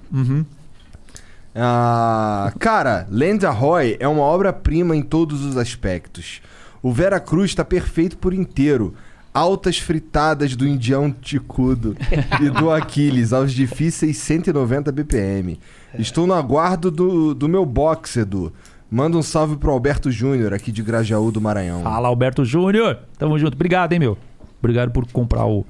Ah, 1.56 2.54
cara, 2.60 3.08
Land 3.10 3.46
Ahoy 3.46 3.98
é 4.00 4.08
uma 4.08 4.22
obra-prima 4.22 4.96
em 4.96 5.02
todos 5.02 5.44
os 5.44 5.58
aspectos. 5.58 6.42
O 6.82 6.92
Vera 6.92 7.20
Cruz 7.20 7.54
tá 7.54 7.64
perfeito 7.66 8.18
por 8.18 8.34
inteiro. 8.34 8.94
Altas 9.34 9.78
fritadas 9.78 10.56
do 10.56 10.68
Indião 10.68 11.12
Ticudo 11.12 11.96
e 12.42 12.50
do 12.50 12.72
Aquiles 12.74 13.32
aos 13.32 13.54
difíceis 13.54 14.18
190 14.18 14.92
BPM. 14.92 15.60
Estou 15.98 16.26
no 16.26 16.34
aguardo 16.34 16.90
do, 16.90 17.36
do 17.36 17.48
meu 17.48 17.64
box, 17.66 18.18
Edu. 18.18 18.52
Manda 18.90 19.18
um 19.18 19.22
salve 19.22 19.56
pro 19.56 19.72
Alberto 19.72 20.10
Júnior, 20.12 20.52
aqui 20.52 20.72
de 20.72 20.82
Grajaú 20.82 21.32
do 21.32 21.40
Maranhão. 21.40 21.84
Fala, 21.84 22.08
Alberto 22.08 22.44
Júnior. 22.44 22.98
Tamo 23.20 23.38
junto. 23.38 23.54
Obrigado, 23.54 23.94
hein, 23.94 24.00
meu. 24.00 24.18
Obrigado 24.60 24.90
por 24.92 25.06
comprar 25.12 25.46
o, 25.46 25.64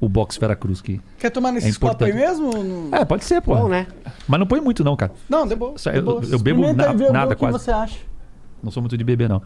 o 0.00 0.08
box 0.08 0.38
Veracruz 0.38 0.80
aqui. 0.80 0.98
Quer 1.18 1.28
tomar 1.30 1.52
nesses 1.52 1.76
É 1.76 1.78
copos 1.78 2.02
aí 2.06 2.12
importante. 2.12 2.40
mesmo? 2.40 2.64
Não- 2.90 2.96
É, 2.98 3.04
pode 3.04 3.24
ser, 3.26 3.42
pô. 3.42 3.54
Bom, 3.54 3.68
né? 3.68 3.86
Mas 4.26 4.40
não 4.40 4.46
põe 4.46 4.60
muito, 4.62 4.82
não, 4.82 4.96
cara. 4.96 5.12
Não, 5.28 5.46
de 5.46 5.54
boa. 5.54 5.74
De 5.74 5.88
eu- 5.98 6.02
boa. 6.02 6.22
eu 6.30 6.38
bebo 6.38 6.72
na- 6.72 6.94
nada 7.12 7.34
o 7.34 7.36
que 7.36 7.40
quase. 7.40 7.58
você 7.58 7.70
acha. 7.70 7.98
Não 8.62 8.70
sou 8.72 8.82
muito 8.82 8.96
de 8.96 9.04
beber, 9.04 9.28
não. 9.28 9.42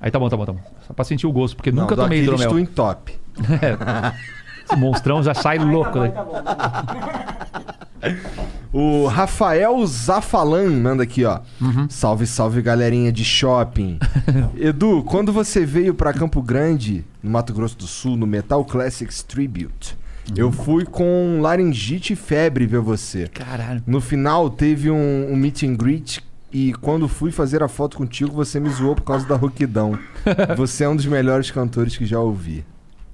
Aí 0.00 0.10
tá 0.10 0.18
bom, 0.18 0.28
tá 0.28 0.36
bom, 0.36 0.46
tá 0.46 0.52
bom. 0.52 0.60
Só 0.86 0.94
pra 0.94 1.04
sentir 1.04 1.26
o 1.26 1.32
gosto, 1.32 1.56
porque 1.56 1.70
Não, 1.70 1.82
nunca 1.82 1.94
do 1.94 2.02
tomei 2.02 2.22
hidromel. 2.22 2.48
Twin 2.50 2.64
Top. 2.66 3.12
Esse 4.64 4.76
monstrão 4.76 5.22
já 5.22 5.34
sai 5.34 5.58
louco, 5.58 5.98
né? 6.00 6.12
O 8.72 9.06
Rafael 9.08 9.84
Zafalan 9.86 10.70
manda 10.70 11.02
aqui, 11.02 11.24
ó. 11.24 11.40
Uhum. 11.60 11.86
Salve, 11.90 12.26
salve, 12.26 12.62
galerinha 12.62 13.10
de 13.12 13.24
shopping. 13.24 13.98
Edu, 14.56 15.02
quando 15.02 15.32
você 15.32 15.66
veio 15.66 15.92
pra 15.92 16.12
Campo 16.12 16.40
Grande, 16.40 17.04
no 17.22 17.30
Mato 17.32 17.52
Grosso 17.52 17.76
do 17.76 17.86
Sul, 17.86 18.16
no 18.16 18.26
Metal 18.26 18.64
Classics 18.64 19.22
Tribute, 19.22 19.98
Uhum. 20.30 20.34
eu 20.36 20.52
fui 20.52 20.84
com 20.84 21.40
laringite 21.40 22.12
e 22.12 22.16
febre 22.16 22.64
ver 22.64 22.78
você. 22.80 23.26
Caralho. 23.28 23.82
No 23.86 24.00
final 24.00 24.48
teve 24.48 24.88
um, 24.90 25.32
um 25.32 25.34
meet 25.36 25.62
and 25.64 25.74
greet 25.74 26.22
e 26.52 26.72
quando 26.74 27.08
fui 27.08 27.30
fazer 27.30 27.62
a 27.62 27.68
foto 27.68 27.96
contigo, 27.96 28.32
você 28.32 28.58
me 28.58 28.68
zoou 28.70 28.94
por 28.94 29.02
causa 29.02 29.26
da 29.26 29.36
rouquidão. 29.36 29.98
você 30.56 30.84
é 30.84 30.88
um 30.88 30.96
dos 30.96 31.06
melhores 31.06 31.50
cantores 31.50 31.96
que 31.96 32.04
já 32.04 32.18
ouvi. 32.18 32.64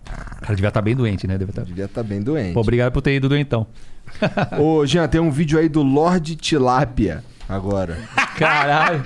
O 0.07 0.41
cara 0.41 0.55
devia 0.55 0.69
estar 0.69 0.83
bem 0.83 0.95
doente, 0.95 1.27
né? 1.27 1.37
Deve 1.37 1.51
estar. 1.51 1.63
Devia 1.63 1.85
estar 1.85 2.03
bem 2.03 2.23
doente. 2.23 2.55
Pô, 2.55 2.61
obrigado 2.61 2.93
por 2.93 3.03
ter 3.03 3.17
ido 3.17 3.29
doentão. 3.29 3.67
Ô, 4.59 4.87
Jean, 4.87 5.09
tem 5.09 5.21
um 5.21 5.31
vídeo 5.31 5.59
aí 5.59 5.69
do 5.69 5.83
Lorde 5.83 6.37
Tilápia 6.37 7.25
agora. 7.49 7.99
Caralho. 8.39 9.03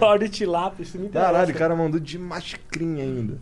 Lorde 0.00 0.28
Tilápia, 0.28 0.82
isso 0.82 0.98
me 0.98 1.06
interessa. 1.06 1.32
Caralho, 1.32 1.54
o 1.54 1.58
cara 1.58 1.76
mandou 1.76 2.00
de 2.00 2.18
mascrinha 2.18 3.04
ainda. 3.04 3.38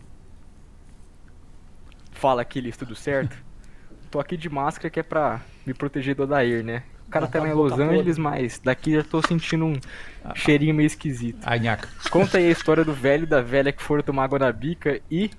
Fala, 2.11 2.41
Aquiles, 2.41 2.77
tudo 2.77 2.95
certo? 2.95 3.37
Tô 4.11 4.19
aqui 4.19 4.37
de 4.37 4.49
máscara 4.49 4.89
que 4.89 4.99
é 4.99 5.03
pra 5.03 5.41
me 5.65 5.73
proteger 5.73 6.15
do 6.15 6.23
Odair, 6.23 6.63
né? 6.63 6.83
O 7.15 7.17
cara 7.17 7.27
tá 7.27 7.39
lá 7.39 7.47
em 7.47 7.53
Los 7.53 7.71
Angeles, 7.71 8.17
mas 8.17 8.59
daqui 8.61 8.91
já 8.91 9.01
tô 9.01 9.25
sentindo 9.25 9.63
um 9.63 9.75
cheirinho 10.35 10.75
meio 10.75 10.87
esquisito. 10.87 11.39
Ai, 11.45 11.59
nhaca. 11.59 11.87
Conta 12.11 12.37
aí 12.39 12.47
a 12.47 12.51
história 12.51 12.83
do 12.83 12.91
velho 12.93 13.23
e 13.23 13.25
da 13.25 13.41
velha 13.41 13.71
que 13.71 13.81
foram 13.81 14.03
tomar 14.03 14.25
água 14.25 14.37
na 14.37 14.51
bica 14.51 14.99
e, 15.09 15.31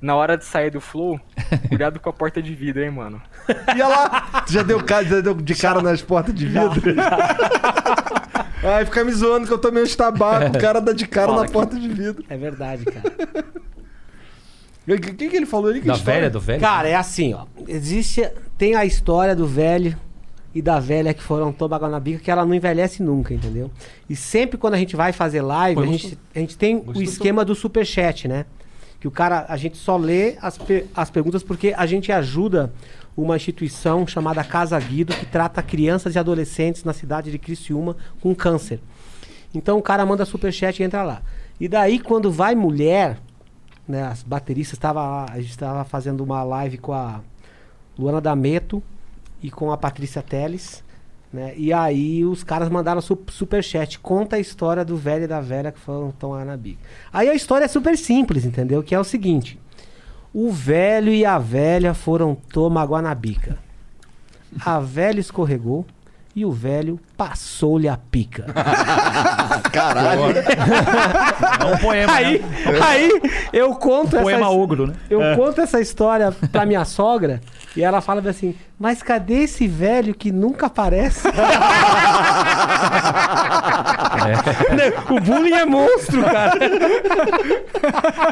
na 0.00 0.14
hora 0.14 0.36
de 0.38 0.44
sair 0.44 0.70
do 0.70 0.80
flow, 0.80 1.18
cuidado 1.68 1.98
com 1.98 2.08
a 2.08 2.12
porta 2.12 2.40
de 2.40 2.54
vidro, 2.54 2.84
hein, 2.84 2.92
mano? 2.92 3.20
E 3.48 3.82
olha 3.82 3.88
lá, 3.88 4.42
tu 4.46 4.52
já 4.52 4.62
deu, 4.62 4.80
cara, 4.84 5.04
já 5.04 5.20
deu 5.20 5.34
de 5.34 5.54
cara 5.56 5.82
nas 5.82 6.00
portas 6.00 6.32
de 6.32 6.46
vidro? 6.46 6.94
Ai, 8.62 8.84
fica 8.84 9.04
me 9.04 9.10
zoando 9.10 9.48
que 9.48 9.52
eu 9.52 9.58
tomei 9.58 9.82
uns 9.82 9.96
tabaco, 9.96 10.56
o 10.56 10.60
cara 10.60 10.80
dá 10.80 10.92
de 10.92 11.06
cara 11.08 11.26
Fala 11.26 11.38
na 11.38 11.44
aqui. 11.46 11.52
porta 11.52 11.76
de 11.80 11.88
vidro. 11.88 12.24
É 12.28 12.36
verdade, 12.36 12.84
cara. 12.84 13.12
O 14.86 15.00
que, 15.00 15.12
que, 15.14 15.28
que 15.28 15.36
ele 15.36 15.46
falou 15.46 15.68
ali? 15.68 15.80
Que 15.80 15.88
Da 15.88 15.94
história? 15.94 16.20
velha, 16.20 16.30
do 16.30 16.38
velho? 16.40 16.60
Cara, 16.60 16.88
é 16.88 16.94
assim, 16.94 17.34
ó. 17.34 17.44
Existe. 17.66 18.28
Tem 18.56 18.74
a 18.76 18.84
história 18.84 19.34
do 19.36 19.46
velho 19.46 19.96
e 20.54 20.62
da 20.62 20.80
velha 20.80 21.12
que 21.12 21.22
foram 21.22 21.52
tomar 21.52 21.78
na 21.88 22.00
bica 22.00 22.18
que 22.18 22.30
ela 22.30 22.44
não 22.44 22.54
envelhece 22.54 23.02
nunca, 23.02 23.34
entendeu? 23.34 23.70
E 24.08 24.16
sempre 24.16 24.56
quando 24.56 24.74
a 24.74 24.78
gente 24.78 24.96
vai 24.96 25.12
fazer 25.12 25.42
live, 25.42 25.80
Pô, 25.80 25.82
a 25.82 25.86
gente, 25.86 26.18
a 26.34 26.38
gente 26.38 26.56
tem 26.56 26.82
o 26.86 27.02
esquema 27.02 27.44
do 27.44 27.54
superchat, 27.54 28.26
né? 28.26 28.46
Que 28.98 29.06
o 29.06 29.10
cara, 29.10 29.46
a 29.48 29.56
gente 29.56 29.76
só 29.76 29.96
lê 29.96 30.36
as, 30.40 30.58
as 30.94 31.10
perguntas 31.10 31.42
porque 31.42 31.74
a 31.76 31.86
gente 31.86 32.10
ajuda 32.10 32.72
uma 33.16 33.36
instituição 33.36 34.06
chamada 34.06 34.42
Casa 34.42 34.78
Guido 34.78 35.14
que 35.14 35.26
trata 35.26 35.62
crianças 35.62 36.14
e 36.14 36.18
adolescentes 36.18 36.84
na 36.84 36.92
cidade 36.92 37.30
de 37.30 37.38
Criciúma 37.38 37.96
com 38.20 38.34
câncer. 38.34 38.80
Então 39.54 39.78
o 39.78 39.82
cara 39.82 40.04
manda 40.04 40.24
superchat 40.24 40.80
e 40.80 40.84
entra 40.84 41.02
lá. 41.02 41.22
E 41.60 41.68
daí 41.68 41.98
quando 41.98 42.30
vai 42.30 42.54
mulher, 42.54 43.18
né, 43.86 44.04
as 44.04 44.22
bateristas 44.22 44.76
estava 44.76 45.26
a 45.30 45.36
gente 45.40 45.50
estava 45.50 45.84
fazendo 45.84 46.22
uma 46.22 46.42
live 46.42 46.78
com 46.78 46.92
a 46.92 47.20
Luana 47.98 48.20
D'Ameto 48.20 48.82
e 49.42 49.50
com 49.50 49.70
a 49.72 49.76
Patrícia 49.76 50.22
Teles, 50.22 50.82
né? 51.32 51.52
E 51.56 51.72
aí 51.72 52.24
os 52.24 52.42
caras 52.42 52.68
mandaram 52.68 53.00
su 53.00 53.18
superchat, 53.28 53.98
conta 53.98 54.36
a 54.36 54.40
história 54.40 54.84
do 54.84 54.96
velho 54.96 55.24
e 55.24 55.28
da 55.28 55.40
velha 55.40 55.70
que 55.70 55.78
foram 55.78 56.12
lá 56.22 56.44
na 56.44 56.56
bica. 56.56 56.80
Aí 57.12 57.28
a 57.28 57.34
história 57.34 57.64
é 57.64 57.68
super 57.68 57.96
simples, 57.96 58.44
entendeu? 58.44 58.82
Que 58.82 58.94
é 58.94 59.00
o 59.00 59.04
seguinte: 59.04 59.58
o 60.32 60.50
velho 60.50 61.12
e 61.12 61.24
a 61.24 61.38
velha 61.38 61.94
foram 61.94 62.34
tomar 62.34 62.82
água 62.82 63.02
na 63.02 63.14
bica. 63.14 63.58
A 64.64 64.80
velha 64.80 65.20
escorregou 65.20 65.84
e 66.38 66.44
o 66.44 66.52
velho 66.52 67.00
passou-lhe 67.16 67.88
a 67.88 67.96
pica. 67.96 68.46
Caralho. 69.72 70.22
É 70.38 71.64
um 71.64 71.76
poema, 71.78 72.12
aí, 72.12 72.38
né? 72.38 72.46
aí 72.80 73.10
eu 73.52 73.74
conto 73.74 74.16
Um 74.16 74.22
poema 74.22 74.46
essa, 74.46 74.50
ogro, 74.54 74.86
né? 74.86 74.94
Eu 75.10 75.20
É. 75.22 75.34
conto 75.36 75.60
essa 75.60 75.80
história 75.80 76.32
pra 76.52 76.64
minha 76.64 76.84
sogra 76.84 77.40
e 77.76 77.82
ela 77.82 78.00
fala 78.00 78.22
assim: 78.30 78.54
Mas 78.78 79.02
cadê 79.02 79.42
esse 79.42 79.66
velho 79.66 80.14
que 80.14 80.30
nunca 80.30 80.66
aparece? 80.66 81.26
O 85.10 85.20
bullying 85.20 85.52
é 85.54 85.64
monstro, 85.64 86.22
cara. 86.22 86.58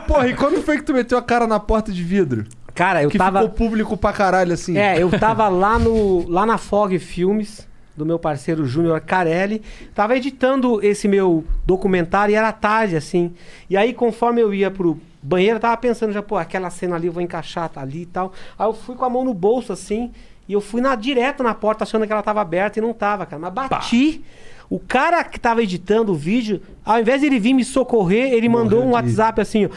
Porra, 0.06 0.28
e 0.28 0.34
quando 0.34 0.62
foi 0.62 0.76
que 0.78 0.82
tu 0.84 0.92
meteu 0.92 1.16
a 1.18 1.22
cara 1.22 1.46
na 1.46 1.58
porta 1.58 1.90
de 1.92 2.02
vidro? 2.02 2.44
Cara, 2.74 3.02
eu 3.02 3.08
que 3.10 3.16
tava. 3.18 3.40
ficou 3.40 3.54
público 3.54 3.96
pra 3.96 4.12
caralho, 4.12 4.52
assim. 4.52 4.76
É, 4.76 5.00
eu 5.02 5.08
tava 5.18 5.48
lá 5.48 5.78
no 5.78 6.28
lá 6.28 6.44
na 6.44 6.58
Fog 6.58 6.98
Filmes 6.98 7.66
do 7.96 8.04
meu 8.04 8.18
parceiro 8.18 8.66
Júnior 8.66 9.00
Carelli, 9.00 9.62
tava 9.94 10.16
editando 10.16 10.84
esse 10.84 11.08
meu 11.08 11.44
documentário 11.64 12.32
e 12.32 12.36
era 12.36 12.52
tarde 12.52 12.96
assim. 12.96 13.32
E 13.70 13.76
aí 13.76 13.92
conforme 13.92 14.40
eu 14.40 14.52
ia 14.52 14.70
pro 14.70 14.98
banheiro, 15.22 15.56
eu 15.56 15.60
tava 15.60 15.76
pensando 15.76 16.12
já, 16.12 16.22
pô, 16.22 16.36
aquela 16.36 16.70
cena 16.70 16.96
ali 16.96 17.06
eu 17.06 17.12
vou 17.12 17.22
encaixar 17.22 17.68
tá 17.68 17.80
ali 17.80 18.02
e 18.02 18.06
tal. 18.06 18.32
Aí 18.58 18.66
eu 18.66 18.74
fui 18.74 18.94
com 18.94 19.04
a 19.04 19.10
mão 19.10 19.24
no 19.24 19.34
bolso 19.34 19.72
assim, 19.72 20.12
e 20.48 20.52
eu 20.52 20.60
fui 20.60 20.80
na 20.80 20.94
direto 20.94 21.42
na 21.42 21.54
porta 21.54 21.84
achando 21.84 22.06
que 22.06 22.12
ela 22.12 22.22
tava 22.22 22.40
aberta 22.40 22.78
e 22.78 22.82
não 22.82 22.92
tava, 22.92 23.26
cara. 23.26 23.40
Mas 23.40 23.52
bati. 23.52 24.22
O 24.68 24.80
cara 24.80 25.22
que 25.22 25.38
tava 25.38 25.62
editando 25.62 26.12
o 26.12 26.14
vídeo, 26.14 26.60
ao 26.84 26.98
invés 26.98 27.20
de 27.20 27.26
ele 27.28 27.38
vir 27.38 27.54
me 27.54 27.64
socorrer, 27.64 28.32
ele 28.32 28.48
mandou 28.48 28.82
um 28.82 28.90
WhatsApp 28.90 29.40
assim, 29.40 29.66
ó. 29.66 29.68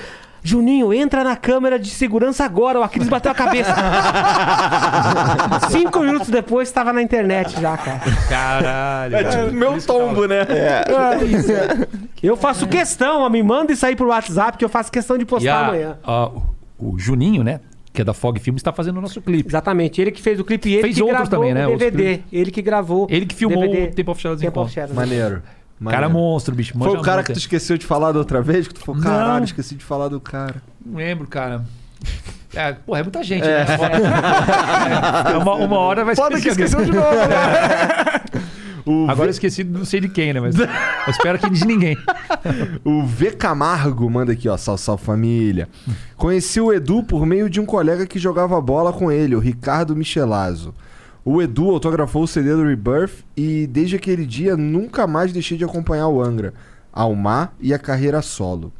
Juninho, 0.44 0.94
entra 0.94 1.24
na 1.24 1.36
câmera 1.36 1.78
de 1.78 1.90
segurança 1.90 2.46
agora. 2.46 2.80
O 2.80 2.84
Aquiles 2.84 3.10
bateu 3.10 3.32
a 3.32 3.36
cabeça. 3.36 3.74
Cinco 5.70 6.00
minutos 6.00 6.30
depois, 6.30 6.68
estava 6.70 6.92
na 6.94 7.02
internet 7.02 7.60
já, 7.60 7.78
cara. 7.78 8.00
Caralho. 8.30 9.16
É 9.16 9.24
tipo 9.24 9.52
meu 9.54 9.82
tombo, 9.82 10.26
né? 10.26 10.42
É 10.50 11.24
isso. 11.26 11.52
Eu 12.22 12.36
faço 12.38 12.68
questão, 12.68 13.22
ó, 13.22 13.30
me 13.30 13.42
manda 13.44 13.72
isso 13.72 13.86
aí 13.86 13.96
pro 13.96 14.08
WhatsApp, 14.08 14.58
que 14.58 14.66
eu 14.66 14.70
faço 14.70 14.92
questão 14.92 15.18
de 15.18 15.24
E 15.24 15.26
postar 15.26 15.54
a- 15.56 15.68
amanhã. 15.68 15.98
a- 16.04 16.30
o 16.78 16.98
Juninho, 16.98 17.44
né? 17.44 17.60
Que 17.92 18.02
é 18.02 18.06
da 18.06 18.14
Fog 18.14 18.40
Filmes, 18.40 18.60
está 18.60 18.72
fazendo 18.72 18.98
o 18.98 19.02
nosso 19.02 19.20
clipe. 19.22 19.50
Exatamente, 19.50 20.00
ele 20.00 20.12
que 20.12 20.22
fez 20.22 20.40
o 20.40 20.44
clipe 20.46 20.70
e 20.70 20.74
ele 20.74 20.82
Fez 20.84 20.96
que 20.96 21.02
outros 21.04 21.28
gravou 21.28 21.40
também, 21.48 21.54
né? 21.54 21.68
o 21.68 21.78
DVD. 21.78 22.22
Ele 22.32 22.52
que 22.52 22.62
gravou. 22.62 23.08
Ele 23.10 23.26
que 23.26 23.36
filmou 23.36 23.62
DVD. 23.62 23.88
o 23.88 23.96
Tempo 23.96 24.12
of 24.12 24.22
Shadows 24.22 24.42
Tempo 24.42 24.62
of. 24.62 24.72
Shadows. 24.72 24.96
Maneiro. 24.96 25.42
Cara 25.84 26.02
maneiro. 26.10 26.14
monstro, 26.14 26.54
bicho. 26.56 26.78
Foi 26.78 26.98
o 26.98 27.02
cara 27.02 27.24
que 27.24 27.32
tu 27.34 27.40
esqueceu 27.40 27.78
de 27.78 27.86
falar 27.86 28.12
da 28.12 28.20
outra 28.20 28.42
vez? 28.42 28.68
Que 28.68 28.74
tu 28.74 28.82
falou, 28.82 29.02
caralho, 29.02 29.38
Não. 29.38 29.44
esqueci 29.46 29.76
de 29.76 29.84
falar 29.84 30.08
do 30.10 30.20
cara. 30.20 30.62
Não 30.86 30.98
lembro, 30.98 31.26
cara. 31.28 31.64
É, 32.54 32.74
porra, 32.74 33.00
é 33.00 33.04
muita 33.04 33.24
gente, 33.24 33.46
É. 33.48 33.64
né? 33.66 33.78
É, 35.34 35.38
uma, 35.38 35.54
uma 35.56 35.78
hora 35.78 36.04
vai 36.04 36.16
Foda 36.16 36.40
que 36.42 36.48
esqueceu 36.50 36.84
de 36.84 36.92
novo, 36.92 37.12
né? 37.16 38.20
Agora 39.08 39.28
eu 39.28 39.32
esqueci, 39.32 39.64
não 39.64 39.86
sei 39.86 40.00
de 40.00 40.10
quem, 40.10 40.34
né? 40.34 40.40
Mas 40.40 40.58
eu 40.58 40.66
espero 41.10 41.38
que 41.38 41.50
de 41.50 41.66
ninguém. 41.66 41.96
O 42.84 43.04
V 43.06 43.32
Camargo 43.32 44.10
manda 44.10 44.32
aqui, 44.32 44.50
ó, 44.50 44.58
sal, 44.58 44.78
sal 44.78 44.98
família. 44.98 45.68
Conheci 46.16 46.60
o 46.60 46.74
Edu 46.74 47.04
por 47.04 47.24
meio 47.26 47.50
de 47.50 47.60
um 47.60 47.66
colega 47.66 48.08
que 48.08 48.18
jogava 48.18 48.60
bola 48.60 48.92
com 48.92 49.12
ele, 49.12 49.36
o 49.36 49.40
Ricardo 49.40 49.96
Michelazzo. 49.96 50.74
O 51.24 51.42
Edu 51.42 51.70
autografou 51.70 52.24
o 52.24 52.28
CD 52.28 52.56
do 52.56 52.64
Rebirth 52.64 53.24
e 53.36 53.68
desde 53.68 53.96
aquele 53.96 54.26
dia 54.26 54.56
nunca 54.58 55.06
mais 55.06 55.32
deixei 55.32 55.58
de 55.58 55.64
acompanhar 55.64 56.08
o 56.08 56.22
Angra, 56.24 56.54
Almar 56.92 57.54
e 57.60 57.74
a 57.74 57.80
carreira 57.80 58.22
solo. 58.22 58.74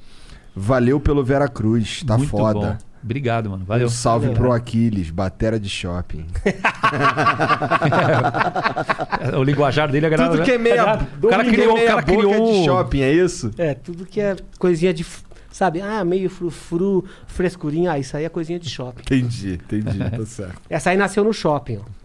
Valeu 0.56 1.00
pelo 1.00 1.24
Vera 1.24 1.48
Cruz, 1.48 2.04
tá 2.04 2.18
Muito 2.18 2.30
foda. 2.32 2.60
bom. 2.60 2.78
Obrigado, 3.02 3.50
mano. 3.50 3.64
Valeu. 3.66 3.88
Um 3.88 3.90
salve 3.90 4.28
Valeu. 4.28 4.42
pro 4.42 4.52
Aquiles, 4.52 5.10
batera 5.10 5.58
de 5.60 5.70
shopping. 5.70 6.26
o 9.38 9.44
linguajar 9.44 9.90
dele 9.90 10.06
é 10.06 10.08
agradável. 10.08 10.38
Tudo 10.38 10.46
que 10.46 10.52
é 10.52 10.58
meia, 10.58 11.00
O 11.22 11.28
cara 11.28 11.44
que 11.44 11.50
é 11.50 11.54
criou, 11.54 11.72
o 11.72 11.76
meia 11.76 11.88
cara 11.88 12.02
boca 12.02 12.18
criou 12.18 12.52
de 12.60 12.66
shopping, 12.66 13.02
é 13.02 13.14
isso? 13.14 13.52
É, 13.58 13.74
tudo 13.74 14.06
que 14.06 14.20
é 14.20 14.36
coisinha 14.58 14.94
de. 14.94 15.06
Sabe? 15.52 15.82
Ah, 15.82 16.04
meio 16.06 16.30
frufru, 16.30 17.04
frescurinha. 17.26 17.94
Ah, 17.94 18.00
isso 18.00 18.16
aí 18.16 18.24
é 18.24 18.30
coisinha 18.30 18.60
de 18.60 18.70
shopping. 18.70 19.02
Entendi, 19.02 19.54
entendi, 19.54 19.98
tá 19.98 20.24
certo. 20.26 20.62
Essa 20.70 20.92
aí 20.92 20.98
nasceu 20.98 21.24
no 21.24 21.34
shopping, 21.34 21.78
ó. 21.78 21.99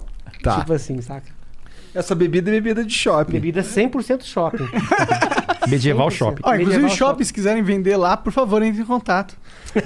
Tá. 0.44 0.60
Tipo 0.60 0.72
assim, 0.74 1.00
saca? 1.00 1.32
Essa 1.94 2.14
bebida 2.14 2.50
é 2.50 2.54
bebida 2.54 2.84
de 2.84 2.92
shopping. 2.92 3.32
Bebida 3.32 3.62
100% 3.62 4.22
shopping. 4.22 4.68
Medieval 5.68 6.08
100%. 6.08 6.10
shopping. 6.10 6.42
Ó, 6.44 6.54
inclusive, 6.54 6.64
Medieval 6.64 6.90
os 6.90 6.96
shoppings, 6.96 7.28
se 7.28 7.34
quiserem 7.34 7.62
vender 7.62 7.96
lá, 7.96 8.16
por 8.16 8.32
favor, 8.32 8.62
entre 8.62 8.82
em 8.82 8.84
contato. 8.84 9.36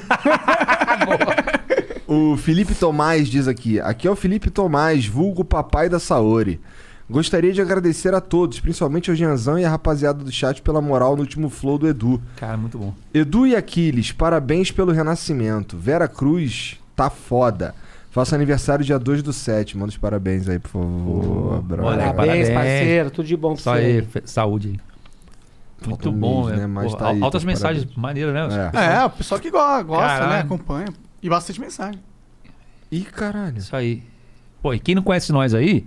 O 2.08 2.38
Felipe 2.38 2.74
Tomás 2.74 3.28
diz 3.28 3.46
aqui: 3.46 3.78
aqui 3.80 4.08
é 4.08 4.10
o 4.10 4.16
Felipe 4.16 4.48
Tomás, 4.48 5.06
vulgo 5.06 5.44
papai 5.44 5.90
da 5.90 6.00
Saori. 6.00 6.58
Gostaria 7.10 7.52
de 7.52 7.60
agradecer 7.60 8.14
a 8.14 8.20
todos, 8.20 8.60
principalmente 8.60 9.10
ao 9.10 9.16
Gianzão 9.16 9.58
e 9.58 9.64
a 9.66 9.68
rapaziada 9.68 10.24
do 10.24 10.32
chat 10.32 10.62
pela 10.62 10.80
moral 10.80 11.16
no 11.16 11.20
último 11.20 11.50
flow 11.50 11.76
do 11.76 11.86
Edu. 11.86 12.20
Cara, 12.36 12.56
muito 12.56 12.78
bom. 12.78 12.94
Edu 13.12 13.46
e 13.46 13.54
Aquiles, 13.54 14.10
parabéns 14.10 14.70
pelo 14.70 14.90
renascimento. 14.90 15.76
Vera 15.76 16.08
Cruz, 16.08 16.78
tá 16.96 17.10
foda. 17.10 17.74
Faço 18.18 18.34
aniversário 18.34 18.84
dia 18.84 18.98
2 18.98 19.22
do 19.22 19.32
7. 19.32 19.78
Manda 19.78 19.90
os 19.90 19.96
parabéns 19.96 20.48
aí, 20.48 20.58
por 20.58 20.68
favor. 20.70 21.64
Olha, 21.84 22.12
Parabéns, 22.12 22.50
parceiro. 22.50 23.10
Tudo 23.12 23.26
de 23.26 23.36
bom 23.36 23.54
pra 23.54 23.62
Só 23.62 23.74
você. 23.74 23.78
aí, 23.80 24.08
saúde 24.24 24.68
aí. 24.70 25.88
Muito 25.88 26.10
bom, 26.10 26.46
mês, 26.46 26.58
né? 26.58 26.66
Mas 26.66 26.90
Pô, 26.90 26.96
tá 26.96 27.10
aí, 27.10 27.22
altas 27.22 27.42
tá, 27.42 27.46
mensagens 27.46 27.84
parabéns. 27.84 28.02
maneiras, 28.02 28.34
né? 28.52 28.70
É. 28.74 28.94
É, 28.96 29.04
o 29.04 29.10
pessoal 29.10 29.40
que 29.40 29.48
go- 29.52 29.84
gosta, 29.84 30.26
né? 30.26 30.40
Acompanha. 30.40 30.88
E 31.22 31.28
bastante 31.28 31.60
mensagem. 31.60 32.00
Ih, 32.90 33.02
caralho. 33.04 33.56
Isso 33.56 33.76
aí. 33.76 34.02
Pô, 34.60 34.74
e 34.74 34.80
quem 34.80 34.96
não 34.96 35.02
conhece 35.04 35.30
nós 35.30 35.54
aí, 35.54 35.86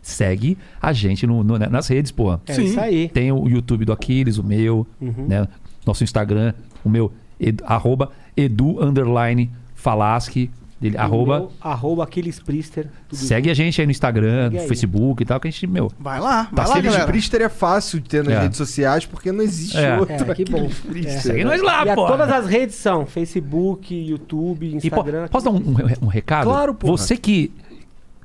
segue 0.00 0.56
a 0.80 0.92
gente 0.92 1.26
no, 1.26 1.42
no- 1.42 1.58
nas 1.58 1.88
redes, 1.88 2.12
pô. 2.12 2.34
É 2.46 2.60
isso 2.62 2.78
aí. 2.78 3.08
Tem 3.08 3.32
o 3.32 3.48
YouTube 3.48 3.84
do 3.84 3.92
Aquiles, 3.92 4.38
o 4.38 4.44
meu, 4.44 4.86
Uhum. 5.00 5.26
né? 5.26 5.48
Nosso 5.84 6.04
Instagram, 6.04 6.54
o 6.84 6.88
meu, 6.88 7.12
ed- 7.40 7.60
arroba 7.66 8.12
edu 8.36 8.80
underline 8.80 9.50
falasque, 9.74 10.48
dele, 10.82 10.96
E 10.96 10.98
arroba. 10.98 11.38
meu, 11.38 11.52
arroba 11.60 12.04
Aquiles 12.04 12.38
Priester. 12.40 12.88
Segue 13.10 13.48
a 13.50 13.54
gente 13.54 13.80
aí 13.80 13.86
no 13.86 13.90
Instagram, 13.90 14.44
Segue 14.44 14.56
no 14.56 14.62
aí. 14.62 14.68
Facebook 14.68 15.22
e 15.22 15.26
tal, 15.26 15.40
que 15.40 15.48
a 15.48 15.50
gente, 15.50 15.66
meu. 15.66 15.90
Vai 15.98 16.20
lá, 16.20 16.48
vai 16.52 16.66
lá, 16.66 16.76
Aquiles. 16.76 16.96
Priester 17.04 17.40
é 17.42 17.48
fácil 17.48 18.00
de 18.00 18.08
ter 18.08 18.24
nas 18.24 18.34
É. 18.34 18.40
redes 18.42 18.56
sociais 18.58 19.06
porque 19.06 19.32
não 19.32 19.42
existe 19.42 19.78
É. 19.78 19.98
outro. 19.98 20.14
É, 20.14 20.34
que 20.34 20.44
bom. 20.44 20.68
Priester. 20.88 21.20
Segue 21.22 21.44
nós 21.44 21.62
lá, 21.62 21.86
e 21.86 21.94
pô. 21.94 22.06
todas 22.06 22.28
as 22.30 22.46
redes 22.46 22.74
são 22.76 23.06
Facebook, 23.06 23.94
YouTube, 23.94 24.66
E 24.66 24.76
Instagram. 24.76 25.28
posso 25.28 25.44
dar 25.46 25.50
um, 25.52 25.56
um- 25.56 25.76
um 26.02 26.06
recado? 26.08 26.44
Claro, 26.44 26.74
porra. 26.74 26.96
Você 26.96 27.16
que 27.16 27.50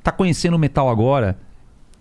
tá 0.04 0.12
conhecendo 0.12 0.56
o 0.56 0.60
metal 0.60 0.90
agora, 0.90 1.38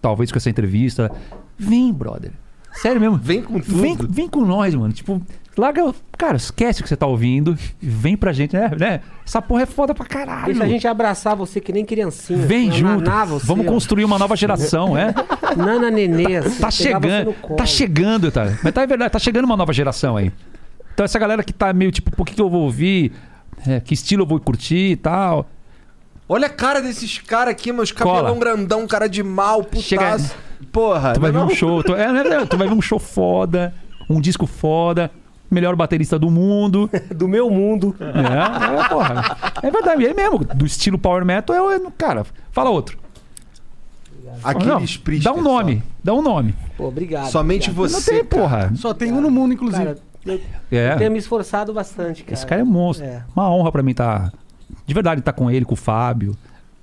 talvez 0.00 0.30
com 0.32 0.38
essa 0.38 0.48
entrevista, 0.50 1.10
vem, 1.58 1.92
brother. 1.92 2.32
Sério 2.74 3.00
mesmo. 3.00 3.16
Vem 3.16 3.42
com 3.42 3.58
tudo. 3.58 3.80
Vem, 3.80 3.96
vem 3.96 4.28
com 4.28 4.42
nós, 4.44 4.74
mano. 4.74 4.92
Tipo, 4.92 5.20
larga. 5.60 5.94
Cara, 6.18 6.36
esquece 6.36 6.80
o 6.80 6.82
que 6.82 6.88
você 6.88 6.96
tá 6.96 7.06
ouvindo 7.06 7.56
e 7.82 7.86
vem 7.88 8.16
pra 8.16 8.32
gente, 8.32 8.54
né? 8.56 8.70
né? 8.78 9.00
Essa 9.26 9.40
porra 9.42 9.62
é 9.62 9.66
foda 9.66 9.94
pra 9.94 10.04
caralho. 10.06 10.46
Deixa 10.46 10.64
a 10.64 10.68
gente 10.68 10.86
abraçar 10.88 11.34
você 11.36 11.60
que 11.60 11.72
nem 11.72 11.84
criancinha. 11.84 12.38
Vem 12.38 12.68
assim, 12.70 12.78
junto. 12.78 13.10
você, 13.28 13.46
Vamos 13.46 13.66
ó. 13.66 13.70
construir 13.70 14.04
uma 14.04 14.18
nova 14.18 14.34
geração, 14.36 14.96
é? 14.96 15.14
Nana 15.56 15.90
nenê, 15.90 16.36
assim, 16.36 16.60
Tá 16.60 16.68
pegar 16.68 16.70
você 16.70 16.82
chegando. 16.82 17.56
Tá 17.56 17.66
chegando, 17.66 18.30
tá? 18.32 18.44
Mas 18.62 18.72
tá 18.74 18.82
é 18.82 18.86
verdade, 18.86 19.10
tá 19.12 19.18
chegando 19.18 19.44
uma 19.44 19.56
nova 19.56 19.72
geração 19.72 20.16
aí. 20.16 20.32
Então 20.94 21.04
essa 21.04 21.18
galera 21.18 21.42
que 21.42 21.52
tá 21.52 21.72
meio 21.72 21.92
tipo, 21.92 22.10
por 22.10 22.24
que, 22.24 22.34
que 22.34 22.40
eu 22.40 22.48
vou 22.48 22.62
ouvir? 22.62 23.12
É, 23.66 23.80
que 23.80 23.92
estilo 23.94 24.22
eu 24.22 24.26
vou 24.26 24.38
curtir 24.40 24.92
e 24.92 24.96
tal. 24.96 25.48
Olha 26.28 26.46
a 26.46 26.50
cara 26.50 26.80
desses 26.82 27.18
caras 27.18 27.52
aqui, 27.52 27.72
meus 27.72 27.92
cabelão 27.92 28.34
Cola. 28.34 28.38
grandão, 28.38 28.86
cara 28.86 29.08
de 29.08 29.22
mal, 29.22 29.62
putaço. 29.62 29.82
Chega- 29.82 30.16
Porra, 30.72 31.12
Tu 31.12 31.20
vai 31.20 31.30
ver 31.30 31.38
não- 31.38 31.46
um 31.46 31.50
show. 31.50 31.82
Tu, 31.82 31.94
é, 31.94 32.12
né, 32.12 32.46
tu 32.48 32.56
vai 32.56 32.66
ver 32.68 32.74
um 32.74 32.80
show 32.82 32.98
foda, 32.98 33.74
um 34.08 34.20
disco 34.20 34.46
foda, 34.46 35.10
melhor 35.50 35.74
baterista 35.76 36.18
do 36.18 36.30
mundo. 36.30 36.88
Do 37.14 37.26
meu 37.28 37.48
mundo. 37.50 37.94
É, 38.00 38.80
é, 38.84 38.88
porra. 38.88 39.36
É 39.62 39.70
verdade, 39.70 40.06
é 40.06 40.14
mesmo. 40.14 40.38
Do 40.38 40.66
estilo 40.66 40.98
power 40.98 41.24
metal 41.24 41.54
é, 41.56 41.76
o- 41.78 41.90
cara. 41.90 42.24
Fala 42.50 42.70
outro. 42.70 42.98
Aquiles 44.44 45.00
Não. 45.04 45.18
Dá 45.22 45.32
um 45.32 45.42
nome, 45.42 45.82
dá 46.04 46.14
um 46.14 46.22
nome. 46.22 46.54
Pô, 46.76 46.88
obrigado. 46.88 47.30
Somente 47.30 47.70
obrigado. 47.70 47.90
você. 47.90 48.12
Não 48.12 48.18
tem, 48.20 48.28
cara. 48.28 48.42
porra. 48.42 48.72
Só 48.76 48.92
tem 48.92 49.12
um 49.12 49.20
no 49.20 49.30
mundo, 49.30 49.54
inclusive. 49.54 49.84
Cara, 49.84 49.98
eu, 50.26 50.40
É. 50.70 50.92
eu 50.92 50.98
tenho 50.98 51.10
me 51.12 51.18
esforçado 51.18 51.72
bastante, 51.72 52.22
cara. 52.22 52.34
Esse 52.34 52.46
cara 52.46 52.60
é 52.60 52.64
monstro. 52.64 53.06
É. 53.06 53.22
Uma 53.34 53.50
honra 53.50 53.72
pra 53.72 53.82
mim 53.82 53.92
estar. 53.92 54.32
De 54.86 54.92
verdade, 54.94 55.20
estar 55.20 55.32
com 55.32 55.50
ele, 55.50 55.64
com 55.64 55.74
o 55.74 55.76
Fábio. 55.76 56.36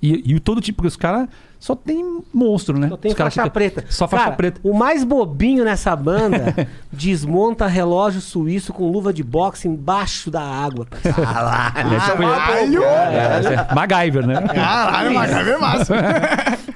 E, 0.06 0.34
e 0.34 0.40
todo 0.40 0.60
tipo, 0.60 0.76
porque 0.76 0.88
os 0.88 0.96
caras 0.96 1.28
só 1.58 1.74
tem 1.74 2.22
monstro, 2.32 2.78
né? 2.78 2.88
Só 2.88 2.96
tem 2.98 3.10
os 3.12 3.16
faixa 3.16 3.42
fica- 3.42 3.50
preta. 3.50 3.84
Só 3.88 4.06
faixa 4.06 4.24
Cara, 4.24 4.36
preta. 4.36 4.60
O 4.62 4.74
mais 4.74 5.02
bobinho 5.02 5.64
nessa 5.64 5.96
banda 5.96 6.54
desmonta 6.92 7.66
relógio 7.66 8.20
suíço 8.20 8.72
com 8.72 8.90
luva 8.90 9.12
de 9.14 9.22
boxe 9.22 9.66
embaixo 9.66 10.30
da 10.30 10.42
água. 10.42 10.86
Caralho! 10.86 11.96
Esse 11.96 12.10
foi- 12.10 12.26
Caralho! 12.26 12.82
É, 12.84 13.68
é 13.70 13.74
MacGyver, 13.74 14.26
né? 14.26 14.42
Caralho, 14.42 15.14
MacGyver 15.14 15.54
é 15.54 15.58
massa. 15.58 15.94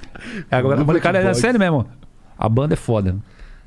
É, 0.51 0.57
Agora, 0.57 0.85
de 0.85 1.01
cara, 1.01 1.19
é 1.19 1.25
boxe. 1.27 1.41
sério 1.41 1.59
mesmo. 1.59 1.87
A 2.39 2.49
banda 2.49 2.75
é 2.75 2.77
foda. 2.77 3.17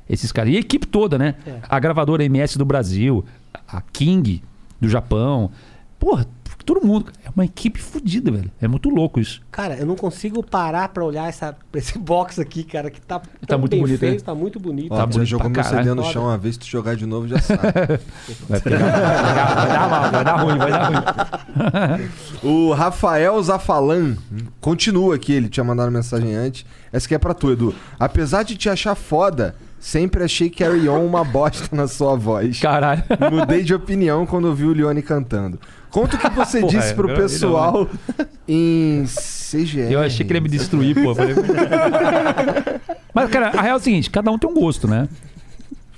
Esses 0.08 0.30
caras. 0.30 0.52
E 0.52 0.56
a 0.56 0.60
equipe 0.60 0.86
toda, 0.86 1.18
né? 1.18 1.34
É. 1.46 1.56
A 1.68 1.78
gravadora 1.80 2.24
MS 2.24 2.56
do 2.56 2.64
Brasil, 2.64 3.24
a 3.68 3.80
King 3.92 4.42
do 4.80 4.88
Japão. 4.88 5.50
Porra, 5.98 6.26
todo 6.64 6.86
mundo. 6.86 7.12
É 7.24 7.30
uma 7.34 7.44
equipe 7.44 7.80
fodida, 7.80 8.30
velho. 8.30 8.50
É 8.60 8.68
muito 8.68 8.88
louco 8.88 9.20
isso. 9.20 9.40
Cara, 9.50 9.76
eu 9.76 9.86
não 9.86 9.96
consigo 9.96 10.42
parar 10.42 10.88
pra 10.88 11.04
olhar 11.04 11.28
essa, 11.28 11.56
esse 11.74 11.98
box 11.98 12.40
aqui, 12.40 12.64
cara, 12.64 12.90
que 12.90 13.00
tá, 13.00 13.20
tão 13.46 13.58
muito 13.58 13.70
bem 13.70 13.80
bonito, 13.80 13.98
feito, 13.98 14.20
né? 14.20 14.24
tá 14.24 14.34
muito 14.34 14.60
bonito. 14.60 14.92
Ó, 14.92 15.06
tu 15.06 15.18
já 15.18 15.24
jogou 15.24 15.50
meu 15.50 15.64
CD 15.64 15.94
no 15.94 16.04
chão 16.04 16.24
uma 16.24 16.38
vez, 16.38 16.54
se 16.54 16.60
tu 16.60 16.66
jogar 16.66 16.96
de 16.96 17.06
novo 17.06 17.28
já 17.28 17.38
sabe. 17.40 17.62
Vai, 18.48 18.60
pegar, 18.60 18.78
vai, 18.78 18.90
dar, 18.90 19.54
vai 19.54 19.68
dar 19.68 19.88
mal, 19.88 20.10
vai 20.10 20.24
dar 20.24 20.36
ruim, 20.36 20.58
vai 20.58 20.70
dar 20.70 21.96
ruim. 21.96 22.08
o 22.42 22.72
Rafael 22.72 23.42
Zafalan 23.42 24.16
continua 24.60 25.14
aqui, 25.14 25.32
ele 25.32 25.48
tinha 25.48 25.64
mandado 25.64 25.90
mensagem 25.90 26.34
antes. 26.34 26.64
Essa 26.92 27.06
aqui 27.06 27.14
é 27.14 27.18
pra 27.18 27.34
tu, 27.34 27.50
Edu. 27.50 27.74
Apesar 27.98 28.42
de 28.42 28.56
te 28.56 28.68
achar 28.68 28.94
foda, 28.94 29.54
sempre 29.78 30.22
achei 30.24 30.48
Carry 30.48 30.88
On 30.88 31.04
uma 31.04 31.24
bosta 31.24 31.74
na 31.74 31.88
sua 31.88 32.16
voz. 32.16 32.60
Caralho. 32.60 33.02
Mudei 33.30 33.62
de 33.62 33.74
opinião 33.74 34.24
quando 34.24 34.46
ouvi 34.46 34.64
o 34.64 34.72
Leone 34.72 35.02
cantando. 35.02 35.58
Conta 35.92 36.16
o 36.16 36.18
que 36.18 36.28
você 36.30 36.60
Porra, 36.62 36.78
disse 36.78 36.94
pro 36.94 37.08
eu- 37.10 37.16
pessoal 37.16 37.88
em 38.48 39.04
CGR. 39.06 39.92
Eu 39.92 40.00
achei 40.00 40.24
que 40.26 40.32
ele 40.32 40.38
ia 40.38 40.42
me 40.42 40.48
destruir, 40.48 40.94
pô. 41.00 41.14
Falei- 41.14 41.34
Mas, 43.14 43.30
cara, 43.30 43.48
a 43.48 43.62
real 43.62 43.76
é 43.76 43.78
o 43.78 43.82
seguinte: 43.82 44.10
cada 44.10 44.30
um 44.30 44.38
tem 44.38 44.48
um 44.50 44.54
gosto, 44.54 44.88
né? 44.88 45.06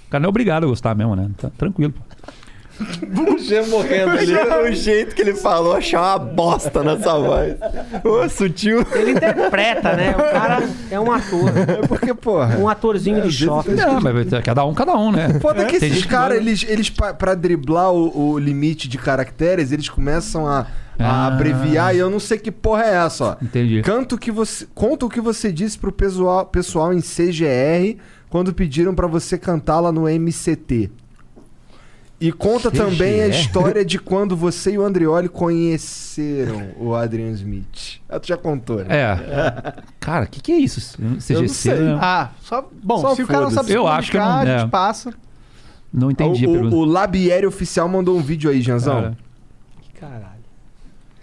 O 0.06 0.10
cara 0.10 0.20
não 0.22 0.26
é 0.26 0.30
obrigado 0.30 0.64
a 0.64 0.66
gostar 0.66 0.94
mesmo, 0.94 1.14
né? 1.16 1.30
Tá 1.38 1.50
tranquilo. 1.56 1.92
pô. 1.92 2.00
O 3.34 3.38
Jean 3.38 3.66
morrendo 3.66 4.10
ali. 4.12 4.34
O 4.34 4.72
jeito 4.72 5.14
que 5.14 5.22
ele 5.22 5.34
falou, 5.34 5.74
achar 5.76 6.00
uma 6.00 6.18
bosta 6.18 6.82
nessa 6.82 7.16
voz. 7.18 7.54
Ô, 8.02 8.28
sutil. 8.28 8.84
Ele 8.92 9.12
interpreta, 9.12 9.94
né? 9.96 10.10
O 10.12 10.32
cara 10.32 10.62
é 10.90 10.98
um 11.00 11.10
ator. 11.12 11.48
É 11.56 11.86
porque, 11.86 12.12
porra. 12.14 12.56
Um 12.58 12.68
atorzinho 12.68 13.22
de 13.22 13.30
choque. 13.32 13.70
Não, 13.70 14.00
mas 14.00 14.26
cada 14.44 14.64
um, 14.64 14.74
cada 14.74 14.96
um, 14.96 15.12
né? 15.12 15.38
Foda 15.40 15.62
é 15.62 15.64
que 15.66 15.76
esses 15.76 16.04
caras, 16.04 16.36
eles, 16.38 16.64
eles 16.68 16.90
pa- 16.90 17.14
pra 17.14 17.34
driblar 17.34 17.92
o, 17.92 18.32
o 18.32 18.38
limite 18.38 18.88
de 18.88 18.98
caracteres, 18.98 19.70
eles 19.72 19.88
começam 19.88 20.46
a, 20.46 20.60
a 20.60 20.66
Ah. 20.98 21.26
abreviar 21.28 21.94
e 21.94 21.98
eu 21.98 22.10
não 22.10 22.20
sei 22.20 22.38
que 22.38 22.50
porra 22.50 22.84
é 22.84 22.94
essa, 23.06 23.24
ó. 23.24 23.36
Entendi. 23.42 23.82
Canto 23.82 24.18
que 24.18 24.30
você, 24.32 24.66
conta 24.74 25.06
o 25.06 25.08
que 25.08 25.20
você 25.20 25.52
disse 25.52 25.78
pro 25.78 25.92
pessoal, 25.92 26.46
pessoal 26.46 26.92
em 26.92 27.00
CGR 27.00 27.96
quando 28.28 28.52
pediram 28.52 28.94
pra 28.94 29.06
você 29.06 29.38
cantá-la 29.38 29.92
no 29.92 30.08
MCT. 30.08 30.90
E 32.20 32.30
conta 32.32 32.70
também 32.70 33.20
a 33.22 33.28
história 33.28 33.84
de 33.84 33.98
quando 33.98 34.36
você 34.36 34.72
e 34.72 34.78
o 34.78 34.84
Andrioli 34.84 35.28
conheceram 35.28 36.70
o 36.78 36.94
Adrian 36.94 37.30
Smith. 37.32 38.00
Ah, 38.08 38.18
tu 38.20 38.28
já 38.28 38.36
contou, 38.36 38.78
né? 38.84 38.86
É. 38.88 39.82
Cara, 40.00 40.24
o 40.24 40.28
que, 40.28 40.40
que 40.40 40.52
é 40.52 40.56
isso? 40.56 40.80
CGC? 41.18 41.34
Eu 41.34 41.40
não 41.42 41.48
sei. 41.48 41.74
né? 41.80 41.98
Ah, 42.00 42.30
só. 42.40 42.68
Bom, 42.82 42.98
Só 42.98 43.14
se 43.14 43.22
o 43.22 43.26
cara 43.26 43.42
não 43.42 43.50
sabe 43.50 43.68
se 43.68 43.74
Eu 43.74 43.86
acho 43.86 44.10
que 44.10 44.16
eu 44.16 44.20
não- 44.22 44.38
a 44.38 44.44
é. 44.44 44.58
gente 44.60 44.70
passa. 44.70 45.12
Não 45.92 46.10
entendi 46.10 46.46
a 46.46 46.48
o, 46.48 46.52
pergunta. 46.52 46.76
o, 46.76 46.78
o 46.80 46.84
Labieri 46.84 47.46
Oficial 47.46 47.88
mandou 47.88 48.16
um 48.16 48.22
vídeo 48.22 48.50
aí, 48.50 48.60
Janzão. 48.62 49.02
Cara, 49.02 49.16
Caralho. 50.00 50.44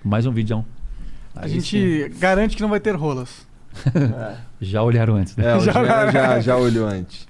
mais 0.03 0.26
um 0.26 0.32
vídeo. 0.32 0.64
A 1.36 1.48
gente 1.48 2.10
garante 2.20 2.56
que 2.56 2.61
não 2.61 2.70
vai 2.70 2.80
ter 2.80 2.95
rolas. 2.95 3.48
Já 4.61 4.84
olharam 4.84 5.16
antes, 5.16 5.36
né? 5.36 5.53
É, 5.53 5.56
o 5.58 5.60
já, 5.61 6.11
já, 6.11 6.40
já 6.40 6.58
olhou 6.58 6.86
antes. 6.88 7.28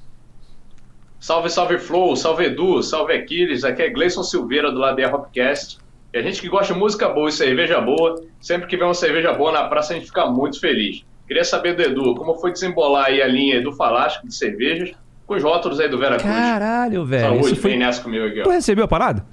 Salve, 1.22 1.50
salve 1.52 1.78
Flow, 1.78 2.16
salve 2.16 2.46
Edu, 2.46 2.82
salve 2.82 3.14
Aquiles, 3.14 3.64
aqui 3.64 3.84
é 3.84 3.90
Gleison 3.92 4.24
Silveira 4.24 4.72
do 4.72 4.80
Labier 4.80 5.14
Hopcast. 5.14 5.78
E 6.12 6.18
a 6.18 6.22
gente 6.24 6.42
que 6.42 6.50
gosta 6.50 6.74
de 6.74 6.80
música 6.80 7.08
boa 7.10 7.30
e 7.30 7.32
cerveja 7.32 7.80
boa, 7.80 8.22
sempre 8.40 8.68
que 8.68 8.76
vê 8.76 8.84
uma 8.84 8.96
cerveja 8.96 9.32
boa 9.32 9.52
na 9.52 9.66
praça 9.66 9.94
a 9.94 9.98
gente 9.98 10.08
fica 10.08 10.26
muito 10.26 10.60
feliz. 10.60 11.06
Queria 11.28 11.44
saber 11.44 11.76
do 11.76 11.84
Edu, 11.84 12.16
como 12.16 12.34
foi 12.36 12.52
desembolar 12.52 13.06
aí 13.06 13.22
a 13.22 13.28
linha 13.28 13.58
Edu 13.58 13.72
Falasco 13.72 14.28
de 14.28 14.34
cervejas 14.34 14.94
com 15.28 15.36
os 15.36 15.44
rótulos 15.44 15.80
aí 15.80 15.88
do 15.88 15.98
Vera 16.00 16.18
Cruz. 16.18 16.34
Caralho, 16.34 17.06
velho. 17.06 17.22
Saúde, 17.22 17.46
isso 17.46 17.56
foi- 17.58 17.70
vem 17.72 17.80
nessa 17.80 18.02
comigo 18.02 18.26
aqui, 18.26 18.40
ó. 18.42 18.44
Tu 18.44 18.50
recebeu 18.50 18.84
a 18.86 18.88
parada? 18.88 19.24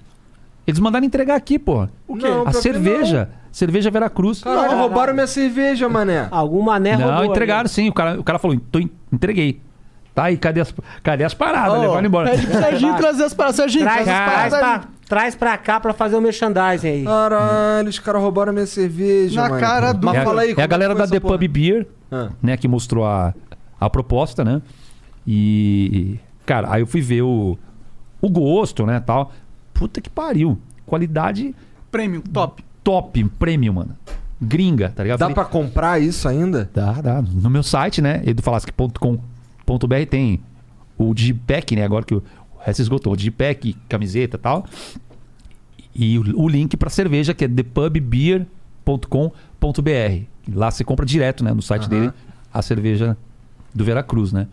Eles 0.67 0.79
mandaram 0.79 1.07
entregar 1.07 1.37
aqui, 1.37 1.59
porra. 1.59 1.91
O 2.07 2.19
quê? 2.19 2.29
Não, 2.29 2.47
a 2.47 2.53
cerveja. 2.53 3.31
Cerveja 3.51 3.91
Veracruz. 3.91 4.43
Caralho, 4.45 4.77
roubaram 4.77 5.15
minha 5.15 5.27
cerveja, 5.27 5.89
mané. 5.89 6.29
Algum 6.31 6.61
mané 6.61 6.99
Não, 6.99 7.07
roubou 7.09 7.25
entregaram 7.33 7.61
ali. 7.63 7.69
sim. 7.71 7.89
O 7.89 7.93
cara, 7.95 8.21
o 8.21 8.23
cara 8.23 8.39
falou, 8.39 8.61
"Tô 8.71 8.79
en- 8.79 8.91
entreguei. 9.11 9.59
Tá 10.19 10.25
aí, 10.25 10.37
cadê 10.37 10.61
as, 10.61 10.75
cadê 11.03 11.23
as 11.25 11.33
paradas? 11.35 11.81
Levaram 11.81 12.07
embora. 12.07 12.31
Pede 12.31 12.47
pro 12.47 12.59
Serginho 12.59 12.97
trazer 12.99 13.23
as 13.25 13.35
paradas. 13.35 13.57
Serginho, 13.57 13.85
Traz, 13.85 14.05
traz 14.05 14.09
as 14.09 14.25
traz, 14.25 14.51
paradas 14.51 14.59
pra, 14.59 14.91
traz 15.09 15.35
pra 15.37 15.57
cá 15.59 15.79
pra 15.79 15.93
fazer 15.93 16.17
o 16.17 16.21
merchandising 16.21 16.89
aí. 16.89 17.05
Caralho, 17.05 17.89
os 17.89 17.99
caras 18.01 18.21
roubaram 18.21 18.53
minha 18.53 18.67
cerveja, 18.67 19.43
Na 19.43 19.49
mano. 19.49 19.61
cara 19.61 19.93
do- 19.93 20.05
Mas 20.05 20.17
é, 20.17 20.25
fala 20.25 20.43
aí, 20.43 20.55
é 20.57 20.63
a 20.63 20.67
galera 20.67 20.97
foi 20.97 21.07
da 21.07 21.11
The? 21.13 21.21
Pub 21.21 21.49
Beer, 21.49 21.87
Ah. 22.11 22.31
né, 22.43 22.57
que 22.57 22.67
mostrou 22.67 23.05
a, 23.07 23.33
a 23.81 23.89
proposta, 23.89 24.45
né? 24.45 24.61
E, 25.27 26.19
cara, 26.45 26.67
aí 26.73 26.81
eu 26.83 26.87
fui 26.87 27.01
ver 27.01 27.23
o, 27.23 27.57
o 28.21 28.29
gosto, 28.29 28.85
né, 28.87 28.99
tal. 28.99 29.31
Puta 29.73 30.01
que 30.01 30.11
pariu. 30.11 30.59
Qualidade 30.85 31.55
Premium, 31.93 32.21
top. 32.23 32.65
top, 32.83 33.25
premium, 33.39 33.75
mano. 33.75 33.97
Gringa, 34.41 34.93
tá 34.95 35.03
ligado? 35.03 35.19
Dá 35.19 35.27
Falei, 35.27 35.35
pra 35.35 35.45
comprar 35.45 36.01
isso 36.01 36.29
ainda? 36.29 36.69
Dá, 36.75 36.93
dá. 36.93 37.23
No 37.23 37.49
meu 37.51 37.63
site, 37.63 38.01
né, 38.03 38.21
edufalasque.com.br 38.25 39.38
tem 40.09 40.41
o 40.97 41.13
Digipack, 41.15 41.77
né, 41.77 41.85
agora 41.85 42.05
que 42.05 42.15
o 42.15 42.23
resto 42.61 42.81
esgotou. 42.81 43.13
O 43.13 43.17
Digipack, 43.17 43.75
camiseta 43.89 44.37
e 44.37 44.41
tal. 44.41 44.65
E 45.95 46.19
o, 46.19 46.43
o 46.43 46.49
link 46.49 46.77
pra 46.77 46.91
cerveja, 46.91 47.35
que 47.35 47.45
é 47.45 47.49
thepubbeer.com.br. 47.49 50.23
Lá 50.55 50.71
você 50.71 50.85
compra 50.85 51.05
direto, 51.05 51.45
né, 51.45 51.53
no 51.53 51.61
site 51.63 51.83
Aham. 51.83 51.91
dele, 51.91 52.13
a 52.53 52.63
cerveja 52.63 53.17
do 53.75 53.85
Veracruz, 53.85 54.33
né. 54.33 54.47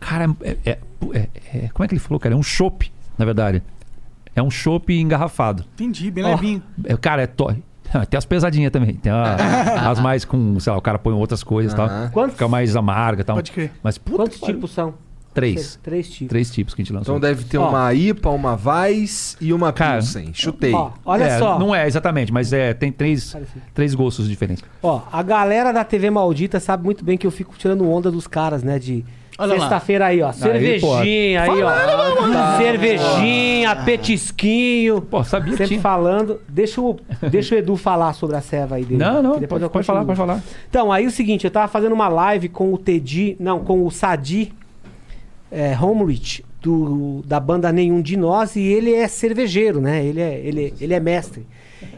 Cara, 0.00 0.30
é, 0.42 0.56
é- 0.64 0.78
é- 1.14 1.28
é- 1.54 1.68
como 1.72 1.84
é 1.84 1.88
que 1.88 1.94
ele 1.94 2.00
falou, 2.00 2.20
cara? 2.20 2.34
É 2.34 2.38
um 2.38 2.42
chopp, 2.42 2.90
na 3.16 3.24
verdade. 3.24 3.62
É 4.36 4.42
um 4.42 4.50
chopp 4.50 4.92
engarrafado. 4.92 5.64
Entendi, 5.74 6.10
bem 6.10 6.24
Ó, 6.24 6.28
levinho. 6.30 6.62
é, 6.84 6.96
cara, 6.96 7.22
é 7.22 7.26
to... 7.26 7.56
Tem 8.08 8.18
as 8.18 8.24
pesadinhas 8.24 8.70
também. 8.70 8.94
Tem 8.94 9.10
a- 9.12 9.88
as 9.90 10.00
mais 10.00 10.24
com, 10.24 10.58
sei 10.60 10.72
lá, 10.72 10.78
o 10.78 10.82
cara 10.82 10.98
põe 10.98 11.12
outras 11.14 11.42
coisas 11.42 11.72
e 11.72 11.76
tal. 11.76 11.88
Quantos- 12.12 12.32
Fica 12.34 12.48
mais 12.48 12.76
amarga 12.76 13.22
e 13.22 13.24
tal. 13.24 13.36
Pode 13.36 13.52
crer. 13.52 13.72
Mas 13.82 13.96
puta 13.98 14.18
Quantos 14.24 14.40
tipos 14.40 14.70
são? 14.72 14.94
Três. 15.34 15.78
Três 15.82 16.10
tipos. 16.10 16.28
Três 16.28 16.50
tipos 16.50 16.74
que 16.74 16.82
a 16.82 16.84
gente 16.84 16.92
lançou. 16.92 17.16
Então 17.16 17.20
deve 17.28 17.44
ter 17.44 17.58
Ó. 17.58 17.68
uma 17.68 17.94
IPA, 17.94 18.30
uma 18.30 18.58
Weiss 18.64 19.36
e 19.40 19.52
uma 19.52 19.72
Cara, 19.72 19.98
Pilsen. 19.98 20.30
Chutei. 20.34 20.72
Ó, 20.74 20.90
olha 21.04 21.24
É, 21.24 21.38
só. 21.38 21.58
Não 21.58 21.72
é 21.72 21.86
exatamente, 21.86 22.32
mas 22.32 22.52
é, 22.52 22.74
tem 22.74 22.90
três, 22.90 23.36
três 23.72 23.94
gostos 23.94 24.28
diferentes. 24.28 24.64
Ó, 24.82 25.02
a 25.12 25.22
galera 25.22 25.70
da 25.72 25.84
TV 25.84 26.10
Maldita 26.10 26.58
sabe 26.58 26.82
muito 26.84 27.04
bem 27.04 27.16
que 27.16 27.26
eu 27.26 27.30
fico 27.30 27.54
tirando 27.56 27.88
onda 27.88 28.10
dos 28.10 28.26
caras, 28.26 28.62
né? 28.64 28.78
De. 28.80 29.04
Sexta-feira 29.46 30.06
aí, 30.06 30.20
ó. 30.20 30.32
Cervejinha 30.32 31.42
aí, 31.42 31.62
ó. 31.62 32.58
Cervejinha, 32.58 33.76
petisquinho. 33.84 35.00
Pô, 35.00 35.22
sabia 35.22 35.52
Sempre 35.52 35.68
tinha. 35.68 35.80
falando. 35.80 36.40
Deixa 36.48 36.80
o, 36.80 36.98
deixa 37.30 37.54
o 37.54 37.58
Edu 37.58 37.76
falar 37.76 38.12
sobre 38.14 38.36
a 38.36 38.40
serva 38.40 38.76
aí 38.76 38.84
dele. 38.84 38.98
Não, 38.98 39.22
não, 39.22 39.38
depois 39.38 39.48
pode, 39.48 39.62
eu 39.64 39.70
pode 39.70 39.86
falar, 39.86 40.04
pode 40.04 40.18
falar. 40.18 40.42
Então, 40.68 40.90
aí 40.90 41.06
o 41.06 41.10
seguinte, 41.10 41.44
eu 41.44 41.50
tava 41.50 41.68
fazendo 41.68 41.92
uma 41.92 42.08
live 42.08 42.48
com 42.48 42.72
o 42.72 42.78
Tedi, 42.78 43.36
não, 43.38 43.60
com 43.60 43.86
o 43.86 43.90
Sadi 43.90 44.52
é, 45.50 45.76
Homerich, 45.80 46.44
do, 46.60 47.22
da 47.24 47.38
banda 47.38 47.70
Nenhum 47.70 48.02
de 48.02 48.16
Nós, 48.16 48.56
e 48.56 48.62
ele 48.62 48.92
é 48.92 49.06
cervejeiro, 49.06 49.80
né? 49.80 50.04
Ele 50.04 50.20
é, 50.20 50.40
ele, 50.40 50.74
ele 50.80 50.94
é 50.94 51.00
mestre. 51.00 51.46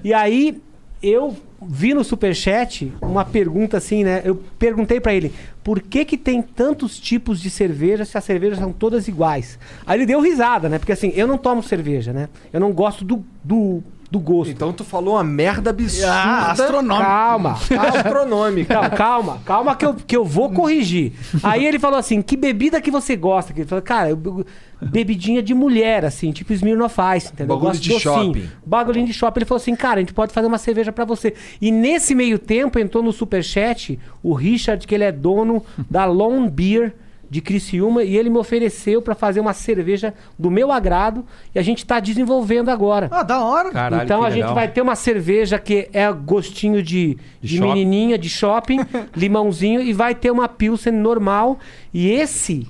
E 0.05 0.13
aí 0.13 0.61
eu 1.03 1.35
vi 1.63 1.93
no 1.93 2.03
Superchat 2.03 2.93
uma 3.01 3.25
pergunta 3.25 3.77
assim, 3.77 4.05
né? 4.05 4.23
Eu 4.25 4.37
perguntei 4.59 5.01
pra 5.01 5.15
ele, 5.15 5.33
por 5.63 5.81
que 5.81 6.05
que 6.05 6.17
tem 6.17 6.41
tantos 6.41 6.99
tipos 6.99 7.41
de 7.41 7.51
cerveja 7.51 8.05
se 8.05 8.17
as 8.17 8.25
cervejas 8.25 8.59
são 8.59 8.73
todas 8.73 9.09
iguais? 9.09 9.59
Aí 9.87 9.99
ele 9.99 10.07
deu 10.07 10.21
risada, 10.21 10.69
né? 10.69 10.79
Porque 10.79 10.93
assim, 10.93 11.13
eu 11.15 11.27
não 11.27 11.37
tomo 11.37 11.63
cerveja, 11.63 12.13
né? 12.13 12.29
Eu 12.53 12.61
não 12.61 12.73
gosto 12.73 13.05
do, 13.05 13.25
do, 13.45 13.83
do 14.11 14.19
gosto. 14.19 14.51
Então 14.51 14.73
tu 14.73 14.83
falou 14.83 15.15
uma 15.15 15.23
merda 15.25 15.71
absurda. 15.71 16.13
Ah, 16.13 16.51
astronômico. 16.51 17.03
Calma, 17.05 17.59
calma. 17.69 17.89
Astronômica. 18.01 18.75
Não, 18.75 18.91
calma, 18.91 19.39
calma 19.45 19.77
que 19.77 19.87
eu, 19.87 19.95
que 19.95 20.17
eu 20.17 20.25
vou 20.25 20.51
corrigir. 20.51 21.13
Aí 21.43 21.65
ele 21.65 21.79
falou 21.79 21.99
assim: 21.99 22.21
que 22.21 22.37
bebida 22.37 22.81
que 22.81 22.91
você 22.91 23.15
gosta? 23.15 23.53
Que 23.53 23.61
Ele 23.61 23.69
falou, 23.69 23.83
cara, 23.83 24.11
eu, 24.11 24.45
bebidinha 24.83 25.43
de 25.43 25.55
mulher, 25.55 26.05
assim, 26.05 26.33
tipo 26.33 26.53
Smirnoff 26.53 26.97
Ice, 27.17 27.29
entendeu? 27.29 27.55
Eu 27.55 27.59
Bagulho 27.61 27.71
gosto 27.73 27.83
de 27.83 27.89
docinho. 27.91 28.15
shopping. 28.15 28.49
Bagulhinho 28.67 29.07
de 29.07 29.13
shopping. 29.13 29.39
Ele 29.41 29.45
falou 29.47 29.61
assim, 29.61 29.77
cara, 29.77 29.97
a 29.97 30.01
gente 30.01 30.13
pode 30.15 30.33
fazer 30.33 30.47
uma 30.49 30.59
cerveja 30.59 30.91
pra 30.91 31.05
você. 31.05 31.35
E 31.61 31.71
nesse 31.71 32.15
meio 32.15 32.39
tempo 32.39 32.79
entrou 32.79 33.03
no 33.05 33.13
superchat 33.13 33.99
o 34.23 34.35
Richard, 34.35 34.87
que 34.87 34.95
ele 34.95 35.05
é 35.05 35.13
dono 35.13 35.63
da 35.89 36.05
Long 36.05 36.49
Beer 36.49 36.95
de 37.31 37.41
Criciúma 37.41 38.03
e 38.03 38.17
ele 38.17 38.29
me 38.29 38.39
ofereceu 38.39 39.01
para 39.01 39.15
fazer 39.15 39.39
uma 39.39 39.55
cerveja 39.55 40.13
do 40.37 40.51
meu 40.51 40.73
agrado 40.73 41.25
e 41.55 41.59
a 41.61 41.63
gente 41.63 41.87
tá 41.87 42.01
desenvolvendo 42.01 42.69
agora. 42.71 43.09
Ah, 43.11 43.23
da 43.23 43.45
hora. 43.45 43.71
Caralho, 43.71 44.03
então 44.03 44.23
a 44.25 44.31
gente 44.31 44.53
vai 44.53 44.67
ter 44.67 44.83
uma 44.83 44.97
cerveja 44.97 45.57
que 45.59 45.89
é 45.93 46.11
gostinho 46.13 46.83
de, 46.83 47.17
De 47.41 47.49
de 47.49 47.57
shopping. 47.59 47.69
menininha, 47.69 48.19
de 48.19 48.29
shopping, 48.29 48.79
limãozinho 49.17 49.81
e 49.81 49.93
vai 49.93 50.13
ter 50.15 50.33
uma 50.33 50.49
Pilsen 50.49 50.93
normal. 50.93 51.59
E 51.95 52.11
esse 52.11 52.67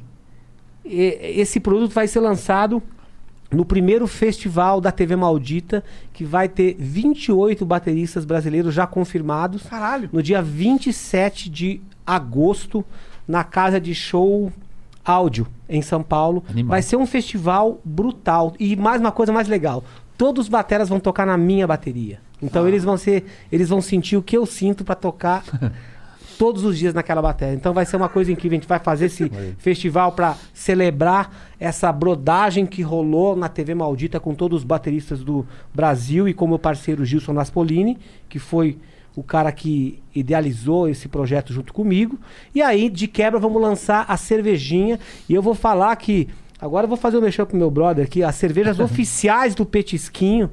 e- 0.84 1.18
esse 1.40 1.58
produto 1.58 1.92
vai 1.92 2.06
ser 2.06 2.20
lançado 2.20 2.82
no 3.50 3.64
primeiro 3.64 4.06
festival 4.06 4.80
da 4.80 4.92
TV 4.92 5.16
Maldita, 5.16 5.82
que 6.12 6.22
vai 6.22 6.48
ter 6.48 6.76
28 6.78 7.64
bateristas 7.66 8.24
brasileiros 8.24 8.72
já 8.74 8.86
confirmados. 8.86 9.62
Caralho. 9.64 10.08
No 10.12 10.22
dia 10.22 10.40
27 10.40 11.50
de 11.50 11.80
agosto, 12.06 12.84
na 13.30 13.44
casa 13.44 13.80
de 13.80 13.94
show 13.94 14.52
áudio 15.04 15.46
em 15.68 15.80
São 15.80 16.02
Paulo. 16.02 16.42
Animal. 16.50 16.70
Vai 16.70 16.82
ser 16.82 16.96
um 16.96 17.06
festival 17.06 17.80
brutal. 17.84 18.54
E 18.58 18.74
mais 18.74 19.00
uma 19.00 19.12
coisa 19.12 19.32
mais 19.32 19.46
legal: 19.46 19.84
todos 20.18 20.46
os 20.46 20.48
bateras 20.48 20.88
vão 20.88 20.98
tocar 20.98 21.24
na 21.24 21.38
minha 21.38 21.66
bateria. 21.66 22.20
Então 22.42 22.66
eles 22.66 22.82
vão 22.82 22.96
ser. 22.96 23.24
Eles 23.50 23.68
vão 23.68 23.80
sentir 23.80 24.16
o 24.16 24.22
que 24.22 24.36
eu 24.36 24.44
sinto 24.44 24.84
pra 24.84 24.96
tocar 24.96 25.44
todos 26.36 26.64
os 26.64 26.76
dias 26.76 26.92
naquela 26.92 27.22
bateria. 27.22 27.54
Então 27.54 27.72
vai 27.72 27.86
ser 27.86 27.96
uma 27.96 28.08
coisa 28.08 28.32
incrível. 28.32 28.56
A 28.56 28.60
gente 28.60 28.68
vai 28.68 28.80
fazer 28.80 29.06
esse 29.06 29.30
festival 29.58 30.10
para 30.10 30.36
celebrar 30.52 31.52
essa 31.60 31.92
brodagem 31.92 32.66
que 32.66 32.82
rolou 32.82 33.36
na 33.36 33.48
TV 33.48 33.74
Maldita 33.74 34.18
com 34.18 34.34
todos 34.34 34.58
os 34.58 34.64
bateristas 34.64 35.22
do 35.22 35.46
Brasil 35.72 36.28
e 36.28 36.34
com 36.34 36.48
meu 36.48 36.58
parceiro 36.58 37.04
Gilson 37.04 37.32
Naspolini, 37.32 37.96
que 38.28 38.40
foi 38.40 38.78
o 39.16 39.22
cara 39.22 39.50
que 39.52 39.98
idealizou 40.14 40.88
esse 40.88 41.08
projeto 41.08 41.52
junto 41.52 41.72
comigo. 41.72 42.18
E 42.54 42.62
aí, 42.62 42.88
de 42.88 43.06
quebra, 43.08 43.38
vamos 43.40 43.60
lançar 43.60 44.04
a 44.08 44.16
cervejinha. 44.16 44.98
E 45.28 45.34
eu 45.34 45.42
vou 45.42 45.54
falar 45.54 45.94
que. 45.96 46.28
Agora 46.60 46.84
eu 46.84 46.88
vou 46.88 46.96
fazer 46.98 47.16
o 47.16 47.22
mexer 47.22 47.44
pro 47.46 47.56
meu 47.56 47.70
brother 47.70 48.04
aqui. 48.04 48.22
As 48.22 48.34
cervejas 48.36 48.78
oficiais 48.80 49.54
do 49.54 49.64
Petisquinho. 49.66 50.50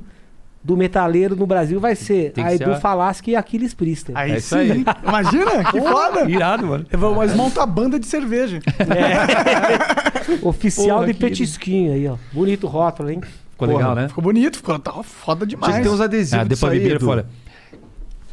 Do 0.63 0.75
metaleiro 0.75 1.33
no 1.33 1.45
Brasil 1.47 1.79
vai 1.79 1.95
ser 1.95 2.31
Tem 2.33 2.43
a 2.43 2.49
ser 2.49 2.55
Edu 2.63 2.71
a- 2.73 2.75
Falaschi 2.79 3.31
e 3.31 3.35
Aquiles 3.37 3.73
Priester. 3.73 4.17
Aí 4.17 4.31
É 4.33 4.37
isso 4.37 4.49
sim. 4.49 4.71
aí. 4.71 4.85
Imagina, 5.07 5.63
que 5.71 5.79
foda. 5.79 6.29
Irado, 6.29 6.65
mano. 6.67 6.85
Mas 7.15 7.33
monta 7.33 7.63
a 7.63 7.65
banda 7.65 7.97
de 7.97 8.05
cerveja. 8.05 8.59
Oficial 10.41 10.99
Porra, 10.99 11.07
de 11.07 11.13
petisquinho 11.13 11.93
aí, 11.93 12.07
ó. 12.07 12.17
Bonito 12.33 12.67
rótulo, 12.67 13.09
hein? 13.09 13.21
Ficou 13.51 13.67
legal, 13.67 13.95
né? 13.95 14.07
Ficou 14.09 14.23
bonito, 14.23 14.57
ficou 14.57 14.77
tá 14.77 14.91
foda 15.03 15.45
demais. 15.45 15.71
Tinha 15.73 15.83
que 15.83 15.87
ter 15.89 15.93
uns 15.95 16.01
adesivos 16.01 16.33
Ah, 16.33 16.43
disso 16.43 16.61
depois 16.61 16.73
aí, 16.73 16.79
beber 16.79 16.95
Edu. 16.97 17.05
fora. 17.05 17.25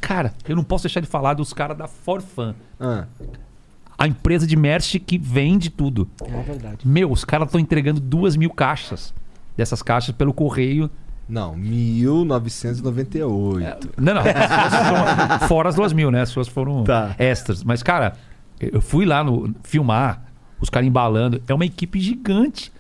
Cara, 0.06 0.34
eu 0.46 0.54
não 0.54 0.62
posso 0.64 0.84
deixar 0.84 1.00
de 1.00 1.06
falar 1.06 1.32
dos 1.34 1.52
caras 1.52 1.76
da 1.78 1.88
Forfan. 1.88 2.54
Ah. 2.78 3.04
A 3.96 4.06
empresa 4.06 4.46
de 4.46 4.54
merch 4.56 4.96
que 4.98 5.16
vende 5.16 5.70
tudo. 5.70 6.06
É 6.22 6.42
verdade. 6.42 6.86
Meu, 6.86 7.10
os 7.10 7.24
caras 7.24 7.48
estão 7.48 7.58
entregando 7.60 8.00
duas 8.00 8.36
mil 8.36 8.50
caixas 8.50 9.14
dessas 9.56 9.82
caixas 9.82 10.14
pelo 10.14 10.34
correio. 10.34 10.90
Não, 11.28 11.54
1998. 11.56 13.90
Não, 13.96 14.14
não. 14.14 14.22
As 15.40 15.48
fora 15.48 15.68
as 15.70 15.74
duas 15.74 15.92
mil, 15.92 16.10
né? 16.10 16.20
As 16.22 16.28
suas 16.28 16.48
foram 16.48 16.84
Tá. 16.84 17.14
extras. 17.18 17.64
Mas, 17.64 17.82
cara, 17.82 18.12
eu 18.60 18.80
fui 18.82 19.06
lá 19.06 19.24
no 19.24 19.54
filmar, 19.62 20.22
os 20.60 20.68
caras 20.68 20.86
embalando. 20.86 21.40
É 21.48 21.54
uma 21.54 21.64
equipe 21.64 21.98
gigante. 22.00 22.70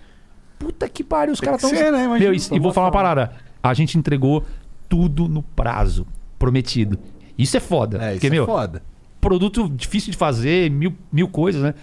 Puta 0.58 0.86
que 0.88 1.02
pariu, 1.02 1.32
os 1.32 1.40
caras 1.40 1.62
estão. 1.62 1.78
né? 1.92 2.04
Imagina. 2.04 2.18
Meu, 2.18 2.34
e, 2.34 2.38
e 2.52 2.58
vou 2.60 2.72
falar 2.72 2.86
uma 2.88 2.92
parada. 2.92 3.32
A 3.62 3.72
gente 3.72 3.96
entregou 3.96 4.44
tudo 4.88 5.26
no 5.28 5.42
prazo 5.42 6.06
prometido. 6.38 6.98
Isso 7.36 7.56
é 7.56 7.60
foda. 7.60 7.98
É, 7.98 8.06
isso 8.10 8.14
porque, 8.14 8.26
é 8.28 8.30
meu, 8.30 8.46
foda. 8.46 8.82
produto 9.20 9.68
difícil 9.68 10.10
de 10.12 10.16
fazer, 10.16 10.70
mil, 10.70 10.94
mil 11.12 11.28
coisas, 11.28 11.62
né? 11.62 11.74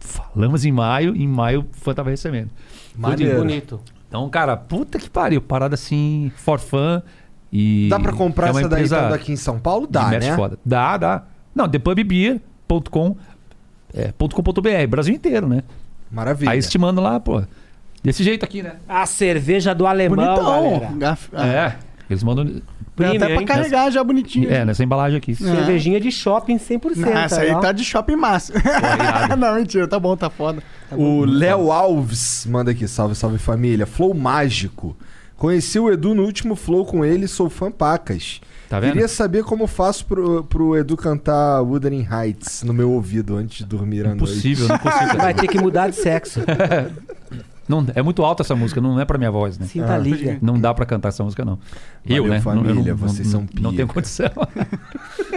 Falamos 0.00 0.64
em 0.64 0.72
maio, 0.72 1.16
em 1.16 1.26
maio 1.26 1.60
o 1.60 1.66
fã 1.72 1.94
tava 1.94 2.10
recebendo. 2.10 2.50
Maneiro. 2.96 3.38
Bonito. 3.38 3.80
Então, 4.08 4.28
cara, 4.30 4.56
puta 4.56 4.98
que 4.98 5.10
pariu. 5.10 5.40
Parada 5.42 5.74
assim, 5.74 6.30
for 6.36 6.58
fã. 6.58 7.02
E 7.52 7.88
Dá 7.90 7.98
pra 7.98 8.12
comprar 8.12 8.48
é 8.48 8.50
essa 8.50 8.68
daí 8.68 8.84
então, 8.84 9.08
daqui 9.10 9.32
em 9.32 9.36
São 9.36 9.58
Paulo? 9.58 9.86
Dá, 9.88 10.10
né? 10.10 10.34
foda. 10.36 10.58
Dá, 10.64 10.96
dá. 10.96 11.22
Não, 11.54 11.68
thepubbeer.com 11.68 13.16
é, 13.94 14.12
.com.br, 14.12 14.86
Brasil 14.88 15.14
inteiro, 15.14 15.48
né? 15.48 15.62
Maravilha. 16.10 16.50
Aí 16.50 16.58
mandam 16.78 17.02
lá, 17.02 17.18
pô. 17.18 17.42
Desse 18.02 18.22
jeito 18.22 18.44
aqui, 18.44 18.62
né? 18.62 18.76
A 18.88 19.06
cerveja 19.06 19.74
do 19.74 19.86
alemão, 19.86 20.16
galera. 20.36 20.92
Gaf- 20.96 21.30
ah, 21.32 21.46
É. 21.46 21.78
Eles 22.08 22.22
mandam. 22.22 22.62
Premium, 22.94 23.16
até 23.16 23.26
pra 23.26 23.40
hein? 23.40 23.46
carregar 23.46 23.90
já 23.90 24.02
bonitinho. 24.02 24.50
É, 24.50 24.64
nessa 24.64 24.82
embalagem 24.82 25.18
aqui. 25.18 25.34
Cervejinha 25.34 26.00
de 26.00 26.10
shopping 26.10 26.56
100%. 26.56 26.96
Não, 26.96 27.08
essa 27.12 27.40
aí 27.40 27.50
ó. 27.50 27.60
tá 27.60 27.72
de 27.72 27.84
shopping 27.84 28.16
massa. 28.16 28.54
não, 29.36 29.54
mentira, 29.54 29.86
tá 29.86 29.98
bom, 29.98 30.16
tá 30.16 30.30
foda. 30.30 30.62
O 30.92 31.24
Léo 31.24 31.70
Alves 31.70 32.46
manda 32.46 32.70
aqui, 32.70 32.86
salve, 32.88 33.14
salve 33.14 33.38
família. 33.38 33.86
Flow 33.86 34.14
mágico. 34.14 34.96
Conheci 35.36 35.78
o 35.78 35.92
Edu 35.92 36.14
no 36.14 36.22
último 36.22 36.56
Flow 36.56 36.86
com 36.86 37.04
ele, 37.04 37.28
sou 37.28 37.50
fã 37.50 37.70
pacas. 37.70 38.40
Tá 38.68 38.80
vendo? 38.80 38.94
Queria 38.94 39.08
saber 39.08 39.44
como 39.44 39.66
faço 39.66 40.06
pro, 40.06 40.44
pro 40.44 40.76
Edu 40.76 40.96
cantar 40.96 41.60
Wuthering 41.62 42.06
Heights 42.10 42.62
no 42.62 42.72
meu 42.72 42.90
ouvido 42.90 43.36
antes 43.36 43.58
de 43.58 43.66
dormir 43.66 44.06
à 44.06 44.14
noite. 44.14 44.22
Impossível, 44.22 44.68
não 44.68 44.78
consigo. 44.78 45.16
Vai 45.18 45.34
ter 45.34 45.46
que 45.46 45.58
mudar 45.58 45.88
de 45.88 45.96
sexo. 45.96 46.40
Não, 47.68 47.84
é 47.94 48.02
muito 48.02 48.22
alta 48.24 48.42
essa 48.42 48.54
música, 48.54 48.80
não 48.80 49.00
é 49.00 49.04
pra 49.04 49.18
minha 49.18 49.30
voz, 49.30 49.58
né? 49.58 49.66
Sinta 49.66 49.94
a 49.94 49.98
liga. 49.98 50.38
Não 50.40 50.58
dá 50.60 50.72
pra 50.72 50.86
cantar 50.86 51.08
essa 51.08 51.24
música, 51.24 51.44
não. 51.44 51.58
eu, 52.06 52.22
Valeu, 52.22 52.24
né? 52.24 52.28
Não- 52.28 52.36
eu 52.36 52.42
família, 52.42 52.92
não, 52.92 52.96
vocês 52.96 53.32
não, 53.32 53.40
são 53.40 53.48
Não 53.60 53.74
tenho 53.74 53.88
condição. 53.88 54.30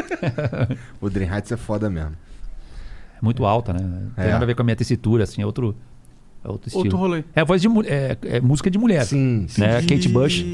Wuthering 1.02 1.30
Heights 1.32 1.52
é 1.52 1.58
foda 1.58 1.90
mesmo. 1.90 2.12
É 2.12 3.22
muito 3.22 3.46
alta, 3.46 3.74
né? 3.74 3.80
Não 3.82 4.10
Tem 4.12 4.26
É. 4.26 4.32
nada 4.32 4.44
a 4.44 4.48
ver 4.48 4.56
com 4.56 4.62
a 4.62 4.66
minha 4.66 4.76
tecitura, 4.76 5.24
assim, 5.24 5.42
é 5.42 5.46
outro, 5.46 5.76
é 6.44 6.48
outro 6.48 6.68
estilo. 6.68 6.84
Outro 6.86 6.98
rolê. 6.98 7.24
É 7.36 7.44
voz 7.44 7.62
de 7.62 7.68
é, 7.88 8.18
é 8.24 8.40
música 8.40 8.70
de 8.70 8.78
mulher. 8.78 9.04
Sim, 9.06 9.46
sim. 9.48 9.62
Né? 9.62 9.78
A 9.78 9.82
Kate 9.82 10.08
Bush. 10.08 10.46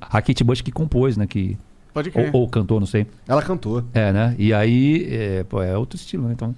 A 0.00 0.22
Kate 0.22 0.44
Bush 0.44 0.60
que 0.62 0.72
compôs, 0.72 1.16
né? 1.16 1.26
Que, 1.26 1.56
Pode 1.94 2.10
crer. 2.10 2.30
ou, 2.34 2.42
ou 2.42 2.48
cantou, 2.48 2.80
não 2.80 2.86
sei. 2.86 3.06
Ela 3.26 3.42
cantou. 3.42 3.84
É, 3.94 4.12
né? 4.12 4.34
E 4.38 4.52
aí, 4.52 5.06
é, 5.10 5.44
pô, 5.44 5.62
é 5.62 5.76
outro 5.76 5.96
estilo, 5.96 6.26
né? 6.26 6.32
Então, 6.32 6.54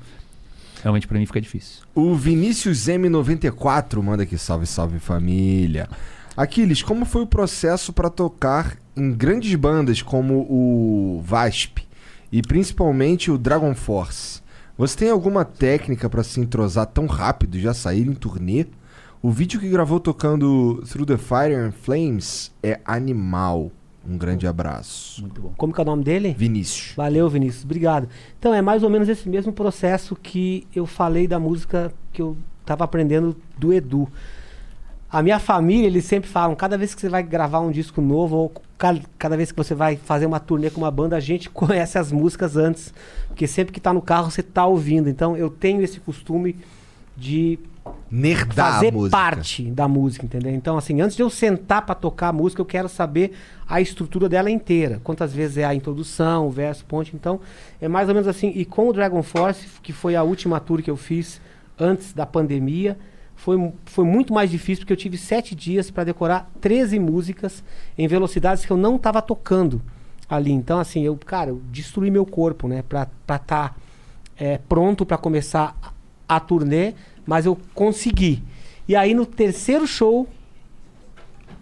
realmente 0.83 1.07
pra 1.07 1.19
mim 1.19 1.27
fica 1.27 1.41
difícil. 1.41 1.83
O 1.95 2.15
Vinícius 2.15 2.87
M94 2.87 4.03
manda 4.03 4.23
aqui, 4.23 4.37
salve, 4.39 4.67
salve 4.67 4.99
família. 4.99 5.89
Aquiles, 6.37 6.83
como 6.83 7.05
foi 7.05 7.23
o 7.23 7.27
processo 7.27 7.93
pra 7.93 8.09
tocar 8.09 8.77
em 8.97 9.13
grandes 9.13 9.55
bandas 9.55 10.01
como 10.03 10.47
o 10.49 11.23
VASP 11.25 11.87
e 12.33 12.41
principalmente 12.43 13.31
o 13.31 13.39
Dragon 13.39 13.75
Force? 13.75 14.41
Você 14.79 14.97
tem 14.97 15.11
alguma 15.11 15.45
técnica 15.45 16.09
pra 16.09 16.23
se 16.23 16.41
entrosar 16.41 16.87
tão 16.87 17.07
rápido 17.07 17.57
e 17.57 17.61
já 17.61 17.75
sair 17.75 18.07
em 18.07 18.15
turnê? 18.15 18.67
O 19.21 19.31
vídeo 19.31 19.61
que 19.61 19.69
gravou 19.69 20.01
tocando 20.01 20.83
Through 20.89 21.05
the 21.05 21.19
Fire 21.19 21.55
and 21.55 21.73
Flames 21.73 22.51
é 22.63 22.81
animal. 22.87 23.71
Um 24.09 24.17
grande 24.17 24.47
abraço. 24.47 25.21
Muito 25.21 25.41
bom. 25.41 25.53
Como 25.57 25.73
que 25.73 25.81
é 25.81 25.83
o 25.83 25.87
nome 25.87 26.03
dele? 26.03 26.35
Vinícius. 26.37 26.95
Valeu, 26.97 27.29
Vinícius. 27.29 27.65
Obrigado. 27.65 28.09
Então, 28.39 28.55
é 28.55 28.63
mais 28.63 28.83
ou 28.83 28.89
menos 28.91 29.09
esse 29.09 29.29
mesmo 29.29 29.53
processo 29.53 30.17
que 30.17 30.67
eu 30.75 30.87
falei 30.87 31.27
da 31.29 31.39
música 31.39 31.93
que 32.13 32.23
eu 32.23 32.37
tava 32.65 32.85
aprendendo 32.85 33.37
do 33.59 33.73
Edu. 33.73 34.09
A 35.13 35.23
minha 35.23 35.39
família, 35.39 35.87
eles 35.87 36.05
sempre 36.05 36.31
falam, 36.31 36.55
cada 36.55 36.79
vez 36.79 36.95
que 36.95 37.01
você 37.01 37.09
vai 37.09 37.23
gravar 37.23 37.61
um 37.61 37.71
disco 37.71 38.01
novo, 38.01 38.37
ou 38.37 38.53
ca- 38.79 38.97
cada 39.19 39.37
vez 39.37 39.51
que 39.51 39.57
você 39.59 39.75
vai 39.75 39.97
fazer 39.97 40.25
uma 40.25 40.39
turnê 40.41 40.71
com 40.71 40.81
uma 40.81 40.91
banda, 40.91 41.17
a 41.17 41.21
gente 41.21 41.51
conhece 41.51 41.99
as 41.99 42.11
músicas 42.13 42.57
antes. 42.57 42.95
Porque 43.29 43.47
sempre 43.47 43.73
que 43.73 43.81
tá 43.81 43.93
no 43.93 44.01
carro, 44.01 44.31
você 44.31 44.43
tá 44.43 44.65
ouvindo. 44.65 45.09
Então, 45.11 45.37
eu 45.37 45.51
tenho 45.51 45.83
esse 45.83 46.01
costume 46.01 46.57
de 47.17 47.59
Nerdar 48.11 48.75
fazer 48.75 48.89
a 48.89 48.93
música. 48.93 49.17
parte 49.17 49.71
da 49.71 49.87
música, 49.87 50.27
entendeu? 50.27 50.53
Então, 50.53 50.77
assim, 50.77 51.01
antes 51.01 51.17
de 51.17 51.23
eu 51.23 51.31
sentar 51.31 51.87
pra 51.87 51.95
tocar 51.95 52.29
a 52.29 52.33
música, 52.33 52.61
eu 52.61 52.67
quero 52.67 52.89
saber 52.89 53.33
a 53.69 53.81
estrutura 53.81 54.29
dela 54.29 54.51
inteira. 54.51 55.01
Quantas 55.05 55.33
vezes 55.33 55.59
é 55.59 55.65
a 55.65 55.75
introdução, 55.75 56.49
o 56.49 56.51
verso, 56.51 56.85
ponte. 56.85 57.15
Então, 57.15 57.41
é 57.81 57.87
mais 57.87 58.09
ou 58.09 58.15
menos 58.15 58.29
assim. 58.29 58.53
E 58.55 58.65
com 58.65 58.89
o 58.89 58.93
Dragon 58.93 59.23
Force, 59.23 59.67
que 59.83 59.93
foi 59.93 60.17
a 60.17 60.23
última 60.23 60.59
tour 60.59 60.83
que 60.83 60.91
eu 60.91 60.97
fiz 60.97 61.41
antes 61.79 62.13
da 62.13 62.27
pandemia, 62.27 62.99
foi, 63.37 63.73
foi 63.87 64.05
muito 64.05 64.35
mais 64.35 64.51
difícil, 64.51 64.83
porque 64.83 64.93
eu 64.93 64.97
tive 64.97 65.17
sete 65.17 65.55
dias 65.55 65.91
para 65.91 66.05
decorar 66.05 66.51
13 66.61 66.99
músicas 66.99 67.65
em 67.97 68.07
velocidades 68.07 68.67
que 68.67 68.71
eu 68.71 68.77
não 68.77 68.97
estava 68.97 69.23
tocando 69.23 69.81
ali. 70.29 70.53
Então, 70.53 70.79
assim, 70.79 71.05
eu, 71.05 71.17
cara, 71.17 71.51
eu 71.51 71.63
destruí 71.71 72.11
meu 72.11 72.27
corpo, 72.27 72.69
né? 72.69 72.83
Pra 72.83 73.03
estar 73.03 73.39
tá, 73.39 73.75
é, 74.37 74.59
pronto 74.59 75.07
para 75.07 75.17
começar 75.17 75.77
a 76.29 76.39
turnê, 76.39 76.95
mas 77.27 77.47
eu 77.47 77.57
consegui. 77.75 78.43
E 78.89 78.97
aí, 78.97 79.15
no 79.15 79.25
terceiro 79.27 79.87
show, 79.87 80.29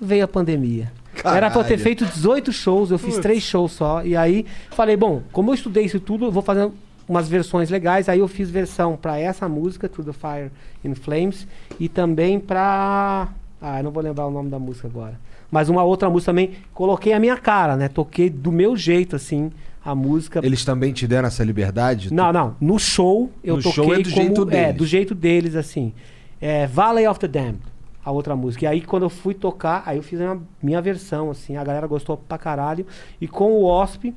veio 0.00 0.24
a 0.24 0.28
pandemia. 0.28 0.92
Era 1.24 1.50
pra 1.50 1.60
eu 1.60 1.64
ter 1.64 1.76
Caralho. 1.76 1.82
feito 1.82 2.06
18 2.06 2.52
shows, 2.52 2.90
eu 2.90 2.98
fiz 2.98 3.14
Putz. 3.14 3.22
três 3.22 3.42
shows 3.42 3.72
só. 3.72 4.04
E 4.04 4.16
aí, 4.16 4.46
falei, 4.70 4.96
bom, 4.96 5.22
como 5.32 5.50
eu 5.50 5.54
estudei 5.54 5.84
isso 5.84 5.98
tudo, 5.98 6.26
eu 6.26 6.32
vou 6.32 6.42
fazer 6.42 6.70
umas 7.08 7.28
versões 7.28 7.70
legais. 7.70 8.08
Aí 8.08 8.20
eu 8.20 8.28
fiz 8.28 8.48
versão 8.50 8.96
pra 8.96 9.18
essa 9.18 9.48
música, 9.48 9.88
Through 9.88 10.12
the 10.12 10.12
Fire 10.12 10.50
in 10.84 10.94
Flames, 10.94 11.46
e 11.80 11.88
também 11.88 12.38
pra 12.38 13.28
Ah, 13.60 13.78
eu 13.80 13.84
não 13.84 13.90
vou 13.90 14.02
lembrar 14.02 14.26
o 14.26 14.30
nome 14.30 14.48
da 14.48 14.58
música 14.58 14.86
agora. 14.86 15.18
Mas 15.50 15.68
uma 15.68 15.82
outra 15.82 16.08
música 16.08 16.30
também, 16.30 16.52
coloquei 16.72 17.12
a 17.12 17.18
minha 17.18 17.36
cara, 17.36 17.76
né? 17.76 17.88
Toquei 17.88 18.30
do 18.30 18.52
meu 18.52 18.76
jeito, 18.76 19.16
assim, 19.16 19.50
a 19.90 19.94
música. 19.94 20.40
Eles 20.42 20.64
também 20.64 20.92
te 20.92 21.06
deram 21.06 21.28
essa 21.28 21.42
liberdade? 21.44 22.12
Não, 22.12 22.32
não. 22.32 22.56
No 22.60 22.78
show 22.78 23.30
eu 23.42 23.56
No 23.56 23.62
toquei 23.62 23.72
show 23.84 23.94
é 23.94 23.98
do 23.98 24.10
como, 24.10 24.22
jeito 24.24 24.42
É, 24.42 24.44
deles. 24.64 24.76
do 24.76 24.86
jeito 24.86 25.14
deles, 25.14 25.54
assim. 25.56 25.92
É 26.40 26.66
Valley 26.66 27.06
of 27.06 27.18
the 27.18 27.26
Damned, 27.28 27.58
a 28.04 28.10
outra 28.10 28.36
música. 28.36 28.64
E 28.64 28.68
aí 28.68 28.80
quando 28.80 29.02
eu 29.04 29.10
fui 29.10 29.34
tocar, 29.34 29.82
aí 29.86 29.96
eu 29.96 30.02
fiz 30.02 30.20
a 30.20 30.36
minha 30.62 30.80
versão, 30.80 31.30
assim. 31.30 31.56
A 31.56 31.64
galera 31.64 31.86
gostou 31.86 32.16
pra 32.16 32.38
caralho. 32.38 32.86
E 33.20 33.26
com 33.26 33.50
o 33.52 33.62
Wasp 33.66 34.14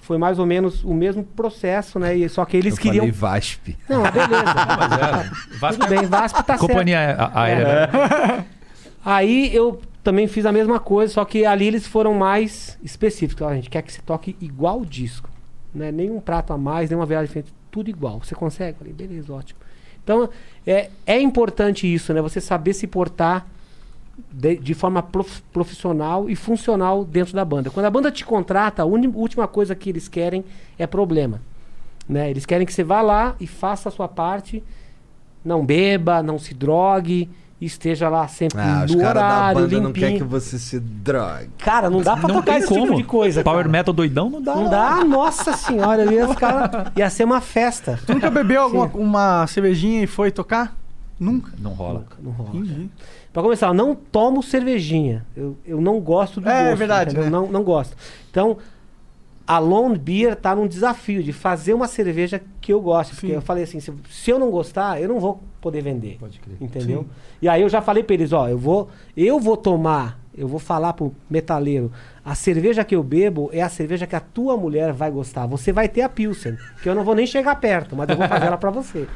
foi 0.00 0.18
mais 0.18 0.38
ou 0.38 0.44
menos 0.44 0.84
o 0.84 0.92
mesmo 0.92 1.24
processo, 1.24 1.98
né? 1.98 2.14
E, 2.14 2.28
só 2.28 2.44
que 2.44 2.56
eles 2.58 2.74
Eu 2.76 2.82
queriam... 2.82 3.00
falei 3.06 3.10
VASP. 3.12 3.76
Não, 3.88 4.02
beleza. 4.02 5.30
Vasp 5.58 5.78
Tudo 5.80 5.88
bem, 5.88 6.06
Vasp 6.06 6.42
tá 6.44 6.58
Companhia 6.58 6.98
certo. 6.98 7.20
a- 7.20 7.40
aérea, 7.40 7.66
É. 7.66 8.44
Aí 9.04 9.54
eu 9.54 9.80
também 10.04 10.28
fiz 10.28 10.44
a 10.46 10.52
mesma 10.52 10.78
coisa, 10.78 11.14
só 11.14 11.24
que 11.24 11.44
ali 11.46 11.66
eles 11.66 11.86
foram 11.86 12.14
mais 12.14 12.78
específicos. 12.82 13.44
A 13.46 13.54
gente 13.54 13.70
quer 13.70 13.82
que 13.82 13.92
você 13.92 14.02
toque 14.02 14.36
igual 14.40 14.82
o 14.82 14.86
disco. 14.86 15.28
Né? 15.74 15.90
Nenhum 15.90 16.20
prato 16.20 16.52
a 16.52 16.58
mais, 16.58 16.90
nenhuma 16.90 17.06
virada 17.06 17.26
diferente, 17.26 17.52
tudo 17.70 17.90
igual. 17.90 18.20
Você 18.22 18.34
consegue? 18.34 18.78
Falei, 18.78 18.92
beleza, 18.92 19.32
ótimo. 19.32 19.58
Então, 20.04 20.28
é, 20.66 20.90
é 21.06 21.18
importante 21.20 21.92
isso, 21.92 22.12
né? 22.12 22.20
Você 22.20 22.40
saber 22.40 22.74
se 22.74 22.86
portar 22.86 23.46
de, 24.30 24.56
de 24.56 24.74
forma 24.74 25.02
prof- 25.02 25.42
profissional 25.52 26.28
e 26.28 26.36
funcional 26.36 27.04
dentro 27.04 27.34
da 27.34 27.44
banda. 27.44 27.70
Quando 27.70 27.86
a 27.86 27.90
banda 27.90 28.12
te 28.12 28.24
contrata, 28.24 28.82
a 28.82 28.84
uni- 28.84 29.08
última 29.08 29.48
coisa 29.48 29.74
que 29.74 29.88
eles 29.88 30.06
querem 30.06 30.44
é 30.78 30.86
problema. 30.86 31.40
Né? 32.06 32.30
Eles 32.30 32.44
querem 32.44 32.66
que 32.66 32.72
você 32.72 32.84
vá 32.84 33.00
lá 33.00 33.34
e 33.40 33.46
faça 33.46 33.88
a 33.88 33.92
sua 33.92 34.06
parte, 34.06 34.62
não 35.42 35.64
beba, 35.64 36.22
não 36.22 36.38
se 36.38 36.52
drogue, 36.52 37.28
esteja 37.60 38.08
lá 38.08 38.26
sempre 38.28 38.60
Ah, 38.60 38.82
os 38.84 38.94
no 38.94 39.00
caras 39.00 39.22
da 39.22 39.28
horário, 39.28 39.60
banda 39.60 39.76
não 39.80 39.86
limpinho. 39.88 39.92
querem 40.06 40.18
que 40.18 40.24
você 40.24 40.58
se 40.58 40.78
drogue. 40.78 41.48
Cara, 41.58 41.88
não 41.88 42.02
dá 42.02 42.16
pra 42.16 42.28
Não 42.28 42.36
tocar 42.36 42.58
esse 42.58 42.68
como. 42.68 42.82
tipo 42.84 42.96
de 42.96 43.04
coisa. 43.04 43.42
Power 43.42 43.58
cara. 43.64 43.68
metal 43.70 43.94
doidão 43.94 44.28
não 44.28 44.42
dá. 44.42 44.54
Não 44.54 44.68
dá, 44.70 45.04
nossa 45.04 45.52
senhora, 45.56 46.04
eu 46.04 46.12
ia 46.12 46.28
ficar. 46.28 46.92
Ia 46.96 47.08
ser 47.08 47.24
uma 47.24 47.40
festa. 47.40 47.98
Tu 48.06 48.12
nunca 48.14 48.30
bebeu 48.30 48.60
alguma 48.62 48.86
uma 48.94 49.46
cervejinha 49.46 50.02
e 50.02 50.06
foi 50.06 50.30
tocar? 50.30 50.76
Nunca? 51.18 51.52
Não 51.58 51.72
rola. 51.72 52.04
Não 52.20 52.32
rola. 52.32 52.50
Pra 53.32 53.42
começar, 53.42 53.68
eu 53.68 53.74
não 53.74 53.94
tomo 53.94 54.42
cervejinha. 54.42 55.24
Eu, 55.36 55.56
eu 55.64 55.80
não 55.80 56.00
gosto 56.00 56.40
do 56.40 56.48
É, 56.48 56.64
gosto. 56.66 56.76
verdade, 56.78 57.10
entendeu? 57.12 57.24
né? 57.30 57.30
Não, 57.30 57.46
não 57.50 57.62
gosto. 57.64 57.96
Então, 58.30 58.58
a 59.46 59.58
Lone 59.58 59.96
Beer 59.98 60.34
tá 60.36 60.54
num 60.56 60.66
desafio 60.66 61.22
de 61.22 61.32
fazer 61.32 61.72
uma 61.74 61.86
cerveja 61.86 62.40
que 62.60 62.72
eu 62.72 62.80
gosto. 62.80 63.14
Porque 63.14 63.32
eu 63.32 63.40
falei 63.42 63.64
assim, 63.64 63.78
se, 63.80 63.92
se 64.10 64.30
eu 64.30 64.38
não 64.38 64.50
gostar, 64.50 65.00
eu 65.00 65.08
não 65.08 65.20
vou 65.20 65.40
poder 65.64 65.80
vender. 65.80 66.18
Pode 66.20 66.38
crer. 66.38 66.56
Entendeu? 66.60 67.00
Sim. 67.02 67.08
E 67.40 67.48
aí 67.48 67.62
eu 67.62 67.68
já 67.70 67.80
falei 67.80 68.04
pra 68.04 68.12
eles, 68.12 68.32
ó, 68.32 68.46
eu 68.46 68.58
vou, 68.58 68.90
eu 69.16 69.40
vou 69.40 69.56
tomar, 69.56 70.20
eu 70.36 70.46
vou 70.46 70.58
falar 70.60 70.92
pro 70.92 71.14
metaleiro, 71.28 71.90
a 72.22 72.34
cerveja 72.34 72.84
que 72.84 72.94
eu 72.94 73.02
bebo 73.02 73.48
é 73.50 73.62
a 73.62 73.68
cerveja 73.70 74.06
que 74.06 74.14
a 74.14 74.20
tua 74.20 74.58
mulher 74.58 74.92
vai 74.92 75.10
gostar. 75.10 75.46
Você 75.46 75.72
vai 75.72 75.88
ter 75.88 76.02
a 76.02 76.08
Pilsen, 76.08 76.58
que 76.82 76.88
eu 76.88 76.94
não 76.94 77.02
vou 77.02 77.14
nem 77.14 77.26
chegar 77.26 77.56
perto, 77.56 77.96
mas 77.96 78.08
eu 78.10 78.16
vou 78.16 78.28
fazer 78.28 78.46
ela 78.46 78.58
pra 78.58 78.70
você. 78.70 79.08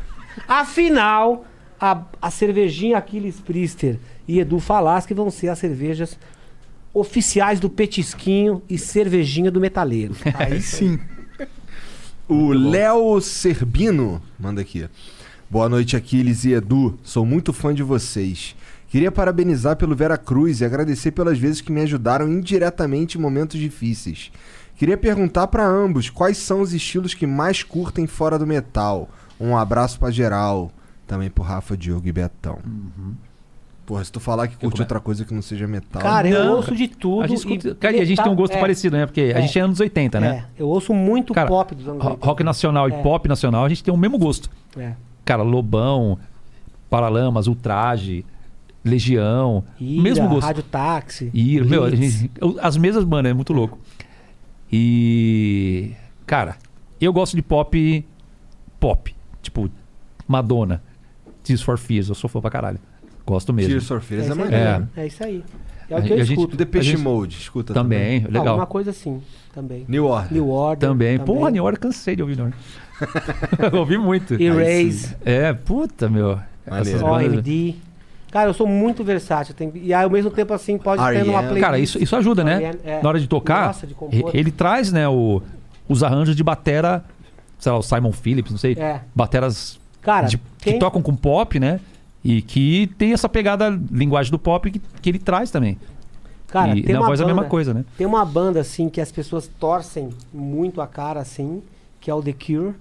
Afinal, 0.48 1.44
a, 1.78 2.02
a 2.20 2.30
cervejinha 2.30 2.96
Aquiles 2.96 3.40
Priester 3.40 3.98
e 4.26 4.40
Edu 4.40 4.58
Falaschi 4.58 5.12
vão 5.12 5.30
ser 5.30 5.48
as 5.48 5.58
cervejas 5.58 6.18
oficiais 6.94 7.60
do 7.60 7.68
Petisquinho 7.68 8.62
e 8.68 8.78
cervejinha 8.78 9.50
do 9.50 9.60
metaleiro. 9.60 10.14
Aí 10.34 10.62
sim. 10.62 10.98
O 12.26 12.52
Léo 12.52 13.20
Serbino 13.20 14.20
manda 14.38 14.60
aqui. 14.60 14.86
Boa 15.50 15.68
noite, 15.68 15.96
Aquiles 15.96 16.44
e 16.44 16.52
Edu. 16.52 16.98
Sou 17.02 17.24
muito 17.24 17.52
fã 17.52 17.74
de 17.74 17.82
vocês. 17.82 18.54
Queria 18.88 19.10
parabenizar 19.12 19.76
pelo 19.76 19.94
Vera 19.94 20.16
Cruz 20.16 20.60
e 20.60 20.64
agradecer 20.64 21.10
pelas 21.12 21.38
vezes 21.38 21.60
que 21.60 21.72
me 21.72 21.80
ajudaram 21.82 22.28
indiretamente 22.28 23.18
em 23.18 23.20
momentos 23.20 23.58
difíceis. 23.58 24.30
Queria 24.76 24.96
perguntar 24.96 25.46
pra 25.48 25.66
ambos 25.66 26.08
quais 26.10 26.38
são 26.38 26.60
os 26.60 26.72
estilos 26.72 27.14
que 27.14 27.26
mais 27.26 27.62
curtem 27.62 28.06
fora 28.06 28.38
do 28.38 28.46
metal. 28.46 29.08
Um 29.40 29.56
abraço 29.56 29.98
pra 29.98 30.10
geral. 30.10 30.70
Também 31.06 31.30
pro 31.30 31.42
Rafa, 31.42 31.76
Diogo 31.76 32.06
e 32.06 32.12
Betão. 32.12 32.58
Porra, 33.86 34.04
se 34.04 34.12
tu 34.12 34.20
falar 34.20 34.46
que 34.48 34.56
curte 34.56 34.82
outra 34.82 35.00
coisa 35.00 35.24
que 35.24 35.32
não 35.32 35.40
seja 35.40 35.66
metal. 35.66 36.02
Cara, 36.02 36.28
eu 36.28 36.44
Não, 36.44 36.56
ouço 36.56 36.76
de 36.76 36.86
tudo. 36.88 37.22
A 37.22 37.26
gente, 37.26 37.38
e 37.48 37.56
escuta- 37.56 37.74
cara, 37.74 37.96
e 37.96 38.00
a 38.00 38.04
gente 38.04 38.22
tem 38.22 38.30
um 38.30 38.36
gosto 38.36 38.54
é, 38.54 38.60
parecido, 38.60 38.94
né? 38.98 39.06
Porque 39.06 39.32
a 39.34 39.38
É. 39.38 39.42
gente 39.42 39.58
é 39.58 39.62
anos 39.62 39.80
80, 39.80 40.20
né? 40.20 40.44
É, 40.58 40.62
eu 40.62 40.68
ouço 40.68 40.92
muito 40.92 41.32
Cara, 41.32 41.48
pop 41.48 41.74
dos 41.74 41.88
anos 41.88 42.02
ro- 42.02 42.10
80. 42.10 42.26
Rock 42.26 42.44
nacional 42.44 42.88
É. 42.90 43.00
e 43.00 43.02
pop 43.02 43.26
nacional, 43.26 43.64
a 43.64 43.68
gente 43.70 43.82
tem 43.82 43.92
o 43.92 43.96
mesmo 43.96 44.18
gosto. 44.18 44.50
É. 44.76 44.92
Cara, 45.28 45.42
Lobão, 45.42 46.18
Paralamas, 46.88 47.46
Ultraje, 47.48 48.24
Legião, 48.82 49.62
Ira, 49.78 50.02
mesmo 50.02 50.26
gosto. 50.26 50.46
Rádio 50.46 50.62
Táxi. 50.62 51.30
Ira, 51.34 51.66
meu, 51.66 51.84
a 51.84 51.90
gente- 51.90 52.30
as 52.62 52.78
mesmas 52.78 53.04
bandas, 53.04 53.28
é 53.30 53.34
muito 53.34 53.52
louco. 53.52 53.78
E. 54.72 55.92
Cara, 56.24 56.56
eu 56.98 57.12
gosto 57.12 57.36
de 57.36 57.42
pop. 57.42 58.06
Pop. 58.80 59.14
Tipo, 59.42 59.68
Madonna. 60.26 60.82
Tears 61.44 61.60
for 61.60 61.76
Fears, 61.76 62.08
eu 62.08 62.14
sou 62.14 62.30
fã 62.30 62.40
pra 62.40 62.50
caralho. 62.50 62.78
Gosto 63.26 63.52
mesmo. 63.52 63.68
Tears 63.70 63.86
for 63.86 64.00
Fears 64.00 64.22
é, 64.24 64.26
isso 64.30 64.32
aí. 64.32 64.38
maneiro. 64.50 64.88
É 64.96 65.06
isso 65.06 65.24
aí. 65.24 65.44
É 65.90 65.94
A 65.94 65.98
o 65.98 66.02
que 66.02 66.12
eu 66.12 66.18
gente- 66.24 66.38
escuto. 66.38 66.56
Depeche 66.56 66.88
a 66.88 66.92
gente- 66.92 67.02
Mode, 67.02 67.36
escuta 67.36 67.74
Também, 67.74 68.20
também. 68.20 68.32
legal. 68.32 68.48
Alguma 68.48 68.66
coisa 68.66 68.90
assim, 68.92 69.20
também. 69.54 69.84
New 69.88 70.06
Order. 70.06 70.32
New 70.32 70.48
Order. 70.48 70.88
Também. 70.88 71.18
Porra, 71.18 71.50
New 71.50 71.64
Order, 71.64 71.78
cansei 71.80 72.16
de 72.16 72.22
ouvir 72.22 72.36
New 72.36 72.46
Order. 72.46 72.58
Eu 73.72 73.78
ouvi 73.80 73.98
muito. 73.98 74.34
Erase. 74.40 75.16
É, 75.24 75.52
puta, 75.52 76.08
meu. 76.08 76.38
Essas 76.66 77.00
bandas- 77.00 77.32
OMD. 77.34 77.74
Cara, 78.30 78.50
eu 78.50 78.54
sou 78.54 78.66
muito 78.66 79.02
versátil. 79.02 79.54
tem- 79.54 79.72
E 79.74 79.94
aí, 79.94 80.04
ao 80.04 80.10
mesmo 80.10 80.30
tempo, 80.30 80.52
assim, 80.52 80.76
pode 80.76 81.02
ter 81.02 81.24
numa 81.24 81.40
playlist. 81.40 81.60
Cara, 81.62 81.78
isso, 81.78 82.02
isso 82.02 82.14
ajuda, 82.14 82.44
né? 82.44 82.74
É. 82.84 83.00
Na 83.02 83.08
hora 83.08 83.18
de 83.18 83.26
tocar, 83.26 83.68
Nossa, 83.68 83.86
de 83.86 83.94
ele 84.34 84.50
traz, 84.52 84.92
né, 84.92 85.08
o, 85.08 85.40
os 85.88 86.02
arranjos 86.02 86.36
de 86.36 86.42
batera, 86.44 87.02
sei 87.58 87.72
lá, 87.72 87.78
o 87.78 87.82
Simon 87.82 88.12
Phillips, 88.12 88.50
não 88.52 88.58
sei. 88.58 88.74
É. 88.78 89.00
Bateras 89.14 89.80
Cara, 90.02 90.26
de- 90.26 90.36
tem- 90.62 90.74
que 90.74 90.78
tocam 90.78 91.00
com 91.00 91.16
pop, 91.16 91.58
né? 91.58 91.80
E 92.22 92.42
que 92.42 92.88
tem 92.98 93.14
essa 93.14 93.28
pegada, 93.30 93.70
linguagem 93.90 94.30
do 94.30 94.38
pop 94.38 94.70
que, 94.70 94.78
que 95.00 95.08
ele 95.08 95.18
traz 95.18 95.50
também. 95.50 95.78
Cara, 96.48 96.76
e 96.76 96.82
tem 96.82 96.94
na 96.94 97.00
uma 97.00 97.06
voz 97.06 97.20
é 97.20 97.22
a 97.22 97.26
mesma 97.26 97.42
banda- 97.42 97.50
coisa, 97.50 97.72
né? 97.72 97.84
Tem 97.96 98.06
uma 98.06 98.24
banda, 98.26 98.60
assim, 98.60 98.90
que 98.90 99.00
as 99.00 99.10
pessoas 99.12 99.48
torcem 99.58 100.10
muito 100.32 100.80
a 100.82 100.86
cara, 100.86 101.20
assim, 101.20 101.62
que 102.00 102.10
é 102.10 102.14
o 102.14 102.22
The 102.22 102.32
Cure. 102.34 102.74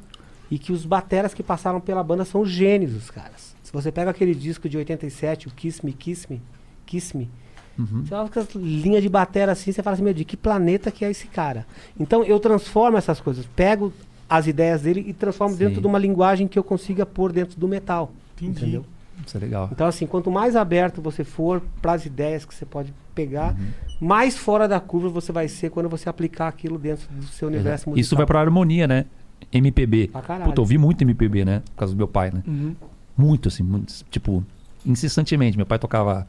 E 0.49 0.57
que 0.57 0.71
os 0.71 0.85
bateras 0.85 1.33
que 1.33 1.43
passaram 1.43 1.79
pela 1.81 2.03
banda 2.03 2.23
são 2.25 2.45
gênios, 2.45 2.93
os 2.95 3.09
caras. 3.11 3.55
Se 3.63 3.71
você 3.73 3.91
pega 3.91 4.11
aquele 4.11 4.33
disco 4.33 4.69
de 4.69 4.77
87, 4.77 5.47
o 5.47 5.51
Kiss 5.51 5.85
Me, 5.85 5.91
Kiss 5.93 6.25
Me, 6.31 6.41
Kiss 6.85 7.15
Me, 7.17 7.29
Uhum. 7.77 8.03
você 8.03 8.15
olha 8.15 8.27
com 8.27 8.39
as 8.39 8.55
linhas 8.55 9.03
de 9.03 9.09
batera 9.09 9.51
assim, 9.51 9.71
você 9.71 9.83
fala 9.83 9.93
assim, 9.93 10.03
meu, 10.03 10.13
de 10.13 10.25
que 10.25 10.35
planeta 10.35 10.89
que 10.89 11.05
é 11.05 11.11
esse 11.11 11.27
cara? 11.27 11.63
Então 11.99 12.23
eu 12.23 12.39
transformo 12.39 12.97
essas 12.97 13.19
coisas, 13.19 13.45
pego 13.55 13.93
as 14.27 14.47
ideias 14.47 14.81
dele 14.81 15.03
e 15.07 15.13
transformo 15.13 15.53
Sim. 15.53 15.59
dentro 15.65 15.81
de 15.81 15.85
uma 15.85 15.99
linguagem 15.99 16.47
que 16.47 16.57
eu 16.57 16.63
consiga 16.63 17.05
pôr 17.05 17.31
dentro 17.31 17.59
do 17.59 17.67
metal. 17.67 18.11
Entendeu? 18.41 18.83
Isso 19.25 19.37
é 19.37 19.39
legal. 19.39 19.69
Então, 19.71 19.85
assim, 19.87 20.05
quanto 20.07 20.29
mais 20.31 20.55
aberto 20.55 21.01
você 21.01 21.23
for 21.23 21.61
para 21.81 21.93
as 21.93 22.05
ideias 22.05 22.45
que 22.45 22.53
você 22.55 22.65
pode 22.65 22.93
pegar, 23.13 23.53
Uhum. 23.53 23.67
mais 24.07 24.35
fora 24.37 24.67
da 24.67 24.79
curva 24.79 25.09
você 25.09 25.31
vai 25.31 25.47
ser 25.47 25.69
quando 25.69 25.87
você 25.89 26.07
aplicar 26.09 26.47
aquilo 26.47 26.77
dentro 26.79 27.07
do 27.11 27.25
seu 27.25 27.47
universo 27.47 27.89
musical. 27.89 28.01
Isso 28.01 28.15
vai 28.15 28.25
pra 28.25 28.39
harmonia, 28.41 28.87
né? 28.87 29.05
MPB. 29.51 30.07
Pra 30.07 30.21
caralho. 30.21 30.45
Puta, 30.45 30.59
eu 30.59 30.63
ouvi 30.63 30.77
muito 30.77 31.01
MPB, 31.01 31.45
né? 31.45 31.59
Por 31.59 31.75
causa 31.77 31.93
do 31.93 31.97
meu 31.97 32.07
pai, 32.07 32.31
né? 32.31 32.43
Uhum. 32.45 32.75
Muito, 33.17 33.47
assim, 33.47 33.63
muito, 33.63 33.93
tipo, 34.11 34.43
incessantemente. 34.85 35.57
Meu 35.57 35.65
pai 35.65 35.79
tocava 35.79 36.27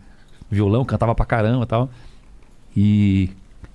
violão, 0.51 0.85
cantava 0.85 1.15
pra 1.15 1.27
caramba 1.27 1.65
e 1.65 1.67
tal. 1.67 1.91
E 2.77 3.31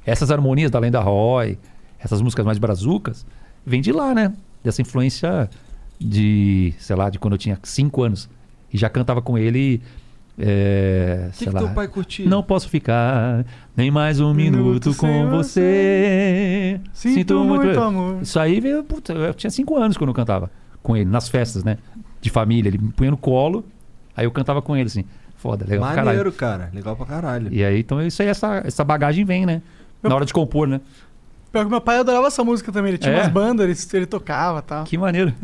essas 0.05 0.31
harmonias 0.31 0.71
da 0.71 0.79
Lenda 0.79 0.99
Roy, 0.99 1.57
essas 1.99 2.21
músicas 2.21 2.45
mais 2.45 2.57
brazucas, 2.57 3.25
vem 3.65 3.81
de 3.81 3.91
lá, 3.91 4.13
né? 4.13 4.33
Dessa 4.63 4.81
influência 4.81 5.49
de, 5.99 6.73
sei 6.79 6.95
lá, 6.95 7.09
de 7.09 7.19
quando 7.19 7.33
eu 7.33 7.37
tinha 7.37 7.59
5 7.61 8.01
anos. 8.03 8.29
E 8.71 8.77
já 8.77 8.89
cantava 8.89 9.21
com 9.21 9.37
ele. 9.37 9.81
É, 10.37 11.27
que 11.31 11.37
sei 11.37 11.47
que 11.47 11.53
lá. 11.53 11.59
teu 11.59 11.69
pai 11.69 11.87
curtia? 11.87 12.27
Não 12.27 12.41
posso 12.41 12.67
ficar 12.67 13.45
nem 13.77 13.91
mais 13.91 14.19
um 14.19 14.33
minuto, 14.33 14.95
com 14.95 15.29
você. 15.29 16.79
Sinto 16.93 17.43
muito 17.43 17.79
amor. 17.79 18.21
Isso 18.21 18.39
aí 18.39 18.59
veio. 18.59 18.83
Puta, 18.83 19.13
eu 19.13 19.33
tinha 19.33 19.51
5 19.51 19.77
anos 19.77 19.97
quando 19.97 20.09
eu 20.09 20.13
cantava 20.13 20.49
com 20.81 20.97
ele, 20.97 21.09
nas 21.09 21.29
festas, 21.29 21.63
né? 21.63 21.77
De 22.19 22.29
família. 22.29 22.69
Ele 22.69 22.77
me 22.79 22.91
punha 22.91 23.11
no 23.11 23.17
colo, 23.17 23.63
aí 24.15 24.25
eu 24.25 24.31
cantava 24.31 24.61
com 24.61 24.75
ele, 24.75 24.87
assim. 24.87 25.05
Foda, 25.35 25.65
legal 25.67 25.91
pra 25.93 26.03
Maneiro, 26.05 26.31
caralho. 26.31 26.61
cara. 26.63 26.71
Legal 26.73 26.95
pra 26.95 27.05
caralho. 27.05 27.49
E 27.51 27.63
aí, 27.63 27.79
então, 27.81 28.01
isso 28.01 28.21
aí, 28.21 28.29
essa, 28.29 28.61
essa 28.65 28.83
bagagem 28.83 29.25
vem, 29.25 29.45
né? 29.45 29.61
Na 30.01 30.15
hora 30.15 30.25
de 30.25 30.33
compor, 30.33 30.67
né? 30.67 30.79
Pior 31.51 31.65
que 31.65 31.69
meu 31.69 31.81
pai 31.81 31.99
adorava 31.99 32.27
essa 32.27 32.43
música 32.43 32.71
também. 32.71 32.89
Ele 32.91 32.97
tinha 32.97 33.13
É? 33.13 33.17
umas 33.19 33.27
bandas, 33.27 33.65
ele, 33.93 33.97
ele 33.99 34.05
tocava 34.07 34.59
e 34.59 34.61
tal. 34.63 34.83
Que 34.85 34.97
maneiro. 34.97 35.31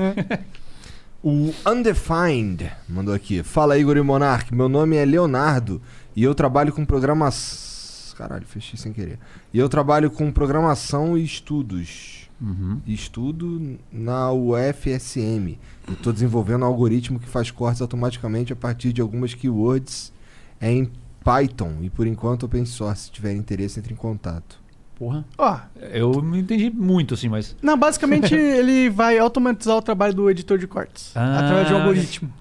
O 1.21 1.53
Undefined 1.67 2.71
mandou 2.87 3.13
aqui. 3.13 3.43
Fala, 3.43 3.77
Igor 3.77 3.97
e 3.97 4.01
Monark. 4.01 4.55
Meu 4.55 4.69
nome 4.69 4.95
é 4.95 5.03
Leonardo 5.03 5.81
e 6.15 6.23
eu 6.23 6.33
trabalho 6.33 6.71
com 6.71 6.85
programação. 6.85 8.15
Caralho, 8.17 8.45
fechei 8.45 8.79
sem 8.79 8.93
querer. 8.93 9.19
E 9.53 9.59
eu 9.59 9.67
trabalho 9.67 10.09
com 10.09 10.31
programação 10.31 11.17
e 11.17 11.23
estudos. 11.23 12.29
Uhum. 12.39 12.79
Estudo 12.87 13.77
na 13.91 14.31
UFSM. 14.31 15.57
Eu 15.89 15.95
tô 16.01 16.13
desenvolvendo 16.13 16.63
um 16.63 16.65
algoritmo 16.65 17.19
que 17.19 17.27
faz 17.27 17.51
cortes 17.51 17.81
automaticamente 17.81 18.53
a 18.53 18.55
partir 18.55 18.93
de 18.93 19.01
algumas 19.01 19.33
keywords 19.33 20.13
em 20.61 20.89
Python 21.21 21.79
e 21.81 21.89
por 21.89 22.07
enquanto 22.07 22.43
open 22.43 22.65
source. 22.65 23.03
Se 23.03 23.11
tiver 23.11 23.33
interesse, 23.33 23.77
entre 23.77 23.93
em 23.93 23.97
contato. 23.97 24.57
Porra. 24.99 25.23
Ó, 25.37 25.57
Eu 25.93 26.11
não 26.21 26.35
entendi 26.35 26.69
muito, 26.69 27.13
assim, 27.13 27.29
mas. 27.29 27.55
não, 27.61 27.77
basicamente 27.77 28.35
ele 28.35 28.89
vai 28.89 29.17
automatizar 29.17 29.77
o 29.77 29.81
trabalho 29.81 30.13
do 30.13 30.29
editor 30.29 30.57
de 30.57 30.67
cortes. 30.67 31.15
Ah, 31.15 31.39
através 31.39 31.67
de 31.69 31.73
um 31.73 31.77
algoritmo. 31.77 32.33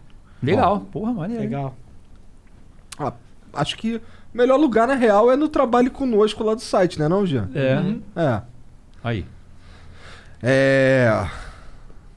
Legal. 0.42 0.80
Porra, 0.92 1.12
maneiro. 1.12 1.42
Legal. 1.44 1.76
Ah, 2.98 3.12
acho 3.52 3.76
que 3.76 3.96
o 3.96 4.00
melhor 4.36 4.56
lugar, 4.56 4.88
na 4.88 4.94
real, 4.94 5.30
é 5.30 5.36
no 5.36 5.48
trabalho 5.48 5.88
conosco 5.92 6.42
lá 6.42 6.54
do 6.54 6.60
site, 6.60 6.98
né, 6.98 7.06
não, 7.06 7.24
Jean? 7.24 7.48
É. 7.54 7.76
Uhum. 7.76 8.02
É. 8.16 8.42
Aí. 9.04 9.24
É. 10.42 11.26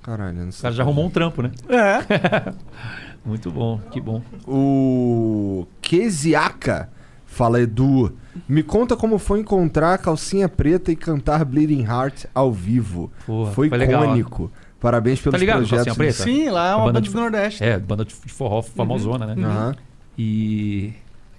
Caralho, 0.02 0.34
não 0.46 0.52
sei. 0.52 0.60
O 0.60 0.64
cara 0.64 0.74
já 0.76 0.84
arrumou 0.84 1.06
um 1.06 1.10
trampo, 1.12 1.44
né? 1.44 1.52
É. 1.70 2.54
Muito 3.24 3.52
bom, 3.52 3.80
que 3.92 4.02
bom. 4.02 4.24
O 4.48 5.68
Keziaka 5.80 6.90
fala, 7.32 7.62
Edu, 7.62 8.14
me 8.48 8.62
conta 8.62 8.96
como 8.96 9.18
foi 9.18 9.40
encontrar 9.40 9.94
a 9.94 9.98
calcinha 9.98 10.48
preta 10.50 10.92
e 10.92 10.96
cantar 10.96 11.44
Bleeding 11.46 11.84
Heart 11.84 12.26
ao 12.36 12.52
vivo. 12.52 13.12
Porra, 13.26 13.52
foi 13.52 13.70
foi 13.70 13.78
legal, 13.78 14.04
icônico. 14.04 14.52
Parabéns 14.80 15.20
pelos 15.22 15.34
Tá 15.34 15.38
ligado, 15.40 15.58
projetos. 15.68 15.96
Preta? 15.98 16.24
Sim, 16.24 16.50
lá 16.50 16.72
é 16.72 16.76
uma 16.76 16.86
banda 16.86 16.94
banda 16.94 17.02
de- 17.02 17.10
do 17.14 17.20
Nordeste. 17.20 17.64
É, 17.64 17.78
banda 17.80 18.04
de 18.04 18.14
forró 18.14 18.62
famosona, 18.62 19.28
né? 19.36 19.44
Aham. 19.46 19.76
E 20.18 20.94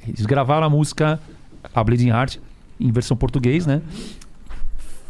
eles 0.06 0.24
gravaram 0.26 0.66
a 0.66 0.70
música 0.70 1.20
A 1.74 1.84
Bleeding 1.84 2.08
Heart 2.08 2.38
em 2.80 2.90
versão 2.90 3.16
português, 3.16 3.66
né? 3.66 3.82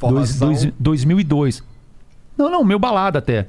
Dois, 0.00 0.38
dois, 0.38 0.68
2002. 0.80 1.62
Não, 2.36 2.50
não, 2.50 2.64
meu 2.64 2.78
balada 2.78 3.18
até. 3.20 3.46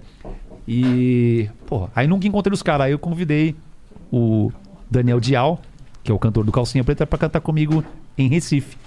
E, 0.68 1.50
pô, 1.66 1.90
aí 1.96 2.06
nunca 2.08 2.28
encontrei 2.28 2.54
os 2.54 2.62
caras. 2.62 2.86
Aí 2.86 2.92
eu 2.92 3.00
convidei 3.00 3.56
o 4.12 4.52
Daniel 4.90 5.20
Dial, 5.20 5.60
que 6.04 6.12
é 6.12 6.14
o 6.14 6.20
cantor 6.20 6.44
do 6.44 6.52
Calcinha 6.52 6.84
Preta, 6.84 7.06
pra 7.08 7.18
cantar 7.18 7.40
comigo 7.42 7.84
em 8.18 8.28
Recife. 8.28 8.78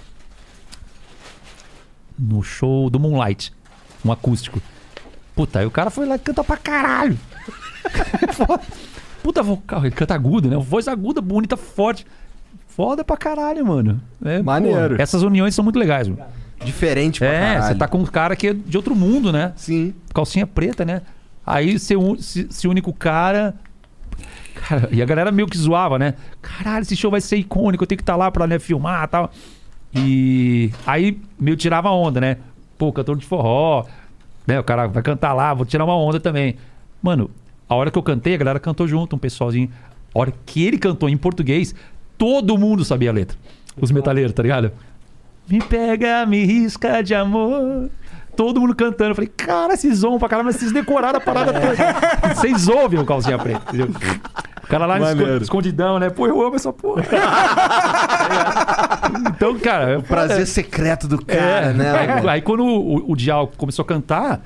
No 2.17 2.41
show 2.43 2.89
do 2.89 2.99
Moonlight, 2.99 3.51
um 4.03 4.11
acústico. 4.11 4.61
Puta, 5.35 5.59
aí 5.59 5.65
o 5.65 5.71
cara 5.71 5.89
foi 5.89 6.05
lá 6.05 6.15
e 6.15 6.19
canta 6.19 6.43
pra 6.43 6.57
caralho. 6.57 7.17
Puta 9.21 9.43
vocal, 9.43 9.81
ele 9.85 9.91
canta 9.91 10.15
agudo, 10.15 10.49
né? 10.49 10.57
Voz 10.57 10.87
aguda, 10.87 11.21
bonita, 11.21 11.55
forte. 11.57 12.05
Foda 12.67 13.03
pra 13.03 13.17
caralho, 13.17 13.65
mano. 13.65 14.01
É, 14.23 14.41
Maneiro. 14.41 14.95
pô, 14.95 15.01
essas 15.01 15.23
uniões 15.23 15.53
são 15.53 15.63
muito 15.63 15.77
legais, 15.79 16.07
mano. 16.07 16.21
Diferente 16.63 17.19
pra 17.19 17.27
É, 17.27 17.39
caralho. 17.53 17.63
você 17.67 17.75
tá 17.75 17.87
com 17.87 17.99
um 17.99 18.05
cara 18.05 18.35
que 18.35 18.47
é 18.47 18.53
de 18.53 18.77
outro 18.77 18.95
mundo, 18.95 19.31
né? 19.31 19.53
Sim. 19.55 19.93
Calcinha 20.13 20.47
preta, 20.47 20.83
né? 20.85 21.01
Aí 21.45 21.77
você 21.77 21.95
un- 21.95 22.17
se, 22.19 22.47
se 22.49 22.67
une 22.67 22.81
com 22.81 22.91
o 22.91 22.93
cara. 22.93 23.55
Cara, 24.61 24.89
e 24.91 25.01
a 25.01 25.05
galera 25.05 25.31
meio 25.31 25.47
que 25.47 25.57
zoava, 25.57 25.99
né? 25.99 26.15
Caralho, 26.41 26.81
esse 26.81 26.95
show 26.95 27.11
vai 27.11 27.21
ser 27.21 27.37
icônico, 27.37 27.83
eu 27.83 27.87
tenho 27.87 27.97
que 27.97 28.03
estar 28.03 28.15
lá 28.15 28.31
pra 28.31 28.47
né, 28.47 28.57
filmar 28.59 29.03
e 29.03 29.07
tal. 29.07 29.31
E 29.93 30.71
aí 30.85 31.19
meio 31.39 31.55
tirava 31.55 31.89
onda, 31.91 32.19
né? 32.19 32.37
Pô, 32.77 32.91
cantor 32.91 33.17
de 33.17 33.25
forró, 33.25 33.85
né? 34.45 34.59
O 34.59 34.63
cara 34.63 34.87
vai 34.87 35.03
cantar 35.03 35.33
lá, 35.33 35.53
vou 35.53 35.65
tirar 35.65 35.85
uma 35.85 35.95
onda 35.95 36.19
também. 36.19 36.55
Mano, 37.01 37.29
a 37.69 37.75
hora 37.75 37.91
que 37.91 37.97
eu 37.97 38.03
cantei, 38.03 38.33
a 38.35 38.37
galera 38.37 38.59
cantou 38.59 38.87
junto, 38.87 39.15
um 39.15 39.19
pessoalzinho. 39.19 39.69
A 40.13 40.19
hora 40.19 40.33
que 40.45 40.65
ele 40.65 40.77
cantou 40.77 41.09
em 41.09 41.17
português, 41.17 41.75
todo 42.17 42.57
mundo 42.57 42.83
sabia 42.83 43.09
a 43.09 43.13
letra. 43.13 43.37
Os 43.79 43.91
metaleiros, 43.91 44.33
tá 44.33 44.41
ligado? 44.41 44.71
Me 45.47 45.59
pega, 45.59 46.25
me 46.25 46.43
risca 46.43 47.01
de 47.01 47.13
amor. 47.13 47.89
Todo 48.37 48.61
mundo 48.61 48.73
cantando. 48.75 49.11
Eu 49.11 49.15
falei, 49.15 49.31
cara, 49.35 49.75
vocês 49.75 49.97
zoam 49.97 50.17
pra 50.19 50.29
caramba, 50.29 50.51
vocês 50.53 50.71
decoraram 50.71 51.17
a 51.17 51.21
parada 51.21 51.51
toda. 51.53 52.35
Vocês 52.35 52.67
ouvem 52.69 52.99
o 52.99 53.05
calcinha 53.05 53.37
preta, 53.37 53.61
entendeu? 53.67 53.89
O 54.63 54.67
cara 54.67 54.85
lá 54.85 54.97
no 54.99 55.05
esco- 55.05 55.17
Maneiro. 55.17 55.43
escondidão, 55.43 55.99
né? 55.99 56.09
Pô, 56.09 56.27
eu 56.27 56.41
amo 56.41 56.55
essa 56.55 56.71
porra. 56.71 57.03
então, 59.35 59.57
cara. 59.59 59.97
é 59.97 60.01
Prazer 60.01 60.35
foda. 60.37 60.45
secreto 60.45 61.07
do 61.07 61.23
cara, 61.25 61.67
É, 61.67 61.73
né? 61.73 61.91
aí- 61.97 62.07
mano? 62.07 62.29
Aí, 62.29 62.41
quando 62.41 62.63
o, 62.65 63.11
o 63.11 63.15
Dial 63.15 63.51
começou 63.57 63.83
a 63.83 63.87
cantar, 63.87 64.41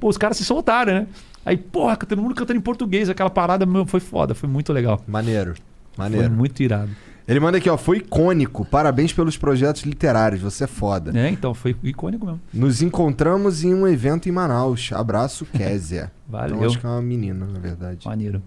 pô, 0.00 0.08
os 0.08 0.16
caras 0.16 0.36
se 0.36 0.44
soltaram, 0.44 0.92
né? 0.94 1.06
Aí, 1.44 1.56
porra, 1.56 1.96
todo 1.96 2.20
mundo 2.22 2.34
cantando 2.34 2.58
em 2.58 2.62
português, 2.62 3.10
aquela 3.10 3.30
parada 3.30 3.66
meu, 3.66 3.84
foi 3.84 4.00
foda, 4.00 4.34
foi 4.34 4.48
muito 4.48 4.72
legal. 4.72 5.02
Maneiro. 5.06 5.54
Maneiro. 5.96 6.26
Foi 6.28 6.34
muito 6.34 6.62
irado. 6.62 6.90
Ele 7.26 7.40
manda 7.40 7.56
aqui, 7.56 7.70
ó, 7.70 7.76
foi 7.76 7.98
icônico. 7.98 8.64
Parabéns 8.66 9.12
pelos 9.12 9.36
projetos 9.36 9.82
literários, 9.82 10.42
você 10.42 10.64
é 10.64 10.66
foda. 10.66 11.18
É, 11.18 11.30
então, 11.30 11.54
foi 11.54 11.74
icônico 11.82 12.26
mesmo. 12.26 12.40
Nos 12.52 12.82
encontramos 12.82 13.64
em 13.64 13.72
um 13.74 13.88
evento 13.88 14.28
em 14.28 14.32
Manaus. 14.32 14.90
Abraço, 14.92 15.46
Kézia. 15.52 16.12
Valeu. 16.28 16.56
Então, 16.56 16.66
acho 16.68 16.78
que 16.78 16.84
é 16.86 16.88
uma 16.88 17.00
menina, 17.00 17.46
na 17.46 17.58
verdade. 17.58 18.06
Maneiro. 18.06 18.42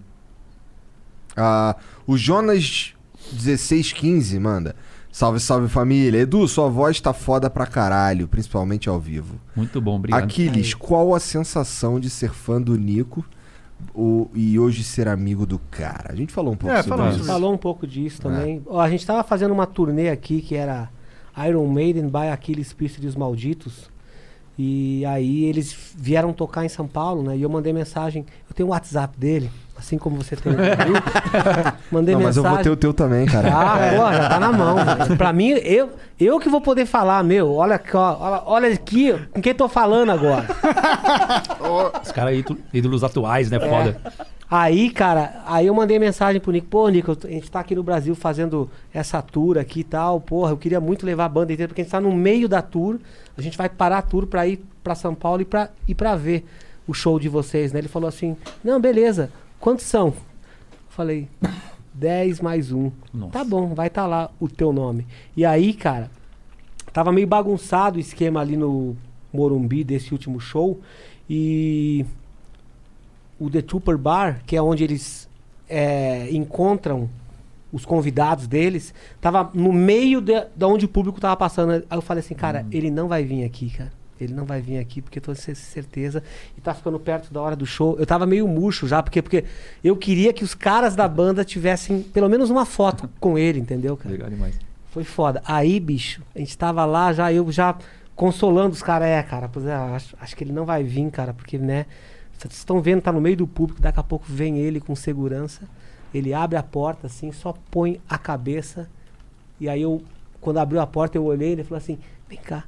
Ah, 1.36 1.76
o 2.06 2.16
Jonas 2.16 2.94
1615 3.32 4.38
manda. 4.38 4.76
Salve, 5.10 5.40
salve 5.40 5.68
família. 5.68 6.20
Edu, 6.20 6.46
sua 6.46 6.68
voz 6.68 7.00
tá 7.00 7.12
foda 7.12 7.50
pra 7.50 7.66
caralho, 7.66 8.28
principalmente 8.28 8.88
ao 8.88 9.00
vivo. 9.00 9.40
Muito 9.56 9.80
bom, 9.80 9.96
obrigado. 9.96 10.22
Aquiles, 10.22 10.74
qual 10.74 11.14
a 11.14 11.18
sensação 11.18 11.98
de 11.98 12.08
ser 12.08 12.32
fã 12.32 12.60
do 12.62 12.76
Nico 12.76 13.24
o- 13.94 14.28
e 14.34 14.58
hoje 14.58 14.82
ser 14.84 15.08
amigo 15.08 15.44
do 15.46 15.58
cara? 15.70 16.12
A 16.12 16.14
gente 16.14 16.32
falou 16.32 16.52
um 16.52 16.56
pouco 16.56 16.74
É, 16.74 16.82
sobre 16.82 17.08
isso. 17.10 17.24
Falou 17.24 17.52
um 17.52 17.58
pouco 17.58 17.86
disso 17.86 18.20
também. 18.20 18.62
Ó, 18.66 18.80
a 18.80 18.88
gente 18.88 19.06
tava 19.06 19.22
fazendo 19.22 19.52
uma 19.52 19.66
turnê 19.66 20.08
aqui 20.10 20.40
que 20.40 20.54
era 20.54 20.88
Iron 21.46 21.66
Maiden 21.66 22.06
by 22.08 22.28
Aquiles 22.32 22.72
Priest 22.72 23.00
dos 23.00 23.14
Malditos. 23.14 23.90
E 24.58 25.04
aí 25.06 25.44
eles 25.44 25.72
vieram 25.96 26.32
tocar 26.32 26.64
em 26.64 26.68
São 26.68 26.86
Paulo, 26.88 27.22
né? 27.22 27.36
E 27.36 27.42
eu 27.42 27.48
mandei 27.48 27.72
mensagem. 27.72 28.26
Eu 28.50 28.54
tenho 28.56 28.68
o 28.68 28.72
WhatsApp 28.72 29.16
dele, 29.16 29.48
assim 29.78 29.96
como 29.96 30.16
você 30.16 30.34
tem 30.34 30.52
o 30.52 30.56
meu. 30.56 30.64
Mandei 31.92 32.14
Não, 32.16 32.22
mas 32.22 32.36
eu 32.36 32.42
mensagem. 32.42 32.56
vou 32.56 32.62
ter 32.64 32.70
o 32.70 32.76
teu 32.76 32.92
também, 32.92 33.24
cara. 33.24 33.48
Ah, 33.54 33.78
pô, 33.96 34.12
já 34.12 34.28
tá 34.28 34.40
na 34.40 34.50
mão. 34.50 34.76
velho. 34.84 35.16
pra 35.16 35.32
mim, 35.32 35.50
eu, 35.50 35.90
eu 36.18 36.40
que 36.40 36.48
vou 36.48 36.60
poder 36.60 36.86
falar, 36.86 37.22
meu. 37.22 37.54
Olha 37.54 37.76
aqui, 37.76 37.96
ó, 37.96 38.16
olha, 38.18 38.42
olha 38.46 38.74
aqui 38.74 39.12
com 39.32 39.40
quem 39.40 39.54
tô 39.54 39.68
falando 39.68 40.10
agora. 40.10 40.46
Os 42.04 42.10
caras 42.10 42.42
tu- 42.44 42.58
ídolos 42.74 43.04
atuais, 43.04 43.50
né? 43.50 43.60
Foda. 43.60 44.00
Aí, 44.50 44.88
cara, 44.90 45.42
aí 45.46 45.66
eu 45.66 45.74
mandei 45.74 45.98
mensagem 45.98 46.40
pro 46.40 46.50
Nico, 46.50 46.68
pô, 46.68 46.88
Nico, 46.88 47.16
a 47.22 47.28
gente 47.28 47.50
tá 47.50 47.60
aqui 47.60 47.74
no 47.74 47.82
Brasil 47.82 48.14
fazendo 48.14 48.70
essa 48.94 49.20
tour 49.20 49.58
aqui 49.58 49.80
e 49.80 49.84
tal, 49.84 50.20
porra, 50.22 50.52
eu 50.52 50.56
queria 50.56 50.80
muito 50.80 51.04
levar 51.04 51.26
a 51.26 51.28
banda 51.28 51.52
inteira, 51.52 51.68
porque 51.68 51.82
a 51.82 51.84
gente 51.84 51.92
tá 51.92 52.00
no 52.00 52.12
meio 52.12 52.48
da 52.48 52.62
tour, 52.62 52.98
a 53.36 53.42
gente 53.42 53.58
vai 53.58 53.68
parar 53.68 53.98
a 53.98 54.02
tour 54.02 54.26
pra 54.26 54.46
ir 54.46 54.64
pra 54.82 54.94
São 54.94 55.14
Paulo 55.14 55.42
e 55.42 55.44
pra, 55.44 55.68
e 55.86 55.94
pra 55.94 56.16
ver 56.16 56.46
o 56.86 56.94
show 56.94 57.20
de 57.20 57.28
vocês, 57.28 57.74
né? 57.74 57.80
Ele 57.80 57.88
falou 57.88 58.08
assim, 58.08 58.38
não, 58.64 58.80
beleza, 58.80 59.30
quantos 59.60 59.84
são? 59.84 60.08
Eu 60.08 60.14
falei, 60.88 61.28
10 61.92 62.40
mais 62.40 62.72
um. 62.72 62.90
Nossa. 63.12 63.32
Tá 63.32 63.44
bom, 63.44 63.74
vai 63.74 63.88
estar 63.88 64.06
lá 64.06 64.30
o 64.40 64.48
teu 64.48 64.72
nome. 64.72 65.06
E 65.36 65.44
aí, 65.44 65.74
cara, 65.74 66.10
tava 66.90 67.12
meio 67.12 67.26
bagunçado 67.26 67.98
o 67.98 68.00
esquema 68.00 68.40
ali 68.40 68.56
no 68.56 68.96
Morumbi 69.30 69.84
desse 69.84 70.12
último 70.12 70.40
show, 70.40 70.80
e 71.28 72.06
o 73.38 73.48
The 73.48 73.62
Trooper 73.62 73.96
Bar, 73.96 74.42
que 74.46 74.56
é 74.56 74.62
onde 74.62 74.84
eles 74.84 75.28
é, 75.68 76.28
encontram 76.30 77.08
os 77.72 77.84
convidados 77.84 78.46
deles, 78.46 78.94
tava 79.20 79.50
no 79.52 79.72
meio 79.72 80.20
de, 80.20 80.32
de 80.56 80.64
onde 80.64 80.86
o 80.86 80.88
público 80.88 81.20
tava 81.20 81.36
passando. 81.36 81.72
Aí 81.72 81.98
eu 81.98 82.02
falei 82.02 82.20
assim, 82.20 82.34
cara, 82.34 82.66
ele 82.72 82.90
não 82.90 83.08
vai 83.08 83.24
vir 83.24 83.44
aqui, 83.44 83.70
cara. 83.70 83.92
Ele 84.20 84.34
não 84.34 84.44
vai 84.44 84.60
vir 84.60 84.78
aqui, 84.78 85.00
porque 85.00 85.18
eu 85.18 85.22
tô 85.22 85.32
com 85.32 85.54
certeza. 85.54 86.22
E 86.56 86.60
tá 86.60 86.74
ficando 86.74 86.98
perto 86.98 87.32
da 87.32 87.40
hora 87.40 87.54
do 87.54 87.64
show. 87.64 87.96
Eu 87.98 88.06
tava 88.06 88.26
meio 88.26 88.48
murcho 88.48 88.88
já, 88.88 89.02
porque, 89.02 89.22
porque 89.22 89.44
eu 89.82 89.96
queria 89.96 90.32
que 90.32 90.42
os 90.42 90.54
caras 90.54 90.96
da 90.96 91.06
banda 91.06 91.44
tivessem 91.44 92.02
pelo 92.02 92.28
menos 92.28 92.50
uma 92.50 92.66
foto 92.66 93.08
com 93.20 93.38
ele, 93.38 93.60
entendeu, 93.60 93.96
cara? 93.96 94.10
Legal 94.10 94.30
demais. 94.30 94.58
Foi 94.90 95.04
foda. 95.04 95.40
Aí, 95.44 95.78
bicho, 95.78 96.22
a 96.34 96.38
gente 96.38 96.56
tava 96.56 96.84
lá 96.84 97.12
já, 97.12 97.32
eu 97.32 97.50
já 97.52 97.76
consolando 98.16 98.72
os 98.72 98.82
caras. 98.82 99.06
É, 99.06 99.22
cara, 99.22 99.48
pois 99.48 99.66
é, 99.66 99.74
acho, 99.74 100.16
acho 100.20 100.34
que 100.34 100.42
ele 100.42 100.52
não 100.52 100.64
vai 100.64 100.82
vir, 100.82 101.08
cara, 101.10 101.32
porque, 101.32 101.58
né? 101.58 101.86
Vocês 102.38 102.54
estão 102.54 102.80
vendo, 102.80 103.02
tá 103.02 103.10
no 103.10 103.20
meio 103.20 103.36
do 103.36 103.46
público, 103.46 103.82
daqui 103.82 103.98
a 103.98 104.02
pouco 104.02 104.24
vem 104.28 104.58
ele 104.58 104.80
com 104.80 104.94
segurança. 104.94 105.68
Ele 106.14 106.32
abre 106.32 106.56
a 106.56 106.62
porta 106.62 107.08
assim, 107.08 107.32
só 107.32 107.52
põe 107.70 108.00
a 108.08 108.16
cabeça. 108.16 108.88
E 109.60 109.68
aí 109.68 109.82
eu, 109.82 110.00
quando 110.40 110.58
abriu 110.58 110.80
a 110.80 110.86
porta, 110.86 111.18
eu 111.18 111.24
olhei, 111.24 111.50
ele 111.50 111.64
falou 111.64 111.78
assim: 111.78 111.98
vem 112.28 112.38
cá. 112.38 112.64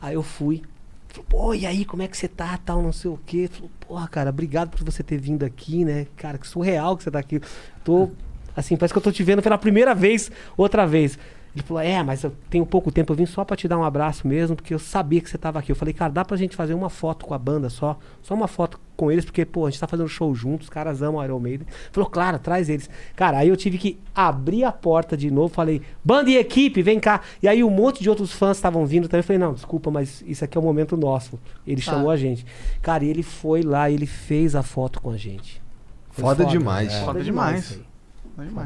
Aí 0.00 0.14
eu 0.14 0.22
fui. 0.22 0.62
Falou, 1.08 1.24
pô, 1.28 1.54
e 1.54 1.64
aí, 1.64 1.84
como 1.86 2.02
é 2.02 2.08
que 2.08 2.16
você 2.16 2.28
tá? 2.28 2.58
Tal, 2.58 2.82
não 2.82 2.92
sei 2.92 3.10
o 3.10 3.18
quê. 3.24 3.48
Falou, 3.50 3.70
porra, 3.80 4.06
cara, 4.06 4.28
obrigado 4.30 4.68
por 4.68 4.84
você 4.84 5.02
ter 5.02 5.18
vindo 5.18 5.44
aqui, 5.44 5.82
né? 5.82 6.06
Cara, 6.14 6.36
que 6.36 6.46
surreal 6.46 6.94
que 6.94 7.02
você 7.02 7.10
tá 7.10 7.18
aqui. 7.18 7.40
Tô, 7.82 8.10
assim, 8.54 8.76
parece 8.76 8.92
que 8.92 8.98
eu 8.98 9.02
tô 9.02 9.10
te 9.10 9.22
vendo 9.22 9.40
pela 9.40 9.56
primeira 9.56 9.94
vez, 9.94 10.30
outra 10.58 10.86
vez. 10.86 11.18
Ele 11.56 11.62
falou, 11.62 11.82
é, 11.82 12.02
mas 12.02 12.22
eu 12.22 12.34
tenho 12.50 12.66
pouco 12.66 12.92
tempo, 12.92 13.10
eu 13.14 13.16
vim 13.16 13.24
só 13.24 13.42
pra 13.42 13.56
te 13.56 13.66
dar 13.66 13.78
um 13.78 13.82
abraço 13.82 14.28
mesmo, 14.28 14.54
porque 14.54 14.74
eu 14.74 14.78
sabia 14.78 15.22
que 15.22 15.30
você 15.30 15.38
tava 15.38 15.58
aqui. 15.58 15.72
Eu 15.72 15.76
falei, 15.76 15.94
cara, 15.94 16.12
dá 16.12 16.22
pra 16.22 16.36
gente 16.36 16.54
fazer 16.54 16.74
uma 16.74 16.90
foto 16.90 17.24
com 17.24 17.32
a 17.32 17.38
banda 17.38 17.70
só? 17.70 17.98
Só 18.22 18.34
uma 18.34 18.46
foto 18.46 18.78
com 18.94 19.10
eles, 19.10 19.24
porque, 19.24 19.42
pô, 19.46 19.64
a 19.64 19.70
gente 19.70 19.80
tá 19.80 19.86
fazendo 19.86 20.06
show 20.06 20.34
juntos, 20.34 20.66
os 20.66 20.70
caras 20.70 21.00
amam 21.00 21.24
Iron 21.24 21.40
Maiden. 21.40 21.66
Ele 21.66 21.76
Falou, 21.92 22.10
claro, 22.10 22.38
traz 22.38 22.68
eles. 22.68 22.90
Cara, 23.14 23.38
aí 23.38 23.48
eu 23.48 23.56
tive 23.56 23.78
que 23.78 23.98
abrir 24.14 24.64
a 24.64 24.70
porta 24.72 25.16
de 25.16 25.30
novo, 25.30 25.48
falei, 25.54 25.80
banda 26.04 26.28
e 26.28 26.36
equipe, 26.36 26.82
vem 26.82 27.00
cá. 27.00 27.22
E 27.42 27.48
aí 27.48 27.64
um 27.64 27.70
monte 27.70 28.02
de 28.02 28.10
outros 28.10 28.32
fãs 28.32 28.58
estavam 28.58 28.84
vindo 28.84 29.08
também. 29.08 29.20
Eu 29.20 29.24
falei, 29.24 29.38
não, 29.38 29.54
desculpa, 29.54 29.90
mas 29.90 30.22
isso 30.26 30.44
aqui 30.44 30.58
é 30.58 30.60
o 30.60 30.64
momento 30.64 30.94
nosso. 30.94 31.38
Ele 31.66 31.80
Tá. 31.80 31.92
chamou 31.92 32.10
a 32.10 32.18
gente. 32.18 32.44
Cara, 32.82 33.02
e 33.02 33.08
ele 33.08 33.22
foi 33.22 33.62
lá, 33.62 33.90
ele 33.90 34.04
fez 34.04 34.54
a 34.54 34.62
foto 34.62 35.00
com 35.00 35.08
a 35.10 35.16
gente. 35.16 35.62
Foi 36.10 36.22
Foda 36.22 36.44
demais. 36.44 36.92
é. 36.92 37.00
Foda 37.02 37.22
demais. 37.22 37.64
isso 37.64 37.74
aí. 37.80 37.85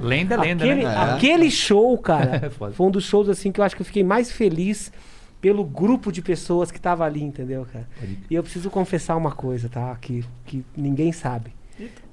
Lenda, 0.01 0.37
lenda, 0.41 0.65
aquele, 0.65 0.83
né? 0.85 0.97
aquele 0.97 1.51
show, 1.51 1.97
cara, 1.99 2.41
É 2.47 2.51
foi 2.51 2.87
um 2.87 2.91
dos 2.91 3.05
shows 3.05 3.29
assim 3.29 3.53
que 3.53 3.61
eu 3.61 3.65
acho 3.65 3.77
que 3.77 3.83
eu 3.83 3.87
fiquei 3.87 4.03
mais 4.03 4.31
feliz 4.33 4.93
pelo 5.41 5.65
grupo 5.65 6.13
de 6.13 6.21
pessoas 6.21 6.71
que 6.71 6.81
tava 6.81 7.05
ali, 7.05 7.23
entendeu, 7.23 7.67
cara? 7.73 7.89
E 8.29 8.35
eu 8.35 8.43
preciso 8.43 8.69
confessar 8.69 9.17
uma 9.17 9.33
coisa, 9.33 9.69
tá? 9.69 9.97
Que, 10.01 10.25
que 10.45 10.65
ninguém 10.77 11.13
sabe. 11.13 11.53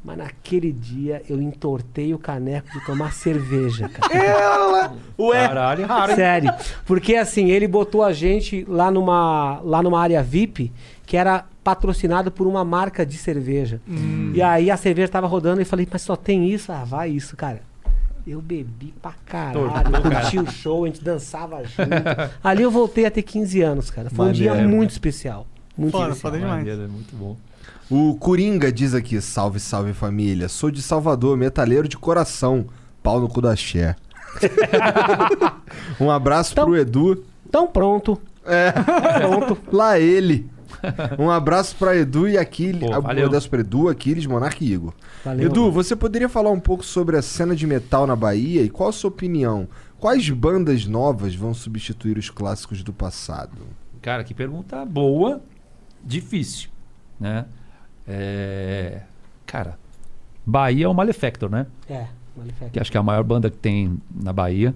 Mas 0.04 0.18
naquele 0.18 0.72
dia 0.72 1.22
eu 1.28 1.42
entortei 1.42 2.14
o 2.14 2.18
caneco 2.18 2.72
de 2.72 2.86
tomar 2.86 3.12
cerveja, 3.12 3.90
cara. 3.90 4.08
É. 5.18 5.22
Ué, 5.22 5.48
Caralho, 5.48 5.86
raro, 5.86 6.16
sério. 6.16 6.54
Porque 6.86 7.16
assim, 7.16 7.50
ele 7.50 7.68
botou 7.68 8.04
a 8.04 8.14
gente 8.14 8.64
lá 8.70 8.90
numa, 8.90 9.60
lá 9.64 9.84
numa 9.84 10.00
área 10.00 10.24
VIP 10.24 10.72
que 11.08 11.16
era 11.16 11.46
patrocinado 11.64 12.30
por 12.30 12.46
uma 12.46 12.66
marca 12.66 13.06
de 13.06 13.18
cerveja. 13.18 13.80
Hum. 13.88 14.34
E 14.36 14.42
aí 14.42 14.70
a 14.70 14.76
cerveja 14.76 15.08
tava 15.08 15.26
rodando 15.26 15.62
e 15.62 15.66
falei, 15.66 15.88
mas 15.90 16.02
só 16.02 16.18
tem 16.18 16.50
isso? 16.52 16.70
Ah, 16.70 16.84
vai 16.84 17.10
isso, 17.10 17.36
cara. 17.38 17.62
Eu 18.28 18.42
bebi 18.42 18.94
pra 19.02 19.14
caralho, 19.26 19.72
Tortou, 19.72 20.02
curti 20.02 20.36
cara. 20.36 20.50
o 20.50 20.52
show, 20.52 20.84
a 20.84 20.88
gente 20.88 21.02
dançava 21.02 21.64
junto. 21.64 21.90
Ali 22.44 22.62
eu 22.62 22.70
voltei 22.70 23.06
a 23.06 23.12
ter 23.12 23.22
15 23.22 23.62
anos, 23.62 23.90
cara. 23.90 24.10
Foi 24.10 24.28
um 24.28 24.32
dia 24.34 24.50
Maneiro. 24.50 24.70
muito 24.70 24.90
especial. 24.90 25.48
Muito 25.78 25.94
Foda, 25.94 26.10
especial. 26.10 26.32
foda 26.34 26.44
demais. 26.44 26.60
Maneiro, 26.60 26.84
é 26.84 26.88
muito 26.88 27.16
bom. 27.16 27.38
O 27.90 28.16
Coringa 28.16 28.70
diz 28.70 28.94
aqui: 28.94 29.22
salve, 29.22 29.62
salve 29.62 29.94
família. 29.94 30.50
Sou 30.50 30.70
de 30.70 30.82
Salvador, 30.82 31.38
metaleiro 31.38 31.88
de 31.88 31.98
coração. 31.98 32.66
Pau 33.02 33.22
no 33.22 33.30
cu 33.30 33.40
da 33.40 33.56
Xé. 33.56 33.96
um 36.02 36.12
abraço 36.12 36.54
pro 36.54 36.76
Edu. 36.76 37.24
Tão 37.50 37.66
pronto. 37.66 38.20
É. 38.46 38.74
Pronto. 38.74 39.58
Lá 39.72 39.98
ele. 39.98 40.50
Um 41.18 41.30
abraço 41.30 41.76
pra 41.76 41.96
Edu 41.96 42.28
e 42.28 42.38
Aquiles. 42.38 42.80
Pô, 42.90 42.98
Um 42.98 43.02
valeu. 43.02 43.26
abraço 43.28 43.50
pra 43.50 43.60
Edu, 43.60 43.90
Aquiles, 43.90 44.26
Monarca 44.26 44.64
e 44.64 44.72
Igor. 44.74 44.94
Valeu. 45.24 45.46
Edu, 45.48 45.72
você 45.72 45.96
poderia 45.96 46.30
falar 46.30 46.52
um 46.52 46.60
pouco 46.60 46.84
sobre 46.86 47.18
a 47.18 47.22
cena 47.22 47.56
de 47.56 47.66
metal 47.68 48.06
na 48.08 48.16
Bahia 48.16 48.62
e 48.64 48.70
qual 48.70 48.90
a 48.90 48.94
sua 48.94 49.10
opinião? 49.10 49.68
Quais 50.00 50.30
bandas 50.30 50.86
novas 50.86 51.34
vão 51.36 51.54
substituir 51.54 52.18
os 52.18 52.30
clássicos 52.30 52.84
do 52.84 52.94
passado? 52.94 53.58
Cara, 54.02 54.24
que 54.24 54.34
pergunta 54.34 54.86
boa, 54.86 55.42
difícil, 56.04 56.70
né? 57.20 57.46
É, 58.08 59.02
Cara, 59.46 59.78
Bahia 60.46 60.86
é 60.86 60.88
o 60.88 60.94
Malefactor, 60.94 61.50
né? 61.50 61.66
É, 61.90 62.06
Malefactor. 62.36 62.70
Que 62.72 62.80
acho 62.80 62.92
que 62.92 62.98
é 62.98 63.00
a 63.00 63.04
maior 63.04 63.24
banda 63.24 63.50
que 63.50 63.58
tem 63.58 63.98
na 64.14 64.32
Bahia. 64.32 64.74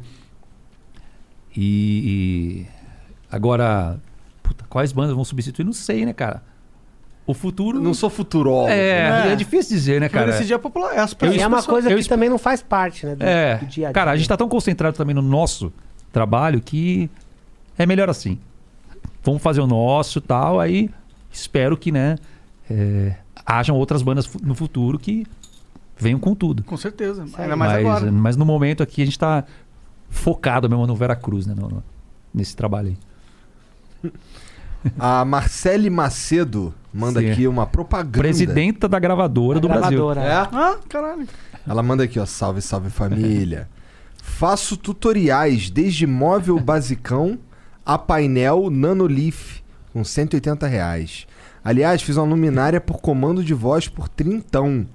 E, 1.56 2.66
e 2.66 2.68
agora, 3.32 4.00
puta, 4.52 4.66
quais 4.70 4.92
bandas 4.92 5.16
vão 5.16 5.24
substituir? 5.24 5.64
Não 5.64 5.74
sei, 5.74 6.06
né, 6.06 6.14
cara? 6.14 6.44
O 7.26 7.34
futuro. 7.34 7.80
Não 7.80 7.94
sou 7.94 8.10
futurólogo. 8.10 8.70
É, 8.70 9.28
É. 9.30 9.32
é, 9.32 9.36
difícil 9.36 9.76
dizer, 9.78 10.02
né, 10.02 10.10
Cara, 10.10 10.32
esse 10.32 10.44
dia 10.46 10.56
é 10.56 10.60
popular. 10.60 10.94
É, 10.94 11.00
as 11.00 11.12
E 11.12 11.16
pessoas- 11.16 11.42
é 11.42 11.48
uma 11.48 11.64
coisa 11.64 11.90
eu 11.92 11.98
que 11.98 12.08
também 12.10 12.30
não 12.30 12.38
faz 12.38 12.62
parte, 12.62 13.06
né? 13.06 13.16
Do, 13.16 13.24
É, 13.24 13.56
do 13.58 13.66
dia 13.68 13.88
a 13.88 13.90
dia. 13.90 13.94
cara, 13.94 14.12
a 14.12 14.16
gente 14.18 14.28
tá 14.28 14.36
tão 14.36 14.50
concentrado 14.50 14.98
também 14.98 15.16
no 15.16 15.22
nosso 15.22 15.72
trabalho 16.12 16.60
que 16.60 17.10
é 17.78 17.86
melhor 17.86 18.10
assim. 18.10 18.38
Vamos 19.24 19.42
fazer 19.42 19.62
o 19.62 19.68
nosso 19.68 20.18
e 20.18 20.22
tal, 20.22 20.60
aí 20.60 20.90
espero 21.32 21.78
que, 21.78 21.92
né, 21.92 22.18
é, 22.70 23.16
hajam 23.46 23.78
outras 23.78 24.02
bandas 24.02 24.28
no 24.42 24.56
futuro 24.56 24.98
que 25.00 25.26
venham 25.96 26.20
com 26.20 26.34
tudo. 26.36 26.64
Com 26.64 26.76
certeza. 26.76 27.24
Ainda 27.38 27.56
mais 27.56 27.72
mas, 27.74 27.80
agora. 27.86 28.12
mas 28.12 28.36
no 28.36 28.46
momento 28.46 28.82
aqui 28.84 29.04
a 29.04 29.06
gente 29.06 29.18
tá 29.20 29.46
focado 30.10 30.68
mesmo 30.68 30.86
no 30.88 30.96
Veracruz, 30.96 31.46
né, 31.46 31.54
no- 31.56 31.70
no- 31.70 31.84
nesse 32.34 32.56
trabalho 32.56 32.98
aí. 34.04 34.12
A 35.00 35.24
Marcele 35.26 35.90
Macedo 35.90 36.74
manda 36.94 37.20
Sim. 37.20 37.32
aqui 37.32 37.48
uma 37.48 37.66
propaganda. 37.66 38.18
Presidenta 38.20 38.88
da 38.88 39.00
gravadora 39.00 39.60
do 39.60 39.68
gravadora. 39.68 40.22
Brasil. 40.22 40.32
É? 40.32 40.50
Ah, 40.52 40.78
caralho. 40.90 41.28
Ela 41.68 41.84
manda 41.84 42.04
aqui, 42.04 42.20
ó. 42.20 42.26
Salve, 42.26 42.62
salve 42.62 42.90
família. 42.90 43.68
Faço 44.24 44.78
tutoriais 44.78 45.70
desde 45.70 46.06
móvel 46.08 46.60
basicão 46.60 47.38
a 47.86 47.98
painel 47.98 48.70
Nanolith 48.70 49.62
com 49.94 50.04
180 50.04 50.68
reais. 50.68 51.26
Aliás, 51.64 52.02
fiz 52.02 52.18
uma 52.18 52.26
luminária 52.26 52.82
por 52.82 53.00
comando 53.02 53.44
de 53.44 53.54
voz 53.54 53.88
por 53.88 54.08
trintão. 54.10 54.86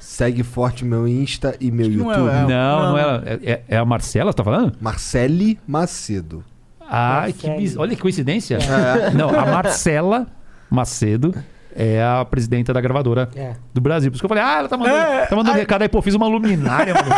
Segue 0.00 0.42
forte 0.42 0.84
meu 0.84 1.06
Insta 1.06 1.54
e 1.60 1.70
meu 1.70 1.88
não 1.90 2.12
é- 2.12 2.16
YouTube. 2.18 2.30
é- 2.34 2.40
Não, 2.42 2.82
não, 2.82 2.92
Não. 2.92 2.98
é, 2.98 3.38
é, 3.42 3.62
é 3.68 3.76
a 3.76 3.84
Marcela, 3.84 4.32
você 4.32 4.36
tá 4.36 4.44
falando? 4.44 4.72
Marcele 4.80 5.58
Macedo. 5.66 6.42
Ai, 6.88 7.32
que 7.32 7.48
bis... 7.50 7.76
olha 7.76 7.94
que 7.94 8.02
coincidência. 8.02 8.58
Não, 9.14 9.28
a 9.30 9.46
Marcela 9.46 10.26
Macedo 10.70 11.34
é 11.78 12.02
a 12.02 12.24
presidenta 12.24 12.72
da 12.72 12.80
gravadora 12.80 13.28
É. 13.36 13.52
do 13.74 13.82
Brasil. 13.82 14.10
Por 14.10 14.14
isso 14.14 14.22
que 14.22 14.24
eu 14.24 14.28
falei, 14.30 14.42
ah, 14.42 14.58
ela 14.60 14.68
tá 14.68 14.78
mandando, 14.78 14.96
É, 14.96 15.26
tá 15.26 15.36
mandando 15.36 15.58
recado 15.58 15.82
aí, 15.82 15.88
pô, 15.90 16.00
fiz 16.00 16.14
uma 16.14 16.26
luminária, 16.26 16.94
mano. 16.94 17.06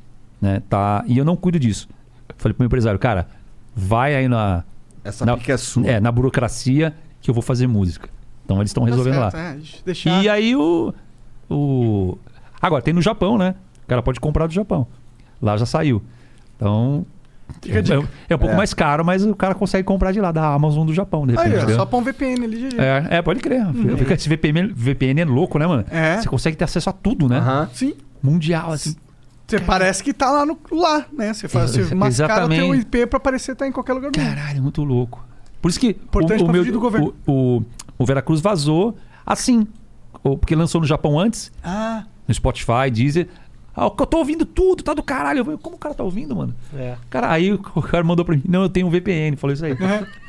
Né? 0.40 0.62
Tá... 0.68 1.02
E 1.08 1.18
eu 1.18 1.24
não 1.24 1.34
cuido 1.34 1.58
disso. 1.58 1.88
Falei 2.38 2.54
pro 2.54 2.62
meu 2.62 2.66
empresário, 2.66 2.98
cara, 2.98 3.26
vai 3.74 4.14
aí 4.14 4.28
na. 4.28 4.62
Essa 5.02 5.26
na, 5.26 5.36
é 5.44 5.56
sua. 5.56 5.86
É, 5.86 5.98
na 5.98 6.12
burocracia 6.12 6.94
que 7.20 7.28
eu 7.28 7.34
vou 7.34 7.42
fazer 7.42 7.66
música. 7.66 8.08
Então 8.44 8.58
eles 8.58 8.70
estão 8.70 8.84
resolvendo 8.84 9.18
lá. 9.18 9.30
certo, 9.30 9.58
é, 9.58 9.82
deixar- 9.84 10.22
E 10.22 10.28
aí 10.28 10.54
o. 10.54 10.94
o... 11.50 12.16
Agora, 12.62 12.80
tem 12.80 12.94
no 12.94 13.02
Japão, 13.02 13.36
né? 13.36 13.56
O 13.84 13.88
cara 13.88 14.02
pode 14.02 14.20
comprar 14.20 14.46
do 14.46 14.52
Japão. 14.52 14.86
Lá 15.42 15.56
já 15.56 15.66
saiu. 15.66 16.00
Então. 16.54 17.04
É, 17.68 18.32
é 18.32 18.34
um 18.34 18.38
pouco 18.38 18.54
É. 18.54 18.56
mais 18.56 18.72
caro, 18.74 19.04
mas 19.04 19.24
o 19.24 19.34
cara 19.34 19.54
consegue 19.54 19.84
comprar 19.84 20.12
de 20.12 20.20
lá, 20.20 20.30
da 20.30 20.52
Amazon 20.54 20.86
do 20.86 20.92
Japão, 20.94 21.26
de 21.26 21.32
repente. 21.32 21.48
Aí, 21.48 21.54
ó, 21.54 21.58
entendeu? 21.58 21.76
só 21.76 21.86
pra 21.86 21.98
um 21.98 22.02
VPN 22.02 22.44
ali, 22.44 22.56
GG. 22.68 22.76
É, 22.78 23.06
é, 23.18 23.22
pode 23.22 23.40
crer. 23.40 23.64
Fica 23.98 24.14
Esse 24.14 24.28
VPN, 24.28 24.72
VPN 24.74 25.20
é 25.20 25.24
louco, 25.24 25.58
né, 25.58 25.66
mano? 25.66 25.84
É. 25.90 26.18
Você 26.20 26.28
consegue 26.28 26.56
ter 26.56 26.64
acesso 26.64 26.88
a 26.90 26.92
tudo, 26.92 27.28
né? 27.28 27.38
Aham. 27.38 27.68
Sim. 27.72 27.94
Mundial, 28.22 28.72
assim. 28.72 28.94
Você 29.46 29.60
parece 29.60 30.02
que 30.02 30.12
tá 30.12 30.30
lá, 30.30 30.44
no, 30.44 30.58
lá 30.72 31.06
né? 31.12 31.32
Você 31.32 31.46
faz, 31.48 31.70
você 31.70 31.94
mascara 31.94 32.46
o 32.46 32.48
teu 32.48 32.56
exatamente. 32.74 32.82
IP 32.82 33.06
pra 33.06 33.20
parecer 33.20 33.52
estar 33.52 33.66
em 33.66 33.72
qualquer 33.72 33.92
lugar 33.92 34.10
do 34.10 34.18
mundo. 34.18 34.28
Caralho, 34.28 34.62
muito 34.62 34.82
louco. 34.82 35.24
Por 35.62 35.68
isso 35.68 35.78
que 35.78 35.88
Importante 35.90 36.42
o, 36.42 36.46
o 36.46 36.50
meu, 36.52 36.64
do 36.64 36.80
governo. 36.80 37.14
O, 37.26 37.58
o, 37.58 37.62
o 37.98 38.04
Veracruz 38.06 38.40
vazou 38.40 38.96
assim. 39.24 39.66
o- 40.24 40.36
Porque 40.36 40.54
lançou 40.56 40.80
no 40.80 40.86
Japão 40.86 41.18
antes, 41.18 41.52
Ah, 41.62 42.04
no 42.26 42.34
Spotify, 42.34 42.90
Deezer. 42.92 43.28
Ah, 43.76 43.84
eu 43.84 43.90
tô 43.90 44.16
ouvindo 44.18 44.46
tudo, 44.46 44.82
tá 44.82 44.94
do 44.94 45.02
caralho. 45.02 45.40
Eu 45.40 45.44
falei, 45.44 45.60
como 45.62 45.76
o 45.76 45.78
cara 45.78 45.94
tá 45.94 46.02
ouvindo, 46.02 46.34
mano? 46.34 46.54
É. 46.74 46.94
Cara, 47.10 47.30
aí 47.30 47.52
o 47.52 47.58
cara 47.82 48.02
mandou 48.02 48.24
pra 48.24 48.34
mim, 48.34 48.42
não, 48.48 48.62
eu 48.62 48.68
tenho 48.70 48.86
um 48.86 48.90
VPN, 48.90 49.36
falou 49.36 49.52
isso 49.52 49.64
aí. 49.66 49.76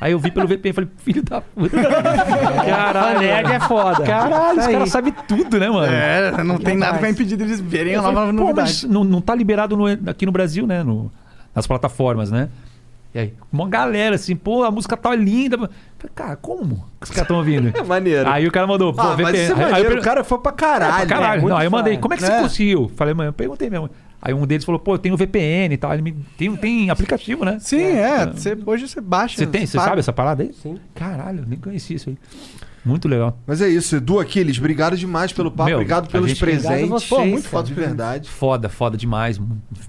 aí 0.00 0.12
eu 0.12 0.18
vi 0.18 0.30
pelo 0.30 0.46
VPN, 0.46 0.72
falei, 0.74 0.90
filho 0.98 1.22
da 1.22 1.40
puta. 1.40 1.74
A 1.78 3.18
nerd 3.18 3.52
é 3.52 3.60
foda. 3.60 4.04
Caralho, 4.04 4.52
os 4.52 4.58
Isso 4.60 4.68
aí. 4.68 4.74
caras 4.74 4.90
sabem 4.90 5.14
tudo, 5.26 5.58
né, 5.58 5.70
mano? 5.70 5.92
É, 5.92 6.44
não 6.44 6.58
tem 6.58 6.76
nada 6.76 6.98
pra 6.98 7.08
impedir 7.10 7.36
deles 7.36 7.60
verem 7.60 7.94
a 7.94 8.02
nova 8.02 8.32
novidade. 8.32 8.68
mas 8.68 8.84
não, 8.84 9.04
não 9.04 9.20
tá 9.20 9.34
liberado 9.34 9.76
no- 9.76 9.86
aqui 10.10 10.26
no 10.26 10.32
Brasil, 10.32 10.66
né? 10.66 10.82
no- 10.82 11.10
nas 11.54 11.66
plataformas, 11.66 12.30
né? 12.30 12.48
E 13.14 13.18
aí, 13.18 13.34
uma 13.50 13.66
galera 13.68 14.14
assim, 14.16 14.36
pô, 14.36 14.62
a 14.62 14.70
música 14.70 14.96
tá 14.96 15.14
linda. 15.14 15.70
Cara, 16.14 16.36
como 16.36 16.76
que 17.00 17.04
os 17.04 17.10
caras 17.10 17.22
estão 17.22 17.36
ouvindo? 17.38 17.72
É 17.76 17.82
maneiro. 17.82 18.28
Aí 18.28 18.46
o 18.46 18.52
cara 18.52 18.66
mandou, 18.66 18.92
pô, 18.94 19.00
Ah, 19.00 19.16
mas 19.16 19.26
VPN. 19.26 19.42
isso 19.44 19.52
é 19.60 19.72
Aí- 19.74 19.84
per- 19.84 19.98
o 19.98 20.02
cara 20.02 20.22
foi 20.24 20.38
pra 20.38 20.52
caralho. 20.52 20.94
É, 20.94 20.96
pra 20.98 21.06
caralho. 21.06 21.38
É, 21.38 21.40
muito 21.40 21.50
não, 21.50 21.56
aí 21.58 21.66
eu 21.66 21.70
mandei, 21.70 21.96
como 21.98 22.14
é 22.14 22.16
que 22.16 22.22
você 22.24 22.32
É. 22.32 22.40
conseguiu? 22.40 22.90
Falei, 22.96 23.14
mano, 23.14 23.30
eu 23.30 23.32
perguntei 23.32 23.68
mesmo. 23.68 23.90
Aí 24.22 24.34
um 24.34 24.46
deles 24.46 24.64
falou, 24.64 24.78
pô, 24.80 24.94
eu 24.94 24.98
tenho 24.98 25.16
VPN 25.16 25.74
e 25.74 25.76
tal. 25.76 25.92
Ele 25.92 26.02
me, 26.02 26.12
tem, 26.36 26.54
tem 26.56 26.90
aplicativo, 26.90 27.44
né? 27.44 27.58
Sim, 27.60 27.82
é. 27.82 28.26
Você, 28.26 28.56
hoje 28.66 28.88
você 28.88 29.00
baixa. 29.00 29.36
Você 29.36 29.46
tem, 29.46 29.64
você 29.66 29.76
paga. 29.76 29.88
sabe 29.90 30.00
essa 30.00 30.12
parada 30.12 30.42
aí? 30.42 30.52
Sim. 30.52 30.78
Caralho, 30.94 31.40
eu 31.40 31.46
nem 31.46 31.58
conheci 31.58 31.94
isso 31.94 32.10
aí. 32.10 32.18
Muito 32.84 33.06
legal. 33.08 33.36
Mas 33.46 33.60
é 33.60 33.68
isso, 33.68 33.96
Edu 33.96 34.18
Aquiles, 34.18 34.58
obrigado 34.58 34.96
demais 34.96 35.32
pelo 35.32 35.50
papo, 35.50 35.68
Meu, 35.68 35.76
obrigado 35.78 36.08
pelos 36.08 36.28
gente- 36.30 36.40
presentes. 36.40 36.90
Obrigado 36.90 37.08
Pô, 37.08 37.24
muito 37.26 37.48
foda 37.48 37.66
de 37.68 37.74
verdade. 37.74 38.28
Foda, 38.30 38.68
foda 38.68 38.96
demais. 38.96 39.38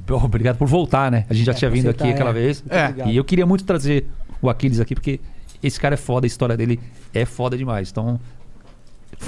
Obrigado 0.10 0.58
por 0.58 0.68
voltar, 0.68 1.12
né? 1.12 1.26
A 1.30 1.34
gente 1.34 1.46
já 1.46 1.52
É, 1.52 1.56
tinha 1.56 1.70
vindo 1.72 1.86
aceitar, 1.88 2.06
aqui 2.06 2.14
aquela 2.14 2.32
é. 2.32 2.34
vez. 2.34 2.62
Obrigado. 2.66 3.10
E 3.10 3.16
eu 3.16 3.24
queria 3.24 3.46
muito 3.46 3.64
trazer 3.64 4.06
o 4.42 4.50
Aquiles 4.50 4.80
aqui, 4.80 4.96
porque 4.96 5.20
esse 5.62 5.80
cara 5.80 5.94
é 5.96 5.98
foda, 5.98 6.26
a 6.26 6.28
história 6.28 6.56
dele 6.58 6.80
é 7.14 7.26
foda 7.26 7.58
demais. 7.58 7.90
Então, 7.92 8.20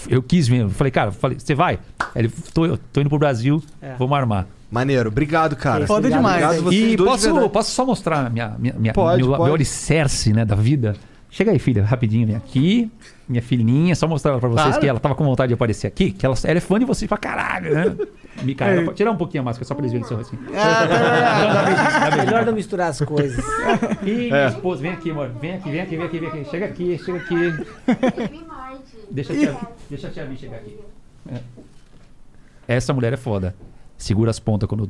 eu 0.08 0.22
quis 0.22 0.48
mesmo. 0.48 0.70
Falei, 0.70 0.92
cara, 0.92 1.12
falei, 1.12 1.38
você 1.40 1.54
vai? 1.56 1.80
Ele, 2.16 2.30
tô, 2.54 2.78
tô 2.78 3.02
indo 3.02 3.10
pro 3.10 3.20
Brasil, 3.20 3.62
É. 3.82 3.96
vamos 3.98 4.18
armar. 4.18 4.48
Maneiro, 4.70 5.10
obrigado, 5.10 5.56
cara. 5.56 5.86
Foda 5.86 6.10
demais. 6.10 6.60
Obrigado 6.60 6.74
E 6.74 6.96
posso, 6.98 7.50
posso 7.50 7.72
só 7.72 7.86
mostrar 7.86 8.30
minha, 8.30 8.56
minha, 8.58 8.74
minha, 8.78 8.94
Pode, 8.94 9.22
meu, 9.22 9.32
pode. 9.32 9.44
meu 9.44 9.54
alicerce 9.54 10.32
né, 10.32 10.46
da 10.46 10.56
vida? 10.56 10.96
Chega 11.30 11.52
aí, 11.52 11.60
filha, 11.60 11.84
rapidinho, 11.84 12.28
vem 12.28 12.36
aqui. 12.36 12.90
Minha 13.28 13.42
filhinha, 13.42 13.96
só 13.96 14.08
mostrar 14.08 14.32
ela 14.32 14.40
pra 14.40 14.50
vocês 14.50 14.66
Claro. 14.68 14.80
que 14.82 14.88
ela 14.88 15.00
tava 15.00 15.16
com 15.16 15.24
vontade 15.26 15.50
de 15.50 15.54
aparecer 15.54 15.88
aqui, 15.88 16.12
que 16.12 16.26
ela, 16.26 16.36
ela 16.44 16.58
é 16.58 16.62
fã 16.62 16.78
de 16.80 16.86
vocês 16.86 17.08
pra 17.08 17.18
caralho, 17.18 17.74
né? 17.74 17.96
Micaela, 18.44 18.84
pode 18.86 18.98
tirar 18.98 19.12
um 19.12 19.18
pouquinho 19.18 19.42
a 19.42 19.46
máscara 19.46 19.66
só 19.66 19.76
pra 19.76 19.82
eles 19.84 19.92
verem 19.92 20.08
seu 20.08 20.18
rostinho. 20.18 20.42
Melhor 22.26 22.46
não 22.46 22.54
misturar 22.54 22.90
as 22.90 23.00
coisas. 23.02 23.44
Ih, 24.04 24.28
É. 24.32 24.32
minha 24.32 24.48
esposa, 24.48 24.82
vem 24.82 24.92
aqui, 24.92 25.12
amor. 25.12 25.30
Vem 25.40 25.54
aqui, 25.56 25.70
vem 25.72 25.82
aqui, 25.82 25.98
vem 25.98 26.06
aqui, 26.08 26.20
vem 26.20 26.30
aqui. 26.30 26.46
Chega 26.50 26.66
aqui, 26.66 26.98
chega 26.98 27.18
aqui. 27.20 27.66
Deixa 29.12 29.34
a 29.34 29.36
tia, 29.36 29.58
deixa 29.90 30.08
a 30.08 30.12
tia 30.12 30.26
Vi 30.26 30.38
chegar 30.38 30.58
aqui. 30.58 30.78
É. 31.32 31.40
Essa 32.68 32.94
mulher 32.94 33.14
é 33.14 33.18
foda. 33.18 33.54
Segura 33.98 34.32
as 34.32 34.40
pontas 34.40 34.68
quando 34.68 34.90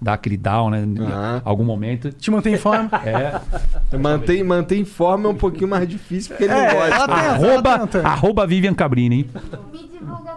dá 0.00 0.14
aquele 0.14 0.36
down, 0.36 0.70
né? 0.70 0.82
Em 0.82 0.96
algum 1.44 1.64
momento. 1.64 2.10
Te 2.12 2.30
mantém 2.30 2.54
em 2.54 2.58
forma. 2.58 2.88
É. 3.04 3.40
Mantém, 3.98 4.42
mantém 4.44 4.80
em 4.80 4.84
forma 4.84 5.26
é 5.28 5.32
um 5.32 5.34
pouquinho 5.36 5.68
mais 5.68 5.88
difícil, 5.88 6.30
porque 6.30 6.44
ele 6.44 6.52
É, 6.52 6.66
não 6.68 6.74
gosta. 6.74 6.94
ela 6.94 7.06
tem- 7.06 7.16
Arroba, 7.46 7.88
arroba 8.04 8.46
Vivian 8.46 8.74
Cabrini, 8.74 9.16
hein? 9.16 9.30
Me 9.72 9.78
divulga. 9.88 10.36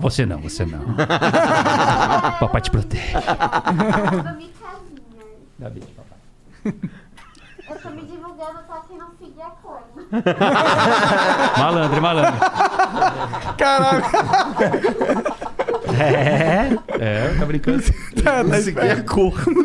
Você 0.00 0.24
não, 0.24 0.40
você 0.40 0.64
não. 0.64 0.80
Papai 2.38 2.60
te 2.60 2.70
protege. 2.70 3.12
Dá 5.58 5.68
beijo, 5.70 5.88
papai. 5.88 6.18
Eu 7.68 7.76
tô 7.82 7.90
me 7.90 8.02
divulgando 8.02 8.60
pra 8.68 8.76
quem 8.86 8.96
não 8.96 9.10
seguir 9.18 9.42
a 9.42 9.50
cor. 9.50 9.82
Malandro, 11.58 12.00
malandro. 12.00 12.40
Caralho. 13.58 14.04
É, 15.98 16.76
é, 16.98 17.34
tá 17.38 17.46
brincando. 17.46 17.82
Isso 17.82 18.70
aqui 18.70 18.78
é 18.78 18.96
corno. 18.96 19.64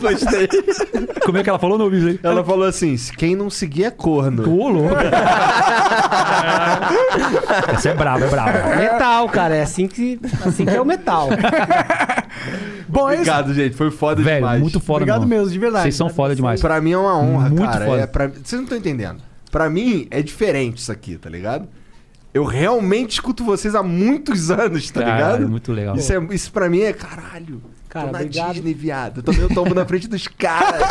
Gostei. 0.00 0.48
Como 1.24 1.38
é 1.38 1.42
que 1.42 1.50
ela 1.50 1.58
falou 1.58 1.78
no 1.78 1.88
vídeo 1.88 2.08
aí? 2.08 2.20
Ela 2.22 2.44
falou 2.44 2.66
assim: 2.66 2.96
quem 3.16 3.34
não 3.36 3.48
seguir 3.50 3.84
é 3.84 3.90
corno. 3.90 4.42
Ô, 4.48 4.68
louco. 4.68 4.94
Essa 7.72 7.90
é 7.90 7.94
brava, 7.94 8.24
é 8.24 8.28
brava. 8.28 8.76
Metal, 8.76 9.28
cara. 9.28 9.56
É 9.56 9.62
assim 9.62 9.86
que, 9.86 10.20
assim 10.44 10.64
que 10.64 10.74
é 10.74 10.80
o 10.80 10.84
metal. 10.84 11.28
Bom, 12.88 13.08
é 13.08 13.14
isso. 13.14 13.22
Obrigado, 13.22 13.54
gente. 13.54 13.76
Foi 13.76 13.90
foda 13.90 14.22
Velho, 14.22 14.36
demais. 14.38 14.60
muito 14.60 14.80
foda 14.80 14.98
Obrigado 14.98 15.26
mesmo. 15.26 15.36
mesmo, 15.42 15.52
de 15.52 15.58
verdade. 15.58 15.82
Vocês 15.84 15.94
são 15.96 16.08
foda 16.08 16.34
demais. 16.34 16.60
Pra 16.60 16.80
mim 16.80 16.92
é 16.92 16.98
uma 16.98 17.18
honra, 17.18 17.48
Muito 17.48 17.62
cara. 17.62 17.84
foda. 17.86 18.02
É 18.02 18.06
pra... 18.06 18.26
Vocês 18.28 18.52
não 18.52 18.62
estão 18.62 18.78
entendendo. 18.78 19.20
Pra 19.50 19.68
mim 19.70 20.06
é 20.10 20.22
diferente 20.22 20.78
isso 20.78 20.92
aqui, 20.92 21.16
tá 21.16 21.28
ligado? 21.28 21.68
Eu 22.32 22.44
realmente 22.44 23.12
escuto 23.12 23.44
vocês 23.44 23.74
há 23.74 23.82
muitos 23.82 24.50
anos, 24.52 24.90
tá 24.90 25.00
Caralho, 25.00 25.32
ligado? 25.36 25.48
muito 25.50 25.72
legal. 25.72 25.96
Isso, 25.96 26.12
é, 26.12 26.26
isso 26.30 26.52
pra 26.52 26.68
mim 26.68 26.82
é 26.82 26.92
caralho. 26.92 27.60
Cara, 27.88 28.06
tô 28.06 28.12
na 28.12 28.18
obrigado. 28.20 28.52
Disney, 28.52 28.72
viado. 28.72 29.18
Eu 29.18 29.22
tomei 29.24 29.44
o 29.44 29.48
tombo 29.48 29.74
na 29.74 29.84
frente 29.84 30.06
dos 30.06 30.28
caras. 30.28 30.80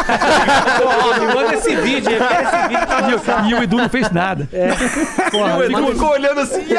Pô, 0.77 1.19
me 1.21 1.33
manda 1.33 1.55
esse 1.55 1.73
vídeo, 1.77 2.11
eu 2.11 2.27
quero 2.27 2.43
esse 2.43 2.67
vídeo. 2.67 3.49
E 3.49 3.53
o 3.53 3.63
Edu 3.63 3.77
não 3.77 3.87
fez 3.89 4.11
nada. 4.11 4.49
É. 4.51 4.67
Porra, 5.31 5.57
o 5.57 5.63
Edu 5.63 5.87
ficou 5.93 6.09
olhando 6.09 6.41
assim. 6.41 6.65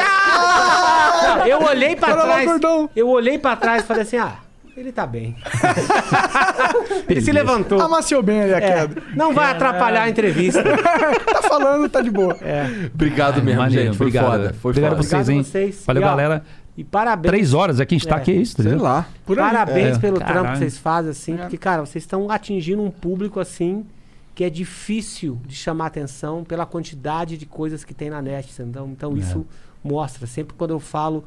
Não, 1.23 1.45
eu 1.47 1.61
olhei 1.63 1.95
pra 1.95 2.13
lá, 2.13 2.23
trás. 2.23 2.61
Eu 2.95 3.09
olhei 3.09 3.39
pra 3.39 3.55
trás 3.55 3.83
e 3.83 3.85
falei 3.87 4.03
assim: 4.03 4.17
ah, 4.17 4.35
ele 4.75 4.91
tá 4.91 5.05
bem. 5.05 5.35
ele 7.07 7.21
se 7.21 7.31
levantou. 7.31 7.79
Amaciou 7.81 8.23
bem 8.23 8.41
ali 8.41 8.53
a 8.53 8.57
É, 8.57 8.61
queda. 8.87 9.01
não 9.15 9.33
vai 9.33 9.51
atrapalhar 9.51 10.03
a 10.03 10.09
entrevista. 10.09 10.63
tá 11.25 11.41
falando, 11.43 11.89
tá 11.89 12.01
de 12.01 12.09
boa. 12.09 12.37
É. 12.41 12.89
Obrigado 12.93 13.41
mesmo, 13.43 13.61
Maneiro, 13.61 13.85
gente. 13.85 13.97
Foi 13.97 14.07
obrigado. 14.07 14.31
foda. 14.31 14.53
Foi 14.53 14.71
obrigado 14.71 14.91
foda. 14.91 15.03
vocês, 15.03 15.13
Obrigado 15.21 15.29
hein? 15.35 15.39
a 15.39 15.43
vocês. 15.43 15.83
Valeu, 15.85 16.01
E, 16.01 16.05
ó, 16.05 16.09
galera. 16.09 16.43
E 16.77 16.83
parabéns. 16.83 17.31
Três 17.31 17.53
horas 17.53 17.79
aqui, 17.79 17.95
a 17.95 17.97
gente 17.97 18.07
tá 18.07 18.15
É. 18.15 18.19
aqui, 18.19 18.31
é 18.31 18.35
isso, 18.35 18.55
Sei 18.55 18.65
entendeu? 18.65 18.83
lá. 18.83 19.05
Parabéns 19.25 19.97
É. 19.97 19.99
pelo 19.99 20.17
Caralho. 20.19 20.35
trampo 20.39 20.51
que 20.53 20.57
vocês 20.59 20.77
fazem, 20.77 21.11
assim, 21.11 21.35
porque, 21.37 21.57
cara, 21.57 21.85
vocês 21.85 22.03
estão 22.03 22.29
atingindo 22.31 22.81
um 22.81 22.89
público 22.89 23.39
assim 23.39 23.85
que 24.33 24.45
é 24.45 24.49
difícil 24.49 25.37
de 25.45 25.53
chamar 25.53 25.87
atenção 25.87 26.43
pela 26.45 26.65
quantidade 26.65 27.37
de 27.37 27.45
coisas 27.45 27.83
que 27.83 27.93
tem 27.93 28.09
na 28.09 28.21
net. 28.21 28.49
Então, 28.61 28.87
então 28.89 29.17
isso 29.17 29.45
mostra. 29.83 30.25
Sempre 30.25 30.55
quando 30.57 30.71
eu 30.71 30.79
falo, 30.79 31.25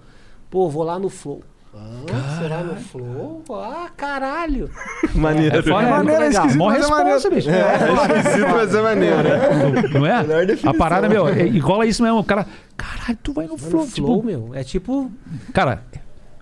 pô, 0.50 0.68
vou 0.70 0.82
lá 0.82 0.98
no 0.98 1.10
Flow. 1.10 1.42
Ah, 1.76 2.48
vai 2.48 2.62
no 2.62 2.76
Flow? 2.76 3.42
Ah, 3.50 3.88
caralho! 3.96 4.70
Maneiro. 5.14 5.58
É 5.58 5.62
foda, 5.62 5.82
É 5.84 5.86
é 5.86 5.90
maneiro, 5.90 6.22
é 6.22 6.26
legal. 6.28 6.42
esquisito, 6.46 6.58
Mó 6.58 6.66
mas 6.66 6.74
é 6.74 6.78
responsa, 6.80 7.04
maneiro. 7.04 7.30
bicho. 7.34 7.50
É 7.50 8.18
esquisito, 8.18 8.48
mas 8.50 8.74
é 8.74 8.82
maneiro. 8.82 9.16
Não 9.98 10.06
é? 10.06 10.22
Melhor 10.22 10.46
A 10.64 10.74
parada, 10.74 11.08
meu, 11.08 11.28
é, 11.28 11.46
e 11.46 11.58
rola 11.58 11.86
isso 11.86 12.02
mesmo. 12.02 12.18
O 12.18 12.24
cara, 12.24 12.46
caralho, 12.76 13.18
tu 13.22 13.32
vai 13.32 13.46
no 13.46 13.56
Vai 13.56 13.70
flow. 13.70 13.82
no 13.82 13.88
Flow, 13.90 14.16
tipo, 14.18 14.22
meu. 14.26 14.50
É 14.54 14.62
tipo. 14.62 15.10
cara, 15.52 15.82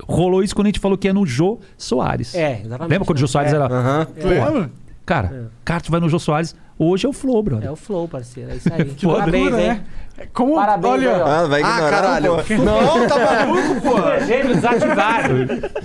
rolou 0.06 0.42
isso 0.42 0.54
quando 0.54 0.66
a 0.66 0.68
gente 0.68 0.80
falou 0.80 0.98
que 0.98 1.06
ia 1.08 1.14
no 1.14 1.24
Jô 1.26 1.58
Soares. 1.78 2.34
É, 2.34 2.60
exatamente. 2.64 2.90
Lembra 2.90 3.06
quando 3.06 3.16
o 3.16 3.20
Jô 3.20 3.28
Soares 3.28 3.52
É. 3.52 3.56
era. 3.56 3.66
Aham. 3.66 4.06
Pô, 4.20 4.28
Lembra? 4.28 4.70
Cara, 5.04 5.50
cara, 5.64 5.80
tu 5.80 5.90
vai 5.90 6.00
no 6.00 6.08
Jô 6.08 6.18
Soares. 6.18 6.54
Hoje 6.78 7.06
é 7.06 7.08
o 7.08 7.12
Flow, 7.12 7.42
brother. 7.42 7.68
É 7.68 7.70
o 7.70 7.76
Flow, 7.76 8.08
parceiro. 8.08 8.50
É 8.50 8.56
isso 8.56 8.68
aí. 8.72 8.84
Foda. 9.00 9.18
Parabéns, 9.18 9.42
Loucura, 9.44 9.62
hein? 9.62 9.68
né? 9.68 9.84
É 10.18 10.26
Como, 10.26 10.54
Parabéns, 10.54 10.92
olha. 10.92 11.24
Ah, 11.24 11.46
vai 11.46 11.60
ignorar, 11.60 11.86
Ah, 11.86 11.90
caralho. 11.90 12.30
pô. 12.36 12.54
Não, 12.62 13.08
tá 13.08 13.18
maluco, 13.18 13.80
pô. 13.80 13.96
Super 13.96 14.24
Gêmeos 14.26 14.64
ativaram. 14.64 15.36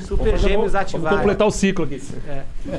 Super 0.05 0.37
Gêmeos 0.37 0.57
Vamos 0.71 0.75
ativaram. 0.75 1.17
completar 1.17 1.47
o 1.47 1.51
ciclo 1.51 1.85
aqui. 1.85 2.01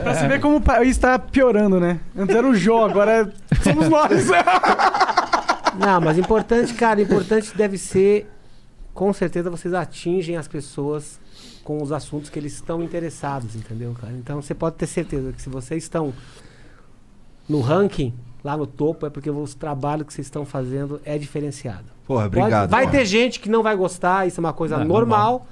pra 0.02 0.14
você 0.14 0.28
ver 0.28 0.40
como 0.40 0.56
o 0.56 0.60
país 0.60 0.96
tá 0.98 1.18
piorando, 1.18 1.80
né? 1.80 1.98
Antes 2.16 2.34
era 2.36 2.46
o 2.46 2.54
Jô, 2.54 2.84
agora 2.84 3.10
é- 3.22 3.62
somos 3.62 3.88
nós. 3.88 4.10
Não, 5.78 6.00
mas 6.00 6.18
importante, 6.18 6.74
cara, 6.74 7.00
importante 7.00 7.56
deve 7.56 7.78
ser, 7.78 8.28
com 8.92 9.12
certeza 9.12 9.48
vocês 9.50 9.72
atingem 9.74 10.36
as 10.36 10.48
pessoas 10.48 11.20
com 11.68 11.82
os 11.82 11.92
assuntos 11.92 12.30
que 12.30 12.38
eles 12.38 12.54
estão 12.54 12.82
interessados, 12.82 13.54
entendeu, 13.54 13.94
cara? 14.00 14.14
Então 14.14 14.40
você 14.40 14.54
pode 14.54 14.76
ter 14.76 14.86
certeza 14.86 15.34
que 15.34 15.42
se 15.42 15.50
vocês 15.50 15.82
estão 15.82 16.14
no 17.46 17.60
ranking, 17.60 18.14
lá 18.42 18.56
no 18.56 18.66
topo, 18.66 19.04
é 19.04 19.10
porque 19.10 19.28
o 19.28 19.44
trabalho 19.48 20.02
que 20.02 20.14
vocês 20.14 20.26
estão 20.26 20.46
fazendo 20.46 20.98
é 21.04 21.18
diferenciado. 21.18 21.84
Porra, 22.06 22.22
Pode- 22.30 22.38
obrigado. 22.38 22.70
vai 22.70 22.86
porra. 22.86 22.98
ter 22.98 23.04
gente 23.04 23.38
que 23.38 23.50
não 23.50 23.62
vai 23.62 23.76
gostar, 23.76 24.26
isso 24.26 24.40
é 24.40 24.42
uma 24.42 24.54
coisa 24.54 24.78
Não, 24.78 24.86
normal, 24.86 25.30
normal. 25.32 25.46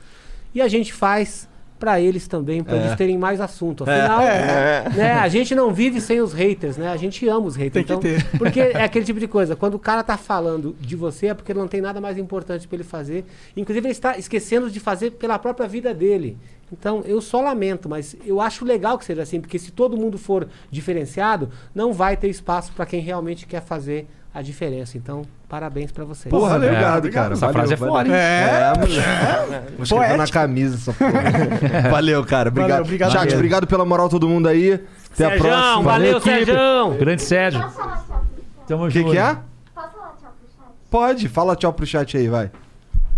E 0.55 0.63
a 0.63 0.69
gente 0.69 0.91
faz 0.91 1.47
pra 1.79 2.01
eles 2.01 2.27
também, 2.27 2.63
pra 2.65 2.77
É. 2.77 2.81
eles 2.87 2.95
terem 2.97 3.19
mais 3.19 3.41
assunto. 3.41 3.85
Afinal, 3.85 4.21
É. 4.23 4.89
né, 4.95 5.13
a 5.15 5.29
gente 5.29 5.55
não 5.55 5.73
vive 5.73 6.01
sem 6.01 6.21
os 6.21 6.33
haters, 6.33 6.77
né? 6.77 6.89
A 6.89 6.97
gente 6.97 7.27
ama 7.29 7.47
os 7.47 7.57
haters. 7.57 7.73
Tem 7.73 7.85
que 7.85 7.93
então, 7.93 8.01
ter. 8.01 8.25
Porque 8.39 8.61
é 8.61 8.83
aquele 8.83 9.05
tipo 9.05 9.21
de 9.21 9.27
coisa. 9.29 9.55
Quando 9.55 9.75
o 9.75 9.79
cara 9.79 10.03
tá 10.03 10.17
falando 10.17 10.75
de 10.81 10.97
você, 10.97 11.27
é 11.29 11.35
porque 11.35 11.53
não 11.55 11.69
tem 11.69 11.81
nada 11.81 12.01
mais 12.01 12.17
importante 12.19 12.67
pra 12.67 12.77
ele 12.77 12.85
fazer. 12.85 13.25
Inclusive, 13.57 13.87
ele 13.87 13.93
está 13.93 14.17
esquecendo 14.19 14.71
de 14.71 14.81
fazer 14.81 15.13
pela 15.13 15.39
própria 15.39 15.69
vida 15.69 15.93
dele. 15.95 16.37
Então, 16.73 17.03
eu 17.07 17.21
só 17.21 17.41
lamento, 17.41 17.89
mas 17.89 18.17
eu 18.25 18.41
acho 18.41 18.65
legal 18.65 18.99
que 18.99 19.05
seja 19.05 19.23
assim, 19.23 19.41
porque 19.41 19.59
se 19.59 19.71
todo 19.71 19.97
mundo 19.97 20.19
for 20.19 20.49
diferenciado, 20.71 21.49
não 21.75 21.93
vai 21.93 22.17
ter 22.17 22.29
espaço 22.29 22.73
pra 22.73 22.85
quem 22.87 23.01
realmente 23.01 23.47
quer 23.47 23.63
fazer 23.63 24.07
a 24.35 24.43
diferença. 24.43 24.97
Então, 24.99 25.23
parabéns 25.49 25.91
pra 25.93 26.05
vocês. 26.05 26.31
Porra, 26.31 26.51
Valeu, 26.53 26.69
obrigado, 26.71 26.99
obrigado. 26.99 27.23
cara. 27.23 27.35
Essa 27.35 27.47
Valeu, 27.47 27.55
frase 27.55 27.73
é 27.73 27.77
valeu. 27.77 27.95
foda, 27.95 28.09
hein? 28.09 28.15
É, 28.15 28.73
moleque. 28.79 29.73
Vou 29.77 29.85
escrever 29.85 30.17
na 30.17 30.27
camisa 30.29 30.77
essa 30.77 30.93
porra. 30.93 31.91
Valeu, 31.91 32.25
cara. 32.25 32.49
Obrigado. 32.49 32.71
Valeu, 32.71 32.85
obrigado 32.85 33.13
Chat, 33.13 33.35
obrigado 33.35 33.67
pela 33.67 33.85
moral 33.85 34.09
todo 34.09 34.29
mundo 34.29 34.49
aí. 34.49 34.73
Até 35.15 35.25
a 35.25 35.29
Serjão, 35.31 35.39
próxima. 35.49 35.83
valeu, 35.83 36.11
equipe. 36.19 36.25
Serjão! 36.31 36.97
Grande 36.99 37.23
Sérgio. 37.23 37.61
Posso 37.63 37.75
falar 37.77 37.97
tchau 37.97 38.19
pro 38.19 38.37
chat? 38.37 38.67
Tamo 38.69 38.85
O 38.85 38.89
que, 38.91 38.99
junto. 39.01 39.11
que 39.13 39.19
é? 39.19 39.23
Posso 39.25 39.41
falar 39.75 40.09
tchau 40.21 40.33
pro 40.39 40.49
chat? 40.57 40.73
Pode, 40.91 41.29
fala 41.29 41.57
tchau 41.57 41.73
pro 41.73 41.87
chat 41.87 42.17
aí, 42.19 42.29
vai. 42.29 42.51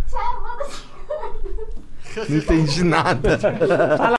Tchau, 0.09 0.43
manda 0.43 2.29
Não 2.29 2.37
entendi 2.37 2.85
nada. 2.85 3.39
Fala 3.99 4.18